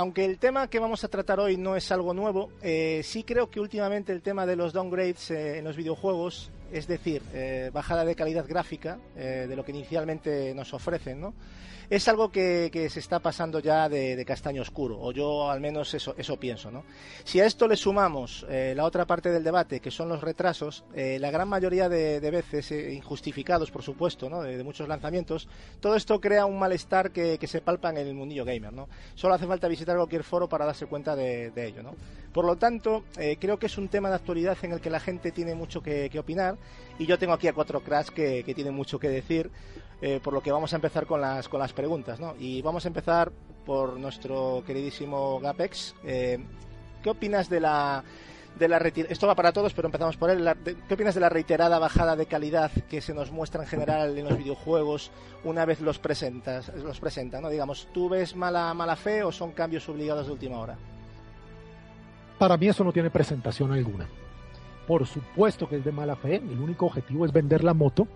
Aunque 0.00 0.24
el 0.24 0.38
tema 0.38 0.68
que 0.68 0.78
vamos 0.78 1.04
a 1.04 1.08
tratar 1.08 1.40
hoy 1.40 1.58
no 1.58 1.76
es 1.76 1.92
algo 1.92 2.14
nuevo, 2.14 2.50
eh, 2.62 3.02
sí 3.04 3.22
creo 3.22 3.50
que 3.50 3.60
últimamente 3.60 4.14
el 4.14 4.22
tema 4.22 4.46
de 4.46 4.56
los 4.56 4.72
downgrades 4.72 5.30
eh, 5.30 5.58
en 5.58 5.64
los 5.64 5.76
videojuegos, 5.76 6.50
es 6.72 6.86
decir, 6.86 7.20
eh, 7.34 7.70
bajada 7.70 8.06
de 8.06 8.14
calidad 8.14 8.46
gráfica 8.48 8.98
de 9.14 9.54
lo 9.54 9.62
que 9.62 9.72
inicialmente 9.72 10.54
nos 10.54 10.72
ofrecen, 10.72 11.20
¿no? 11.20 11.34
Es 11.90 12.06
algo 12.06 12.30
que, 12.30 12.70
se 12.88 13.00
está 13.00 13.18
pasando 13.18 13.58
ya 13.58 13.88
de, 13.88 14.24
castaño 14.24 14.62
oscuro, 14.62 14.96
o 15.00 15.10
yo 15.10 15.50
al 15.50 15.60
menos 15.60 15.92
eso, 15.92 16.14
eso 16.16 16.36
pienso. 16.38 16.70
¿no? 16.70 16.84
Si 17.24 17.40
a 17.40 17.46
esto 17.46 17.66
le 17.66 17.76
sumamos 17.76 18.46
eh, 18.48 18.74
la 18.76 18.84
otra 18.84 19.06
parte 19.06 19.30
del 19.30 19.42
debate, 19.42 19.80
que 19.80 19.90
son 19.90 20.08
los 20.08 20.20
retrasos, 20.20 20.84
eh, 20.94 21.18
la 21.18 21.32
gran 21.32 21.48
mayoría 21.48 21.88
de, 21.88 22.20
veces, 22.30 22.70
eh, 22.70 22.92
injustificados 22.92 23.72
por 23.72 23.82
supuesto, 23.82 24.30
¿no? 24.30 24.42
de, 24.42 24.62
muchos 24.62 24.86
lanzamientos, 24.86 25.48
todo 25.80 25.96
esto 25.96 26.20
crea 26.20 26.46
un 26.46 26.60
malestar 26.60 27.10
que, 27.10 27.40
se 27.50 27.60
palpa 27.60 27.90
en 27.90 27.96
el 27.96 28.14
mundillo 28.14 28.44
gamer. 28.44 28.72
¿no? 28.72 28.88
Solo 29.16 29.34
hace 29.34 29.48
falta 29.48 29.66
visitar 29.66 29.96
cualquier 29.96 30.22
foro 30.22 30.48
para 30.48 30.64
darse 30.64 30.86
cuenta 30.86 31.16
de, 31.16 31.50
ello. 31.56 31.82
¿no? 31.82 31.96
Por 32.32 32.44
lo 32.44 32.54
tanto, 32.54 33.02
creo 33.40 33.58
que 33.58 33.66
es 33.66 33.76
un 33.76 33.88
tema 33.88 34.08
de 34.08 34.14
actualidad 34.14 34.56
en 34.62 34.72
el 34.72 34.80
que 34.80 34.90
la 34.90 35.00
gente 35.00 35.32
tiene 35.32 35.56
mucho 35.56 35.82
que, 35.82 36.08
que 36.08 36.20
opinar 36.20 36.56
y 37.00 37.06
yo 37.06 37.18
tengo 37.18 37.32
aquí 37.32 37.48
a 37.48 37.52
cuatro 37.52 37.80
cracks 37.80 38.12
que, 38.12 38.44
que 38.44 38.54
tienen 38.54 38.74
mucho 38.74 39.00
que 39.00 39.08
decir, 39.08 39.50
eh, 40.00 40.20
por 40.22 40.32
lo 40.32 40.42
que 40.42 40.52
vamos 40.52 40.72
a 40.72 40.76
empezar 40.76 41.06
con 41.06 41.20
las, 41.20 41.48
con 41.48 41.60
las 41.60 41.72
preguntas. 41.72 42.20
¿no? 42.20 42.34
Y 42.38 42.62
vamos 42.62 42.84
a 42.84 42.88
empezar 42.88 43.32
por 43.64 43.98
nuestro 43.98 44.62
queridísimo 44.66 45.40
Gapex. 45.40 45.94
Eh, 46.04 46.38
¿Qué 47.02 47.10
opinas 47.10 47.48
de 47.48 47.60
la 47.60 48.04
de 48.58 48.68
la 48.68 48.78
esto 48.78 49.26
va 49.26 49.34
para 49.34 49.52
todos, 49.52 49.72
pero 49.74 49.86
empezamos 49.86 50.16
por 50.16 50.30
él. 50.30 50.48
¿Qué 50.88 50.94
opinas 50.94 51.14
de 51.14 51.20
la 51.20 51.28
reiterada 51.28 51.78
bajada 51.78 52.16
de 52.16 52.26
calidad 52.26 52.70
que 52.88 53.00
se 53.00 53.14
nos 53.14 53.30
muestra 53.30 53.62
en 53.62 53.68
general 53.68 54.18
en 54.18 54.28
los 54.28 54.36
videojuegos 54.36 55.10
una 55.44 55.64
vez 55.64 55.80
los 55.80 55.98
presentas, 55.98 56.68
los 56.74 57.00
presenta, 57.00 57.40
¿no? 57.40 57.48
Digamos, 57.48 57.88
¿tú 57.92 58.08
ves 58.08 58.34
mala 58.36 58.74
mala 58.74 58.96
fe 58.96 59.22
o 59.22 59.32
son 59.32 59.52
cambios 59.52 59.88
obligados 59.88 60.26
de 60.26 60.32
última 60.32 60.58
hora? 60.58 60.76
Para 62.38 62.56
mí 62.56 62.68
eso 62.68 62.84
no 62.84 62.92
tiene 62.92 63.10
presentación 63.10 63.72
alguna. 63.72 64.08
Por 64.86 65.06
supuesto 65.06 65.68
que 65.68 65.76
es 65.76 65.84
de 65.84 65.92
mala 65.92 66.16
fe, 66.16 66.36
el 66.36 66.58
único 66.58 66.86
objetivo 66.86 67.24
es 67.24 67.32
vender 67.32 67.62
la 67.62 67.74
moto. 67.74 68.08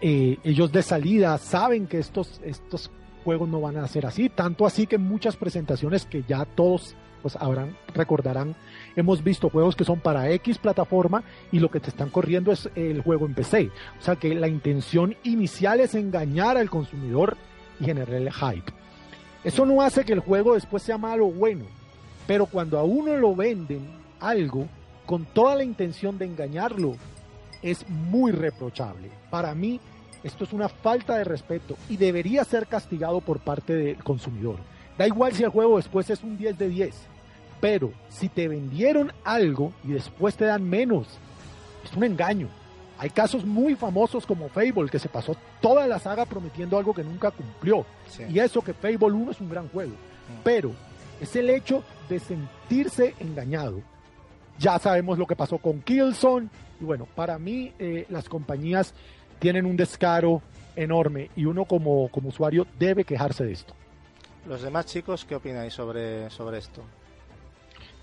Eh, 0.00 0.38
ellos 0.44 0.72
de 0.72 0.82
salida 0.82 1.36
saben 1.38 1.86
que 1.86 1.98
estos, 1.98 2.40
estos 2.44 2.90
juegos 3.24 3.48
no 3.48 3.60
van 3.60 3.76
a 3.76 3.88
ser 3.88 4.06
así, 4.06 4.28
tanto 4.28 4.66
así 4.66 4.86
que 4.86 4.98
muchas 4.98 5.36
presentaciones 5.36 6.06
que 6.06 6.24
ya 6.26 6.44
todos 6.44 6.96
pues 7.22 7.36
habrán, 7.36 7.76
recordarán, 7.94 8.56
hemos 8.96 9.22
visto 9.22 9.50
juegos 9.50 9.76
que 9.76 9.84
son 9.84 10.00
para 10.00 10.30
X 10.30 10.58
plataforma 10.58 11.22
y 11.52 11.58
lo 11.58 11.70
que 11.70 11.80
te 11.80 11.90
están 11.90 12.08
corriendo 12.08 12.50
es 12.50 12.70
el 12.74 13.02
juego 13.02 13.26
en 13.26 13.34
PC. 13.34 13.70
O 13.98 14.02
sea 14.02 14.16
que 14.16 14.34
la 14.34 14.48
intención 14.48 15.14
inicial 15.22 15.80
es 15.80 15.94
engañar 15.94 16.56
al 16.56 16.70
consumidor 16.70 17.36
y 17.78 17.84
generar 17.84 18.14
el 18.14 18.32
hype. 18.32 18.72
Eso 19.44 19.66
no 19.66 19.82
hace 19.82 20.04
que 20.04 20.12
el 20.12 20.20
juego 20.20 20.54
después 20.54 20.82
sea 20.82 20.98
malo 20.98 21.26
o 21.26 21.32
bueno, 21.32 21.64
pero 22.26 22.46
cuando 22.46 22.78
a 22.78 22.84
uno 22.84 23.16
lo 23.16 23.34
venden 23.34 23.86
algo 24.20 24.66
con 25.06 25.24
toda 25.24 25.56
la 25.56 25.64
intención 25.64 26.18
de 26.18 26.26
engañarlo, 26.26 26.96
es 27.62 27.88
muy 27.88 28.32
reprochable. 28.32 29.19
Para 29.30 29.54
mí, 29.54 29.80
esto 30.22 30.44
es 30.44 30.52
una 30.52 30.68
falta 30.68 31.16
de 31.16 31.24
respeto 31.24 31.76
y 31.88 31.96
debería 31.96 32.44
ser 32.44 32.66
castigado 32.66 33.20
por 33.20 33.40
parte 33.40 33.74
del 33.74 34.02
consumidor. 34.02 34.56
Da 34.98 35.06
igual 35.06 35.32
si 35.32 35.44
el 35.44 35.50
juego 35.50 35.76
después 35.76 36.10
es 36.10 36.22
un 36.22 36.36
10 36.36 36.58
de 36.58 36.68
10, 36.68 36.94
pero 37.60 37.92
si 38.08 38.28
te 38.28 38.48
vendieron 38.48 39.12
algo 39.24 39.72
y 39.84 39.92
después 39.92 40.36
te 40.36 40.44
dan 40.44 40.68
menos, 40.68 41.06
es 41.84 41.96
un 41.96 42.04
engaño. 42.04 42.48
Hay 42.98 43.08
casos 43.08 43.46
muy 43.46 43.76
famosos 43.76 44.26
como 44.26 44.50
Fable, 44.50 44.90
que 44.90 44.98
se 44.98 45.08
pasó 45.08 45.34
toda 45.62 45.86
la 45.86 45.98
saga 45.98 46.26
prometiendo 46.26 46.76
algo 46.76 46.92
que 46.92 47.02
nunca 47.02 47.30
cumplió. 47.30 47.86
Y 48.28 48.38
eso 48.38 48.60
que 48.60 48.74
Fable 48.74 49.06
1 49.06 49.30
es 49.30 49.40
un 49.40 49.48
gran 49.48 49.68
juego. 49.70 49.92
Mm. 49.92 50.42
Pero 50.44 50.72
es 51.18 51.34
el 51.34 51.48
hecho 51.48 51.82
de 52.10 52.18
sentirse 52.18 53.14
engañado. 53.18 53.80
Ya 54.58 54.78
sabemos 54.78 55.18
lo 55.18 55.26
que 55.26 55.34
pasó 55.34 55.56
con 55.56 55.80
Killzone. 55.80 56.50
Y 56.78 56.84
bueno, 56.84 57.06
para 57.14 57.38
mí 57.38 57.72
eh, 57.78 58.04
las 58.10 58.28
compañías 58.28 58.92
tienen 59.40 59.66
un 59.66 59.76
descaro 59.76 60.42
enorme 60.76 61.30
y 61.34 61.46
uno 61.46 61.64
como, 61.64 62.08
como 62.08 62.28
usuario 62.28 62.66
debe 62.78 63.04
quejarse 63.04 63.44
de 63.44 63.52
esto. 63.52 63.74
Los 64.46 64.62
demás 64.62 64.86
chicos, 64.86 65.24
¿qué 65.24 65.34
opináis 65.34 65.74
sobre, 65.74 66.30
sobre 66.30 66.58
esto? 66.58 66.84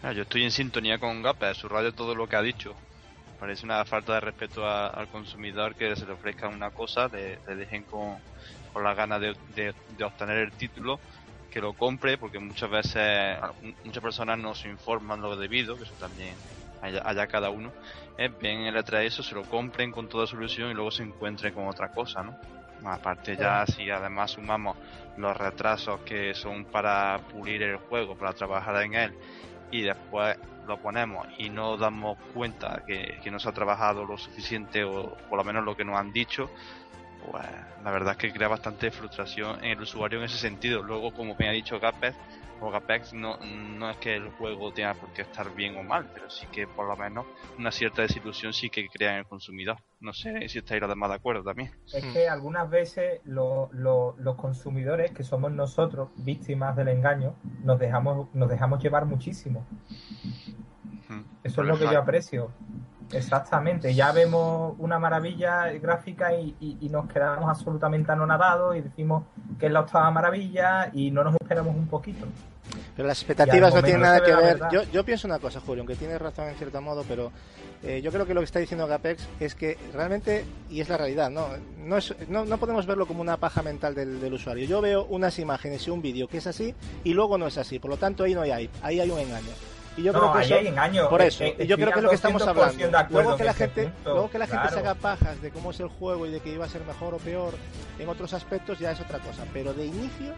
Ah, 0.03 0.11
yo 0.11 0.23
estoy 0.23 0.43
en 0.43 0.51
sintonía 0.51 0.99
con 0.99 1.21
Gape, 1.21 1.53
subrayo 1.53 1.93
todo 1.93 2.13
lo 2.13 2.27
que 2.27 2.35
ha 2.35 2.41
dicho. 2.41 2.75
Parece 3.39 3.65
una 3.65 3.85
falta 3.85 4.15
de 4.15 4.19
respeto 4.19 4.67
al 4.67 5.07
consumidor 5.09 5.75
que 5.75 5.95
se 5.95 6.05
le 6.05 6.13
ofrezca 6.13 6.47
una 6.47 6.71
cosa, 6.71 7.07
le, 7.07 7.37
dejen 7.55 7.83
con, 7.83 8.17
con 8.73 8.83
la 8.83 8.93
ganas 8.95 9.21
de, 9.21 9.35
de, 9.55 10.03
obtener 10.03 10.37
el 10.37 10.51
título, 10.51 10.99
que 11.51 11.61
lo 11.61 11.73
compre, 11.73 12.17
porque 12.17 12.39
muchas 12.39 12.69
veces 12.69 13.37
muchas 13.85 14.03
personas 14.03 14.39
no 14.39 14.55
se 14.55 14.69
informan 14.69 15.21
lo 15.21 15.35
debido, 15.35 15.77
que 15.77 15.83
eso 15.83 15.93
también 15.99 16.33
allá, 16.81 17.27
cada 17.27 17.49
uno, 17.49 17.71
eh, 18.17 18.29
ven 18.41 18.61
el 18.61 18.75
eso, 18.77 19.23
se 19.23 19.35
lo 19.35 19.43
compren 19.43 19.91
con 19.91 20.07
toda 20.07 20.27
su 20.27 20.35
ilusión 20.37 20.71
y 20.71 20.73
luego 20.73 20.91
se 20.91 21.03
encuentren 21.03 21.53
con 21.53 21.67
otra 21.67 21.89
cosa, 21.89 22.23
¿no? 22.23 22.37
Aparte 22.85 23.35
ya 23.35 23.65
si 23.65 23.89
además 23.89 24.31
sumamos 24.31 24.77
los 25.17 25.35
retrasos 25.35 26.01
que 26.01 26.35
son 26.35 26.65
para 26.65 27.17
pulir 27.31 27.63
el 27.63 27.77
juego, 27.77 28.15
para 28.15 28.33
trabajar 28.33 28.83
en 28.83 28.93
él 28.93 29.13
y 29.71 29.81
después 29.81 30.37
lo 30.67 30.77
ponemos 30.77 31.27
y 31.37 31.49
no 31.49 31.75
damos 31.77 32.17
cuenta 32.33 32.83
que, 32.85 33.19
que 33.23 33.31
no 33.31 33.39
se 33.39 33.49
ha 33.49 33.51
trabajado 33.51 34.05
lo 34.05 34.17
suficiente 34.17 34.83
o 34.83 35.15
por 35.29 35.37
lo 35.37 35.43
menos 35.43 35.63
lo 35.63 35.75
que 35.75 35.85
nos 35.85 35.97
han 35.97 36.11
dicho, 36.11 36.49
pues 37.31 37.45
la 37.83 37.91
verdad 37.91 38.11
es 38.11 38.17
que 38.17 38.31
crea 38.31 38.47
bastante 38.47 38.91
frustración 38.91 39.63
en 39.63 39.71
el 39.71 39.81
usuario 39.81 40.19
en 40.19 40.25
ese 40.25 40.37
sentido. 40.37 40.83
Luego, 40.83 41.13
como 41.13 41.35
me 41.37 41.49
ha 41.49 41.51
dicho 41.51 41.79
Gapez, 41.79 42.15
o 42.59 42.71
Gapex 42.71 43.13
no, 43.13 43.37
no 43.37 43.89
es 43.89 43.97
que 43.97 44.15
el 44.15 44.29
juego 44.31 44.71
tenga 44.71 44.93
por 44.93 45.09
qué 45.13 45.21
estar 45.21 45.53
bien 45.53 45.77
o 45.77 45.83
mal, 45.83 46.09
pero 46.13 46.29
sí 46.29 46.47
que 46.47 46.67
por 46.67 46.87
lo 46.87 46.95
menos 46.95 47.25
una 47.57 47.71
cierta 47.71 48.01
desilusión 48.01 48.53
sí 48.53 48.69
que 48.69 48.87
crea 48.87 49.13
en 49.13 49.19
el 49.19 49.25
consumidor. 49.25 49.77
No 49.99 50.13
sé 50.13 50.47
si 50.49 50.59
estáis 50.59 50.81
los 50.81 50.89
demás 50.89 51.09
de 51.09 51.15
acuerdo 51.15 51.43
también. 51.43 51.71
Es 51.93 52.05
que 52.13 52.29
algunas 52.29 52.69
veces 52.69 53.21
los 53.23 54.35
consumidores, 54.37 55.11
que 55.11 55.23
somos 55.23 55.51
nosotros, 55.51 56.09
víctimas 56.17 56.75
del 56.75 56.89
engaño, 56.89 57.35
nos 57.63 57.79
dejamos, 57.79 58.33
nos 58.33 58.49
dejamos 58.49 58.81
llevar 58.81 59.05
muchísimo. 59.05 59.65
Eso 61.43 61.61
es 61.61 61.67
lo 61.67 61.77
que 61.77 61.85
yo 61.85 61.99
aprecio. 61.99 62.51
Exactamente, 63.11 63.93
ya 63.93 64.11
vemos 64.11 64.75
una 64.79 64.99
maravilla 64.99 65.71
gráfica 65.81 66.33
y, 66.33 66.77
nos 66.91 67.07
quedamos 67.11 67.49
absolutamente 67.49 68.11
anonadados 68.11 68.75
y 68.75 68.81
decimos 68.81 69.23
que 69.59 69.67
es 69.67 69.71
la 69.71 69.81
octava 69.81 70.09
maravilla 70.11 70.89
y 70.93 71.11
no 71.11 71.23
nos 71.23 71.35
esperamos 71.35 71.75
un 71.75 71.87
poquito. 71.87 72.25
Pero 72.95 73.07
las 73.07 73.19
expectativas 73.19 73.73
no 73.73 73.81
tienen 73.81 74.01
nada 74.01 74.21
que 74.21 74.33
ver. 74.33 74.59
Yo, 74.71 74.83
yo, 74.83 75.05
pienso 75.05 75.27
una 75.27 75.39
cosa, 75.39 75.61
Julio, 75.61 75.81
aunque 75.81 75.95
tienes 75.95 76.19
razón 76.19 76.49
en 76.49 76.55
cierto 76.55 76.81
modo, 76.81 77.03
pero 77.07 77.31
eh, 77.83 78.01
yo 78.01 78.11
creo 78.11 78.25
que 78.25 78.33
lo 78.33 78.41
que 78.41 78.45
está 78.45 78.59
diciendo 78.59 78.87
Gapex 78.87 79.27
es 79.39 79.55
que 79.55 79.77
realmente, 79.93 80.45
y 80.69 80.81
es 80.81 80.89
la 80.89 80.97
realidad, 80.97 81.29
no, 81.29 81.47
no, 81.77 81.97
es, 81.97 82.13
no, 82.27 82.45
no 82.45 82.57
podemos 82.57 82.85
verlo 82.85 83.05
como 83.05 83.21
una 83.21 83.37
paja 83.37 83.61
mental 83.61 83.95
del, 83.95 84.19
del, 84.19 84.33
usuario. 84.33 84.65
Yo 84.65 84.81
veo 84.81 85.05
unas 85.05 85.39
imágenes 85.39 85.87
y 85.87 85.91
un 85.91 86.01
vídeo 86.01 86.27
que 86.27 86.37
es 86.37 86.47
así 86.47 86.73
y 87.03 87.13
luego 87.13 87.37
no 87.37 87.47
es 87.47 87.57
así. 87.57 87.79
Por 87.79 87.91
lo 87.91 87.97
tanto, 87.97 88.23
ahí 88.23 88.33
no 88.33 88.41
hay, 88.41 88.69
ahí 88.81 88.99
hay 88.99 89.09
un 89.09 89.19
engaño. 89.19 89.51
Y 89.97 90.03
yo 90.03 90.13
creo 90.13 90.31
que 90.31 90.41
eso, 90.43 90.55
hay 90.55 90.67
engaño. 90.67 91.09
Por 91.09 91.21
eso, 91.21 91.43
y 91.43 91.65
yo 91.65 91.75
creo 91.75 91.91
que 91.91 91.99
es 91.99 92.03
lo 92.03 92.09
que 92.09 92.15
estamos 92.15 92.45
hablando. 92.45 93.05
Luego 93.09 93.35
que 93.35 93.43
la 93.43 93.53
gente, 93.53 93.91
luego 94.05 94.29
que 94.29 94.37
la 94.37 94.47
gente 94.47 94.69
se 94.69 94.79
haga 94.79 94.95
pajas 94.95 95.41
de 95.41 95.51
cómo 95.51 95.71
es 95.71 95.79
el 95.79 95.87
juego 95.87 96.27
y 96.27 96.31
de 96.31 96.39
que 96.39 96.49
iba 96.49 96.65
a 96.65 96.69
ser 96.69 96.83
mejor 96.85 97.15
o 97.15 97.17
peor 97.17 97.55
en 97.97 98.07
otros 98.07 98.33
aspectos 98.33 98.79
ya 98.79 98.91
es 98.91 99.01
otra 99.01 99.19
cosa. 99.19 99.43
Pero 99.53 99.73
de 99.73 99.85
inicio, 99.85 100.33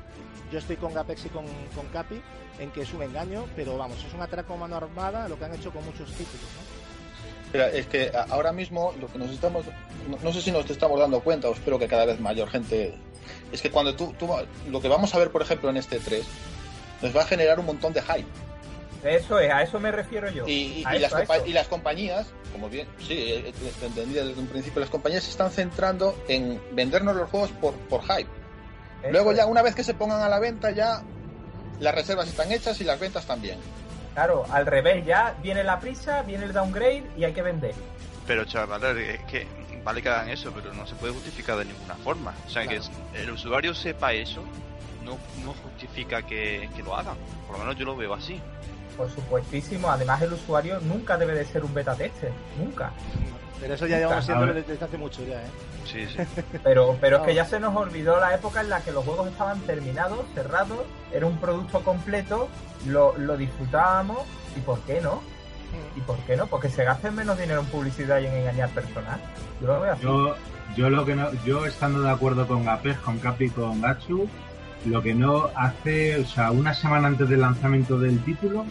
yo 0.52 0.60
estoy 0.60 0.78
con 0.78 0.94
Gapex 0.94 1.26
y 1.26 1.30
con, 1.30 1.46
con 1.76 1.86
Capi 1.92 2.22
en 2.60 2.72
que 2.72 2.82
es 2.82 2.94
un 2.94 3.04
engaño, 3.04 3.46
pero 3.56 3.78
vamos, 3.78 4.04
es 4.04 4.14
un 4.14 4.22
atraco 4.22 4.56
mano 4.58 4.76
armada 4.78 5.28
lo 5.28 5.38
que 5.38 5.46
han 5.46 5.54
hecho 5.54 5.72
con 5.72 5.84
muchos 5.86 6.10
títulos. 6.12 6.48
¿no? 6.56 6.80
es 7.54 7.88
que 7.88 8.12
ahora 8.30 8.52
mismo 8.52 8.94
lo 9.00 9.08
que 9.08 9.18
nos 9.18 9.32
estamos, 9.32 9.66
no, 10.24 10.34
sé 10.34 10.42
si 10.42 10.52
nos 10.52 10.70
estamos 10.70 11.00
dando 11.00 11.20
cuenta, 11.22 11.50
o 11.50 11.54
espero 11.54 11.80
que 11.80 11.88
cada 11.88 12.06
vez 12.06 12.20
mayor 12.20 12.48
gente, 12.50 12.94
es 13.52 13.62
que 13.62 13.72
cuando 13.72 13.96
tú, 13.96 14.14
tú, 14.20 14.30
lo 14.70 14.82
que 14.82 14.88
vamos 14.88 15.16
a 15.16 15.18
ver, 15.18 15.32
por 15.32 15.42
ejemplo, 15.42 15.70
en 15.70 15.78
este 15.78 16.00
3, 16.00 16.24
nos 17.02 17.16
va 17.16 17.22
a 17.22 17.26
generar 17.26 17.60
un 17.60 17.66
montón 17.66 17.94
de 17.94 18.02
hype 18.02 18.28
eso 19.04 19.40
es, 19.40 19.52
a 19.52 19.64
eso 19.64 19.80
me 19.80 19.92
refiero 19.92 20.30
yo. 20.30 20.46
Y, 20.48 20.84
las, 20.84 21.68
compañías, 21.68 22.28
como 22.52 22.70
bien, 22.70 22.88
sí, 23.00 23.14
eh, 23.14 23.50
eh, 23.50 23.74
entendí 23.82 24.14
desde 24.14 24.40
un 24.40 24.48
principio, 24.48 24.82
las 24.82 24.90
compañías 24.90 25.24
se 25.24 25.32
están 25.32 25.52
centrando 25.52 26.16
en 26.28 26.62
vendernos 26.74 27.16
los 27.16 27.30
juegos 27.30 27.52
por, 27.52 27.74
por 27.74 28.02
hype. 28.04 28.30
Luego 29.12 29.32
ya, 29.32 29.46
una 29.46 29.62
vez 29.62 29.76
que 29.76 29.84
se 29.84 29.94
pongan 29.94 30.22
a 30.22 30.28
la 30.28 30.40
venta, 30.40 30.72
ya 30.72 31.02
las 31.80 31.96
reservas 31.96 32.28
están 32.28 32.52
hechas 32.52 32.80
y 32.82 32.84
las 32.84 33.00
ventas 33.00 33.26
también. 33.26 33.58
Claro, 34.14 34.46
al 34.50 34.66
revés, 34.66 35.06
ya 35.06 35.36
viene 35.42 35.64
la 35.64 35.80
prisa, 35.80 36.24
viene 36.24 36.46
el 36.46 36.54
downgrade 36.54 37.10
y 37.18 37.24
hay 37.24 37.32
que 37.32 37.42
vender. 37.42 37.74
Pero 38.28 38.44
chaval, 38.44 38.84
es 38.98 39.22
que 39.22 39.48
vale 39.84 40.02
que 40.02 40.10
hagan 40.10 40.30
eso, 40.30 40.52
pero 40.54 40.74
no 40.74 40.86
se 40.86 40.96
puede 40.96 41.14
justificar 41.14 41.58
de 41.58 41.66
ninguna 41.66 41.96
forma. 41.96 42.34
O 42.46 42.50
sea, 42.50 42.68
que 42.68 42.82
el 43.16 43.32
usuario 43.32 43.74
sepa 43.74 44.12
eso, 44.14 44.44
no, 45.04 45.18
no 45.46 45.54
justifica 45.64 46.22
que, 46.22 46.70
que 46.76 46.84
lo 46.84 46.96
hagan. 46.96 47.16
Por 47.48 47.58
lo 47.58 47.64
menos 47.64 47.78
yo 47.78 47.86
lo 47.86 47.96
veo 47.96 48.14
así. 48.14 48.42
Por 49.00 49.10
supuestísimo. 49.10 49.90
Además, 49.90 50.22
el 50.22 50.34
usuario 50.34 50.82
nunca 50.82 51.18
debe 51.18 51.34
de 51.34 51.46
ser 51.46 51.64
un 51.64 51.74
beta 51.74 51.96
tester. 51.96 52.34
Nunca. 52.58 52.92
Pero 53.62 53.74
eso 53.74 53.88
ya 53.88 53.98
llevamos 53.98 54.26
siendo 54.26 54.46
desde 54.48 54.84
hace 54.84 54.98
mucho 54.98 55.26
ya, 55.26 55.42
¿eh? 55.42 55.48
Sí, 55.86 56.06
sí. 56.06 56.18
Pero, 56.64 56.98
pero 57.00 57.18
es 57.18 57.24
que 57.24 57.34
ya 57.34 57.46
se 57.46 57.62
nos 57.62 57.76
olvidó 57.76 58.20
la 58.20 58.36
época 58.36 58.60
en 58.60 58.70
la 58.70 58.82
que 58.82 58.92
los 58.92 59.06
juegos 59.06 59.30
estaban 59.30 59.62
terminados, 59.62 60.20
cerrados, 60.36 60.80
era 61.14 61.26
un 61.26 61.38
producto 61.38 61.82
completo, 61.82 62.50
lo, 62.88 63.18
lo 63.18 63.38
disfrutábamos 63.38 64.20
y 64.56 64.60
¿por 64.60 64.82
qué 64.82 65.00
no? 65.02 65.22
¿Y 65.96 66.02
por 66.02 66.18
qué 66.20 66.36
no? 66.36 66.48
Porque 66.48 66.70
se 66.70 66.84
gasten 66.84 67.16
menos 67.16 67.40
dinero 67.40 67.62
en 67.62 67.68
publicidad 67.68 68.20
y 68.20 68.28
en 68.28 68.34
engañar 68.34 68.70
personal. 68.70 69.20
Yo 69.62 69.68
lo 69.68 69.80
veo 69.80 69.94
así. 69.94 70.04
Yo, 70.04 70.36
yo 70.76 70.90
lo 70.90 71.06
que 71.06 71.16
no, 71.16 71.32
yo 71.46 71.66
estando 71.66 72.02
de 72.02 72.12
acuerdo 72.12 72.46
con 72.48 72.66
Gapes, 72.66 72.98
con 72.98 73.18
Capi, 73.18 73.50
con 73.50 73.82
Gachu, 73.82 74.28
lo 74.86 75.02
que 75.02 75.14
no 75.14 75.50
hace, 75.56 76.20
o 76.20 76.26
sea, 76.26 76.52
una 76.52 76.74
semana 76.74 77.08
antes 77.08 77.30
del 77.30 77.42
lanzamiento 77.42 77.98
del 77.98 78.24
título, 78.24 78.66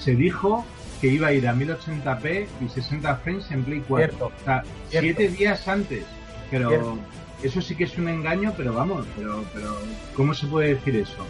se 0.00 0.14
dijo 0.14 0.64
que 1.00 1.08
iba 1.08 1.28
a 1.28 1.32
ir 1.32 1.46
a 1.46 1.54
1080p 1.54 2.46
y 2.60 2.68
60 2.68 3.16
frames 3.16 3.50
en 3.50 3.64
Play 3.64 3.82
4. 3.86 4.26
o 4.26 4.44
sea, 4.44 4.62
siete 4.88 5.28
días 5.28 5.66
antes. 5.68 6.04
Pero 6.50 6.98
eso 7.42 7.60
sí 7.60 7.74
que 7.74 7.84
es 7.84 7.98
un 7.98 8.08
engaño, 8.08 8.54
pero 8.56 8.72
vamos, 8.72 9.06
pero, 9.16 9.44
pero 9.52 9.76
¿cómo 10.14 10.32
se 10.32 10.46
puede 10.46 10.74
decir 10.74 10.96
eso? 10.96 11.24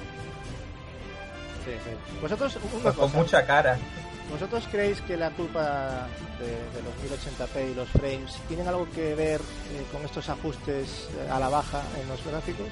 Sí, 1.64 1.72
sí. 1.72 2.20
Vosotros, 2.20 2.58
pues 2.82 2.94
con 2.94 3.12
mucha 3.12 3.44
cara. 3.44 3.78
¿Vosotros 4.30 4.66
creéis 4.70 5.00
que 5.02 5.16
la 5.16 5.30
culpa 5.30 6.08
de, 6.38 6.82
los 6.82 7.18
1080p 7.20 7.70
y 7.70 7.74
los 7.74 7.88
frames 7.88 8.36
tienen 8.48 8.66
algo 8.66 8.88
que 8.92 9.14
ver 9.14 9.40
eh, 9.40 9.84
con 9.92 10.04
estos 10.04 10.28
ajustes 10.28 11.08
eh, 11.16 11.30
a 11.30 11.38
la 11.38 11.48
baja 11.48 11.82
en 12.00 12.08
los 12.08 12.24
gráficos? 12.24 12.68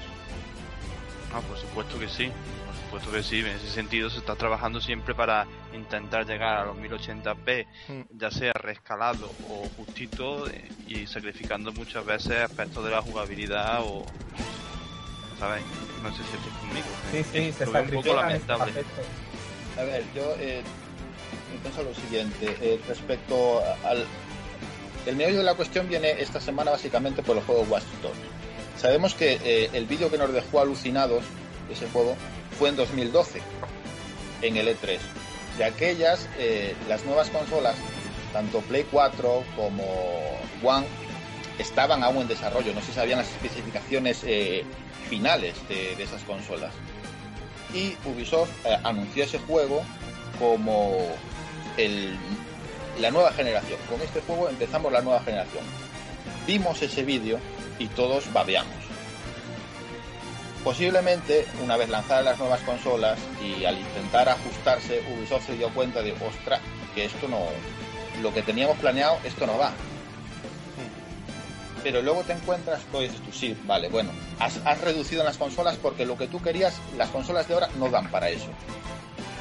Ah, 1.32 1.40
por 1.48 1.56
supuesto 1.56 1.98
que 1.98 2.08
sí, 2.08 2.30
supuesto 3.00 3.12
que 3.12 3.22
sí. 3.22 3.40
En 3.40 3.56
ese 3.56 3.70
sentido 3.70 4.10
se 4.10 4.18
está 4.18 4.36
trabajando 4.36 4.80
siempre 4.80 5.14
para 5.14 5.46
intentar 5.74 6.26
llegar 6.26 6.58
a 6.58 6.64
los 6.66 6.76
1080p, 6.76 7.66
Mm. 7.88 8.00
ya 8.18 8.30
sea 8.30 8.52
rescalado 8.52 9.30
o 9.48 9.68
justito 9.76 10.48
eh, 10.48 10.68
y 10.86 11.06
sacrificando 11.06 11.72
muchas 11.72 12.04
veces 12.04 12.42
aspectos 12.44 12.84
de 12.84 12.90
la 12.90 13.02
jugabilidad 13.02 13.80
o... 13.82 14.04
¿Sabes? 15.38 15.62
No 16.02 16.10
sé 16.10 16.22
si 16.22 16.36
estás 16.36 16.58
conmigo. 16.60 16.86
Sí, 17.10 17.18
eh, 17.18 17.24
sí, 17.32 17.52
se 17.52 17.66
lo 17.66 17.72
veo 17.72 17.82
un 17.82 17.90
poco 17.90 18.14
lamentable. 18.14 18.72
A 19.78 19.82
ver, 19.82 20.04
yo 20.14 20.34
eh, 20.38 20.62
pienso 21.62 21.82
lo 21.82 21.94
siguiente. 21.94 22.56
eh, 22.60 22.80
respecto 22.86 23.60
al. 23.84 24.04
El 25.06 25.16
meollo 25.16 25.38
de 25.38 25.42
la 25.44 25.54
cuestión 25.54 25.88
viene 25.88 26.12
esta 26.22 26.40
semana 26.40 26.70
básicamente 26.70 27.22
por 27.22 27.36
el 27.36 27.42
juego 27.42 27.62
Watch 27.62 27.84
Dogs. 28.00 28.16
Sabemos 28.78 29.14
que 29.14 29.38
eh, 29.44 29.70
el 29.72 29.86
vídeo 29.86 30.10
que 30.10 30.16
nos 30.18 30.32
dejó 30.32 30.60
alucinados 30.60 31.24
ese 31.70 31.86
juego 31.88 32.16
fue 32.54 32.70
en 32.70 32.76
2012, 32.76 33.42
en 34.42 34.56
el 34.56 34.68
E3. 34.68 34.98
De 35.58 35.64
aquellas, 35.64 36.28
eh, 36.38 36.74
las 36.88 37.04
nuevas 37.04 37.30
consolas, 37.30 37.76
tanto 38.32 38.60
Play 38.62 38.86
4 38.90 39.44
como 39.56 39.84
One, 40.62 40.86
estaban 41.58 42.02
aún 42.02 42.22
en 42.22 42.28
desarrollo. 42.28 42.74
No 42.74 42.82
se 42.82 42.92
sabían 42.92 43.18
las 43.18 43.28
especificaciones 43.28 44.22
eh, 44.24 44.64
finales 45.08 45.54
de, 45.68 46.02
esas 46.02 46.22
consolas 46.24 46.72
y 47.72 47.96
Ubisoft 48.04 48.50
eh, 48.64 48.76
anunció 48.84 49.24
ese 49.24 49.38
juego 49.38 49.82
como 50.38 51.08
el, 51.76 52.16
la 53.00 53.10
nueva 53.10 53.32
generación. 53.32 53.78
Con 53.88 54.00
este 54.00 54.20
juego 54.20 54.48
empezamos 54.48 54.92
la 54.92 55.02
nueva 55.02 55.20
generación. 55.20 55.64
Vimos 56.46 56.80
ese 56.82 57.02
vídeo 57.02 57.38
y 57.78 57.86
todos 57.88 58.32
babeamos. 58.32 58.83
Posiblemente, 60.64 61.46
una 61.62 61.76
vez 61.76 61.90
lanzadas 61.90 62.24
las 62.24 62.38
nuevas 62.38 62.62
consolas 62.62 63.18
y 63.42 63.66
al 63.66 63.78
intentar 63.78 64.30
ajustarse, 64.30 65.02
Ubisoft 65.14 65.46
se 65.46 65.56
dio 65.56 65.68
cuenta 65.68 66.00
de, 66.00 66.12
ostras, 66.12 66.60
que 66.94 67.04
esto 67.04 67.28
no, 67.28 67.40
lo 68.22 68.32
que 68.32 68.42
teníamos 68.42 68.78
planeado, 68.78 69.18
esto 69.24 69.46
no 69.46 69.58
va. 69.58 69.72
Pero 71.82 72.00
luego 72.00 72.22
te 72.22 72.32
encuentras, 72.32 72.80
tú 72.90 73.00
dices 73.00 73.20
tú, 73.20 73.30
sí, 73.30 73.54
vale, 73.66 73.90
bueno, 73.90 74.10
has, 74.38 74.58
has 74.64 74.80
reducido 74.80 75.20
en 75.20 75.26
las 75.26 75.36
consolas 75.36 75.76
porque 75.76 76.06
lo 76.06 76.16
que 76.16 76.28
tú 76.28 76.40
querías, 76.40 76.80
las 76.96 77.10
consolas 77.10 77.46
de 77.46 77.52
ahora 77.52 77.68
no 77.78 77.90
dan 77.90 78.10
para 78.10 78.30
eso. 78.30 78.48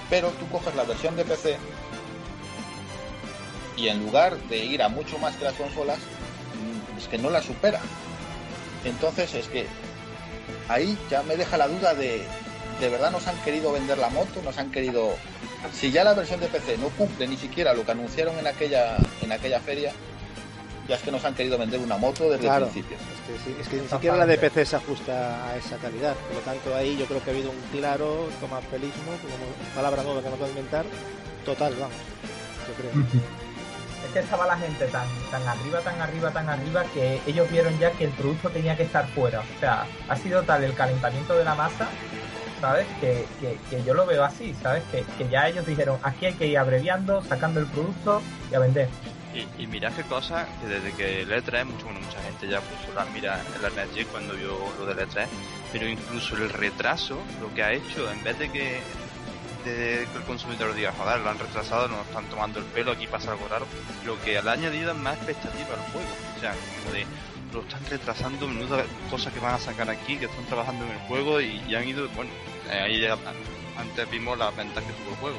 Pero 0.10 0.28
tú 0.32 0.50
coges 0.50 0.76
la 0.76 0.84
versión 0.84 1.16
de 1.16 1.24
PC 1.24 1.58
y 3.78 3.88
en 3.88 4.04
lugar 4.04 4.38
de 4.50 4.58
ir 4.58 4.84
a 4.84 4.90
mucho 4.90 5.18
más 5.20 5.38
que 5.38 5.46
las 5.46 5.54
consolas, 5.54 6.00
mm, 6.00 6.98
es 6.98 7.08
que 7.08 7.18
no 7.18 7.30
la 7.30 7.42
supera. 7.42 7.80
Entonces 8.84 9.34
es 9.36 9.48
que 9.48 9.68
ahí 10.70 10.98
ya 11.10 11.24
me 11.24 11.36
deja 11.36 11.58
la 11.58 11.68
duda 11.68 11.94
de, 11.94 12.24
¿de 12.80 12.90
verdad 12.90 13.12
nos 13.12 13.28
han 13.28 13.38
querido 13.44 13.72
vender 13.72 13.98
la 13.98 14.10
moto? 14.10 14.42
¿Nos 14.44 14.58
han 14.58 14.72
querido... 14.72 15.16
Si 15.74 15.92
ya 15.92 16.04
la 16.04 16.14
versión 16.14 16.40
de 16.40 16.48
PC 16.48 16.78
no 16.78 16.90
cumple 16.90 17.28
ni 17.28 17.38
siquiera 17.38 17.74
lo 17.74 17.86
que 17.86 17.92
anunciaron 17.92 18.38
en 18.38 18.48
aquella, 18.48 18.98
en 19.22 19.32
aquella 19.32 19.60
feria, 19.62 19.94
ya 20.88 20.96
es 20.96 21.02
que 21.02 21.12
nos 21.12 21.24
han 21.24 21.34
querido 21.36 21.58
vender 21.58 21.80
una 21.80 21.98
moto 21.98 22.26
desde 22.30 22.44
Claro. 22.44 22.66
el 22.66 22.72
principio. 22.72 22.98
Es 22.98 23.42
que, 23.44 23.44
sí, 23.50 23.56
es 23.62 23.68
que 23.70 23.76
ni 23.78 23.88
siquiera 23.88 24.18
la 24.18 24.26
de 24.26 24.38
PC 24.38 24.66
se 24.66 24.76
ajusta 24.76 25.48
a 25.48 25.56
esa 25.56 25.78
calidad. 25.78 26.16
Por 26.16 26.36
lo 26.36 26.42
tanto, 26.42 26.76
ahí 26.76 26.98
yo 26.98 27.06
creo 27.06 27.24
que 27.24 27.30
ha 27.30 27.34
habido 27.34 27.52
un 27.52 27.62
claro 27.72 28.28
tomapelismo, 28.42 29.12
como 29.22 29.74
palabra 29.74 30.04
nueva 30.04 30.22
que 30.22 30.30
me 30.30 30.36
puedo 30.36 30.50
inventar, 30.50 30.86
total, 31.46 31.74
vamos. 31.80 31.96
Yo 32.68 32.74
creo. 32.76 33.43
Es 34.06 34.12
que 34.12 34.20
estaba 34.20 34.46
la 34.46 34.58
gente 34.58 34.86
tan, 34.88 35.08
tan 35.32 35.48
arriba, 35.48 35.80
tan 35.80 36.02
arriba, 36.02 36.32
tan 36.32 36.50
arriba 36.50 36.84
que 36.94 37.22
ellos 37.26 37.50
vieron 37.50 37.78
ya 37.80 37.92
que 37.92 38.06
el 38.06 38.12
producto 38.12 38.50
tenía 38.50 38.76
que 38.76 38.84
estar 38.84 39.08
fuera. 39.08 39.40
O 39.40 39.60
sea, 39.60 39.86
ha 40.10 40.16
sido 40.16 40.44
tal 40.44 40.64
el 40.64 40.74
calentamiento 40.74 41.36
de 41.36 41.46
la 41.46 41.56
masa, 41.56 41.88
¿sabes? 42.60 42.86
Que, 43.00 43.26
que, 43.40 43.58
que 43.70 43.84
yo 43.84 43.94
lo 43.94 44.06
veo 44.06 44.24
así, 44.24 44.54
¿sabes? 44.62 44.84
Que, 44.92 45.04
que 45.18 45.30
ya 45.30 45.48
ellos 45.48 45.66
dijeron, 45.66 46.00
aquí 46.04 46.28
hay 46.28 46.34
que 46.34 46.48
ir 46.48 46.58
abreviando, 46.58 47.22
sacando 47.24 47.60
el 47.60 47.66
producto 47.68 48.22
y 48.52 48.56
a 48.56 48.60
vender. 48.60 48.90
Y, 49.34 49.64
y 49.64 49.68
mirad 49.68 49.92
qué 49.94 50.04
cosa, 50.04 50.48
que 50.62 50.68
desde 50.68 50.92
que 50.94 51.22
el 51.22 51.32
E3, 51.32 51.66
mucho, 51.66 51.86
bueno, 51.86 52.00
mucha 52.02 52.22
gente 52.22 52.48
ya 52.48 52.62
puso 52.62 52.94
las 52.94 53.10
miras 53.12 53.40
en 53.56 53.62
la 53.64 53.70
NetG 53.70 54.06
cuando 54.08 54.34
vio 54.36 54.56
lo 54.78 54.86
del 54.86 54.98
E3, 55.08 55.26
pero 55.72 55.88
incluso 55.88 56.36
el 56.36 56.50
retraso, 56.50 57.18
lo 57.42 57.52
que 57.54 57.64
ha 57.64 57.72
hecho, 57.74 58.12
en 58.12 58.24
vez 58.24 58.38
de 58.38 58.50
que, 58.52 58.80
de 59.72 60.08
que 60.12 60.18
el 60.18 60.24
consumidor 60.24 60.74
diga, 60.74 60.94
joder, 60.98 61.20
lo 61.20 61.30
han 61.30 61.40
retrasado, 61.40 61.88
nos 61.88 62.06
están 62.08 62.26
tomando 62.26 62.60
el 62.60 62.66
pelo, 62.66 62.92
aquí 62.92 63.08
pasa 63.08 63.32
algo 63.32 63.48
raro, 63.48 63.66
lo 64.06 64.20
que 64.22 64.42
le 64.42 64.50
ha 64.50 64.54
añadido 64.54 64.92
es 64.92 64.98
más 64.98 65.16
expectativa 65.18 65.70
al 65.74 65.92
juego. 65.92 66.08
O 66.38 66.40
sea, 66.40 66.52
como 66.52 66.94
de, 66.94 67.06
lo 67.54 67.62
están 67.62 67.86
retrasando, 67.90 68.48
menuda 68.48 68.84
cosa 69.10 69.32
que 69.32 69.40
van 69.40 69.56
a 69.56 69.60
sacar 69.60 69.90
aquí, 69.90 70.18
que 70.18 70.26
están 70.26 70.46
trabajando 70.46 70.86
en 70.86 70.92
el 70.92 71.00
juego 71.00 71.42
y, 71.42 71.62
y 71.68 71.76
han 71.76 71.88
ido, 71.88 72.08
bueno, 72.10 72.32
ahí 72.70 73.02
ya, 73.02 73.18
antes 73.78 74.10
vimos 74.10 74.38
las 74.38 74.56
ventas 74.56 74.84
que 74.84 74.94
tuvo 74.94 75.12
el 75.12 75.18
juego. 75.18 75.38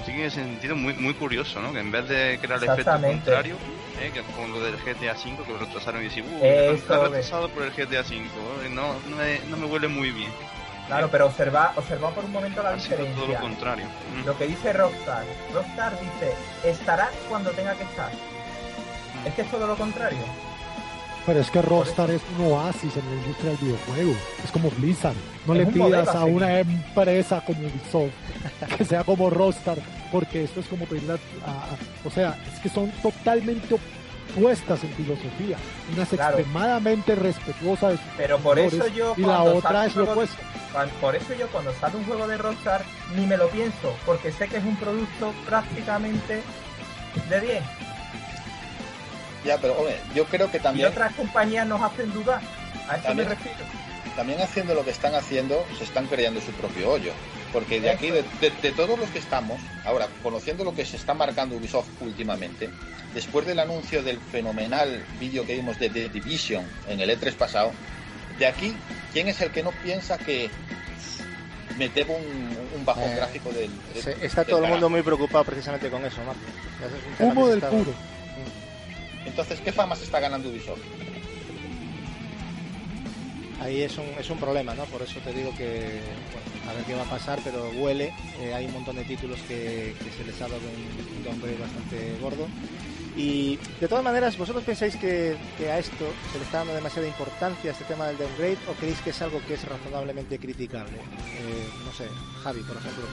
Así 0.00 0.12
que 0.12 0.20
en 0.20 0.26
ese 0.26 0.42
sentido 0.42 0.76
muy 0.76 0.92
muy 0.92 1.14
curioso, 1.14 1.62
¿no? 1.62 1.72
Que 1.72 1.80
en 1.80 1.90
vez 1.90 2.06
de 2.08 2.38
crear 2.38 2.62
el 2.62 2.68
efecto 2.68 3.00
contrario, 3.00 3.56
¿eh? 4.02 4.10
que 4.12 4.20
con 4.38 4.52
lo 4.52 4.60
del 4.60 4.76
GTA 4.76 5.14
V 5.14 5.44
que 5.46 5.52
lo 5.52 5.58
retrasaron 5.58 6.02
y 6.02 6.04
decir, 6.04 6.24
uh, 6.24 6.44
está 6.44 6.98
retrasado 7.04 7.48
por 7.48 7.62
el 7.62 7.70
GTA 7.70 8.02
V, 8.02 8.16
¿eh? 8.16 8.68
no, 8.70 8.94
no, 9.08 9.16
me, 9.16 9.38
no 9.48 9.56
me 9.56 9.64
huele 9.64 9.88
muy 9.88 10.10
bien. 10.10 10.30
Claro, 10.86 11.08
pero 11.10 11.26
observa, 11.26 11.72
observa 11.76 12.10
por 12.10 12.24
un 12.24 12.32
momento 12.32 12.62
la 12.62 12.70
Ha 12.74 12.78
sido 12.78 12.96
todo 12.96 13.06
lo 13.06 13.10
diferencia. 13.12 13.40
contrario. 13.40 13.86
Mm. 14.22 14.26
Lo 14.26 14.36
que 14.38 14.46
dice 14.46 14.72
Rockstar. 14.72 15.24
Rockstar 15.54 15.92
dice, 15.98 16.34
estará 16.64 17.10
cuando 17.28 17.50
tenga 17.52 17.74
que 17.74 17.84
estar. 17.84 18.10
Es 19.24 19.34
que 19.34 19.42
es 19.42 19.50
todo 19.50 19.66
lo 19.66 19.76
contrario. 19.76 20.18
Pero 21.26 21.40
es 21.40 21.50
que 21.50 21.62
Rockstar 21.62 22.10
es 22.10 22.20
un 22.38 22.52
oasis 22.52 22.94
en 22.98 23.08
la 23.08 23.16
industria 23.16 23.50
del 23.52 23.58
videojuego. 23.60 24.12
Es 24.44 24.50
como 24.50 24.70
Blizzard. 24.72 25.14
No 25.46 25.54
Es 25.54 25.60
le 25.60 25.66
pidas 25.72 26.08
a 26.14 26.24
una 26.24 26.58
empresa 26.60 27.42
como 27.46 27.60
Ubisoft 27.60 28.12
que 28.76 28.84
sea 28.84 29.04
como 29.04 29.30
Rockstar, 29.30 29.78
porque 30.12 30.44
esto 30.44 30.60
es 30.60 30.66
como 30.66 30.84
pedirle 30.84 31.14
a, 31.14 31.16
a- 31.16 32.06
O 32.06 32.10
sea, 32.10 32.36
es 32.52 32.60
que 32.60 32.68
son 32.68 32.90
totalmente 33.02 33.74
opuestas 34.36 34.82
en 34.84 34.90
filosofía. 34.90 35.56
Una 35.92 36.02
es 36.02 36.08
Claro. 36.10 36.38
extremadamente 36.38 37.14
respetuosa 37.14 37.88
de 37.90 37.96
sus 37.96 38.06
Pero 38.16 38.38
por 38.38 38.58
eso 38.58 38.86
yo 38.88 39.14
y 39.16 39.20
la 39.22 39.26
cuando 39.26 39.54
otra 39.56 39.70
sale 39.72 39.86
es 39.88 39.96
lo 39.96 40.04
opuesto. 40.04 40.36
Por 41.00 41.14
eso 41.14 41.34
yo 41.34 41.46
cuando 41.48 41.72
sale 41.74 41.96
un 41.96 42.04
juego 42.04 42.26
de 42.26 42.36
Rockstar 42.36 42.82
ni 43.14 43.26
me 43.26 43.36
lo 43.36 43.48
pienso, 43.48 43.94
porque 44.04 44.32
sé 44.32 44.48
que 44.48 44.56
es 44.56 44.64
un 44.64 44.76
producto 44.76 45.32
prácticamente 45.46 46.42
de 47.30 47.40
10. 47.40 47.62
Ya, 49.44 49.58
pero 49.58 49.74
hombre, 49.74 50.00
yo 50.14 50.24
creo 50.24 50.50
que 50.50 50.56
Y 50.56 50.60
también, 50.60 50.88
otras 50.88 51.12
compañías 51.14 51.66
nos 51.66 51.80
hacen 51.82 52.12
dudar. 52.12 52.40
A 52.88 52.96
eso 52.96 53.04
También. 53.04 53.28
me 53.28 53.34
refiero. 53.34 53.58
También 54.16 54.40
haciendo 54.40 54.74
lo 54.74 54.84
que 54.84 54.90
están 54.90 55.14
haciendo, 55.14 55.64
se 55.78 55.84
están 55.84 56.06
creando 56.06 56.40
su 56.40 56.52
propio 56.52 56.90
hoyo. 56.90 57.12
Porque 57.52 57.80
de 57.80 57.90
aquí, 57.90 58.10
de, 58.10 58.22
de- 58.40 58.50
de 58.62 58.72
todos 58.72 58.98
los 58.98 59.08
que 59.10 59.18
estamos, 59.18 59.60
ahora, 59.84 60.08
conociendo 60.22 60.64
lo 60.64 60.74
que 60.74 60.84
se 60.84 60.96
está 60.96 61.14
marcando 61.14 61.56
Ubisoft 61.56 61.88
últimamente, 62.00 62.68
después 63.14 63.46
del 63.46 63.60
anuncio 63.60 64.02
del 64.02 64.18
fenomenal 64.18 65.04
vídeo 65.20 65.46
que 65.46 65.54
vimos 65.54 65.78
de 65.78 65.88
The 65.90 66.08
Division 66.08 66.64
en 66.88 67.00
el 67.00 67.10
E3 67.10 67.32
pasado, 67.34 67.72
de 68.38 68.46
aquí, 68.46 68.74
¿quién 69.12 69.28
es 69.28 69.40
el 69.40 69.50
que 69.52 69.62
no 69.62 69.70
piensa 69.70 70.18
que 70.18 70.50
me 71.78 71.88
debo 71.88 72.14
un, 72.16 72.56
un 72.76 72.84
bajón 72.84 73.04
Eh, 73.04 73.16
gráfico 73.16 73.50
del... 73.50 73.70
está 74.22 74.40
del 74.42 74.50
todo 74.50 74.64
el 74.64 74.70
mundo 74.70 74.88
muy 74.90 75.02
preocupado 75.02 75.44
precisamente 75.44 75.88
con 75.90 76.04
eso, 76.04 76.18
Marco. 76.24 76.40
Es 77.18 77.20
Humo 77.20 77.48
del 77.48 77.60
puro. 77.60 77.92
Entonces, 79.26 79.60
¿qué 79.60 79.72
fama 79.72 79.96
se 79.96 80.04
está 80.04 80.20
ganando 80.20 80.48
Ubisoft? 80.48 80.80
Ahí 83.60 83.82
es 83.82 83.96
un, 83.98 84.06
es 84.18 84.28
un 84.30 84.38
problema, 84.38 84.74
¿no? 84.74 84.84
Por 84.84 85.02
eso 85.02 85.20
te 85.20 85.32
digo 85.32 85.50
que, 85.56 86.00
bueno, 86.32 86.70
a 86.70 86.74
ver 86.74 86.84
qué 86.84 86.94
va 86.94 87.02
a 87.02 87.10
pasar, 87.10 87.38
pero 87.44 87.70
huele. 87.70 88.12
Eh, 88.40 88.52
hay 88.52 88.66
un 88.66 88.72
montón 88.72 88.96
de 88.96 89.04
títulos 89.04 89.38
que, 89.48 89.94
se 90.16 90.24
les 90.24 90.40
ha 90.40 90.48
dado 90.48 90.60
un, 90.60 91.16
un 91.16 91.24
downgrade 91.24 91.58
bastante 91.58 92.16
gordo. 92.20 92.46
Y 93.16 93.58
de 93.80 93.86
todas 93.86 94.02
maneras, 94.02 94.36
¿vosotros 94.36 94.64
pensáis 94.64 94.96
que, 94.96 95.36
a 95.70 95.78
esto 95.78 96.04
se 96.32 96.38
le 96.38 96.44
está 96.44 96.58
dando 96.58 96.74
demasiada 96.74 97.06
importancia 97.06 97.70
este 97.70 97.84
tema 97.84 98.06
del 98.06 98.18
downgrade 98.18 98.58
o 98.68 98.72
creéis 98.72 99.00
que 99.00 99.10
es 99.10 99.22
algo 99.22 99.40
que 99.46 99.54
es 99.54 99.64
razonablemente 99.68 100.38
criticable? 100.38 100.96
Eh, 100.96 101.68
no 101.84 101.92
sé, 101.92 102.08
Javi, 102.42 102.60
por 102.60 102.76
ejemplo. 102.76 103.04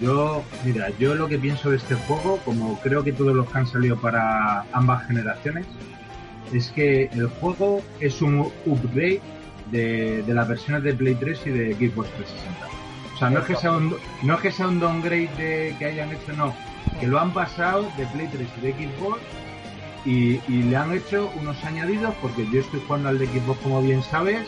Yo, 0.00 0.42
mira, 0.64 0.90
yo 0.98 1.14
lo 1.14 1.28
que 1.28 1.38
pienso 1.38 1.70
de 1.70 1.76
este 1.76 1.94
juego, 1.94 2.38
como 2.38 2.80
creo 2.80 3.04
que 3.04 3.12
todos 3.12 3.36
los 3.36 3.48
que 3.50 3.58
han 3.58 3.66
salido 3.66 4.00
para 4.00 4.64
ambas 4.72 5.06
generaciones, 5.06 5.66
es 6.52 6.70
que 6.70 7.04
el 7.12 7.28
juego 7.28 7.82
es 8.00 8.22
un 8.22 8.50
upgrade 8.66 9.20
de, 9.70 10.22
de 10.22 10.34
las 10.34 10.48
versiones 10.48 10.82
de 10.82 10.94
Play 10.94 11.14
3 11.14 11.40
y 11.46 11.50
de 11.50 11.74
Xbox 11.74 12.10
360. 12.10 12.66
O 13.14 13.18
sea, 13.18 13.30
no 13.30 13.40
es 13.40 13.44
que 13.44 13.56
sea 13.56 13.72
un, 13.72 13.96
no 14.22 14.34
es 14.34 14.40
que 14.40 14.50
sea 14.50 14.68
un 14.68 14.80
downgrade 14.80 15.28
de, 15.36 15.76
que 15.78 15.84
hayan 15.84 16.10
hecho, 16.10 16.32
no, 16.36 16.54
que 16.98 17.06
lo 17.06 17.20
han 17.20 17.32
pasado 17.32 17.82
de 17.96 18.06
Play 18.06 18.28
3 18.32 18.48
y 18.56 18.60
de 18.60 18.72
Xbox 18.72 19.20
y, 20.04 20.40
y 20.48 20.62
le 20.62 20.76
han 20.76 20.92
hecho 20.92 21.30
unos 21.40 21.62
añadidos 21.64 22.14
porque 22.22 22.46
yo 22.50 22.60
estoy 22.60 22.80
jugando 22.86 23.10
al 23.10 23.18
de 23.18 23.26
Xbox 23.26 23.60
como 23.60 23.82
bien 23.82 24.02
sabes 24.02 24.46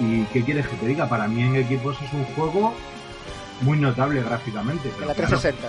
y 0.00 0.24
¿qué 0.32 0.42
quieres 0.42 0.66
que 0.66 0.76
te 0.76 0.86
diga? 0.86 1.08
Para 1.08 1.28
mí 1.28 1.40
en 1.40 1.52
Xbox 1.66 2.02
es 2.02 2.12
un 2.12 2.24
juego 2.34 2.74
muy 3.62 3.78
notable 3.78 4.22
gráficamente. 4.22 4.88
En 5.00 5.06
la 5.08 5.14
claro, 5.14 5.38
360, 5.38 5.68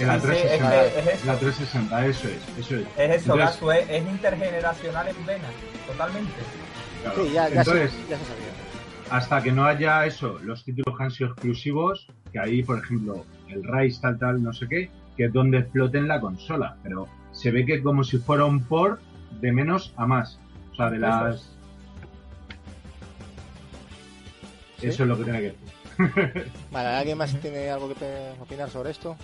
en 0.00 0.06
la 0.06 0.12
¿verdad? 0.14 0.22
Sí, 0.22 0.38
sí, 0.38 0.44
es 0.44 0.58
360, 0.62 0.86
es 0.86 1.06
eso. 1.06 1.26
la 1.26 1.36
360, 1.36 2.06
eso 2.06 2.28
es, 2.28 2.34
eso 2.58 2.76
es. 2.76 2.82
Es 2.98 3.22
eso, 3.22 3.32
Entonces- 3.34 3.88
es, 3.90 3.90
es 4.02 4.08
intergeneracional 4.10 5.08
en 5.08 5.26
vena, 5.26 5.48
totalmente. 5.86 6.32
Claro. 7.02 7.24
Sí, 7.24 7.32
ya, 7.32 7.48
ya, 7.48 7.64
se- 7.64 7.70
Entonces, 7.70 7.92
ya 8.08 8.18
se 8.18 8.24
sabía. 8.24 8.52
hasta 9.10 9.42
que 9.42 9.52
no 9.52 9.64
haya 9.64 10.06
eso, 10.06 10.38
los 10.42 10.64
títulos 10.64 10.96
que 10.96 11.04
han 11.04 11.10
sido 11.10 11.30
exclusivos, 11.30 12.06
que 12.32 12.38
ahí, 12.38 12.62
por 12.62 12.78
ejemplo, 12.78 13.24
el 13.48 13.62
Rise 13.64 14.00
tal, 14.00 14.18
tal, 14.18 14.42
no 14.42 14.52
sé 14.52 14.66
qué, 14.68 14.90
que 15.16 15.26
es 15.26 15.32
donde 15.32 15.58
exploten 15.58 16.08
la 16.08 16.20
consola. 16.20 16.76
Pero 16.82 17.06
se 17.32 17.50
ve 17.50 17.66
que 17.66 17.82
como 17.82 18.02
si 18.04 18.16
fuera 18.18 18.44
un 18.46 18.62
port 18.64 19.00
de 19.40 19.52
menos 19.52 19.92
a 19.96 20.06
más. 20.06 20.38
O 20.72 20.74
sea, 20.76 20.88
de 20.90 20.98
las... 20.98 21.50
Eso 24.80 25.02
es 25.04 25.08
lo 25.08 25.16
que 25.18 25.24
tiene 25.24 25.38
que 25.40 25.44
decir. 25.46 25.61
Vale, 26.70 26.88
¿alguien 26.88 27.18
más 27.18 27.34
tiene 27.40 27.70
algo 27.70 27.92
que 27.94 28.32
opinar 28.40 28.70
sobre 28.70 28.90
esto? 28.90 29.16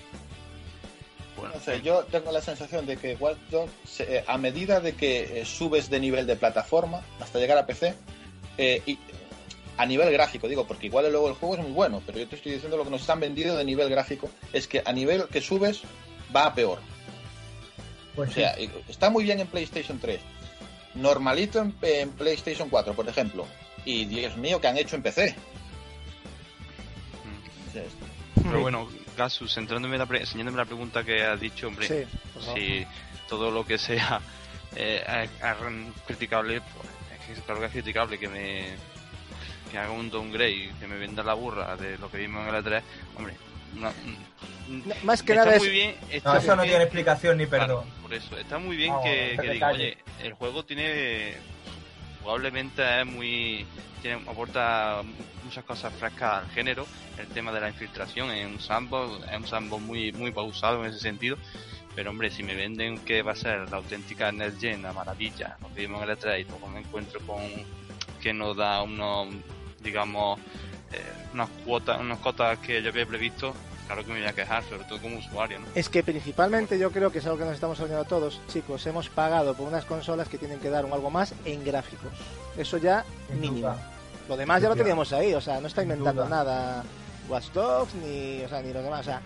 Bueno, 1.36 1.54
No 1.54 1.60
sé, 1.60 1.80
yo 1.82 2.04
tengo 2.10 2.32
la 2.32 2.40
sensación 2.40 2.84
de 2.86 2.96
que 2.96 3.14
Watch 3.16 3.38
Dogs, 3.50 3.72
se- 3.84 4.16
eh, 4.18 4.24
a 4.26 4.38
medida 4.38 4.80
de 4.80 4.94
que 4.94 5.40
eh, 5.40 5.44
subes 5.44 5.88
de 5.88 6.00
nivel 6.00 6.26
de 6.26 6.36
plataforma 6.36 7.00
hasta 7.20 7.38
llegar 7.38 7.58
a 7.58 7.66
PC, 7.66 7.94
eh, 8.58 8.82
y 8.86 8.98
a 9.76 9.86
nivel 9.86 10.10
gráfico, 10.12 10.48
digo, 10.48 10.66
porque 10.66 10.86
igual 10.88 11.08
luego 11.10 11.28
el 11.28 11.34
juego 11.34 11.54
es 11.56 11.62
muy 11.62 11.70
bueno, 11.70 12.02
pero 12.04 12.18
yo 12.18 12.26
te 12.26 12.34
estoy 12.34 12.52
diciendo 12.52 12.76
lo 12.76 12.82
que 12.84 12.90
nos 12.90 13.02
están 13.02 13.20
vendiendo 13.20 13.56
de 13.56 13.64
nivel 13.64 13.88
gráfico, 13.88 14.28
es 14.52 14.66
que 14.66 14.82
a 14.84 14.92
nivel 14.92 15.26
que 15.28 15.40
subes 15.40 15.82
va 16.34 16.46
a 16.46 16.54
peor. 16.54 16.80
Pues 18.16 18.30
O 18.30 18.32
sea, 18.32 18.56
está 18.88 19.08
muy 19.10 19.22
bien 19.22 19.38
en 19.38 19.46
PlayStation 19.46 20.00
3, 20.00 20.18
normalito 20.96 21.60
en, 21.60 21.72
en 21.82 22.10
PlayStation 22.10 22.68
4, 22.68 22.94
por 22.94 23.08
ejemplo, 23.08 23.46
y 23.84 24.06
Dios 24.06 24.36
mío, 24.36 24.60
que 24.60 24.66
han 24.66 24.76
hecho 24.76 24.96
en 24.96 25.02
PC. 25.02 25.36
Pero 28.42 28.60
bueno, 28.60 28.88
Gasus, 29.16 29.52
centrándome 29.54 29.98
la 29.98 30.06
pre- 30.06 30.20
enseñándome 30.20 30.58
la 30.58 30.64
pregunta 30.64 31.02
que 31.04 31.24
has 31.24 31.40
dicho, 31.40 31.66
hombre, 31.68 31.86
Sí, 31.88 32.18
si 32.54 32.86
todo 33.28 33.50
lo 33.50 33.64
que 33.66 33.78
sea 33.78 34.20
eh, 34.76 35.02
a- 35.42 35.50
a- 35.50 35.56
criticable, 36.06 36.60
pues 36.60 37.30
es 37.30 37.38
que 37.38 37.42
claro 37.44 37.60
que 37.60 37.66
es 37.66 37.72
criticable 37.72 38.18
que 38.18 38.28
me 38.28 38.76
que 39.70 39.76
haga 39.76 39.90
un 39.90 40.08
downgrade, 40.08 40.72
que 40.80 40.86
me 40.86 40.96
venda 40.96 41.22
la 41.22 41.34
burra 41.34 41.76
de 41.76 41.98
lo 41.98 42.10
que 42.10 42.16
vimos 42.18 42.46
en 42.48 42.54
el 42.54 42.64
E3, 42.64 42.82
hombre, 43.16 43.34
no- 43.74 43.92
No, 44.68 44.94
más 45.02 45.22
que 45.22 45.32
está 45.32 45.44
nada 45.44 45.58
muy 45.58 45.66
es... 45.66 45.72
bien, 45.72 45.96
está 46.10 46.32
No, 46.32 46.38
eso 46.38 46.46
muy 46.48 46.56
no 46.56 46.62
bien- 46.62 46.70
tiene 46.70 46.84
explicación 46.84 47.36
ni 47.38 47.46
Claro, 47.46 47.66
perdón. 47.66 47.90
por 48.02 48.14
eso, 48.14 48.38
está 48.38 48.58
muy 48.58 48.76
bien 48.76 48.92
No, 48.92 49.02
que, 49.02 49.36
que 49.40 49.50
diga, 49.50 49.70
oye, 49.72 49.98
el 50.22 50.32
juego 50.34 50.64
tiene, 50.64 51.34
probablemente 52.28 52.82
es 53.00 53.06
muy, 53.06 53.64
aporta 54.26 55.02
muchas 55.44 55.64
cosas 55.64 55.94
frescas 55.94 56.42
al 56.42 56.50
género, 56.50 56.86
el 57.16 57.26
tema 57.28 57.50
de 57.52 57.60
la 57.62 57.68
infiltración 57.68 58.30
en 58.30 58.48
un 58.48 58.60
sandbox, 58.60 59.26
es 59.32 59.34
un 59.38 59.46
sandbox 59.46 59.82
muy, 59.82 60.12
muy 60.12 60.30
pausado 60.30 60.84
en 60.84 60.90
ese 60.90 60.98
sentido, 60.98 61.38
pero 61.96 62.10
hombre, 62.10 62.28
si 62.28 62.42
me 62.42 62.54
venden 62.54 62.98
que 62.98 63.22
va 63.22 63.32
a 63.32 63.34
ser 63.34 63.70
la 63.70 63.78
auténtica 63.78 64.30
Next 64.30 64.60
Gen, 64.60 64.82
la 64.82 64.92
maravilla, 64.92 65.56
lo 65.62 65.72
que 65.72 65.80
vimos 65.80 66.02
en 66.02 66.10
el 66.10 66.18
E3 66.18 66.40
y 66.42 66.44
luego 66.44 66.68
me 66.68 66.80
encuentro 66.80 67.18
con 67.20 67.40
que 68.20 68.34
nos 68.34 68.54
da 68.54 68.82
unos, 68.82 69.28
digamos, 69.80 70.38
eh, 70.92 71.12
unas 71.32 71.48
cuotas, 71.64 71.98
unas 71.98 72.18
cotas 72.18 72.58
que 72.58 72.82
yo 72.82 72.90
había 72.90 73.06
previsto, 73.06 73.54
claro 73.88 74.04
que 74.04 74.12
me 74.12 74.20
voy 74.20 74.28
a 74.28 74.32
quejar, 74.32 74.62
sobre 74.64 74.84
todo 74.84 75.00
como 75.00 75.18
usuario, 75.18 75.58
¿no? 75.58 75.66
Es 75.74 75.88
que 75.88 76.02
principalmente 76.04 76.78
yo 76.78 76.92
creo 76.92 77.10
que 77.10 77.18
es 77.18 77.26
algo 77.26 77.38
que 77.38 77.44
nos 77.44 77.54
estamos 77.54 77.80
olvidando 77.80 78.04
todos, 78.04 78.40
chicos, 78.48 78.86
hemos 78.86 79.08
pagado 79.08 79.54
por 79.54 79.66
unas 79.66 79.84
consolas 79.84 80.28
que 80.28 80.38
tienen 80.38 80.60
que 80.60 80.70
dar 80.70 80.84
un 80.84 80.92
algo 80.92 81.10
más 81.10 81.34
en 81.44 81.64
gráficos. 81.64 82.12
Eso 82.56 82.76
ya 82.76 83.04
mínimo. 83.40 83.74
Lo 84.28 84.36
demás 84.36 84.62
ya 84.62 84.68
lo 84.68 84.76
teníamos 84.76 85.12
ahí, 85.12 85.32
o 85.34 85.40
sea, 85.40 85.60
no 85.60 85.66
está 85.66 85.82
inventando 85.82 86.28
nada 86.28 86.84
Watch 87.28 87.50
Dogs 87.52 87.94
ni, 87.94 88.42
o 88.44 88.48
sea, 88.48 88.60
ni 88.62 88.72
los 88.72 88.84
demás, 88.84 89.00
o 89.00 89.04
sea, 89.04 89.22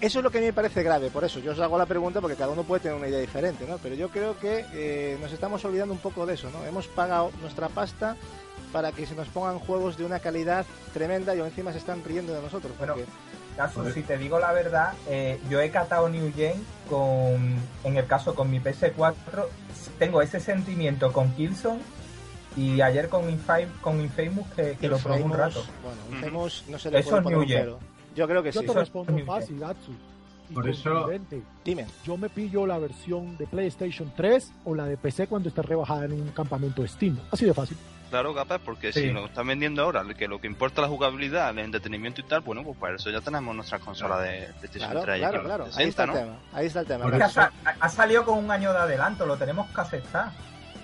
eso 0.00 0.18
es 0.18 0.22
lo 0.24 0.30
que 0.30 0.38
a 0.38 0.40
mí 0.40 0.48
me 0.48 0.52
parece 0.52 0.82
grave, 0.82 1.10
por 1.10 1.24
eso 1.24 1.38
yo 1.38 1.52
os 1.52 1.60
hago 1.60 1.78
la 1.78 1.86
pregunta 1.86 2.20
porque 2.20 2.36
cada 2.36 2.50
uno 2.52 2.64
puede 2.64 2.80
tener 2.82 2.96
una 2.96 3.06
idea 3.08 3.20
diferente, 3.20 3.64
¿no? 3.68 3.78
Pero 3.78 3.94
yo 3.94 4.08
creo 4.10 4.36
que 4.38 4.64
eh, 4.72 5.16
nos 5.20 5.32
estamos 5.32 5.64
olvidando 5.64 5.94
un 5.94 6.00
poco 6.00 6.26
de 6.26 6.34
eso, 6.34 6.50
¿no? 6.50 6.64
Hemos 6.66 6.88
pagado 6.88 7.30
nuestra 7.40 7.68
pasta 7.68 8.16
para 8.72 8.90
que 8.90 9.06
se 9.06 9.14
nos 9.14 9.28
pongan 9.28 9.58
juegos 9.60 9.96
de 9.96 10.04
una 10.04 10.18
calidad 10.18 10.64
tremenda 10.94 11.34
y 11.36 11.40
encima 11.40 11.70
se 11.72 11.78
están 11.78 12.02
riendo 12.04 12.32
de 12.32 12.42
nosotros. 12.42 12.72
Bueno, 12.78 12.94
porque- 12.94 13.08
Caso, 13.56 13.88
si 13.92 14.02
te 14.02 14.16
digo 14.18 14.38
la 14.38 14.52
verdad, 14.52 14.94
eh, 15.08 15.38
yo 15.50 15.60
he 15.60 15.70
catado 15.70 16.08
New 16.08 16.32
Gen 16.34 16.54
con, 16.88 17.54
en 17.84 17.96
el 17.96 18.06
caso 18.06 18.34
con 18.34 18.50
mi 18.50 18.60
PS4, 18.60 19.44
tengo 19.98 20.22
ese 20.22 20.40
sentimiento 20.40 21.12
con 21.12 21.30
Killzone 21.34 21.80
y 22.56 22.80
ayer 22.80 23.08
con, 23.08 23.24
Infam- 23.30 23.68
con 23.80 24.00
Infamous 24.00 24.46
que, 24.56 24.76
que 24.80 24.88
lo 24.88 24.98
probé 24.98 25.22
un 25.22 25.32
rato. 25.32 25.62
Bueno. 25.82 25.98
Infamous 26.18 26.64
no 26.68 26.78
se 26.78 26.90
le 26.90 26.98
Eso 27.00 27.10
puede 27.10 27.22
es 27.22 27.26
New 27.30 27.40
Gen. 27.46 27.60
pero. 27.60 27.78
Yo 28.14 28.26
creo 28.28 28.42
que 28.42 28.52
Yo 28.52 28.60
sí. 28.60 28.66
te 28.66 28.72
eso- 28.72 28.80
respondo 28.80 29.12
New 29.12 29.26
fácil, 29.26 29.58
Gatsu. 29.58 29.92
Por 30.52 30.68
eso-. 30.68 31.08
Dime. 31.64 31.86
Yo 32.04 32.16
me 32.18 32.28
pillo 32.28 32.66
la 32.66 32.78
versión 32.78 33.36
de 33.38 33.46
PlayStation 33.46 34.12
3 34.16 34.52
o 34.64 34.74
la 34.74 34.84
de 34.86 34.96
PC 34.98 35.26
cuando 35.26 35.48
está 35.48 35.62
rebajada 35.62 36.04
en 36.06 36.12
un 36.12 36.28
campamento 36.28 36.82
de 36.82 36.88
Steam. 36.88 37.18
Así 37.30 37.44
de 37.46 37.54
fácil. 37.54 37.76
Claro, 38.12 38.34
capaz, 38.34 38.58
porque 38.58 38.92
Sí. 38.92 39.04
si 39.04 39.10
nos 39.10 39.30
están 39.30 39.46
vendiendo 39.46 39.82
ahora 39.82 40.04
que 40.14 40.28
lo 40.28 40.38
que 40.38 40.46
importa 40.46 40.82
es 40.82 40.82
la 40.82 40.88
jugabilidad, 40.88 41.48
el 41.48 41.60
entretenimiento 41.60 42.20
y 42.20 42.24
tal, 42.24 42.42
bueno, 42.42 42.62
pues 42.62 42.76
para 42.76 42.96
eso 42.96 43.08
ya 43.08 43.22
tenemos 43.22 43.56
nuestra 43.56 43.78
consola 43.78 44.18
de 44.20 44.50
PlayStation 44.60 44.90
Claro, 44.90 45.00
3 45.06 45.16
y 45.16 45.20
claro, 45.20 45.36
aquí 45.38 45.46
claro. 45.46 45.66
lo 45.66 45.76
Ahí 45.78 45.88
está 45.88 46.04
el 46.04 46.12
tema. 46.12 46.36
Ahí 46.52 46.66
está 46.66 46.80
el 46.80 46.86
tema. 46.86 47.06
Ha, 47.24 47.28
sa- 47.30 47.52
ha 47.80 47.88
salido 47.88 48.26
con 48.26 48.36
un 48.36 48.50
año 48.50 48.70
de 48.74 48.78
adelanto, 48.80 49.24
lo 49.24 49.38
tenemos 49.38 49.66
que 49.70 49.80
aceptar. 49.80 50.30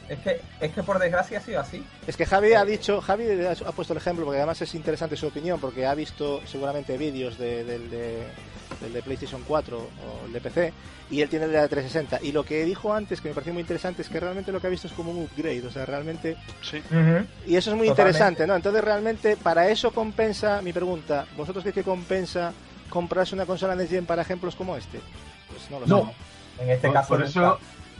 Es 0.08 0.18
que, 0.20 0.40
es 0.58 0.72
que 0.72 0.82
por 0.82 0.98
desgracia 0.98 1.36
ha 1.36 1.42
sido 1.42 1.60
así. 1.60 1.84
Es 2.06 2.16
que 2.16 2.24
Javi 2.24 2.54
ha 2.54 2.64
dicho, 2.64 3.02
Javi 3.02 3.26
ha 3.44 3.72
puesto 3.72 3.92
el 3.92 3.98
ejemplo 3.98 4.24
porque 4.24 4.38
además 4.38 4.62
es 4.62 4.74
interesante 4.74 5.14
su 5.18 5.26
opinión 5.26 5.60
porque 5.60 5.84
ha 5.84 5.94
visto 5.94 6.40
seguramente 6.46 6.96
vídeos 6.96 7.36
de- 7.36 7.62
del, 7.64 7.90
de, 7.90 8.22
del 8.80 8.92
de 8.92 9.02
PlayStation 9.02 9.42
4 9.46 9.76
o 9.78 10.26
el 10.26 10.32
de 10.32 10.40
PC 10.40 10.72
y 11.10 11.20
él 11.20 11.28
tiene 11.28 11.46
el 11.46 11.52
de 11.52 11.58
la 11.58 11.68
360 11.68 12.20
y 12.22 12.32
lo 12.32 12.44
que 12.44 12.64
dijo 12.64 12.92
antes 12.92 13.20
que 13.20 13.28
me 13.28 13.34
pareció 13.34 13.52
muy 13.52 13.62
interesante 13.62 14.02
es 14.02 14.08
que 14.08 14.20
realmente 14.20 14.52
lo 14.52 14.60
que 14.60 14.66
ha 14.66 14.70
visto 14.70 14.86
es 14.86 14.92
como 14.92 15.10
un 15.10 15.18
upgrade, 15.24 15.66
o 15.66 15.70
sea, 15.70 15.84
realmente 15.86 16.36
Sí. 16.62 16.78
y 17.46 17.56
eso 17.56 17.70
es 17.70 17.76
muy 17.76 17.88
Totalmente. 17.88 17.90
interesante, 17.90 18.46
¿no? 18.46 18.54
Entonces 18.56 18.84
realmente 18.84 19.36
para 19.36 19.68
eso 19.68 19.90
compensa 19.90 20.62
mi 20.62 20.72
pregunta, 20.72 21.26
¿vosotros 21.36 21.62
creéis 21.64 21.74
que 21.76 21.82
compensa 21.82 22.52
comprarse 22.88 23.34
una 23.34 23.46
consola 23.46 23.74
Next 23.74 23.90
Gen 23.92 24.06
para 24.06 24.22
ejemplos 24.22 24.54
como 24.54 24.76
este? 24.76 25.00
Pues 25.48 25.70
no 25.70 25.80
lo 25.80 25.86
No. 25.86 26.12
sé. 26.58 26.62
En 26.64 26.70
este 26.70 26.88
Por, 26.88 26.94
caso, 26.94 27.08
por 27.08 27.22
eso, 27.22 27.58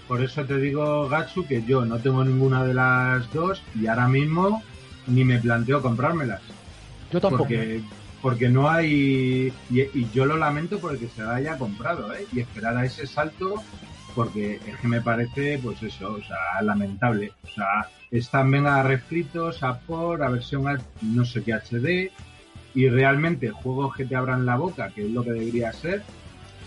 por 0.09 0.23
eso 0.23 0.45
te 0.45 0.57
digo, 0.59 1.09
Gatsu, 1.09 1.47
que 1.47 1.63
yo 1.63 1.85
no 1.85 1.99
tengo 1.99 2.25
ninguna 2.25 2.65
de 2.65 2.75
las 2.75 3.33
dos 3.33 3.63
y 3.75 3.87
ahora 3.87 4.09
mismo 4.09 4.63
ni 5.07 5.25
me 5.25 5.39
planteo 5.39 5.81
comprármelas. 5.81 6.41
Yo 7.11 7.21
tampoco. 7.21 7.45
Porque, 7.45 7.81
porque 8.23 8.49
no 8.49 8.69
hay. 8.71 9.53
Y, 9.71 9.81
y 9.81 10.09
yo 10.13 10.27
lo 10.27 10.37
lamento 10.37 10.79
porque 10.79 11.09
se 11.09 11.23
la 11.23 11.37
haya 11.37 11.57
comprado, 11.59 12.13
¿eh? 12.15 12.27
Y 12.33 12.41
esperar 12.41 12.77
a 12.77 12.85
ese 12.85 13.07
salto, 13.07 13.55
porque 14.15 14.61
es 14.67 14.77
que 14.81 14.89
me 14.89 15.01
parece, 15.01 15.59
pues 15.63 15.83
eso, 15.83 16.13
o 16.13 16.23
sea, 16.23 16.63
lamentable. 16.63 17.33
O 17.45 17.49
sea, 17.49 17.89
están, 18.11 18.51
venga, 18.51 18.83
refritos, 18.83 19.63
a 19.63 19.79
por, 19.81 20.23
a 20.23 20.29
versión 20.31 20.65
no 21.03 21.25
sé 21.25 21.43
qué 21.43 21.53
HD, 21.55 22.11
y 22.75 22.89
realmente 22.89 23.51
juegos 23.51 23.95
que 23.97 24.05
te 24.05 24.17
abran 24.17 24.47
la 24.47 24.57
boca, 24.57 24.91
que 24.95 25.07
es 25.07 25.11
lo 25.11 25.23
que 25.23 25.31
debería 25.33 25.73
ser, 25.73 26.03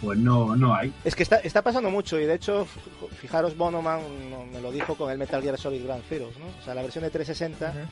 pues 0.01 0.17
no, 0.17 0.55
no 0.55 0.73
hay. 0.75 0.91
Es 1.03 1.15
que 1.15 1.23
está, 1.23 1.37
está 1.37 1.61
pasando 1.61 1.89
mucho 1.91 2.19
y 2.19 2.25
de 2.25 2.35
hecho, 2.35 2.65
fijaros, 3.19 3.55
Bonoman 3.55 4.01
no- 4.31 4.45
me 4.45 4.59
lo 4.61 4.71
dijo 4.71 4.95
con 4.95 5.11
el 5.11 5.17
Metal 5.17 5.41
Gear 5.41 5.57
Solid 5.57 5.83
Ground 5.83 6.03
Zeroes, 6.09 6.37
¿no? 6.39 6.47
O 6.47 6.63
sea, 6.65 6.73
la 6.73 6.81
versión 6.81 7.03
de 7.03 7.11
360 7.11 7.69
Ujú. 7.69 7.87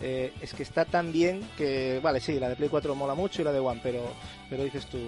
Eh, 0.00 0.32
es 0.40 0.54
que 0.54 0.62
está 0.62 0.84
tan 0.84 1.12
bien 1.12 1.42
que, 1.56 2.00
vale, 2.02 2.20
sí, 2.20 2.38
la 2.40 2.48
de 2.48 2.56
Play 2.56 2.68
4 2.68 2.94
mola 2.94 3.14
mucho 3.14 3.42
y 3.42 3.44
la 3.44 3.52
de 3.52 3.60
One, 3.60 3.80
pero, 3.82 4.00
pero 4.48 4.64
dices 4.64 4.86
tú, 4.86 4.98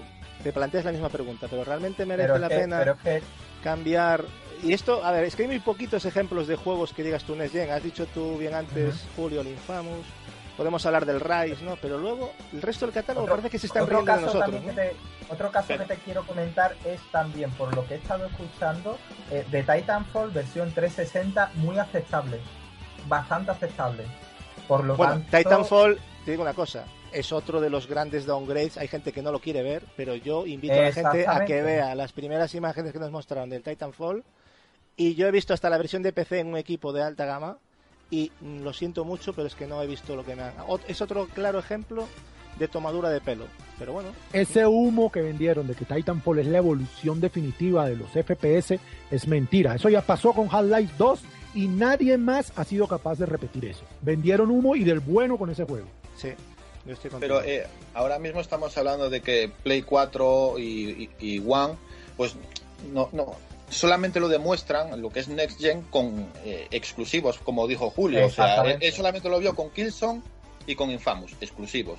te 0.43 0.53
planteas 0.53 0.85
la 0.85 0.93
misma 0.93 1.09
pregunta, 1.09 1.47
pero 1.49 1.65
realmente 1.65 2.05
merece 2.05 2.29
Pero 2.29 2.39
la 2.39 2.49
que- 2.49 2.55
pena 2.57 2.97
que 3.03 3.23
cambiar. 3.63 4.25
Y 4.63 4.73
esto, 4.73 5.05
a 5.05 5.11
ver, 5.11 5.25
es 5.25 5.35
que 5.35 5.43
hay 5.43 5.49
muy 5.49 5.59
poquitos 5.61 6.05
ejemplos 6.05 6.47
de 6.47 6.57
juegos 6.57 6.93
que 6.93 7.03
digas 7.03 7.25
tú, 7.25 7.35
Next 7.35 7.53
Gen. 7.55 7.71
Has 7.71 7.83
dicho 7.83 8.07
tú 8.07 8.39
bien 8.39 8.55
antes, 8.55 9.05
Julio, 9.17 9.41
el 9.41 9.49
Infamous. 9.49 10.07
Podemos 10.57 10.85
hablar 10.87 11.07
del 11.07 11.19
Rise, 11.21 11.65
¿no? 11.65 11.77
Pero 11.77 11.97
luego, 11.99 12.33
el 12.53 12.61
resto 12.63 12.85
del 12.87 12.95
catálogo 12.95 13.25
Otro- 13.25 13.37
parece 13.37 13.51
que 13.51 13.59
se 13.59 13.67
están 13.67 13.89
riendo 13.89 14.15
de 14.15 14.21
nosotros. 14.21 14.63
otro 15.31 15.51
caso 15.51 15.69
que 15.79 15.85
te 15.85 15.97
quiero 15.97 16.25
comentar 16.27 16.77
es 16.85 17.01
también, 17.11 17.51
por 17.53 17.75
lo 17.75 17.87
que 17.89 17.95
he 17.95 17.97
estado 17.97 18.27
escuchando, 18.27 18.99
eh, 19.31 19.45
de 19.51 19.63
Titanfall 19.63 20.31
versión 20.31 20.71
360 20.73 21.51
muy 21.55 21.79
aceptable, 21.79 22.39
bastante 23.09 23.51
aceptable. 23.51 24.05
Por 24.69 24.85
lo 24.85 24.97
Bueno, 24.97 25.15
tanto, 25.15 25.37
Titanfall, 25.37 25.99
te 26.25 26.31
digo 26.31 26.43
una 26.43 26.55
cosa, 26.55 26.85
es 27.13 27.33
otro 27.33 27.61
de 27.61 27.71
los 27.71 27.87
grandes 27.87 28.27
downgrades. 28.27 28.79
Hay 28.79 28.89
gente 28.89 29.13
que 29.13 29.23
no 29.23 29.33
lo 29.33 29.41
quiere 29.41 29.63
ver, 29.63 29.85
pero 29.97 30.15
yo 30.15 30.47
invito 30.47 30.75
a 30.75 30.83
la 30.83 30.93
gente 30.93 31.27
a 31.27 31.45
que 31.45 31.63
vea 31.63 31.95
las 31.95 32.13
primeras 32.13 32.55
imágenes 32.55 32.93
que 32.93 32.99
nos 32.99 33.11
mostraron 33.11 33.51
del 33.51 33.63
Titanfall. 33.63 34.25
Y 34.97 35.15
yo 35.15 35.27
he 35.27 35.31
visto 35.31 35.55
hasta 35.55 35.71
la 35.71 35.79
versión 35.79 36.03
de 36.03 36.13
PC 36.13 36.41
en 36.41 36.49
un 36.49 36.57
equipo 36.57 36.93
de 36.93 37.03
alta 37.03 37.25
gama. 37.25 37.59
Y 38.11 38.31
mm, 38.41 38.63
lo 38.63 38.73
siento 38.73 39.05
mucho, 39.05 39.33
pero 39.33 39.47
es 39.47 39.55
que 39.55 39.67
no 39.67 39.83
he 39.83 39.87
visto 39.87 40.15
lo 40.15 40.25
que 40.25 40.37
me 40.37 40.43
han... 40.43 40.53
Es 40.87 41.01
otro 41.01 41.27
claro 41.29 41.59
ejemplo 41.59 42.07
de 42.59 42.69
tomadura 42.69 43.09
de 43.09 43.21
pelo. 43.21 43.47
Pero 43.79 43.95
bueno, 43.95 44.11
Ese 44.33 44.67
humo 44.67 45.11
que 45.11 45.23
vendieron 45.23 45.67
de 45.67 45.75
que 45.75 45.87
Titanfall 45.87 46.41
es 46.41 46.47
la 46.47 46.59
evolución 46.59 47.21
definitiva 47.21 47.87
de 47.87 47.97
los 47.97 48.11
FPS 48.11 48.79
es 49.11 49.27
mentira. 49.27 49.75
Eso 49.75 49.89
ya 49.89 50.03
pasó 50.03 50.33
con 50.33 50.49
Half-Life 50.51 50.95
2 50.99 51.21
y 51.55 51.69
nadie 51.69 52.17
más 52.19 52.53
ha 52.57 52.65
sido 52.65 52.87
capaz 52.87 53.19
de 53.19 53.27
repetir 53.27 53.65
eso. 53.67 53.83
Vendieron 54.01 54.51
humo 54.51 54.75
y 54.77 54.85
del 54.85 55.01
bueno 55.01 55.37
con 55.39 55.51
ese 55.51 55.65
juego. 55.65 55.87
sí, 56.17 56.29
yo 56.87 56.95
estoy. 56.95 57.11
Pero 57.21 57.43
eh, 57.43 57.67
ahora 57.95 58.19
mismo 58.19 58.41
estamos 58.41 58.77
hablando 58.77 59.09
de 59.11 59.21
que 59.21 59.51
Play 59.63 59.83
4 59.83 60.59
y, 60.59 60.63
y- 61.21 61.37
y 61.37 61.43
One, 61.47 61.75
pues 62.17 62.35
no, 62.93 63.09
no, 63.13 63.37
solamente 63.71 64.19
lo 64.19 64.29
demuestran 64.29 65.01
lo 65.01 65.09
que 65.11 65.21
es 65.21 65.29
Next 65.29 65.61
Gen 65.61 65.83
con 65.83 66.27
eh, 66.45 66.67
exclusivos, 66.73 67.39
como 67.39 67.67
dijo 67.69 67.91
Julio. 67.91 68.27
O 68.27 68.31
sea, 68.31 68.57
él 68.81 68.93
solamente 68.93 69.29
lo 69.29 69.39
vio 69.39 69.55
con 69.55 69.71
Killzone 69.71 70.23
y 70.67 70.75
con 70.75 70.91
Infamous, 70.91 71.33
exclusivos. 71.41 71.99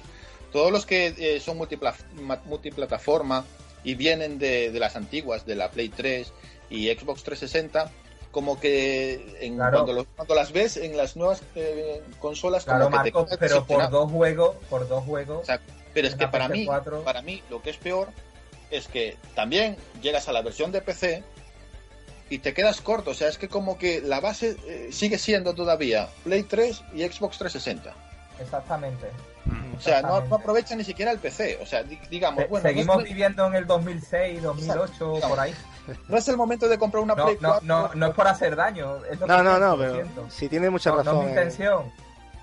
Todos 0.51 0.71
los 0.71 0.85
que 0.85 1.13
eh, 1.17 1.39
son 1.39 1.57
multipla- 1.57 1.95
ma- 2.21 2.41
multiplataforma 2.45 3.45
y 3.85 3.95
vienen 3.95 4.37
de, 4.37 4.69
de 4.71 4.79
las 4.79 4.95
antiguas, 4.95 5.45
de 5.45 5.55
la 5.55 5.71
Play 5.71 5.89
3 5.89 6.31
y 6.69 6.87
Xbox 6.89 7.23
360, 7.23 7.91
como 8.33 8.59
que 8.59 9.37
en- 9.39 9.55
Claro. 9.55 9.85
cuando, 10.15 10.35
las 10.35 10.51
ves 10.51 10.75
en 10.75 10.97
las 10.97 11.15
nuevas 11.15 11.41
eh, 11.55 12.01
consolas, 12.19 12.65
Claro, 12.65 12.89
como 12.89 13.01
que 13.03 13.11
te 13.11 13.37
pero 13.37 13.65
por 13.65 13.89
dos 13.89 14.11
juegos, 14.11 14.55
por 14.69 14.87
dos 14.89 15.05
juegos, 15.05 15.43
O 15.43 15.45
sea, 15.45 15.61
pero 15.93 16.07
es 16.09 16.15
que 16.15 16.27
para 16.27 16.49
mí, 16.49 16.65
PS4. 16.65 17.03
para 17.03 17.21
mí 17.21 17.41
lo 17.51 17.61
que 17.61 17.69
es 17.69 17.77
peor 17.77 18.09
es 18.71 18.87
que 18.87 19.15
también 19.35 19.77
llegas 20.01 20.27
a 20.27 20.33
la 20.33 20.41
versión 20.41 20.71
de 20.71 20.81
PC 20.81 21.23
y 22.31 22.39
te 22.39 22.55
quedas 22.55 22.81
corto. 22.81 23.11
O 23.11 23.13
sea, 23.13 23.27
es 23.29 23.37
que 23.37 23.47
como 23.47 23.77
que 23.77 24.01
la 24.01 24.19
base 24.19 24.57
eh, 24.65 24.89
sigue 24.91 25.19
siendo 25.19 25.53
todavía 25.53 26.09
Play 26.23 26.41
3 26.43 26.81
y 26.95 27.03
Xbox 27.03 27.37
360. 27.37 27.93
exactamente. 28.41 29.07
Mm. 29.45 29.75
O 29.77 29.79
sea, 29.81 30.01
no, 30.01 30.15
aprovecha 30.15 30.75
ni 30.75 30.83
siquiera 30.83 31.11
el 31.11 31.19
PC. 31.19 31.59
O 31.61 31.65
sea, 31.67 31.83
di- 31.83 31.99
digamos, 32.09 32.47
bueno, 32.49 32.63
no 32.63 32.69
es- 32.69 32.75
Seguimos 32.75 33.03
viviendo 33.03 33.45
en 33.45 33.53
el 33.55 33.67
2006, 33.67 34.41
2008, 34.41 34.83
Exacto. 35.17 35.29
por 35.29 35.39
ahí. 35.39 35.53
No 36.07 36.17
es 36.17 36.27
el 36.27 36.37
momento 36.37 36.67
de 36.67 36.77
comprar 36.77 37.03
una 37.03 37.15
No, 37.15 37.25
Play 37.25 37.37
no, 37.41 37.49
4. 37.49 37.67
no, 37.67 37.89
no 37.93 38.05
es 38.07 38.13
por 38.13 38.27
hacer 38.27 38.55
daño. 38.55 38.97
Es 39.09 39.19
lo 39.19 39.27
No, 39.27 39.37
que 39.37 39.43
no, 39.43 39.59
no, 39.59 39.77
pero 39.77 39.93
siento. 39.95 40.25
si 40.29 40.49
tiene 40.49 40.69
mucha 40.69 40.89
No, 40.91 40.97
no 40.97 41.03
razón. 41.03 41.15
es 41.17 41.21
mi 41.23 41.27
eh, 41.27 41.29
intención. 41.33 41.83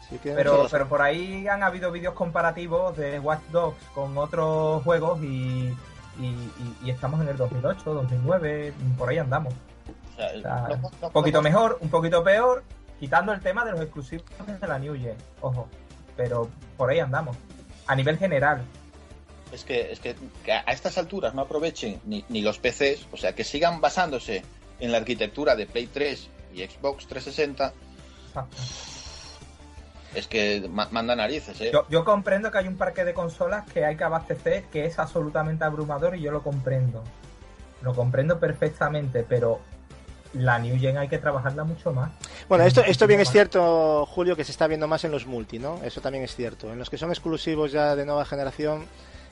sí 0.09 0.19
tiene 0.19 0.37
mucha 0.37 0.37
Pero, 0.37 0.53
razón. 0.57 0.69
pero 0.73 0.89
por 0.89 1.03
ahí 1.03 1.49
han 1.49 1.63
habido 1.63 1.91
vídeos 1.93 2.15
comparativos 2.15 2.97
de 2.97 3.19
Watch 3.21 3.43
Dogs 3.51 3.83
con 3.95 4.17
otros 4.19 4.83
juegos 4.83 5.21
y, 5.23 5.75
y, 6.19 6.25
y- 6.27 6.77
y 6.85 6.91
estamos 6.91 7.21
en 7.21 7.29
el 7.29 7.37
2008, 7.37 7.95
2009, 7.95 8.73
por 8.99 9.09
ahí 9.09 9.19
andamos. 9.19 9.55
O 9.55 10.17
sea, 10.17 10.29
O 10.37 10.41
sea, 10.41 10.77
no- 10.77 10.91
no- 11.01 11.07
un 11.07 11.13
poquito 11.13 11.39
no- 11.39 11.43
mejor, 11.43 11.79
un 11.81 11.89
poquito 11.89 12.23
peor, 12.23 12.63
quitando 12.99 13.33
el 13.33 13.41
tema 13.41 13.65
de 13.65 13.73
los 13.73 13.81
exclusivos 13.81 14.25
de 14.61 14.67
la 14.69 14.79
New 14.79 14.95
Gen, 14.95 15.17
ojo. 15.41 15.67
Pero 16.17 16.49
por 16.77 16.91
ahí 16.91 16.99
andamos. 17.01 17.37
A 17.87 17.95
nivel 17.95 18.19
general, 18.19 18.63
Es 19.53 19.65
que, 19.65 19.91
es 19.93 20.01
que, 20.01 20.15
que 20.45 20.53
a 20.53 20.61
estas 20.73 20.97
alturas 20.99 21.35
no 21.35 21.43
aprovechen 21.43 22.01
ni, 22.05 22.25
ni 22.29 22.41
los 22.43 22.59
PCs, 22.59 23.07
o 23.13 23.17
sea, 23.17 23.35
que 23.35 23.45
sigan 23.45 23.81
basándose 23.81 24.43
en 24.79 24.93
la 24.93 24.99
arquitectura 24.99 25.57
de 25.57 25.67
Play 25.67 25.87
3 25.89 26.29
y 26.55 26.59
Xbox 26.65 27.07
360, 27.07 27.73
exacto. 28.29 28.57
es 30.15 30.27
que 30.27 30.69
ma- 30.71 30.89
manda 30.91 31.15
narices, 31.15 31.61
¿eh? 31.61 31.71
Yo, 31.73 31.87
yo 31.89 32.05
comprendo 32.05 32.51
que 32.51 32.59
hay 32.59 32.69
un 32.69 32.77
parque 32.77 33.05
de 33.05 33.15
consolas 33.15 33.65
que 33.73 33.85
hay 33.85 33.97
que 33.97 34.05
abastecer 34.05 34.65
que 34.65 34.85
es 34.87 34.99
absolutamente 34.99 35.65
abrumador 35.65 36.17
y 36.17 36.21
yo 36.23 36.31
lo 36.33 36.43
comprendo. 36.43 37.03
Lo 37.83 37.95
comprendo 37.95 38.39
perfectamente, 38.39 39.25
pero 39.29 39.61
la 40.35 40.59
New 40.59 40.79
Gen 40.79 40.99
hay 40.99 41.09
que 41.09 41.19
trabajarla 41.19 41.65
mucho 41.65 41.93
más. 41.93 42.11
Bueno, 42.49 42.65
esto, 42.65 42.83
esto 42.85 43.07
bien 43.07 43.21
es 43.21 43.31
cierto, 43.31 44.07
Julio, 44.07 44.37
que 44.37 44.45
se 44.45 44.53
está 44.53 44.67
viendo 44.67 44.87
más 44.87 45.05
en 45.05 45.11
los 45.11 45.27
multi, 45.27 45.59
¿no? 45.59 45.81
Eso 45.83 46.01
también 46.01 46.23
es 46.25 46.35
cierto. 46.37 46.73
En 46.73 46.79
los 46.79 46.91
que 46.91 46.99
son 46.99 47.11
exclusivos 47.11 47.73
ya 47.73 47.97
de 47.97 48.05
nueva 48.05 48.25
generación, 48.25 48.85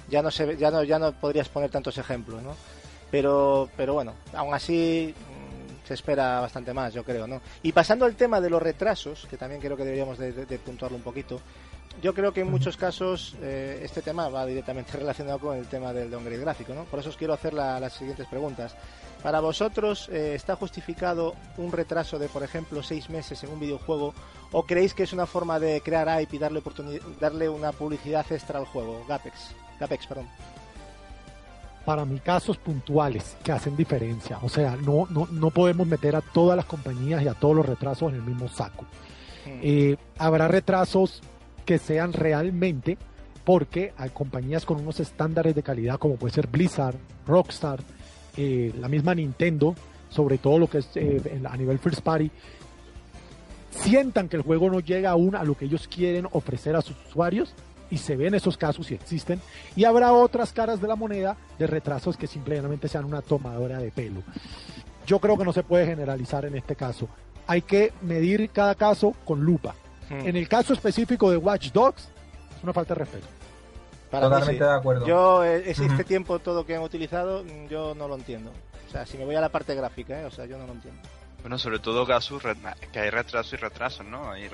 ya 0.08 0.22
no 0.22 0.30
se 0.30 0.56
ya 0.56 0.70
no, 0.70 0.82
ya 0.84 0.98
no 0.98 1.12
podrías 1.12 1.48
poner 1.48 1.70
tantos 1.70 1.98
ejemplos, 1.98 2.42
¿no? 2.42 2.54
Pero, 3.10 3.68
pero 3.76 3.94
bueno, 3.94 4.14
aún 4.34 4.52
así 4.54 5.14
mm, 5.14 5.86
se 5.86 5.94
espera 5.94 6.40
bastante 6.40 6.74
más, 6.74 6.92
yo 6.92 7.04
creo, 7.04 7.26
¿no? 7.26 7.40
Y 7.62 7.72
pasando 7.72 8.04
al 8.04 8.14
tema 8.16 8.40
de 8.40 8.50
los 8.50 8.62
retrasos, 8.62 9.26
que 9.30 9.36
también 9.36 9.60
creo 9.60 9.76
que 9.76 9.84
deberíamos 9.84 10.18
de, 10.18 10.32
de- 10.32 10.46
de 10.46 10.58
puntuarlo 10.58 10.96
un 10.96 11.02
poquito, 11.02 11.40
yo 12.02 12.14
creo 12.14 12.32
que 12.32 12.42
en 12.42 12.50
muchos 12.50 12.76
casos 12.76 13.34
eh, 13.42 13.80
este 13.82 14.02
tema 14.02 14.28
va 14.28 14.44
directamente 14.46 14.92
relacionado 14.98 15.38
con 15.38 15.56
el 15.56 15.66
tema 15.66 15.92
del 15.92 16.10
downgrade 16.10 16.40
gráfico, 16.40 16.74
¿no? 16.74 16.84
Por 16.84 17.00
eso 17.00 17.08
os 17.08 17.16
quiero 17.16 17.32
hacer 17.32 17.54
la- 17.54 17.80
las 17.80 17.94
siguientes 17.94 18.26
preguntas. 18.28 18.74
Para 19.22 19.40
vosotros, 19.40 20.08
eh, 20.12 20.34
¿está 20.36 20.54
justificado 20.54 21.34
un 21.56 21.72
retraso 21.72 22.18
de, 22.20 22.28
por 22.28 22.44
ejemplo, 22.44 22.82
seis 22.84 23.10
meses 23.10 23.42
en 23.42 23.50
un 23.50 23.58
videojuego? 23.58 24.14
¿O 24.52 24.62
creéis 24.64 24.94
que 24.94 25.02
es 25.02 25.12
una 25.12 25.26
forma 25.26 25.58
de 25.58 25.80
crear 25.80 26.20
hype 26.20 26.36
y 26.36 26.38
darle, 26.38 26.62
darle 27.18 27.48
una 27.48 27.72
publicidad 27.72 28.24
extra 28.30 28.60
al 28.60 28.66
juego? 28.66 29.04
Gapex, 29.08 29.34
Gapex, 29.78 30.06
perdón. 30.06 30.26
para 31.84 32.04
mí 32.04 32.20
casos 32.20 32.58
puntuales 32.58 33.36
que 33.42 33.52
hacen 33.52 33.76
diferencia. 33.76 34.38
O 34.42 34.48
sea, 34.48 34.76
no, 34.76 35.06
no, 35.10 35.26
no 35.30 35.50
podemos 35.50 35.86
meter 35.86 36.16
a 36.16 36.20
todas 36.20 36.56
las 36.56 36.66
compañías 36.66 37.22
y 37.22 37.28
a 37.28 37.34
todos 37.34 37.56
los 37.56 37.64
retrasos 37.64 38.12
en 38.12 38.16
el 38.16 38.22
mismo 38.22 38.48
saco. 38.48 38.84
Hmm. 39.46 39.60
Eh, 39.62 39.96
habrá 40.18 40.48
retrasos 40.48 41.22
que 41.64 41.78
sean 41.78 42.12
realmente 42.12 42.98
porque 43.44 43.94
hay 43.96 44.10
compañías 44.10 44.66
con 44.66 44.80
unos 44.80 45.00
estándares 45.00 45.54
de 45.54 45.62
calidad 45.62 45.98
como 45.98 46.16
puede 46.16 46.34
ser 46.34 46.48
Blizzard, 46.48 46.96
Rockstar, 47.26 47.80
eh, 48.36 48.74
la 48.78 48.88
misma 48.88 49.14
Nintendo, 49.14 49.74
sobre 50.10 50.36
todo 50.36 50.58
lo 50.58 50.68
que 50.68 50.78
es 50.78 50.88
eh, 50.96 51.40
a 51.48 51.56
nivel 51.56 51.78
first 51.78 52.02
party, 52.02 52.30
sientan 53.70 54.28
que 54.28 54.36
el 54.36 54.42
juego 54.42 54.70
no 54.70 54.80
llega 54.80 55.10
aún 55.10 55.34
a 55.34 55.44
lo 55.44 55.56
que 55.56 55.64
ellos 55.64 55.88
quieren 55.88 56.26
ofrecer 56.32 56.76
a 56.76 56.82
sus 56.82 56.96
usuarios 57.08 57.54
y 57.90 57.98
se 57.98 58.16
ven 58.16 58.34
esos 58.34 58.56
casos 58.56 58.90
y 58.90 58.94
existen 58.94 59.40
y 59.76 59.84
habrá 59.84 60.12
otras 60.12 60.52
caras 60.52 60.80
de 60.80 60.88
la 60.88 60.96
moneda 60.96 61.36
de 61.58 61.66
retrasos 61.66 62.16
que 62.16 62.26
simplemente 62.26 62.88
sean 62.88 63.04
una 63.04 63.22
tomadora 63.22 63.78
de 63.78 63.90
pelo. 63.90 64.22
Yo 65.06 65.18
creo 65.20 65.38
que 65.38 65.44
no 65.44 65.52
se 65.52 65.62
puede 65.62 65.86
generalizar 65.86 66.44
en 66.44 66.54
este 66.56 66.76
caso. 66.76 67.08
Hay 67.46 67.62
que 67.62 67.92
medir 68.02 68.50
cada 68.50 68.74
caso 68.74 69.14
con 69.24 69.40
lupa. 69.40 69.74
Hmm. 70.10 70.26
En 70.26 70.36
el 70.36 70.48
caso 70.48 70.72
específico 70.74 71.30
de 71.30 71.38
Watch 71.38 71.70
Dogs, 71.72 72.02
es 72.56 72.62
una 72.62 72.72
falta 72.74 72.94
de 72.94 73.00
respeto. 73.00 73.26
Para 74.10 74.26
mí 74.28 74.32
Totalmente 74.34 74.64
sí. 74.64 74.70
de 74.70 74.74
acuerdo. 74.76 75.06
Yo, 75.06 75.44
eh, 75.44 75.62
es- 75.70 75.78
este 75.78 75.94
Ujú. 75.94 76.04
tiempo 76.04 76.38
todo 76.38 76.64
que 76.66 76.76
han 76.76 76.82
utilizado, 76.82 77.44
mm, 77.44 77.68
yo 77.68 77.94
no 77.94 78.08
lo 78.08 78.14
entiendo. 78.16 78.50
O 78.86 78.90
sea, 78.90 79.04
si 79.06 79.18
me 79.18 79.24
voy 79.24 79.34
a 79.34 79.40
la 79.40 79.50
parte 79.50 79.74
gráfica, 79.74 80.20
¿eh? 80.20 80.24
o 80.24 80.30
sea, 80.30 80.46
yo 80.46 80.56
no 80.58 80.66
lo 80.66 80.72
entiendo. 80.72 81.00
Bueno, 81.42 81.58
sobre 81.58 81.78
todo 81.78 82.04
Gasus, 82.06 82.42
re- 82.42 82.56
que 82.92 83.00
hay 83.00 83.10
retrasos 83.10 83.52
y 83.52 83.56
retrasos, 83.56 84.04
¿no? 84.06 84.30
Hay 84.30 84.48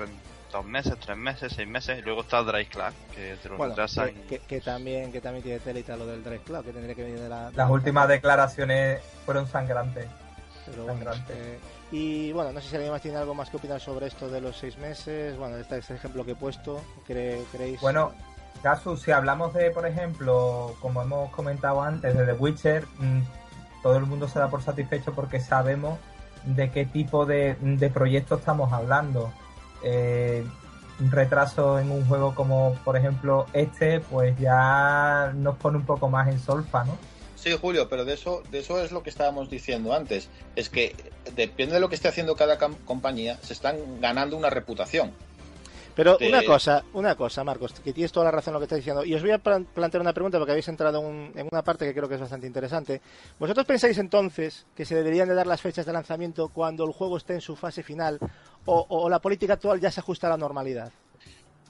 dos 0.55 0.65
meses, 0.65 0.93
tres 1.03 1.17
meses, 1.17 1.51
seis 1.53 1.67
meses, 1.67 1.99
y 1.99 2.01
luego 2.01 2.21
está 2.21 2.41
Drive 2.41 2.67
Club, 2.67 2.93
que 3.13 3.35
te 3.43 3.49
lo 3.49 3.57
Bueno, 3.57 3.75
que, 3.75 4.13
que- 4.29 4.39
que 4.39 4.61
también, 4.61 5.11
que 5.11 5.19
también 5.19 5.43
tiene 5.43 5.59
telita 5.59 5.97
lo 5.97 6.05
del 6.05 6.23
Drive 6.23 6.43
Cloud, 6.45 6.63
que 6.63 6.71
tendría 6.71 6.95
que 6.95 7.03
venir 7.03 7.19
de 7.19 7.27
la... 7.29 7.37
de 7.51 7.57
Las 7.57 7.67
la- 7.67 7.69
últimas 7.69 8.07
declaraciones 8.07 9.01
fueron 9.25 9.47
sangrantes. 9.47 10.07
Pero 10.65 10.85
bueno, 10.85 11.11
eh, 11.29 11.59
y 11.91 12.31
bueno, 12.31 12.51
no 12.53 12.61
sé 12.61 12.69
si 12.69 12.75
alguien 12.75 12.91
más 12.91 13.01
tiene 13.01 13.17
algo 13.17 13.35
más 13.35 13.49
que 13.49 13.57
opinar 13.57 13.79
sobre 13.81 14.07
esto 14.07 14.29
de 14.29 14.41
los 14.41 14.57
seis 14.57 14.77
meses. 14.77 15.37
Bueno, 15.37 15.57
este 15.57 15.77
es 15.77 15.89
el 15.91 15.97
ejemplo 15.97 16.25
que 16.25 16.31
he 16.31 16.35
puesto. 16.35 16.81
¿Cre- 17.07 17.43
¿Creéis? 17.51 17.81
Bueno, 17.81 18.13
Gasu, 18.63 18.95
si 18.97 19.11
hablamos 19.11 19.53
de, 19.53 19.69
por 19.71 19.85
ejemplo, 19.85 20.73
como 20.81 21.01
hemos 21.03 21.29
comentado 21.31 21.81
antes, 21.83 22.17
de 22.17 22.25
The 22.25 22.33
Witcher, 22.33 22.83
mm, 22.97 23.19
todo 23.83 23.97
el 23.97 24.05
mundo 24.07 24.27
se 24.27 24.39
da 24.39 24.47
por 24.47 24.63
satisfecho 24.63 25.13
porque 25.13 25.39
sabemos 25.39 25.99
de 26.45 26.71
qué 26.71 26.85
tipo 26.85 27.25
de, 27.27 27.55
de 27.59 27.89
proyecto 27.89 28.35
estamos 28.35 28.71
hablando. 28.73 29.31
Eh, 29.85 30.43
un 30.99 31.11
retraso 31.11 31.77
en 31.79 31.91
un 31.91 32.05
juego 32.07 32.33
como, 32.33 32.73
por 32.83 32.97
ejemplo, 32.97 33.45
este, 33.53 33.99
pues 33.99 34.37
ya 34.39 35.31
nos 35.35 35.55
pone 35.57 35.77
un 35.77 35.85
poco 35.85 36.09
más 36.09 36.27
en 36.29 36.39
solfa, 36.39 36.83
¿no? 36.85 36.97
Sí, 37.35 37.51
Julio, 37.61 37.87
pero 37.89 38.05
de 38.05 38.13
eso, 38.13 38.41
de 38.49 38.59
eso 38.59 38.81
es 38.83 38.91
lo 38.91 39.03
que 39.03 39.09
estábamos 39.11 39.49
diciendo 39.49 39.93
antes. 39.93 40.29
Es 40.55 40.69
que 40.69 40.95
depende 41.35 41.75
de 41.75 41.79
lo 41.81 41.89
que 41.89 41.95
esté 41.95 42.07
haciendo 42.07 42.35
cada 42.35 42.57
compañía, 42.85 43.37
se 43.43 43.53
están 43.53 43.75
ganando 44.01 44.35
una 44.37 44.49
reputación. 44.49 45.11
Pero 45.95 46.17
de- 46.17 46.27
una 46.27 46.43
cosa, 46.43 46.83
una 46.93 47.15
cosa, 47.15 47.43
Marcos, 47.45 47.71
que 47.81 47.93
tienes 47.93 48.11
toda 48.11 48.25
la 48.25 48.31
razón 48.31 48.51
en 48.51 48.53
lo 48.55 48.59
que 48.59 48.65
estás 48.65 48.77
diciendo. 48.79 49.05
Y 49.05 49.13
os 49.15 49.21
voy 49.21 49.31
a 49.31 49.37
plan- 49.37 49.65
plantear 49.65 50.01
una 50.01 50.11
pregunta 50.11 50.37
porque 50.37 50.51
habéis 50.51 50.67
entrado 50.67 50.99
en, 50.99 51.05
un- 51.05 51.31
en 51.35 51.47
una 51.51 51.61
parte 51.61 51.85
que 51.85 51.93
creo 51.93 52.09
que 52.09 52.15
es 52.15 52.21
bastante 52.21 52.47
interesante. 52.47 53.01
¿Vosotros 53.39 53.65
pensáis 53.65 53.97
entonces 53.97 54.65
que 54.75 54.83
se 54.83 54.95
deberían 54.95 55.27
de 55.29 55.35
dar 55.35 55.47
las 55.47 55.61
fechas 55.61 55.85
de 55.85 55.93
lanzamiento 55.93 56.49
cuando 56.49 56.83
el 56.85 56.91
juego 56.91 57.15
esté 57.15 57.33
en 57.35 57.41
su 57.41 57.55
fase 57.55 57.81
final 57.83 58.19
o, 58.65 58.85
o 58.89 59.09
la 59.09 59.19
política 59.19 59.53
actual 59.53 59.79
ya 59.79 59.91
se 59.91 59.99
ajusta 59.99 60.27
a 60.27 60.31
la 60.31 60.37
normalidad? 60.37 60.91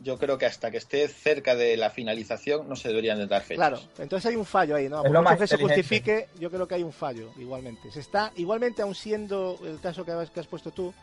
Yo 0.04 0.18
creo 0.18 0.38
que 0.38 0.46
hasta 0.46 0.72
que 0.72 0.78
esté 0.78 1.08
cerca 1.08 1.56
de 1.56 1.78
la 1.78 1.90
finalización 1.90 2.68
no 2.68 2.76
se 2.76 2.90
deberían 2.90 3.18
de 3.18 3.28
dar 3.28 3.42
fechas. 3.42 3.58
Claro, 3.58 3.80
entonces 3.98 4.30
hay 4.30 4.36
un 4.36 4.46
fallo 4.46 4.76
ahí, 4.76 4.90
¿no? 4.90 4.98
Es 4.98 5.04
Por 5.04 5.12
lo 5.12 5.24
mucho 5.24 5.38
que 5.38 5.48
se 5.48 5.58
justifique, 5.58 6.28
yo 6.38 6.52
creo 6.52 6.68
que 6.68 6.76
hay 6.76 6.84
un 6.84 6.92
fallo, 6.92 7.32
igualmente. 7.38 7.92
Se 7.92 8.02
está, 8.02 8.32
igualmente, 8.36 8.82
aun 8.82 8.94
siendo 8.94 9.58
el 9.64 9.80
caso 9.80 10.04
que 10.04 10.12
has, 10.12 10.30
que 10.30 10.42
has 10.42 10.48
puesto 10.48 10.72
tú, 10.72 10.94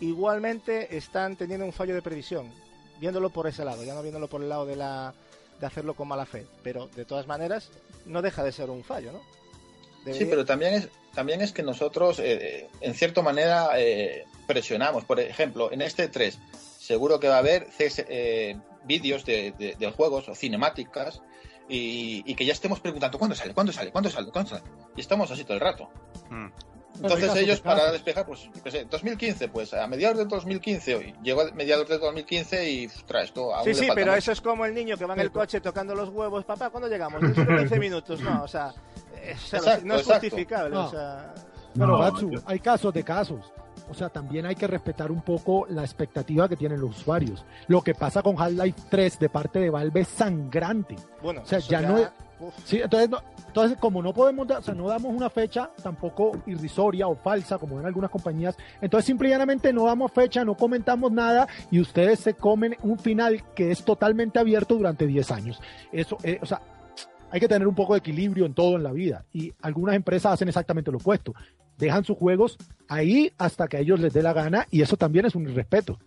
igualmente 0.00 0.96
están 0.96 1.36
teniendo 1.36 1.64
un 1.64 1.72
fallo 1.72 1.94
de 1.94 2.02
previsión, 2.02 2.52
viéndolo 2.98 3.30
por 3.30 3.46
ese 3.46 3.64
lado, 3.64 3.84
ya 3.84 3.94
no 3.94 4.02
viéndolo 4.02 4.28
por 4.28 4.42
el 4.42 4.48
lado 4.48 4.66
de 4.66 4.76
la 4.76 5.14
de 5.60 5.66
hacerlo 5.66 5.94
con 5.94 6.08
mala 6.08 6.26
fe. 6.26 6.46
Pero 6.62 6.88
de 6.88 7.04
todas 7.04 7.26
maneras, 7.26 7.70
no 8.06 8.22
deja 8.22 8.42
de 8.42 8.50
ser 8.50 8.70
un 8.70 8.82
fallo, 8.82 9.12
¿no? 9.12 9.20
Sí, 10.12 10.24
pero 10.24 10.44
también 10.44 10.74
es, 10.74 10.88
también 11.14 11.40
es 11.40 11.52
que 11.52 11.62
nosotros, 11.62 12.18
eh, 12.22 12.68
en 12.80 12.94
cierta 12.94 13.22
manera, 13.22 13.70
eh, 13.76 14.24
presionamos. 14.46 15.04
Por 15.04 15.20
ejemplo, 15.20 15.70
en 15.72 15.82
este 15.82 16.08
3, 16.08 16.38
seguro 16.78 17.18
que 17.20 17.28
va 17.28 17.36
a 17.36 17.38
haber 17.38 17.68
eh, 17.78 18.56
vídeos 18.84 19.24
de, 19.24 19.52
de- 19.58 19.74
de 19.78 19.90
juegos 19.92 20.28
o 20.28 20.34
cinemáticas 20.34 21.20
y, 21.68 22.22
y 22.26 22.34
que 22.34 22.44
ya 22.44 22.52
estemos 22.52 22.80
preguntando 22.80 23.18
cuándo 23.18 23.34
sale, 23.36 23.54
cuándo 23.54 23.72
sale, 23.72 23.90
cuándo 23.92 24.10
sale, 24.10 24.30
cuándo 24.30 24.50
sale. 24.50 24.62
Y 24.96 25.00
estamos 25.00 25.30
así 25.30 25.44
todo 25.44 25.54
el 25.54 25.60
rato. 25.60 25.88
Mm. 26.30 26.46
Entonces 27.02 27.34
ellos 27.36 27.60
para 27.60 27.92
despejar, 27.92 28.26
pues, 28.26 28.48
qué 28.62 28.70
sé, 28.70 28.84
2015, 28.90 29.48
pues 29.48 29.72
a 29.72 29.86
mediados 29.86 30.18
del 30.18 30.26
2015, 30.28 30.94
hoy 30.96 31.14
llegó 31.22 31.42
a 31.42 31.50
mediados 31.52 31.88
del 31.88 32.00
2015 32.00 32.68
y, 32.70 32.86
ostras, 32.86 33.24
esto 33.26 33.54
aún 33.54 33.64
Sí, 33.64 33.70
le 33.70 33.74
sí, 33.74 33.80
falta 33.86 33.94
pero 33.94 34.14
eso 34.16 34.32
es 34.32 34.40
como 34.40 34.66
el 34.66 34.74
niño 34.74 34.96
que 34.98 35.04
va 35.06 35.14
en 35.14 35.20
el 35.20 35.30
coche 35.30 35.60
tocando 35.60 35.94
los 35.94 36.08
huevos. 36.10 36.44
Papá, 36.44 36.68
¿cuándo 36.68 36.88
llegamos? 36.88 37.22
Dentro 37.22 37.44
de 37.44 37.58
15 37.60 37.78
minutos. 37.78 38.20
No, 38.20 38.30
eh, 38.30 38.42
o 38.42 38.48
sea, 38.48 38.74
Exacto, 39.24 39.80
no 39.84 39.94
es 39.94 40.00
exacto. 40.02 40.26
justificable. 40.26 40.74
No. 40.74 40.86
O 40.86 40.90
sea, 40.90 41.34
Pero 41.74 41.86
No, 41.86 41.98
Gatsu, 41.98 42.30
yo- 42.30 42.40
hay 42.46 42.58
casos 42.60 42.92
de 42.92 43.02
casos. 43.04 43.52
o 43.88 43.94
sea, 43.94 44.08
también 44.08 44.46
hay 44.46 44.54
que 44.54 44.66
respetar 44.68 45.10
un 45.10 45.20
poco 45.22 45.66
la 45.68 45.82
expectativa 45.82 46.48
que 46.48 46.56
tienen 46.56 46.80
los 46.80 46.90
usuarios. 46.98 47.44
Lo 47.68 47.82
que 47.82 47.94
pasa 47.94 48.22
con 48.22 48.40
Half-Life 48.40 48.82
3 48.88 49.18
de 49.18 49.28
parte 49.28 49.58
de 49.58 49.70
Valve 49.70 50.00
es 50.00 50.08
sangrante. 50.08 50.96
Bueno, 51.22 51.40
O 51.42 51.46
sea, 51.46 51.58
ya 51.60 51.80
no 51.80 51.98
es- 51.98 52.08
uf, 52.40 52.54
Sí, 52.64 52.80
entonces, 52.80 53.10
no- 53.10 53.20
entonces 53.48 53.78
como 53.78 54.00
no 54.02 54.12
podemos, 54.12 54.46
dar- 54.46 54.58
o 54.58 54.62
sea, 54.62 54.74
no 54.74 54.86
damos 54.88 55.12
una 55.14 55.28
fecha 55.30 55.70
tampoco 55.82 56.32
irrisoria 56.46 57.06
o 57.08 57.16
falsa 57.16 57.58
como 57.58 57.80
en 57.80 57.86
algunas 57.86 58.10
compañías, 58.10 58.56
entonces 58.80 59.06
simple 59.06 59.28
y 59.28 59.30
llanamente 59.32 59.72
no 59.72 59.86
damos 59.86 60.10
fecha, 60.12 60.44
no 60.44 60.54
comentamos 60.56 61.10
nada 61.12 61.46
y 61.70 61.80
ustedes 61.80 62.20
se 62.20 62.34
comen 62.34 62.76
un 62.82 62.96
final 62.98 63.42
que 63.54 63.70
es 63.72 63.84
totalmente 63.84 64.38
abierto 64.38 64.74
durante 64.76 65.06
10 65.06 65.30
años. 65.32 65.60
Eso, 65.92 66.16
eh, 66.22 66.38
o 66.42 66.46
sea, 66.46 66.60
hay 67.30 67.40
que 67.40 67.48
tener 67.48 67.66
un 67.66 67.74
poco 67.74 67.94
de 67.94 68.00
equilibrio 68.00 68.46
en 68.46 68.54
todo 68.54 68.76
en 68.76 68.82
la 68.82 68.92
vida 68.92 69.24
y 69.32 69.52
algunas 69.62 69.94
empresas 69.94 70.34
hacen 70.34 70.48
exactamente 70.48 70.90
lo 70.90 70.98
opuesto. 70.98 71.34
Dejan 71.78 72.04
sus 72.04 72.16
juegos 72.18 72.58
ahí 72.88 73.32
hasta 73.38 73.68
que 73.68 73.78
a 73.78 73.80
ellos 73.80 74.00
les 74.00 74.12
dé 74.12 74.22
la 74.22 74.32
gana 74.32 74.66
y 74.70 74.82
eso 74.82 74.96
también 74.96 75.26
es 75.26 75.34
un 75.34 75.48
irrespeto. 75.48 75.98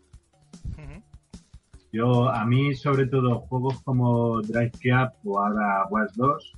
Yo, 1.91 2.27
a 2.27 2.43
mí, 2.43 2.73
sobre 2.73 3.05
todo, 3.05 3.41
juegos 3.41 3.79
como 3.83 4.41
Drive 4.41 4.71
o 5.25 5.39
ahora 5.39 5.85
Watch 5.91 6.13
2, 6.15 6.53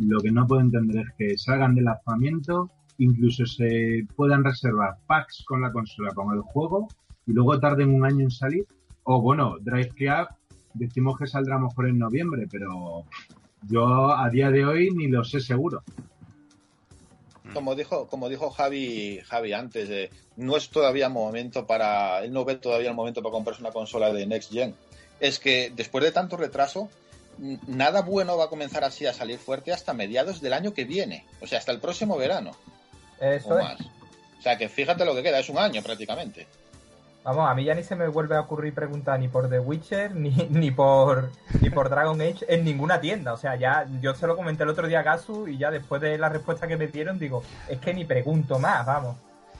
lo 0.00 0.20
que 0.20 0.30
no 0.30 0.46
puedo 0.46 0.60
entender 0.60 1.06
es 1.06 1.14
que 1.16 1.38
salgan 1.38 1.74
del 1.74 1.86
lanzamiento, 1.86 2.70
incluso 2.98 3.46
se 3.46 4.06
puedan 4.14 4.44
reservar 4.44 4.98
packs 5.06 5.42
con 5.46 5.62
la 5.62 5.72
consola, 5.72 6.12
con 6.12 6.36
el 6.36 6.42
juego, 6.42 6.86
y 7.26 7.32
luego 7.32 7.58
tarden 7.58 7.94
un 7.94 8.04
año 8.04 8.24
en 8.24 8.30
salir. 8.30 8.66
O 9.04 9.22
bueno, 9.22 9.56
Drive 9.58 9.94
decimos 10.74 11.18
que 11.18 11.26
saldrá 11.26 11.58
mejor 11.58 11.88
en 11.88 11.98
noviembre, 11.98 12.46
pero 12.50 13.04
yo 13.62 14.16
a 14.16 14.28
día 14.30 14.50
de 14.50 14.64
hoy 14.64 14.90
ni 14.90 15.08
lo 15.08 15.24
sé 15.24 15.40
seguro. 15.40 15.82
Como 17.52 17.74
dijo, 17.74 18.06
como 18.08 18.28
dijo 18.28 18.50
Javi, 18.50 19.20
Javi 19.26 19.52
antes, 19.54 19.88
eh, 19.88 20.10
no 20.36 20.56
es 20.56 20.68
todavía 20.68 21.08
momento 21.08 21.66
para, 21.66 22.22
él 22.22 22.32
no 22.32 22.44
ve 22.44 22.56
todavía 22.56 22.90
el 22.90 22.94
momento 22.94 23.22
para 23.22 23.32
comprarse 23.32 23.62
una 23.62 23.72
consola 23.72 24.12
de 24.12 24.26
Next 24.26 24.52
Gen. 24.52 24.74
Es 25.18 25.38
que 25.38 25.72
después 25.74 26.04
de 26.04 26.12
tanto 26.12 26.36
retraso, 26.36 26.90
nada 27.66 28.02
bueno 28.02 28.36
va 28.36 28.44
a 28.44 28.48
comenzar 28.48 28.84
así 28.84 29.06
a 29.06 29.14
salir 29.14 29.38
fuerte 29.38 29.72
hasta 29.72 29.94
mediados 29.94 30.40
del 30.40 30.52
año 30.52 30.74
que 30.74 30.84
viene. 30.84 31.24
O 31.40 31.46
sea, 31.46 31.58
hasta 31.58 31.72
el 31.72 31.80
próximo 31.80 32.16
verano 32.16 32.52
Eso 33.20 33.48
o 33.48 33.58
es. 33.58 33.64
más. 33.64 33.80
O 34.38 34.42
sea, 34.42 34.56
que 34.56 34.68
fíjate 34.68 35.04
lo 35.04 35.14
que 35.14 35.22
queda, 35.22 35.38
es 35.38 35.48
un 35.48 35.58
año 35.58 35.82
prácticamente. 35.82 36.46
Vamos, 37.24 37.50
a 37.50 37.54
mí 37.54 37.64
ya 37.64 37.74
ni 37.74 37.82
se 37.82 37.94
me 37.94 38.08
vuelve 38.08 38.36
a 38.36 38.40
ocurrir 38.40 38.72
preguntar 38.72 39.20
ni 39.20 39.28
por 39.28 39.50
The 39.50 39.58
Witcher 39.58 40.14
ni, 40.14 40.30
ni 40.50 40.70
por 40.70 41.30
ni 41.60 41.68
por 41.68 41.90
Dragon 41.90 42.20
Age 42.20 42.46
en 42.48 42.64
ninguna 42.64 43.00
tienda. 43.00 43.32
O 43.32 43.36
sea, 43.36 43.56
ya 43.56 43.86
yo 44.00 44.14
se 44.14 44.26
lo 44.26 44.36
comenté 44.36 44.62
el 44.62 44.70
otro 44.70 44.88
día 44.88 45.00
a 45.00 45.02
Gasu 45.02 45.48
y 45.48 45.58
ya 45.58 45.70
después 45.70 46.00
de 46.00 46.16
la 46.16 46.28
respuesta 46.28 46.66
que 46.66 46.76
me 46.76 46.86
dieron 46.86 47.18
digo, 47.18 47.42
es 47.68 47.78
que 47.78 47.92
ni 47.92 48.04
pregunto 48.04 48.58
más, 48.58 48.86
vamos. 48.86 49.16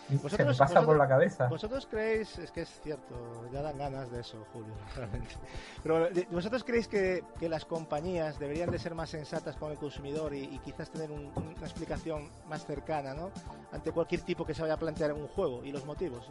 Se 0.08 0.44
me 0.44 0.54
pasa 0.54 0.82
por 0.82 0.96
la 0.96 1.06
cabeza. 1.06 1.48
¿Vosotros 1.48 1.86
creéis, 1.90 2.38
es 2.38 2.50
que 2.50 2.62
es 2.62 2.80
cierto, 2.82 3.14
ya 3.52 3.60
dan 3.62 3.76
ganas 3.76 4.10
de 4.10 4.20
eso, 4.20 4.38
Julio, 4.52 4.72
realmente. 4.96 5.34
Pero 5.82 6.08
de- 6.10 6.26
¿vosotros 6.30 6.64
creéis 6.64 6.88
que, 6.88 7.22
que 7.38 7.48
las 7.48 7.64
compañías 7.64 8.38
deberían 8.38 8.70
de 8.70 8.78
ser 8.78 8.94
más 8.94 9.10
sensatas 9.10 9.56
con 9.56 9.70
el 9.70 9.76
consumidor 9.78 10.34
y, 10.34 10.44
y 10.44 10.58
quizás 10.60 10.90
tener 10.90 11.10
un- 11.10 11.30
una 11.36 11.52
explicación 11.66 12.30
más 12.48 12.64
cercana, 12.64 13.12
¿no? 13.12 13.30
Ante 13.72 13.92
cualquier 13.92 14.22
tipo 14.22 14.46
que 14.46 14.54
se 14.54 14.62
vaya 14.62 14.74
a 14.74 14.78
plantear 14.78 15.10
en 15.10 15.18
un 15.20 15.28
juego 15.28 15.62
y 15.62 15.72
los 15.72 15.84
motivos, 15.84 16.24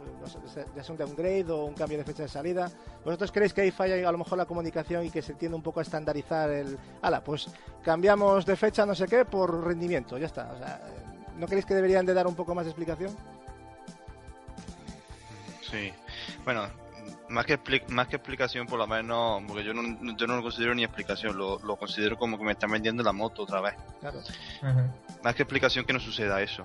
eh, 0.56 0.64
ya 0.74 0.82
sea 0.82 0.92
un 0.92 0.98
downgrade 0.98 1.50
o 1.52 1.64
un 1.64 1.74
cambio 1.74 1.98
de 1.98 2.04
fecha 2.04 2.22
de 2.24 2.28
salida. 2.28 2.68
¿Vosotros 3.04 3.30
creéis 3.30 3.54
que 3.54 3.60
ahí 3.60 3.70
falla 3.70 4.08
a 4.08 4.12
lo 4.12 4.18
mejor 4.18 4.38
la 4.38 4.46
comunicación 4.46 5.04
y 5.06 5.10
que 5.10 5.22
se 5.22 5.34
tiende 5.34 5.54
un 5.56 5.62
poco 5.62 5.78
a 5.78 5.82
estandarizar 5.84 6.50
el... 6.50 6.76
Ala, 7.02 7.22
pues 7.22 7.46
cambiamos 7.84 8.44
de 8.44 8.56
fecha 8.56 8.84
no 8.84 8.94
sé 8.94 9.06
qué 9.06 9.24
por 9.24 9.64
rendimiento, 9.64 10.18
ya 10.18 10.26
está. 10.26 10.50
O 10.52 10.58
sea, 10.58 10.80
¿no 11.36 11.46
creéis 11.46 11.64
que 11.64 11.74
deberían 11.74 12.04
de 12.04 12.14
dar 12.14 12.26
un 12.26 12.34
poco 12.34 12.54
más 12.54 12.64
de 12.64 12.70
explicación? 12.72 13.14
Sí. 15.70 15.92
Bueno, 16.44 16.68
más 17.28 17.44
que, 17.46 17.58
expli- 17.62 17.86
más 17.88 18.08
que 18.08 18.16
explicación, 18.16 18.66
por 18.66 18.78
lo 18.78 18.86
menos, 18.86 19.42
porque 19.46 19.64
yo 19.64 19.74
no, 19.74 20.16
yo 20.16 20.26
no 20.26 20.36
lo 20.36 20.42
considero 20.42 20.74
ni 20.74 20.84
explicación, 20.84 21.36
lo, 21.36 21.58
lo 21.60 21.76
considero 21.76 22.16
como 22.16 22.38
que 22.38 22.44
me 22.44 22.52
están 22.52 22.70
vendiendo 22.70 23.02
la 23.02 23.12
moto 23.12 23.42
otra 23.42 23.60
vez. 23.60 23.74
Claro. 24.00 24.20
Más 25.22 25.34
que 25.34 25.42
explicación 25.42 25.84
que 25.84 25.92
no 25.92 26.00
suceda 26.00 26.40
eso. 26.42 26.64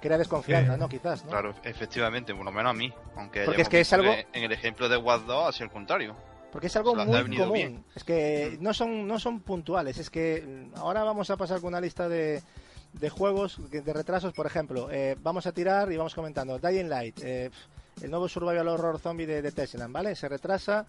Crea 0.00 0.18
desconfianza, 0.18 0.74
Sí. 0.74 0.80
¿no? 0.80 0.88
Quizás, 0.88 1.24
¿no? 1.24 1.30
Claro, 1.30 1.54
efectivamente, 1.64 2.34
por 2.34 2.44
lo 2.44 2.52
menos 2.52 2.70
a 2.70 2.74
mí. 2.74 2.92
Aunque 3.16 3.44
Porque 3.44 3.62
es 3.62 3.68
que 3.68 3.80
es 3.80 3.92
algo- 3.92 4.10
que 4.12 4.26
En 4.32 4.44
el 4.44 4.52
ejemplo 4.52 4.88
de 4.88 4.96
Watch 4.98 5.22
2, 5.22 5.48
hacia 5.48 5.64
el 5.64 5.70
contrario. 5.70 6.14
Porque 6.52 6.68
es 6.68 6.76
algo 6.76 6.94
muy 6.94 7.36
común. 7.36 7.52
bien. 7.52 7.84
Es 7.96 8.04
que 8.04 8.56
no 8.60 8.72
son, 8.74 9.08
no 9.08 9.18
son 9.18 9.40
puntuales. 9.40 9.98
Es 9.98 10.10
que 10.10 10.70
mm, 10.72 10.78
ahora 10.78 11.02
vamos 11.02 11.28
a 11.30 11.36
pasar 11.36 11.60
con 11.60 11.68
una 11.68 11.80
lista 11.80 12.08
de, 12.08 12.42
de 12.92 13.10
juegos, 13.10 13.58
de 13.70 13.92
retrasos, 13.92 14.32
por 14.34 14.46
ejemplo. 14.46 14.88
eh, 14.92 15.16
vamos 15.20 15.46
a 15.46 15.52
tirar 15.52 15.90
y 15.90 15.96
vamos 15.96 16.14
comentando. 16.14 16.58
Dying 16.60 16.88
Light, 16.88 17.18
eh, 17.24 17.50
el 18.02 18.10
nuevo 18.10 18.28
Survival 18.28 18.68
Horror 18.68 18.98
Zombie 18.98 19.26
de, 19.26 19.42
de 19.42 19.52
Tesla, 19.52 19.86
¿vale? 19.88 20.14
Se 20.14 20.28
retrasa 20.28 20.86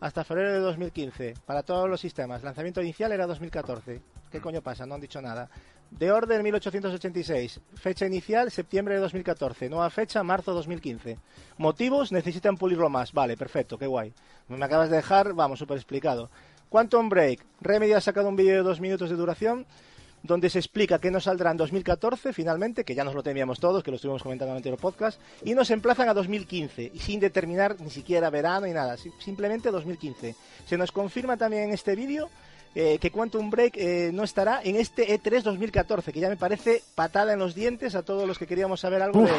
hasta 0.00 0.24
febrero 0.24 0.52
de 0.52 0.58
2015 0.58 1.34
para 1.46 1.62
todos 1.62 1.88
los 1.88 2.00
sistemas. 2.00 2.42
Lanzamiento 2.42 2.82
inicial 2.82 3.12
era 3.12 3.26
2014. 3.26 4.00
¿Qué 4.30 4.40
coño 4.40 4.60
pasa? 4.60 4.84
No 4.84 4.94
han 4.96 5.00
dicho 5.00 5.22
nada. 5.22 5.48
The 5.98 6.10
Order 6.10 6.42
1886. 6.42 7.60
Fecha 7.74 8.06
inicial 8.06 8.50
septiembre 8.50 8.94
de 8.94 9.00
2014. 9.00 9.68
Nueva 9.68 9.90
fecha 9.90 10.22
marzo 10.22 10.54
2015. 10.54 11.18
Motivos 11.58 12.12
necesitan 12.12 12.56
pulirlo 12.56 12.88
más. 12.88 13.12
Vale, 13.12 13.36
perfecto, 13.36 13.78
qué 13.78 13.86
guay. 13.86 14.12
Me 14.48 14.64
acabas 14.64 14.90
de 14.90 14.96
dejar, 14.96 15.34
vamos, 15.34 15.58
súper 15.58 15.76
explicado. 15.76 16.30
Quantum 16.68 17.08
Break. 17.08 17.44
Remedy 17.60 17.92
ha 17.92 18.00
sacado 18.00 18.28
un 18.28 18.36
vídeo 18.36 18.54
de 18.54 18.62
dos 18.62 18.80
minutos 18.80 19.10
de 19.10 19.16
duración 19.16 19.66
donde 20.22 20.50
se 20.50 20.58
explica 20.58 20.98
que 21.00 21.10
nos 21.10 21.24
saldrá 21.24 21.50
en 21.50 21.56
2014 21.56 22.32
finalmente, 22.32 22.84
que 22.84 22.94
ya 22.94 23.04
nos 23.04 23.14
lo 23.14 23.22
temíamos 23.22 23.58
todos, 23.60 23.82
que 23.82 23.90
lo 23.90 23.96
estuvimos 23.96 24.22
comentando 24.22 24.50
en 24.52 24.56
el 24.56 24.58
anterior 24.58 24.78
podcast, 24.80 25.20
y 25.44 25.54
nos 25.54 25.70
emplazan 25.70 26.08
a 26.08 26.14
2015, 26.14 26.90
y 26.94 26.98
sin 27.00 27.18
determinar 27.20 27.76
ni 27.80 27.90
siquiera 27.90 28.30
verano 28.30 28.66
ni 28.66 28.72
nada, 28.72 28.96
si- 28.96 29.10
simplemente 29.18 29.70
2015. 29.70 30.34
Se 30.66 30.78
nos 30.78 30.92
confirma 30.92 31.36
también 31.36 31.64
en 31.64 31.70
este 31.72 31.96
vídeo 31.96 32.30
eh, 32.74 32.96
que 32.98 33.10
Quantum 33.10 33.50
Break 33.50 33.76
eh, 33.76 34.10
no 34.14 34.22
estará 34.24 34.62
en 34.64 34.76
este 34.76 35.06
E3 35.20 35.42
2014, 35.42 36.10
que 36.10 36.20
ya 36.20 36.30
me 36.30 36.38
parece 36.38 36.82
patada 36.94 37.34
en 37.34 37.38
los 37.38 37.54
dientes 37.54 37.94
a 37.94 38.02
todos 38.02 38.26
los 38.26 38.38
que 38.38 38.46
queríamos 38.46 38.80
saber 38.80 39.02
algo 39.02 39.20
Uf. 39.20 39.30
de, 39.30 39.36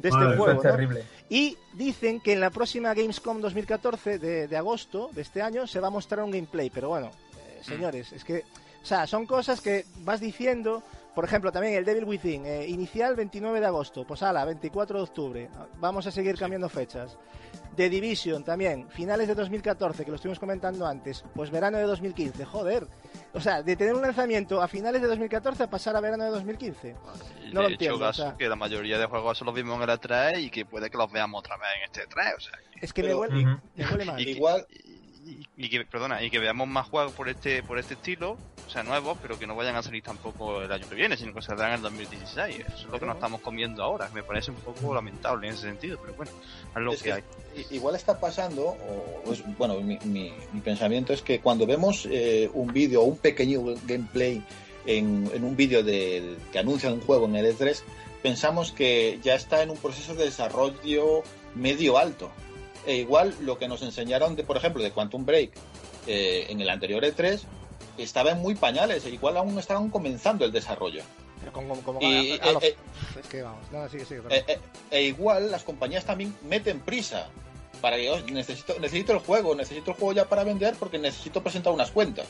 de 0.00 0.08
este 0.10 0.20
Madre. 0.20 0.36
Juego. 0.36 0.50
es 0.60 0.64
¿no? 0.64 0.70
terrible. 0.70 1.04
Y 1.30 1.56
dicen 1.72 2.20
que 2.20 2.34
en 2.34 2.40
la 2.40 2.50
próxima 2.50 2.92
Gamescom 2.92 3.40
2014 3.40 4.18
de, 4.18 4.48
de 4.48 4.56
agosto 4.58 5.08
de 5.14 5.22
este 5.22 5.40
año 5.40 5.66
se 5.66 5.80
va 5.80 5.86
a 5.86 5.90
mostrar 5.90 6.22
un 6.24 6.30
gameplay. 6.32 6.68
Pero 6.68 6.90
bueno, 6.90 7.06
eh, 7.38 7.60
señores, 7.62 8.12
es 8.12 8.22
que, 8.22 8.42
o 8.84 8.86
sea, 8.86 9.06
son 9.06 9.24
cosas 9.24 9.62
que 9.62 9.86
vas 10.00 10.20
diciendo. 10.20 10.82
Por 11.14 11.24
ejemplo, 11.24 11.50
también 11.52 11.74
el 11.74 11.84
Devil 11.86 12.04
Within, 12.04 12.44
eh, 12.44 12.66
inicial 12.66 13.14
29 13.16 13.60
de 13.60 13.66
agosto, 13.66 14.04
pues 14.04 14.22
ala, 14.22 14.44
24 14.44 14.98
de 14.98 15.02
octubre. 15.04 15.48
Vamos 15.78 16.06
a 16.06 16.10
seguir 16.10 16.36
cambiando 16.36 16.68
fechas. 16.68 17.16
The 17.76 17.88
Division 17.88 18.44
también, 18.44 18.88
finales 18.90 19.26
de 19.28 19.34
2014, 19.36 20.04
que 20.04 20.10
lo 20.10 20.16
estuvimos 20.16 20.38
comentando 20.40 20.84
antes, 20.86 21.24
pues 21.34 21.50
verano 21.50 21.78
de 21.78 21.84
2015, 21.84 22.44
joder. 22.44 22.86
O 23.32 23.40
sea, 23.40 23.62
de 23.62 23.74
tener 23.76 23.94
un 23.94 24.02
lanzamiento 24.02 24.60
a 24.60 24.68
finales 24.68 25.00
de 25.00 25.08
2014 25.08 25.62
a 25.62 25.70
pasar 25.70 25.96
a 25.96 26.00
verano 26.00 26.24
de 26.24 26.30
2015. 26.30 26.90
Y 26.90 26.92
No 26.92 26.98
de 27.48 27.52
lo 27.54 27.62
hecho, 27.62 27.72
entiendo, 27.72 28.08
o 28.08 28.12
sea. 28.12 28.36
que 28.36 28.48
la 28.48 28.56
mayoría 28.56 28.98
de 28.98 29.06
juegos 29.06 29.38
eso 29.38 29.44
los 29.46 29.54
vimos 29.54 29.76
en 29.76 29.88
el 29.88 29.98
E3 29.98 30.40
y 30.42 30.50
que 30.50 30.66
puede 30.66 30.90
que 30.90 30.98
los 30.98 31.10
veamos 31.10 31.38
otra 31.38 31.56
vez 31.56 31.68
en 31.78 31.84
este 31.84 32.02
E3. 32.08 32.36
O 32.36 32.40
sea, 32.40 32.52
Es 32.80 32.92
que 32.92 33.02
me 33.02 33.08
Pero- 33.08 33.20
me 33.76 33.86
huele 33.86 34.04
mal. 34.04 34.20
Y 34.20 34.24
que- 34.24 34.30
Igual, 34.32 34.66
y, 35.24 35.46
y 35.56 35.68
que 35.68 35.84
perdona 35.84 36.22
y 36.22 36.30
que 36.30 36.38
veamos 36.38 36.68
más 36.68 36.88
juegos 36.88 37.12
por 37.12 37.28
este 37.28 37.62
por 37.62 37.78
este 37.78 37.94
estilo 37.94 38.36
o 38.66 38.70
sea 38.70 38.82
nuevos 38.82 39.16
pero 39.22 39.38
que 39.38 39.46
no 39.46 39.54
vayan 39.56 39.76
a 39.76 39.82
salir 39.82 40.02
tampoco 40.02 40.62
el 40.62 40.70
año 40.72 40.88
que 40.88 40.94
viene 40.94 41.16
sino 41.16 41.32
que 41.34 41.42
saldrán 41.42 41.70
en 41.70 41.76
el 41.76 41.82
2016 41.82 42.60
eso 42.60 42.74
es 42.76 42.84
lo 42.84 42.98
que 42.98 43.06
nos 43.06 43.14
estamos 43.16 43.40
comiendo 43.40 43.82
ahora 43.82 44.10
me 44.14 44.22
parece 44.22 44.50
un 44.50 44.56
poco 44.58 44.94
lamentable 44.94 45.48
en 45.48 45.54
ese 45.54 45.62
sentido 45.62 45.98
pero 46.00 46.14
bueno 46.14 46.32
es 46.76 46.82
lo 46.82 46.92
Es 46.92 47.02
que 47.02 47.08
que- 47.08 47.12
hay. 47.14 47.22
Igual 47.70 47.94
está 47.94 48.18
pasando, 48.18 48.76
o 49.24 49.32
es- 49.32 49.44
bueno, 49.56 49.80
mi, 49.80 49.96
mi- 50.04 50.32
mi 50.52 50.60
pensamiento 50.60 51.12
es 51.12 51.22
que 51.22 51.38
cuando 51.40 51.66
vemos 51.66 52.06
eh, 52.10 52.50
un 52.52 52.72
vídeo 52.72 53.02
o 53.02 53.04
un 53.04 53.16
pequeño 53.18 53.60
gameplay 53.86 54.42
en, 54.86 55.30
en 55.32 55.44
un 55.44 55.54
vídeo 55.56 55.84
del- 55.84 56.36
que 56.52 56.58
anuncia 56.58 56.92
un 56.92 57.00
juego 57.00 57.26
en 57.26 57.36
el 57.36 57.46
E3, 57.56 57.80
pensamos 58.22 58.72
que 58.72 59.20
ya 59.22 59.34
está 59.36 59.62
en 59.62 59.70
un 59.70 59.76
proceso 59.76 60.14
de 60.16 60.24
desarrollo 60.24 61.22
medio 61.54 61.96
alto. 61.96 62.30
E 62.86 62.96
igual 62.96 63.34
lo 63.40 63.58
que 63.58 63.68
nos 63.68 63.82
enseñaron, 63.82 64.36
de, 64.36 64.44
por 64.44 64.56
ejemplo, 64.56 64.82
de 64.82 64.90
Quantum 64.90 65.24
Break 65.24 65.52
eh, 66.06 66.46
en 66.48 66.60
el 66.60 66.68
anterior 66.68 67.02
E3, 67.02 67.40
estaba 67.98 68.30
en 68.32 68.38
muy 68.38 68.54
pañales, 68.54 69.04
e 69.06 69.10
igual 69.10 69.36
aún 69.36 69.58
estaban 69.58 69.90
comenzando 69.90 70.44
el 70.44 70.52
desarrollo. 70.52 71.02
E, 74.90 75.02
igual 75.02 75.50
las 75.50 75.62
compañías 75.64 76.04
también 76.04 76.34
meten 76.42 76.80
prisa 76.80 77.28
para 77.80 77.96
que 77.96 78.10
"Oh, 78.10 78.18
necesito, 78.20 78.78
necesito 78.80 79.12
el 79.12 79.18
juego, 79.18 79.54
necesito 79.54 79.90
el 79.90 79.96
juego 79.96 80.12
ya 80.12 80.24
para 80.26 80.44
vender 80.44 80.74
porque 80.78 80.98
necesito 80.98 81.42
presentar 81.42 81.72
unas 81.72 81.90
cuentas. 81.90 82.26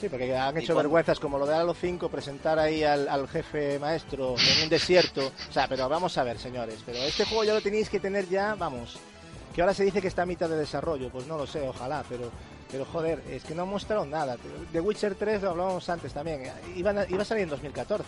Sí, 0.00 0.08
porque 0.08 0.36
han 0.36 0.56
y 0.56 0.60
hecho 0.60 0.74
vergüenzas 0.76 1.18
como 1.18 1.38
lo 1.38 1.46
de 1.46 1.54
Halo 1.54 1.72
5, 1.74 2.08
presentar 2.10 2.58
ahí 2.58 2.82
al, 2.84 3.08
al 3.08 3.26
jefe 3.28 3.78
maestro 3.78 4.34
en 4.38 4.64
un 4.64 4.68
desierto. 4.68 5.32
O 5.48 5.52
sea, 5.52 5.66
pero 5.68 5.88
vamos 5.88 6.16
a 6.18 6.24
ver, 6.24 6.38
señores. 6.38 6.80
Pero 6.84 6.98
este 6.98 7.24
juego 7.24 7.44
ya 7.44 7.54
lo 7.54 7.60
tenéis 7.60 7.88
que 7.88 7.98
tener 8.00 8.28
ya, 8.28 8.54
vamos. 8.54 8.98
Que 9.54 9.62
ahora 9.62 9.72
se 9.72 9.84
dice 9.84 10.02
que 10.02 10.08
está 10.08 10.22
a 10.22 10.26
mitad 10.26 10.48
de 10.50 10.56
desarrollo. 10.56 11.08
Pues 11.10 11.26
no 11.26 11.38
lo 11.38 11.46
sé, 11.46 11.66
ojalá, 11.66 12.04
pero. 12.08 12.30
Pero 12.70 12.84
joder, 12.84 13.22
es 13.30 13.44
que 13.44 13.54
no 13.54 13.64
mostraron 13.64 14.10
nada. 14.10 14.36
The 14.72 14.80
Witcher 14.80 15.14
3 15.14 15.40
lo 15.42 15.50
hablábamos 15.50 15.88
antes 15.88 16.12
también. 16.12 16.50
Iban 16.74 16.98
a- 16.98 17.06
iba 17.08 17.22
a 17.22 17.24
salir 17.24 17.44
en 17.44 17.50
2014. 17.50 18.04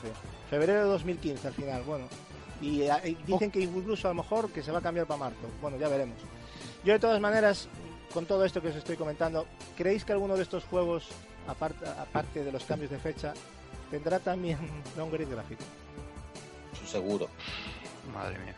Febrero 0.50 0.80
de 0.82 0.88
2015 0.90 1.46
al 1.48 1.54
final. 1.54 1.82
Bueno, 1.84 2.06
Y, 2.60 2.82
eh, 2.82 3.16
dicen 3.24 3.52
que 3.52 3.60
incluso 3.60 4.08
a 4.08 4.10
lo 4.10 4.16
mejor 4.20 4.50
que 4.50 4.64
se 4.64 4.72
va 4.72 4.80
a 4.80 4.82
cambiar 4.82 5.06
para 5.06 5.20
marzo. 5.20 5.38
Bueno, 5.62 5.78
ya 5.78 5.86
veremos. 5.88 6.18
Yo 6.84 6.92
de 6.92 6.98
todas 6.98 7.20
maneras, 7.20 7.68
con 8.12 8.26
todo 8.26 8.44
esto 8.44 8.60
que 8.60 8.68
os 8.70 8.74
estoy 8.76 8.96
comentando, 8.96 9.46
¿creéis 9.76 10.04
que 10.04 10.10
alguno 10.12 10.36
de 10.36 10.42
estos 10.42 10.64
juegos, 10.64 11.06
aparte, 11.48 11.84
aparte 11.88 12.44
de 12.44 12.52
los 12.52 12.64
cambios 12.64 12.90
de 12.90 12.98
fecha, 12.98 13.34
tendrá 13.90 14.18
también 14.18 14.58
downgrade 14.96 15.30
gráfico? 15.30 15.64
Seguro. 16.86 17.28
Madre 18.14 18.38
mía. 18.38 18.54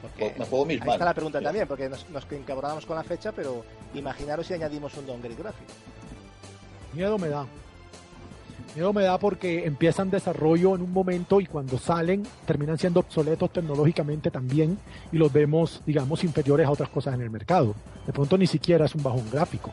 Porque 0.00 0.34
me 0.36 0.44
juego 0.44 0.64
mil 0.64 0.82
Ahí 0.82 0.90
está 0.90 1.04
la 1.04 1.14
pregunta 1.14 1.40
también, 1.40 1.68
porque 1.68 1.88
nos, 1.88 2.08
nos 2.10 2.26
encabronamos 2.32 2.86
con 2.86 2.96
la 2.96 3.04
fecha, 3.04 3.30
pero 3.30 3.64
imaginaros 3.94 4.46
si 4.46 4.54
añadimos 4.54 4.96
un 4.96 5.06
downgrade 5.06 5.36
gráfico. 5.36 5.72
Miedo 6.92 7.18
me 7.18 7.28
da. 7.28 7.46
Miedo 8.74 8.92
me 8.92 9.02
da 9.02 9.18
porque 9.18 9.66
empiezan 9.66 10.10
desarrollo 10.10 10.74
en 10.74 10.82
un 10.82 10.92
momento 10.92 11.40
y 11.40 11.46
cuando 11.46 11.78
salen 11.78 12.22
terminan 12.46 12.78
siendo 12.78 13.00
obsoletos 13.00 13.52
tecnológicamente 13.52 14.30
también 14.30 14.78
y 15.12 15.18
los 15.18 15.30
vemos, 15.30 15.82
digamos, 15.84 16.24
inferiores 16.24 16.66
a 16.66 16.70
otras 16.70 16.88
cosas 16.88 17.14
en 17.14 17.20
el 17.20 17.30
mercado. 17.30 17.74
De 18.06 18.12
pronto 18.12 18.38
ni 18.38 18.46
siquiera 18.46 18.86
es 18.86 18.94
un 18.94 19.02
bajón 19.02 19.30
gráfico. 19.30 19.70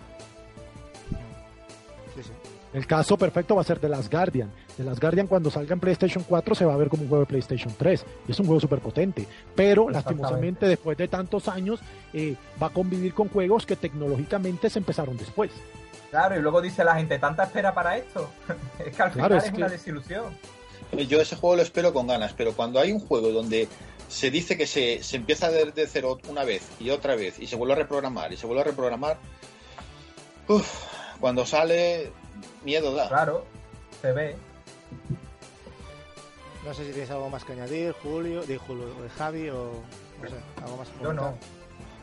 El 2.73 2.85
caso 2.85 3.17
perfecto 3.17 3.55
va 3.55 3.61
a 3.61 3.63
ser 3.63 3.79
de 3.79 3.89
Las 3.89 4.09
Guardian. 4.09 4.51
De 4.77 4.83
Las 4.83 4.99
Guardian 4.99 5.27
cuando 5.27 5.49
salga 5.49 5.73
en 5.73 5.79
PlayStation 5.79 6.23
4 6.23 6.55
se 6.55 6.65
va 6.65 6.73
a 6.73 6.77
ver 6.77 6.89
como 6.89 7.03
un 7.03 7.09
juego 7.09 7.23
de 7.23 7.27
PlayStation 7.27 7.73
3. 7.75 8.05
Es 8.27 8.39
un 8.39 8.45
juego 8.45 8.61
súper 8.61 8.79
potente. 8.79 9.25
Pero 9.55 9.89
lastimosamente 9.89 10.67
después 10.67 10.97
de 10.97 11.07
tantos 11.07 11.47
años 11.47 11.79
eh, 12.13 12.35
va 12.61 12.67
a 12.67 12.69
convivir 12.69 13.13
con 13.13 13.29
juegos 13.29 13.65
que 13.65 13.75
tecnológicamente 13.75 14.69
se 14.69 14.79
empezaron 14.79 15.17
después. 15.17 15.51
Claro, 16.11 16.37
y 16.37 16.41
luego 16.41 16.61
dice 16.61 16.83
la 16.83 16.95
gente, 16.95 17.17
¿tanta 17.19 17.43
espera 17.43 17.73
para 17.73 17.97
esto? 17.97 18.29
es 18.85 18.95
que 18.95 19.01
al 19.01 19.11
final 19.11 19.33
es, 19.33 19.51
una 19.51 19.69
desilusión. 19.69 20.25
Yo 21.07 21.21
ese 21.21 21.35
juego 21.35 21.55
lo 21.55 21.61
espero 21.61 21.93
con 21.93 22.07
ganas, 22.07 22.33
pero 22.33 22.53
cuando 22.53 22.79
hay 22.79 22.91
un 22.91 22.99
juego 22.99 23.29
donde 23.29 23.67
se 24.07 24.31
dice 24.31 24.57
que 24.57 24.65
se, 24.65 25.03
se 25.03 25.17
empieza 25.17 25.51
desde 25.51 25.85
cero 25.87 26.17
una 26.29 26.43
vez 26.43 26.67
y 26.79 26.89
otra 26.89 27.15
vez 27.15 27.39
y 27.39 27.45
se 27.45 27.55
vuelve 27.55 27.73
a 27.73 27.77
reprogramar 27.77 28.33
y 28.33 28.37
se 28.37 28.47
vuelve 28.47 28.61
a 28.61 28.65
reprogramar, 28.65 29.17
cuando 31.19 31.45
sale, 31.45 32.11
miedo 32.63 32.93
da. 32.93 33.07
Claro, 33.07 33.45
se 34.01 34.11
ve. 34.11 34.35
No 36.65 36.73
sé 36.73 36.85
si 36.85 36.91
tienes 36.91 37.09
algo 37.11 37.29
más 37.29 37.43
que 37.45 37.53
añadir, 37.53 37.93
Julio, 38.03 38.43
de 38.43 38.57
Julio, 38.57 38.87
de 39.01 39.09
Javi 39.09 39.49
o 39.49 39.71
no 40.21 40.29
sé, 40.29 40.35
algo 40.63 40.77
más 40.77 40.89
que 40.89 41.03
Yo 41.03 41.13
no. 41.13 41.37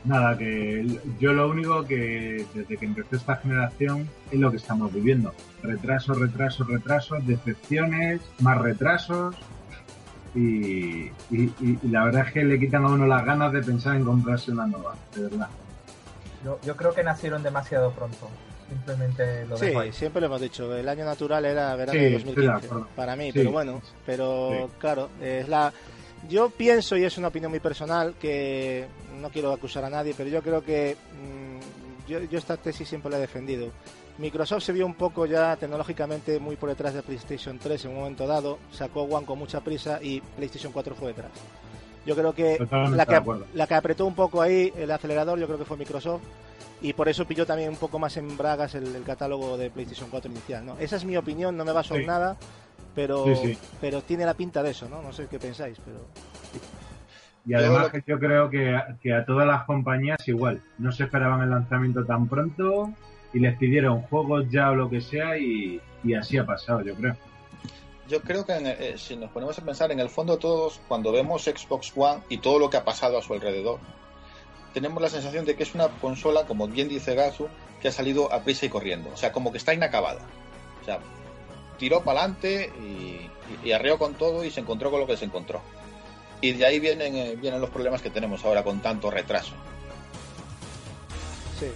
Nada, 0.04 0.38
que 0.38 0.86
yo 1.18 1.32
lo 1.32 1.48
único 1.48 1.84
que 1.84 2.46
desde 2.54 2.76
que 2.76 2.84
empezó 2.84 3.16
esta 3.16 3.36
generación 3.36 4.08
es 4.30 4.38
lo 4.38 4.52
que 4.52 4.58
estamos 4.58 4.92
viviendo. 4.92 5.34
Retrasos, 5.62 6.18
retrasos, 6.18 6.68
retrasos, 6.68 7.26
decepciones, 7.26 8.20
más 8.38 8.58
retrasos. 8.58 9.34
Y, 10.34 11.10
la 11.82 12.04
verdad 12.04 12.28
es 12.28 12.32
que 12.32 12.44
le 12.44 12.60
quitan 12.60 12.84
a 12.84 12.88
uno 12.88 13.06
las 13.06 13.24
ganas 13.24 13.52
de 13.52 13.62
pensar 13.62 13.96
en 13.96 14.04
comprarse 14.04 14.52
una 14.52 14.66
nueva, 14.66 14.94
de 15.14 15.22
verdad. 15.22 15.48
Yo, 16.44 16.60
yo 16.62 16.76
creo 16.76 16.94
que 16.94 17.02
nacieron 17.02 17.42
demasiado 17.42 17.90
pronto. 17.90 18.28
Simplemente 18.68 19.46
lo 19.46 19.56
dejo 19.56 19.82
Sí, 19.82 19.92
siempre 19.92 20.20
lo 20.20 20.26
hemos 20.26 20.40
dicho. 20.40 20.74
El 20.74 20.88
año 20.88 21.04
natural 21.04 21.44
era 21.44 21.74
verano 21.76 22.00
de 22.00 22.12
2015 22.12 22.68
para 22.94 23.16
mí, 23.16 23.32
pero 23.32 23.52
bueno, 23.52 23.80
pero 24.04 24.70
claro, 24.78 25.10
es 25.20 25.48
la 25.48 25.72
yo 26.28 26.50
pienso, 26.50 26.96
y 26.96 27.04
es 27.04 27.18
una 27.18 27.28
opinión 27.28 27.50
muy 27.50 27.60
personal, 27.60 28.14
que 28.20 28.86
no 29.20 29.30
quiero 29.30 29.52
acusar 29.52 29.84
a 29.84 29.90
nadie, 29.90 30.14
pero 30.16 30.28
yo 30.28 30.42
creo 30.42 30.62
que 30.64 30.96
mm, 30.96 32.08
yo, 32.08 32.38
esta 32.38 32.56
tesis 32.56 32.88
siempre 32.88 33.10
la 33.10 33.18
he 33.18 33.20
defendido. 33.20 33.70
Microsoft 34.18 34.62
se 34.62 34.72
vio 34.72 34.86
un 34.86 34.94
poco 34.94 35.26
ya 35.26 35.56
tecnológicamente 35.56 36.40
muy 36.40 36.56
por 36.56 36.70
detrás 36.70 36.94
de 36.94 37.02
PlayStation 37.02 37.58
3 37.58 37.84
en 37.84 37.90
un 37.90 37.98
momento 37.98 38.26
dado, 38.26 38.58
sacó 38.72 39.02
One 39.02 39.26
con 39.26 39.38
mucha 39.38 39.60
prisa 39.60 39.98
y 40.02 40.20
PlayStation 40.20 40.72
4 40.72 40.94
fue 40.94 41.08
detrás. 41.08 41.30
Yo 42.06 42.14
creo 42.14 42.32
que 42.32 42.58
la, 42.70 43.04
que 43.04 43.20
la 43.54 43.66
que 43.66 43.74
apretó 43.74 44.06
un 44.06 44.14
poco 44.14 44.40
ahí 44.40 44.72
el 44.76 44.90
acelerador, 44.90 45.38
yo 45.38 45.46
creo 45.46 45.58
que 45.58 45.64
fue 45.64 45.76
Microsoft 45.76 46.22
y 46.80 46.92
por 46.92 47.08
eso 47.08 47.26
pilló 47.26 47.46
también 47.46 47.70
un 47.70 47.76
poco 47.76 47.98
más 47.98 48.16
en 48.16 48.36
bragas 48.36 48.74
el, 48.74 49.02
catálogo 49.04 49.56
de 49.56 49.70
PlayStation 49.70 50.08
4 50.10 50.30
inicial. 50.30 50.64
¿no? 50.64 50.78
Esa 50.78 50.96
es 50.96 51.04
mi 51.04 51.16
opinión, 51.16 51.56
no 51.56 51.64
me 51.64 51.72
baso 51.72 51.96
en 51.96 52.06
nada, 52.06 52.36
pero, 52.94 53.24
pero 53.80 54.02
tiene 54.02 54.24
la 54.24 54.34
pinta 54.34 54.62
de 54.62 54.70
eso, 54.70 54.88
¿no? 54.88 55.02
No 55.02 55.12
sé 55.12 55.26
qué 55.28 55.38
pensáis, 55.38 55.78
pero... 55.84 55.98
Y 57.46 57.54
además 57.54 57.90
que 57.90 58.02
yo 58.06 58.18
creo 58.18 58.50
que, 58.50 58.74
a 58.74 59.24
todas 59.24 59.46
las 59.46 59.64
compañías 59.64 60.26
igual, 60.26 60.60
no 60.78 60.90
se 60.90 61.04
esperaban 61.04 61.42
el 61.42 61.50
lanzamiento 61.50 62.04
tan 62.04 62.26
pronto 62.26 62.90
y 63.32 63.38
les 63.38 63.56
pidieron 63.56 64.02
juegos 64.02 64.50
ya 64.50 64.70
o 64.70 64.74
lo 64.74 64.90
que 64.90 65.00
sea 65.00 65.38
y, 65.38 65.80
así 66.18 66.38
ha 66.38 66.44
pasado, 66.44 66.82
yo 66.82 66.94
creo. 66.94 67.16
Yo 68.08 68.22
creo 68.22 68.46
que 68.46 68.52
eh, 68.54 68.98
si 68.98 69.16
nos 69.16 69.30
ponemos 69.30 69.58
a 69.58 69.62
pensar, 69.62 69.90
en 69.90 70.00
el 70.00 70.08
fondo 70.08 70.38
todos, 70.38 70.80
cuando 70.86 71.10
vemos 71.10 71.44
Xbox 71.44 71.92
One 71.96 72.22
y 72.28 72.38
todo 72.38 72.58
lo 72.58 72.70
que 72.70 72.76
ha 72.76 72.84
pasado 72.84 73.18
a 73.18 73.22
su 73.22 73.34
alrededor, 73.34 73.80
tenemos 74.72 75.02
la 75.02 75.08
sensación 75.08 75.44
de 75.44 75.56
que 75.56 75.64
es 75.64 75.74
una 75.74 75.88
consola, 75.88 76.46
como 76.46 76.68
bien 76.68 76.88
dice 76.88 77.14
Gazu, 77.14 77.48
que 77.80 77.88
ha 77.88 77.92
salido 77.92 78.32
a 78.32 78.42
prisa 78.42 78.66
y 78.66 78.68
corriendo. 78.68 79.10
O 79.12 79.16
sea, 79.16 79.32
como 79.32 79.50
que 79.50 79.58
está 79.58 79.74
inacabada. 79.74 80.20
O 80.82 80.84
sea, 80.84 81.00
tiró 81.78 82.02
para 82.02 82.20
adelante 82.20 82.72
y, 83.64 83.72
arreó 83.72 83.98
con 83.98 84.14
todo 84.14 84.44
y 84.44 84.50
se 84.50 84.60
encontró 84.60 84.90
con 84.90 85.00
lo 85.00 85.06
que 85.06 85.16
se 85.16 85.24
encontró. 85.24 85.60
Y 86.40 86.52
de 86.52 86.66
ahí 86.66 86.78
vienen, 86.78 87.16
eh, 87.16 87.36
vienen 87.36 87.60
los 87.60 87.70
problemas 87.70 88.02
que 88.02 88.10
tenemos 88.10 88.44
ahora 88.44 88.62
con 88.62 88.80
tanto 88.80 89.10
retraso. 89.10 89.54
Sí, 91.58 91.72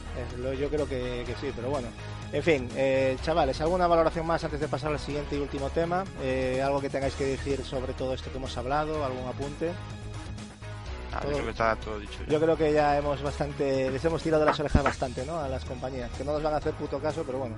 yo 0.59 0.69
creo 0.69 0.87
que, 0.87 1.25
sí, 1.41 1.51
pero 1.57 1.71
bueno. 1.71 1.89
En 2.33 2.43
fin, 2.45 2.69
eh, 2.77 3.17
chavales, 3.23 3.61
¿alguna 3.61 3.89
valoración 3.89 4.25
más 4.25 4.45
antes 4.45 4.61
de 4.61 4.69
pasar 4.69 4.93
al 4.93 5.01
siguiente 5.01 5.37
y 5.37 5.41
último 5.41 5.69
tema? 5.71 6.05
Eh, 6.23 6.63
¿Algo 6.65 6.81
que 6.81 6.89
tengáis 6.89 7.15
que 7.15 7.25
decir 7.25 7.65
sobre 7.65 7.93
todo 7.93 8.15
esto 8.15 8.31
que 8.31 8.37
hemos 8.37 8.57
hablado? 8.57 9.05
¿Algún 9.05 9.27
apunte? 9.27 9.73
Ah, 11.13 11.23
yo 11.25 11.31
creo 11.31 11.45
que 11.45 11.51
está 11.51 11.75
todo 11.75 11.99
dicho. 11.99 12.21
Yo 12.29 12.41
creo 12.41 12.57
que 12.57 12.73
ya 12.73 12.97
hemos 12.97 13.21
bastante, 13.21 13.91
les 13.91 14.05
hemos 14.05 14.23
tirado 14.23 14.45
las 14.45 14.61
orejas 14.61 14.85
bastante, 14.85 15.27
¿no? 15.27 15.41
A 15.41 15.49
las 15.49 15.65
compañías, 15.65 16.09
que 16.13 16.25
no 16.25 16.33
nos 16.35 16.43
van 16.43 16.55
a 16.55 16.59
hacer 16.59 16.73
puto 16.75 17.01
caso, 17.01 17.25
pero 17.27 17.39
bueno, 17.39 17.57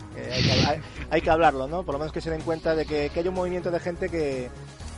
hay, 1.11 1.21
que, 1.21 1.31
hablarlo, 1.31 1.69
¿no? 1.69 1.83
Por 1.83 1.95
lo 1.95 1.99
menos 1.99 2.13
que 2.13 2.23
se 2.23 2.31
den 2.31 2.41
cuenta 2.41 2.75
de 2.75 2.87
que, 2.87 3.11
que 3.11 3.21
hay 3.21 3.29
un 3.29 3.35
movimiento 3.35 3.71
de 3.71 3.79
gente 3.79 4.09
que, 4.09 4.49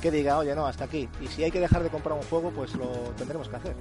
que 0.04 0.10
diga, 0.10 0.36
oye, 0.36 0.54
no, 0.54 0.66
hasta 0.66 0.84
aquí. 0.84 1.08
Y 1.18 1.28
si 1.28 1.44
hay 1.44 1.50
que 1.50 1.60
dejar 1.60 1.82
de 1.82 1.88
comprar 1.88 2.14
un 2.14 2.22
juego, 2.24 2.50
pues 2.50 2.74
lo 2.74 2.88
tendremos 3.16 3.48
que 3.48 3.56
hacer. 3.56 3.74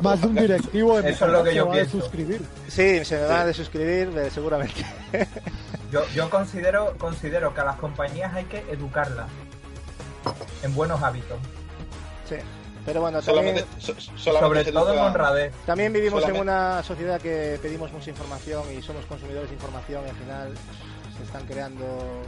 Más 0.00 0.20
de 0.20 0.28
un 0.28 0.36
directivo 0.36 1.02
de 1.02 1.10
Eso 1.10 1.26
es 1.26 1.32
lo 1.32 1.42
que 1.42 1.54
yo 1.56 1.68
pienso. 1.72 2.00
suscribir. 2.00 2.40
Sí, 2.68 3.04
se 3.04 3.16
me 3.16 3.24
va 3.24 3.40
a 3.40 3.46
desuscribir, 3.46 4.16
eh, 4.16 4.30
seguramente. 4.30 4.86
yo, 5.90 6.06
yo 6.14 6.30
considero, 6.30 6.94
considero 6.98 7.52
que 7.52 7.62
a 7.62 7.64
las 7.64 7.76
compañías 7.78 8.32
hay 8.32 8.44
que 8.44 8.58
educarlas 8.70 9.26
en 10.62 10.72
buenos 10.72 11.02
hábitos. 11.02 11.38
Sí. 12.28 12.36
Pero 12.86 13.00
bueno, 13.00 13.20
también, 13.20 13.64
sobre 14.16 14.64
todo 14.66 14.92
en 14.92 15.00
honradez. 15.00 15.52
También 15.66 15.92
vivimos 15.92 16.22
en 16.28 16.36
una 16.36 16.80
sociedad 16.84 17.20
que 17.20 17.58
pedimos 17.60 17.90
mucha 17.90 18.10
información 18.10 18.62
y 18.72 18.82
somos 18.82 19.04
consumidores 19.06 19.48
de 19.48 19.54
información 19.56 20.04
y 20.06 20.10
al 20.10 20.16
final 20.16 20.54
se 21.16 21.22
están 21.22 21.46
creando 21.46 21.84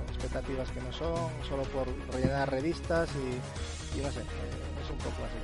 expectativas 0.09 0.71
que 0.71 0.81
no 0.81 0.93
son, 0.93 1.29
solo 1.49 1.63
por 1.65 1.87
rellenar 2.13 2.51
revistas 2.51 3.09
y, 3.15 4.01
no 4.01 4.11
sé, 4.11 4.21
eh, 4.21 4.83
es 4.85 4.91
un 4.91 4.99
poco 4.99 5.23
así. 5.25 5.39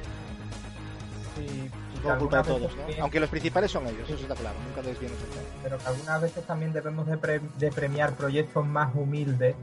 Sí, 1.35 1.71
un 1.97 2.03
poco 2.03 2.19
culpa 2.19 2.37
de 2.39 2.45
todos, 2.45 2.77
¿no? 2.77 2.83
Aunque 3.01 3.19
los 3.19 3.31
principales 3.31 3.71
son 3.71 3.87
ellos, 3.87 4.09
eso 4.09 4.23
está 4.23 4.35
claro, 4.35 4.57
nunca 4.69 4.83
les 4.83 5.01
viene 5.01 5.15
Pero 5.63 5.79
que 5.79 5.87
algunas 5.87 6.21
veces 6.21 6.47
también 6.47 6.73
debemos 6.73 7.07
de, 7.07 7.41
de 7.59 7.71
premiar 7.71 8.15
proyectos 8.15 8.67
más 8.67 8.95
humildes, 8.95 9.57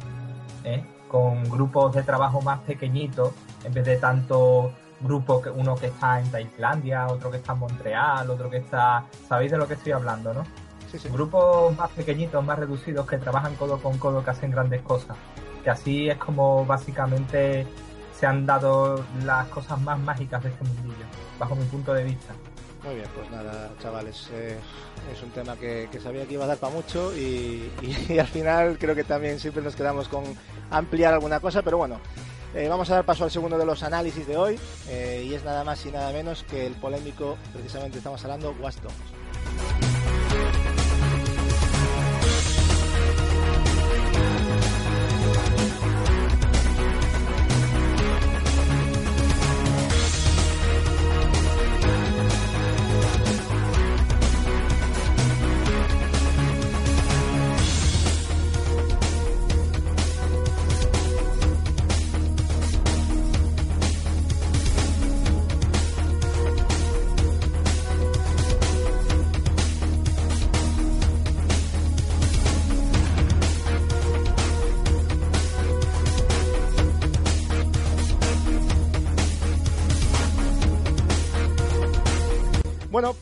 ¿eh? 0.63 0.83
con 1.07 1.43
grupos 1.49 1.93
de 1.95 2.03
trabajo 2.03 2.41
más 2.41 2.59
pequeñitos, 2.61 3.33
en 3.63 3.73
vez 3.73 3.85
de 3.85 3.97
tanto 3.97 4.71
grupo, 5.01 5.41
que 5.41 5.49
uno 5.49 5.75
que 5.75 5.87
está 5.87 6.19
en 6.19 6.29
Tailandia, 6.29 7.07
otro 7.07 7.31
que 7.31 7.37
está 7.37 7.53
en 7.53 7.59
Montreal, 7.59 8.29
otro 8.29 8.49
que 8.49 8.57
está... 8.57 9.05
¿Sabéis 9.27 9.51
de 9.51 9.57
lo 9.57 9.67
que 9.67 9.75
estoy 9.75 9.91
hablando, 9.91 10.33
no? 10.33 10.43
Sí, 10.91 10.97
sí. 10.97 11.09
Grupos 11.09 11.75
más 11.77 11.89
pequeñitos, 11.91 12.43
más 12.43 12.57
reducidos, 12.57 13.07
que 13.07 13.17
trabajan 13.17 13.55
codo 13.55 13.77
con 13.79 13.97
codo, 13.97 14.23
que 14.23 14.31
hacen 14.31 14.51
grandes 14.51 14.81
cosas. 14.81 15.15
Que 15.63 15.69
así 15.69 16.09
es 16.09 16.17
como 16.17 16.65
básicamente 16.65 17.67
se 18.19 18.25
han 18.25 18.45
dado 18.45 19.03
las 19.23 19.47
cosas 19.47 19.79
más 19.81 19.99
mágicas 19.99 20.43
de 20.43 20.49
este 20.49 20.63
mundillo, 20.63 21.05
bajo 21.37 21.55
mi 21.55 21.65
punto 21.65 21.93
de 21.93 22.03
vista. 22.03 22.33
Muy 22.83 22.95
bien, 22.95 23.07
pues 23.13 23.29
nada, 23.29 23.71
chavales, 23.81 24.29
eh, 24.33 24.57
es 25.13 25.21
un 25.21 25.29
tema 25.31 25.55
que, 25.57 25.89
sabía 26.01 26.25
que 26.25 26.33
iba 26.33 26.45
a 26.45 26.47
dar 26.47 26.57
para 26.57 26.73
mucho 26.73 27.15
y, 27.15 27.69
y, 28.09 28.19
al 28.19 28.27
final 28.27 28.77
creo 28.79 28.95
que 28.95 29.03
también 29.03 29.39
siempre 29.39 29.61
nos 29.61 29.75
quedamos 29.75 30.07
con 30.07 30.23
ampliar 30.71 31.13
alguna 31.13 31.39
cosa, 31.39 31.61
pero 31.61 31.77
bueno, 31.77 31.99
eh, 32.53 32.67
vamos 32.67 32.89
a 32.89 32.95
dar 32.95 33.05
paso 33.05 33.25
al 33.25 33.31
segundo 33.31 33.57
de 33.57 33.65
los 33.65 33.83
análisis 33.83 34.25
de 34.25 34.37
hoy 34.37 34.59
eh, 34.87 35.25
y 35.27 35.33
es 35.33 35.43
nada 35.43 35.63
más 35.63 35.85
y 35.85 35.91
nada 35.91 36.11
menos 36.11 36.43
que 36.43 36.65
el 36.65 36.73
polémico, 36.73 37.37
precisamente 37.53 37.97
estamos 37.97 38.23
hablando, 38.23 38.55
Watch 38.59 38.77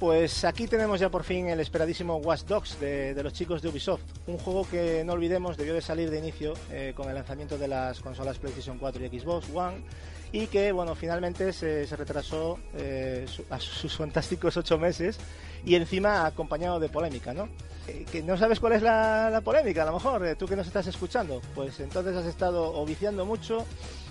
pues 0.08 0.46
aquí 0.46 0.68
tenemos 0.68 1.02
ya 1.02 1.10
por 1.10 1.26
fin 1.26 1.50
el 1.50 1.60
esperadísimo 1.60 2.16
Watch 2.16 2.44
Dogs 2.44 2.80
de, 2.80 3.22
los 3.22 3.34
chicos 3.34 3.62
de 3.62 3.68
Ubisoft. 3.68 4.04
Un 4.28 4.38
juego 4.38 4.66
que 4.66 5.04
no 5.04 5.12
olvidemos 5.12 5.58
debió 5.58 5.74
de 5.74 5.82
salir 5.82 6.10
de 6.10 6.18
inicio 6.18 6.54
eh, 6.72 6.94
con 6.96 7.10
el 7.10 7.16
lanzamiento 7.16 7.58
de 7.58 7.68
las 7.68 8.00
consolas 8.00 8.38
PlayStation 8.38 8.78
4 8.78 9.04
y 9.04 9.20
Xbox 9.20 9.50
One 9.54 9.84
y 10.32 10.48
que 10.48 10.72
bueno 10.72 10.96
finalmente 10.96 11.52
se, 11.52 11.86
retrasó 11.98 12.58
eh, 12.78 13.26
a 13.50 13.60
sus 13.60 13.98
fantásticos 13.98 14.56
ocho 14.56 14.78
meses 14.78 15.20
y 15.66 15.76
encima 15.76 16.26
acompañado 16.26 16.80
de 16.80 16.88
polémica, 16.88 17.34
¿no? 17.34 17.50
Eh, 17.90 18.06
que 18.10 18.24
no 18.24 18.38
sabes 18.38 18.62
cuál 18.62 18.74
es 18.74 18.82
la, 18.82 19.42
polémica, 19.44 19.84
a 19.84 19.88
lo 19.88 19.94
mejor, 19.94 20.38
tú 20.40 20.46
que 20.46 20.56
nos 20.56 20.68
estás 20.68 20.88
escuchando, 20.88 21.42
pues 21.54 21.82
entonces 21.82 22.16
has 22.16 22.28
estado 22.28 22.80
o 22.80 22.86
viciando 22.86 23.26
mucho 23.26 23.66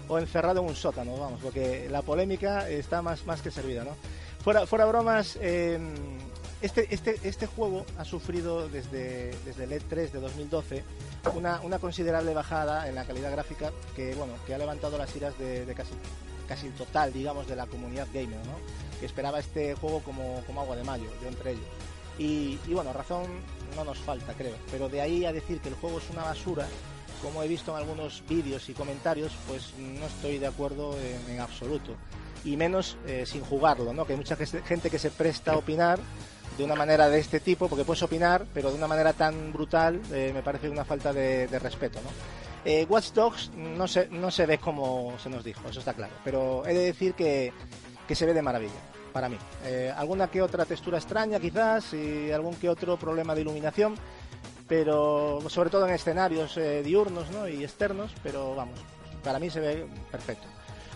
o 0.08 0.18
encerrado 0.18 0.60
en 0.60 0.66
un 0.66 0.76
sótano, 0.76 1.16
vamos, 1.16 1.40
porque 1.42 1.88
la 1.90 2.02
polémica 2.02 2.68
está 2.68 3.00
más, 3.00 3.24
más 3.24 3.40
que 3.40 3.50
servida, 3.50 3.82
¿no? 3.82 3.96
Fuera, 4.46 4.64
fuera 4.64 4.86
bromas, 4.86 5.36
em, 5.42 5.92
este, 6.62 6.94
este, 6.94 7.18
este 7.24 7.46
juego 7.48 7.84
ha 7.98 8.04
sufrido 8.04 8.68
desde, 8.68 9.36
desde 9.44 9.64
el 9.64 9.72
E3 9.72 10.12
de 10.12 10.20
2012 10.20 10.84
una, 11.34 11.58
considerable 11.80 12.32
bajada 12.32 12.88
en 12.88 12.94
la 12.94 13.04
calidad 13.04 13.32
gráfica 13.32 13.72
que, 13.96 14.14
bueno, 14.14 14.34
que 14.46 14.54
ha 14.54 14.58
levantado 14.58 14.98
las 14.98 15.16
iras 15.16 15.36
de, 15.36 15.66
casi, 15.76 15.94
casi 16.46 16.68
total, 16.68 17.12
digamos, 17.12 17.48
de 17.48 17.56
la 17.56 17.66
comunidad 17.66 18.06
gamer, 18.14 18.38
¿no? 18.46 19.00
que 19.00 19.06
esperaba 19.06 19.40
este 19.40 19.74
juego 19.74 19.98
como, 20.02 20.44
agua 20.60 20.76
de 20.76 20.84
mayo, 20.84 21.10
yo 21.20 21.26
entre 21.26 21.50
ellos. 21.50 21.66
Y, 22.16 22.56
bueno, 22.68 22.92
razón 22.92 23.24
no 23.74 23.82
nos 23.82 23.98
falta, 23.98 24.32
creo. 24.34 24.54
Pero 24.70 24.88
de 24.88 25.00
ahí 25.00 25.24
a 25.24 25.32
decir 25.32 25.60
que 25.60 25.70
el 25.70 25.74
juego 25.74 25.98
es 25.98 26.08
una 26.10 26.22
basura, 26.22 26.68
como 27.20 27.42
he 27.42 27.48
visto 27.48 27.72
en 27.72 27.78
algunos 27.78 28.22
vídeos 28.28 28.68
y 28.68 28.74
comentarios, 28.74 29.32
pues 29.48 29.74
no 29.76 30.06
estoy 30.06 30.38
de 30.38 30.46
acuerdo 30.46 30.96
en 31.28 31.40
absoluto 31.40 31.96
y 32.46 32.56
menos 32.56 32.96
eh, 33.06 33.24
sin 33.26 33.42
jugarlo, 33.42 33.92
¿no? 33.92 34.06
Que 34.06 34.12
hay 34.12 34.18
mucha 34.18 34.36
gente 34.36 34.88
que 34.88 34.98
se 34.98 35.10
presta 35.10 35.52
a 35.52 35.56
opinar 35.56 35.98
de 36.56 36.64
una 36.64 36.76
manera 36.76 37.08
de 37.08 37.18
este 37.18 37.40
tipo, 37.40 37.68
porque 37.68 37.84
puedes 37.84 38.02
opinar, 38.04 38.46
pero 38.54 38.70
de 38.70 38.76
una 38.76 38.86
manera 38.86 39.12
tan 39.12 39.52
brutal, 39.52 40.00
eh, 40.12 40.30
me 40.32 40.42
parece 40.42 40.70
una 40.70 40.84
falta 40.84 41.12
de, 41.12 41.46
respeto, 41.58 41.98
¿no? 42.00 42.08
Eh, 42.64 42.86
Watch 42.88 43.12
Dogs 43.12 43.50
no 43.54 43.86
se, 43.86 44.08
no 44.08 44.30
se 44.30 44.46
ve 44.46 44.58
como 44.58 45.14
se 45.18 45.28
nos 45.28 45.44
dijo, 45.44 45.68
eso 45.68 45.80
está 45.80 45.92
claro, 45.92 46.14
pero 46.24 46.64
he 46.66 46.72
de 46.72 46.86
decir 46.86 47.14
que, 47.14 47.52
que 48.08 48.14
se 48.14 48.26
ve 48.26 48.32
de 48.32 48.42
maravilla, 48.42 48.80
para 49.12 49.28
mí. 49.28 49.38
alguna 49.96 50.28
que 50.28 50.42
otra 50.42 50.64
textura 50.64 50.98
extraña 50.98 51.40
quizás 51.40 51.94
y 51.94 52.30
algún 52.30 52.54
que 52.54 52.68
otro 52.68 52.96
problema 52.96 53.34
de 53.34 53.42
iluminación, 53.42 53.96
pero 54.68 55.40
sobre 55.48 55.70
todo 55.70 55.86
en 55.86 55.94
escenarios 55.94 56.58
diurnos 56.84 57.30
¿no? 57.30 57.48
y 57.48 57.64
externos, 57.64 58.12
pero 58.22 58.54
vamos, 58.54 58.80
para 59.22 59.38
mí 59.38 59.48
se 59.50 59.60
ve 59.60 59.86
perfecto. 60.10 60.46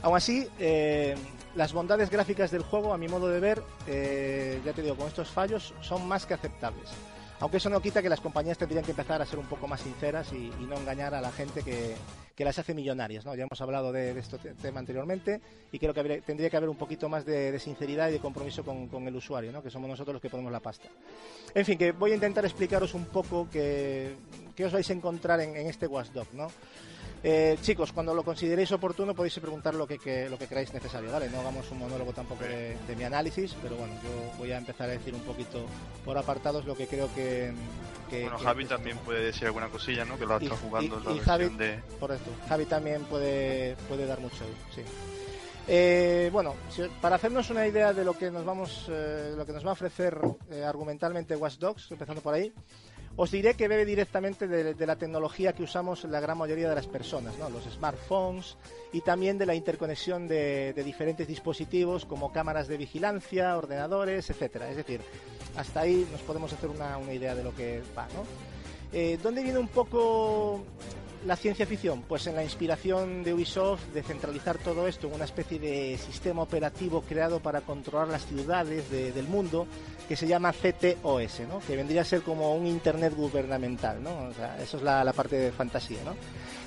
Aún 0.02 0.16
así, 0.16 0.48
eh, 0.58 1.14
las 1.54 1.72
bondades 1.72 2.10
gráficas 2.10 2.50
del 2.50 2.62
juego, 2.62 2.92
a 2.92 2.98
mi 2.98 3.08
modo 3.08 3.28
de 3.28 3.40
ver, 3.40 3.62
eh, 3.86 4.60
ya 4.64 4.72
te 4.72 4.82
digo, 4.82 4.96
con 4.96 5.08
estos 5.08 5.28
fallos 5.28 5.74
son 5.80 6.06
más 6.06 6.26
que 6.26 6.34
aceptables. 6.34 6.90
Aunque 7.40 7.56
eso 7.56 7.70
no 7.70 7.80
quita 7.80 8.02
que 8.02 8.10
las 8.10 8.20
compañías 8.20 8.58
tendrían 8.58 8.84
que 8.84 8.90
empezar 8.90 9.22
a 9.22 9.26
ser 9.26 9.38
un 9.38 9.46
poco 9.46 9.66
más 9.66 9.80
sinceras 9.80 10.30
y, 10.32 10.50
no 10.68 10.76
engañar 10.76 11.14
a 11.14 11.22
la 11.22 11.32
gente 11.32 11.62
que, 11.62 11.96
las 12.44 12.58
hace 12.58 12.72
millonarias. 12.72 13.24
¿no? 13.26 13.34
Ya 13.34 13.44
hemos 13.44 13.60
hablado 13.60 13.92
de, 13.92 14.18
este 14.18 14.38
tema 14.54 14.80
anteriormente 14.80 15.40
y 15.72 15.78
creo 15.78 15.92
que 15.92 16.22
tendría 16.22 16.48
que 16.48 16.56
haber 16.56 16.70
un 16.70 16.76
poquito 16.76 17.08
más 17.08 17.24
de, 17.24 17.58
sinceridad 17.58 18.08
y 18.08 18.12
de 18.12 18.18
compromiso 18.18 18.62
con, 18.62 19.06
el 19.06 19.16
usuario, 19.16 19.52
¿no? 19.52 19.62
que 19.62 19.70
somos 19.70 19.88
nosotros 19.88 20.14
los 20.14 20.22
que 20.22 20.30
ponemos 20.30 20.52
la 20.52 20.60
pasta. 20.60 20.88
En 21.54 21.64
fin, 21.64 21.76
que 21.76 21.92
voy 21.92 22.12
a 22.12 22.14
intentar 22.14 22.44
explicaros 22.44 22.94
un 22.94 23.06
poco 23.06 23.48
qué, 23.50 24.16
os 24.64 24.72
vais 24.72 24.88
a 24.88 24.92
encontrar 24.92 25.40
en, 25.40 25.56
en 25.56 25.66
este 25.66 25.86
Watchdog. 25.86 26.26
¿no? 26.34 26.48
Eh, 27.22 27.58
chicos, 27.60 27.92
cuando 27.92 28.14
lo 28.14 28.22
consideréis 28.22 28.72
oportuno 28.72 29.14
podéis 29.14 29.38
preguntar 29.38 29.74
lo 29.74 29.86
que, 29.86 30.28
lo 30.30 30.38
que 30.38 30.46
creáis 30.46 30.72
necesario, 30.72 31.12
¿vale? 31.12 31.28
No 31.28 31.40
hagamos 31.40 31.70
un 31.70 31.80
monólogo 31.80 32.12
tampoco 32.14 32.44
de, 32.44 32.96
mi 32.96 33.04
análisis, 33.04 33.54
pero 33.62 33.76
bueno, 33.76 33.92
yo 34.02 34.38
voy 34.38 34.52
a 34.52 34.58
empezar 34.58 34.88
a 34.88 34.92
decir 34.92 35.14
un 35.14 35.20
poquito 35.20 35.66
por 36.02 36.16
apartados 36.16 36.64
lo 36.64 36.74
que 36.74 36.86
creo 36.86 37.12
que... 37.14 37.52
bueno, 38.10 38.38
Javi 38.38 38.64
también 38.64 38.96
puede 38.98 39.22
decir 39.22 39.46
alguna 39.46 39.68
cosilla, 39.68 40.06
¿no? 40.06 40.18
Que 40.18 40.24
lo 40.24 40.34
ha 40.34 40.38
estado 40.38 40.56
jugando 40.56 41.02
y, 41.14 41.18
Javi, 41.18 41.48
de... 41.50 41.82
Correcto, 41.98 42.30
Javi 42.48 42.64
también 42.64 43.04
puede, 43.04 43.76
puede 43.88 44.06
dar 44.06 44.20
mucho, 44.20 44.44
sí. 44.74 44.82
Eh, 45.68 46.30
bueno, 46.32 46.54
para 47.02 47.16
hacernos 47.16 47.50
una 47.50 47.66
idea 47.66 47.92
de 47.92 48.02
lo 48.02 48.16
que 48.16 48.30
nos 48.30 48.46
vamos, 48.46 48.86
eh, 48.88 49.34
lo 49.36 49.44
que 49.44 49.52
nos 49.52 49.64
va 49.64 49.70
a 49.70 49.74
ofrecer 49.74 50.18
argumentalmente 50.66 51.36
Watch 51.36 51.58
Dogs, 51.58 51.90
empezando 51.92 52.22
por 52.22 52.32
ahí, 52.32 52.52
os 53.20 53.30
diré 53.30 53.52
que 53.52 53.68
bebe 53.68 53.84
directamente 53.84 54.48
de, 54.48 54.86
la 54.86 54.96
tecnología 54.96 55.52
que 55.52 55.62
usamos 55.62 56.04
la 56.04 56.20
gran 56.20 56.38
mayoría 56.38 56.70
de 56.70 56.74
las 56.74 56.86
personas, 56.86 57.34
los 57.38 57.64
smartphones 57.64 58.56
y 58.94 59.02
también 59.02 59.36
de 59.36 59.44
la 59.44 59.54
interconexión 59.54 60.26
de, 60.26 60.72
diferentes 60.72 61.28
dispositivos 61.28 62.06
como 62.06 62.32
cámaras 62.32 62.66
de 62.66 62.78
vigilancia, 62.78 63.58
ordenadores, 63.58 64.30
etcétera. 64.30 64.70
Es 64.70 64.76
decir, 64.76 65.02
hasta 65.54 65.80
ahí 65.80 66.08
nos 66.10 66.22
podemos 66.22 66.50
hacer 66.50 66.70
una, 66.70 66.98
idea 67.12 67.34
de 67.34 67.44
lo 67.44 67.54
que 67.54 67.82
va. 67.96 68.08
¿no? 68.14 68.24
Eh, 68.90 69.18
¿Dónde 69.22 69.42
viene 69.42 69.58
un 69.58 69.68
poco 69.68 70.64
la 71.26 71.36
ciencia 71.36 71.66
ficción? 71.66 72.02
Pues 72.02 72.26
en 72.26 72.34
la 72.34 72.42
inspiración 72.42 73.22
de 73.22 73.34
Ubisoft 73.34 73.86
de 73.92 74.02
centralizar 74.02 74.58
todo 74.58 74.86
esto 74.86 75.06
en 75.06 75.14
una 75.14 75.24
especie 75.24 75.58
de 75.58 75.98
sistema 75.98 76.42
operativo 76.42 77.02
creado 77.02 77.40
para 77.40 77.60
controlar 77.60 78.08
las 78.08 78.26
ciudades 78.26 78.90
del 78.90 79.26
mundo 79.26 79.66
que 80.08 80.16
se 80.16 80.26
llama 80.26 80.52
CTOS, 80.52 81.40
¿no? 81.48 81.60
que 81.66 81.76
vendría 81.76 82.02
a 82.02 82.04
ser 82.04 82.22
como 82.22 82.54
un 82.54 82.66
Internet 82.66 83.14
gubernamental. 83.14 84.02
¿no? 84.02 84.28
O 84.28 84.34
sea, 84.34 84.60
eso 84.60 84.76
es 84.76 84.82
la, 84.82 85.12
parte 85.12 85.36
de 85.36 85.52
fantasía. 85.52 85.98
¿no? 86.04 86.16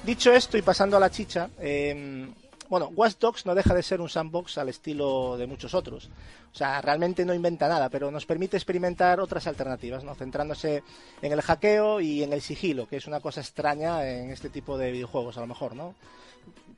Dicho 0.04 0.32
esto 0.32 0.58
y 0.58 0.62
pasando 0.62 0.98
a 0.98 1.00
la 1.00 1.10
chicha, 1.10 1.50
eh, 1.60 2.28
bueno, 2.70 2.92
Watch 2.96 3.18
Dogs 3.20 3.46
no 3.46 3.56
deja 3.56 3.74
de 3.74 3.84
ser 3.84 4.02
un 4.02 4.10
sandbox 4.10 4.58
al 4.58 4.70
estilo 4.70 5.38
de 5.38 5.48
muchos 5.48 5.74
otros. 5.74 6.10
O 6.52 6.56
sea, 6.56 6.82
realmente 6.82 7.26
no 7.26 7.34
inventa 7.34 7.68
nada, 7.68 7.90
pero 7.90 8.12
nos 8.12 8.26
permite 8.26 8.58
experimentar 8.58 9.20
otras 9.20 9.48
alternativas, 9.48 10.04
¿no? 10.04 10.16
Centrándose 10.16 10.84
en 11.22 11.32
el 11.32 11.42
hackeo 11.42 12.00
y 12.00 12.24
en 12.24 12.34
el 12.34 12.42
sigilo, 12.42 12.88
que 12.88 12.98
es 12.98 13.08
una 13.08 13.20
cosa 13.20 13.42
extraña 13.42 14.08
en 14.08 14.30
este 14.30 14.50
tipo 14.50 14.78
de 14.78 14.92
videojuegos, 14.92 15.38
a 15.38 15.42
lo 15.42 15.48
mejor, 15.48 15.76
¿no? 15.76 15.96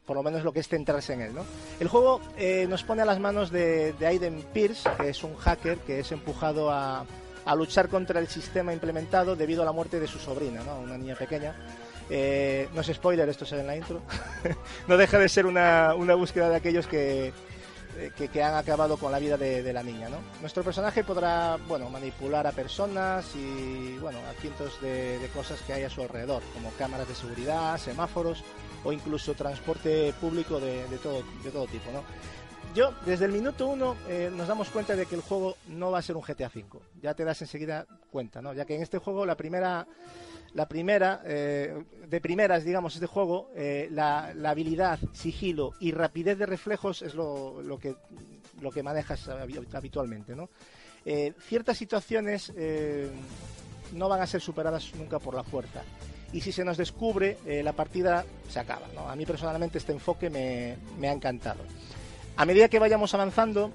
Por 0.05 0.15
lo 0.15 0.23
menos 0.23 0.43
lo 0.43 0.53
que 0.53 0.59
es 0.59 0.67
centrarse 0.67 1.13
en 1.13 1.21
él, 1.21 1.33
¿no? 1.33 1.43
El 1.79 1.87
juego 1.87 2.21
eh, 2.37 2.67
nos 2.69 2.83
pone 2.83 3.01
a 3.01 3.05
las 3.05 3.19
manos 3.19 3.51
de, 3.51 3.93
de 3.93 4.07
Aiden 4.07 4.43
Pierce, 4.53 4.89
que 4.97 5.09
es 5.09 5.23
un 5.23 5.35
hacker 5.35 5.79
que 5.79 5.99
es 5.99 6.11
empujado 6.11 6.69
a, 6.71 7.05
a 7.45 7.55
luchar 7.55 7.89
contra 7.89 8.19
el 8.19 8.27
sistema 8.27 8.73
implementado 8.73 9.35
debido 9.35 9.61
a 9.61 9.65
la 9.65 9.71
muerte 9.71 9.99
de 9.99 10.07
su 10.07 10.19
sobrina, 10.19 10.63
¿no? 10.63 10.79
Una 10.79 10.97
niña 10.97 11.15
pequeña 11.15 11.55
eh, 12.09 12.69
no 12.73 12.81
es 12.81 12.87
spoiler, 12.87 13.27
esto 13.29 13.45
se 13.45 13.59
en 13.59 13.67
la 13.67 13.75
intro. 13.75 14.01
no 14.87 14.97
deja 14.97 15.17
de 15.17 15.29
ser 15.29 15.45
una, 15.45 15.93
búsqueda 15.93 16.49
de 16.49 16.55
aquellos 16.55 16.87
que, 16.87 17.33
que, 18.31 18.43
han 18.43 18.55
acabado 18.55 18.97
con 18.97 19.11
la 19.11 19.19
vida 19.19 19.37
de, 19.37 19.73
la 19.73 19.83
niña. 19.83 20.09
¿no? 20.09 20.17
Nuestro 20.41 20.63
personaje 20.63 21.03
podrá 21.03 21.57
bueno, 21.67 21.89
manipular 21.89 22.45
a 22.45 22.51
personas 22.51 23.35
y 23.35 23.97
bueno, 23.97 24.19
a 24.29 24.39
cientos 24.39 24.79
de, 24.81 25.29
cosas 25.33 25.59
que 25.61 25.73
hay 25.73 25.83
a 25.83 25.89
su 25.89 26.01
alrededor, 26.01 26.43
como 26.53 26.71
cámaras 26.71 27.07
de 27.07 27.15
seguridad, 27.15 27.77
semáforos 27.77 28.43
o 28.83 28.93
incluso 28.93 29.33
transporte 29.33 30.13
público 30.21 30.59
de, 30.59 30.83
todo, 31.01 31.23
de 31.43 31.49
todo 31.49 31.65
tipo. 31.65 31.91
¿no? 31.91 32.03
Yo, 32.75 32.93
desde 33.05 33.25
el 33.25 33.31
minuto 33.31 33.67
uno, 33.67 33.95
eh, 34.07 34.29
nos 34.35 34.47
damos 34.47 34.69
cuenta 34.69 34.95
de 34.95 35.05
que 35.05 35.15
el 35.15 35.21
juego 35.21 35.55
no 35.69 35.91
va 35.91 35.99
a 35.99 36.01
ser 36.03 36.17
un 36.17 36.21
GTA 36.21 36.51
V. 36.53 36.65
Ya 37.01 37.13
te 37.15 37.23
das 37.23 37.41
enseguida 37.41 37.87
cuenta, 38.11 38.41
¿no? 38.41 38.53
ya 38.53 38.65
que 38.65 38.75
en 38.75 38.83
este 38.83 38.99
juego 38.99 39.25
la 39.25 39.35
primera 39.35 39.87
la 40.55 40.69
primera, 40.69 41.21
eh, 41.25 41.83
de 42.07 42.21
primeras, 42.21 42.63
digamos, 42.63 42.95
este 42.95 43.07
juego, 43.07 43.51
eh, 43.55 43.89
la, 43.91 44.33
habilidad, 44.45 44.99
sigilo 45.11 45.73
y 45.81 45.91
rapidez 45.91 46.37
de 46.37 46.45
reflejos 46.45 47.01
es 47.01 47.13
lo, 47.13 47.77
que, 47.79 47.95
lo 48.61 48.71
que 48.71 48.81
manejas 48.81 49.27
habitualmente, 49.27 50.33
¿no? 50.33 50.49
Eh, 51.05 51.33
ciertas 51.39 51.77
situaciones 51.77 52.53
no 53.93 54.09
van 54.09 54.21
a 54.21 54.25
ser 54.25 54.41
superadas 54.41 54.95
nunca 54.95 55.19
por 55.19 55.35
la 55.35 55.43
fuerza. 55.43 55.83
Y 56.31 56.39
si 56.41 56.51
se 56.51 56.63
nos 56.63 56.77
descubre, 56.77 57.37
la 57.45 57.73
partida 57.73 58.25
se 58.49 58.59
acaba. 58.59 58.87
¿no? 58.95 59.07
A 59.07 59.15
mí 59.15 59.25
personalmente 59.25 59.77
este 59.77 59.91
enfoque 59.91 60.29
me, 60.29 60.77
me 60.97 61.09
ha 61.09 61.13
encantado. 61.13 61.63
A 62.37 62.45
medida 62.45 62.67
que 62.67 62.79
vayamos 62.79 63.13
avanzando, 63.13 63.71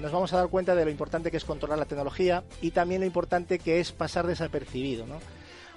nos 0.00 0.12
vamos 0.12 0.32
a 0.32 0.38
dar 0.38 0.48
cuenta 0.48 0.74
de 0.74 0.84
lo 0.84 0.90
importante 0.90 1.30
que 1.30 1.36
es 1.36 1.44
controlar 1.44 1.78
la 1.78 1.84
tecnología 1.84 2.42
y 2.60 2.72
también 2.72 3.02
lo 3.02 3.06
importante 3.06 3.60
que 3.60 3.78
es 3.78 3.92
pasar 3.92 4.26
desapercibido. 4.26 5.06
¿no? 5.06 5.20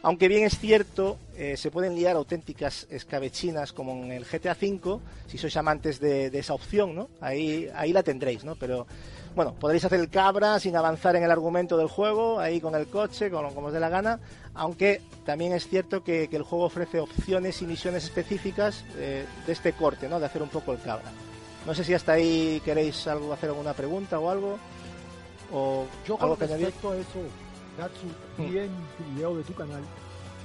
Aunque 0.03 0.27
bien 0.27 0.45
es 0.45 0.59
cierto, 0.59 1.17
eh, 1.35 1.57
se 1.57 1.71
pueden 1.71 1.95
liar 1.95 2.15
auténticas 2.15 2.87
escabechinas 2.89 3.73
como 3.73 3.93
en 4.03 4.11
el 4.11 4.25
GTA 4.25 4.55
V, 4.59 4.99
si 5.27 5.37
sois 5.37 5.57
amantes 5.57 5.99
de, 5.99 6.27
esa 6.27 6.53
opción, 6.53 6.95
¿no? 6.95 7.09
Ahí, 7.19 7.69
ahí 7.75 7.91
la 7.91 8.03
tendréis, 8.03 8.43
¿no? 8.43 8.55
Pero 8.55 8.85
bueno, 9.35 9.53
podréis 9.53 9.85
hacer 9.85 9.99
el 9.99 10.09
cabra 10.09 10.59
sin 10.59 10.75
avanzar 10.75 11.15
en 11.15 11.23
el 11.23 11.31
argumento 11.31 11.77
del 11.77 11.87
juego, 11.87 12.39
ahí 12.39 12.61
con 12.61 12.75
el 12.75 12.87
coche, 12.87 13.29
con, 13.29 13.53
como 13.53 13.67
os 13.67 13.73
dé 13.73 13.79
la 13.79 13.89
gana, 13.89 14.19
aunque 14.53 15.01
también 15.25 15.53
es 15.53 15.67
cierto 15.67 16.03
que, 16.03 16.29
el 16.31 16.43
juego 16.43 16.65
ofrece 16.65 16.99
opciones 16.99 17.61
y 17.61 17.65
misiones 17.65 18.03
específicas 18.05 18.83
eh, 18.97 19.25
de 19.45 19.53
este 19.53 19.73
corte, 19.73 20.07
¿no? 20.07 20.19
De 20.19 20.25
hacer 20.25 20.41
un 20.41 20.49
poco 20.49 20.73
el 20.73 20.79
cabra. 20.79 21.11
No 21.65 21.75
sé 21.75 21.83
si 21.83 21.93
hasta 21.93 22.13
ahí 22.13 22.61
queréis 22.63 23.07
algo, 23.07 23.33
hacer 23.33 23.49
alguna 23.49 23.73
pregunta 23.73 24.19
o 24.19 24.29
algo. 24.29 24.57
O 25.51 25.85
Yo 26.07 26.17
algo 26.19 26.37
que 26.37 26.45
añadir. 26.45 26.67
eso, 26.69 26.93
Gatsu, 27.77 28.07
vi 28.37 28.57
en 28.57 28.69
video 29.13 29.37
de 29.37 29.43
tu 29.43 29.53
canal 29.53 29.81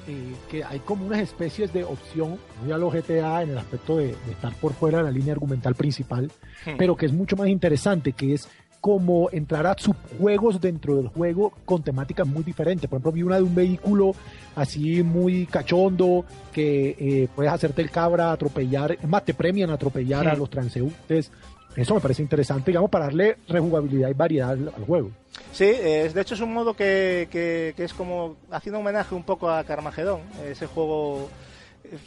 eh, 0.06 0.34
que 0.50 0.64
hay 0.64 0.80
como 0.80 1.06
unas 1.06 1.20
especies 1.20 1.72
de 1.72 1.84
opción, 1.84 2.36
muy 2.62 2.72
a 2.72 2.78
los 2.78 2.92
GTA 2.92 3.42
en 3.42 3.50
el 3.50 3.58
aspecto 3.58 3.98
de, 3.98 4.16
estar 4.30 4.52
por 4.56 4.72
fuera 4.74 4.98
de 4.98 5.04
la 5.04 5.10
línea 5.10 5.32
argumental 5.32 5.74
principal, 5.74 6.30
hmm. 6.66 6.76
pero 6.76 6.96
que 6.96 7.06
es 7.06 7.12
mucho 7.12 7.36
más 7.36 7.48
interesante, 7.48 8.12
que 8.12 8.34
es 8.34 8.48
como 8.82 9.30
entrar 9.30 9.64
a 9.68 9.76
subjuegos 9.78 10.60
dentro 10.60 10.96
del 10.96 11.06
juego 11.06 11.52
con 11.64 11.84
temáticas 11.84 12.26
muy 12.26 12.42
diferentes. 12.42 12.90
Por 12.90 12.96
ejemplo, 12.96 13.12
vi 13.12 13.22
una 13.22 13.36
de 13.36 13.44
un 13.44 13.54
vehículo 13.54 14.12
así 14.56 15.04
muy 15.04 15.46
cachondo 15.46 16.24
que 16.52 16.96
eh, 16.98 17.28
puedes 17.32 17.52
hacerte 17.52 17.80
el 17.80 17.92
cabra, 17.92 18.32
atropellar, 18.32 18.90
es 18.90 19.08
más, 19.08 19.24
te 19.24 19.34
premian 19.34 19.70
atropellar 19.70 20.26
a 20.26 20.34
los 20.34 20.50
transeúntes. 20.50 21.30
Eso 21.76 21.94
me 21.94 22.00
parece 22.00 22.22
interesante, 22.22 22.70
digamos, 22.70 22.90
para 22.90 23.06
darle 23.06 23.38
rejugabilidad 23.48 24.10
y 24.10 24.14
variedad 24.14 24.50
al, 24.50 24.70
juego. 24.86 25.10
Sí, 25.52 25.64
de 25.64 26.20
hecho 26.20 26.34
es 26.34 26.40
un 26.40 26.52
modo 26.52 26.74
que, 26.74 27.28
que, 27.30 27.74
es 27.76 27.94
como 27.94 28.36
haciendo 28.50 28.80
homenaje 28.80 29.14
un 29.14 29.24
poco 29.24 29.50
a 29.50 29.64
Carmagedón, 29.64 30.20
ese 30.46 30.66
juego 30.66 31.28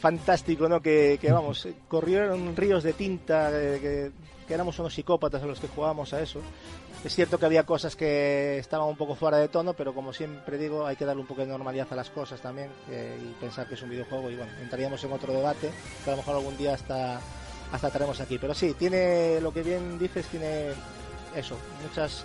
fantástico, 0.00 0.68
¿no? 0.68 0.80
Que, 0.80 1.18
que 1.20 1.32
vamos, 1.32 1.68
corrieron 1.88 2.56
ríos 2.56 2.82
de 2.82 2.92
tinta, 2.92 3.50
que, 3.50 4.12
que 4.46 4.54
éramos 4.54 4.78
unos 4.78 4.94
psicópatas 4.94 5.42
los 5.42 5.60
que 5.60 5.68
jugábamos 5.68 6.12
a 6.14 6.20
eso. 6.20 6.40
Es 7.04 7.14
cierto 7.14 7.38
que 7.38 7.46
había 7.46 7.64
cosas 7.64 7.94
que 7.94 8.58
estaban 8.58 8.88
un 8.88 8.96
poco 8.96 9.14
fuera 9.14 9.36
de 9.38 9.48
tono, 9.48 9.74
pero 9.74 9.94
como 9.94 10.12
siempre 10.12 10.58
digo, 10.58 10.86
hay 10.86 10.96
que 10.96 11.04
darle 11.04 11.22
un 11.22 11.28
poco 11.28 11.42
de 11.42 11.46
normalidad 11.46 11.86
a 11.90 11.94
las 11.94 12.10
cosas 12.10 12.40
también 12.40 12.70
y 12.88 13.32
pensar 13.40 13.68
que 13.68 13.74
es 13.74 13.82
un 13.82 13.90
videojuego. 13.90 14.30
Y 14.30 14.36
bueno, 14.36 14.50
entraríamos 14.60 15.02
en 15.04 15.12
otro 15.12 15.32
debate 15.32 15.70
que 16.04 16.10
a 16.10 16.14
lo 16.14 16.16
mejor 16.16 16.36
algún 16.36 16.56
día 16.56 16.74
hasta, 16.74 17.20
hasta 17.72 17.88
estaremos 17.88 18.20
aquí. 18.20 18.38
Pero 18.38 18.54
sí, 18.54 18.74
tiene 18.74 19.40
lo 19.40 19.52
que 19.52 19.62
bien 19.62 19.98
dices, 19.98 20.26
tiene 20.26 20.70
eso, 21.34 21.56
muchas, 21.82 22.24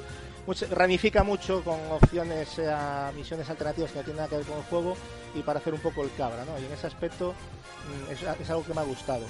ramifica 0.72 1.24
mucho 1.24 1.64
con 1.64 1.80
opciones 1.92 2.60
a 2.60 3.12
misiones 3.16 3.50
alternativas 3.50 3.92
que 3.92 3.98
no 4.00 4.04
tienen 4.04 4.18
nada 4.18 4.30
que 4.30 4.38
ver 4.38 4.46
con 4.46 4.58
el 4.58 4.64
juego 4.64 4.96
y 5.36 5.42
para 5.42 5.60
hacer 5.60 5.74
un 5.74 5.82
poco 5.82 6.04
el 6.04 6.12
cabra, 6.14 6.46
¿no? 6.46 6.60
Y 6.60 6.66
en 6.66 6.72
ese 6.72 6.88
aspecto 6.88 7.34
mm, 7.34 8.12
es, 8.12 8.22
es 8.42 8.50
algo 8.50 8.64
que 8.64 8.74
me 8.74 8.82
ha 8.82 8.86
gustado. 8.86 9.26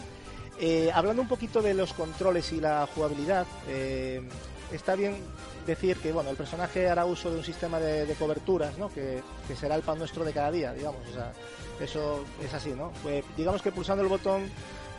Eh, 0.63 0.91
hablando 0.93 1.23
un 1.23 1.27
poquito 1.27 1.61
de 1.63 1.73
los 1.73 1.91
controles 1.93 2.51
y 2.53 2.61
la 2.61 2.87
jugabilidad, 2.93 3.47
eh, 3.67 4.21
está 4.71 4.93
bien 4.93 5.15
decir 5.65 5.97
que 5.97 6.11
bueno, 6.11 6.29
el 6.29 6.37
personaje 6.37 6.87
hará 6.87 7.03
uso 7.05 7.31
de 7.31 7.37
un 7.37 7.43
sistema 7.43 7.79
de, 7.79 8.13
coberturas, 8.13 8.77
¿no? 8.77 8.89
Que, 8.93 9.23
será 9.59 9.75
el 9.75 9.81
pan 9.81 9.97
nuestro 9.97 10.23
de 10.23 10.33
cada 10.33 10.51
día, 10.51 10.71
digamos. 10.71 11.01
O 11.09 11.13
sea, 11.13 11.33
eso 11.79 12.23
es 12.43 12.53
así, 12.53 12.71
¿no? 12.71 12.91
Pues, 13.01 13.23
digamos 13.35 13.63
que 13.63 13.71
pulsando 13.71 14.03
el 14.03 14.09
botón 14.09 14.43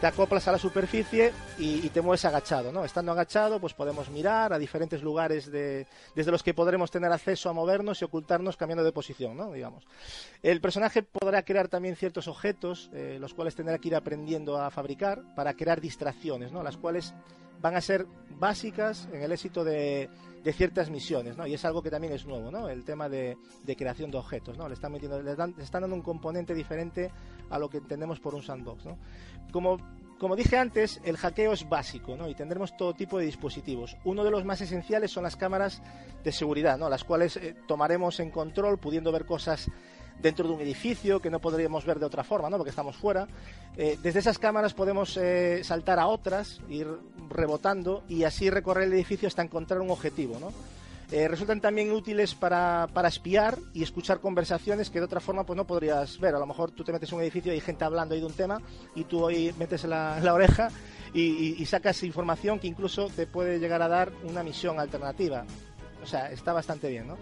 te 0.03 0.09
acoplas 0.09 0.49
a 0.49 0.51
la 0.51 0.59
superficie 0.59 1.33
y, 1.59 1.89
te 1.91 2.01
mueves 2.01 2.25
agachado, 2.25 2.73
¿no? 2.73 2.85
Estando 2.85 3.13
agachado, 3.13 3.61
pues 3.61 3.73
podemos 3.73 4.11
mirar 4.11 4.53
a 4.53 4.59
diferentes 4.59 5.01
lugares 5.01 5.49
de, 5.49 5.87
desde 6.17 6.33
los 6.33 6.43
que 6.43 6.55
podremos 6.55 6.91
tener 6.91 7.13
acceso 7.13 7.49
a 7.49 7.53
movernos 7.53 8.03
y 8.03 8.05
ocultarnos 8.05 8.57
cambiando 8.57 8.83
de 8.83 8.91
posición, 8.91 9.37
¿no? 9.37 9.53
Digamos. 9.53 9.87
El 10.43 10.61
personaje 10.61 11.05
podrá 11.05 11.45
crear 11.45 11.69
también 11.69 11.95
ciertos 11.95 12.27
objetos, 12.27 12.91
eh, 12.93 13.19
los 13.21 13.33
cuales 13.33 13.55
tendrá 13.55 13.79
que 13.79 13.91
ir 13.91 13.95
aprendiendo 13.95 14.61
a 14.61 14.73
fabricar 14.73 15.23
para 15.37 15.55
crear 15.55 15.81
distracciones, 15.81 16.51
¿no? 16.51 16.65
Las 16.65 16.77
cuales 16.77 17.15
van 17.61 17.77
a 17.77 17.81
ser 17.81 18.05
básicas 18.29 19.09
en 19.13 19.23
el 19.23 19.31
éxito 19.31 19.63
de, 19.63 20.11
ciertas 20.51 20.91
misiones, 20.91 21.37
¿no? 21.37 21.47
Y 21.47 21.55
es 21.55 21.65
algo 21.65 21.83
que 21.83 21.91
también 21.91 22.13
es 22.13 22.27
nuevo, 22.27 22.51
¿no? 22.51 22.69
El 22.69 22.85
tema 22.85 23.09
de, 23.09 23.37
creación 23.77 24.11
de 24.11 24.19
objetos, 24.19 24.59
¿no? 24.59 24.67
Le 24.67 24.75
están 24.75 24.91
metiendo, 24.91 25.23
le, 25.23 25.37
dan, 25.37 25.55
le 25.57 25.63
están 25.63 25.83
dando 25.83 25.95
un 25.95 26.03
componente 26.03 26.55
diferente 26.55 27.11
a 27.51 27.59
lo 27.59 27.69
que 27.69 27.79
entendemos 27.79 28.19
por 28.19 28.35
un 28.35 28.43
sandbox, 28.43 28.85
¿no? 28.87 28.99
Como, 29.53 29.79
como 30.19 30.35
dije 30.35 30.57
antes, 30.57 31.01
el 31.05 31.17
hackeo 31.17 31.53
es 31.53 31.69
básico, 31.69 32.17
¿no? 32.17 32.29
Y 32.29 32.35
tendremos 32.35 32.77
todo 32.77 32.95
tipo 32.95 33.19
de 33.19 33.27
dispositivos. 33.27 33.97
Uno 34.05 34.25
de 34.25 34.31
los 34.31 34.45
más 34.45 34.61
esenciales 34.61 35.13
son 35.13 35.23
las 35.23 35.37
cámaras 35.37 35.83
de 36.25 36.33
seguridad, 36.33 36.79
¿no? 36.79 36.89
Las 36.89 37.05
cuales 37.05 37.37
eh, 37.37 37.55
tomaremos 37.69 38.19
en 38.19 38.31
control 38.31 38.79
pudiendo 38.79 39.13
ver 39.13 39.27
cosas 39.27 39.69
dentro 40.23 40.47
de 40.47 40.55
un 40.55 40.61
edificio 40.61 41.21
que 41.21 41.31
no 41.31 41.41
podríamos 41.41 41.85
ver 41.85 41.99
de 41.99 42.07
otra 42.07 42.25
forma, 42.25 42.49
¿no? 42.49 42.57
Porque 42.57 42.71
estamos 42.71 42.97
fuera. 42.97 43.27
Eh, 43.77 43.99
desde 44.03 44.21
esas 44.21 44.39
cámaras 44.39 44.75
podemos 44.75 45.17
eh, 45.17 45.63
saltar 45.65 45.99
a 45.99 46.07
otras, 46.07 46.61
ir 46.69 46.87
rebotando 47.29 48.05
y 48.09 48.25
así 48.25 48.49
recorrer 48.51 48.85
el 48.85 48.93
edificio 48.95 49.29
hasta 49.29 49.43
encontrar 49.43 49.81
un 49.81 49.91
objetivo, 49.91 50.39
¿no? 50.39 50.53
Eh, 51.11 51.29
resultan 51.29 51.61
también 51.61 51.93
útiles 51.93 52.35
para, 52.35 52.89
para, 52.95 53.09
espiar 53.09 53.59
y 53.75 53.83
escuchar 53.83 54.21
conversaciones 54.21 54.89
que 54.89 54.99
de 54.99 55.05
otra 55.05 55.21
forma 55.21 55.45
pues 55.45 55.59
no 55.59 55.67
podrías 55.67 56.19
ver. 56.19 56.35
A 56.35 56.39
lo 56.39 56.47
mejor 56.47 56.71
tú 56.71 56.85
te 56.85 56.93
metes 56.93 57.11
en 57.11 57.17
un 57.17 57.23
edificio 57.23 57.53
y 57.53 57.57
hay 57.57 57.61
gente 57.61 57.85
hablando 57.85 58.15
ahí 58.15 58.21
de 58.21 58.27
un 58.27 58.33
tema 58.33 58.63
y 58.95 59.05
tú 59.05 59.23
hoy 59.23 59.55
metes 59.59 59.85
la, 59.85 60.19
la 60.21 60.33
oreja 60.33 60.71
y, 61.15 61.65
sacas 61.67 62.03
información 62.03 62.59
que 62.59 62.67
incluso 62.67 63.09
te 63.09 63.27
puede 63.27 63.59
llegar 63.59 63.83
a 63.83 63.89
dar 63.89 64.13
una 64.25 64.43
misión 64.43 64.81
alternativa. 64.81 65.45
O 66.03 66.07
sea, 66.07 66.31
está 66.31 66.53
bastante 66.53 66.89
bien, 66.89 67.07
¿no? 67.07 67.17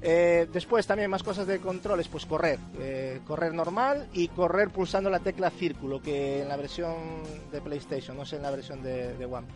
Eh, 0.00 0.46
después 0.52 0.86
también 0.86 1.10
más 1.10 1.22
cosas 1.22 1.46
de 1.46 1.58
controles, 1.58 2.06
pues 2.08 2.24
correr, 2.24 2.58
eh, 2.78 3.20
correr 3.26 3.52
normal 3.52 4.08
y 4.12 4.28
correr 4.28 4.70
pulsando 4.70 5.10
la 5.10 5.18
tecla 5.18 5.50
círculo, 5.50 6.00
que 6.00 6.42
en 6.42 6.48
la 6.48 6.56
versión 6.56 6.94
de 7.50 7.60
PlayStation, 7.60 8.16
no 8.16 8.24
sé 8.24 8.36
en 8.36 8.42
la 8.42 8.50
versión 8.50 8.82
de, 8.82 9.16
de 9.16 9.24
One. 9.24 9.48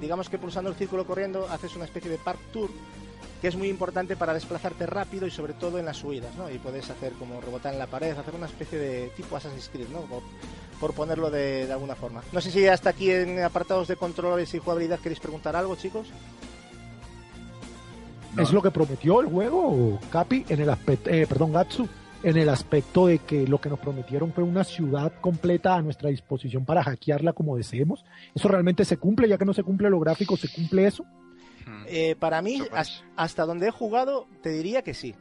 Digamos 0.00 0.28
que 0.28 0.38
pulsando 0.38 0.68
el 0.68 0.76
círculo 0.76 1.06
corriendo 1.06 1.48
haces 1.48 1.74
una 1.76 1.86
especie 1.86 2.10
de 2.10 2.18
park 2.18 2.38
tour 2.52 2.70
que 3.40 3.48
es 3.48 3.56
muy 3.56 3.68
importante 3.68 4.16
para 4.16 4.34
desplazarte 4.34 4.86
rápido 4.86 5.26
y 5.26 5.30
sobre 5.30 5.52
todo 5.52 5.78
en 5.78 5.84
las 5.84 5.98
subidas, 5.98 6.34
¿no? 6.36 6.50
Y 6.50 6.58
puedes 6.58 6.88
hacer 6.88 7.12
como 7.14 7.40
rebotar 7.40 7.72
en 7.72 7.78
la 7.78 7.86
pared, 7.86 8.16
hacer 8.16 8.34
una 8.34 8.46
especie 8.46 8.78
de 8.78 9.08
tipo 9.16 9.36
Assassin's 9.36 9.68
Creed, 9.68 9.88
¿no? 9.88 10.00
Por, 10.80 10.94
ponerlo 10.94 11.30
de, 11.30 11.70
alguna 11.70 11.94
forma. 11.94 12.22
No 12.32 12.40
sé 12.40 12.50
si 12.50 12.66
hasta 12.66 12.90
aquí 12.90 13.10
en 13.10 13.42
apartados 13.42 13.88
de 13.88 13.96
controles 13.96 14.52
y 14.54 14.58
jugabilidad 14.58 15.00
queréis 15.00 15.20
preguntar 15.20 15.56
algo, 15.56 15.76
chicos. 15.76 16.08
¿Es 18.38 18.52
lo 18.52 18.62
que 18.62 18.70
prometió 18.70 19.20
el 19.20 19.26
juego, 19.26 19.98
Capi, 20.10 20.44
en 20.48 20.60
el 20.60 20.70
aspecto, 20.70 21.10
eh, 21.10 21.26
perdón, 21.26 21.52
Gatsu, 21.52 21.88
en 22.22 22.36
el 22.36 22.48
aspecto 22.48 23.06
de 23.06 23.18
que 23.18 23.46
lo 23.46 23.60
que 23.60 23.68
nos 23.68 23.78
prometieron 23.78 24.32
fue 24.32 24.44
una 24.44 24.64
ciudad 24.64 25.12
completa 25.20 25.74
a 25.74 25.82
nuestra 25.82 26.10
disposición 26.10 26.64
para 26.64 26.82
hackearla 26.82 27.32
como 27.32 27.56
deseemos? 27.56 28.04
¿Eso 28.34 28.48
realmente 28.48 28.84
se 28.84 28.98
cumple? 28.98 29.28
Ya 29.28 29.38
que 29.38 29.44
no 29.44 29.54
se 29.54 29.62
cumple 29.62 29.88
lo 29.88 30.00
gráfico, 30.00 30.36
¿se 30.36 30.48
cumple 30.48 30.86
eso? 30.86 31.04
Eh, 31.86 32.14
para 32.18 32.42
mí, 32.42 32.60
hasta 33.16 33.46
donde 33.46 33.68
he 33.68 33.70
jugado, 33.70 34.26
te 34.42 34.50
diría 34.50 34.82
que 34.82 34.94
sí. 34.94 35.14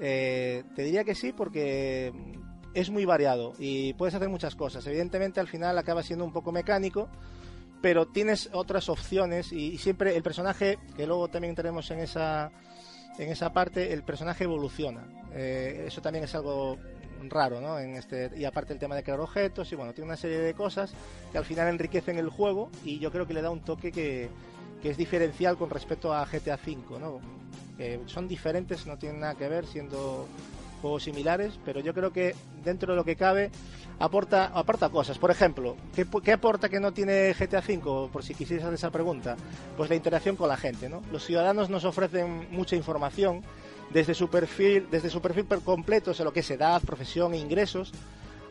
Eh, 0.00 0.62
te 0.76 0.82
diría 0.82 1.04
que 1.04 1.14
sí 1.14 1.32
porque 1.32 2.12
es 2.74 2.90
muy 2.90 3.04
variado 3.04 3.54
y 3.58 3.94
puedes 3.94 4.14
hacer 4.14 4.28
muchas 4.28 4.54
cosas. 4.54 4.86
Evidentemente, 4.86 5.40
al 5.40 5.48
final 5.48 5.76
acaba 5.78 6.02
siendo 6.02 6.24
un 6.24 6.32
poco 6.32 6.52
mecánico, 6.52 7.08
pero 7.80 8.06
tienes 8.06 8.48
otras 8.52 8.88
opciones 8.88 9.52
y, 9.52 9.78
siempre 9.78 10.16
el 10.16 10.22
personaje, 10.22 10.78
que 10.96 11.06
luego 11.06 11.28
también 11.28 11.54
tenemos 11.54 11.90
en 11.90 12.00
esa, 12.00 12.50
en 13.18 13.30
esa 13.30 13.52
parte, 13.52 13.92
el 13.92 14.02
personaje 14.02 14.44
evoluciona. 14.44 15.06
Eh, 15.32 15.84
eso 15.86 16.00
también 16.00 16.24
es 16.24 16.34
algo 16.34 16.78
raro, 17.28 17.60
¿no? 17.60 17.78
En 17.78 17.96
este, 17.96 18.30
y 18.36 18.44
aparte 18.44 18.72
el 18.72 18.78
tema 18.78 18.94
de 18.94 19.02
crear 19.02 19.20
objetos 19.20 19.70
y 19.72 19.76
bueno, 19.76 19.92
tiene 19.92 20.06
una 20.06 20.16
serie 20.16 20.38
de 20.38 20.54
cosas 20.54 20.92
que 21.32 21.38
al 21.38 21.44
final 21.44 21.68
enriquecen 21.68 22.18
el 22.18 22.28
juego 22.28 22.70
y 22.84 22.98
yo 22.98 23.10
creo 23.10 23.26
que 23.26 23.34
le 23.34 23.42
da 23.42 23.50
un 23.50 23.60
toque 23.60 23.90
que, 23.92 24.28
que 24.82 24.90
es 24.90 24.96
diferencial 24.96 25.56
con 25.56 25.70
respecto 25.70 26.12
a 26.14 26.24
GTA 26.24 26.56
V, 26.64 26.98
¿no? 26.98 27.20
Son 28.06 28.26
diferentes, 28.26 28.86
no 28.86 28.98
tienen 28.98 29.20
nada 29.20 29.36
que 29.36 29.48
ver 29.48 29.64
siendo 29.64 30.26
juegos 30.78 31.04
similares, 31.04 31.58
pero 31.64 31.80
yo 31.80 31.94
creo 31.94 32.12
que 32.12 32.34
dentro 32.64 32.92
de 32.92 32.96
lo 32.96 33.04
que 33.04 33.16
cabe 33.16 33.50
aporta, 33.98 34.46
aporta 34.46 34.88
cosas. 34.88 35.18
Por 35.18 35.30
ejemplo, 35.30 35.76
¿qué, 35.94 36.32
aporta 36.32 36.68
que 36.68 36.80
no 36.80 36.92
tiene 36.92 37.34
GTA 37.34 37.60
V? 37.60 38.08
Por 38.12 38.22
si 38.22 38.34
quisieras 38.34 38.64
hacer 38.64 38.74
esa 38.74 38.90
pregunta. 38.90 39.36
Pues 39.76 39.90
la 39.90 39.96
interacción 39.96 40.36
con 40.36 40.48
la 40.48 40.56
gente, 40.56 40.88
¿no? 40.88 41.02
Los 41.12 41.24
ciudadanos 41.24 41.70
nos 41.70 41.84
ofrecen 41.84 42.48
mucha 42.50 42.76
información 42.76 43.42
desde 43.90 44.14
su 44.14 44.28
perfil, 44.28 44.86
desde 44.90 45.10
su 45.10 45.20
perfil 45.20 45.46
completo, 45.64 46.10
o 46.10 46.14
sea, 46.14 46.24
lo 46.24 46.32
que 46.32 46.40
es 46.40 46.50
edad, 46.50 46.82
profesión 46.82 47.34
e 47.34 47.38
ingresos, 47.38 47.92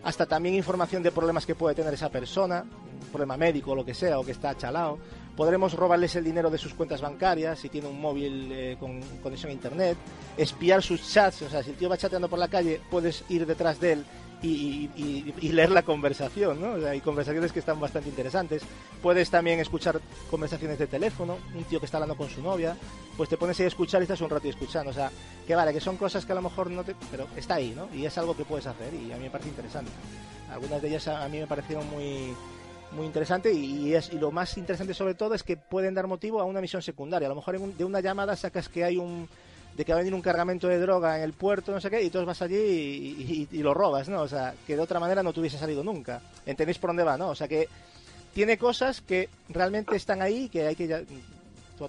hasta 0.03 0.25
también 0.25 0.55
información 0.55 1.03
de 1.03 1.11
problemas 1.11 1.45
que 1.45 1.55
puede 1.55 1.75
tener 1.75 1.93
esa 1.93 2.09
persona, 2.09 2.63
un 2.63 3.07
problema 3.11 3.37
médico 3.37 3.71
o 3.71 3.75
lo 3.75 3.85
que 3.85 3.93
sea, 3.93 4.19
o 4.19 4.25
que 4.25 4.31
está 4.31 4.55
chalado, 4.55 4.97
podremos 5.37 5.73
robarles 5.73 6.15
el 6.15 6.25
dinero 6.25 6.49
de 6.49 6.57
sus 6.57 6.73
cuentas 6.73 6.99
bancarias 6.99 7.59
si 7.59 7.69
tiene 7.69 7.87
un 7.87 8.01
móvil 8.01 8.51
eh, 8.51 8.75
con 8.79 8.99
conexión 9.21 9.51
a 9.51 9.53
internet, 9.53 9.95
espiar 10.35 10.81
sus 10.81 11.07
chats, 11.09 11.43
o 11.43 11.49
sea, 11.49 11.63
si 11.63 11.69
el 11.69 11.77
tío 11.77 11.87
va 11.87 11.97
chateando 11.97 12.27
por 12.27 12.39
la 12.39 12.47
calle, 12.47 12.81
puedes 12.89 13.23
ir 13.29 13.45
detrás 13.45 13.79
de 13.79 13.93
él 13.93 14.05
y, 14.41 14.89
leer 15.41 15.71
la 15.71 15.83
conversación, 15.83 16.59
¿no? 16.61 16.85
hay 16.87 17.01
conversaciones 17.01 17.51
que 17.51 17.59
están 17.59 17.79
bastante 17.79 18.09
interesantes. 18.09 18.61
Puedes 19.01 19.29
también 19.29 19.59
escuchar 19.59 19.99
conversaciones 20.29 20.77
de 20.77 20.87
teléfono, 20.87 21.37
un 21.55 21.63
tío 21.63 21.79
que 21.79 21.85
está 21.85 21.97
hablando 21.97 22.17
con 22.17 22.29
su 22.29 22.41
novia, 22.41 22.75
pues 23.15 23.29
te 23.29 23.37
pones 23.37 23.59
ahí 23.59 23.65
a 23.65 23.69
escuchar 23.69 24.01
y 24.01 24.03
estás 24.03 24.21
un 24.21 24.29
rato 24.29 24.47
escuchando, 24.47 24.91
o 24.91 24.93
sea, 24.93 25.11
que 25.45 25.55
vale, 25.55 25.73
que 25.73 25.81
son 25.81 25.97
cosas 25.97 26.25
que 26.25 26.31
a 26.33 26.35
lo 26.35 26.41
mejor 26.41 26.69
no 26.69 26.83
te... 26.83 26.95
pero 27.09 27.27
está 27.35 27.55
ahí, 27.55 27.73
¿no? 27.75 27.89
Y 27.95 28.05
es 28.05 28.17
algo 28.17 28.35
que 28.35 28.45
puedes 28.45 28.67
hacer 28.67 28.93
y 28.93 29.11
a 29.11 29.17
mí 29.17 29.23
me 29.23 29.29
parece 29.29 29.49
interesante. 29.49 29.91
Algunas 30.51 30.81
de 30.81 30.87
ellas 30.87 31.07
a 31.07 31.27
mí 31.27 31.39
me 31.39 31.47
parecieron 31.47 31.89
muy 31.89 32.33
muy 32.91 33.05
interesante 33.05 33.51
y, 33.53 33.93
es, 33.93 34.11
y 34.13 34.19
lo 34.19 34.31
más 34.31 34.57
interesante 34.57 34.93
sobre 34.93 35.13
todo 35.13 35.33
es 35.33 35.43
que 35.43 35.57
pueden 35.57 35.93
dar 35.93 36.07
motivo 36.07 36.39
a 36.39 36.45
una 36.45 36.61
misión 36.61 36.81
secundaria. 36.81 37.27
A 37.27 37.29
lo 37.29 37.35
mejor 37.35 37.59
de 37.59 37.85
una 37.85 37.99
llamada 37.99 38.35
sacas 38.35 38.69
que 38.69 38.83
hay 38.83 38.97
un 38.97 39.27
de 39.75 39.85
que 39.85 39.93
va 39.93 39.99
a 39.99 40.01
venir 40.01 40.15
un 40.15 40.23
cargamento 40.23 40.67
de 40.67 40.79
droga 40.79 41.17
en 41.17 41.23
el 41.23 41.33
puerto, 41.33 41.71
no 41.71 41.79
sé 41.79 41.91
qué, 41.91 42.01
y 42.01 42.09
todos 42.09 42.25
vas 42.25 42.41
allí 42.41 43.47
y, 43.51 43.61
lo 43.61 43.75
robas, 43.75 44.09
¿no? 44.09 44.21
O 44.21 44.27
sea, 44.27 44.55
que 44.65 44.75
de 44.75 44.81
otra 44.81 44.99
manera 44.99 45.21
no 45.21 45.31
te 45.31 45.39
hubiese 45.39 45.59
salido 45.59 45.83
nunca. 45.83 46.19
¿Entendéis 46.47 46.79
por 46.79 46.89
dónde 46.89 47.03
va, 47.03 47.15
no? 47.15 47.29
O 47.29 47.35
sea, 47.35 47.47
que 47.47 47.69
tiene 48.33 48.57
cosas 48.57 49.01
que 49.01 49.29
realmente 49.49 49.95
están 49.95 50.23
ahí 50.23 50.45
y 50.45 50.49
que 50.49 50.65
hay 50.65 50.75
que 50.75 51.05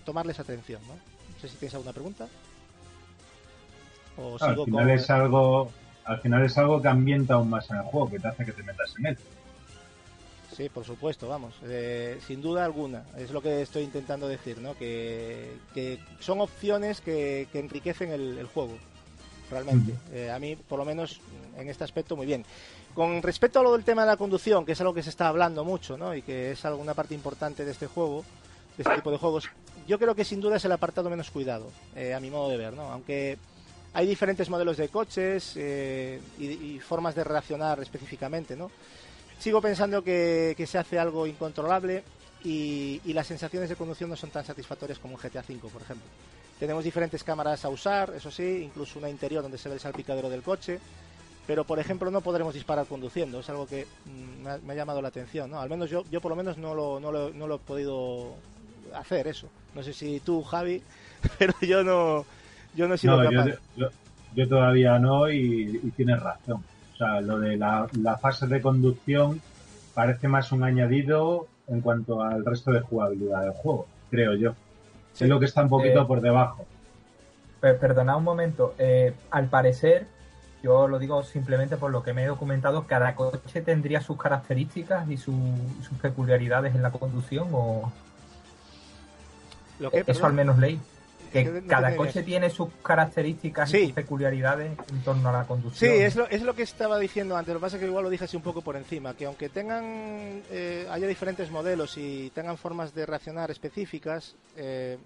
tomarles 0.05 0.39
atención, 0.39 0.83
¿no? 0.87 0.95
No 0.95 1.41
sé 1.41 1.49
si 1.49 1.57
tienes 1.57 1.75
alguna 1.75 1.95
pregunta. 1.95 2.29
O 4.19 4.37
al 4.39 4.65
final 4.65 4.91
es 4.91 5.09
algo 5.09 5.71
al 6.05 6.21
final 6.21 6.45
es 6.45 6.59
algo 6.59 6.83
que 6.83 6.89
ambienta 6.89 7.35
aún 7.35 7.51
más 7.51 7.71
en 7.71 7.77
el 7.77 7.83
juego, 7.83 8.11
que 8.11 8.19
te 8.19 8.29
hace 8.29 8.45
que 8.45 8.53
te 8.53 8.63
metas 8.63 8.95
en 8.99 9.07
él. 9.07 9.19
Sí, 10.59 10.69
por 10.69 10.85
supuesto, 10.85 11.29
vamos, 11.29 11.55
eh, 11.63 12.19
sin 12.27 12.43
duda 12.43 12.65
alguna, 12.65 13.05
es 13.17 13.31
lo 13.31 13.41
que 13.41 13.63
estoy 13.63 13.85
intentando 13.85 14.27
decir, 14.27 14.59
¿no? 14.59 14.77
Que, 14.77 15.57
que 15.73 16.01
son 16.19 16.41
opciones 16.41 17.01
que, 17.01 17.47
que 17.53 17.61
enriquecen 17.61 18.11
el, 18.11 18.37
el 18.37 18.47
juego, 18.47 18.77
realmente. 19.53 19.95
Eh, 20.13 20.31
a 20.31 20.39
mí, 20.41 20.57
por 20.57 20.81
lo 20.81 20.85
menos, 20.85 21.21
en 21.57 21.69
este 21.71 21.85
aspecto, 21.85 22.17
muy 22.17 22.27
bien. 22.27 22.45
Con 22.93 23.23
respecto 23.23 23.61
a 23.61 23.63
lo 23.63 23.73
del 23.73 23.85
tema 23.85 24.03
de 24.03 24.09
la 24.09 24.17
conducción, 24.17 24.67
que 24.67 24.73
es 24.73 24.81
algo 24.81 24.93
que 24.93 25.05
se 25.05 25.11
está 25.11 25.29
hablando 25.29 25.65
mucho, 25.65 25.97
¿no? 25.97 26.13
Y 26.13 26.23
que 26.23 26.51
es 26.51 26.65
alguna 26.65 26.93
parte 26.93 27.15
importante 27.15 27.65
de 27.65 27.71
este 27.71 27.87
juego, 27.87 28.25
de 28.77 28.83
este 28.83 28.97
tipo 28.97 29.13
de 29.13 29.19
juegos, 29.19 29.49
yo 29.87 29.97
creo 29.97 30.17
que 30.17 30.25
sin 30.25 30.41
duda 30.41 30.57
es 30.57 30.65
el 30.65 30.73
apartado 30.73 31.09
menos 31.09 31.31
cuidado, 31.31 31.71
eh, 31.95 32.15
a 32.15 32.21
mi 32.21 32.31
modo 32.31 32.49
de 32.49 32.57
ver, 32.57 32.73
¿no? 32.73 32.91
Aunque 32.91 33.39
hay 33.95 34.09
diferentes 34.09 34.51
modelos 34.51 34.77
de 34.77 34.89
coches 34.89 35.53
eh, 35.55 36.21
y, 36.37 36.47
y 36.47 36.81
formas 36.81 37.15
de 37.15 37.23
reaccionar 37.23 37.81
específicamente, 37.81 38.57
¿no? 38.57 38.73
Sigo 39.39 39.61
pensando 39.63 40.03
que, 40.03 40.55
que 40.57 40.67
se 40.67 40.79
hace 40.79 40.99
algo 40.99 41.27
incontrolable 41.27 42.03
y, 42.45 43.01
y 43.05 43.13
las 43.13 43.27
sensaciones 43.27 43.69
de 43.69 43.77
conducción 43.77 44.11
no 44.11 44.17
son 44.17 44.31
tan 44.31 44.45
satisfactorias 44.45 44.99
como 44.99 45.15
en 45.15 45.21
GTA 45.21 45.45
V, 45.49 45.59
por 45.73 45.83
ejemplo. 45.83 46.07
Tenemos 46.59 46.83
diferentes 46.83 47.23
cámaras 47.23 47.65
a 47.65 47.69
usar, 47.69 48.13
eso 48.17 48.31
sí, 48.33 48.63
incluso 48.65 48.99
una 48.99 49.09
interior 49.09 49.43
donde 49.43 49.59
se 49.59 49.69
ve 49.69 49.77
el 49.77 49.81
salpicadero 49.81 50.29
del 50.29 50.43
coche, 50.43 50.81
pero 51.47 51.63
por 51.65 51.79
ejemplo 51.79 52.11
no 52.11 52.21
podremos 52.21 52.53
disparar 52.53 52.87
conduciendo, 52.87 53.41
es 53.41 53.49
algo 53.49 53.67
que 53.67 53.87
mm, 54.07 54.43
me, 54.43 54.51
ha, 54.51 54.59
me 54.59 54.73
ha 54.73 54.77
llamado 54.77 55.01
la 55.01 55.09
atención, 55.09 55.51
¿no? 55.51 55.61
Al 55.61 55.71
menos 55.71 55.89
yo, 55.89 56.05
yo 56.11 56.21
por 56.21 56.31
lo 56.31 56.37
menos 56.37 56.59
no 56.59 56.75
lo, 56.75 56.99
no, 56.99 57.13
lo, 57.13 57.31
no 57.31 57.47
lo 57.47 57.55
he 57.55 57.59
podido 57.61 58.35
hacer 58.95 59.29
eso. 59.29 59.49
No 59.75 59.83
sé 59.85 59.93
si 59.93 60.19
tú, 60.21 60.43
Javi, 60.43 60.83
pero 61.39 61.55
yo 61.61 61.85
no, 61.85 62.27
yo 62.75 62.89
no 62.89 62.95
he 62.95 62.99
sido 62.99 63.17
No, 63.23 63.31
capaz. 63.31 63.47
yo, 63.47 63.55
yo- 63.77 63.91
yo 64.35 64.47
todavía 64.47 64.99
no 64.99 65.31
y, 65.31 65.81
y 65.83 65.91
tienes 65.97 66.21
razón. 66.21 66.63
O 66.99 67.05
sea, 67.05 67.21
lo 67.21 67.39
de 67.39 67.57
la, 67.57 67.87
la 68.03 68.19
fase 68.19 68.49
de 68.49 68.61
conducción 68.61 69.41
parece 69.95 70.27
más 70.27 70.51
un 70.51 70.65
añadido 70.65 71.47
en 71.69 71.81
cuanto 71.81 72.23
al 72.23 72.45
resto 72.45 72.73
de 72.73 72.81
jugabilidad 72.81 73.43
del 73.43 73.53
juego, 73.53 73.87
creo 74.11 74.35
yo. 74.35 74.55
Sí. 75.13 75.23
Es 75.23 75.31
lo 75.31 75.39
que 75.39 75.47
está 75.47 75.63
un 75.63 75.69
poquito 75.69 76.03
Eh, 76.03 76.07
por 76.07 76.21
debajo. 76.21 76.67
Per- 77.61 77.79
perdonad 77.79 78.17
un 78.17 78.25
momento. 78.25 78.75
eh, 78.79 79.15
al 79.31 79.47
parecer, 79.47 80.09
yo 80.61 80.89
lo 80.89 80.99
digo 80.99 81.23
simplemente 81.23 81.77
por 81.77 81.93
lo 81.93 82.03
que 82.03 82.13
me 82.13 82.25
he 82.25 82.27
documentado, 82.27 82.85
cada 82.89 83.15
coche 83.15 83.61
tendría 83.63 84.01
sus 84.01 84.17
características 84.17 85.09
y 85.09 85.17
su- 85.19 85.57
sus 85.89 85.97
peculiaridades 85.99 86.75
en 86.75 86.83
la 86.83 86.91
conducción, 86.91 87.47
o 87.53 87.93
¿Lo 89.79 89.91
que, 89.93 89.99
eso 89.99 90.07
perdón? 90.07 90.25
al 90.27 90.33
menos 90.33 90.59
leí. 90.59 90.81
Que 91.33 91.45
no 91.45 91.67
cada 91.67 91.95
coche 91.97 92.23
tiene 92.23 92.51
sus 92.51 92.69
características 92.83 93.71
Sí. 93.71 93.79
y 93.79 93.85
sus 93.87 93.93
peculiaridades 93.93 94.73
en 94.91 95.01
torno 95.03 95.29
a 95.29 95.33
la 95.33 95.43
Sí, 95.43 95.49
conducción. 95.49 95.93
es 95.95 96.17
lo, 96.17 96.29
es 96.29 96.43
lo 96.43 96.55
que 96.55 96.63
estaba 96.63 96.99
diciendo 96.99 97.37
antes. 97.37 97.53
Lo 97.55 97.61
que 97.61 97.65
pasa 97.65 97.77
es 97.77 97.81
que 97.81 97.87
igual 97.89 98.05
lo 98.05 98.11
dije 98.11 98.25
así 98.25 98.37
un 98.37 98.43
poco 98.43 98.63
por 98.63 98.77
encima. 98.77 99.15
Que 99.15 99.27
aunque 99.27 99.49
tengan, 99.49 100.43
eh, 100.51 100.87
haya 100.91 101.07
diferentes 101.07 101.51
modelos 101.51 101.97
y 101.99 102.31
tengan 102.35 102.57
formas 102.57 102.95
de 102.95 103.07
reaccionar 103.07 103.51
específicas, 103.51 104.35
eh, 104.57 104.99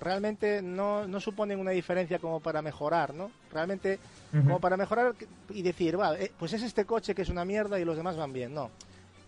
realmente 0.00 0.60
no, 0.62 1.06
no 1.06 1.20
suponen 1.20 1.58
una 1.58 1.70
diferencia 1.70 2.18
como 2.18 2.40
para 2.40 2.60
mejorar, 2.62 3.14
¿no? 3.14 3.30
Realmente, 3.52 3.98
como 4.32 4.60
para 4.60 4.76
mejorar 4.76 5.14
y 5.50 5.62
decir, 5.62 5.98
va, 5.98 6.18
eh, 6.18 6.30
pues 6.38 6.52
es 6.52 6.62
este 6.62 6.84
coche 6.84 7.14
que 7.14 7.22
es 7.22 7.28
una 7.30 7.44
mierda 7.44 7.78
y 7.80 7.84
los 7.84 7.96
demás 7.96 8.16
van 8.16 8.32
bien. 8.32 8.52
No. 8.52 8.70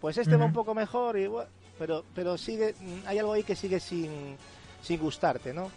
Pues 0.01 0.19
este 0.19 0.37
va 0.37 0.45
un 0.45 0.53
poco 0.53 0.75
mejor 0.75 1.19
y 1.19 1.27
bueno, 1.27 1.49
pero, 1.79 2.05
pero 2.15 2.37
sigue, 2.37 2.75
hay 3.07 3.19
algo 3.19 3.33
ahí 3.33 3.43
que 3.43 3.57
sigue 3.57 3.81
sin, 3.81 4.37
sin 4.83 5.01
gustarte, 5.01 5.53
¿no? 5.55 5.71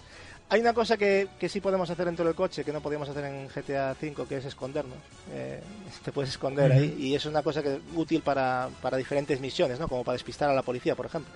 Hay 0.52 0.60
una 0.60 0.74
cosa 0.74 0.98
que, 0.98 1.30
que 1.40 1.48
sí 1.48 1.62
podemos 1.62 1.90
hacer 1.90 2.06
dentro 2.06 2.26
del 2.26 2.36
coche 2.36 2.66
que 2.66 2.74
no 2.74 2.82
podíamos 2.82 3.08
hacer 3.08 3.24
en 3.24 3.48
GTA 3.48 3.96
V, 4.02 4.26
que 4.28 4.36
es 4.36 4.44
escondernos. 4.46 4.98
Eh, 5.32 5.62
te 6.04 6.12
puedes 6.12 6.30
esconder 6.32 6.70
ahí 6.74 6.94
y 7.00 7.16
es 7.16 7.26
una 7.26 7.42
cosa 7.42 7.64
que 7.64 7.76
es 7.76 7.80
útil 7.96 8.22
para, 8.22 8.68
para 8.82 8.98
diferentes 8.98 9.40
misiones, 9.40 9.80
¿no? 9.80 9.88
Como 9.88 10.04
para 10.04 10.14
despistar 10.16 10.50
a 10.50 10.54
la 10.54 10.62
policía, 10.62 10.94
por 10.94 11.06
ejemplo. 11.06 11.32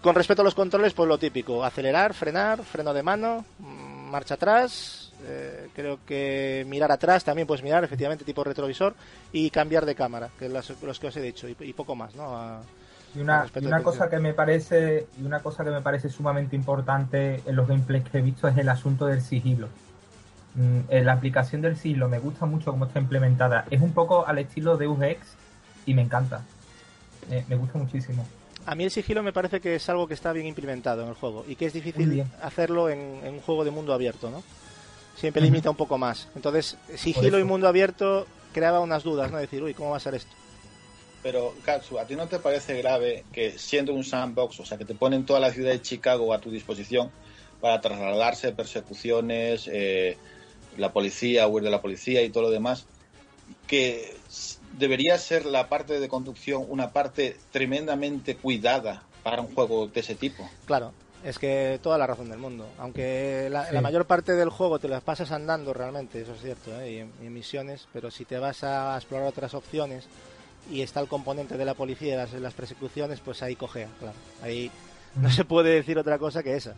Con 0.00 0.16
respecto 0.16 0.42
a 0.42 0.44
los 0.44 0.56
controles, 0.56 0.94
pues 0.94 1.08
lo 1.08 1.16
típico, 1.16 1.64
acelerar, 1.64 2.12
frenar, 2.12 2.64
freno 2.64 2.92
de 2.92 3.04
mano, 3.04 3.44
mm, 3.60 4.10
marcha 4.10 4.34
atrás, 4.34 5.12
eh, 5.24 5.68
creo 5.72 6.00
que 6.04 6.64
mirar 6.66 6.90
atrás 6.90 7.22
también 7.22 7.46
puedes 7.46 7.62
mirar, 7.62 7.84
efectivamente, 7.84 8.24
tipo 8.24 8.42
retrovisor, 8.42 8.96
y 9.32 9.48
cambiar 9.50 9.86
de 9.86 9.94
cámara, 9.94 10.28
que 10.36 10.46
es 10.46 10.52
los 10.82 10.98
que 10.98 11.06
os 11.06 11.16
he 11.16 11.20
dicho, 11.22 11.46
y, 11.48 11.54
y 11.60 11.72
poco 11.72 11.94
más, 11.94 12.16
¿no? 12.16 12.36
A- 12.36 12.62
Y 13.14 13.20
una, 13.20 13.46
y 13.60 13.66
una 13.66 13.82
cosa 13.82 14.08
que 14.08 14.18
me 14.18 14.32
parece 14.32 15.06
y 15.20 15.24
una 15.24 15.40
cosa 15.40 15.64
que 15.64 15.70
me 15.70 15.82
parece 15.82 16.08
sumamente 16.08 16.56
importante 16.56 17.42
en 17.44 17.56
los 17.56 17.68
gameplays 17.68 18.04
que 18.08 18.18
he 18.18 18.22
visto 18.22 18.48
es 18.48 18.56
el 18.56 18.68
asunto 18.68 19.06
del 19.06 19.20
sigilo. 19.20 19.68
Mm, 20.54 20.80
eh, 20.88 21.02
la 21.02 21.12
aplicación 21.12 21.60
del 21.62 21.76
sigilo 21.76 22.08
me 22.08 22.18
gusta 22.18 22.46
mucho 22.46 22.70
cómo 22.70 22.86
está 22.86 23.00
implementada. 23.00 23.66
Es 23.70 23.80
un 23.80 23.92
poco 23.92 24.26
al 24.26 24.38
estilo 24.38 24.76
Deus 24.76 25.00
Ex 25.02 25.36
y 25.84 25.94
me 25.94 26.02
encanta. 26.02 26.42
Eh, 27.30 27.44
me 27.48 27.56
gusta 27.56 27.78
muchísimo. 27.78 28.26
A 28.64 28.74
mí 28.74 28.84
el 28.84 28.90
sigilo 28.90 29.22
me 29.22 29.32
parece 29.32 29.60
que 29.60 29.74
es 29.74 29.88
algo 29.88 30.06
que 30.06 30.14
está 30.14 30.32
bien 30.32 30.46
implementado 30.46 31.02
en 31.02 31.08
el 31.08 31.14
juego 31.14 31.44
y 31.46 31.56
que 31.56 31.66
es 31.66 31.72
difícil 31.72 32.24
hacerlo 32.40 32.88
en, 32.88 33.20
en 33.24 33.34
un 33.34 33.40
juego 33.40 33.64
de 33.64 33.70
mundo 33.70 33.92
abierto, 33.92 34.30
¿no? 34.30 34.42
Siempre 35.16 35.42
limita 35.42 35.68
un 35.68 35.76
poco 35.76 35.98
más. 35.98 36.28
Entonces, 36.34 36.76
sigilo 36.96 37.38
y 37.38 37.44
mundo 37.44 37.68
abierto 37.68 38.26
creaba 38.52 38.80
unas 38.80 39.02
dudas, 39.02 39.30
¿no? 39.30 39.38
Decir, 39.38 39.62
uy, 39.62 39.74
¿cómo 39.74 39.90
va 39.90 39.96
a 39.96 40.00
ser 40.00 40.14
esto? 40.14 40.34
Pero, 41.22 41.54
Katsu, 41.64 41.98
¿a 41.98 42.04
ti 42.04 42.16
no 42.16 42.26
te 42.26 42.38
parece 42.40 42.76
grave 42.78 43.24
que 43.32 43.56
siendo 43.58 43.92
un 43.94 44.02
sandbox, 44.04 44.60
o 44.60 44.64
sea, 44.64 44.76
que 44.76 44.84
te 44.84 44.94
ponen 44.94 45.24
toda 45.24 45.38
la 45.38 45.52
ciudad 45.52 45.70
de 45.70 45.80
Chicago 45.80 46.32
a 46.34 46.40
tu 46.40 46.50
disposición 46.50 47.10
para 47.60 47.80
trasladarse, 47.80 48.52
persecuciones, 48.52 49.68
eh, 49.72 50.16
la 50.76 50.92
policía, 50.92 51.46
huir 51.46 51.62
de 51.62 51.70
la 51.70 51.80
policía 51.80 52.22
y 52.22 52.30
todo 52.30 52.44
lo 52.44 52.50
demás, 52.50 52.86
que 53.68 54.16
debería 54.78 55.16
ser 55.18 55.46
la 55.46 55.68
parte 55.68 56.00
de 56.00 56.08
conducción 56.08 56.64
una 56.68 56.90
parte 56.90 57.36
tremendamente 57.52 58.36
cuidada 58.36 59.04
para 59.22 59.42
un 59.42 59.54
juego 59.54 59.86
de 59.86 60.00
ese 60.00 60.16
tipo? 60.16 60.48
Claro, 60.66 60.92
es 61.24 61.38
que 61.38 61.78
toda 61.82 61.98
la 61.98 62.06
razón 62.08 62.30
del 62.30 62.38
mundo. 62.38 62.66
Aunque 62.78 63.48
la, 63.48 63.66
Sí. 63.68 63.74
la 63.74 63.80
mayor 63.80 64.06
parte 64.06 64.32
del 64.32 64.48
juego 64.48 64.80
te 64.80 64.88
las 64.88 65.02
pasas 65.04 65.30
andando 65.30 65.72
realmente, 65.72 66.20
eso 66.20 66.34
es 66.34 66.42
cierto, 66.42 66.80
¿eh? 66.80 66.90
y, 66.90 66.98
en, 66.98 67.12
y 67.22 67.26
en 67.26 67.32
misiones, 67.32 67.86
pero 67.92 68.10
si 68.10 68.24
te 68.24 68.38
vas 68.38 68.64
a 68.64 68.96
explorar 68.96 69.28
otras 69.28 69.54
opciones 69.54 70.04
y 70.70 70.82
está 70.82 71.00
el 71.00 71.08
componente 71.08 71.56
de 71.56 71.64
la 71.64 71.74
policía 71.74 72.14
y 72.14 72.16
las, 72.16 72.32
las 72.34 72.54
persecuciones, 72.54 73.20
pues 73.20 73.42
ahí 73.42 73.56
cojea, 73.56 73.88
claro. 73.98 74.14
Ahí 74.42 74.70
no 75.16 75.30
se 75.30 75.44
puede 75.44 75.70
decir 75.74 75.98
otra 75.98 76.18
cosa 76.18 76.42
que 76.42 76.56
esa. 76.56 76.74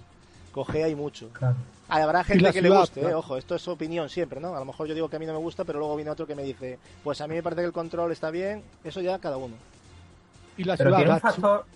Cojea 0.52 0.88
y 0.88 0.94
mucho. 0.94 1.28
Claro. 1.30 1.56
Habrá 1.88 2.24
gente 2.24 2.50
que 2.52 2.62
le 2.62 2.70
guste, 2.70 3.00
¿eh? 3.00 3.02
claro. 3.02 3.18
ojo, 3.18 3.36
esto 3.36 3.54
es 3.56 3.66
opinión 3.68 4.08
siempre, 4.08 4.40
¿no? 4.40 4.54
A 4.56 4.58
lo 4.60 4.64
mejor 4.64 4.86
yo 4.86 4.94
digo 4.94 5.08
que 5.08 5.16
a 5.16 5.18
mí 5.18 5.26
no 5.26 5.32
me 5.32 5.38
gusta, 5.38 5.64
pero 5.64 5.78
luego 5.80 5.96
viene 5.96 6.10
otro 6.10 6.26
que 6.26 6.34
me 6.34 6.42
dice, 6.44 6.78
pues 7.02 7.20
a 7.20 7.26
mí 7.26 7.34
me 7.34 7.42
parece 7.42 7.62
que 7.62 7.66
el 7.66 7.72
control 7.72 8.10
está 8.12 8.30
bien, 8.30 8.62
eso 8.84 9.00
ya 9.00 9.18
cada 9.18 9.36
uno. 9.36 9.54
Y 10.56 10.64
la 10.64 10.76
Pero 10.76 10.90
ciudad 10.90 10.98
tiene 10.98 11.12
un 11.12 11.18
Gatsu- 11.18 11.22
factor. 11.22 11.66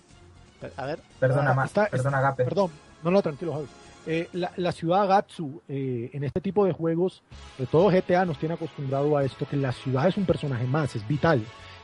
A 0.77 0.85
ver, 0.85 0.99
Perdona, 1.19 1.55
Ah, 1.57 1.65
está- 1.65 1.87
perdona, 1.87 2.21
Gape. 2.21 2.43
Perdón, 2.45 2.71
no, 3.03 3.11
no, 3.11 3.21
tranquilo, 3.21 3.53
Javi. 3.53 3.67
Eh, 4.07 4.29
la, 4.33 4.51
la 4.55 4.71
ciudad 4.71 5.07
Gatsu, 5.07 5.61
eh, 5.67 6.09
en 6.13 6.23
este 6.23 6.41
tipo 6.41 6.65
de 6.65 6.71
juegos, 6.71 7.21
de 7.57 7.65
todo 7.67 7.89
GTA 7.89 8.25
nos 8.25 8.39
tiene 8.39 8.55
acostumbrado 8.55 9.15
a 9.17 9.23
esto, 9.23 9.45
que 9.47 9.57
la 9.57 9.71
ciudad 9.73 10.07
es 10.07 10.17
un 10.17 10.25
personaje 10.25 10.65
más, 10.65 10.95
es 10.95 11.05
vital. 11.07 11.43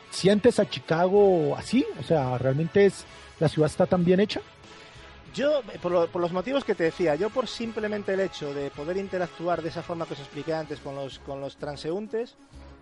¿Sientes 0.09 0.59
a 0.59 0.69
Chicago 0.69 1.55
así? 1.57 1.85
O 1.99 2.03
sea, 2.03 2.37
¿realmente 2.37 2.85
es 2.85 3.05
la 3.39 3.49
ciudad 3.49 3.69
está 3.69 3.85
tan 3.85 4.03
bien 4.05 4.19
hecha? 4.19 4.41
Yo, 5.33 5.59
eh, 5.73 5.79
por, 5.81 5.91
lo- 5.91 6.07
por 6.07 6.21
los 6.21 6.31
motivos 6.31 6.63
que 6.63 6.75
te 6.75 6.85
decía, 6.85 7.15
yo 7.15 7.29
por 7.29 7.47
simplemente 7.47 8.13
el 8.13 8.21
hecho 8.21 8.53
de 8.53 8.69
poder 8.71 8.95
interactuar 8.97 9.61
de 9.61 9.69
esa 9.69 9.83
forma 9.83 10.05
que 10.05 10.13
os 10.13 10.19
expliqué 10.19 10.53
antes 10.53 10.79
con 10.79 10.95
los, 10.95 11.19
con 11.19 11.41
los 11.41 11.57
transeúntes, 11.57 12.35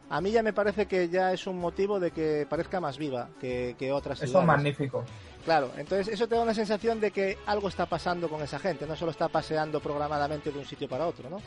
a 0.10 0.22
mí 0.22 0.30
ya 0.32 0.44
me 0.44 0.54
parece 0.54 0.86
que 0.86 1.10
ya 1.10 1.34
es 1.34 1.48
un 1.48 1.58
motivo 1.58 2.00
de 2.00 2.12
que 2.12 2.46
parezca 2.48 2.80
más 2.80 3.00
viva 3.00 3.30
que, 3.42 3.76
que 3.80 3.92
otras 3.92 4.20
Eso 4.20 4.26
es 4.26 4.30
ciudades. 4.30 4.48
magnífico. 4.48 5.04
Claro, 5.46 5.72
entonces 5.78 6.08
eso 6.08 6.28
te 6.28 6.36
da 6.36 6.42
una 6.42 6.54
sensación 6.54 7.02
de 7.02 7.12
que 7.12 7.38
algo 7.46 7.68
está 7.68 7.86
pasando 7.86 8.30
con 8.30 8.42
esa 8.42 8.60
gente, 8.60 8.86
no 8.88 8.96
solo 8.96 9.12
está 9.12 9.28
paseando 9.28 9.82
programadamente 9.82 10.52
de 10.52 10.60
un 10.60 10.66
sitio 10.66 10.88
para 10.88 11.06
otro, 11.06 11.30
¿no? 11.30 11.42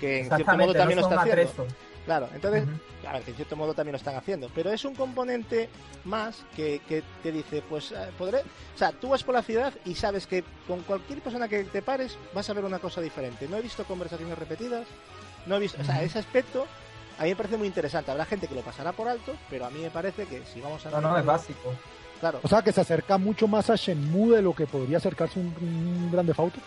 Que 0.00 0.20
en 0.20 0.34
cierto 0.34 0.56
modo 0.56 0.74
también 0.74 1.00
no 1.00 1.08
lo 1.08 1.14
está 1.14 1.22
haciendo. 1.22 1.66
Claro, 2.04 2.28
entonces, 2.34 2.66
ver, 2.66 3.22
que 3.22 3.30
en 3.30 3.36
cierto 3.36 3.56
modo 3.56 3.74
también 3.74 3.92
lo 3.92 3.98
están 3.98 4.14
haciendo, 4.14 4.48
pero 4.54 4.70
es 4.70 4.84
un 4.84 4.94
componente 4.94 5.68
más 6.04 6.44
que, 6.54 6.80
que 6.88 7.02
te 7.22 7.32
dice, 7.32 7.62
pues 7.68 7.90
eh, 7.90 8.10
podré, 8.16 8.38
o 8.38 8.78
sea, 8.78 8.92
tú 8.92 9.08
vas 9.08 9.24
por 9.24 9.34
la 9.34 9.42
ciudad 9.42 9.72
y 9.84 9.96
sabes 9.96 10.26
que 10.26 10.44
con 10.68 10.82
cualquier 10.82 11.20
persona 11.20 11.48
que 11.48 11.64
te 11.64 11.82
pares 11.82 12.16
vas 12.32 12.48
a 12.48 12.52
ver 12.52 12.64
una 12.64 12.78
cosa 12.78 13.00
diferente. 13.00 13.48
No 13.48 13.56
he 13.56 13.62
visto 13.62 13.84
conversaciones 13.84 14.38
repetidas, 14.38 14.86
no 15.46 15.56
he 15.56 15.60
visto, 15.60 15.80
o 15.80 15.84
sea, 15.84 16.00
ese 16.02 16.20
aspecto 16.20 16.66
a 17.18 17.22
mí 17.22 17.30
me 17.30 17.36
parece 17.36 17.56
muy 17.56 17.66
interesante. 17.66 18.10
Habrá 18.10 18.24
gente 18.24 18.46
que 18.46 18.54
lo 18.54 18.60
pasará 18.60 18.92
por 18.92 19.08
alto, 19.08 19.34
pero 19.48 19.66
a 19.66 19.70
mí 19.70 19.80
me 19.80 19.90
parece 19.90 20.26
que 20.26 20.44
si 20.44 20.60
vamos 20.60 20.84
a 20.86 20.90
No, 20.90 21.00
no, 21.00 21.18
es 21.18 21.24
básico. 21.24 21.72
Claro, 22.20 22.40
O 22.42 22.48
sea, 22.48 22.62
que 22.62 22.72
se 22.72 22.80
acerca 22.80 23.18
mucho 23.18 23.46
más 23.48 23.70
a 23.70 23.76
Shenmue 23.76 24.36
de 24.36 24.42
lo 24.42 24.54
que 24.54 24.66
podría 24.66 24.98
acercarse 24.98 25.38
un, 25.38 25.54
un 25.60 26.10
Grande 26.12 26.32
Auto. 26.36 26.58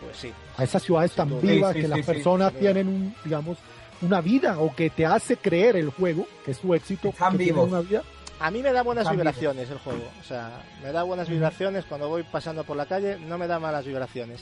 pues 0.00 0.16
sí. 0.16 0.32
A 0.56 0.64
esas 0.64 0.82
ciudades 0.82 1.12
tan 1.12 1.28
vivas 1.40 1.72
Sí, 1.72 1.78
sí, 1.78 1.80
que 1.80 1.82
sí, 1.82 1.88
las 1.88 1.98
sí, 2.00 2.12
personas 2.12 2.52
tienen, 2.54 2.88
un, 2.88 3.14
digamos, 3.24 3.58
una 4.02 4.20
vida 4.20 4.58
o 4.60 4.74
que 4.74 4.90
te 4.90 5.04
hace 5.06 5.36
creer 5.36 5.76
el 5.76 5.90
juego, 5.90 6.26
que 6.44 6.52
es 6.52 6.56
su 6.58 6.72
éxito, 6.74 7.08
Están 7.08 7.36
vivos. 7.36 7.68
una 7.68 7.80
vida. 7.80 8.02
A 8.40 8.50
mí 8.52 8.62
me 8.62 8.72
da 8.72 8.82
buenas 8.82 9.02
Están 9.02 9.16
vibraciones 9.16 9.68
el 9.68 9.78
juego. 9.78 10.04
O 10.20 10.24
sea, 10.24 10.62
me 10.82 10.92
da 10.92 11.02
buenas 11.02 11.28
vibraciones 11.28 11.84
cuando 11.86 12.08
voy 12.08 12.22
pasando 12.22 12.62
por 12.62 12.76
la 12.76 12.86
calle, 12.86 13.18
no 13.18 13.36
me 13.36 13.48
da 13.48 13.58
malas 13.58 13.84
vibraciones. 13.84 14.40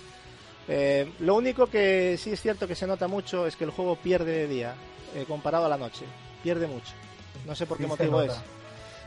Eh, 0.68 1.10
lo 1.20 1.36
único 1.36 1.68
que 1.68 2.16
sí 2.18 2.30
es 2.32 2.42
cierto 2.42 2.66
que 2.68 2.74
se 2.74 2.86
nota 2.86 3.08
mucho 3.08 3.46
es 3.46 3.56
que 3.56 3.64
el 3.64 3.70
juego 3.70 3.96
pierde 3.96 4.32
de 4.32 4.46
día 4.48 4.74
eh, 5.14 5.24
comparado 5.26 5.64
a 5.66 5.68
la 5.68 5.78
noche. 5.78 6.04
Pierde 6.42 6.66
mucho. 6.66 6.92
No 7.46 7.54
sé 7.54 7.64
por 7.66 7.78
qué 7.78 7.86
motivo 7.86 8.20
es. 8.20 8.32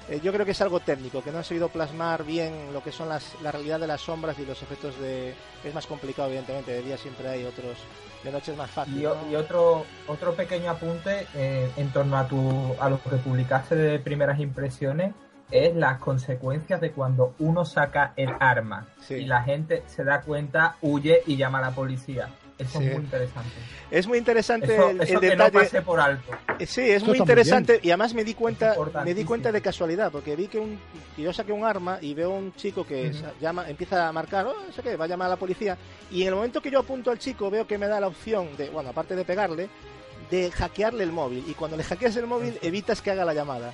Eh, 0.10 0.20
yo 0.24 0.34
creo 0.34 0.46
que 0.46 0.52
es 0.52 0.62
algo 0.62 0.80
técnico, 0.80 1.24
que 1.24 1.32
no 1.32 1.38
han 1.38 1.44
sabido 1.44 1.70
plasmar 1.70 2.24
bien 2.24 2.74
lo 2.74 2.82
que 2.84 2.92
son 2.92 3.10
las, 3.10 3.36
la 3.42 3.52
realidad 3.52 3.80
de 3.80 3.88
las 3.88 4.02
sombras 4.02 4.38
y 4.40 4.46
los 4.46 4.62
efectos 4.62 5.00
de... 5.00 5.34
Es 5.64 5.74
más 5.74 5.86
complicado, 5.86 6.28
evidentemente, 6.30 6.72
de 6.72 6.82
día 6.82 6.98
siempre 6.98 7.28
hay 7.28 7.46
otros, 7.46 7.78
de 8.24 8.32
noche 8.32 8.52
es 8.52 8.58
más 8.58 8.72
fácil. 8.72 8.98
Y, 8.98 9.04
¿no? 9.04 9.16
y 9.30 9.36
otro 9.36 9.86
otro 10.08 10.34
pequeño 10.34 10.72
apunte 10.72 11.28
eh, 11.36 11.70
en 11.78 11.92
torno 11.92 12.18
a 12.18 12.28
tu 12.28 12.76
a 12.80 12.90
lo 12.90 13.02
que 13.02 13.18
publicaste 13.18 13.76
de 13.76 14.00
primeras 14.00 14.40
impresiones 14.40 15.14
es 15.52 15.76
las 15.76 16.00
consecuencias 16.00 16.80
de 16.80 16.92
cuando 16.92 17.34
uno 17.40 17.66
saca 17.66 18.14
el 18.16 18.30
arma 18.40 18.88
Sí. 19.02 19.16
y 19.16 19.26
la 19.26 19.42
gente 19.44 19.84
se 19.88 20.04
da 20.04 20.22
cuenta, 20.22 20.76
huye 20.82 21.24
y 21.26 21.38
llama 21.38 21.58
a 21.58 21.62
la 21.62 21.72
policía. 21.72 22.30
Eso 22.60 22.80
Sí. 22.80 22.86
es 22.86 22.92
muy 22.94 23.04
interesante. 23.04 23.50
Es 23.90 24.08
muy 24.08 24.18
interesante 24.18 24.74
Eso, 24.76 24.90
el, 24.90 25.02
eso 25.02 25.14
el 25.16 25.20
que 25.22 25.30
detalle. 25.30 25.52
no 25.58 25.60
pase 25.64 25.82
por 25.82 26.00
alto. 26.00 26.32
Eh, 26.60 26.66
Sí, 26.66 26.82
es 26.82 26.98
Eso 26.98 27.06
muy 27.08 27.18
interesante 27.18 27.80
y 27.82 27.90
además 27.90 28.14
me 28.14 28.24
di 28.24 28.34
cuenta, 28.34 28.76
me 29.06 29.14
di 29.14 29.24
cuenta 29.24 29.52
de 29.52 29.62
casualidad 29.62 30.12
porque 30.12 30.36
vi 30.36 30.48
que 30.48 30.60
un 30.60 30.78
que 31.16 31.22
yo 31.22 31.32
saqué 31.34 31.54
un 31.54 31.64
arma 31.66 31.98
y 32.02 32.14
veo 32.14 32.32
un 32.32 32.54
chico 32.56 32.86
que 32.86 33.12
llama, 33.40 33.68
empieza 33.70 34.08
a 34.08 34.12
marcar, 34.12 34.46
oh, 34.46 34.54
no 34.68 34.74
sé 34.74 34.82
qué, 34.84 34.96
va 34.98 35.06
a 35.06 35.08
llamar 35.08 35.28
a 35.28 35.30
la 35.32 35.36
policía 35.38 35.78
y 36.12 36.22
en 36.24 36.28
el 36.30 36.36
momento 36.36 36.62
que 36.62 36.70
yo 36.70 36.80
apunto 36.80 37.10
al 37.12 37.18
chico 37.18 37.50
veo 37.50 37.66
que 37.66 37.78
me 37.78 37.88
da 37.88 38.00
la 38.00 38.08
opción 38.08 38.56
de, 38.58 38.70
bueno, 38.70 38.90
aparte 38.90 39.16
de 39.16 39.24
pegarle, 39.26 39.70
de 40.30 40.52
hackearle 40.52 41.04
el 41.04 41.12
móvil 41.14 41.46
y 41.48 41.54
cuando 41.54 41.78
le 41.78 41.84
hackeas 41.84 42.16
el 42.18 42.28
móvil 42.28 42.60
evitas 42.62 43.02
que 43.02 43.12
haga 43.12 43.24
la 43.26 43.34
llamada. 43.34 43.74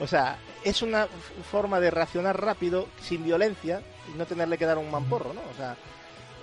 O 0.00 0.06
sea, 0.06 0.38
es 0.64 0.80
una 0.82 1.06
forma 1.50 1.78
de 1.80 1.90
reaccionar 1.90 2.40
rápido, 2.40 2.86
sin 3.00 3.24
violencia 3.24 3.82
y 4.12 4.16
no 4.16 4.26
tenerle 4.26 4.56
que 4.58 4.64
dar 4.66 4.78
un 4.78 4.90
mamporro, 4.90 5.32
¿no? 5.34 5.40
O 5.52 5.56
sea, 5.56 5.76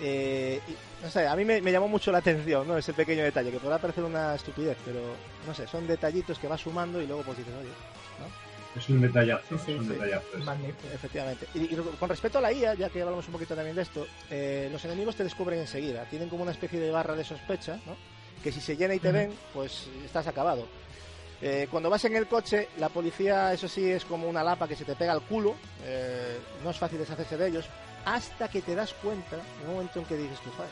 eh, 0.02 0.62
no 1.02 1.10
sé, 1.10 1.28
a 1.28 1.36
mí 1.36 1.46
me, 1.46 1.62
me 1.62 1.72
llamó 1.72 1.88
mucho 1.88 2.12
la 2.12 2.18
atención, 2.20 2.68
¿no? 2.68 2.78
Ese 2.78 2.94
pequeño 2.94 3.24
detalle, 3.24 3.52
que 3.52 3.60
podrá 3.60 3.78
parecer 3.80 4.04
una 4.04 4.36
estupidez, 4.36 4.78
pero 4.86 5.00
no 5.48 5.54
sé, 5.54 5.66
son 5.68 5.88
detallitos 5.88 6.38
que 6.40 6.48
vas 6.48 6.62
sumando 6.62 7.02
y 7.02 7.08
luego 7.08 7.24
pues 7.24 7.38
dices, 7.38 7.54
oye, 7.60 7.70
Es 8.76 8.88
un 8.90 9.02
detallazo, 9.02 9.58
Sí, 9.58 9.64
sí, 9.66 9.72
es 9.74 9.80
un 9.80 9.86
sí. 9.88 9.94
detallazo. 9.94 10.26
Magnífico. 10.46 10.88
efectivamente. 10.94 11.48
Y, 11.56 11.74
y 11.74 11.76
con 12.00 12.10
respecto 12.10 12.38
a 12.38 12.42
la 12.42 12.52
IA, 12.54 12.74
ya 12.76 12.90
que 12.90 13.02
hablamos 13.02 13.26
un 13.28 13.34
poquito 13.34 13.56
también 13.56 13.76
de 13.76 13.82
esto, 13.82 14.06
eh, 14.30 14.70
los 14.72 14.84
enemigos 14.86 15.16
te 15.16 15.24
descubren 15.24 15.60
enseguida, 15.60 16.06
tienen 16.06 16.30
como 16.30 16.44
una 16.44 16.52
especie 16.52 16.80
de 16.80 16.92
barra 16.92 17.16
de 17.16 17.24
sospecha, 17.24 17.80
¿no? 17.86 17.96
Que 18.44 18.52
si 18.52 18.62
se 18.62 18.78
llena 18.78 18.94
y 18.94 19.00
te 19.00 19.12
ven, 19.12 19.34
pues 19.54 19.88
estás 20.06 20.28
acabado. 20.28 20.68
Eh, 21.42 21.68
cuando 21.72 21.90
vas 21.90 22.04
en 22.06 22.16
el 22.18 22.28
coche, 22.28 22.68
la 22.78 22.90
policía, 22.90 23.54
eso 23.54 23.68
sí, 23.68 23.90
es 23.90 24.04
como 24.06 24.28
una 24.28 24.44
lapa 24.44 24.68
que 24.68 24.76
se 24.76 24.86
te 24.86 24.96
pega 24.96 25.14
al 25.14 25.22
culo. 25.22 25.56
eh, 25.84 26.38
no 26.64 26.70
es 26.72 26.78
fácil 26.78 27.00
deshacerse 27.00 27.38
de 27.38 27.48
ellos. 27.48 27.66
Hasta 28.06 28.48
que 28.50 28.62
te 28.62 28.76
das 28.76 28.94
cuenta, 28.94 29.38
en 29.62 29.68
un 29.70 29.74
momento 29.76 30.00
en 30.00 30.06
que 30.06 30.16
dices 30.18 30.40
tú, 30.42 30.50
"Joder, 30.56 30.70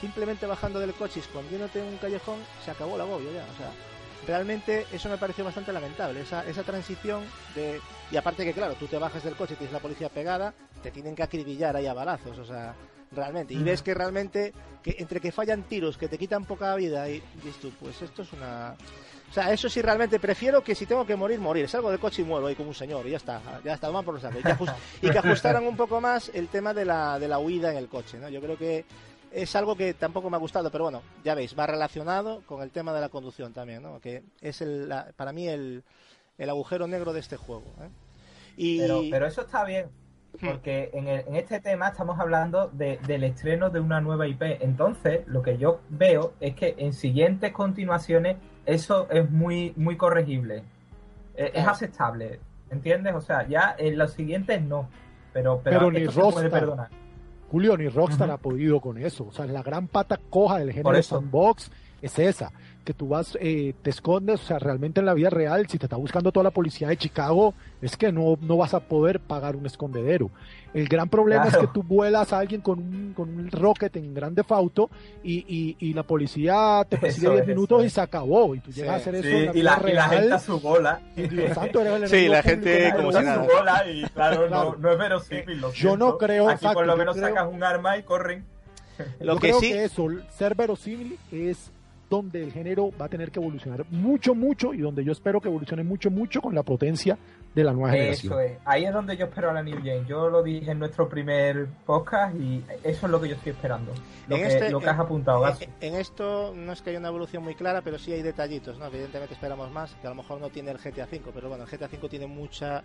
simplemente 0.00 0.46
bajando 0.46 0.78
del 0.80 0.94
coche 0.94 1.14
y 1.16 1.20
escondiéndote 1.20 1.80
en 1.80 1.86
un 1.86 1.96
callejón, 1.98 2.38
se 2.64 2.70
acabó 2.70 2.94
el 2.96 3.02
agobio 3.02 3.32
ya. 3.32 3.42
O 3.42 3.56
sea, 3.56 3.70
realmente 4.26 4.86
eso 4.92 5.08
me 5.08 5.18
pareció 5.18 5.44
bastante 5.44 5.72
lamentable. 5.72 6.20
Esa, 6.20 6.46
esa 6.48 6.62
transición 6.62 7.22
de. 7.54 7.80
Y 8.10 8.16
aparte 8.16 8.44
que, 8.44 8.52
claro, 8.52 8.74
tú 8.74 8.86
te 8.86 8.98
bajas 8.98 9.22
del 9.24 9.34
coche 9.36 9.54
y 9.54 9.56
tienes 9.56 9.72
la 9.72 9.80
policía 9.80 10.08
pegada, 10.08 10.54
te 10.82 10.90
tienen 10.90 11.14
que 11.14 11.22
acribillar 11.22 11.76
ahí 11.76 11.86
a 11.86 11.94
balazos. 11.94 12.38
O 12.38 12.44
sea, 12.44 12.74
realmente. 13.12 13.54
Y 13.54 13.62
ves 13.62 13.82
que 13.82 13.94
realmente, 13.94 14.52
que 14.82 14.96
entre 14.98 15.20
que 15.20 15.32
fallan 15.32 15.62
tiros, 15.64 15.96
que 15.98 16.08
te 16.08 16.18
quitan 16.18 16.44
poca 16.44 16.74
vida, 16.76 17.08
y 17.08 17.22
dices 17.36 17.56
tú, 17.60 17.70
pues 17.80 18.00
esto 18.02 18.22
es 18.22 18.32
una. 18.32 18.74
O 19.30 19.34
sea, 19.34 19.52
eso 19.52 19.68
sí 19.68 19.82
realmente 19.82 20.18
prefiero 20.18 20.64
que 20.64 20.74
si 20.74 20.86
tengo 20.86 21.04
que 21.04 21.14
morir, 21.14 21.38
morir. 21.38 21.68
Salgo 21.68 21.90
del 21.90 22.00
coche 22.00 22.22
y 22.22 22.24
muero 22.24 22.46
ahí 22.46 22.54
como 22.54 22.70
un 22.70 22.74
señor 22.74 23.06
y 23.06 23.10
ya 23.10 23.18
está, 23.18 23.42
ya 23.62 23.74
está, 23.74 23.88
toma 23.88 24.02
por 24.02 24.14
lo 24.14 24.20
saco. 24.20 24.38
Y 24.38 24.42
que, 24.42 24.48
ajus- 24.54 24.74
y 25.02 25.10
que 25.10 25.18
ajustaran 25.18 25.66
un 25.66 25.76
poco 25.76 26.00
más 26.00 26.30
el 26.32 26.48
tema 26.48 26.72
de 26.72 26.86
la, 26.86 27.18
de 27.18 27.28
la 27.28 27.38
huida 27.38 27.70
en 27.70 27.76
el 27.76 27.88
coche, 27.88 28.16
¿no? 28.18 28.30
Yo 28.30 28.40
creo 28.40 28.56
que 28.56 28.86
es 29.32 29.54
algo 29.56 29.76
que 29.76 29.94
tampoco 29.94 30.30
me 30.30 30.36
ha 30.36 30.40
gustado, 30.40 30.70
pero 30.70 30.84
bueno, 30.84 31.02
ya 31.24 31.34
veis, 31.34 31.56
va 31.58 31.66
relacionado 31.66 32.42
con 32.46 32.62
el 32.62 32.70
tema 32.70 32.92
de 32.92 33.00
la 33.00 33.08
conducción 33.08 33.52
también, 33.52 33.82
¿no? 33.82 34.00
Que 34.00 34.22
es 34.40 34.60
el, 34.62 34.88
la- 34.88 35.12
para 35.16 35.32
mí 35.32 35.48
el, 35.48 35.82
el 36.38 36.50
agujero 36.50 36.86
negro 36.86 37.12
de 37.12 37.20
este 37.20 37.36
juego. 37.36 37.66
¿eh? 37.80 37.88
Y 38.56 38.78
Pero, 38.80 39.00
pero 39.10 39.26
eso 39.26 39.42
está 39.42 39.64
bien, 39.64 39.86
porque 40.40 40.90
en, 40.92 41.08
el- 41.08 41.24
en 41.28 41.36
este 41.36 41.60
tema 41.60 41.88
estamos 41.88 42.18
hablando 42.18 42.68
de- 42.68 42.98
del 43.06 43.24
estreno 43.24 43.70
de 43.70 43.80
una 43.80 44.00
nueva 44.00 44.26
IP. 44.26 44.42
Entonces, 44.60 45.26
lo 45.26 45.42
que 45.42 45.58
yo 45.58 45.80
veo 45.88 46.32
es 46.40 46.54
que 46.54 46.74
en 46.78 46.92
siguientes 46.92 47.52
continuaciones 47.52 48.36
eso 48.66 49.08
es 49.10 49.30
muy, 49.30 49.72
muy 49.76 49.96
corregible. 49.96 50.62
Es, 51.34 51.52
es 51.54 51.66
aceptable, 51.66 52.40
¿entiendes? 52.70 53.14
O 53.14 53.20
sea, 53.20 53.46
ya 53.46 53.74
en 53.78 53.96
los 53.96 54.12
siguientes 54.12 54.60
no. 54.62 54.88
Pero, 55.32 55.60
pero, 55.62 55.78
Pero 55.78 55.90
ni 55.92 56.00
esto 56.00 56.12
se 56.12 56.32
puede 56.32 56.50
perdonar. 56.50 56.88
Julio 57.50 57.76
ni 57.76 57.88
Rockstar 57.88 58.28
Ujú. 58.28 58.34
ha 58.34 58.38
podido 58.38 58.80
con 58.80 58.98
eso. 58.98 59.26
O 59.28 59.32
sea, 59.32 59.46
la 59.46 59.62
gran 59.62 59.88
pata 59.88 60.18
coja 60.30 60.58
del 60.58 60.72
género 60.72 61.02
sandbox 61.02 61.70
es 62.02 62.18
esa. 62.18 62.52
Que 62.88 62.94
tú 62.94 63.06
vas, 63.08 63.36
eh, 63.38 63.74
te 63.82 63.90
escondes, 63.90 64.40
o 64.40 64.44
sea, 64.46 64.58
realmente 64.58 65.00
en 65.00 65.04
la 65.04 65.12
vida 65.12 65.28
real, 65.28 65.68
si 65.68 65.76
te 65.76 65.84
está 65.84 65.96
buscando 65.96 66.32
toda 66.32 66.44
la 66.44 66.52
policía 66.52 66.88
de 66.88 66.96
Chicago, 66.96 67.52
es 67.82 67.98
que 67.98 68.10
no, 68.10 68.38
no 68.40 68.56
vas 68.56 68.72
a 68.72 68.80
poder 68.80 69.20
pagar 69.20 69.56
un 69.56 69.66
escondedero. 69.66 70.30
El 70.72 70.88
gran 70.88 71.10
problema 71.10 71.42
Claro. 71.42 71.60
es 71.60 71.66
que 71.66 71.72
tú 71.74 71.82
vuelas 71.82 72.32
a 72.32 72.38
alguien 72.38 72.62
con 72.62 72.78
un, 72.78 73.12
con 73.14 73.28
un 73.28 73.50
rocket 73.50 73.94
en 73.96 74.14
grande 74.14 74.42
fauto 74.42 74.88
y, 75.22 75.44
y, 75.46 75.76
y 75.80 75.92
la 75.92 76.02
policía 76.02 76.82
te 76.88 76.96
persigue 76.96 77.26
Eso 77.26 77.32
10 77.34 77.42
es, 77.42 77.48
minutos 77.48 77.78
eso 77.80 77.86
y 77.86 77.90
se 77.90 78.00
acabó. 78.00 78.54
Y 78.54 78.60
tú 78.60 78.72
Sí. 78.72 78.80
llegas 78.80 78.94
a 78.94 78.96
hacer 78.96 79.14
eso 79.16 79.28
Sí, 79.28 79.34
en 79.34 79.44
la 79.44 79.52
y, 79.52 79.54
la, 79.54 79.58
y 79.60 79.62
la 79.62 79.76
real. 80.06 80.10
gente 80.10 80.32
a 80.32 80.38
su 80.38 80.58
bola. 80.60 81.00
y 81.14 81.22
Dios 81.28 81.52
santo, 81.52 81.80
eres 81.82 82.02
el 82.04 82.08
Sí, 82.08 82.28
la 82.28 82.42
gente 82.42 82.92
como 82.96 83.12
si 83.12 83.22
nada. 83.22 83.44
su 83.44 83.52
bola 83.52 83.84
y 83.90 84.02
claro, 84.14 84.46
Claro. 84.48 84.70
No, 84.72 84.76
no 84.76 84.92
es 84.92 84.98
verosímil. 84.98 85.60
lo 85.60 85.72
Yo 85.74 85.94
no 85.98 86.16
creo, 86.16 86.44
Aquí 86.48 86.54
exacto, 86.54 86.74
por 86.78 86.86
lo 86.86 86.96
menos 86.96 87.16
creo- 87.16 87.28
sacas 87.28 87.48
un 87.52 87.62
arma 87.62 87.98
y 87.98 88.02
corren. 88.02 88.46
Lo 89.20 89.34
Yo 89.34 89.40
que 89.40 89.48
creo 89.48 89.60
sí- 89.60 89.72
que 89.72 89.84
eso, 89.84 90.08
ser 90.30 90.54
verosímil, 90.54 91.18
es 91.30 91.70
donde 92.10 92.42
el 92.42 92.52
género 92.52 92.90
va 93.00 93.04
a 93.06 93.08
tener 93.08 93.30
que 93.30 93.38
evolucionar 93.38 93.84
mucho, 93.90 94.34
mucho, 94.34 94.72
y 94.72 94.78
donde 94.78 95.04
yo 95.04 95.12
espero 95.12 95.40
que 95.40 95.48
evolucione 95.48 95.82
mucho, 95.84 96.10
mucho 96.10 96.40
con 96.40 96.54
la 96.54 96.62
potencia 96.62 97.18
de 97.54 97.64
la 97.64 97.72
nueva 97.72 97.90
generación. 97.90 98.32
Eso 98.32 98.40
es. 98.40 98.58
Ahí 98.64 98.84
es 98.84 98.92
donde 98.92 99.16
yo 99.16 99.26
espero 99.26 99.50
a 99.50 99.52
la 99.52 99.62
New 99.62 99.76
Game. 99.76 100.04
Yo 100.08 100.28
lo 100.30 100.42
dije 100.42 100.70
en 100.70 100.78
nuestro 100.78 101.08
primer 101.08 101.66
podcast 101.84 102.34
y 102.36 102.62
eso 102.84 103.06
es 103.06 103.12
lo 103.12 103.20
que 103.20 103.28
yo 103.28 103.34
estoy 103.34 103.52
esperando. 103.52 103.92
Lo, 104.26 104.36
En 104.36 104.42
que, 104.42 104.48
este- 104.48 104.70
lo 104.70 104.80
que 104.80 104.88
has 104.88 104.98
apuntado, 104.98 105.38
En, 105.44 105.50
Gaso. 105.50 105.64
en 105.80 105.94
esto 105.96 106.54
no 106.56 106.72
es 106.72 106.80
que 106.82 106.90
haya 106.90 106.98
una 106.98 107.08
evolución 107.08 107.42
muy 107.42 107.54
clara, 107.54 107.82
pero 107.82 107.98
sí 107.98 108.12
hay 108.12 108.22
detallitos, 108.22 108.78
¿no? 108.78 108.86
Evidentemente 108.86 109.34
esperamos 109.34 109.70
más, 109.70 109.94
que 109.96 110.06
a 110.06 110.10
lo 110.10 110.16
mejor 110.16 110.40
no 110.40 110.48
tiene 110.50 110.70
el 110.70 110.78
GTA 110.78 111.04
V, 111.10 111.20
pero 111.34 111.48
bueno, 111.48 111.64
el 111.64 111.70
GTA 111.70 111.86
V 111.92 112.08
tiene 112.08 112.26
mucha 112.26 112.84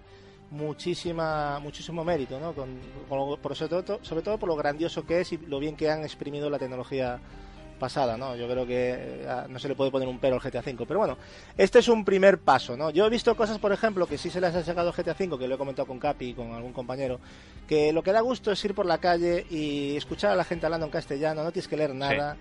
muchísima 0.52 1.60
muchísimo 1.60 2.04
mérito, 2.04 2.40
¿no? 2.40 2.54
Con, 2.54 2.78
con 3.10 3.18
lo- 3.18 3.38
por 3.38 3.56
sobre 3.56 3.82
todo, 3.84 4.00
sobre 4.04 4.22
todo 4.22 4.38
por 4.38 4.50
lo 4.50 4.56
grandioso 4.56 5.06
que 5.06 5.22
es 5.22 5.34
y 5.34 5.38
lo 5.38 5.60
bien 5.60 5.76
que 5.76 5.90
han 5.90 6.02
exprimido 6.04 6.50
la 6.50 6.60
tecnología 6.60 7.20
pasada, 7.84 8.16
¿no? 8.16 8.34
Yo 8.38 8.48
creo 8.48 8.66
que 8.66 8.94
eh, 8.94 9.28
no 9.50 9.60
se 9.60 9.68
le 9.68 9.76
puede 9.76 9.92
poner 9.92 10.08
un 10.08 10.18
pero 10.18 10.36
al 10.36 10.42
GTA 10.42 10.62
V, 10.62 10.86
pero 10.88 11.00
bueno, 11.00 11.18
este 11.58 11.80
es 11.80 11.90
un 11.90 12.06
primer 12.06 12.40
paso, 12.40 12.78
¿no? 12.78 12.92
Yo 12.92 13.06
he 13.06 13.10
visto 13.10 13.36
cosas, 13.36 13.60
por 13.60 13.74
ejemplo, 13.74 14.08
que 14.08 14.18
sí 14.18 14.30
se 14.30 14.40
las 14.40 14.56
ha 14.56 14.64
sacado 14.64 14.94
GTA 14.94 15.18
V, 15.20 15.38
que 15.38 15.50
lo 15.50 15.56
he 15.56 15.58
comentado 15.58 15.86
con 15.86 16.00
Capi 16.00 16.30
y 16.30 16.34
con 16.34 16.54
algún 16.54 16.72
compañero, 16.72 17.20
que 17.68 17.92
lo 17.92 18.02
que 18.02 18.14
da 18.14 18.22
gusto 18.22 18.54
es 18.54 18.64
ir 18.64 18.74
por 18.74 18.86
la 18.86 19.00
calle 19.00 19.46
y 19.50 19.98
escuchar 19.98 20.32
a 20.32 20.36
la 20.36 20.46
gente 20.46 20.66
hablando 20.66 20.86
en 20.86 20.94
castellano, 20.94 21.44
no 21.44 21.52
tienes 21.52 21.68
que 21.68 21.76
leer 21.76 21.94
nada. 21.94 22.38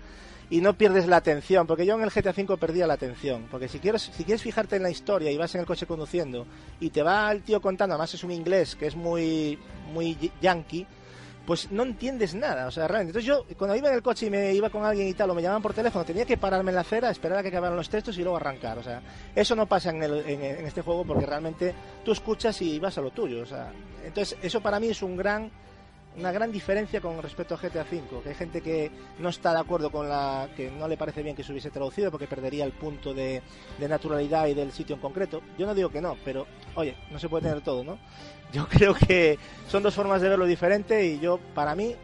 Y 0.49 0.61
no 0.61 0.77
pierdes 0.77 1.07
la 1.07 1.17
atención, 1.17 1.65
porque 1.65 1.85
yo 1.85 1.95
en 1.95 2.03
el 2.03 2.11
GTA 2.11 2.33
V 2.37 2.57
perdía 2.57 2.85
la 2.85 2.93
atención. 2.93 3.47
Porque 3.49 3.67
si 3.67 3.79
quieres, 3.79 4.03
si 4.15 4.23
quieres 4.23 4.41
fijarte 4.43 4.75
en 4.75 4.83
la 4.83 4.91
historia 4.91 5.31
y 5.31 5.37
vas 5.37 5.55
en 5.55 5.61
el 5.61 5.67
coche 5.67 5.87
conduciendo 5.87 6.45
y 6.79 6.89
te 6.89 7.01
va 7.01 7.31
el 7.31 7.41
tío 7.41 7.59
contando, 7.59 7.95
además 7.95 8.13
es 8.13 8.23
un 8.23 8.31
inglés 8.31 8.75
que 8.75 8.85
es 8.87 8.95
muy, 8.95 9.57
muy 9.93 10.31
yankee, 10.41 10.85
pues 11.45 11.71
no 11.71 11.83
entiendes 11.83 12.33
nada, 12.35 12.67
o 12.67 12.71
sea, 12.71 12.87
realmente. 12.87 13.19
Entonces 13.19 13.27
yo, 13.27 13.55
cuando 13.57 13.75
iba 13.75 13.89
en 13.89 13.95
el 13.95 14.01
coche 14.01 14.27
y 14.27 14.29
me 14.29 14.53
iba 14.53 14.69
con 14.69 14.85
alguien 14.85 15.07
y 15.07 15.13
tal, 15.13 15.29
o 15.29 15.35
me 15.35 15.41
llamaban 15.41 15.61
por 15.61 15.73
teléfono, 15.73 16.05
tenía 16.05 16.23
que 16.25 16.37
pararme 16.37 16.71
en 16.71 16.75
la 16.75 16.81
acera, 16.81 17.09
esperar 17.09 17.39
a 17.39 17.41
que 17.43 17.49
acabaran 17.49 17.75
los 17.75 17.89
textos 17.89 18.17
y 18.17 18.21
luego 18.21 18.37
arrancar, 18.37 18.77
o 18.77 18.83
sea, 18.83 19.01
eso 19.35 19.55
no 19.55 19.65
pasa 19.65 19.89
en, 19.89 20.03
el- 20.03 20.25
en- 20.25 20.41
en 20.41 20.65
este 20.65 20.81
juego 20.81 21.03
porque 21.05 21.25
realmente 21.25 21.73
tú 22.05 22.11
escuchas 22.13 22.61
y 22.61 22.79
vas 22.79 22.97
a 22.97 23.01
lo 23.01 23.11
tuyo, 23.11 23.41
o 23.41 23.45
sea, 23.45 23.71
entonces 24.05 24.37
eso 24.41 24.61
para 24.61 24.79
mí 24.79 24.87
es 24.87 25.01
un 25.01 25.17
gran 25.17 25.51
una 26.17 26.31
gran 26.31 26.51
diferencia 26.51 27.01
con 27.01 27.21
respecto 27.21 27.55
a 27.55 27.57
GTA 27.57 27.85
V, 27.91 28.21
que 28.23 28.29
hay 28.29 28.35
gente 28.35 28.61
que 28.61 28.91
no 29.19 29.29
está 29.29 29.53
de 29.53 29.59
acuerdo 29.59 29.91
con 29.91 30.07
la 30.07 30.47
que 30.55 30.69
no 30.69 30.87
le 30.87 30.97
parece 30.97 31.23
bien 31.23 31.35
que 31.35 31.43
se 31.43 31.51
hubiese 31.51 31.71
traducido 31.71 32.11
porque 32.11 32.27
perdería 32.27 32.65
el 32.65 32.71
punto 32.71 33.13
de, 33.13 33.41
de 33.79 33.87
naturalidad 33.87 34.47
y 34.47 34.53
del 34.53 34.71
sitio 34.71 34.95
en 34.95 35.01
concreto. 35.01 35.41
Yo 35.57 35.65
no 35.65 35.73
digo 35.73 35.89
que 35.89 36.01
no, 36.01 36.15
pero 36.23 36.45
oye, 36.75 36.95
no 37.11 37.19
se 37.19 37.29
puede 37.29 37.47
tener 37.47 37.61
todo, 37.61 37.83
¿no? 37.83 37.97
Yo 38.53 38.67
creo 38.67 38.93
que 38.93 39.39
son 39.67 39.81
dos 39.81 39.95
formas 39.95 40.21
de 40.21 40.29
verlo 40.29 40.45
diferente 40.45 41.03
y 41.07 41.19
yo, 41.19 41.39
para 41.55 41.73
mí, 41.73 41.95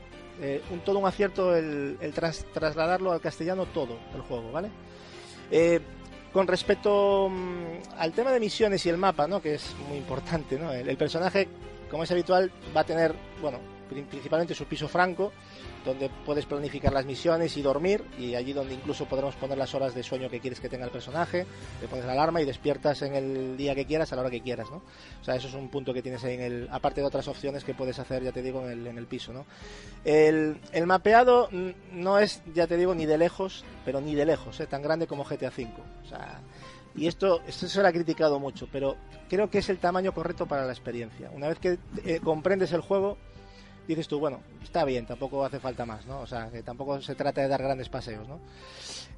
eh, 0.41 0.63
un 0.71 0.79
todo 0.79 0.97
un 0.97 1.05
acierto 1.05 1.55
el, 1.55 1.95
el 2.01 2.11
tras- 2.11 2.43
trasladarlo 2.51 3.11
al 3.11 3.21
castellano 3.21 3.67
todo 3.67 3.99
el 4.15 4.21
juego, 4.21 4.51
¿vale? 4.51 4.69
Eh, 5.51 5.79
con 6.33 6.47
respecto 6.47 7.29
mm, 7.29 7.99
al 7.99 8.13
tema 8.13 8.31
de 8.31 8.39
misiones 8.39 8.83
y 8.85 8.89
el 8.89 8.97
mapa, 8.97 9.27
¿no? 9.27 9.41
Que 9.41 9.55
es 9.55 9.75
muy 9.87 9.97
importante, 9.97 10.57
¿no? 10.57 10.71
El, 10.73 10.97
personaje, 10.97 11.47
como 11.91 12.03
es 12.03 12.11
habitual, 12.11 12.51
va 12.75 12.81
a 12.81 12.83
tener, 12.83 13.13
bueno, 13.41 13.59
principalmente 13.89 14.53
su 14.53 14.65
piso 14.65 14.87
franco, 14.87 15.31
donde 15.85 16.09
puedes 16.25 16.45
planificar 16.45 16.93
las 16.93 17.05
misiones 17.05 17.55
y 17.57 17.61
dormir, 17.61 18.03
y 18.17 18.35
allí 18.35 18.53
donde 18.53 18.75
incluso 18.75 19.05
podremos 19.05 19.35
poner 19.35 19.57
las 19.57 19.73
horas 19.73 19.95
de 19.95 20.03
sueño 20.03 20.29
que 20.29 20.39
quieres 20.39 20.59
que 20.59 20.69
tenga 20.69 20.85
el 20.85 20.91
personaje, 20.91 21.45
le 21.81 21.87
pones 21.87 22.05
la 22.05 22.13
alarma 22.13 22.41
y 22.41 22.45
despiertas 22.45 23.01
en 23.01 23.15
el 23.15 23.57
día 23.57 23.75
que 23.75 23.85
quieras, 23.85 24.11
a 24.13 24.15
la 24.15 24.21
hora 24.21 24.31
que 24.31 24.41
quieras, 24.41 24.69
¿no? 24.69 24.81
O 25.21 25.23
sea, 25.23 25.35
eso 25.35 25.47
es 25.47 25.53
un 25.53 25.69
punto 25.69 25.93
que 25.93 26.01
tienes 26.01 26.23
ahí 26.23 26.35
en 26.35 26.41
el, 26.41 26.69
aparte 26.71 27.01
de 27.01 27.07
otras 27.07 27.27
opciones 27.27 27.63
que 27.63 27.73
puedes 27.73 27.97
hacer, 27.99 28.23
ya 28.23 28.31
te 28.31 28.41
digo, 28.41 28.63
en 28.65 28.71
el, 28.71 28.87
en 28.87 28.97
el 28.97 29.07
piso, 29.07 29.33
¿no? 29.33 29.45
El, 30.03 30.59
el 30.71 30.85
mapeado 30.85 31.49
no 31.93 32.19
es, 32.19 32.41
ya 32.53 32.67
te 32.67 32.77
digo, 32.77 32.93
ni 32.93 33.05
de 33.05 33.17
lejos, 33.17 33.63
pero 33.85 34.01
ni 34.01 34.15
de 34.15 34.25
lejos, 34.25 34.59
¿eh? 34.59 34.67
tan 34.67 34.81
grande 34.81 35.07
como 35.07 35.23
GTA 35.23 35.49
V. 35.49 35.67
O 36.05 36.07
sea, 36.07 36.41
Y 36.95 37.07
esto, 37.07 37.41
esto 37.47 37.67
se 37.67 37.81
lo 37.81 37.87
ha 37.87 37.91
criticado 37.91 38.39
mucho, 38.39 38.67
pero 38.71 38.95
creo 39.29 39.49
que 39.49 39.59
es 39.59 39.69
el 39.69 39.77
tamaño 39.77 40.11
correcto 40.13 40.45
para 40.47 40.65
la 40.65 40.73
experiencia. 40.73 41.29
Una 41.33 41.47
vez 41.47 41.59
que 41.59 41.77
eh, 42.03 42.19
comprendes 42.23 42.73
el 42.73 42.81
juego, 42.81 43.17
dices 43.89 44.07
tú, 44.07 44.19
bueno, 44.19 44.41
está 44.63 44.85
bien, 44.85 45.05
tampoco 45.05 45.43
hace 45.43 45.59
falta 45.59 45.85
más, 45.85 46.05
¿no? 46.05 46.19
O 46.21 46.27
sea, 46.27 46.49
que 46.49 46.61
tampoco 46.61 47.01
se 47.01 47.15
trata 47.15 47.41
de 47.41 47.47
dar 47.47 47.61
grandes 47.61 47.89
paseos, 47.89 48.27
¿no? 48.27 48.39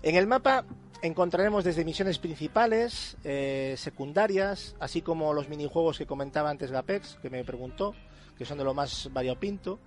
En 0.01 0.15
el 0.15 0.27
mapa 0.27 0.65
encontraremos 1.01 1.63
desde 1.63 1.83
misiones 1.83 2.19
principales, 2.19 3.17
eh, 3.23 3.75
secundarias, 3.77 4.75
así 4.79 5.01
como 5.01 5.33
los 5.33 5.49
minijuegos 5.49 5.97
que 5.97 6.05
comentaba 6.05 6.49
antes 6.49 6.71
Gapex, 6.71 7.17
que 7.21 7.29
me 7.29 7.43
preguntó, 7.43 7.93
que 8.37 8.45
son 8.45 8.57
de 8.57 8.63
lo 8.63 8.73
más 8.73 9.09
variopinto. 9.11 9.79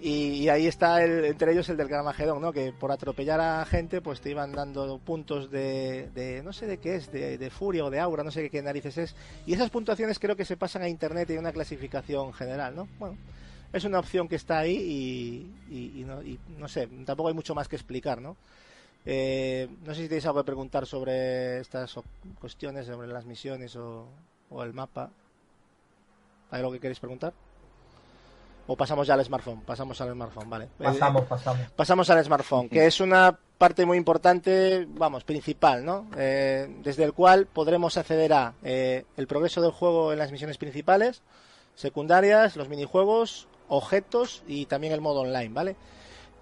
Y, 0.00 0.48
ahí 0.48 0.66
está 0.66 1.02
el, 1.02 1.24
entre 1.24 1.52
ellos 1.52 1.68
el 1.68 1.76
del 1.76 1.88
Carmagedón, 1.88 2.42
¿no? 2.42 2.52
Que 2.52 2.72
por 2.72 2.92
atropellar 2.92 3.40
a 3.40 3.64
gente, 3.64 4.02
pues 4.02 4.20
te 4.20 4.30
iban 4.30 4.52
dando 4.52 4.98
puntos 4.98 5.50
de, 5.50 6.42
no 6.44 6.52
sé 6.52 6.66
de 6.66 6.78
qué 6.78 6.96
es, 6.96 7.10
de, 7.10 7.50
furia 7.50 7.84
o 7.84 7.90
de 7.90 8.00
aura, 8.00 8.24
no 8.24 8.30
sé 8.30 8.50
qué 8.50 8.60
narices 8.60 8.98
es. 8.98 9.16
Y 9.46 9.54
esas 9.54 9.70
puntuaciones 9.70 10.18
creo 10.18 10.36
que 10.36 10.44
se 10.44 10.56
pasan 10.56 10.82
a 10.82 10.88
internet 10.88 11.30
y 11.30 11.34
hay 11.34 11.38
una 11.38 11.52
clasificación 11.52 12.32
general, 12.34 12.74
¿no? 12.74 12.88
Bueno, 12.98 13.16
es 13.74 13.84
una 13.84 13.98
opción 13.98 14.28
que 14.28 14.36
está 14.36 14.58
ahí 14.58 15.50
y, 15.68 16.04
no, 16.04 16.22
y 16.22 16.38
no 16.58 16.68
sé, 16.68 16.86
tampoco 17.04 17.28
hay 17.28 17.34
mucho 17.34 17.54
más 17.54 17.66
que 17.68 17.74
explicar, 17.74 18.20
¿no? 18.20 18.36
Eh, 19.04 19.68
no 19.84 19.94
sé 19.94 20.02
si 20.02 20.08
tenéis 20.08 20.24
algo 20.26 20.40
que 20.40 20.46
preguntar 20.46 20.86
sobre 20.86 21.58
estas 21.58 21.94
cuestiones, 22.40 22.86
sobre 22.86 23.08
las 23.08 23.26
misiones 23.26 23.76
o, 23.76 24.06
el 24.62 24.72
mapa. 24.72 25.10
¿Hay 26.52 26.60
algo 26.60 26.70
que 26.70 26.78
queréis 26.78 27.00
preguntar? 27.00 27.32
¿O 28.68 28.76
pasamos 28.76 29.08
ya 29.08 29.14
al 29.14 29.24
smartphone? 29.24 29.60
Pasamos 29.62 30.00
al 30.00 30.12
smartphone, 30.12 30.48
vale. 30.48 30.68
Pasamos, 30.78 31.24
pasamos. 31.24 31.70
Pasamos 31.72 32.10
al 32.10 32.24
smartphone, 32.24 32.68
que 32.68 32.86
es 32.86 33.00
una 33.00 33.36
parte 33.58 33.84
muy 33.84 33.98
importante, 33.98 34.86
vamos, 34.88 35.24
principal, 35.24 35.84
¿no? 35.84 36.06
Eh, 36.16 36.72
desde 36.82 37.02
el 37.02 37.12
cual 37.12 37.46
podremos 37.46 37.96
acceder 37.96 38.32
a 38.32 38.54
eh, 38.62 39.04
el 39.16 39.26
progreso 39.26 39.60
del 39.60 39.72
juego 39.72 40.12
en 40.12 40.18
las 40.20 40.30
misiones 40.30 40.58
principales, 40.58 41.22
secundarias, 41.74 42.56
los 42.56 42.68
minijuegos, 42.68 43.48
objetos 43.68 44.42
y 44.46 44.66
también 44.66 44.92
el 44.92 45.00
modo 45.00 45.20
online, 45.20 45.52
¿vale? 45.52 45.76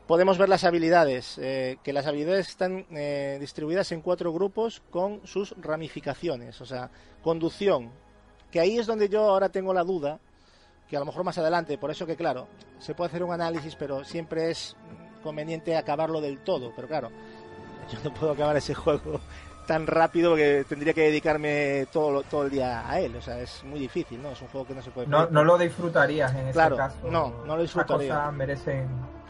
podemos 0.07 0.37
ver 0.39 0.49
las 0.49 0.65
habilidades, 0.65 1.39
eh, 1.39 1.79
que 1.83 1.93
las 1.93 2.07
habilidades 2.07 2.49
están 2.49 2.87
eh, 2.91 3.39
distribuidas 3.41 3.93
en 3.93 4.01
cuatro 4.01 4.33
grupos 4.33 4.83
con 4.91 5.27
sus 5.27 5.55
ramificaciones, 5.61 6.61
o 6.61 6.67
sea, 6.67 6.91
conducción, 7.23 7.91
que 8.51 8.61
ahí 8.61 8.79
es 8.79 8.87
donde 8.87 9.09
yo 9.09 9.23
ahora 9.23 9.49
tengo 9.49 9.73
la 9.73 9.85
duda, 9.85 10.19
que 10.89 10.97
a 10.97 11.01
lo 11.01 11.07
mejor 11.07 11.25
más 11.25 11.39
adelante, 11.39 11.79
por 11.79 11.91
eso 11.91 12.07
que 12.07 12.17
claro, 12.17 12.49
se 12.79 12.95
puede 12.95 13.09
hacer 13.09 13.23
un 13.23 13.33
análisis, 13.33 13.77
pero 13.77 14.05
siempre 14.05 14.51
es 14.51 14.77
conveniente 15.23 15.77
acabarlo 15.77 16.21
del 16.21 16.45
todo, 16.45 16.73
pero 16.75 16.89
claro, 16.89 17.11
yo 17.93 17.99
no 18.05 18.13
puedo 18.13 18.33
acabar 18.33 18.57
ese 18.57 18.75
juego 18.75 19.21
tan 19.67 19.87
rápido 19.87 20.35
que 20.35 20.65
tendría 20.69 20.93
que 20.93 21.03
dedicarme 21.03 21.87
todo, 21.93 22.23
todo 22.23 22.45
el 22.45 22.51
día 22.51 22.89
a 22.89 23.01
él. 23.01 23.17
O 23.17 23.23
sea, 23.23 23.41
es 23.41 23.63
muy 23.65 23.81
difícil, 23.81 24.23
¿no? 24.23 24.31
Es 24.31 24.43
un 24.43 24.49
juego 24.49 24.67
que 24.67 24.75
no 24.75 24.83
se 24.83 24.91
puede... 24.91 25.07
No, 25.07 25.27
no 25.31 25.45
lo 25.45 25.59
disfrutarías 25.59 26.33
en 26.35 26.49
ese 26.49 26.59
caso. 26.59 26.97
No, 27.11 27.33
no 27.47 27.57
lo 27.57 27.63
disfrutaría. 27.63 28.15
Cosas 28.15 28.33
merecen... 28.33 28.89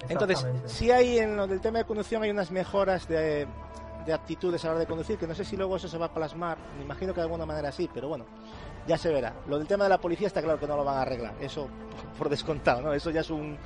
Entonces, 0.09 0.45
sí 0.67 0.91
hay 0.91 1.19
en 1.19 1.37
lo 1.37 1.47
del 1.47 1.61
tema 1.61 1.79
de 1.79 1.85
conducción 1.85 2.23
hay 2.25 2.31
unas 2.31 2.51
mejoras 2.51 3.07
de, 3.07 3.47
de 4.05 4.13
actitudes 4.13 4.65
a 4.65 4.69
la 4.69 4.73
hora 4.73 4.81
de 4.81 4.87
conducir, 4.87 5.17
que 5.17 5.27
no 5.27 5.35
sé 5.35 5.45
si 5.45 5.57
luego 5.57 5.77
eso 5.77 5.89
se 5.89 5.99
va 5.99 6.07
a 6.07 6.13
plasmar, 6.13 6.59
me 6.77 6.85
imagino 6.85 7.13
que 7.13 7.21
de 7.21 7.25
alguna 7.25 7.47
manera 7.47 7.71
sí, 7.71 7.89
pero 7.93 8.09
bueno, 8.09 8.25
ya 8.87 8.99
se 8.99 9.11
verá. 9.11 9.33
Lo 9.47 9.59
del 9.59 9.67
tema 9.67 9.85
de 9.85 9.91
la 9.91 9.99
policía 9.99 10.27
está 10.27 10.43
claro 10.43 10.59
que 10.59 10.67
no 10.67 10.77
lo 10.77 10.85
van 10.85 10.99
a 10.99 11.03
arreglar, 11.03 11.35
eso 11.41 11.69
por 12.19 12.29
descontado, 12.29 12.83
¿no? 12.83 12.93
Eso 12.93 13.11
ya 13.11 13.21
es 13.21 13.31
un, 13.31 13.57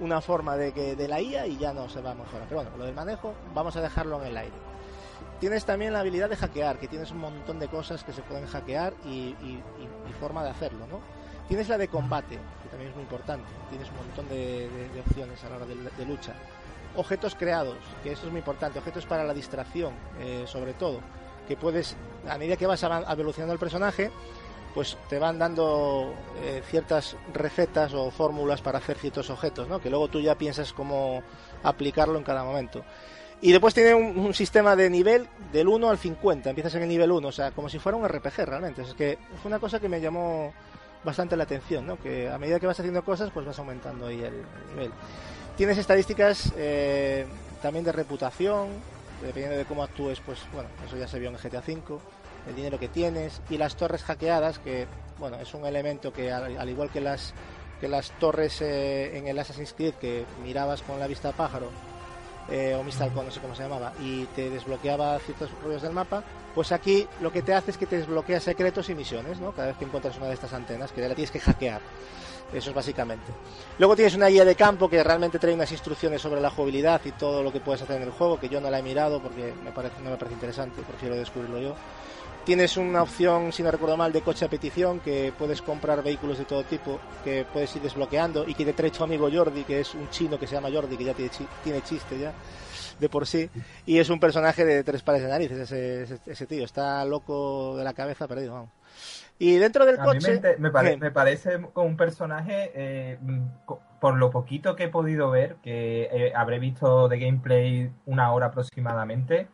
una 0.00 0.20
forma 0.20 0.56
de, 0.56 0.72
que, 0.72 0.96
de 0.96 1.08
la 1.08 1.20
IA 1.20 1.46
y 1.46 1.58
ya 1.58 1.72
no 1.72 1.88
se 1.88 2.00
va 2.00 2.10
a 2.10 2.14
mejorar. 2.14 2.46
Pero 2.48 2.62
bueno, 2.62 2.76
lo 2.76 2.84
del 2.84 2.94
manejo 2.94 3.34
vamos 3.54 3.76
a 3.76 3.80
dejarlo 3.80 4.20
en 4.22 4.28
el 4.28 4.36
aire. 4.36 4.73
Tienes 5.44 5.66
también 5.66 5.92
la 5.92 6.00
habilidad 6.00 6.30
de 6.30 6.36
hackear, 6.36 6.78
que 6.78 6.88
tienes 6.88 7.10
un 7.10 7.18
montón 7.18 7.58
de 7.58 7.68
cosas 7.68 8.02
que 8.02 8.14
se 8.14 8.22
pueden 8.22 8.46
hackear 8.46 8.94
y, 9.04 9.36
forma 10.18 10.42
de 10.42 10.48
hacerlo, 10.48 10.86
¿no? 10.86 11.00
Tienes 11.48 11.68
la 11.68 11.76
de 11.76 11.86
combate, 11.86 12.38
que 12.62 12.68
también 12.70 12.88
es 12.88 12.96
muy 12.96 13.02
importante. 13.02 13.44
Tienes 13.68 13.90
un 13.90 13.96
montón 13.96 14.26
de, 14.30 14.70
opciones 15.06 15.44
a 15.44 15.50
la 15.50 15.56
hora 15.56 15.66
de, 15.66 16.06
lucha. 16.06 16.32
Objetos 16.96 17.34
creados, 17.34 17.76
que 18.02 18.12
eso 18.12 18.24
es 18.24 18.32
muy 18.32 18.38
importante. 18.38 18.78
Objetos 18.78 19.04
para 19.04 19.22
la 19.22 19.34
distracción, 19.34 19.92
eh, 20.18 20.44
sobre 20.46 20.72
todo. 20.72 21.00
Que 21.46 21.58
puedes, 21.58 21.94
a 22.26 22.38
medida 22.38 22.56
que 22.56 22.66
vas 22.66 22.82
evolucionando 22.82 23.52
el 23.52 23.58
personaje, 23.58 24.10
pues 24.72 24.96
te 25.10 25.18
van 25.18 25.38
dando 25.38 26.14
eh, 26.40 26.62
ciertas 26.70 27.18
recetas 27.34 27.92
o 27.92 28.10
fórmulas 28.10 28.62
para 28.62 28.78
hacer 28.78 28.96
ciertos 28.96 29.28
objetos, 29.28 29.68
¿no? 29.68 29.78
Que 29.78 29.90
luego 29.90 30.08
tú 30.08 30.22
ya 30.22 30.38
piensas 30.38 30.72
cómo 30.72 31.22
aplicarlo 31.62 32.16
en 32.16 32.24
cada 32.24 32.44
momento. 32.44 32.82
Y 33.44 33.52
después 33.52 33.74
tiene 33.74 33.92
un, 33.92 34.32
sistema 34.32 34.74
de 34.74 34.88
nivel 34.88 35.28
del 35.52 35.68
1 35.68 35.90
al 35.90 35.98
50. 35.98 36.48
Empiezas 36.48 36.76
en 36.76 36.84
el 36.84 36.88
nivel 36.88 37.12
1, 37.12 37.28
o 37.28 37.30
sea, 37.30 37.50
como 37.50 37.68
si 37.68 37.78
fuera 37.78 37.98
un 37.98 38.08
RPG 38.08 38.46
realmente. 38.46 38.80
Es 38.80 38.94
que 38.94 39.18
fue 39.42 39.50
una 39.50 39.58
cosa 39.58 39.78
que 39.78 39.86
me 39.86 40.00
llamó 40.00 40.54
bastante 41.04 41.36
la 41.36 41.44
atención, 41.44 41.86
¿no? 41.86 41.98
Que 41.98 42.30
a 42.30 42.38
medida 42.38 42.58
que 42.58 42.66
vas 42.66 42.80
haciendo 42.80 43.04
cosas, 43.04 43.30
pues 43.34 43.44
vas 43.44 43.58
aumentando 43.58 44.06
ahí 44.06 44.22
el, 44.22 44.32
nivel. 44.74 44.92
Tienes 45.58 45.76
estadísticas 45.76 46.54
eh, 46.56 47.26
también 47.60 47.84
de 47.84 47.92
reputación, 47.92 48.68
dependiendo 49.20 49.58
de 49.58 49.66
cómo 49.66 49.82
actúes, 49.82 50.20
pues 50.24 50.38
bueno, 50.54 50.70
eso 50.86 50.96
ya 50.96 51.06
se 51.06 51.18
vio 51.18 51.28
en 51.28 51.36
GTA 51.36 51.58
V, 51.58 51.98
el 52.48 52.56
dinero 52.56 52.78
que 52.78 52.88
tienes 52.88 53.42
y 53.50 53.58
las 53.58 53.76
torres 53.76 54.04
hackeadas, 54.04 54.58
que 54.58 54.86
bueno, 55.18 55.36
es 55.36 55.52
un 55.52 55.66
elemento 55.66 56.14
que 56.14 56.32
al, 56.32 56.70
igual 56.70 56.88
que 56.88 57.02
las 57.02 57.34
que 57.78 57.88
las 57.88 58.10
torres 58.12 58.62
eh, 58.62 59.18
en 59.18 59.28
el 59.28 59.38
Assassin's 59.38 59.74
Creed 59.74 59.94
que 59.94 60.24
mirabas 60.42 60.80
con 60.80 60.98
la 60.98 61.06
vista 61.06 61.32
pájaro 61.32 61.68
eh, 62.50 62.76
o 62.78 62.82
Mistalco, 62.84 63.22
no 63.22 63.30
sé 63.30 63.40
cómo 63.40 63.54
se 63.54 63.62
llamaba, 63.62 63.92
y 64.00 64.24
te 64.26 64.50
desbloqueaba 64.50 65.18
ciertos 65.20 65.50
ruidos 65.62 65.82
del 65.82 65.92
mapa, 65.92 66.22
pues 66.54 66.72
aquí 66.72 67.06
lo 67.20 67.32
que 67.32 67.42
te 67.42 67.54
hace 67.54 67.72
es 67.72 67.78
que 67.78 67.86
te 67.86 67.98
desbloquea 67.98 68.40
secretos 68.40 68.88
y 68.90 68.94
misiones, 68.94 69.40
¿no? 69.40 69.52
Cada 69.52 69.68
vez 69.68 69.76
que 69.76 69.84
encuentras 69.84 70.16
una 70.16 70.26
de 70.26 70.34
estas 70.34 70.52
antenas, 70.52 70.92
que 70.92 71.00
ya 71.00 71.08
la 71.08 71.14
tienes 71.14 71.30
que 71.30 71.40
hackear. 71.40 71.80
Eso 72.52 72.70
es 72.70 72.76
básicamente. 72.76 73.32
Luego 73.78 73.96
tienes 73.96 74.14
una 74.14 74.28
guía 74.28 74.44
de 74.44 74.54
campo 74.54 74.88
que 74.88 75.02
realmente 75.02 75.38
trae 75.38 75.54
unas 75.54 75.72
instrucciones 75.72 76.22
sobre 76.22 76.40
la 76.40 76.50
jugabilidad 76.50 77.00
y 77.04 77.12
todo 77.12 77.42
lo 77.42 77.52
que 77.52 77.60
puedes 77.60 77.82
hacer 77.82 77.96
en 77.96 78.02
el 78.04 78.10
juego, 78.10 78.38
que 78.38 78.48
yo 78.48 78.60
no 78.60 78.70
la 78.70 78.78
he 78.78 78.82
mirado 78.82 79.20
porque 79.20 79.52
me 79.64 79.72
parece, 79.72 80.00
no 80.02 80.10
me 80.10 80.16
parece 80.16 80.34
interesante, 80.34 80.82
prefiero 80.82 81.16
descubrirlo 81.16 81.58
yo. 81.58 81.74
Tienes 82.44 82.76
una 82.76 83.02
opción, 83.02 83.52
si 83.52 83.62
no 83.62 83.70
recuerdo 83.70 83.96
mal, 83.96 84.12
de 84.12 84.20
coche 84.20 84.44
a 84.44 84.50
petición, 84.50 85.00
que 85.00 85.32
puedes 85.38 85.62
comprar 85.62 86.02
vehículos 86.02 86.36
de 86.36 86.44
todo 86.44 86.62
tipo, 86.64 87.00
que 87.24 87.46
puedes 87.50 87.74
ir 87.74 87.80
desbloqueando 87.80 88.46
y 88.46 88.52
que 88.52 88.66
te 88.66 88.74
trae 88.74 88.90
tu 88.90 89.02
amigo 89.02 89.30
Jordi, 89.32 89.64
que 89.64 89.80
es 89.80 89.94
un 89.94 90.10
chino 90.10 90.38
que 90.38 90.46
se 90.46 90.54
llama 90.54 90.68
Jordi, 90.70 90.98
que 90.98 91.04
ya 91.04 91.14
tiene, 91.14 91.82
chiste 91.82 92.18
ya 92.18 92.34
de 93.00 93.08
por 93.08 93.26
sí, 93.26 93.50
y 93.86 93.98
es 93.98 94.10
un 94.10 94.20
personaje 94.20 94.64
de 94.64 94.84
tres 94.84 95.02
pares 95.02 95.22
de 95.22 95.28
narices, 95.28 95.58
ese, 95.58 96.20
ese, 96.26 96.46
tío, 96.46 96.64
está 96.64 97.04
loco 97.04 97.76
de 97.76 97.82
la 97.82 97.92
cabeza 97.92 98.28
perdido, 98.28 98.52
vamos. 98.52 98.70
Y 99.38 99.56
dentro 99.56 99.84
del 99.84 99.96
coche... 99.96 100.40
Me, 100.58 100.96
me, 100.96 101.10
parece 101.10 101.60
como 101.72 101.88
un 101.88 101.96
personaje, 101.96 102.70
eh, 102.74 103.18
por 104.00 104.16
lo 104.16 104.30
poquito 104.30 104.76
que 104.76 104.84
he 104.84 104.88
podido 104.88 105.30
ver, 105.30 105.56
que 105.56 106.08
eh, 106.12 106.32
habré 106.36 106.58
visto 106.60 107.08
de 107.08 107.18
gameplay 107.18 107.90
una 108.06 108.32
hora 108.32 108.46
aproximadamente, 108.46 109.48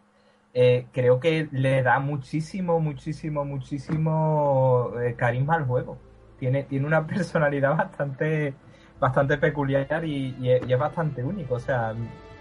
eh, 0.52 0.86
creo 0.92 1.20
que 1.20 1.48
le 1.52 1.82
da 1.82 2.00
muchísimo, 2.00 2.80
muchísimo, 2.80 3.44
muchísimo 3.44 4.92
eh, 5.00 5.14
carisma 5.14 5.54
al 5.54 5.64
juego. 5.64 5.96
Tiene, 6.38 6.64
tiene 6.64 6.86
una 6.86 7.06
personalidad 7.06 7.76
bastante, 7.76 8.54
bastante 8.98 9.38
peculiar 9.38 10.04
y, 10.04 10.34
es, 10.48 10.78
bastante 10.78 11.22
único. 11.22 11.54
O 11.54 11.60
sea, 11.60 11.94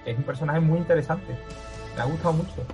es 0.06 0.18
un 0.18 0.24
personaje 0.24 0.60
muy 0.60 0.80
interesante. 0.80 1.36
Me 1.96 2.02
ha 2.02 2.06
gustado 2.06 2.34
mucho. 2.34 2.66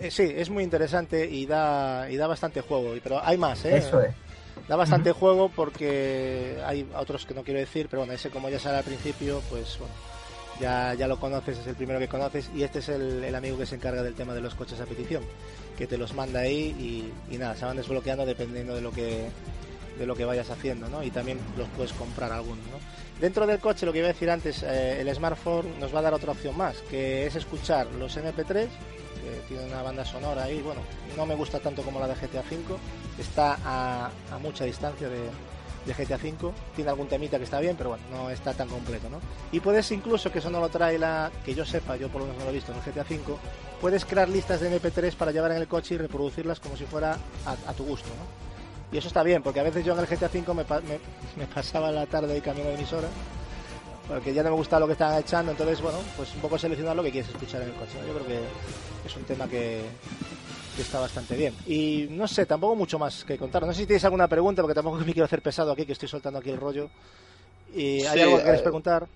Eh, 0.00 0.10
sí, 0.10 0.32
es 0.34 0.48
muy 0.50 0.62
interesante 0.62 1.28
y 1.28 1.46
da, 1.46 2.08
y 2.10 2.16
da 2.16 2.26
bastante 2.26 2.60
juego. 2.60 2.94
Pero 3.02 3.20
hay 3.22 3.36
más, 3.36 3.64
¿eh? 3.64 3.78
Eso 3.78 4.00
es. 4.00 4.14
Da 4.68 4.76
bastante 4.76 5.10
juego 5.10 5.48
porque 5.48 6.62
hay 6.64 6.88
otros 6.94 7.26
que 7.26 7.34
no 7.34 7.42
quiero 7.42 7.58
decir, 7.58 7.88
pero 7.90 8.02
bueno, 8.02 8.12
ese 8.12 8.30
como 8.30 8.48
ya 8.48 8.60
sale 8.60 8.78
al 8.78 8.84
principio, 8.84 9.40
pues 9.50 9.76
bueno 9.78 10.11
ya, 10.60 10.94
ya 10.94 11.08
lo 11.08 11.18
conoces, 11.18 11.58
es 11.58 11.66
el 11.66 11.74
primero 11.74 11.98
que 11.98 12.08
conoces 12.08 12.50
y 12.54 12.62
este 12.62 12.80
es 12.80 12.88
el, 12.88 13.34
amigo 13.34 13.58
que 13.58 13.66
se 13.66 13.76
encarga 13.76 14.02
del 14.02 14.14
tema 14.14 14.34
de 14.34 14.40
los 14.40 14.54
coches 14.54 14.80
a 14.80 14.86
petición, 14.86 15.22
que 15.76 15.86
te 15.86 15.98
los 15.98 16.14
manda 16.14 16.40
ahí 16.40 17.12
y, 17.30 17.38
nada, 17.38 17.56
se 17.56 17.64
van 17.64 17.76
desbloqueando 17.76 18.26
dependiendo 18.26 18.74
de 18.74 18.80
lo 18.80 18.92
que 18.92 19.28
de 19.98 20.06
lo 20.06 20.16
que 20.16 20.24
vayas 20.24 20.48
haciendo, 20.48 20.88
¿no? 20.88 21.02
Y 21.02 21.10
también 21.10 21.38
los 21.58 21.68
puedes 21.68 21.92
comprar 21.92 22.32
algunos, 22.32 22.64
¿no? 22.68 22.78
Dentro 23.20 23.46
del 23.46 23.58
coche, 23.58 23.84
lo 23.84 23.92
que 23.92 23.98
iba 23.98 24.08
a 24.08 24.12
decir 24.12 24.30
antes, 24.30 24.62
eh, 24.62 25.02
el 25.02 25.14
smartphone 25.14 25.78
nos 25.78 25.94
va 25.94 25.98
a 25.98 26.02
dar 26.02 26.14
otra 26.14 26.32
opción 26.32 26.56
más, 26.56 26.78
que 26.90 27.26
es 27.26 27.36
escuchar 27.36 27.86
los 27.98 28.16
MP3, 28.16 28.68
que 28.68 29.42
tiene 29.48 29.64
una 29.64 29.82
banda 29.82 30.02
sonora 30.02 30.44
ahí, 30.44 30.62
bueno, 30.62 30.80
no 31.14 31.26
me 31.26 31.34
gusta 31.34 31.60
tanto 31.60 31.82
como 31.82 32.00
la 32.00 32.08
de 32.08 32.14
GTA 32.14 32.40
V, 32.40 32.74
está 33.18 33.58
a, 33.62 34.10
a 34.32 34.38
mucha 34.38 34.64
distancia 34.64 35.10
de, 35.10 35.28
de 35.86 35.94
GTA 35.94 36.16
V. 36.16 36.52
Tiene 36.74 36.90
algún 36.90 37.08
temita 37.08 37.38
que 37.38 37.44
está 37.44 37.60
bien, 37.60 37.76
pero 37.76 37.90
bueno, 37.90 38.04
no 38.10 38.30
está 38.30 38.52
tan 38.52 38.68
completo, 38.68 39.08
¿no? 39.10 39.20
Y 39.50 39.60
puedes 39.60 39.90
incluso, 39.92 40.30
que 40.30 40.38
eso 40.38 40.50
no 40.50 40.60
lo 40.60 40.68
trae 40.68 40.98
la, 40.98 41.30
que 41.44 41.54
yo 41.54 41.64
sepa, 41.64 41.96
yo 41.96 42.08
por 42.08 42.22
lo 42.22 42.28
menos 42.28 42.38
no 42.38 42.44
lo 42.44 42.50
he 42.50 42.54
visto 42.54 42.72
en 42.72 42.78
el 42.78 42.84
GTA 42.84 43.02
V, 43.02 43.36
puedes 43.80 44.04
crear 44.04 44.28
listas 44.28 44.60
de 44.60 44.80
MP3 44.80 45.14
para 45.14 45.32
llevar 45.32 45.52
en 45.52 45.58
el 45.58 45.68
coche 45.68 45.94
y 45.94 45.98
reproducirlas 45.98 46.60
como 46.60 46.76
si 46.76 46.84
fuera 46.84 47.16
a, 47.46 47.72
tu 47.72 47.84
gusto, 47.84 48.08
¿no? 48.08 48.94
Y 48.94 48.98
eso 48.98 49.08
está 49.08 49.22
bien, 49.22 49.42
porque 49.42 49.60
a 49.60 49.62
veces 49.62 49.84
yo 49.84 49.94
en 49.94 50.00
el 50.00 50.06
GTA 50.06 50.30
V 50.32 50.54
me, 51.36 51.46
pasaba 51.46 51.90
la 51.90 52.06
tarde 52.06 52.36
y 52.36 52.40
camino 52.40 52.68
de 52.68 52.74
emisora, 52.74 53.08
porque 54.06 54.34
ya 54.34 54.42
no 54.42 54.50
me 54.50 54.56
gustaba 54.56 54.80
lo 54.80 54.86
que 54.86 54.92
estaban 54.92 55.18
echando, 55.18 55.52
entonces, 55.52 55.80
bueno, 55.80 55.98
pues 56.16 56.34
un 56.34 56.40
poco 56.40 56.58
seleccionar 56.58 56.94
lo 56.94 57.02
que 57.02 57.10
quieres 57.10 57.30
escuchar 57.30 57.62
en 57.62 57.68
el 57.68 57.74
coche. 57.74 57.94
Yo 58.06 58.12
creo 58.14 58.26
que 58.26 58.40
es 59.06 59.16
un 59.16 59.24
tema 59.24 59.48
que, 59.48 59.82
que 60.74 60.82
está 60.82 61.00
bastante 61.00 61.36
bien. 61.36 61.54
Y 61.66 62.06
no 62.10 62.26
sé, 62.26 62.46
tampoco 62.46 62.74
mucho 62.74 62.98
más 62.98 63.24
que 63.24 63.38
contar. 63.38 63.66
No 63.66 63.72
sé 63.72 63.80
si 63.80 63.86
tienes 63.86 64.04
alguna 64.04 64.28
pregunta, 64.28 64.62
porque 64.62 64.74
tampoco 64.74 64.98
me 64.98 65.12
quiero 65.12 65.24
hacer 65.24 65.42
pesado 65.42 65.72
aquí, 65.72 65.86
que 65.86 65.92
estoy 65.92 66.08
soltando 66.08 66.38
aquí 66.38 66.50
el 66.50 66.58
rollo. 66.58 66.90
¿Y 67.74 68.04
¿Hay 68.04 68.20
algo 68.20 68.36
que 68.36 68.42
quieres 68.42 68.60
eh, 68.60 68.64
preguntar? 68.64 69.08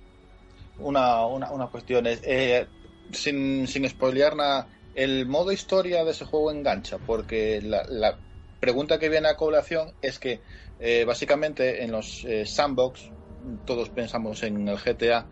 Una, 0.78 1.24
una, 1.26 1.50
una 1.50 1.66
cuestión 1.68 2.06
es, 2.06 2.20
eh, 2.24 2.66
sin, 3.12 3.66
sin 3.66 3.88
spoilear 3.88 4.36
nada, 4.36 4.68
¿el 4.94 5.26
modo 5.26 5.52
historia 5.52 6.04
de 6.04 6.10
ese 6.10 6.24
juego 6.24 6.50
engancha? 6.50 6.98
Porque 6.98 7.60
la, 7.62 7.84
la 7.88 8.18
pregunta 8.60 8.98
que 8.98 9.08
viene 9.08 9.28
a 9.28 9.36
colación 9.36 9.92
es 10.02 10.18
que 10.18 10.40
eh, 10.78 11.04
básicamente 11.06 11.82
en 11.82 11.92
los 11.92 12.24
eh, 12.24 12.44
sandbox, 12.44 13.10
todos 13.64 13.88
pensamos 13.88 14.42
en 14.42 14.68
el 14.68 14.76
GTA, 14.76 15.26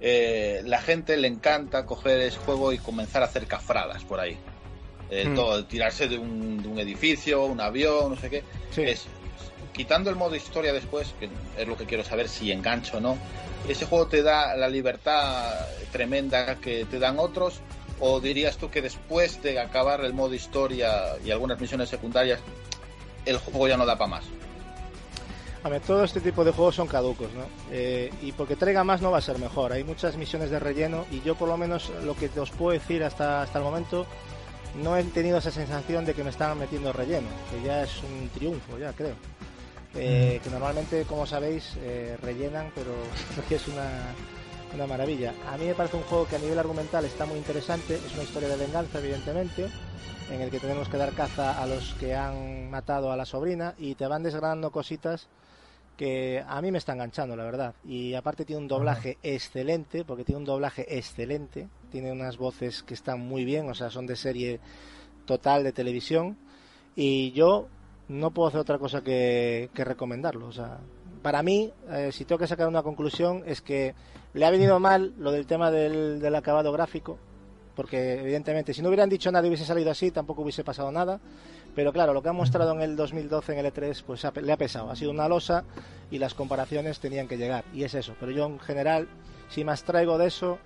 eh, 0.00 0.62
la 0.64 0.80
gente 0.80 1.16
le 1.16 1.28
encanta 1.28 1.84
coger 1.84 2.20
ese 2.20 2.38
juego 2.38 2.72
y 2.72 2.78
comenzar 2.78 3.22
a 3.22 3.26
hacer 3.26 3.46
cafradas 3.46 4.04
por 4.04 4.20
ahí. 4.20 4.38
Eh, 5.10 5.26
Hmm. 5.26 5.34
todo, 5.34 5.64
tirarse 5.64 6.06
de 6.06 6.18
un, 6.18 6.62
de 6.62 6.68
un 6.68 6.78
edificio, 6.78 7.44
un 7.46 7.60
avión, 7.60 8.10
no 8.10 8.16
sé 8.16 8.28
qué. 8.28 8.42
Sí. 8.70 8.82
Es, 8.82 9.06
quitando 9.72 10.10
el 10.10 10.16
modo 10.16 10.34
historia 10.36 10.72
después, 10.72 11.14
que 11.18 11.30
es 11.56 11.66
lo 11.68 11.76
que 11.76 11.86
quiero 11.86 12.04
saber 12.04 12.28
si 12.28 12.52
engancho 12.52 12.98
o 12.98 13.00
no, 13.00 13.16
¿ese 13.68 13.86
juego 13.86 14.06
te 14.06 14.22
da 14.22 14.54
la 14.56 14.68
libertad 14.68 15.54
tremenda 15.92 16.56
que 16.56 16.84
te 16.84 16.98
dan 16.98 17.18
otros? 17.18 17.60
¿O 18.00 18.20
dirías 18.20 18.58
tú 18.58 18.70
que 18.70 18.82
después 18.82 19.42
de 19.42 19.58
acabar 19.58 20.04
el 20.04 20.12
modo 20.12 20.34
historia 20.34 21.16
y 21.24 21.30
algunas 21.30 21.58
misiones 21.60 21.88
secundarias, 21.88 22.40
el 23.24 23.38
juego 23.38 23.66
ya 23.66 23.76
no 23.76 23.86
da 23.86 23.96
para 23.96 24.10
más? 24.10 24.24
A 25.64 25.68
ver, 25.68 25.80
todo 25.80 26.04
este 26.04 26.20
tipo 26.20 26.44
de 26.44 26.52
juegos 26.52 26.76
son 26.76 26.86
caducos, 26.86 27.32
¿no? 27.32 27.42
Eh, 27.72 28.12
y 28.22 28.30
porque 28.32 28.54
traiga 28.54 28.84
más 28.84 29.02
no 29.02 29.10
va 29.10 29.18
a 29.18 29.22
ser 29.22 29.38
mejor. 29.38 29.72
Hay 29.72 29.82
muchas 29.82 30.16
misiones 30.16 30.50
de 30.50 30.60
relleno 30.60 31.04
y 31.10 31.20
yo 31.22 31.34
por 31.34 31.48
lo 31.48 31.56
menos 31.56 31.90
lo 32.04 32.14
que 32.14 32.30
os 32.38 32.50
puedo 32.50 32.72
decir 32.72 33.02
hasta, 33.02 33.42
hasta 33.42 33.58
el 33.58 33.64
momento 33.64 34.06
no 34.76 34.96
he 34.96 35.02
tenido 35.04 35.38
esa 35.38 35.50
sensación 35.50 36.04
de 36.04 36.14
que 36.14 36.24
me 36.24 36.30
estaban 36.30 36.58
metiendo 36.58 36.92
relleno, 36.92 37.28
que 37.50 37.66
ya 37.66 37.82
es 37.82 38.02
un 38.02 38.28
triunfo, 38.28 38.78
ya 38.78 38.92
creo. 38.92 39.14
Eh, 39.94 40.40
Que 40.44 40.50
normalmente, 40.50 41.04
como 41.04 41.26
sabéis, 41.26 41.76
eh, 41.80 42.16
rellenan, 42.22 42.70
pero 42.74 42.90
es 43.50 43.68
una, 43.68 43.88
una 44.74 44.86
maravilla. 44.86 45.32
A 45.50 45.56
mí 45.56 45.66
me 45.66 45.74
parece 45.74 45.96
un 45.96 46.02
juego 46.04 46.26
que 46.26 46.36
a 46.36 46.38
nivel 46.38 46.58
argumental 46.58 47.04
está 47.04 47.26
muy 47.26 47.38
interesante, 47.38 47.94
es 47.96 48.14
una 48.14 48.22
historia 48.22 48.48
de 48.48 48.56
venganza, 48.56 48.98
evidentemente, 48.98 49.68
en 50.30 50.40
el 50.42 50.50
que 50.50 50.60
tenemos 50.60 50.88
que 50.88 50.98
dar 50.98 51.12
caza 51.12 51.60
a 51.60 51.66
los 51.66 51.94
que 51.94 52.14
han 52.14 52.70
matado 52.70 53.10
a 53.10 53.16
la 53.16 53.24
sobrina 53.24 53.74
y 53.78 53.94
te 53.94 54.06
van 54.06 54.22
desgranando 54.22 54.70
cositas 54.70 55.26
que 55.96 56.44
a 56.46 56.62
mí 56.62 56.70
me 56.70 56.78
está 56.78 56.92
enganchando, 56.92 57.34
la 57.34 57.44
verdad. 57.44 57.74
Y 57.84 58.14
aparte 58.14 58.44
tiene 58.44 58.62
un 58.62 58.68
doblaje 58.68 59.18
excelente, 59.22 60.04
porque 60.04 60.24
tiene 60.24 60.38
un 60.38 60.44
doblaje 60.44 60.96
excelente, 60.96 61.66
tiene 61.90 62.12
unas 62.12 62.36
voces 62.36 62.82
que 62.82 62.94
están 62.94 63.20
muy 63.20 63.44
bien, 63.44 63.68
o 63.70 63.74
sea, 63.74 63.90
son 63.90 64.06
de 64.06 64.16
serie 64.16 64.60
total 65.26 65.64
de 65.64 65.72
televisión. 65.72 66.36
Y 66.96 67.32
yo 67.32 67.68
no 68.08 68.30
puedo 68.32 68.48
hacer 68.48 68.60
otra 68.60 68.78
cosa 68.78 69.02
que, 69.02 69.70
que 69.74 69.84
recomendarlo. 69.84 70.46
O 70.46 70.52
sea, 70.52 70.78
para 71.22 71.42
mí, 71.42 71.72
eh, 71.90 72.10
si 72.12 72.24
tengo 72.24 72.38
que 72.38 72.46
sacar 72.46 72.68
una 72.68 72.82
conclusión, 72.82 73.42
es 73.46 73.60
que 73.60 73.94
le 74.34 74.44
ha 74.46 74.50
venido 74.50 74.78
mal 74.80 75.14
lo 75.18 75.30
del 75.32 75.46
tema 75.46 75.70
del, 75.70 76.20
del 76.20 76.34
acabado 76.34 76.72
gráfico, 76.72 77.18
porque 77.74 78.14
evidentemente 78.20 78.74
si 78.74 78.82
no 78.82 78.88
hubieran 78.88 79.08
dicho 79.08 79.30
nada 79.30 79.46
y 79.46 79.48
hubiese 79.48 79.64
salido 79.64 79.90
así, 79.90 80.10
tampoco 80.10 80.42
hubiese 80.42 80.64
pasado 80.64 80.90
nada. 80.90 81.20
Pero 81.74 81.92
claro, 81.92 82.12
lo 82.12 82.22
que 82.22 82.28
han 82.30 82.34
mostrado 82.36 82.72
en 82.72 82.80
el 82.80 82.96
2012 82.96 83.52
en 83.52 83.58
el 83.64 83.72
E3, 83.72 84.02
pues 84.04 84.24
ha- 84.24 84.32
le 84.40 84.52
ha 84.52 84.56
pesado. 84.56 84.90
Ha 84.90 84.96
sido 84.96 85.12
una 85.12 85.28
losa 85.28 85.62
y 86.10 86.18
las 86.18 86.34
comparaciones 86.34 86.98
tenían 86.98 87.28
que 87.28 87.36
llegar. 87.36 87.64
Y 87.72 87.84
es 87.84 87.94
eso. 87.94 88.14
Pero 88.18 88.32
yo 88.32 88.46
en 88.46 88.58
general, 88.58 89.06
si 89.48 89.62
me 89.64 89.70
abstraigo 89.70 90.18
de 90.18 90.26
eso, 90.26 90.58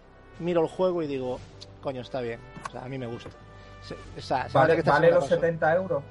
miro 0.43 0.61
el 0.63 0.69
juego 0.69 1.03
y 1.03 1.07
digo, 1.07 1.39
coño, 1.83 2.01
está 2.03 2.21
bien. 2.21 2.39
O 2.69 2.71
sea, 2.71 2.83
a 2.85 2.89
mí 2.89 2.99
me 2.99 3.07
gusta. 3.07 3.31
Se- 3.87 3.95
o 3.95 4.21
sea, 4.23 4.49
se 4.49 4.57
¿Vale, 4.57 4.77
que 4.77 4.83
vale 4.83 5.11
los 5.11 5.21
consola. 5.21 5.41
70 5.41 5.75
euros? 5.77 6.03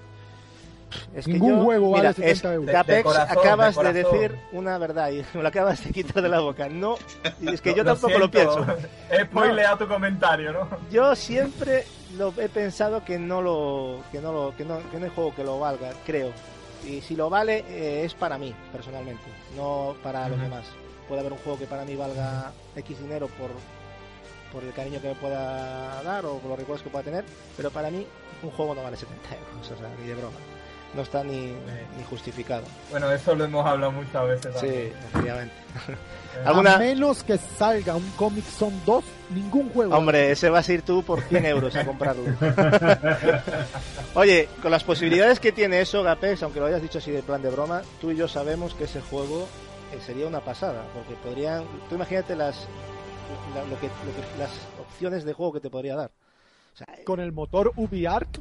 Es 1.15 1.23
que 1.25 1.31
Ningún 1.33 1.57
yo- 1.59 1.63
juego 1.63 1.91
vale 1.91 2.01
mira, 2.01 2.13
70 2.13 2.31
es- 2.31 2.43
euros. 2.43 2.65
De- 2.65 2.71
de 2.71 2.77
Capex, 2.77 3.03
corazón, 3.03 3.37
acabas 3.39 3.75
de 3.77 3.93
decir 3.93 4.35
una 4.51 4.77
verdad 4.77 5.09
y 5.11 5.23
me 5.33 5.41
lo 5.41 5.47
acabas 5.47 5.83
de 5.85 5.91
quitar 5.91 6.21
de 6.21 6.27
la 6.29 6.39
boca. 6.41 6.67
No, 6.67 6.97
y 7.39 7.53
es 7.53 7.61
que 7.61 7.73
yo 7.73 7.83
Lo 7.83 7.93
tampoco 7.93 8.19
lo 8.19 8.29
pienso. 8.29 8.65
He 9.09 9.23
spoileado 9.25 9.77
tu 9.77 9.87
comentario, 9.87 10.51
¿no? 10.51 10.67
Yo 10.91 11.15
siempre 11.15 11.85
lo 12.17 12.33
he 12.37 12.49
pensado 12.49 13.05
que 13.05 13.17
no 13.17 13.41
lo 13.41 13.99
que 14.11 14.19
no 14.19 14.33
lo 14.33 14.53
que 14.57 14.65
no, 14.65 14.79
que 14.91 14.97
no 14.99 15.05
hay 15.05 15.11
juego 15.15 15.33
que 15.33 15.45
lo 15.45 15.59
valga, 15.59 15.91
creo. 16.05 16.31
Y 16.85 16.99
si 16.99 17.15
lo 17.15 17.29
vale 17.29 17.63
eh, 17.69 18.03
es 18.03 18.13
para 18.13 18.37
mí 18.37 18.53
personalmente, 18.73 19.23
no 19.55 19.95
para 20.03 20.27
los 20.27 20.41
demás. 20.41 20.65
Puede 21.07 21.21
haber 21.21 21.31
un 21.33 21.39
juego 21.39 21.57
que 21.57 21.67
para 21.67 21.85
mí 21.85 21.95
valga 21.95 22.51
X 22.75 22.99
dinero 22.99 23.27
por 23.27 23.49
por 24.51 24.63
el 24.63 24.73
cariño 24.73 25.01
que 25.01 25.09
me 25.09 25.15
pueda 25.15 26.01
dar 26.03 26.25
o 26.25 26.37
por 26.39 26.49
los 26.51 26.59
recuerdos 26.59 26.83
que 26.83 26.89
pueda 26.89 27.03
tener, 27.03 27.23
pero 27.57 27.71
para 27.71 27.89
mí 27.89 28.05
un 28.43 28.51
juego 28.51 28.75
no 28.75 28.83
vale 28.83 28.97
70 28.97 29.21
euros, 29.35 29.71
o 29.71 29.77
sea, 29.77 29.87
ni 30.01 30.07
de 30.07 30.15
broma. 30.15 30.37
No 30.93 31.03
está 31.03 31.23
ni, 31.23 31.53
ni 31.97 32.03
justificado. 32.09 32.63
Bueno, 32.89 33.09
eso 33.13 33.33
lo 33.33 33.45
hemos 33.45 33.65
hablado 33.65 33.93
muchas 33.93 34.27
veces 34.27 34.51
Sí, 34.55 34.59
también. 34.67 34.93
efectivamente. 35.05 35.55
Eh, 35.87 35.95
¿Alguna- 36.45 36.75
A 36.75 36.79
menos 36.79 37.23
que 37.23 37.37
salga 37.37 37.95
un 37.95 38.09
Comic 38.17 38.43
Zone 38.43 38.75
2, 38.85 39.03
ningún 39.33 39.69
juego. 39.69 39.95
Hombre, 39.95 40.31
ese 40.31 40.49
vas 40.49 40.67
a 40.67 40.73
ir 40.73 40.81
tú 40.81 41.01
por 41.01 41.21
100 41.21 41.45
euros 41.45 41.73
a 41.77 41.85
comprarlo. 41.85 42.23
Oye, 44.15 44.49
con 44.61 44.71
las 44.71 44.83
posibilidades 44.83 45.39
que 45.39 45.51
tiene 45.53 45.79
eso, 45.81 46.03
Gapex, 46.03 46.43
aunque 46.43 46.59
lo 46.59 46.65
hayas 46.65 46.81
dicho 46.81 46.97
así 46.97 47.11
de 47.11 47.23
plan 47.23 47.41
de 47.41 47.49
broma, 47.49 47.81
tú 48.01 48.11
y 48.11 48.17
yo 48.17 48.27
sabemos 48.27 48.73
que 48.73 48.83
ese 48.83 48.99
juego 49.01 49.47
eh, 49.93 49.99
sería 50.05 50.27
una 50.27 50.41
pasada, 50.41 50.83
porque 50.93 51.13
podrían, 51.23 51.63
tú 51.89 51.95
imagínate 51.95 52.35
las, 52.35 52.67
la- 53.55 53.63
lo 53.65 53.79
que, 53.79 53.87
lo 53.87 54.11
que- 54.15 54.39
las 54.39 54.51
opciones 54.79 55.23
de 55.23 55.33
juego 55.33 55.53
que 55.53 55.59
te 55.59 55.69
podría 55.69 55.95
dar. 55.95 56.11
O 56.73 56.77
sea, 56.77 56.87
Con 57.05 57.19
el 57.19 57.31
motor 57.31 57.71
UbiArt. 57.75 58.37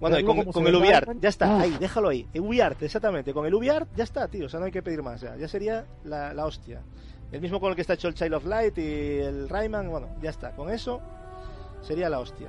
bueno, 0.00 0.18
y 0.18 0.24
con, 0.24 0.52
se 0.52 0.60
el 0.60 0.74
UbiArt, 0.76 1.08
ya 1.20 1.28
está, 1.28 1.54
Uf. 1.56 1.62
ahí, 1.62 1.76
déjalo 1.80 2.08
ahí. 2.10 2.28
UbiArt, 2.38 2.82
exactamente. 2.82 3.32
Con 3.32 3.46
el 3.46 3.54
UbiArt 3.54 3.88
ya 3.96 4.04
está, 4.04 4.28
tío. 4.28 4.46
O 4.46 4.48
sea, 4.48 4.60
no 4.60 4.66
hay 4.66 4.72
que 4.72 4.82
pedir 4.82 5.02
más. 5.02 5.20
Ya, 5.20 5.36
ya 5.36 5.48
sería 5.48 5.84
la, 6.04 6.32
la 6.34 6.44
hostia. 6.46 6.80
El 7.32 7.40
mismo 7.40 7.60
con 7.60 7.70
el 7.70 7.76
que 7.76 7.82
está 7.82 7.94
hecho 7.94 8.08
el 8.08 8.14
Child 8.14 8.34
of 8.34 8.44
Light 8.46 8.76
y 8.78 9.18
el 9.20 9.48
Rayman, 9.48 9.88
bueno, 9.88 10.08
ya 10.20 10.30
está. 10.30 10.50
Con 10.52 10.68
eso 10.70 11.00
sería 11.80 12.08
la 12.10 12.18
hostia. 12.20 12.48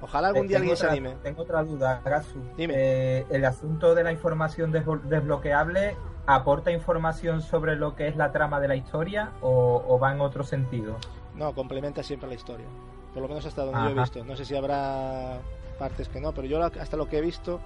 Ojalá 0.00 0.28
algún 0.28 0.46
día 0.46 0.58
tengo 0.58 0.70
alguien 0.72 0.76
se 0.76 0.84
otra- 0.84 0.92
anime. 0.92 1.16
Tengo 1.24 1.42
otra 1.42 1.64
duda, 1.64 2.00
Gasu. 2.04 2.38
Dime. 2.56 2.74
Eh, 2.76 3.26
¿El 3.30 3.44
asunto 3.44 3.94
de 3.96 4.04
la 4.04 4.12
información 4.12 4.72
desblo- 4.72 5.02
desbloqueable 5.02 5.96
aporta 6.26 6.70
información 6.70 7.42
sobre 7.42 7.74
lo 7.74 7.96
que 7.96 8.06
es 8.06 8.14
la 8.16 8.30
trama 8.30 8.60
de 8.60 8.68
la 8.68 8.76
historia 8.76 9.32
o, 9.40 9.82
o 9.88 9.98
va 9.98 10.12
en 10.12 10.20
otro 10.20 10.44
sentido? 10.44 10.98
No, 11.34 11.54
complementa 11.54 12.02
siempre 12.02 12.28
la 12.28 12.34
historia. 12.34 12.66
Por 13.12 13.22
lo 13.22 13.28
menos 13.28 13.46
hasta 13.46 13.64
donde 13.64 13.80
yo 13.80 13.90
he 13.90 14.02
visto. 14.02 14.24
No 14.24 14.36
sé 14.36 14.44
si 14.44 14.54
habrá 14.54 15.40
partes 15.78 16.08
que 16.08 16.20
no, 16.20 16.32
pero 16.32 16.46
yo 16.46 16.62
hasta 16.62 16.96
lo 16.96 17.08
que 17.08 17.18
he 17.18 17.20
visto. 17.20 17.60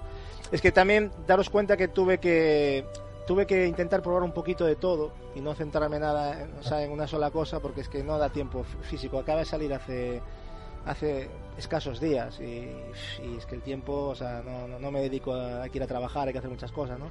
Es 0.51 0.61
que 0.61 0.71
también 0.71 1.11
daros 1.27 1.49
cuenta 1.49 1.77
que 1.77 1.87
tuve 1.87 2.19
que 2.19 2.85
tuve 3.25 3.47
que 3.47 3.67
intentar 3.67 4.01
probar 4.01 4.23
un 4.23 4.33
poquito 4.33 4.65
de 4.65 4.75
todo 4.75 5.13
y 5.33 5.39
no 5.39 5.55
centrarme 5.55 5.97
nada 5.97 6.43
en, 6.43 6.53
o 6.59 6.63
sea, 6.63 6.83
en 6.83 6.91
una 6.91 7.07
sola 7.07 7.31
cosa 7.31 7.61
porque 7.61 7.81
es 7.81 7.89
que 7.89 8.03
no 8.03 8.17
da 8.17 8.29
tiempo 8.29 8.63
físico. 8.81 9.17
Acaba 9.17 9.39
de 9.39 9.45
salir 9.45 9.73
hace 9.73 10.21
hace 10.85 11.29
escasos 11.57 11.99
días 11.99 12.39
y, 12.39 12.43
y 13.23 13.37
es 13.37 13.45
que 13.45 13.55
el 13.55 13.61
tiempo, 13.61 14.09
o 14.09 14.15
sea, 14.15 14.41
no, 14.43 14.67
no, 14.67 14.79
no 14.79 14.91
me 14.91 15.01
dedico 15.01 15.33
a, 15.33 15.67
que 15.69 15.77
ir 15.77 15.83
a 15.83 15.87
trabajar, 15.87 16.27
hay 16.27 16.33
que 16.33 16.39
hacer 16.39 16.51
muchas 16.51 16.71
cosas, 16.71 16.99
¿no? 16.99 17.09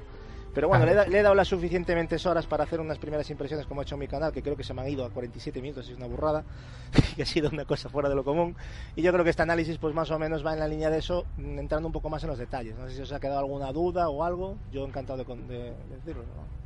Pero 0.53 0.67
bueno, 0.67 0.85
le, 0.85 0.91
he 0.91 0.95
da- 0.95 1.07
le 1.07 1.19
he 1.19 1.23
dado 1.23 1.33
las 1.33 1.47
suficientemente 1.47 2.15
horas 2.27 2.45
para 2.45 2.63
hacer 2.63 2.79
unas 2.79 2.99
primeras 2.99 3.27
impresiones 3.31 3.65
como 3.65 3.81
he 3.81 3.83
hecho 3.83 3.95
en 3.95 3.99
mi 3.99 4.07
canal, 4.07 4.31
que 4.31 4.43
creo 4.43 4.55
que 4.55 4.63
se 4.63 4.73
me 4.73 4.81
han 4.81 4.89
ido 4.89 5.03
a 5.03 5.09
47 5.09 5.61
minutos, 5.61 5.89
es 5.89 5.97
una 5.97 6.05
burrada, 6.05 6.43
que 7.15 7.23
ha 7.23 7.25
sido 7.25 7.49
una 7.49 7.65
cosa 7.65 7.89
fuera 7.89 8.07
de 8.07 8.13
lo 8.15 8.23
común. 8.23 8.55
Y 8.95 9.01
yo 9.01 9.11
creo 9.11 9.23
que 9.23 9.31
este 9.31 9.41
análisis 9.41 9.77
pues 9.79 9.95
más 9.95 10.11
o 10.11 10.19
menos 10.19 10.45
va 10.45 10.53
en 10.53 10.59
la 10.59 10.67
línea 10.67 10.89
de 10.91 10.99
eso, 10.99 11.25
mm, 11.37 11.57
entrando 11.59 11.87
un 11.87 11.91
poco 11.93 12.09
más 12.09 12.21
en 12.23 12.29
los 12.29 12.37
detalles. 12.37 12.75
No 12.77 12.87
sé 12.87 12.95
si 12.95 13.01
os 13.01 13.11
ha 13.11 13.19
quedado 13.19 13.39
alguna 13.39 13.71
duda 13.71 14.09
o 14.09 14.23
algo, 14.23 14.57
yo 14.71 14.85
encantado 14.85 15.17
de, 15.17 15.25
con- 15.25 15.47
de- 15.47 15.71
de 15.71 15.95
decirlo. 15.95 16.21
¿no? 16.23 16.63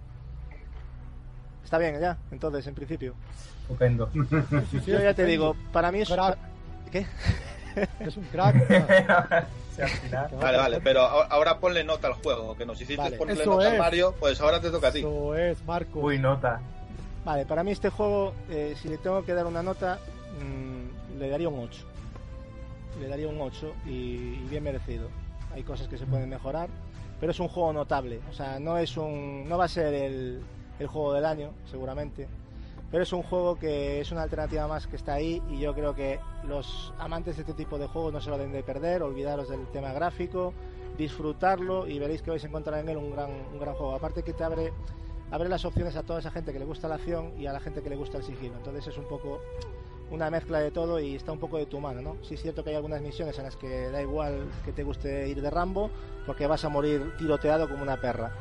Está 1.63 1.77
bien 1.77 1.99
ya, 1.99 2.17
entonces, 2.31 2.65
en 2.67 2.75
principio. 2.75 3.13
Estupendo. 3.63 4.09
Yo 4.85 4.99
ya 5.01 5.13
te 5.13 5.25
digo, 5.25 5.55
para 5.73 5.91
mí 5.91 5.99
es... 6.01 6.07
¿Qué? 6.91 7.05
Es 7.99 8.17
un 8.17 8.23
crack. 8.25 8.55
Al. 9.77 10.29
Vale, 10.41 10.57
vale, 10.57 10.81
pero 10.81 11.01
ahora 11.01 11.59
ponle 11.59 11.83
nota 11.83 12.07
al 12.07 12.13
juego, 12.15 12.55
que 12.57 12.65
nos 12.65 12.81
hiciste 12.81 12.97
Vale. 13.01 13.17
ponerle 13.17 13.43
Eso 13.43 13.51
nota 13.51 13.67
es. 13.67 13.79
a 13.79 13.83
Mario, 13.83 14.15
pues 14.19 14.41
ahora 14.41 14.59
te 14.59 14.71
toca 14.71 14.87
a 14.87 14.91
ti. 14.91 14.99
Eso 14.99 15.35
es, 15.35 15.63
Marco. 15.65 15.99
Uy, 15.99 16.17
nota. 16.17 16.59
Vale, 17.23 17.45
para 17.45 17.63
mí 17.63 17.71
este 17.71 17.89
juego, 17.89 18.33
eh, 18.49 18.75
si 18.81 18.87
le 18.89 18.97
tengo 18.97 19.23
que 19.23 19.33
dar 19.35 19.45
una 19.45 19.61
nota, 19.61 19.99
mm, 20.41 21.19
le 21.19 21.29
daría 21.29 21.47
un 21.49 21.59
8. 21.59 21.85
Le 22.99 23.07
daría 23.07 23.27
un 23.27 23.39
8 23.39 23.73
y, 23.85 23.89
y 23.91 24.47
bien 24.49 24.63
merecido. 24.63 25.09
Hay 25.53 25.61
cosas 25.61 25.87
que 25.87 25.97
se 25.99 26.07
pueden 26.07 26.27
mejorar, 26.29 26.69
pero 27.19 27.31
es 27.31 27.39
un 27.39 27.47
juego 27.47 27.71
notable. 27.71 28.19
O 28.31 28.33
sea, 28.33 28.59
no 28.59 28.79
es 28.79 28.97
un, 28.97 29.47
no 29.47 29.59
va 29.59 29.65
a 29.65 29.69
ser 29.69 29.93
el, 29.93 30.41
el 30.79 30.87
juego 30.87 31.13
del 31.13 31.25
año, 31.25 31.51
seguramente. 31.69 32.27
Pero 32.89 33.03
es 33.03 33.11
un 33.11 33.23
juego 33.23 33.55
que 33.55 33.99
es 33.99 34.11
una 34.11 34.23
alternativa 34.23 34.67
más 34.67 34.87
que 34.87 34.95
está 34.95 35.15
ahí 35.15 35.41
y 35.49 35.59
yo 35.59 35.73
creo 35.73 35.93
que 35.93 36.19
los 36.43 36.93
amantes 36.99 37.35
de 37.35 37.41
este 37.41 37.53
tipo 37.53 37.77
de 37.77 37.87
juegos 37.87 38.13
no 38.13 38.21
se 38.21 38.29
lo 38.29 38.37
deben 38.37 38.53
de 38.53 38.63
perder, 38.63 39.03
olvidaros 39.03 39.49
del 39.49 39.67
tema 39.67 39.91
gráfico, 39.91 40.53
disfrutarlo 40.97 41.87
y 41.87 41.99
veréis 41.99 42.21
que 42.21 42.31
vais 42.31 42.43
a 42.43 42.47
encontrar 42.47 42.79
en 42.79 42.89
él 42.89 42.97
un 42.97 43.11
gran, 43.11 43.29
un 43.51 43.59
gran 43.59 43.75
juego. 43.75 43.93
Aparte 43.93 44.23
que 44.23 44.33
te 44.33 44.43
abre 44.43 44.71
abre 45.31 45.49
las 45.49 45.65
opciones 45.65 45.95
a 45.95 46.03
toda 46.03 46.19
esa 46.19 46.31
gente 46.31 46.53
que 46.53 46.59
le 46.59 46.65
gusta 46.65 46.87
la 46.87 46.95
acción 46.95 47.33
y 47.37 47.47
a 47.47 47.53
la 47.53 47.59
gente 47.59 47.81
que 47.81 47.89
le 47.89 47.95
gusta 47.95 48.17
el 48.17 48.23
sigilo. 48.23 48.55
Entonces 48.55 48.87
es 48.87 48.97
un 48.97 49.05
poco 49.05 49.41
una 50.09 50.29
mezcla 50.29 50.59
de 50.59 50.71
todo 50.71 50.99
y 50.99 51.15
está 51.15 51.31
un 51.31 51.39
poco 51.39 51.57
de 51.57 51.65
tu 51.65 51.79
mano, 51.79 52.01
¿no? 52.01 52.17
Sí 52.23 52.35
es 52.35 52.41
cierto 52.41 52.63
que 52.63 52.69
hay 52.69 52.75
algunas 52.77 53.01
misiones 53.01 53.37
en 53.37 53.43
las 53.43 53.57
que 53.57 53.89
da 53.89 54.01
igual 54.01 54.47
que 54.63 54.71
te 54.71 54.83
guste 54.83 55.27
ir 55.27 55.41
de 55.41 55.49
Rambo, 55.49 55.89
porque 56.25 56.47
vas 56.47 56.63
a 56.63 56.69
morir 56.69 57.13
tiroteado 57.17 57.67
como 57.69 57.83
una 57.83 57.99
perra. 57.99 58.31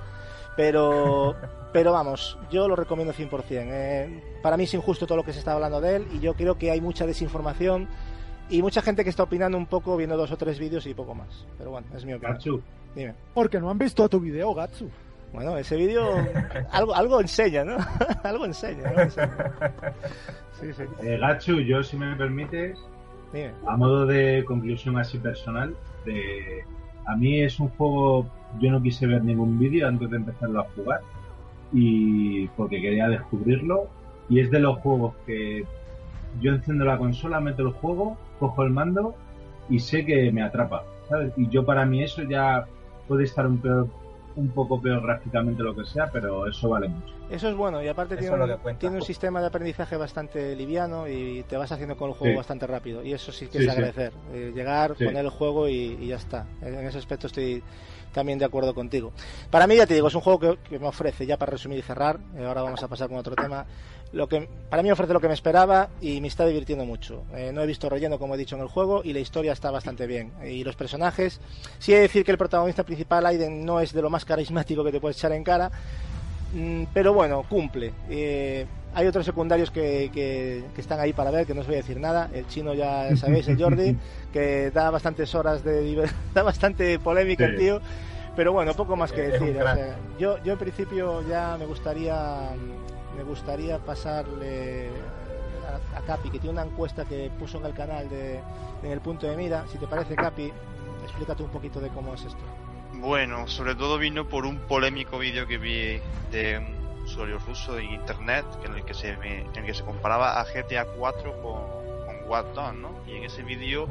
Pero, 0.56 1.36
pero 1.72 1.92
vamos, 1.92 2.38
yo 2.50 2.66
lo 2.68 2.76
recomiendo 2.76 3.12
100%. 3.12 3.40
Eh, 3.50 4.22
para 4.42 4.56
mí 4.56 4.64
es 4.64 4.74
injusto 4.74 5.06
todo 5.06 5.18
lo 5.18 5.24
que 5.24 5.32
se 5.32 5.38
está 5.40 5.52
hablando 5.52 5.80
de 5.80 5.96
él 5.96 6.06
y 6.12 6.20
yo 6.20 6.34
creo 6.34 6.56
que 6.56 6.70
hay 6.70 6.80
mucha 6.80 7.06
desinformación 7.06 7.88
y 8.48 8.62
mucha 8.62 8.80
gente 8.80 9.04
que 9.04 9.10
está 9.10 9.24
opinando 9.24 9.58
un 9.58 9.66
poco 9.66 9.96
viendo 9.96 10.16
dos 10.16 10.30
o 10.32 10.36
tres 10.36 10.58
vídeos 10.58 10.86
y 10.86 10.94
poco 10.94 11.14
más. 11.14 11.46
Pero 11.58 11.70
bueno, 11.72 11.86
es 11.94 12.04
mi 12.04 12.14
opinión. 12.14 12.32
Gatsu, 12.34 12.62
Dime. 12.94 13.14
Porque 13.34 13.60
no 13.60 13.68
han 13.70 13.78
visto 13.78 14.08
tu 14.08 14.18
video, 14.20 14.54
Gatsu. 14.54 14.88
Bueno, 15.32 15.58
ese 15.58 15.76
vídeo 15.76 16.08
algo, 16.70 16.94
algo 16.94 17.20
enseña, 17.20 17.64
¿no? 17.64 17.76
algo 18.22 18.46
enseña. 18.46 18.90
enseña. 19.02 19.52
Sí, 20.58 20.72
sí. 20.72 20.84
eh, 21.02 21.18
Gatsu, 21.20 21.60
yo 21.60 21.82
si 21.82 21.98
me 21.98 22.16
permites, 22.16 22.78
Dime. 23.32 23.52
a 23.66 23.76
modo 23.76 24.06
de 24.06 24.42
conclusión 24.46 24.96
así 24.98 25.18
personal, 25.18 25.76
de, 26.06 26.64
a 27.06 27.16
mí 27.16 27.42
es 27.42 27.60
un 27.60 27.68
juego, 27.70 28.26
yo 28.60 28.70
no 28.70 28.82
quise 28.82 29.06
ver 29.06 29.22
ningún 29.24 29.58
vídeo 29.58 29.88
antes 29.88 30.10
de 30.10 30.16
empezarlo 30.16 30.60
a 30.60 30.64
jugar 30.76 31.00
y 31.72 32.46
porque 32.48 32.80
quería 32.80 33.08
descubrirlo 33.08 33.88
y 34.28 34.40
es 34.40 34.50
de 34.50 34.60
los 34.60 34.78
juegos 34.78 35.14
que 35.26 35.64
yo 36.40 36.52
enciendo 36.52 36.84
la 36.84 36.98
consola, 36.98 37.40
meto 37.40 37.62
el 37.62 37.72
juego, 37.72 38.16
cojo 38.38 38.62
el 38.62 38.70
mando 38.70 39.14
y 39.68 39.78
sé 39.80 40.04
que 40.04 40.30
me 40.32 40.42
atrapa, 40.42 40.84
¿sabes? 41.08 41.32
Y 41.36 41.48
yo 41.48 41.64
para 41.64 41.84
mí 41.86 42.02
eso 42.02 42.22
ya 42.22 42.66
puede 43.08 43.24
estar 43.24 43.46
un 43.46 43.58
peor 43.58 43.88
un 44.36 44.48
poco 44.48 44.78
peor 44.82 45.02
gráficamente 45.02 45.62
lo 45.62 45.74
que 45.74 45.86
sea, 45.86 46.10
pero 46.12 46.46
eso 46.46 46.68
vale 46.68 46.88
mucho. 46.88 47.14
Eso 47.30 47.48
es 47.48 47.54
bueno 47.56 47.82
y 47.82 47.88
aparte 47.88 48.16
Eso 48.16 48.34
tiene 48.36 48.52
un, 48.54 48.76
tiene 48.76 48.96
un 48.96 49.02
sistema 49.02 49.40
de 49.40 49.46
aprendizaje 49.46 49.96
bastante 49.96 50.54
liviano 50.54 51.08
y 51.08 51.42
te 51.48 51.56
vas 51.56 51.72
haciendo 51.72 51.96
con 51.96 52.10
el 52.10 52.16
juego 52.16 52.34
Sí. 52.34 52.36
bastante 52.36 52.66
rápido 52.66 53.02
y 53.02 53.14
eso 53.14 53.32
sí 53.32 53.46
que 53.46 53.52
Sí, 53.52 53.58
es 53.60 53.64
sí. 53.64 53.70
agradecer. 53.70 54.12
Eh, 54.34 54.52
llegar, 54.54 54.94
Sí. 54.98 55.04
poner 55.06 55.24
el 55.24 55.30
juego 55.30 55.68
y, 55.68 55.96
y 56.00 56.08
ya 56.08 56.16
está. 56.16 56.46
En 56.60 56.74
ese 56.86 56.98
aspecto 56.98 57.28
estoy 57.28 57.62
también 58.16 58.38
de 58.38 58.46
acuerdo 58.46 58.74
contigo. 58.74 59.12
Para 59.50 59.66
mí 59.66 59.76
ya 59.76 59.86
te 59.86 59.92
digo, 59.92 60.08
es 60.08 60.14
un 60.14 60.22
juego 60.22 60.40
que, 60.40 60.58
que 60.70 60.78
me 60.78 60.86
ofrece, 60.86 61.26
ya 61.26 61.36
para 61.36 61.52
resumir 61.52 61.80
y 61.80 61.82
cerrar, 61.82 62.18
eh, 62.34 62.46
ahora 62.46 62.62
vamos 62.62 62.82
a 62.82 62.88
pasar 62.88 63.08
con 63.08 63.18
otro 63.18 63.36
tema, 63.36 63.66
lo 64.12 64.26
que 64.26 64.48
para 64.70 64.82
mí 64.82 64.90
ofrece 64.90 65.12
lo 65.12 65.20
que 65.20 65.28
me 65.28 65.34
esperaba 65.34 65.90
y 66.00 66.22
me 66.22 66.28
está 66.28 66.46
divirtiendo 66.46 66.86
mucho. 66.86 67.24
Eh, 67.34 67.50
no 67.52 67.60
he 67.62 67.66
visto 67.66 67.90
relleno 67.90 68.18
como 68.18 68.34
he 68.34 68.38
dicho 68.38 68.56
en 68.56 68.62
el 68.62 68.68
juego 68.68 69.02
y 69.04 69.12
la 69.12 69.18
historia 69.18 69.52
está 69.52 69.70
bastante 69.70 70.06
bien. 70.06 70.32
Y 70.42 70.64
los 70.64 70.76
personajes, 70.76 71.42
sí 71.78 71.92
he 71.92 71.96
de 71.96 72.02
decir 72.02 72.24
que 72.24 72.30
el 72.30 72.38
protagonista 72.38 72.84
principal, 72.84 73.26
Aiden, 73.26 73.66
no 73.66 73.80
es 73.80 73.92
de 73.92 74.00
lo 74.00 74.08
más 74.08 74.24
carismático 74.24 74.82
que 74.82 74.92
te 74.92 74.98
puedes 74.98 75.18
echar 75.18 75.32
en 75.32 75.44
cara, 75.44 75.70
pero 76.92 77.12
bueno, 77.12 77.42
cumple. 77.48 77.92
Eh, 78.08 78.66
hay 78.94 79.06
otros 79.06 79.26
secundarios 79.26 79.70
que, 79.70 80.10
que- 80.12 80.64
que 80.74 80.80
están 80.80 80.98
ahí 81.00 81.12
para 81.12 81.30
ver, 81.30 81.46
que 81.46 81.52
no 81.54 81.60
os 81.60 81.66
voy 81.66 81.74
a 81.76 81.78
decir 81.78 82.00
nada. 82.00 82.30
El 82.32 82.46
chino 82.46 82.72
ya 82.74 83.14
sabéis, 83.16 83.46
el 83.48 83.60
Jordi, 83.62 83.96
que 84.32 84.70
da 84.70 84.90
bastantes 84.90 85.34
horas 85.34 85.62
de 85.62 86.10
da 86.34 86.42
bastante 86.42 86.98
polémica 86.98 87.44
el 87.44 87.56
tío. 87.58 87.80
Pero 88.34 88.52
bueno, 88.52 88.74
poco 88.74 88.96
más 88.96 89.12
que 89.12 89.22
decir. 89.32 89.56
o 89.60 89.74
sea, 89.74 89.96
yo, 90.18 90.42
yo 90.44 90.52
en 90.52 90.58
principio 90.58 91.26
ya 91.28 91.56
me 91.58 91.66
gustaría 91.66 92.50
me 93.16 93.22
gustaría 93.22 93.78
pasarle 93.78 94.88
a, 95.94 95.98
a 95.98 96.00
Capi, 96.02 96.28
que 96.30 96.38
tiene 96.38 96.52
una 96.60 96.62
encuesta 96.70 97.04
que 97.06 97.30
puso 97.38 97.58
en 97.58 97.64
el 97.66 97.72
canal 97.74 98.08
de 98.10 98.40
en 98.82 98.90
el 98.92 99.00
punto 99.00 99.26
de 99.26 99.36
mira. 99.36 99.64
Si 99.72 99.78
te 99.78 99.86
parece, 99.86 100.14
Capi, 100.14 100.52
explícate 101.04 101.42
un 101.42 101.48
poquito 101.50 101.80
de 101.80 101.88
cómo 101.88 102.12
es 102.14 102.24
esto. 102.24 102.44
Bueno, 102.98 103.46
sobre 103.46 103.74
todo 103.74 103.98
vino 103.98 104.26
por 104.26 104.46
un 104.46 104.58
polémico 104.58 105.18
vídeo 105.18 105.46
que 105.46 105.58
vi 105.58 106.00
de 106.30 106.58
un 106.58 107.04
usuario 107.04 107.38
ruso 107.38 107.78
en 107.78 107.92
internet 107.92 108.46
en 108.64 108.74
el 108.74 108.84
que 108.84 108.94
se 108.94 109.10
en 109.10 109.54
el 109.54 109.64
que 109.64 109.74
se 109.74 109.84
comparaba 109.84 110.40
a 110.40 110.44
GTA 110.44 110.86
4 110.86 111.42
con, 111.42 112.26
con 112.26 112.54
Dogs, 112.54 112.74
¿no? 112.74 112.94
Y 113.06 113.16
en 113.16 113.24
ese 113.24 113.42
vídeo 113.42 113.86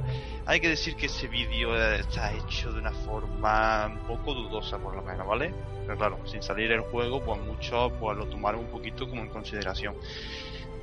hay 0.47 0.59
que 0.59 0.69
decir 0.69 0.95
que 0.95 1.05
ese 1.05 1.27
vídeo 1.27 1.75
está 1.93 2.33
hecho 2.33 2.71
de 2.73 2.79
una 2.79 2.91
forma 2.91 3.85
un 3.85 4.07
poco 4.07 4.33
dudosa 4.33 4.79
por 4.79 4.95
lo 4.95 5.03
menos, 5.03 5.27
¿vale? 5.27 5.53
Pero 5.85 5.97
claro, 5.97 6.19
sin 6.25 6.41
salir 6.41 6.71
el 6.71 6.81
juego, 6.81 7.21
pues 7.21 7.39
muchos 7.41 7.91
pues 7.99 8.17
lo 8.17 8.25
tomaron 8.25 8.61
un 8.61 8.71
poquito 8.71 9.07
como 9.07 9.21
en 9.21 9.29
consideración. 9.29 9.95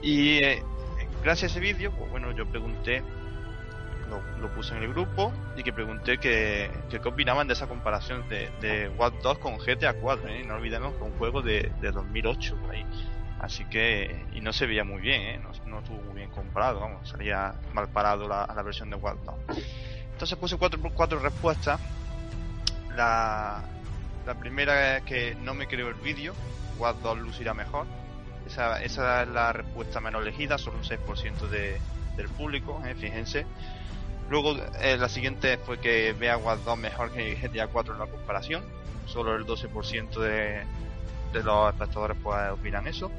Y 0.01 0.39
eh, 0.45 0.63
gracias 1.25 1.51
a 1.51 1.59
ese 1.59 1.61
vídeo, 1.61 1.91
pues 1.91 2.09
bueno, 2.11 2.31
yo 2.31 2.47
pregunté 2.47 3.03
lo, 4.41 4.49
puse 4.55 4.77
en 4.77 4.83
el 4.83 4.91
grupo 4.91 5.33
y 5.57 5.63
que 5.63 5.73
pregunté 5.73 6.19
que, 6.19 6.71
que 6.91 7.01
qué 7.01 7.09
opinaban 7.09 7.47
de 7.47 7.55
esa 7.55 7.67
comparación 7.67 8.29
de, 8.29 8.51
de 8.61 8.89
Watch 8.91 9.15
Dogs 9.23 9.41
con 9.41 9.59
GTA 9.59 9.95
4, 9.95 10.29
¿eh? 10.29 10.45
no 10.45 10.55
olvidemos 10.55 10.95
que 10.95 11.03
un 11.03 11.13
juego 11.19 11.43
de, 11.43 11.73
de 11.81 11.91
2008 11.91 12.57
por 12.57 12.71
ahí. 12.71 12.85
Así 13.41 13.65
que, 13.65 14.25
y 14.33 14.41
no 14.41 14.53
se 14.53 14.67
veía 14.67 14.85
muy 14.85 15.01
bien, 15.01 15.23
¿eh? 15.23 15.41
no, 15.43 15.51
no 15.67 15.79
estuvo 15.81 16.01
muy 16.03 16.15
bien 16.15 16.31
comparado, 16.31 16.81
vamos, 16.81 17.09
salía 17.09 17.55
mal 17.73 17.89
parado 17.89 18.29
la, 18.29 18.47
la 18.55 18.63
versión 18.63 18.91
de 18.91 18.97
Watch 18.97 19.19
Dogs. 19.25 19.65
Entonces 20.13 20.39
puse 20.39 20.57
cuatro, 20.57 20.81
cuatro 20.95 21.19
respuestas. 21.19 21.81
La, 22.95 23.63
la 24.27 24.35
primera 24.35 24.99
es 24.99 25.03
que 25.05 25.35
no 25.35 25.55
me 25.55 25.67
creo 25.67 25.89
el 25.89 25.95
vídeo, 25.95 26.35
Watch 26.79 26.99
Dogs 26.99 27.21
lucirá 27.21 27.55
mejor. 27.55 27.87
Esa, 28.47 28.83
esa 28.83 29.23
es 29.23 29.29
la 29.29 29.53
respuesta 29.53 30.01
menos 30.01 30.23
elegida, 30.23 30.59
solo 30.59 30.79
un 30.79 30.85
6% 30.85 31.49
de, 31.49 31.81
del 32.17 32.29
público, 32.29 32.81
¿eh? 32.85 32.95
fíjense. 32.95 33.47
Luego 34.31 34.57
eh, 34.81 34.97
la 34.97 35.09
siguiente 35.09 35.59
fue 35.59 35.79
que 35.79 36.15
Watch 36.43 36.61
2 36.65 36.79
mejor 36.79 37.11
que 37.13 37.35
GTA 37.37 37.67
4 37.69 37.95
en 37.95 38.01
la 38.01 38.07
comparación. 38.07 38.65
Solo 39.07 39.35
el 39.35 39.45
12% 39.45 40.21
de, 40.21 40.63
los 41.43 41.73
espectadores 41.73 42.17
pues 42.23 42.51
opinan 42.51 42.87
eso. 42.87 43.11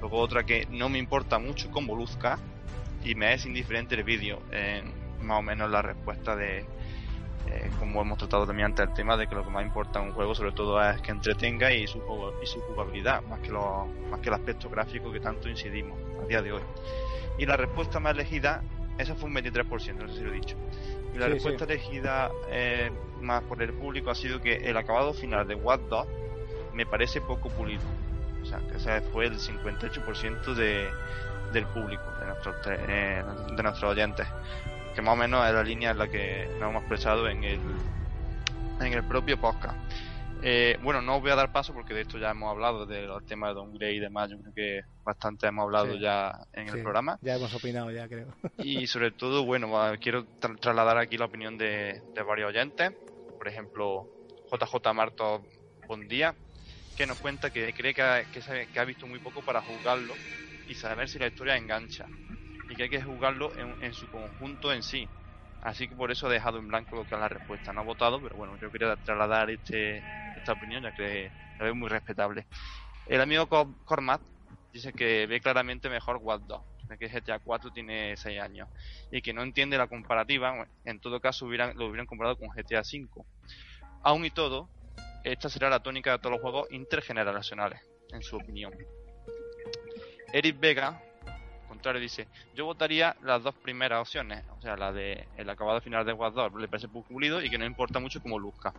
Luego 0.00 0.18
otra 0.18 0.44
que 0.44 0.66
no 0.70 0.88
me 0.88 0.98
importa 0.98 1.38
mucho 1.38 1.70
cómo 1.70 1.94
luzca 1.94 2.38
y 3.02 3.14
me 3.14 3.34
es 3.34 3.44
indiferente 3.46 3.94
el 3.94 4.04
vídeo. 4.04 4.40
más 5.20 5.38
o 5.38 5.42
menos 5.42 5.70
la 5.70 5.82
respuesta 5.82 6.36
de 6.36 6.64
eh, 7.46 7.70
como 7.78 8.00
hemos 8.00 8.16
tratado 8.16 8.46
también 8.46 8.66
antes 8.66 8.88
el 8.88 8.94
tema 8.94 9.16
de 9.18 9.26
que 9.26 9.34
lo 9.34 9.44
que 9.44 9.50
más 9.50 9.64
importa 9.64 10.00
en 10.00 10.06
un 10.06 10.12
juego 10.12 10.34
sobre 10.34 10.52
todo 10.52 10.82
es 10.82 11.00
que 11.02 11.10
entretenga 11.10 11.72
y 11.72 11.86
su, 11.86 12.00
juego- 12.00 12.32
y 12.42 12.46
su 12.46 12.60
jugabilidad 12.62 13.22
más 13.22 13.40
que, 13.40 13.50
lo, 13.50 13.86
más 14.10 14.20
que 14.20 14.28
el 14.30 14.34
aspecto 14.34 14.70
gráfico 14.70 15.12
que 15.12 15.20
tanto 15.20 15.48
incidimos 15.48 15.98
a 16.22 16.26
día 16.26 16.40
de 16.40 16.52
hoy. 16.52 16.62
Y 17.36 17.44
la 17.44 17.56
respuesta 17.56 18.00
más 18.00 18.14
elegida 18.14 18.62
esa 18.98 19.14
fue 19.14 19.28
un 19.28 19.36
23%, 19.36 19.94
no 19.96 20.08
sé 20.08 20.14
si 20.18 20.20
lo 20.24 20.30
he 20.32 20.34
dicho. 20.34 20.56
Y 21.14 21.18
la 21.18 21.26
Sí, 21.26 21.32
respuesta 21.34 21.66
sí. 21.66 21.72
elegida 21.72 22.30
eh, 22.48 22.90
más 23.20 23.42
por 23.44 23.62
el 23.62 23.72
público 23.72 24.10
ha 24.10 24.14
sido 24.14 24.40
que 24.40 24.56
el 24.56 24.76
acabado 24.76 25.14
final 25.14 25.46
de 25.46 25.54
Watch 25.54 25.82
Dogs 25.88 26.08
me 26.72 26.86
parece 26.86 27.20
poco 27.20 27.48
pulido. 27.50 27.82
O 28.42 28.46
sea, 28.46 28.58
que 28.70 28.76
ese 28.76 29.00
fue 29.12 29.26
el 29.26 29.38
58% 29.38 30.54
de, 30.54 30.88
del 31.52 31.66
público, 31.66 32.02
de 32.20 32.26
nuestros, 32.26 32.56
eh, 32.66 33.22
de 33.56 33.62
nuestros 33.62 33.90
oyentes. 33.92 34.26
Que 34.94 35.02
más 35.02 35.14
o 35.14 35.16
menos 35.16 35.46
es 35.46 35.54
la 35.54 35.62
línea 35.62 35.90
en 35.92 35.98
la 35.98 36.08
que 36.08 36.48
nos 36.60 36.70
hemos 36.70 36.82
expresado 36.82 37.28
en 37.28 37.42
el, 37.42 37.60
en 38.80 38.92
el 38.92 39.02
propio 39.04 39.40
podcast. 39.40 39.76
Eh, 40.46 40.76
bueno, 40.82 41.00
no 41.00 41.16
os 41.16 41.22
voy 41.22 41.30
a 41.30 41.36
dar 41.36 41.50
paso 41.50 41.72
porque 41.72 41.94
de 41.94 42.02
esto 42.02 42.18
ya 42.18 42.30
hemos 42.30 42.50
hablado, 42.50 42.84
de 42.84 43.02
los 43.06 43.24
temas 43.24 43.50
de 43.50 43.54
downgrade 43.54 43.94
y 43.94 43.98
demás. 44.00 44.30
Yo 44.30 44.38
creo 44.38 44.52
que 44.52 44.80
bastante 45.02 45.46
hemos 45.46 45.62
hablado 45.64 45.94
Sí. 45.94 46.00
ya 46.00 46.32
en 46.52 46.68
Sí, 46.68 46.76
el 46.76 46.82
programa. 46.82 47.18
Ya 47.22 47.34
hemos 47.36 47.54
opinado, 47.54 47.90
ya 47.90 48.06
creo. 48.06 48.26
Y 48.58 48.86
sobre 48.86 49.10
todo, 49.12 49.46
bueno, 49.46 49.72
quiero 50.00 50.24
tra- 50.38 50.58
trasladar 50.60 50.98
aquí 50.98 51.16
la 51.16 51.24
opinión 51.24 51.56
de, 51.56 52.02
de 52.14 52.22
varios 52.22 52.50
oyentes. 52.50 52.90
Por 53.38 53.48
ejemplo, 53.48 54.10
JJ 54.50 54.92
Marto 54.92 55.46
Bondía, 55.88 56.36
que 56.94 57.06
nos 57.06 57.18
cuenta 57.18 57.50
que 57.50 57.72
cree 57.72 57.94
que 57.94 58.02
ha, 58.02 58.24
que 58.26 58.42
sabe- 58.42 58.68
que 58.68 58.80
ha 58.80 58.84
visto 58.84 59.06
muy 59.06 59.20
poco 59.20 59.42
para 59.42 59.62
jugarlo 59.62 60.20
y 60.66 60.74
saber 60.74 61.08
si 61.08 61.18
la 61.18 61.26
historia 61.26 61.56
engancha. 61.56 62.10
Y 62.68 62.76
que 62.76 62.84
hay 62.84 62.90
que 62.90 63.02
jugarlo 63.02 63.56
en, 63.56 63.76
en 63.80 63.94
su 63.94 64.08
conjunto 64.08 64.72
en 64.74 64.82
sí. 64.82 65.10
Así 65.64 65.88
que 65.88 65.96
por 65.96 66.10
eso 66.12 66.30
he 66.30 66.34
dejado 66.34 66.58
en 66.58 66.68
blanco 66.68 66.94
lo 66.94 67.04
que 67.06 67.14
es 67.14 67.20
la 67.20 67.28
respuesta. 67.28 67.72
No 67.72 67.80
ha 67.80 67.84
votado, 67.84 68.22
pero 68.22 68.36
bueno, 68.36 68.56
yo 68.60 68.70
quería 68.70 68.94
trasladar 68.96 69.48
este, 69.50 70.04
esta 70.36 70.52
opinión, 70.52 70.82
ya 70.82 70.92
que 70.92 71.32
la 71.58 71.64
veo 71.64 71.74
muy 71.74 71.88
respetable. 71.88 72.46
El 73.06 73.20
amigo 73.22 73.46
Cor- 73.48 73.74
Cormat 73.84 74.20
dice 74.72 74.92
que 74.92 75.26
ve 75.26 75.40
claramente 75.40 75.88
mejor 75.88 76.18
Watch 76.20 76.42
Dogs, 76.42 76.66
ya 76.88 76.96
que 76.98 77.08
GTA 77.08 77.38
4 77.38 77.70
tiene 77.70 78.14
6 78.16 78.38
años 78.40 78.68
y 79.10 79.22
que 79.22 79.32
no 79.32 79.42
entiende 79.42 79.78
la 79.78 79.88
comparativa, 79.88 80.66
en 80.84 81.00
todo 81.00 81.18
caso 81.18 81.46
hubieran, 81.46 81.74
lo 81.76 81.86
hubieran 81.86 82.06
comparado 82.06 82.36
con 82.36 82.50
GTA 82.50 82.84
5. 82.84 83.26
Aún 84.02 84.26
y 84.26 84.30
todo, 84.30 84.68
esta 85.24 85.48
será 85.48 85.70
la 85.70 85.82
tónica 85.82 86.12
de 86.12 86.18
todos 86.18 86.32
los 86.32 86.42
juegos 86.42 86.66
intergeneracionales, 86.70 87.80
en 88.12 88.22
su 88.22 88.36
opinión. 88.36 88.70
Eric 90.30 90.60
Vega, 90.60 91.00
contrario, 91.84 92.00
dice, 92.00 92.28
yo 92.54 92.64
votaría 92.64 93.14
las 93.20 93.42
dos 93.42 93.54
primeras 93.56 94.00
opciones, 94.00 94.42
o 94.48 94.60
sea, 94.62 94.74
la 94.74 94.90
de 94.90 95.28
el 95.36 95.50
acabado 95.50 95.82
final 95.82 96.06
de 96.06 96.14
Dogs, 96.14 96.58
le 96.58 96.66
parece 96.66 96.88
pulido 96.88 97.42
y 97.42 97.50
que 97.50 97.58
no 97.58 97.66
importa 97.66 97.98
mucho 97.98 98.22
cómo 98.22 98.38
luzca. 98.38 98.72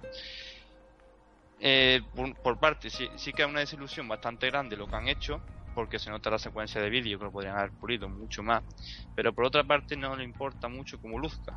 Eh, 1.59 2.01
por, 2.15 2.33
por 2.41 2.59
parte, 2.59 2.89
sí, 2.89 3.07
que 3.31 3.43
es 3.43 3.47
una 3.47 3.59
desilusión 3.59 4.07
bastante 4.07 4.47
grande 4.47 4.75
lo 4.75 4.87
que 4.87 4.95
han 4.95 5.07
hecho, 5.07 5.39
porque 5.75 5.99
se 5.99 6.09
nota 6.09 6.31
la 6.31 6.39
secuencia 6.39 6.81
de 6.81 6.89
vídeo 6.89 7.19
que 7.19 7.25
lo 7.25 7.31
podrían 7.31 7.59
haber 7.59 7.73
pulido 7.73 8.09
mucho 8.09 8.41
más, 8.41 8.63
pero 9.13 9.31
por 9.33 9.45
otra 9.45 9.63
parte 9.63 9.95
no 9.95 10.15
le 10.15 10.23
importa 10.23 10.67
mucho 10.67 10.97
cómo 10.99 11.19
luzca, 11.19 11.53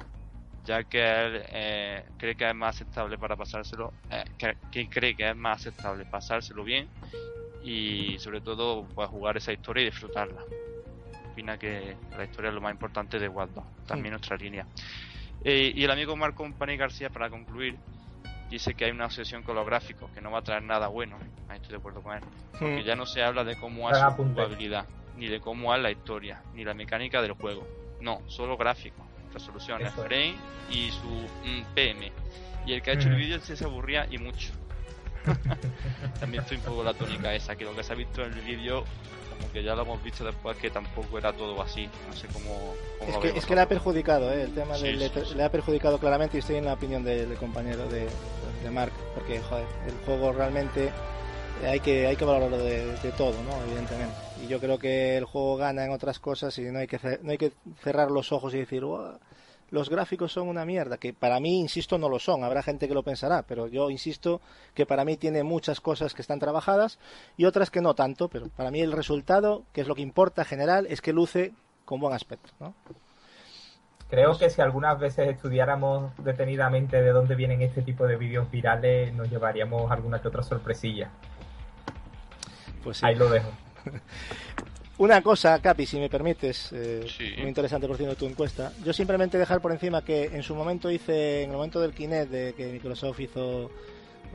ya 0.66 0.84
que 0.84 1.00
él 1.00 1.42
eh, 1.48 2.04
cree 2.18 2.34
que 2.34 2.46
es 2.46 2.54
más 2.54 2.76
aceptable 2.76 3.16
para 3.16 3.36
pasárselo, 3.36 3.94
eh, 4.10 4.22
que, 4.36 4.54
que 4.70 4.86
cree 4.86 5.16
que 5.16 5.30
es 5.30 5.36
más 5.36 5.62
aceptable 5.62 6.04
pasárselo 6.04 6.62
bien 6.62 6.90
y 7.64 8.18
sobre 8.18 8.42
todo 8.42 8.86
pues, 8.94 9.08
jugar 9.08 9.38
esa 9.38 9.54
historia 9.54 9.80
y 9.80 9.86
disfrutarla. 9.86 10.44
Opina 11.38 11.56
que 11.56 11.96
la 12.16 12.24
historia 12.24 12.48
es 12.48 12.54
lo 12.54 12.60
más 12.60 12.72
importante 12.72 13.18
de 13.18 13.28
Wild 13.28 13.54
2, 13.54 13.64
también 13.86 14.10
nuestra 14.12 14.36
línea. 14.36 14.66
Eh, 15.44 15.72
y 15.72 15.84
el 15.84 15.90
amigo 15.90 16.16
Marco 16.16 16.42
Company 16.42 16.76
García, 16.76 17.10
para 17.10 17.30
concluir, 17.30 17.76
dice 18.50 18.74
que 18.74 18.86
hay 18.86 18.90
una 18.90 19.04
obsesión 19.06 19.44
con 19.44 19.54
los 19.54 19.64
gráficos, 19.64 20.10
que 20.10 20.20
no 20.20 20.32
va 20.32 20.40
a 20.40 20.42
traer 20.42 20.64
nada 20.64 20.88
bueno. 20.88 21.16
Ahí 21.48 21.56
estoy 21.58 21.70
de 21.70 21.76
acuerdo 21.76 22.02
con 22.02 22.16
él. 22.16 22.22
Porque 22.58 22.82
ya 22.82 22.96
no 22.96 23.06
se 23.06 23.22
habla 23.22 23.44
de 23.44 23.54
cómo 23.56 23.88
hace 23.88 24.00
su 24.16 24.24
jugabilidad, 24.24 24.86
ni 25.16 25.28
de 25.28 25.40
cómo 25.40 25.72
es 25.76 25.80
la 25.80 25.92
historia, 25.92 26.42
ni 26.54 26.64
la 26.64 26.74
mecánica 26.74 27.22
del 27.22 27.32
juego. 27.32 27.64
No, 28.00 28.20
solo 28.28 28.56
gráficos, 28.56 29.06
resoluciones, 29.32 29.92
Eso 29.92 30.02
es. 30.02 30.08
frame 30.08 30.34
y 30.72 30.90
su 30.90 31.06
mm, 31.08 31.74
PM. 31.74 32.10
Y 32.66 32.72
el 32.72 32.82
que 32.82 32.90
ha 32.90 32.94
hecho 32.94 33.08
el 33.08 33.14
Mm. 33.14 33.18
vídeo 33.18 33.36
ese 33.36 33.56
se 33.56 33.64
aburría 33.64 34.08
y 34.10 34.18
mucho. 34.18 34.52
También 36.20 36.42
estoy 36.42 36.56
un 36.58 36.64
poco 36.64 36.82
la 36.82 36.94
tónica 36.94 37.32
esa, 37.32 37.54
que 37.54 37.64
lo 37.64 37.76
que 37.76 37.84
se 37.84 37.92
ha 37.92 37.96
visto 37.96 38.24
en 38.24 38.32
el 38.32 38.40
vídeo, 38.40 38.84
como 39.38 39.52
que 39.52 39.62
ya 39.62 39.74
lo 39.74 39.82
hemos 39.82 40.02
visto 40.02 40.24
después, 40.24 40.56
que 40.56 40.70
tampoco 40.70 41.18
era 41.18 41.32
todo 41.32 41.60
así. 41.62 41.88
No 42.08 42.14
sé 42.16 42.26
cómo. 42.28 42.74
cómo 42.98 43.08
Es 43.10 43.14
lo 43.14 43.20
que, 43.22 43.38
es 43.38 43.46
que 43.46 43.54
le 43.54 43.60
ha 43.62 43.68
perjudicado, 43.68 44.32
¿eh? 44.32 44.42
el 44.42 44.54
tema 44.54 44.74
Sí, 44.76 44.84
del 44.86 45.00
sí, 45.00 45.10
E3 45.14 45.24
sí. 45.24 45.34
le 45.34 45.44
ha 45.44 45.50
perjudicado 45.50 45.98
claramente 45.98 46.36
y 46.36 46.40
estoy 46.40 46.56
en 46.56 46.64
la 46.66 46.74
opinión 46.74 47.04
del, 47.04 47.28
del 47.28 47.38
compañero 47.38 47.88
de, 47.88 48.06
de 48.62 48.70
Mark, 48.70 48.92
porque 49.14 49.40
joder, 49.40 49.66
el 49.86 49.94
juego 50.04 50.32
realmente 50.32 50.86
eh, 51.62 51.66
hay 51.66 51.80
que 51.80 52.06
hay 52.06 52.16
que 52.16 52.24
valorarlo 52.24 52.58
de, 52.58 52.92
de 52.96 53.12
todo, 53.12 53.34
¿no? 53.44 53.62
Evidentemente. 53.66 54.14
Y 54.44 54.48
yo 54.48 54.60
creo 54.60 54.78
que 54.78 55.16
el 55.16 55.24
juego 55.24 55.56
gana 55.56 55.84
en 55.84 55.90
otras 55.92 56.18
cosas 56.18 56.56
y 56.58 56.62
no 56.62 56.78
hay 56.78 56.86
que 56.86 56.98
no 57.22 57.30
hay 57.32 57.38
que 57.38 57.52
cerrar 57.82 58.10
los 58.10 58.30
ojos 58.32 58.54
y 58.54 58.58
decir 58.58 58.84
"Buah, 58.84 59.18
los 59.70 59.90
gráficos 59.90 60.32
son 60.32 60.48
una 60.48 60.64
mierda, 60.64 60.96
que 60.96 61.12
para 61.12 61.40
mí, 61.40 61.60
insisto, 61.60 61.98
no 61.98 62.08
lo 62.08 62.18
son. 62.18 62.44
Habrá 62.44 62.62
gente 62.62 62.88
que 62.88 62.94
lo 62.94 63.02
pensará, 63.02 63.42
pero 63.42 63.66
yo 63.66 63.90
insisto 63.90 64.40
que 64.74 64.86
para 64.86 65.04
mí 65.04 65.16
tiene 65.16 65.42
muchas 65.42 65.80
cosas 65.80 66.14
que 66.14 66.22
están 66.22 66.38
trabajadas 66.38 66.98
y 67.36 67.44
otras 67.44 67.70
que 67.70 67.80
no 67.80 67.94
tanto, 67.94 68.28
pero 68.28 68.48
para 68.48 68.70
mí 68.70 68.80
el 68.80 68.92
resultado, 68.92 69.64
que 69.72 69.80
es 69.80 69.88
lo 69.88 69.94
que 69.94 70.02
importa 70.02 70.44
general, 70.44 70.86
es 70.88 71.00
que 71.00 71.12
luce 71.12 71.52
con 71.84 72.00
buen 72.00 72.14
aspecto, 72.14 72.50
¿no? 72.60 72.74
Creo 74.10 74.38
que 74.38 74.48
si 74.48 74.62
algunas 74.62 74.98
veces 74.98 75.28
estudiáramos 75.28 76.12
detenidamente 76.24 77.02
de 77.02 77.10
dónde 77.10 77.34
vienen 77.34 77.60
este 77.60 77.82
tipo 77.82 78.06
de 78.06 78.16
vídeos 78.16 78.50
virales, 78.50 79.12
nos 79.12 79.28
llevaríamos 79.28 79.90
alguna 79.90 80.22
que 80.22 80.28
otra 80.28 80.42
sorpresilla. 80.42 81.10
Pues 82.82 82.98
sí. 82.98 83.06
Ahí 83.06 83.16
lo 83.16 83.28
dejo. 83.28 83.50
Una 84.98 85.22
cosa, 85.22 85.60
Capi, 85.60 85.86
si 85.86 85.98
me 85.98 86.08
permites, 86.10 86.70
eh, 86.72 87.06
Sí. 87.16 87.32
muy 87.38 87.48
interesante 87.48 87.86
por 87.86 87.96
cierto 87.96 88.16
tu 88.16 88.26
encuesta. 88.26 88.72
Yo 88.84 88.92
simplemente 88.92 89.38
dejar 89.38 89.60
por 89.60 89.70
encima 89.70 90.02
que 90.04 90.24
en 90.24 90.42
su 90.42 90.56
momento 90.56 90.90
hice, 90.90 91.44
en 91.44 91.50
el 91.50 91.56
momento 91.56 91.80
del 91.80 91.92
Kinect, 91.92 92.30
de 92.30 92.52
que 92.56 92.66
Microsoft 92.72 93.20
hizo 93.20 93.70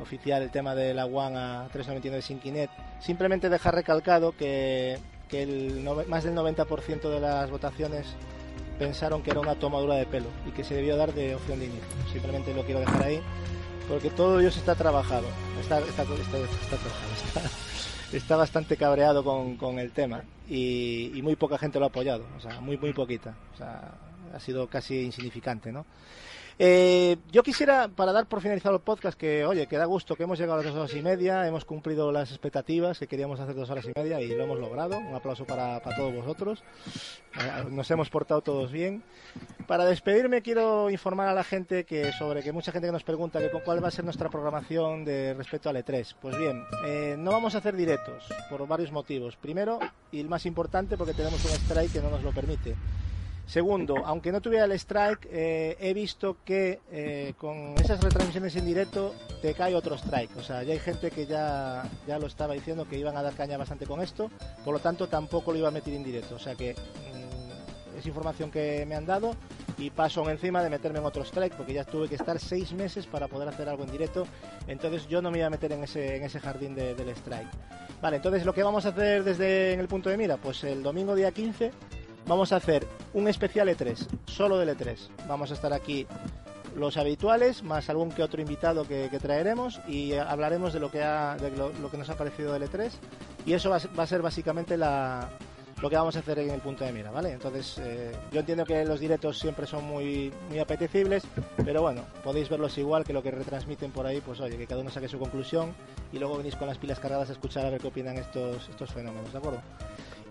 oficial 0.02 0.42
el 0.42 0.52
tema 0.52 0.74
de 0.74 0.94
la 0.94 1.06
One 1.06 1.38
a 1.38 1.68
399 1.72 2.22
sin 2.22 2.40
Kinect, 2.40 2.72
simplemente 3.02 3.50
dejar 3.50 3.76
recalcado 3.76 4.32
que, 4.38 4.98
que 5.28 5.44
el 5.44 5.84
más 6.08 6.24
del 6.24 6.34
90% 6.34 7.10
de 7.10 7.20
las 7.20 7.50
votaciones 7.52 8.08
pensaron 8.80 9.22
que 9.22 9.32
era 9.32 9.42
una 9.42 9.56
tomadura 9.56 9.96
de 9.96 10.06
pelo 10.06 10.28
y 10.48 10.52
que 10.52 10.64
se 10.64 10.76
debió 10.76 10.96
dar 10.96 11.14
de 11.14 11.36
opción 11.36 11.60
de 11.60 11.66
inicio. 11.66 11.84
Simplemente 12.12 12.54
lo 12.54 12.64
quiero 12.64 12.80
dejar 12.80 13.04
ahí 13.04 13.20
porque 13.90 14.10
todo 14.10 14.40
ello 14.40 14.48
está 14.50 14.76
trabajado. 14.76 15.28
Está, 15.60 15.80
está, 15.80 16.04
está, 16.04 16.14
está 16.38 16.78
trabajado, 16.78 17.14
está- 17.28 17.42
está 18.14 18.36
bastante 18.36 18.78
cabreado 18.78 19.24
con, 19.24 19.58
con 19.58 19.80
el 19.80 19.92
tema 19.92 20.24
y, 20.48 21.12
y 21.16 21.22
muy 21.22 21.36
poca 21.36 21.58
gente 21.58 21.80
lo 21.80 21.86
ha 21.86 21.90
apoyado, 21.90 22.26
o 22.38 22.40
sea, 22.40 22.60
muy, 22.62 22.78
muy 22.78 22.94
poquita. 22.94 23.36
O 23.54 23.58
sea, 23.58 23.94
ha 24.34 24.40
sido 24.40 24.68
casi 24.68 25.02
insignificante, 25.02 25.72
¿no? 25.72 25.86
Eh, 26.60 27.18
yo 27.32 27.44
quisiera, 27.44 27.88
para 27.88 28.12
dar 28.12 28.28
por 28.28 28.42
finalizado 28.42 28.76
el 28.76 28.82
podcast, 28.82 29.18
que 29.18 29.46
oye, 29.46 29.68
que 29.68 29.78
da 29.78 29.86
gusto 29.86 30.16
que 30.16 30.24
hemos 30.24 30.40
llegado 30.40 30.60
a 30.60 30.64
las 30.64 30.74
dos 30.74 30.84
horas 30.84 30.96
y 30.96 31.02
media, 31.02 31.48
hemos 31.48 31.66
cumplido 31.66 32.12
las 32.12 32.30
expectativas 32.30 33.00
que 33.00 33.08
queríamos 33.08 33.40
hacer 33.40 33.56
dos 33.56 33.70
horas 33.70 33.86
y 33.86 33.92
media 33.98 34.22
y 34.22 34.28
lo 34.28 34.44
hemos 34.44 34.60
logrado. 34.60 34.98
Un 35.00 35.16
aplauso 35.16 35.46
para, 35.46 35.82
para 35.82 35.96
todos 35.96 36.14
vosotros. 36.14 36.64
Eh, 37.36 37.66
nos 37.70 37.90
hemos 37.92 38.10
portado 38.10 38.42
todos 38.42 38.72
bien. 38.72 39.04
Para 39.68 39.86
despedirme 39.86 40.42
quiero 40.42 40.90
informar 40.90 41.28
a 41.28 41.34
la 41.34 41.44
gente 41.44 41.86
que 41.86 42.12
sobre 42.14 42.44
que 42.44 42.52
mucha 42.52 42.72
gente 42.72 42.88
que 42.88 42.92
nos 42.92 43.04
pregunta 43.04 43.40
que 43.40 43.50
cuál 43.64 43.84
va 43.84 43.88
a 43.88 43.92
ser 43.92 44.06
nuestra 44.06 44.30
programación 44.30 45.06
de 45.06 45.34
respecto 45.34 45.70
al 45.70 45.78
E3. 45.78 46.16
Pues 46.22 46.38
bien, 46.38 46.64
eh, 46.86 47.16
no 47.18 47.32
vamos 47.32 47.56
a 47.56 47.60
hacer 47.60 47.76
directos 47.76 48.26
por 48.50 48.68
varios 48.68 48.92
motivos. 48.92 49.36
Primero, 49.38 49.80
y 50.12 50.20
el 50.20 50.30
más 50.30 50.46
importante, 50.46 50.98
porque 50.98 51.14
tenemos 51.14 51.44
un 51.46 51.52
strike 51.52 51.94
que 51.94 52.02
no 52.02 52.10
nos 52.10 52.24
lo 52.24 52.32
permite. 52.32 52.76
Segundo, 53.46 53.98
aunque 54.06 54.32
no 54.32 54.42
tuviera 54.42 54.66
el 54.66 54.72
strike, 54.72 55.28
eh, 55.30 55.78
he 55.80 55.94
visto 55.94 56.38
que 56.46 56.80
eh, 56.92 57.34
con 57.38 57.76
esas 57.78 58.00
retransmisiones 58.02 58.56
en 58.56 58.66
directo 58.66 59.14
te 59.42 59.54
cae 59.54 59.76
otro 59.76 59.96
strike. 59.96 60.36
O 60.38 60.42
sea, 60.44 60.64
ya 60.64 60.74
hay 60.74 60.80
gente 60.80 61.12
que 61.12 61.26
ya, 61.26 61.84
ya 62.08 62.18
lo 62.20 62.28
estaba 62.28 62.54
diciendo 62.54 62.88
que 62.88 62.98
iban 62.98 63.18
a 63.18 63.22
dar 63.22 63.34
caña 63.34 63.58
bastante 63.58 63.86
con 63.86 64.02
esto, 64.02 64.32
por 64.64 64.74
lo 64.74 64.80
tanto 64.80 65.08
tampoco 65.08 65.52
lo 65.52 65.58
iba 65.60 65.68
a 65.68 65.72
meter 65.72 65.94
en 65.94 66.04
directo. 66.04 66.36
O 66.36 66.40
sea 66.40 66.56
que 66.56 66.74
mm, 66.74 67.98
es 68.00 68.06
información 68.08 68.50
que 68.50 68.86
me 68.88 68.96
han 68.96 69.06
dado 69.06 69.36
y 69.78 69.90
paso 69.90 70.28
encima 70.30 70.64
de 70.64 70.70
meterme 70.70 71.00
en 71.00 71.06
otro 71.06 71.24
strike 71.24 71.56
porque 71.56 71.74
ya 71.74 71.84
tuve 71.84 72.08
que 72.08 72.16
estar 72.16 72.40
seis 72.40 72.72
meses 72.72 73.06
para 73.08 73.28
poder 73.28 73.50
hacer 73.50 73.68
algo 73.68 73.84
en 73.84 73.92
directo. 73.92 74.26
Entonces 74.68 75.06
yo 75.08 75.22
no 75.22 75.30
me 75.32 75.40
iba 75.40 75.48
a 75.48 75.52
meter 75.52 75.74
en 75.74 75.84
ese, 75.84 76.16
en 76.16 76.24
ese 76.24 76.40
jardín 76.40 76.74
de- 76.76 76.96
del 76.96 77.10
strike. 77.10 77.50
Vale, 78.02 78.16
entonces 78.18 78.46
lo 78.46 78.54
que 78.54 78.64
vamos 78.64 78.86
a 78.86 78.90
hacer 78.90 79.24
desde 79.24 79.74
en 79.74 79.80
el 79.80 79.88
punto 79.88 80.10
de 80.10 80.18
mira, 80.18 80.38
pues 80.38 80.64
el 80.64 80.82
domingo 80.82 81.14
día 81.14 81.32
15 81.32 81.72
vamos 82.28 82.52
a 82.52 82.58
hacer 82.58 82.86
un 83.14 83.28
especial 83.28 83.70
E3, 83.70 84.08
solo 84.26 84.58
del 84.58 84.70
E3. 84.70 84.98
Vamos 85.28 85.52
a 85.52 85.54
estar 85.54 85.74
aquí 85.74 86.08
los 86.76 86.98
habituales, 86.98 87.64
más 87.64 87.90
algún 87.90 88.12
que 88.12 88.24
otro 88.24 88.42
invitado 88.42 88.88
que, 88.88 89.10
que 89.10 89.20
traeremos 89.20 89.80
y 89.88 90.14
hablaremos 90.14 90.74
de 90.74 90.80
lo 90.80 90.90
que 90.90 91.04
ha, 91.04 91.36
de 91.36 91.52
lo, 91.52 91.72
lo 91.74 91.92
que 91.92 91.98
nos 91.98 92.10
ha 92.10 92.18
parecido 92.18 92.54
del 92.54 92.64
E3 92.64 92.92
y 93.46 93.54
eso 93.54 93.70
va 93.70 93.80
va 93.98 94.04
a 94.04 94.08
ser 94.08 94.22
básicamente 94.22 94.76
la, 94.76 95.30
lo 95.84 95.90
que 95.90 95.98
vamos 95.98 96.16
a 96.16 96.20
hacer 96.20 96.40
en 96.40 96.50
el 96.50 96.62
punto 96.62 96.86
de 96.86 96.94
mira, 96.94 97.12
¿vale? 97.12 97.34
Entonces 97.34 97.78
eh, 97.80 98.12
yo 98.32 98.40
entiendo 98.40 98.64
que 98.66 98.86
los 98.86 99.02
directos 99.02 99.38
siempre 99.38 99.68
son 99.68 99.84
muy, 99.84 100.32
muy 100.48 100.60
apetecibles, 100.60 101.24
pero 101.66 101.82
bueno, 101.82 102.04
podéis 102.24 102.48
verlos 102.48 102.78
igual 102.78 103.04
que 103.04 103.12
lo 103.12 103.22
que 103.22 103.32
retransmiten 103.32 103.92
por 103.92 104.06
ahí, 104.06 104.22
pues 104.22 104.40
oye, 104.40 104.58
que 104.58 104.66
cada 104.66 104.80
uno 104.80 104.90
saque 104.90 105.10
su 105.10 105.20
conclusión 105.20 105.74
y 106.14 106.20
luego 106.20 106.38
venís 106.38 106.56
con 106.56 106.70
las 106.70 106.78
pilas 106.78 107.02
cargadas 107.02 107.30
a 107.30 107.34
escuchar 107.34 107.66
a 107.66 107.70
ver 107.70 107.82
qué 107.82 107.88
opinan 107.88 108.18
estos, 108.18 108.70
estos 108.70 108.92
fenómenos, 108.92 109.34
¿de 109.34 109.38
acuerdo? 109.38 109.60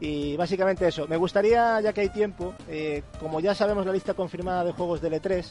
Y 0.04 0.36
básicamente 0.36 0.88
eso. 0.88 1.06
Me 1.06 1.16
gustaría, 1.16 1.80
ya 1.80 1.92
que 1.92 2.00
hay 2.00 2.08
tiempo, 2.08 2.54
eh, 2.68 3.04
como 3.20 3.38
ya 3.38 3.54
sabemos 3.54 3.86
la 3.86 3.92
lista 3.92 4.14
confirmada 4.14 4.64
de 4.64 4.72
juegos 4.72 5.00
del 5.00 5.12
E3, 5.12 5.46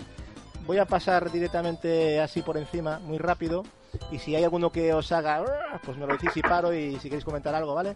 voy 0.68 0.78
a 0.78 0.86
pasar 0.86 1.32
directamente 1.32 2.20
así 2.20 2.42
por 2.42 2.58
encima, 2.58 3.00
muy 3.00 3.18
rápido. 3.18 3.64
Y 4.12 4.20
si 4.20 4.36
hay 4.36 4.44
alguno 4.44 4.70
que 4.70 4.94
os 4.94 5.10
haga, 5.14 5.46
pues 5.86 5.98
me 5.98 6.06
lo 6.06 6.14
decís 6.14 6.36
y 6.36 6.42
paro 6.42 6.74
y 6.74 6.98
si 7.00 7.08
queréis 7.10 7.24
comentar 7.24 7.56
algo, 7.56 7.74
¿vale? 7.76 7.96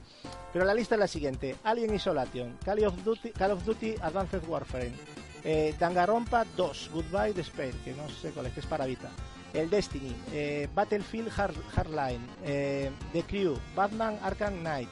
Pero 0.53 0.63
la 0.63 0.73
lista 0.73 0.95
es 0.95 0.99
la 0.99 1.07
siguiente: 1.07 1.57
Alien 1.65 1.93
Isolation, 1.93 2.57
Call 2.63 2.85
of 2.85 3.03
Duty, 3.03 3.31
Call 3.31 3.51
of 3.51 3.65
Duty 3.65 3.95
Advanced 4.01 4.47
Warfare, 4.47 4.91
eh, 5.43 5.75
Danganronpa 5.77 6.45
2, 6.55 6.89
Goodbye 6.93 7.33
Despair, 7.33 7.73
que 7.83 7.91
no 7.93 8.07
sé 8.09 8.29
cuál 8.31 8.45
es, 8.45 8.53
que 8.53 8.59
es 8.61 8.65
para 8.65 8.85
Vita. 8.85 9.09
El 9.53 9.69
Destiny, 9.69 10.13
eh, 10.33 10.67
Battlefield 10.73 11.31
Hard- 11.37 11.63
Hardline, 11.75 12.27
eh, 12.45 12.91
The 13.13 13.23
Crew, 13.23 13.57
Batman 13.73 14.19
Arkham 14.21 14.55
Knight, 14.59 14.89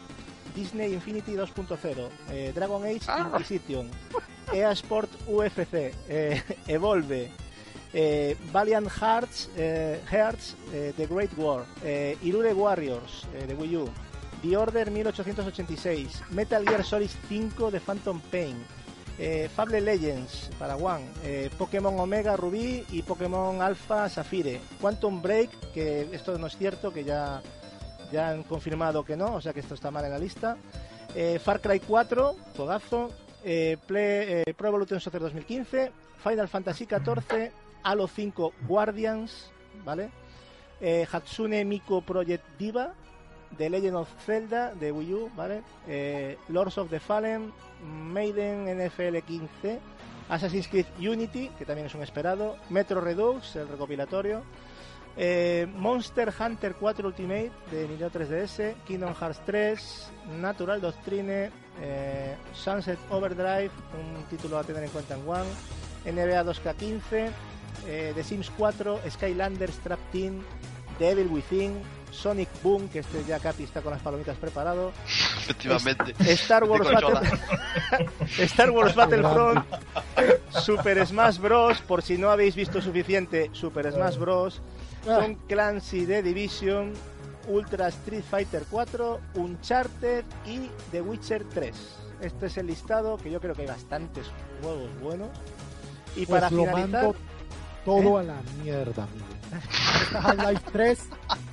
Disney 0.56 0.94
Infinity 0.94 1.34
2.0, 1.34 2.10
eh, 2.30 2.52
Dragon 2.54 2.84
Age 2.86 3.06
Inquisition, 3.20 3.90
EA 4.54 4.72
Sport 4.76 5.10
UFC, 5.28 5.94
eh, 6.08 6.42
Evolve, 6.68 7.32
eh, 7.94 8.38
Valiant 8.52 8.90
Hearts, 9.02 9.50
eh, 9.56 10.02
Hearts 10.12 10.56
eh, 10.72 10.94
The 10.96 11.08
Great 11.08 11.32
War, 11.38 11.66
Irule 12.22 12.54
Warriors 12.54 13.28
de 13.32 13.56
Wii 13.56 13.78
U, 13.78 13.90
The 14.42 14.58
Order 14.58 14.92
1886, 14.92 16.24
Metal 16.32 16.66
Gear 16.66 16.84
Solid 16.84 17.10
5 17.30 17.72
de 17.72 17.80
Phantom 17.80 18.20
Pain, 18.20 18.58
eh, 19.18 19.50
Fable 19.56 19.80
Legends 19.82 20.50
para 20.58 20.76
One, 20.76 21.06
eh, 21.24 21.50
Pokémon 21.58 22.00
Omega 22.00 22.36
Rubí 22.36 22.84
y 22.92 23.04
Pokémon 23.04 23.62
Alpha 23.62 24.10
Sapphire, 24.10 24.60
Quantum 24.82 25.22
Break, 25.22 25.72
que 25.72 26.10
esto 26.12 26.38
no 26.38 26.48
es 26.48 26.58
cierto, 26.58 26.92
que 26.92 27.04
ya, 27.04 27.42
ya 28.14 28.30
han 28.30 28.44
confirmado 28.44 29.04
que 29.04 29.18
no, 29.18 29.34
o 29.36 29.42
sea 29.42 29.52
que 29.52 29.60
esto 29.60 29.74
está 29.74 29.92
mal 29.92 30.06
en 30.06 30.12
la 30.12 30.18
lista, 30.20 30.56
eh, 31.16 31.40
Far 31.44 31.60
Cry 31.60 31.82
4, 31.82 32.36
juegazo, 32.56 33.12
eh, 33.44 33.76
Play- 33.86 34.44
eh, 34.48 34.54
Pro 34.56 34.70
Evolution 34.70 35.02
Soccer 35.02 35.20
2015, 35.20 35.92
Final 36.24 36.48
Fantasy 36.48 36.86
14, 36.86 37.52
Halo 37.84 38.08
5 38.08 38.54
Guardians, 38.68 39.52
¿vale? 39.84 40.10
Eh, 40.80 41.06
Hatsune 41.12 41.66
Miku 41.66 42.02
Project 42.04 42.44
Diva, 42.58 42.94
The 43.58 43.70
Legend 43.70 43.96
of 43.98 44.10
Zelda 44.26 44.74
de 44.74 44.92
Wii 44.92 45.14
U, 45.14 45.30
¿vale? 45.36 45.62
Lords 46.50 46.78
of 46.78 46.90
the 46.90 47.00
Fallen, 47.00 47.52
Maiden 47.86 48.68
NFL 48.68 49.18
15, 49.22 49.80
Assassin's 50.30 50.68
Creed 50.68 50.86
Unity, 51.00 51.50
que 51.58 51.66
también 51.66 51.88
es 51.88 51.96
un 51.96 52.02
esperado, 52.02 52.56
Metro 52.70 53.02
Redux, 53.02 53.56
el 53.58 53.68
recopilatorio, 53.68 54.42
eh, 55.18 55.68
Monster 55.76 56.34
Hunter 56.38 56.76
4 56.76 57.08
Ultimate 57.08 57.52
de 57.72 57.88
Nintendo 57.88 58.20
3DS, 58.20 58.76
Kingdom 58.86 59.14
Hearts 59.20 59.42
3, 59.46 60.12
Natural 60.42 60.82
Doctrine, 60.82 61.52
eh, 61.82 62.36
Sunset 62.54 63.00
Overdrive, 63.10 63.72
un 63.94 64.24
título 64.30 64.58
a 64.58 64.64
tener 64.64 64.84
en 64.84 64.90
cuenta 64.90 65.16
en 65.16 65.28
One, 65.28 65.50
NBA 66.06 66.44
2K15, 66.44 67.32
eh, 67.88 68.12
The 68.16 68.24
Sims 68.24 68.52
4, 68.58 69.02
Skylanders 69.10 69.78
Trap 69.80 70.00
Team, 70.12 70.42
The 70.98 71.12
Evil 71.12 71.28
Within, 71.28 71.82
Sonic 72.12 72.50
Boom, 72.62 72.90
que 72.90 73.00
este 73.00 73.24
ya 73.26 73.40
Capi 73.40 73.64
está 73.64 73.82
con 73.82 73.92
las 73.92 74.02
palomitas 74.02 74.38
preparado. 74.38 74.94
Efectivamente. 75.06 76.14
Star 76.34 76.64
Wars. 76.64 76.90
Battle... 76.90 77.20
Star 78.46 78.70
Wars 78.70 78.96
Battlefront, 78.96 79.66
Super 80.50 81.06
Smash 81.06 81.40
Bros. 81.40 81.82
Por 81.82 82.02
si 82.02 82.18
no 82.18 82.30
habéis 82.30 82.56
visto 82.56 82.82
suficiente, 82.82 83.50
Super 83.54 83.92
Smash 83.92 84.18
Bros. 84.18 84.62
Tom 85.06 85.36
Clancy 85.48 86.06
The 86.06 86.24
Division, 86.24 86.94
Ultra 87.48 87.88
Street 87.90 88.24
Fighter 88.24 88.64
4, 88.70 89.20
Uncharted 89.36 90.24
y 90.46 90.70
The 90.92 91.02
Witcher 91.02 91.44
3. 91.54 91.76
Este 92.22 92.46
es 92.46 92.58
el 92.58 92.68
listado 92.68 93.18
que 93.18 93.30
yo 93.30 93.42
creo 93.42 93.54
que 93.54 93.64
hay 93.64 93.68
bastantes 93.68 94.28
juegos 94.62 94.90
buenos. 95.02 95.30
Y 96.16 96.26
Pues 96.26 96.42
para 96.42 96.50
lo 96.56 96.64
finalizar, 96.66 97.04
mando 97.04 97.16
todo 97.84 98.20
¿Eh? 98.20 98.22
a 98.22 98.24
la 98.24 98.42
mierda, 98.64 99.04
amigo. 99.04 99.26
Este 100.02 100.18
Half-Life 100.18 100.64
3, 100.72 101.00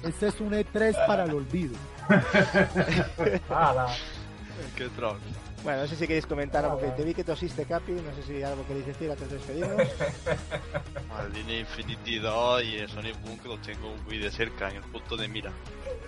este 0.04 0.28
es 0.28 0.40
un 0.40 0.50
E3 0.52 1.06
para 1.06 1.24
el 1.24 1.34
olvido. 1.34 1.74
Qué 4.76 4.88
troll. 4.90 5.18
Bueno, 5.62 5.82
no 5.82 5.86
sé 5.88 5.96
si 5.96 6.06
queréis 6.06 6.26
comentar 6.26 6.64
algo 6.64 6.78
que 6.80 6.88
te 6.88 7.04
vi 7.04 7.12
que 7.14 7.22
tosiste, 7.24 7.64
Capi. 7.64 7.92
No 7.92 8.14
sé 8.14 8.22
si 8.22 8.42
algo 8.42 8.66
queréis 8.66 8.86
decir 8.86 9.10
antes 9.10 9.28
de 9.30 9.36
despedirnos. 9.36 9.80
Al 11.18 11.32
Disney 11.32 11.60
Infinity 11.60 12.18
2 12.18 12.64
y 12.64 12.76
el 12.76 12.88
Sonic 12.88 13.20
Boom 13.22 13.38
que 13.38 13.48
los 13.48 13.60
tengo 13.62 13.94
muy 14.06 14.18
de 14.18 14.30
cerca, 14.30 14.70
en 14.70 14.76
el 14.76 14.82
punto 14.84 15.16
de 15.16 15.28
mira, 15.28 15.50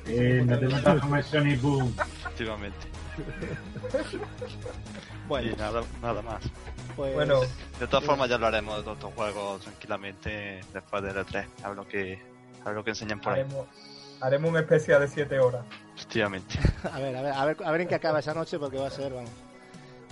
Eh, 0.06 0.42
no 0.46 0.58
te 0.58 0.66
metas 0.66 1.00
como 1.00 1.16
el 1.16 1.24
Sonic 1.24 1.60
Boom. 1.60 1.94
efectivamente. 2.20 2.86
Bueno, 5.28 5.50
Y 5.52 5.56
nada, 5.56 5.82
nada 6.02 6.20
más. 6.22 6.42
pues 6.96 7.14
Bueno, 7.14 7.40
De 7.78 7.86
todas 7.86 8.04
formas 8.04 8.28
ya 8.28 8.34
hablaremos 8.34 8.76
de 8.78 8.82
todos 8.82 8.98
estos 8.98 9.14
juegos 9.14 9.62
tranquilamente 9.62 10.60
después 10.74 11.02
del 11.02 11.14
E3. 11.16 11.46
A 11.62 11.68
ver 11.68 11.76
lo 11.76 11.86
que, 11.88 12.20
a 12.62 12.64
ver 12.66 12.74
lo 12.74 12.84
que 12.84 12.90
enseñan 12.90 13.20
por 13.20 13.32
ahí. 13.32 13.40
haremos, 13.40 13.66
haremos 14.20 14.50
un 14.50 14.56
especial 14.58 15.00
de 15.00 15.08
7 15.08 15.38
horas. 15.38 15.64
Efectivamente. 16.02 16.58
a 16.92 16.98
ver, 16.98 17.16
a 17.16 17.22
ver, 17.22 17.32
a 17.32 17.44
ver, 17.44 17.56
a 17.64 17.70
ver 17.70 17.80
en 17.82 17.88
qué 17.88 17.94
acaba 17.94 18.18
esa 18.18 18.34
noche 18.34 18.58
porque 18.58 18.76
va 18.76 18.88
a 18.88 18.90
ser, 18.90 19.12
vamos. 19.12 19.30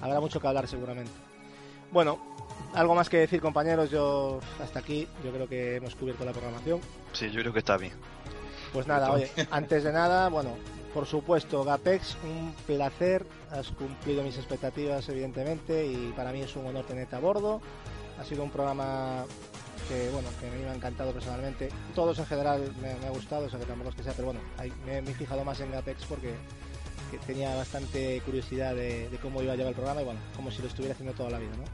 Habrá 0.00 0.20
mucho 0.20 0.40
que 0.40 0.46
hablar 0.46 0.68
seguramente. 0.68 1.10
Bueno, 1.90 2.18
algo 2.74 2.94
más 2.94 3.08
que 3.08 3.18
decir, 3.18 3.40
compañeros. 3.40 3.90
Yo 3.90 4.38
hasta 4.62 4.78
aquí, 4.78 5.08
yo 5.24 5.32
creo 5.32 5.48
que 5.48 5.76
hemos 5.76 5.96
cubierto 5.96 6.24
la 6.24 6.30
programación. 6.30 6.80
Sí, 7.12 7.30
yo 7.30 7.40
creo 7.40 7.52
que 7.52 7.58
está 7.58 7.76
bien. 7.76 7.92
Pues 8.72 8.86
nada, 8.86 9.10
oye, 9.10 9.30
antes 9.50 9.82
de 9.82 9.92
nada, 9.92 10.28
bueno, 10.28 10.54
por 10.94 11.06
supuesto, 11.06 11.64
Gapex, 11.64 12.16
un 12.22 12.54
placer, 12.66 13.26
has 13.50 13.68
cumplido 13.72 14.22
mis 14.22 14.36
expectativas 14.36 15.08
evidentemente 15.08 15.86
y 15.86 16.12
para 16.16 16.30
mí 16.30 16.40
es 16.40 16.54
un 16.54 16.66
honor 16.66 16.84
tenerte 16.86 17.16
a 17.16 17.18
bordo. 17.18 17.60
Ha 18.20 18.24
sido 18.24 18.44
un 18.44 18.50
programa 18.50 19.24
que, 19.90 20.08
bueno, 20.10 20.28
que 20.40 20.46
a 20.46 20.50
mí 20.52 20.62
me 20.62 20.70
ha 20.70 20.74
encantado 20.74 21.12
personalmente. 21.12 21.68
Todos 21.94 22.18
en 22.20 22.26
general 22.26 22.62
me, 22.80 22.94
me 22.94 23.06
ha 23.06 23.10
gustado, 23.10 23.46
o 23.46 23.50
sea 23.50 23.58
que 23.58 23.66
tampoco 23.66 23.90
es 23.90 23.96
que 23.96 24.02
sea, 24.04 24.12
pero 24.12 24.26
bueno, 24.26 24.40
me, 24.86 25.02
me 25.02 25.10
he 25.10 25.14
fijado 25.14 25.44
más 25.44 25.58
en 25.60 25.72
Gapex 25.72 26.04
porque 26.08 26.32
que 27.10 27.18
tenía 27.18 27.52
bastante 27.56 28.22
curiosidad 28.24 28.74
de, 28.74 29.08
de 29.10 29.18
cómo 29.18 29.42
iba 29.42 29.52
a 29.52 29.56
llevar 29.56 29.70
el 29.70 29.74
programa 29.74 30.00
y 30.00 30.04
bueno, 30.04 30.20
como 30.36 30.50
si 30.52 30.62
lo 30.62 30.68
estuviera 30.68 30.92
haciendo 30.94 31.12
toda 31.14 31.28
la 31.30 31.38
vida, 31.40 31.50
¿no? 31.58 31.64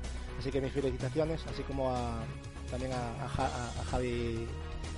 Así 0.41 0.51
que 0.51 0.62
mis 0.62 0.73
felicitaciones, 0.73 1.43
así 1.53 1.62
como 1.62 1.91
a, 1.95 2.23
también 2.70 2.93
a, 2.93 2.97
a 3.23 3.45
a- 3.45 3.81
a 3.81 3.85
Javi 3.91 4.47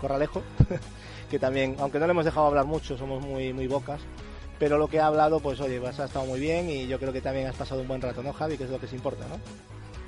Corralejo, 0.00 0.42
que 1.30 1.38
también, 1.40 1.74
aunque 1.80 1.98
no 1.98 2.06
le 2.06 2.12
hemos 2.12 2.24
dejado 2.24 2.46
hablar 2.46 2.66
mucho, 2.66 2.96
somos 2.96 3.20
muy, 3.24 3.52
muy 3.52 3.66
bocas, 3.66 4.00
pero 4.60 4.78
lo 4.78 4.86
que 4.88 5.00
ha 5.00 5.06
hablado, 5.06 5.40
pues 5.40 5.60
oye, 5.60 5.80
pues 5.80 5.98
ha 5.98 6.04
estado 6.04 6.24
muy 6.26 6.38
bien 6.38 6.70
y 6.70 6.86
yo 6.86 6.98
creo 7.00 7.12
que 7.12 7.20
también 7.20 7.48
has 7.48 7.56
pasado 7.56 7.80
un 7.80 7.88
buen 7.88 8.00
rato, 8.00 8.22
¿no, 8.22 8.32
Javi? 8.32 8.56
Que 8.56 8.64
es 8.64 8.70
lo 8.70 8.78
que 8.80 8.86
se 8.86 8.94
importa, 8.96 9.24
¿no? 9.28 9.38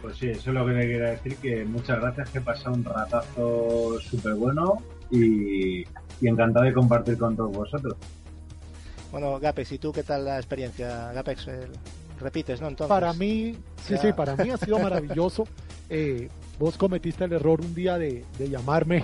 Pues 0.03 0.17
sí, 0.17 0.29
eso 0.31 0.51
es 0.51 0.55
lo 0.55 0.65
que 0.67 0.73
me 0.73 0.83
quería 0.83 1.11
decir, 1.11 1.37
que 1.37 1.65
muchas 1.65 2.01
gracias, 2.01 2.31
que 2.31 2.39
he 2.39 2.41
pasado 2.41 2.75
un 2.75 2.85
ratazo 2.85 3.99
súper 4.01 4.35
bueno 4.35 4.79
y, 5.11 5.81
y 5.83 5.87
encantado 6.29 6.65
de 6.65 6.73
compartir 6.73 7.19
con 7.19 7.37
todos 7.37 7.53
vosotros. 7.53 7.95
Bueno, 9.13 9.39
Gapex, 9.41 9.73
¿y 9.73 9.79
tú 9.79 9.93
qué 9.93 10.03
tal 10.03 10.25
la 10.25 10.37
experiencia? 10.37 11.13
Gapex, 11.13 11.49
eh, 11.49 11.61
repites, 12.21 12.61
¿no? 12.61 12.69
Entonces, 12.69 12.89
Para 12.89 13.13
mí, 13.13 13.57
sí, 13.85 13.95
Ya. 13.95 13.99
sí, 13.99 14.13
para 14.13 14.37
mí 14.37 14.51
ha 14.51 14.57
sido 14.57 14.79
maravilloso. 14.79 15.45
Eh, 15.93 16.29
vos 16.57 16.77
cometiste 16.79 17.25
el 17.25 17.33
error 17.33 17.61
un 17.61 17.75
día 17.75 17.99
de, 17.99 18.25
de 18.39 18.49
llamarme 18.49 19.03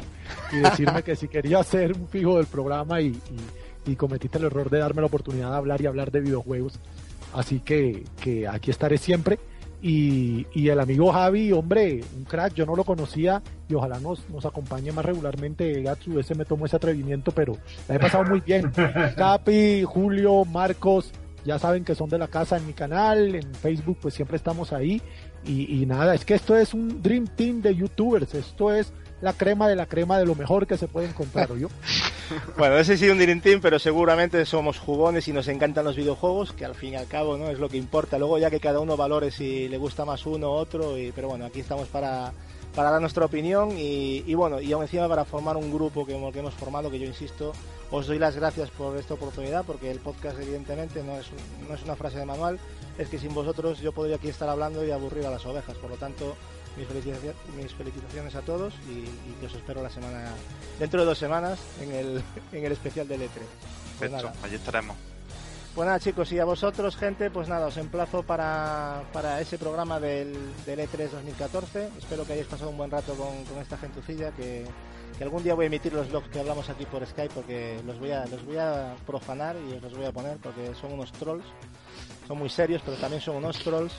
y 0.53 0.59
decirme 0.59 1.03
que 1.03 1.17
si 1.17 1.27
quería 1.27 1.61
ser 1.65 1.93
un 1.95 2.07
fijo 2.07 2.37
del 2.37 2.47
programa 2.47 3.01
y, 3.01 3.07
y- 3.09 3.91
y 3.91 3.97
cometiste 3.97 4.39
el 4.39 4.45
error 4.45 4.71
de 4.71 4.79
darme 4.79 5.01
la 5.01 5.09
oportunidad 5.09 5.51
de 5.51 5.57
hablar 5.57 5.81
y 5.83 5.87
hablar 5.87 6.13
de 6.13 6.21
videojuegos. 6.21 6.79
Así 7.35 7.59
que, 7.59 8.05
que 8.21 8.47
aquí 8.47 8.71
estaré 8.71 8.99
siempre. 8.99 9.41
Y, 9.89 10.49
y 10.53 10.69
el 10.69 10.81
amigo 10.81 11.13
Javi, 11.13 11.53
hombre, 11.53 12.01
un 12.17 12.25
crack, 12.25 12.55
yo 12.55 12.67
no 12.67 12.75
lo 12.75 12.83
conocía 12.83 13.41
y 13.69 13.75
ojalá 13.75 14.01
nos, 14.01 14.29
nos 14.31 14.45
acompañe 14.45 14.91
más 14.91 15.05
regularmente. 15.05 15.81
Gatsu, 15.81 16.19
ese 16.19 16.35
me 16.35 16.45
tomó 16.45 16.67
ese 16.67 16.75
atrevimiento, 16.75 17.31
pero 17.31 17.57
la 17.87 17.95
he 17.95 18.01
pasado 18.01 18.25
muy 18.25 18.41
bien. 18.41 18.73
Capi, 19.17 19.85
Julio, 19.85 20.45
Marcos, 20.45 21.13
ya 21.45 21.61
saben 21.61 21.85
que 21.85 21.95
son 21.95 22.11
de 22.11 22.19
la 22.19 22.27
casa 22.27 22.57
en 22.57 22.67
mi 22.67 22.73
canal, 22.73 23.37
en 23.37 23.55
Facebook 23.55 23.99
pues 24.03 24.15
siempre 24.15 24.37
estamos 24.37 24.73
ahí 24.73 25.01
y, 25.45 25.81
y 25.81 25.87
nada, 25.87 26.17
es 26.17 26.25
que 26.25 26.35
esto 26.35 26.57
es 26.57 26.75
un 26.75 27.01
Dream 27.01 27.29
Team 27.37 27.63
de 27.63 27.77
youtubers, 27.77 28.35
esto 28.35 28.75
es 28.75 28.93
la 29.21 29.33
crema 29.33 29.69
de 29.69 29.77
la 29.77 29.87
crema 29.87 30.19
de 30.19 30.27
lo 30.27 30.35
mejor 30.35 30.67
que 30.67 30.77
se 30.77 30.89
puede 30.89 31.09
encontrar, 31.09 31.55
yo 31.57 31.69
Bueno, 32.59 32.77
ese 32.77 32.97
sí 32.97 33.09
un 33.09 33.41
Team, 33.41 33.61
pero 33.61 33.79
seguramente 33.79 34.45
somos 34.45 34.79
jugones 34.79 35.29
y 35.29 35.33
nos 35.33 35.49
encantan 35.49 35.85
los 35.85 35.97
videojuegos, 35.97 36.53
que 36.53 36.65
al 36.65 36.75
fin 36.75 36.93
y 36.93 36.97
al 36.97 37.07
cabo 37.07 37.37
no 37.37 37.49
es 37.49 37.59
lo 37.59 37.69
que 37.69 37.77
importa. 37.77 38.19
Luego 38.19 38.39
ya 38.39 38.51
que 38.51 38.61
cada 38.61 38.81
uno 38.81 38.97
valore 38.97 39.31
si 39.31 39.69
le 39.69 39.79
gusta 39.79 40.05
más 40.05 40.27
uno 40.27 40.51
u 40.51 40.55
otro, 40.55 40.99
y, 40.99 41.13
pero 41.13 41.29
bueno, 41.29 41.47
aquí 41.47 41.61
estamos 41.61 41.89
para, 41.89 42.33
para 42.75 42.91
dar 42.91 43.01
nuestra 43.01 43.25
opinión 43.25 43.73
y, 43.77 44.23
y 44.27 44.35
bueno, 44.35 44.61
y 44.61 44.73
aún 44.73 44.83
encima 44.83 45.09
para 45.09 45.25
formar 45.25 45.57
un 45.57 45.73
grupo 45.73 46.05
que, 46.05 46.13
que 46.33 46.39
hemos 46.39 46.55
formado, 46.55 46.91
que 46.91 46.99
yo 46.99 47.07
insisto, 47.07 47.53
os 47.91 48.07
doy 48.07 48.19
las 48.19 48.37
gracias 48.37 48.71
por 48.71 48.97
esta 48.97 49.15
oportunidad, 49.15 49.65
porque 49.65 49.91
el 49.91 50.01
podcast 50.01 50.39
evidentemente 50.41 51.03
no 51.03 51.17
es, 51.17 51.27
no 51.69 51.75
es 51.75 51.83
una 51.85 51.97
frase 51.97 52.19
de 52.19 52.27
manual, 52.27 52.59
es 52.99 53.09
que 53.09 53.19
sin 53.19 53.33
vosotros 53.33 53.81
yo 53.81 53.93
podría 53.93 54.17
aquí 54.17 54.29
estar 54.29 54.49
hablando 54.49 54.85
y 54.85 54.91
aburrir 54.91 55.25
a 55.27 55.31
las 55.31 55.47
ovejas, 55.47 55.77
por 55.77 55.91
lo 55.91 55.97
tanto... 55.97 56.37
Mis 56.77 56.87
felicitaciones, 56.87 57.37
mis 57.57 57.73
felicitaciones 57.75 58.35
a 58.35 58.43
todos 58.43 58.75
y, 58.89 58.99
y 59.01 59.37
que 59.41 59.47
os 59.47 59.55
espero 59.55 59.83
la 59.83 59.91
semana 59.91 60.31
dentro 60.79 61.01
de 61.01 61.07
dos 61.07 61.19
semanas 61.19 61.59
en 61.81 61.93
el, 61.93 62.23
en 62.53 62.65
el 62.65 62.73
especial 62.73 63.09
del 63.09 63.23
E3. 63.23 63.29
Pues 63.29 64.11
Perfecto, 64.11 64.27
nada. 64.29 64.45
allí 64.45 64.55
estaremos. 64.57 64.97
Pues 65.75 65.85
nada, 65.87 66.01
chicos, 66.01 66.33
y 66.33 66.39
a 66.39 66.47
vosotros, 66.47 66.97
gente, 66.97 67.31
pues 67.31 67.49
nada, 67.49 67.67
os 67.67 67.77
emplazo 67.77 68.23
para, 68.23 69.03
para 69.13 69.43
ese 69.43 69.59
programa 69.59 70.01
del, 70.01 70.35
del 70.65 70.79
E3 70.81 71.11
2014. 71.11 71.91
Espero 71.99 72.25
que 72.25 72.33
hayáis 72.33 72.49
pasado 72.49 72.71
un 72.71 72.79
buen 72.79 72.91
rato 72.91 73.15
con, 73.15 73.45
con 73.45 73.59
esta 73.61 73.77
gentucilla, 73.77 74.31
que, 74.33 74.65
que 75.19 75.25
algún 75.25 75.43
día 75.43 75.55
voy 75.55 75.65
a 75.65 75.67
emitir 75.67 75.93
los 75.93 76.09
blogs 76.09 76.31
que 76.31 76.41
hablamos 76.41 76.71
aquí 76.71 76.87
por 76.87 77.07
Skype, 77.07 77.35
porque 77.35 77.79
los 77.87 77.99
voy 77.99 78.11
a, 78.11 78.25
los 78.25 78.43
voy 78.47 78.57
a 78.57 78.97
profanar 79.07 79.55
y 79.69 79.75
os 79.75 79.83
los 79.83 79.95
voy 79.95 80.07
a 80.07 80.13
poner, 80.13 80.39
porque 80.39 80.75
son 80.81 80.95
unos 80.95 81.13
trolls. 81.13 81.45
Son 82.27 82.39
muy 82.39 82.49
serios, 82.49 82.81
pero 82.83 82.97
también 82.97 83.21
son 83.21 83.37
unos 83.37 83.59
trolls. 83.59 83.93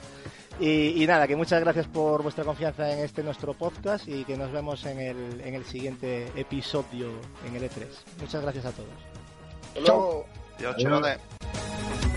Y, 0.59 1.03
y 1.03 1.07
nada, 1.07 1.27
que 1.27 1.35
muchas 1.35 1.61
gracias 1.61 1.87
por 1.87 2.23
vuestra 2.23 2.43
confianza 2.43 2.91
en 2.91 2.99
este 2.99 3.21
nuestro 3.21 3.53
podcast 3.53 4.07
y 4.07 4.23
que 4.25 4.35
nos 4.37 4.51
vemos 4.51 4.85
en 4.85 4.99
el, 4.99 5.41
en 5.41 5.53
el 5.53 5.65
siguiente 5.65 6.31
episodio 6.35 7.11
en 7.45 7.55
el 7.55 7.63
E3. 7.63 7.85
Muchas 8.21 8.41
gracias 8.41 8.65
a 8.65 8.71
todos. 8.71 8.89
Hasta 9.75 9.79
luego. 9.81 10.25
Adiós. 10.57 10.75
chavales. 10.77 12.16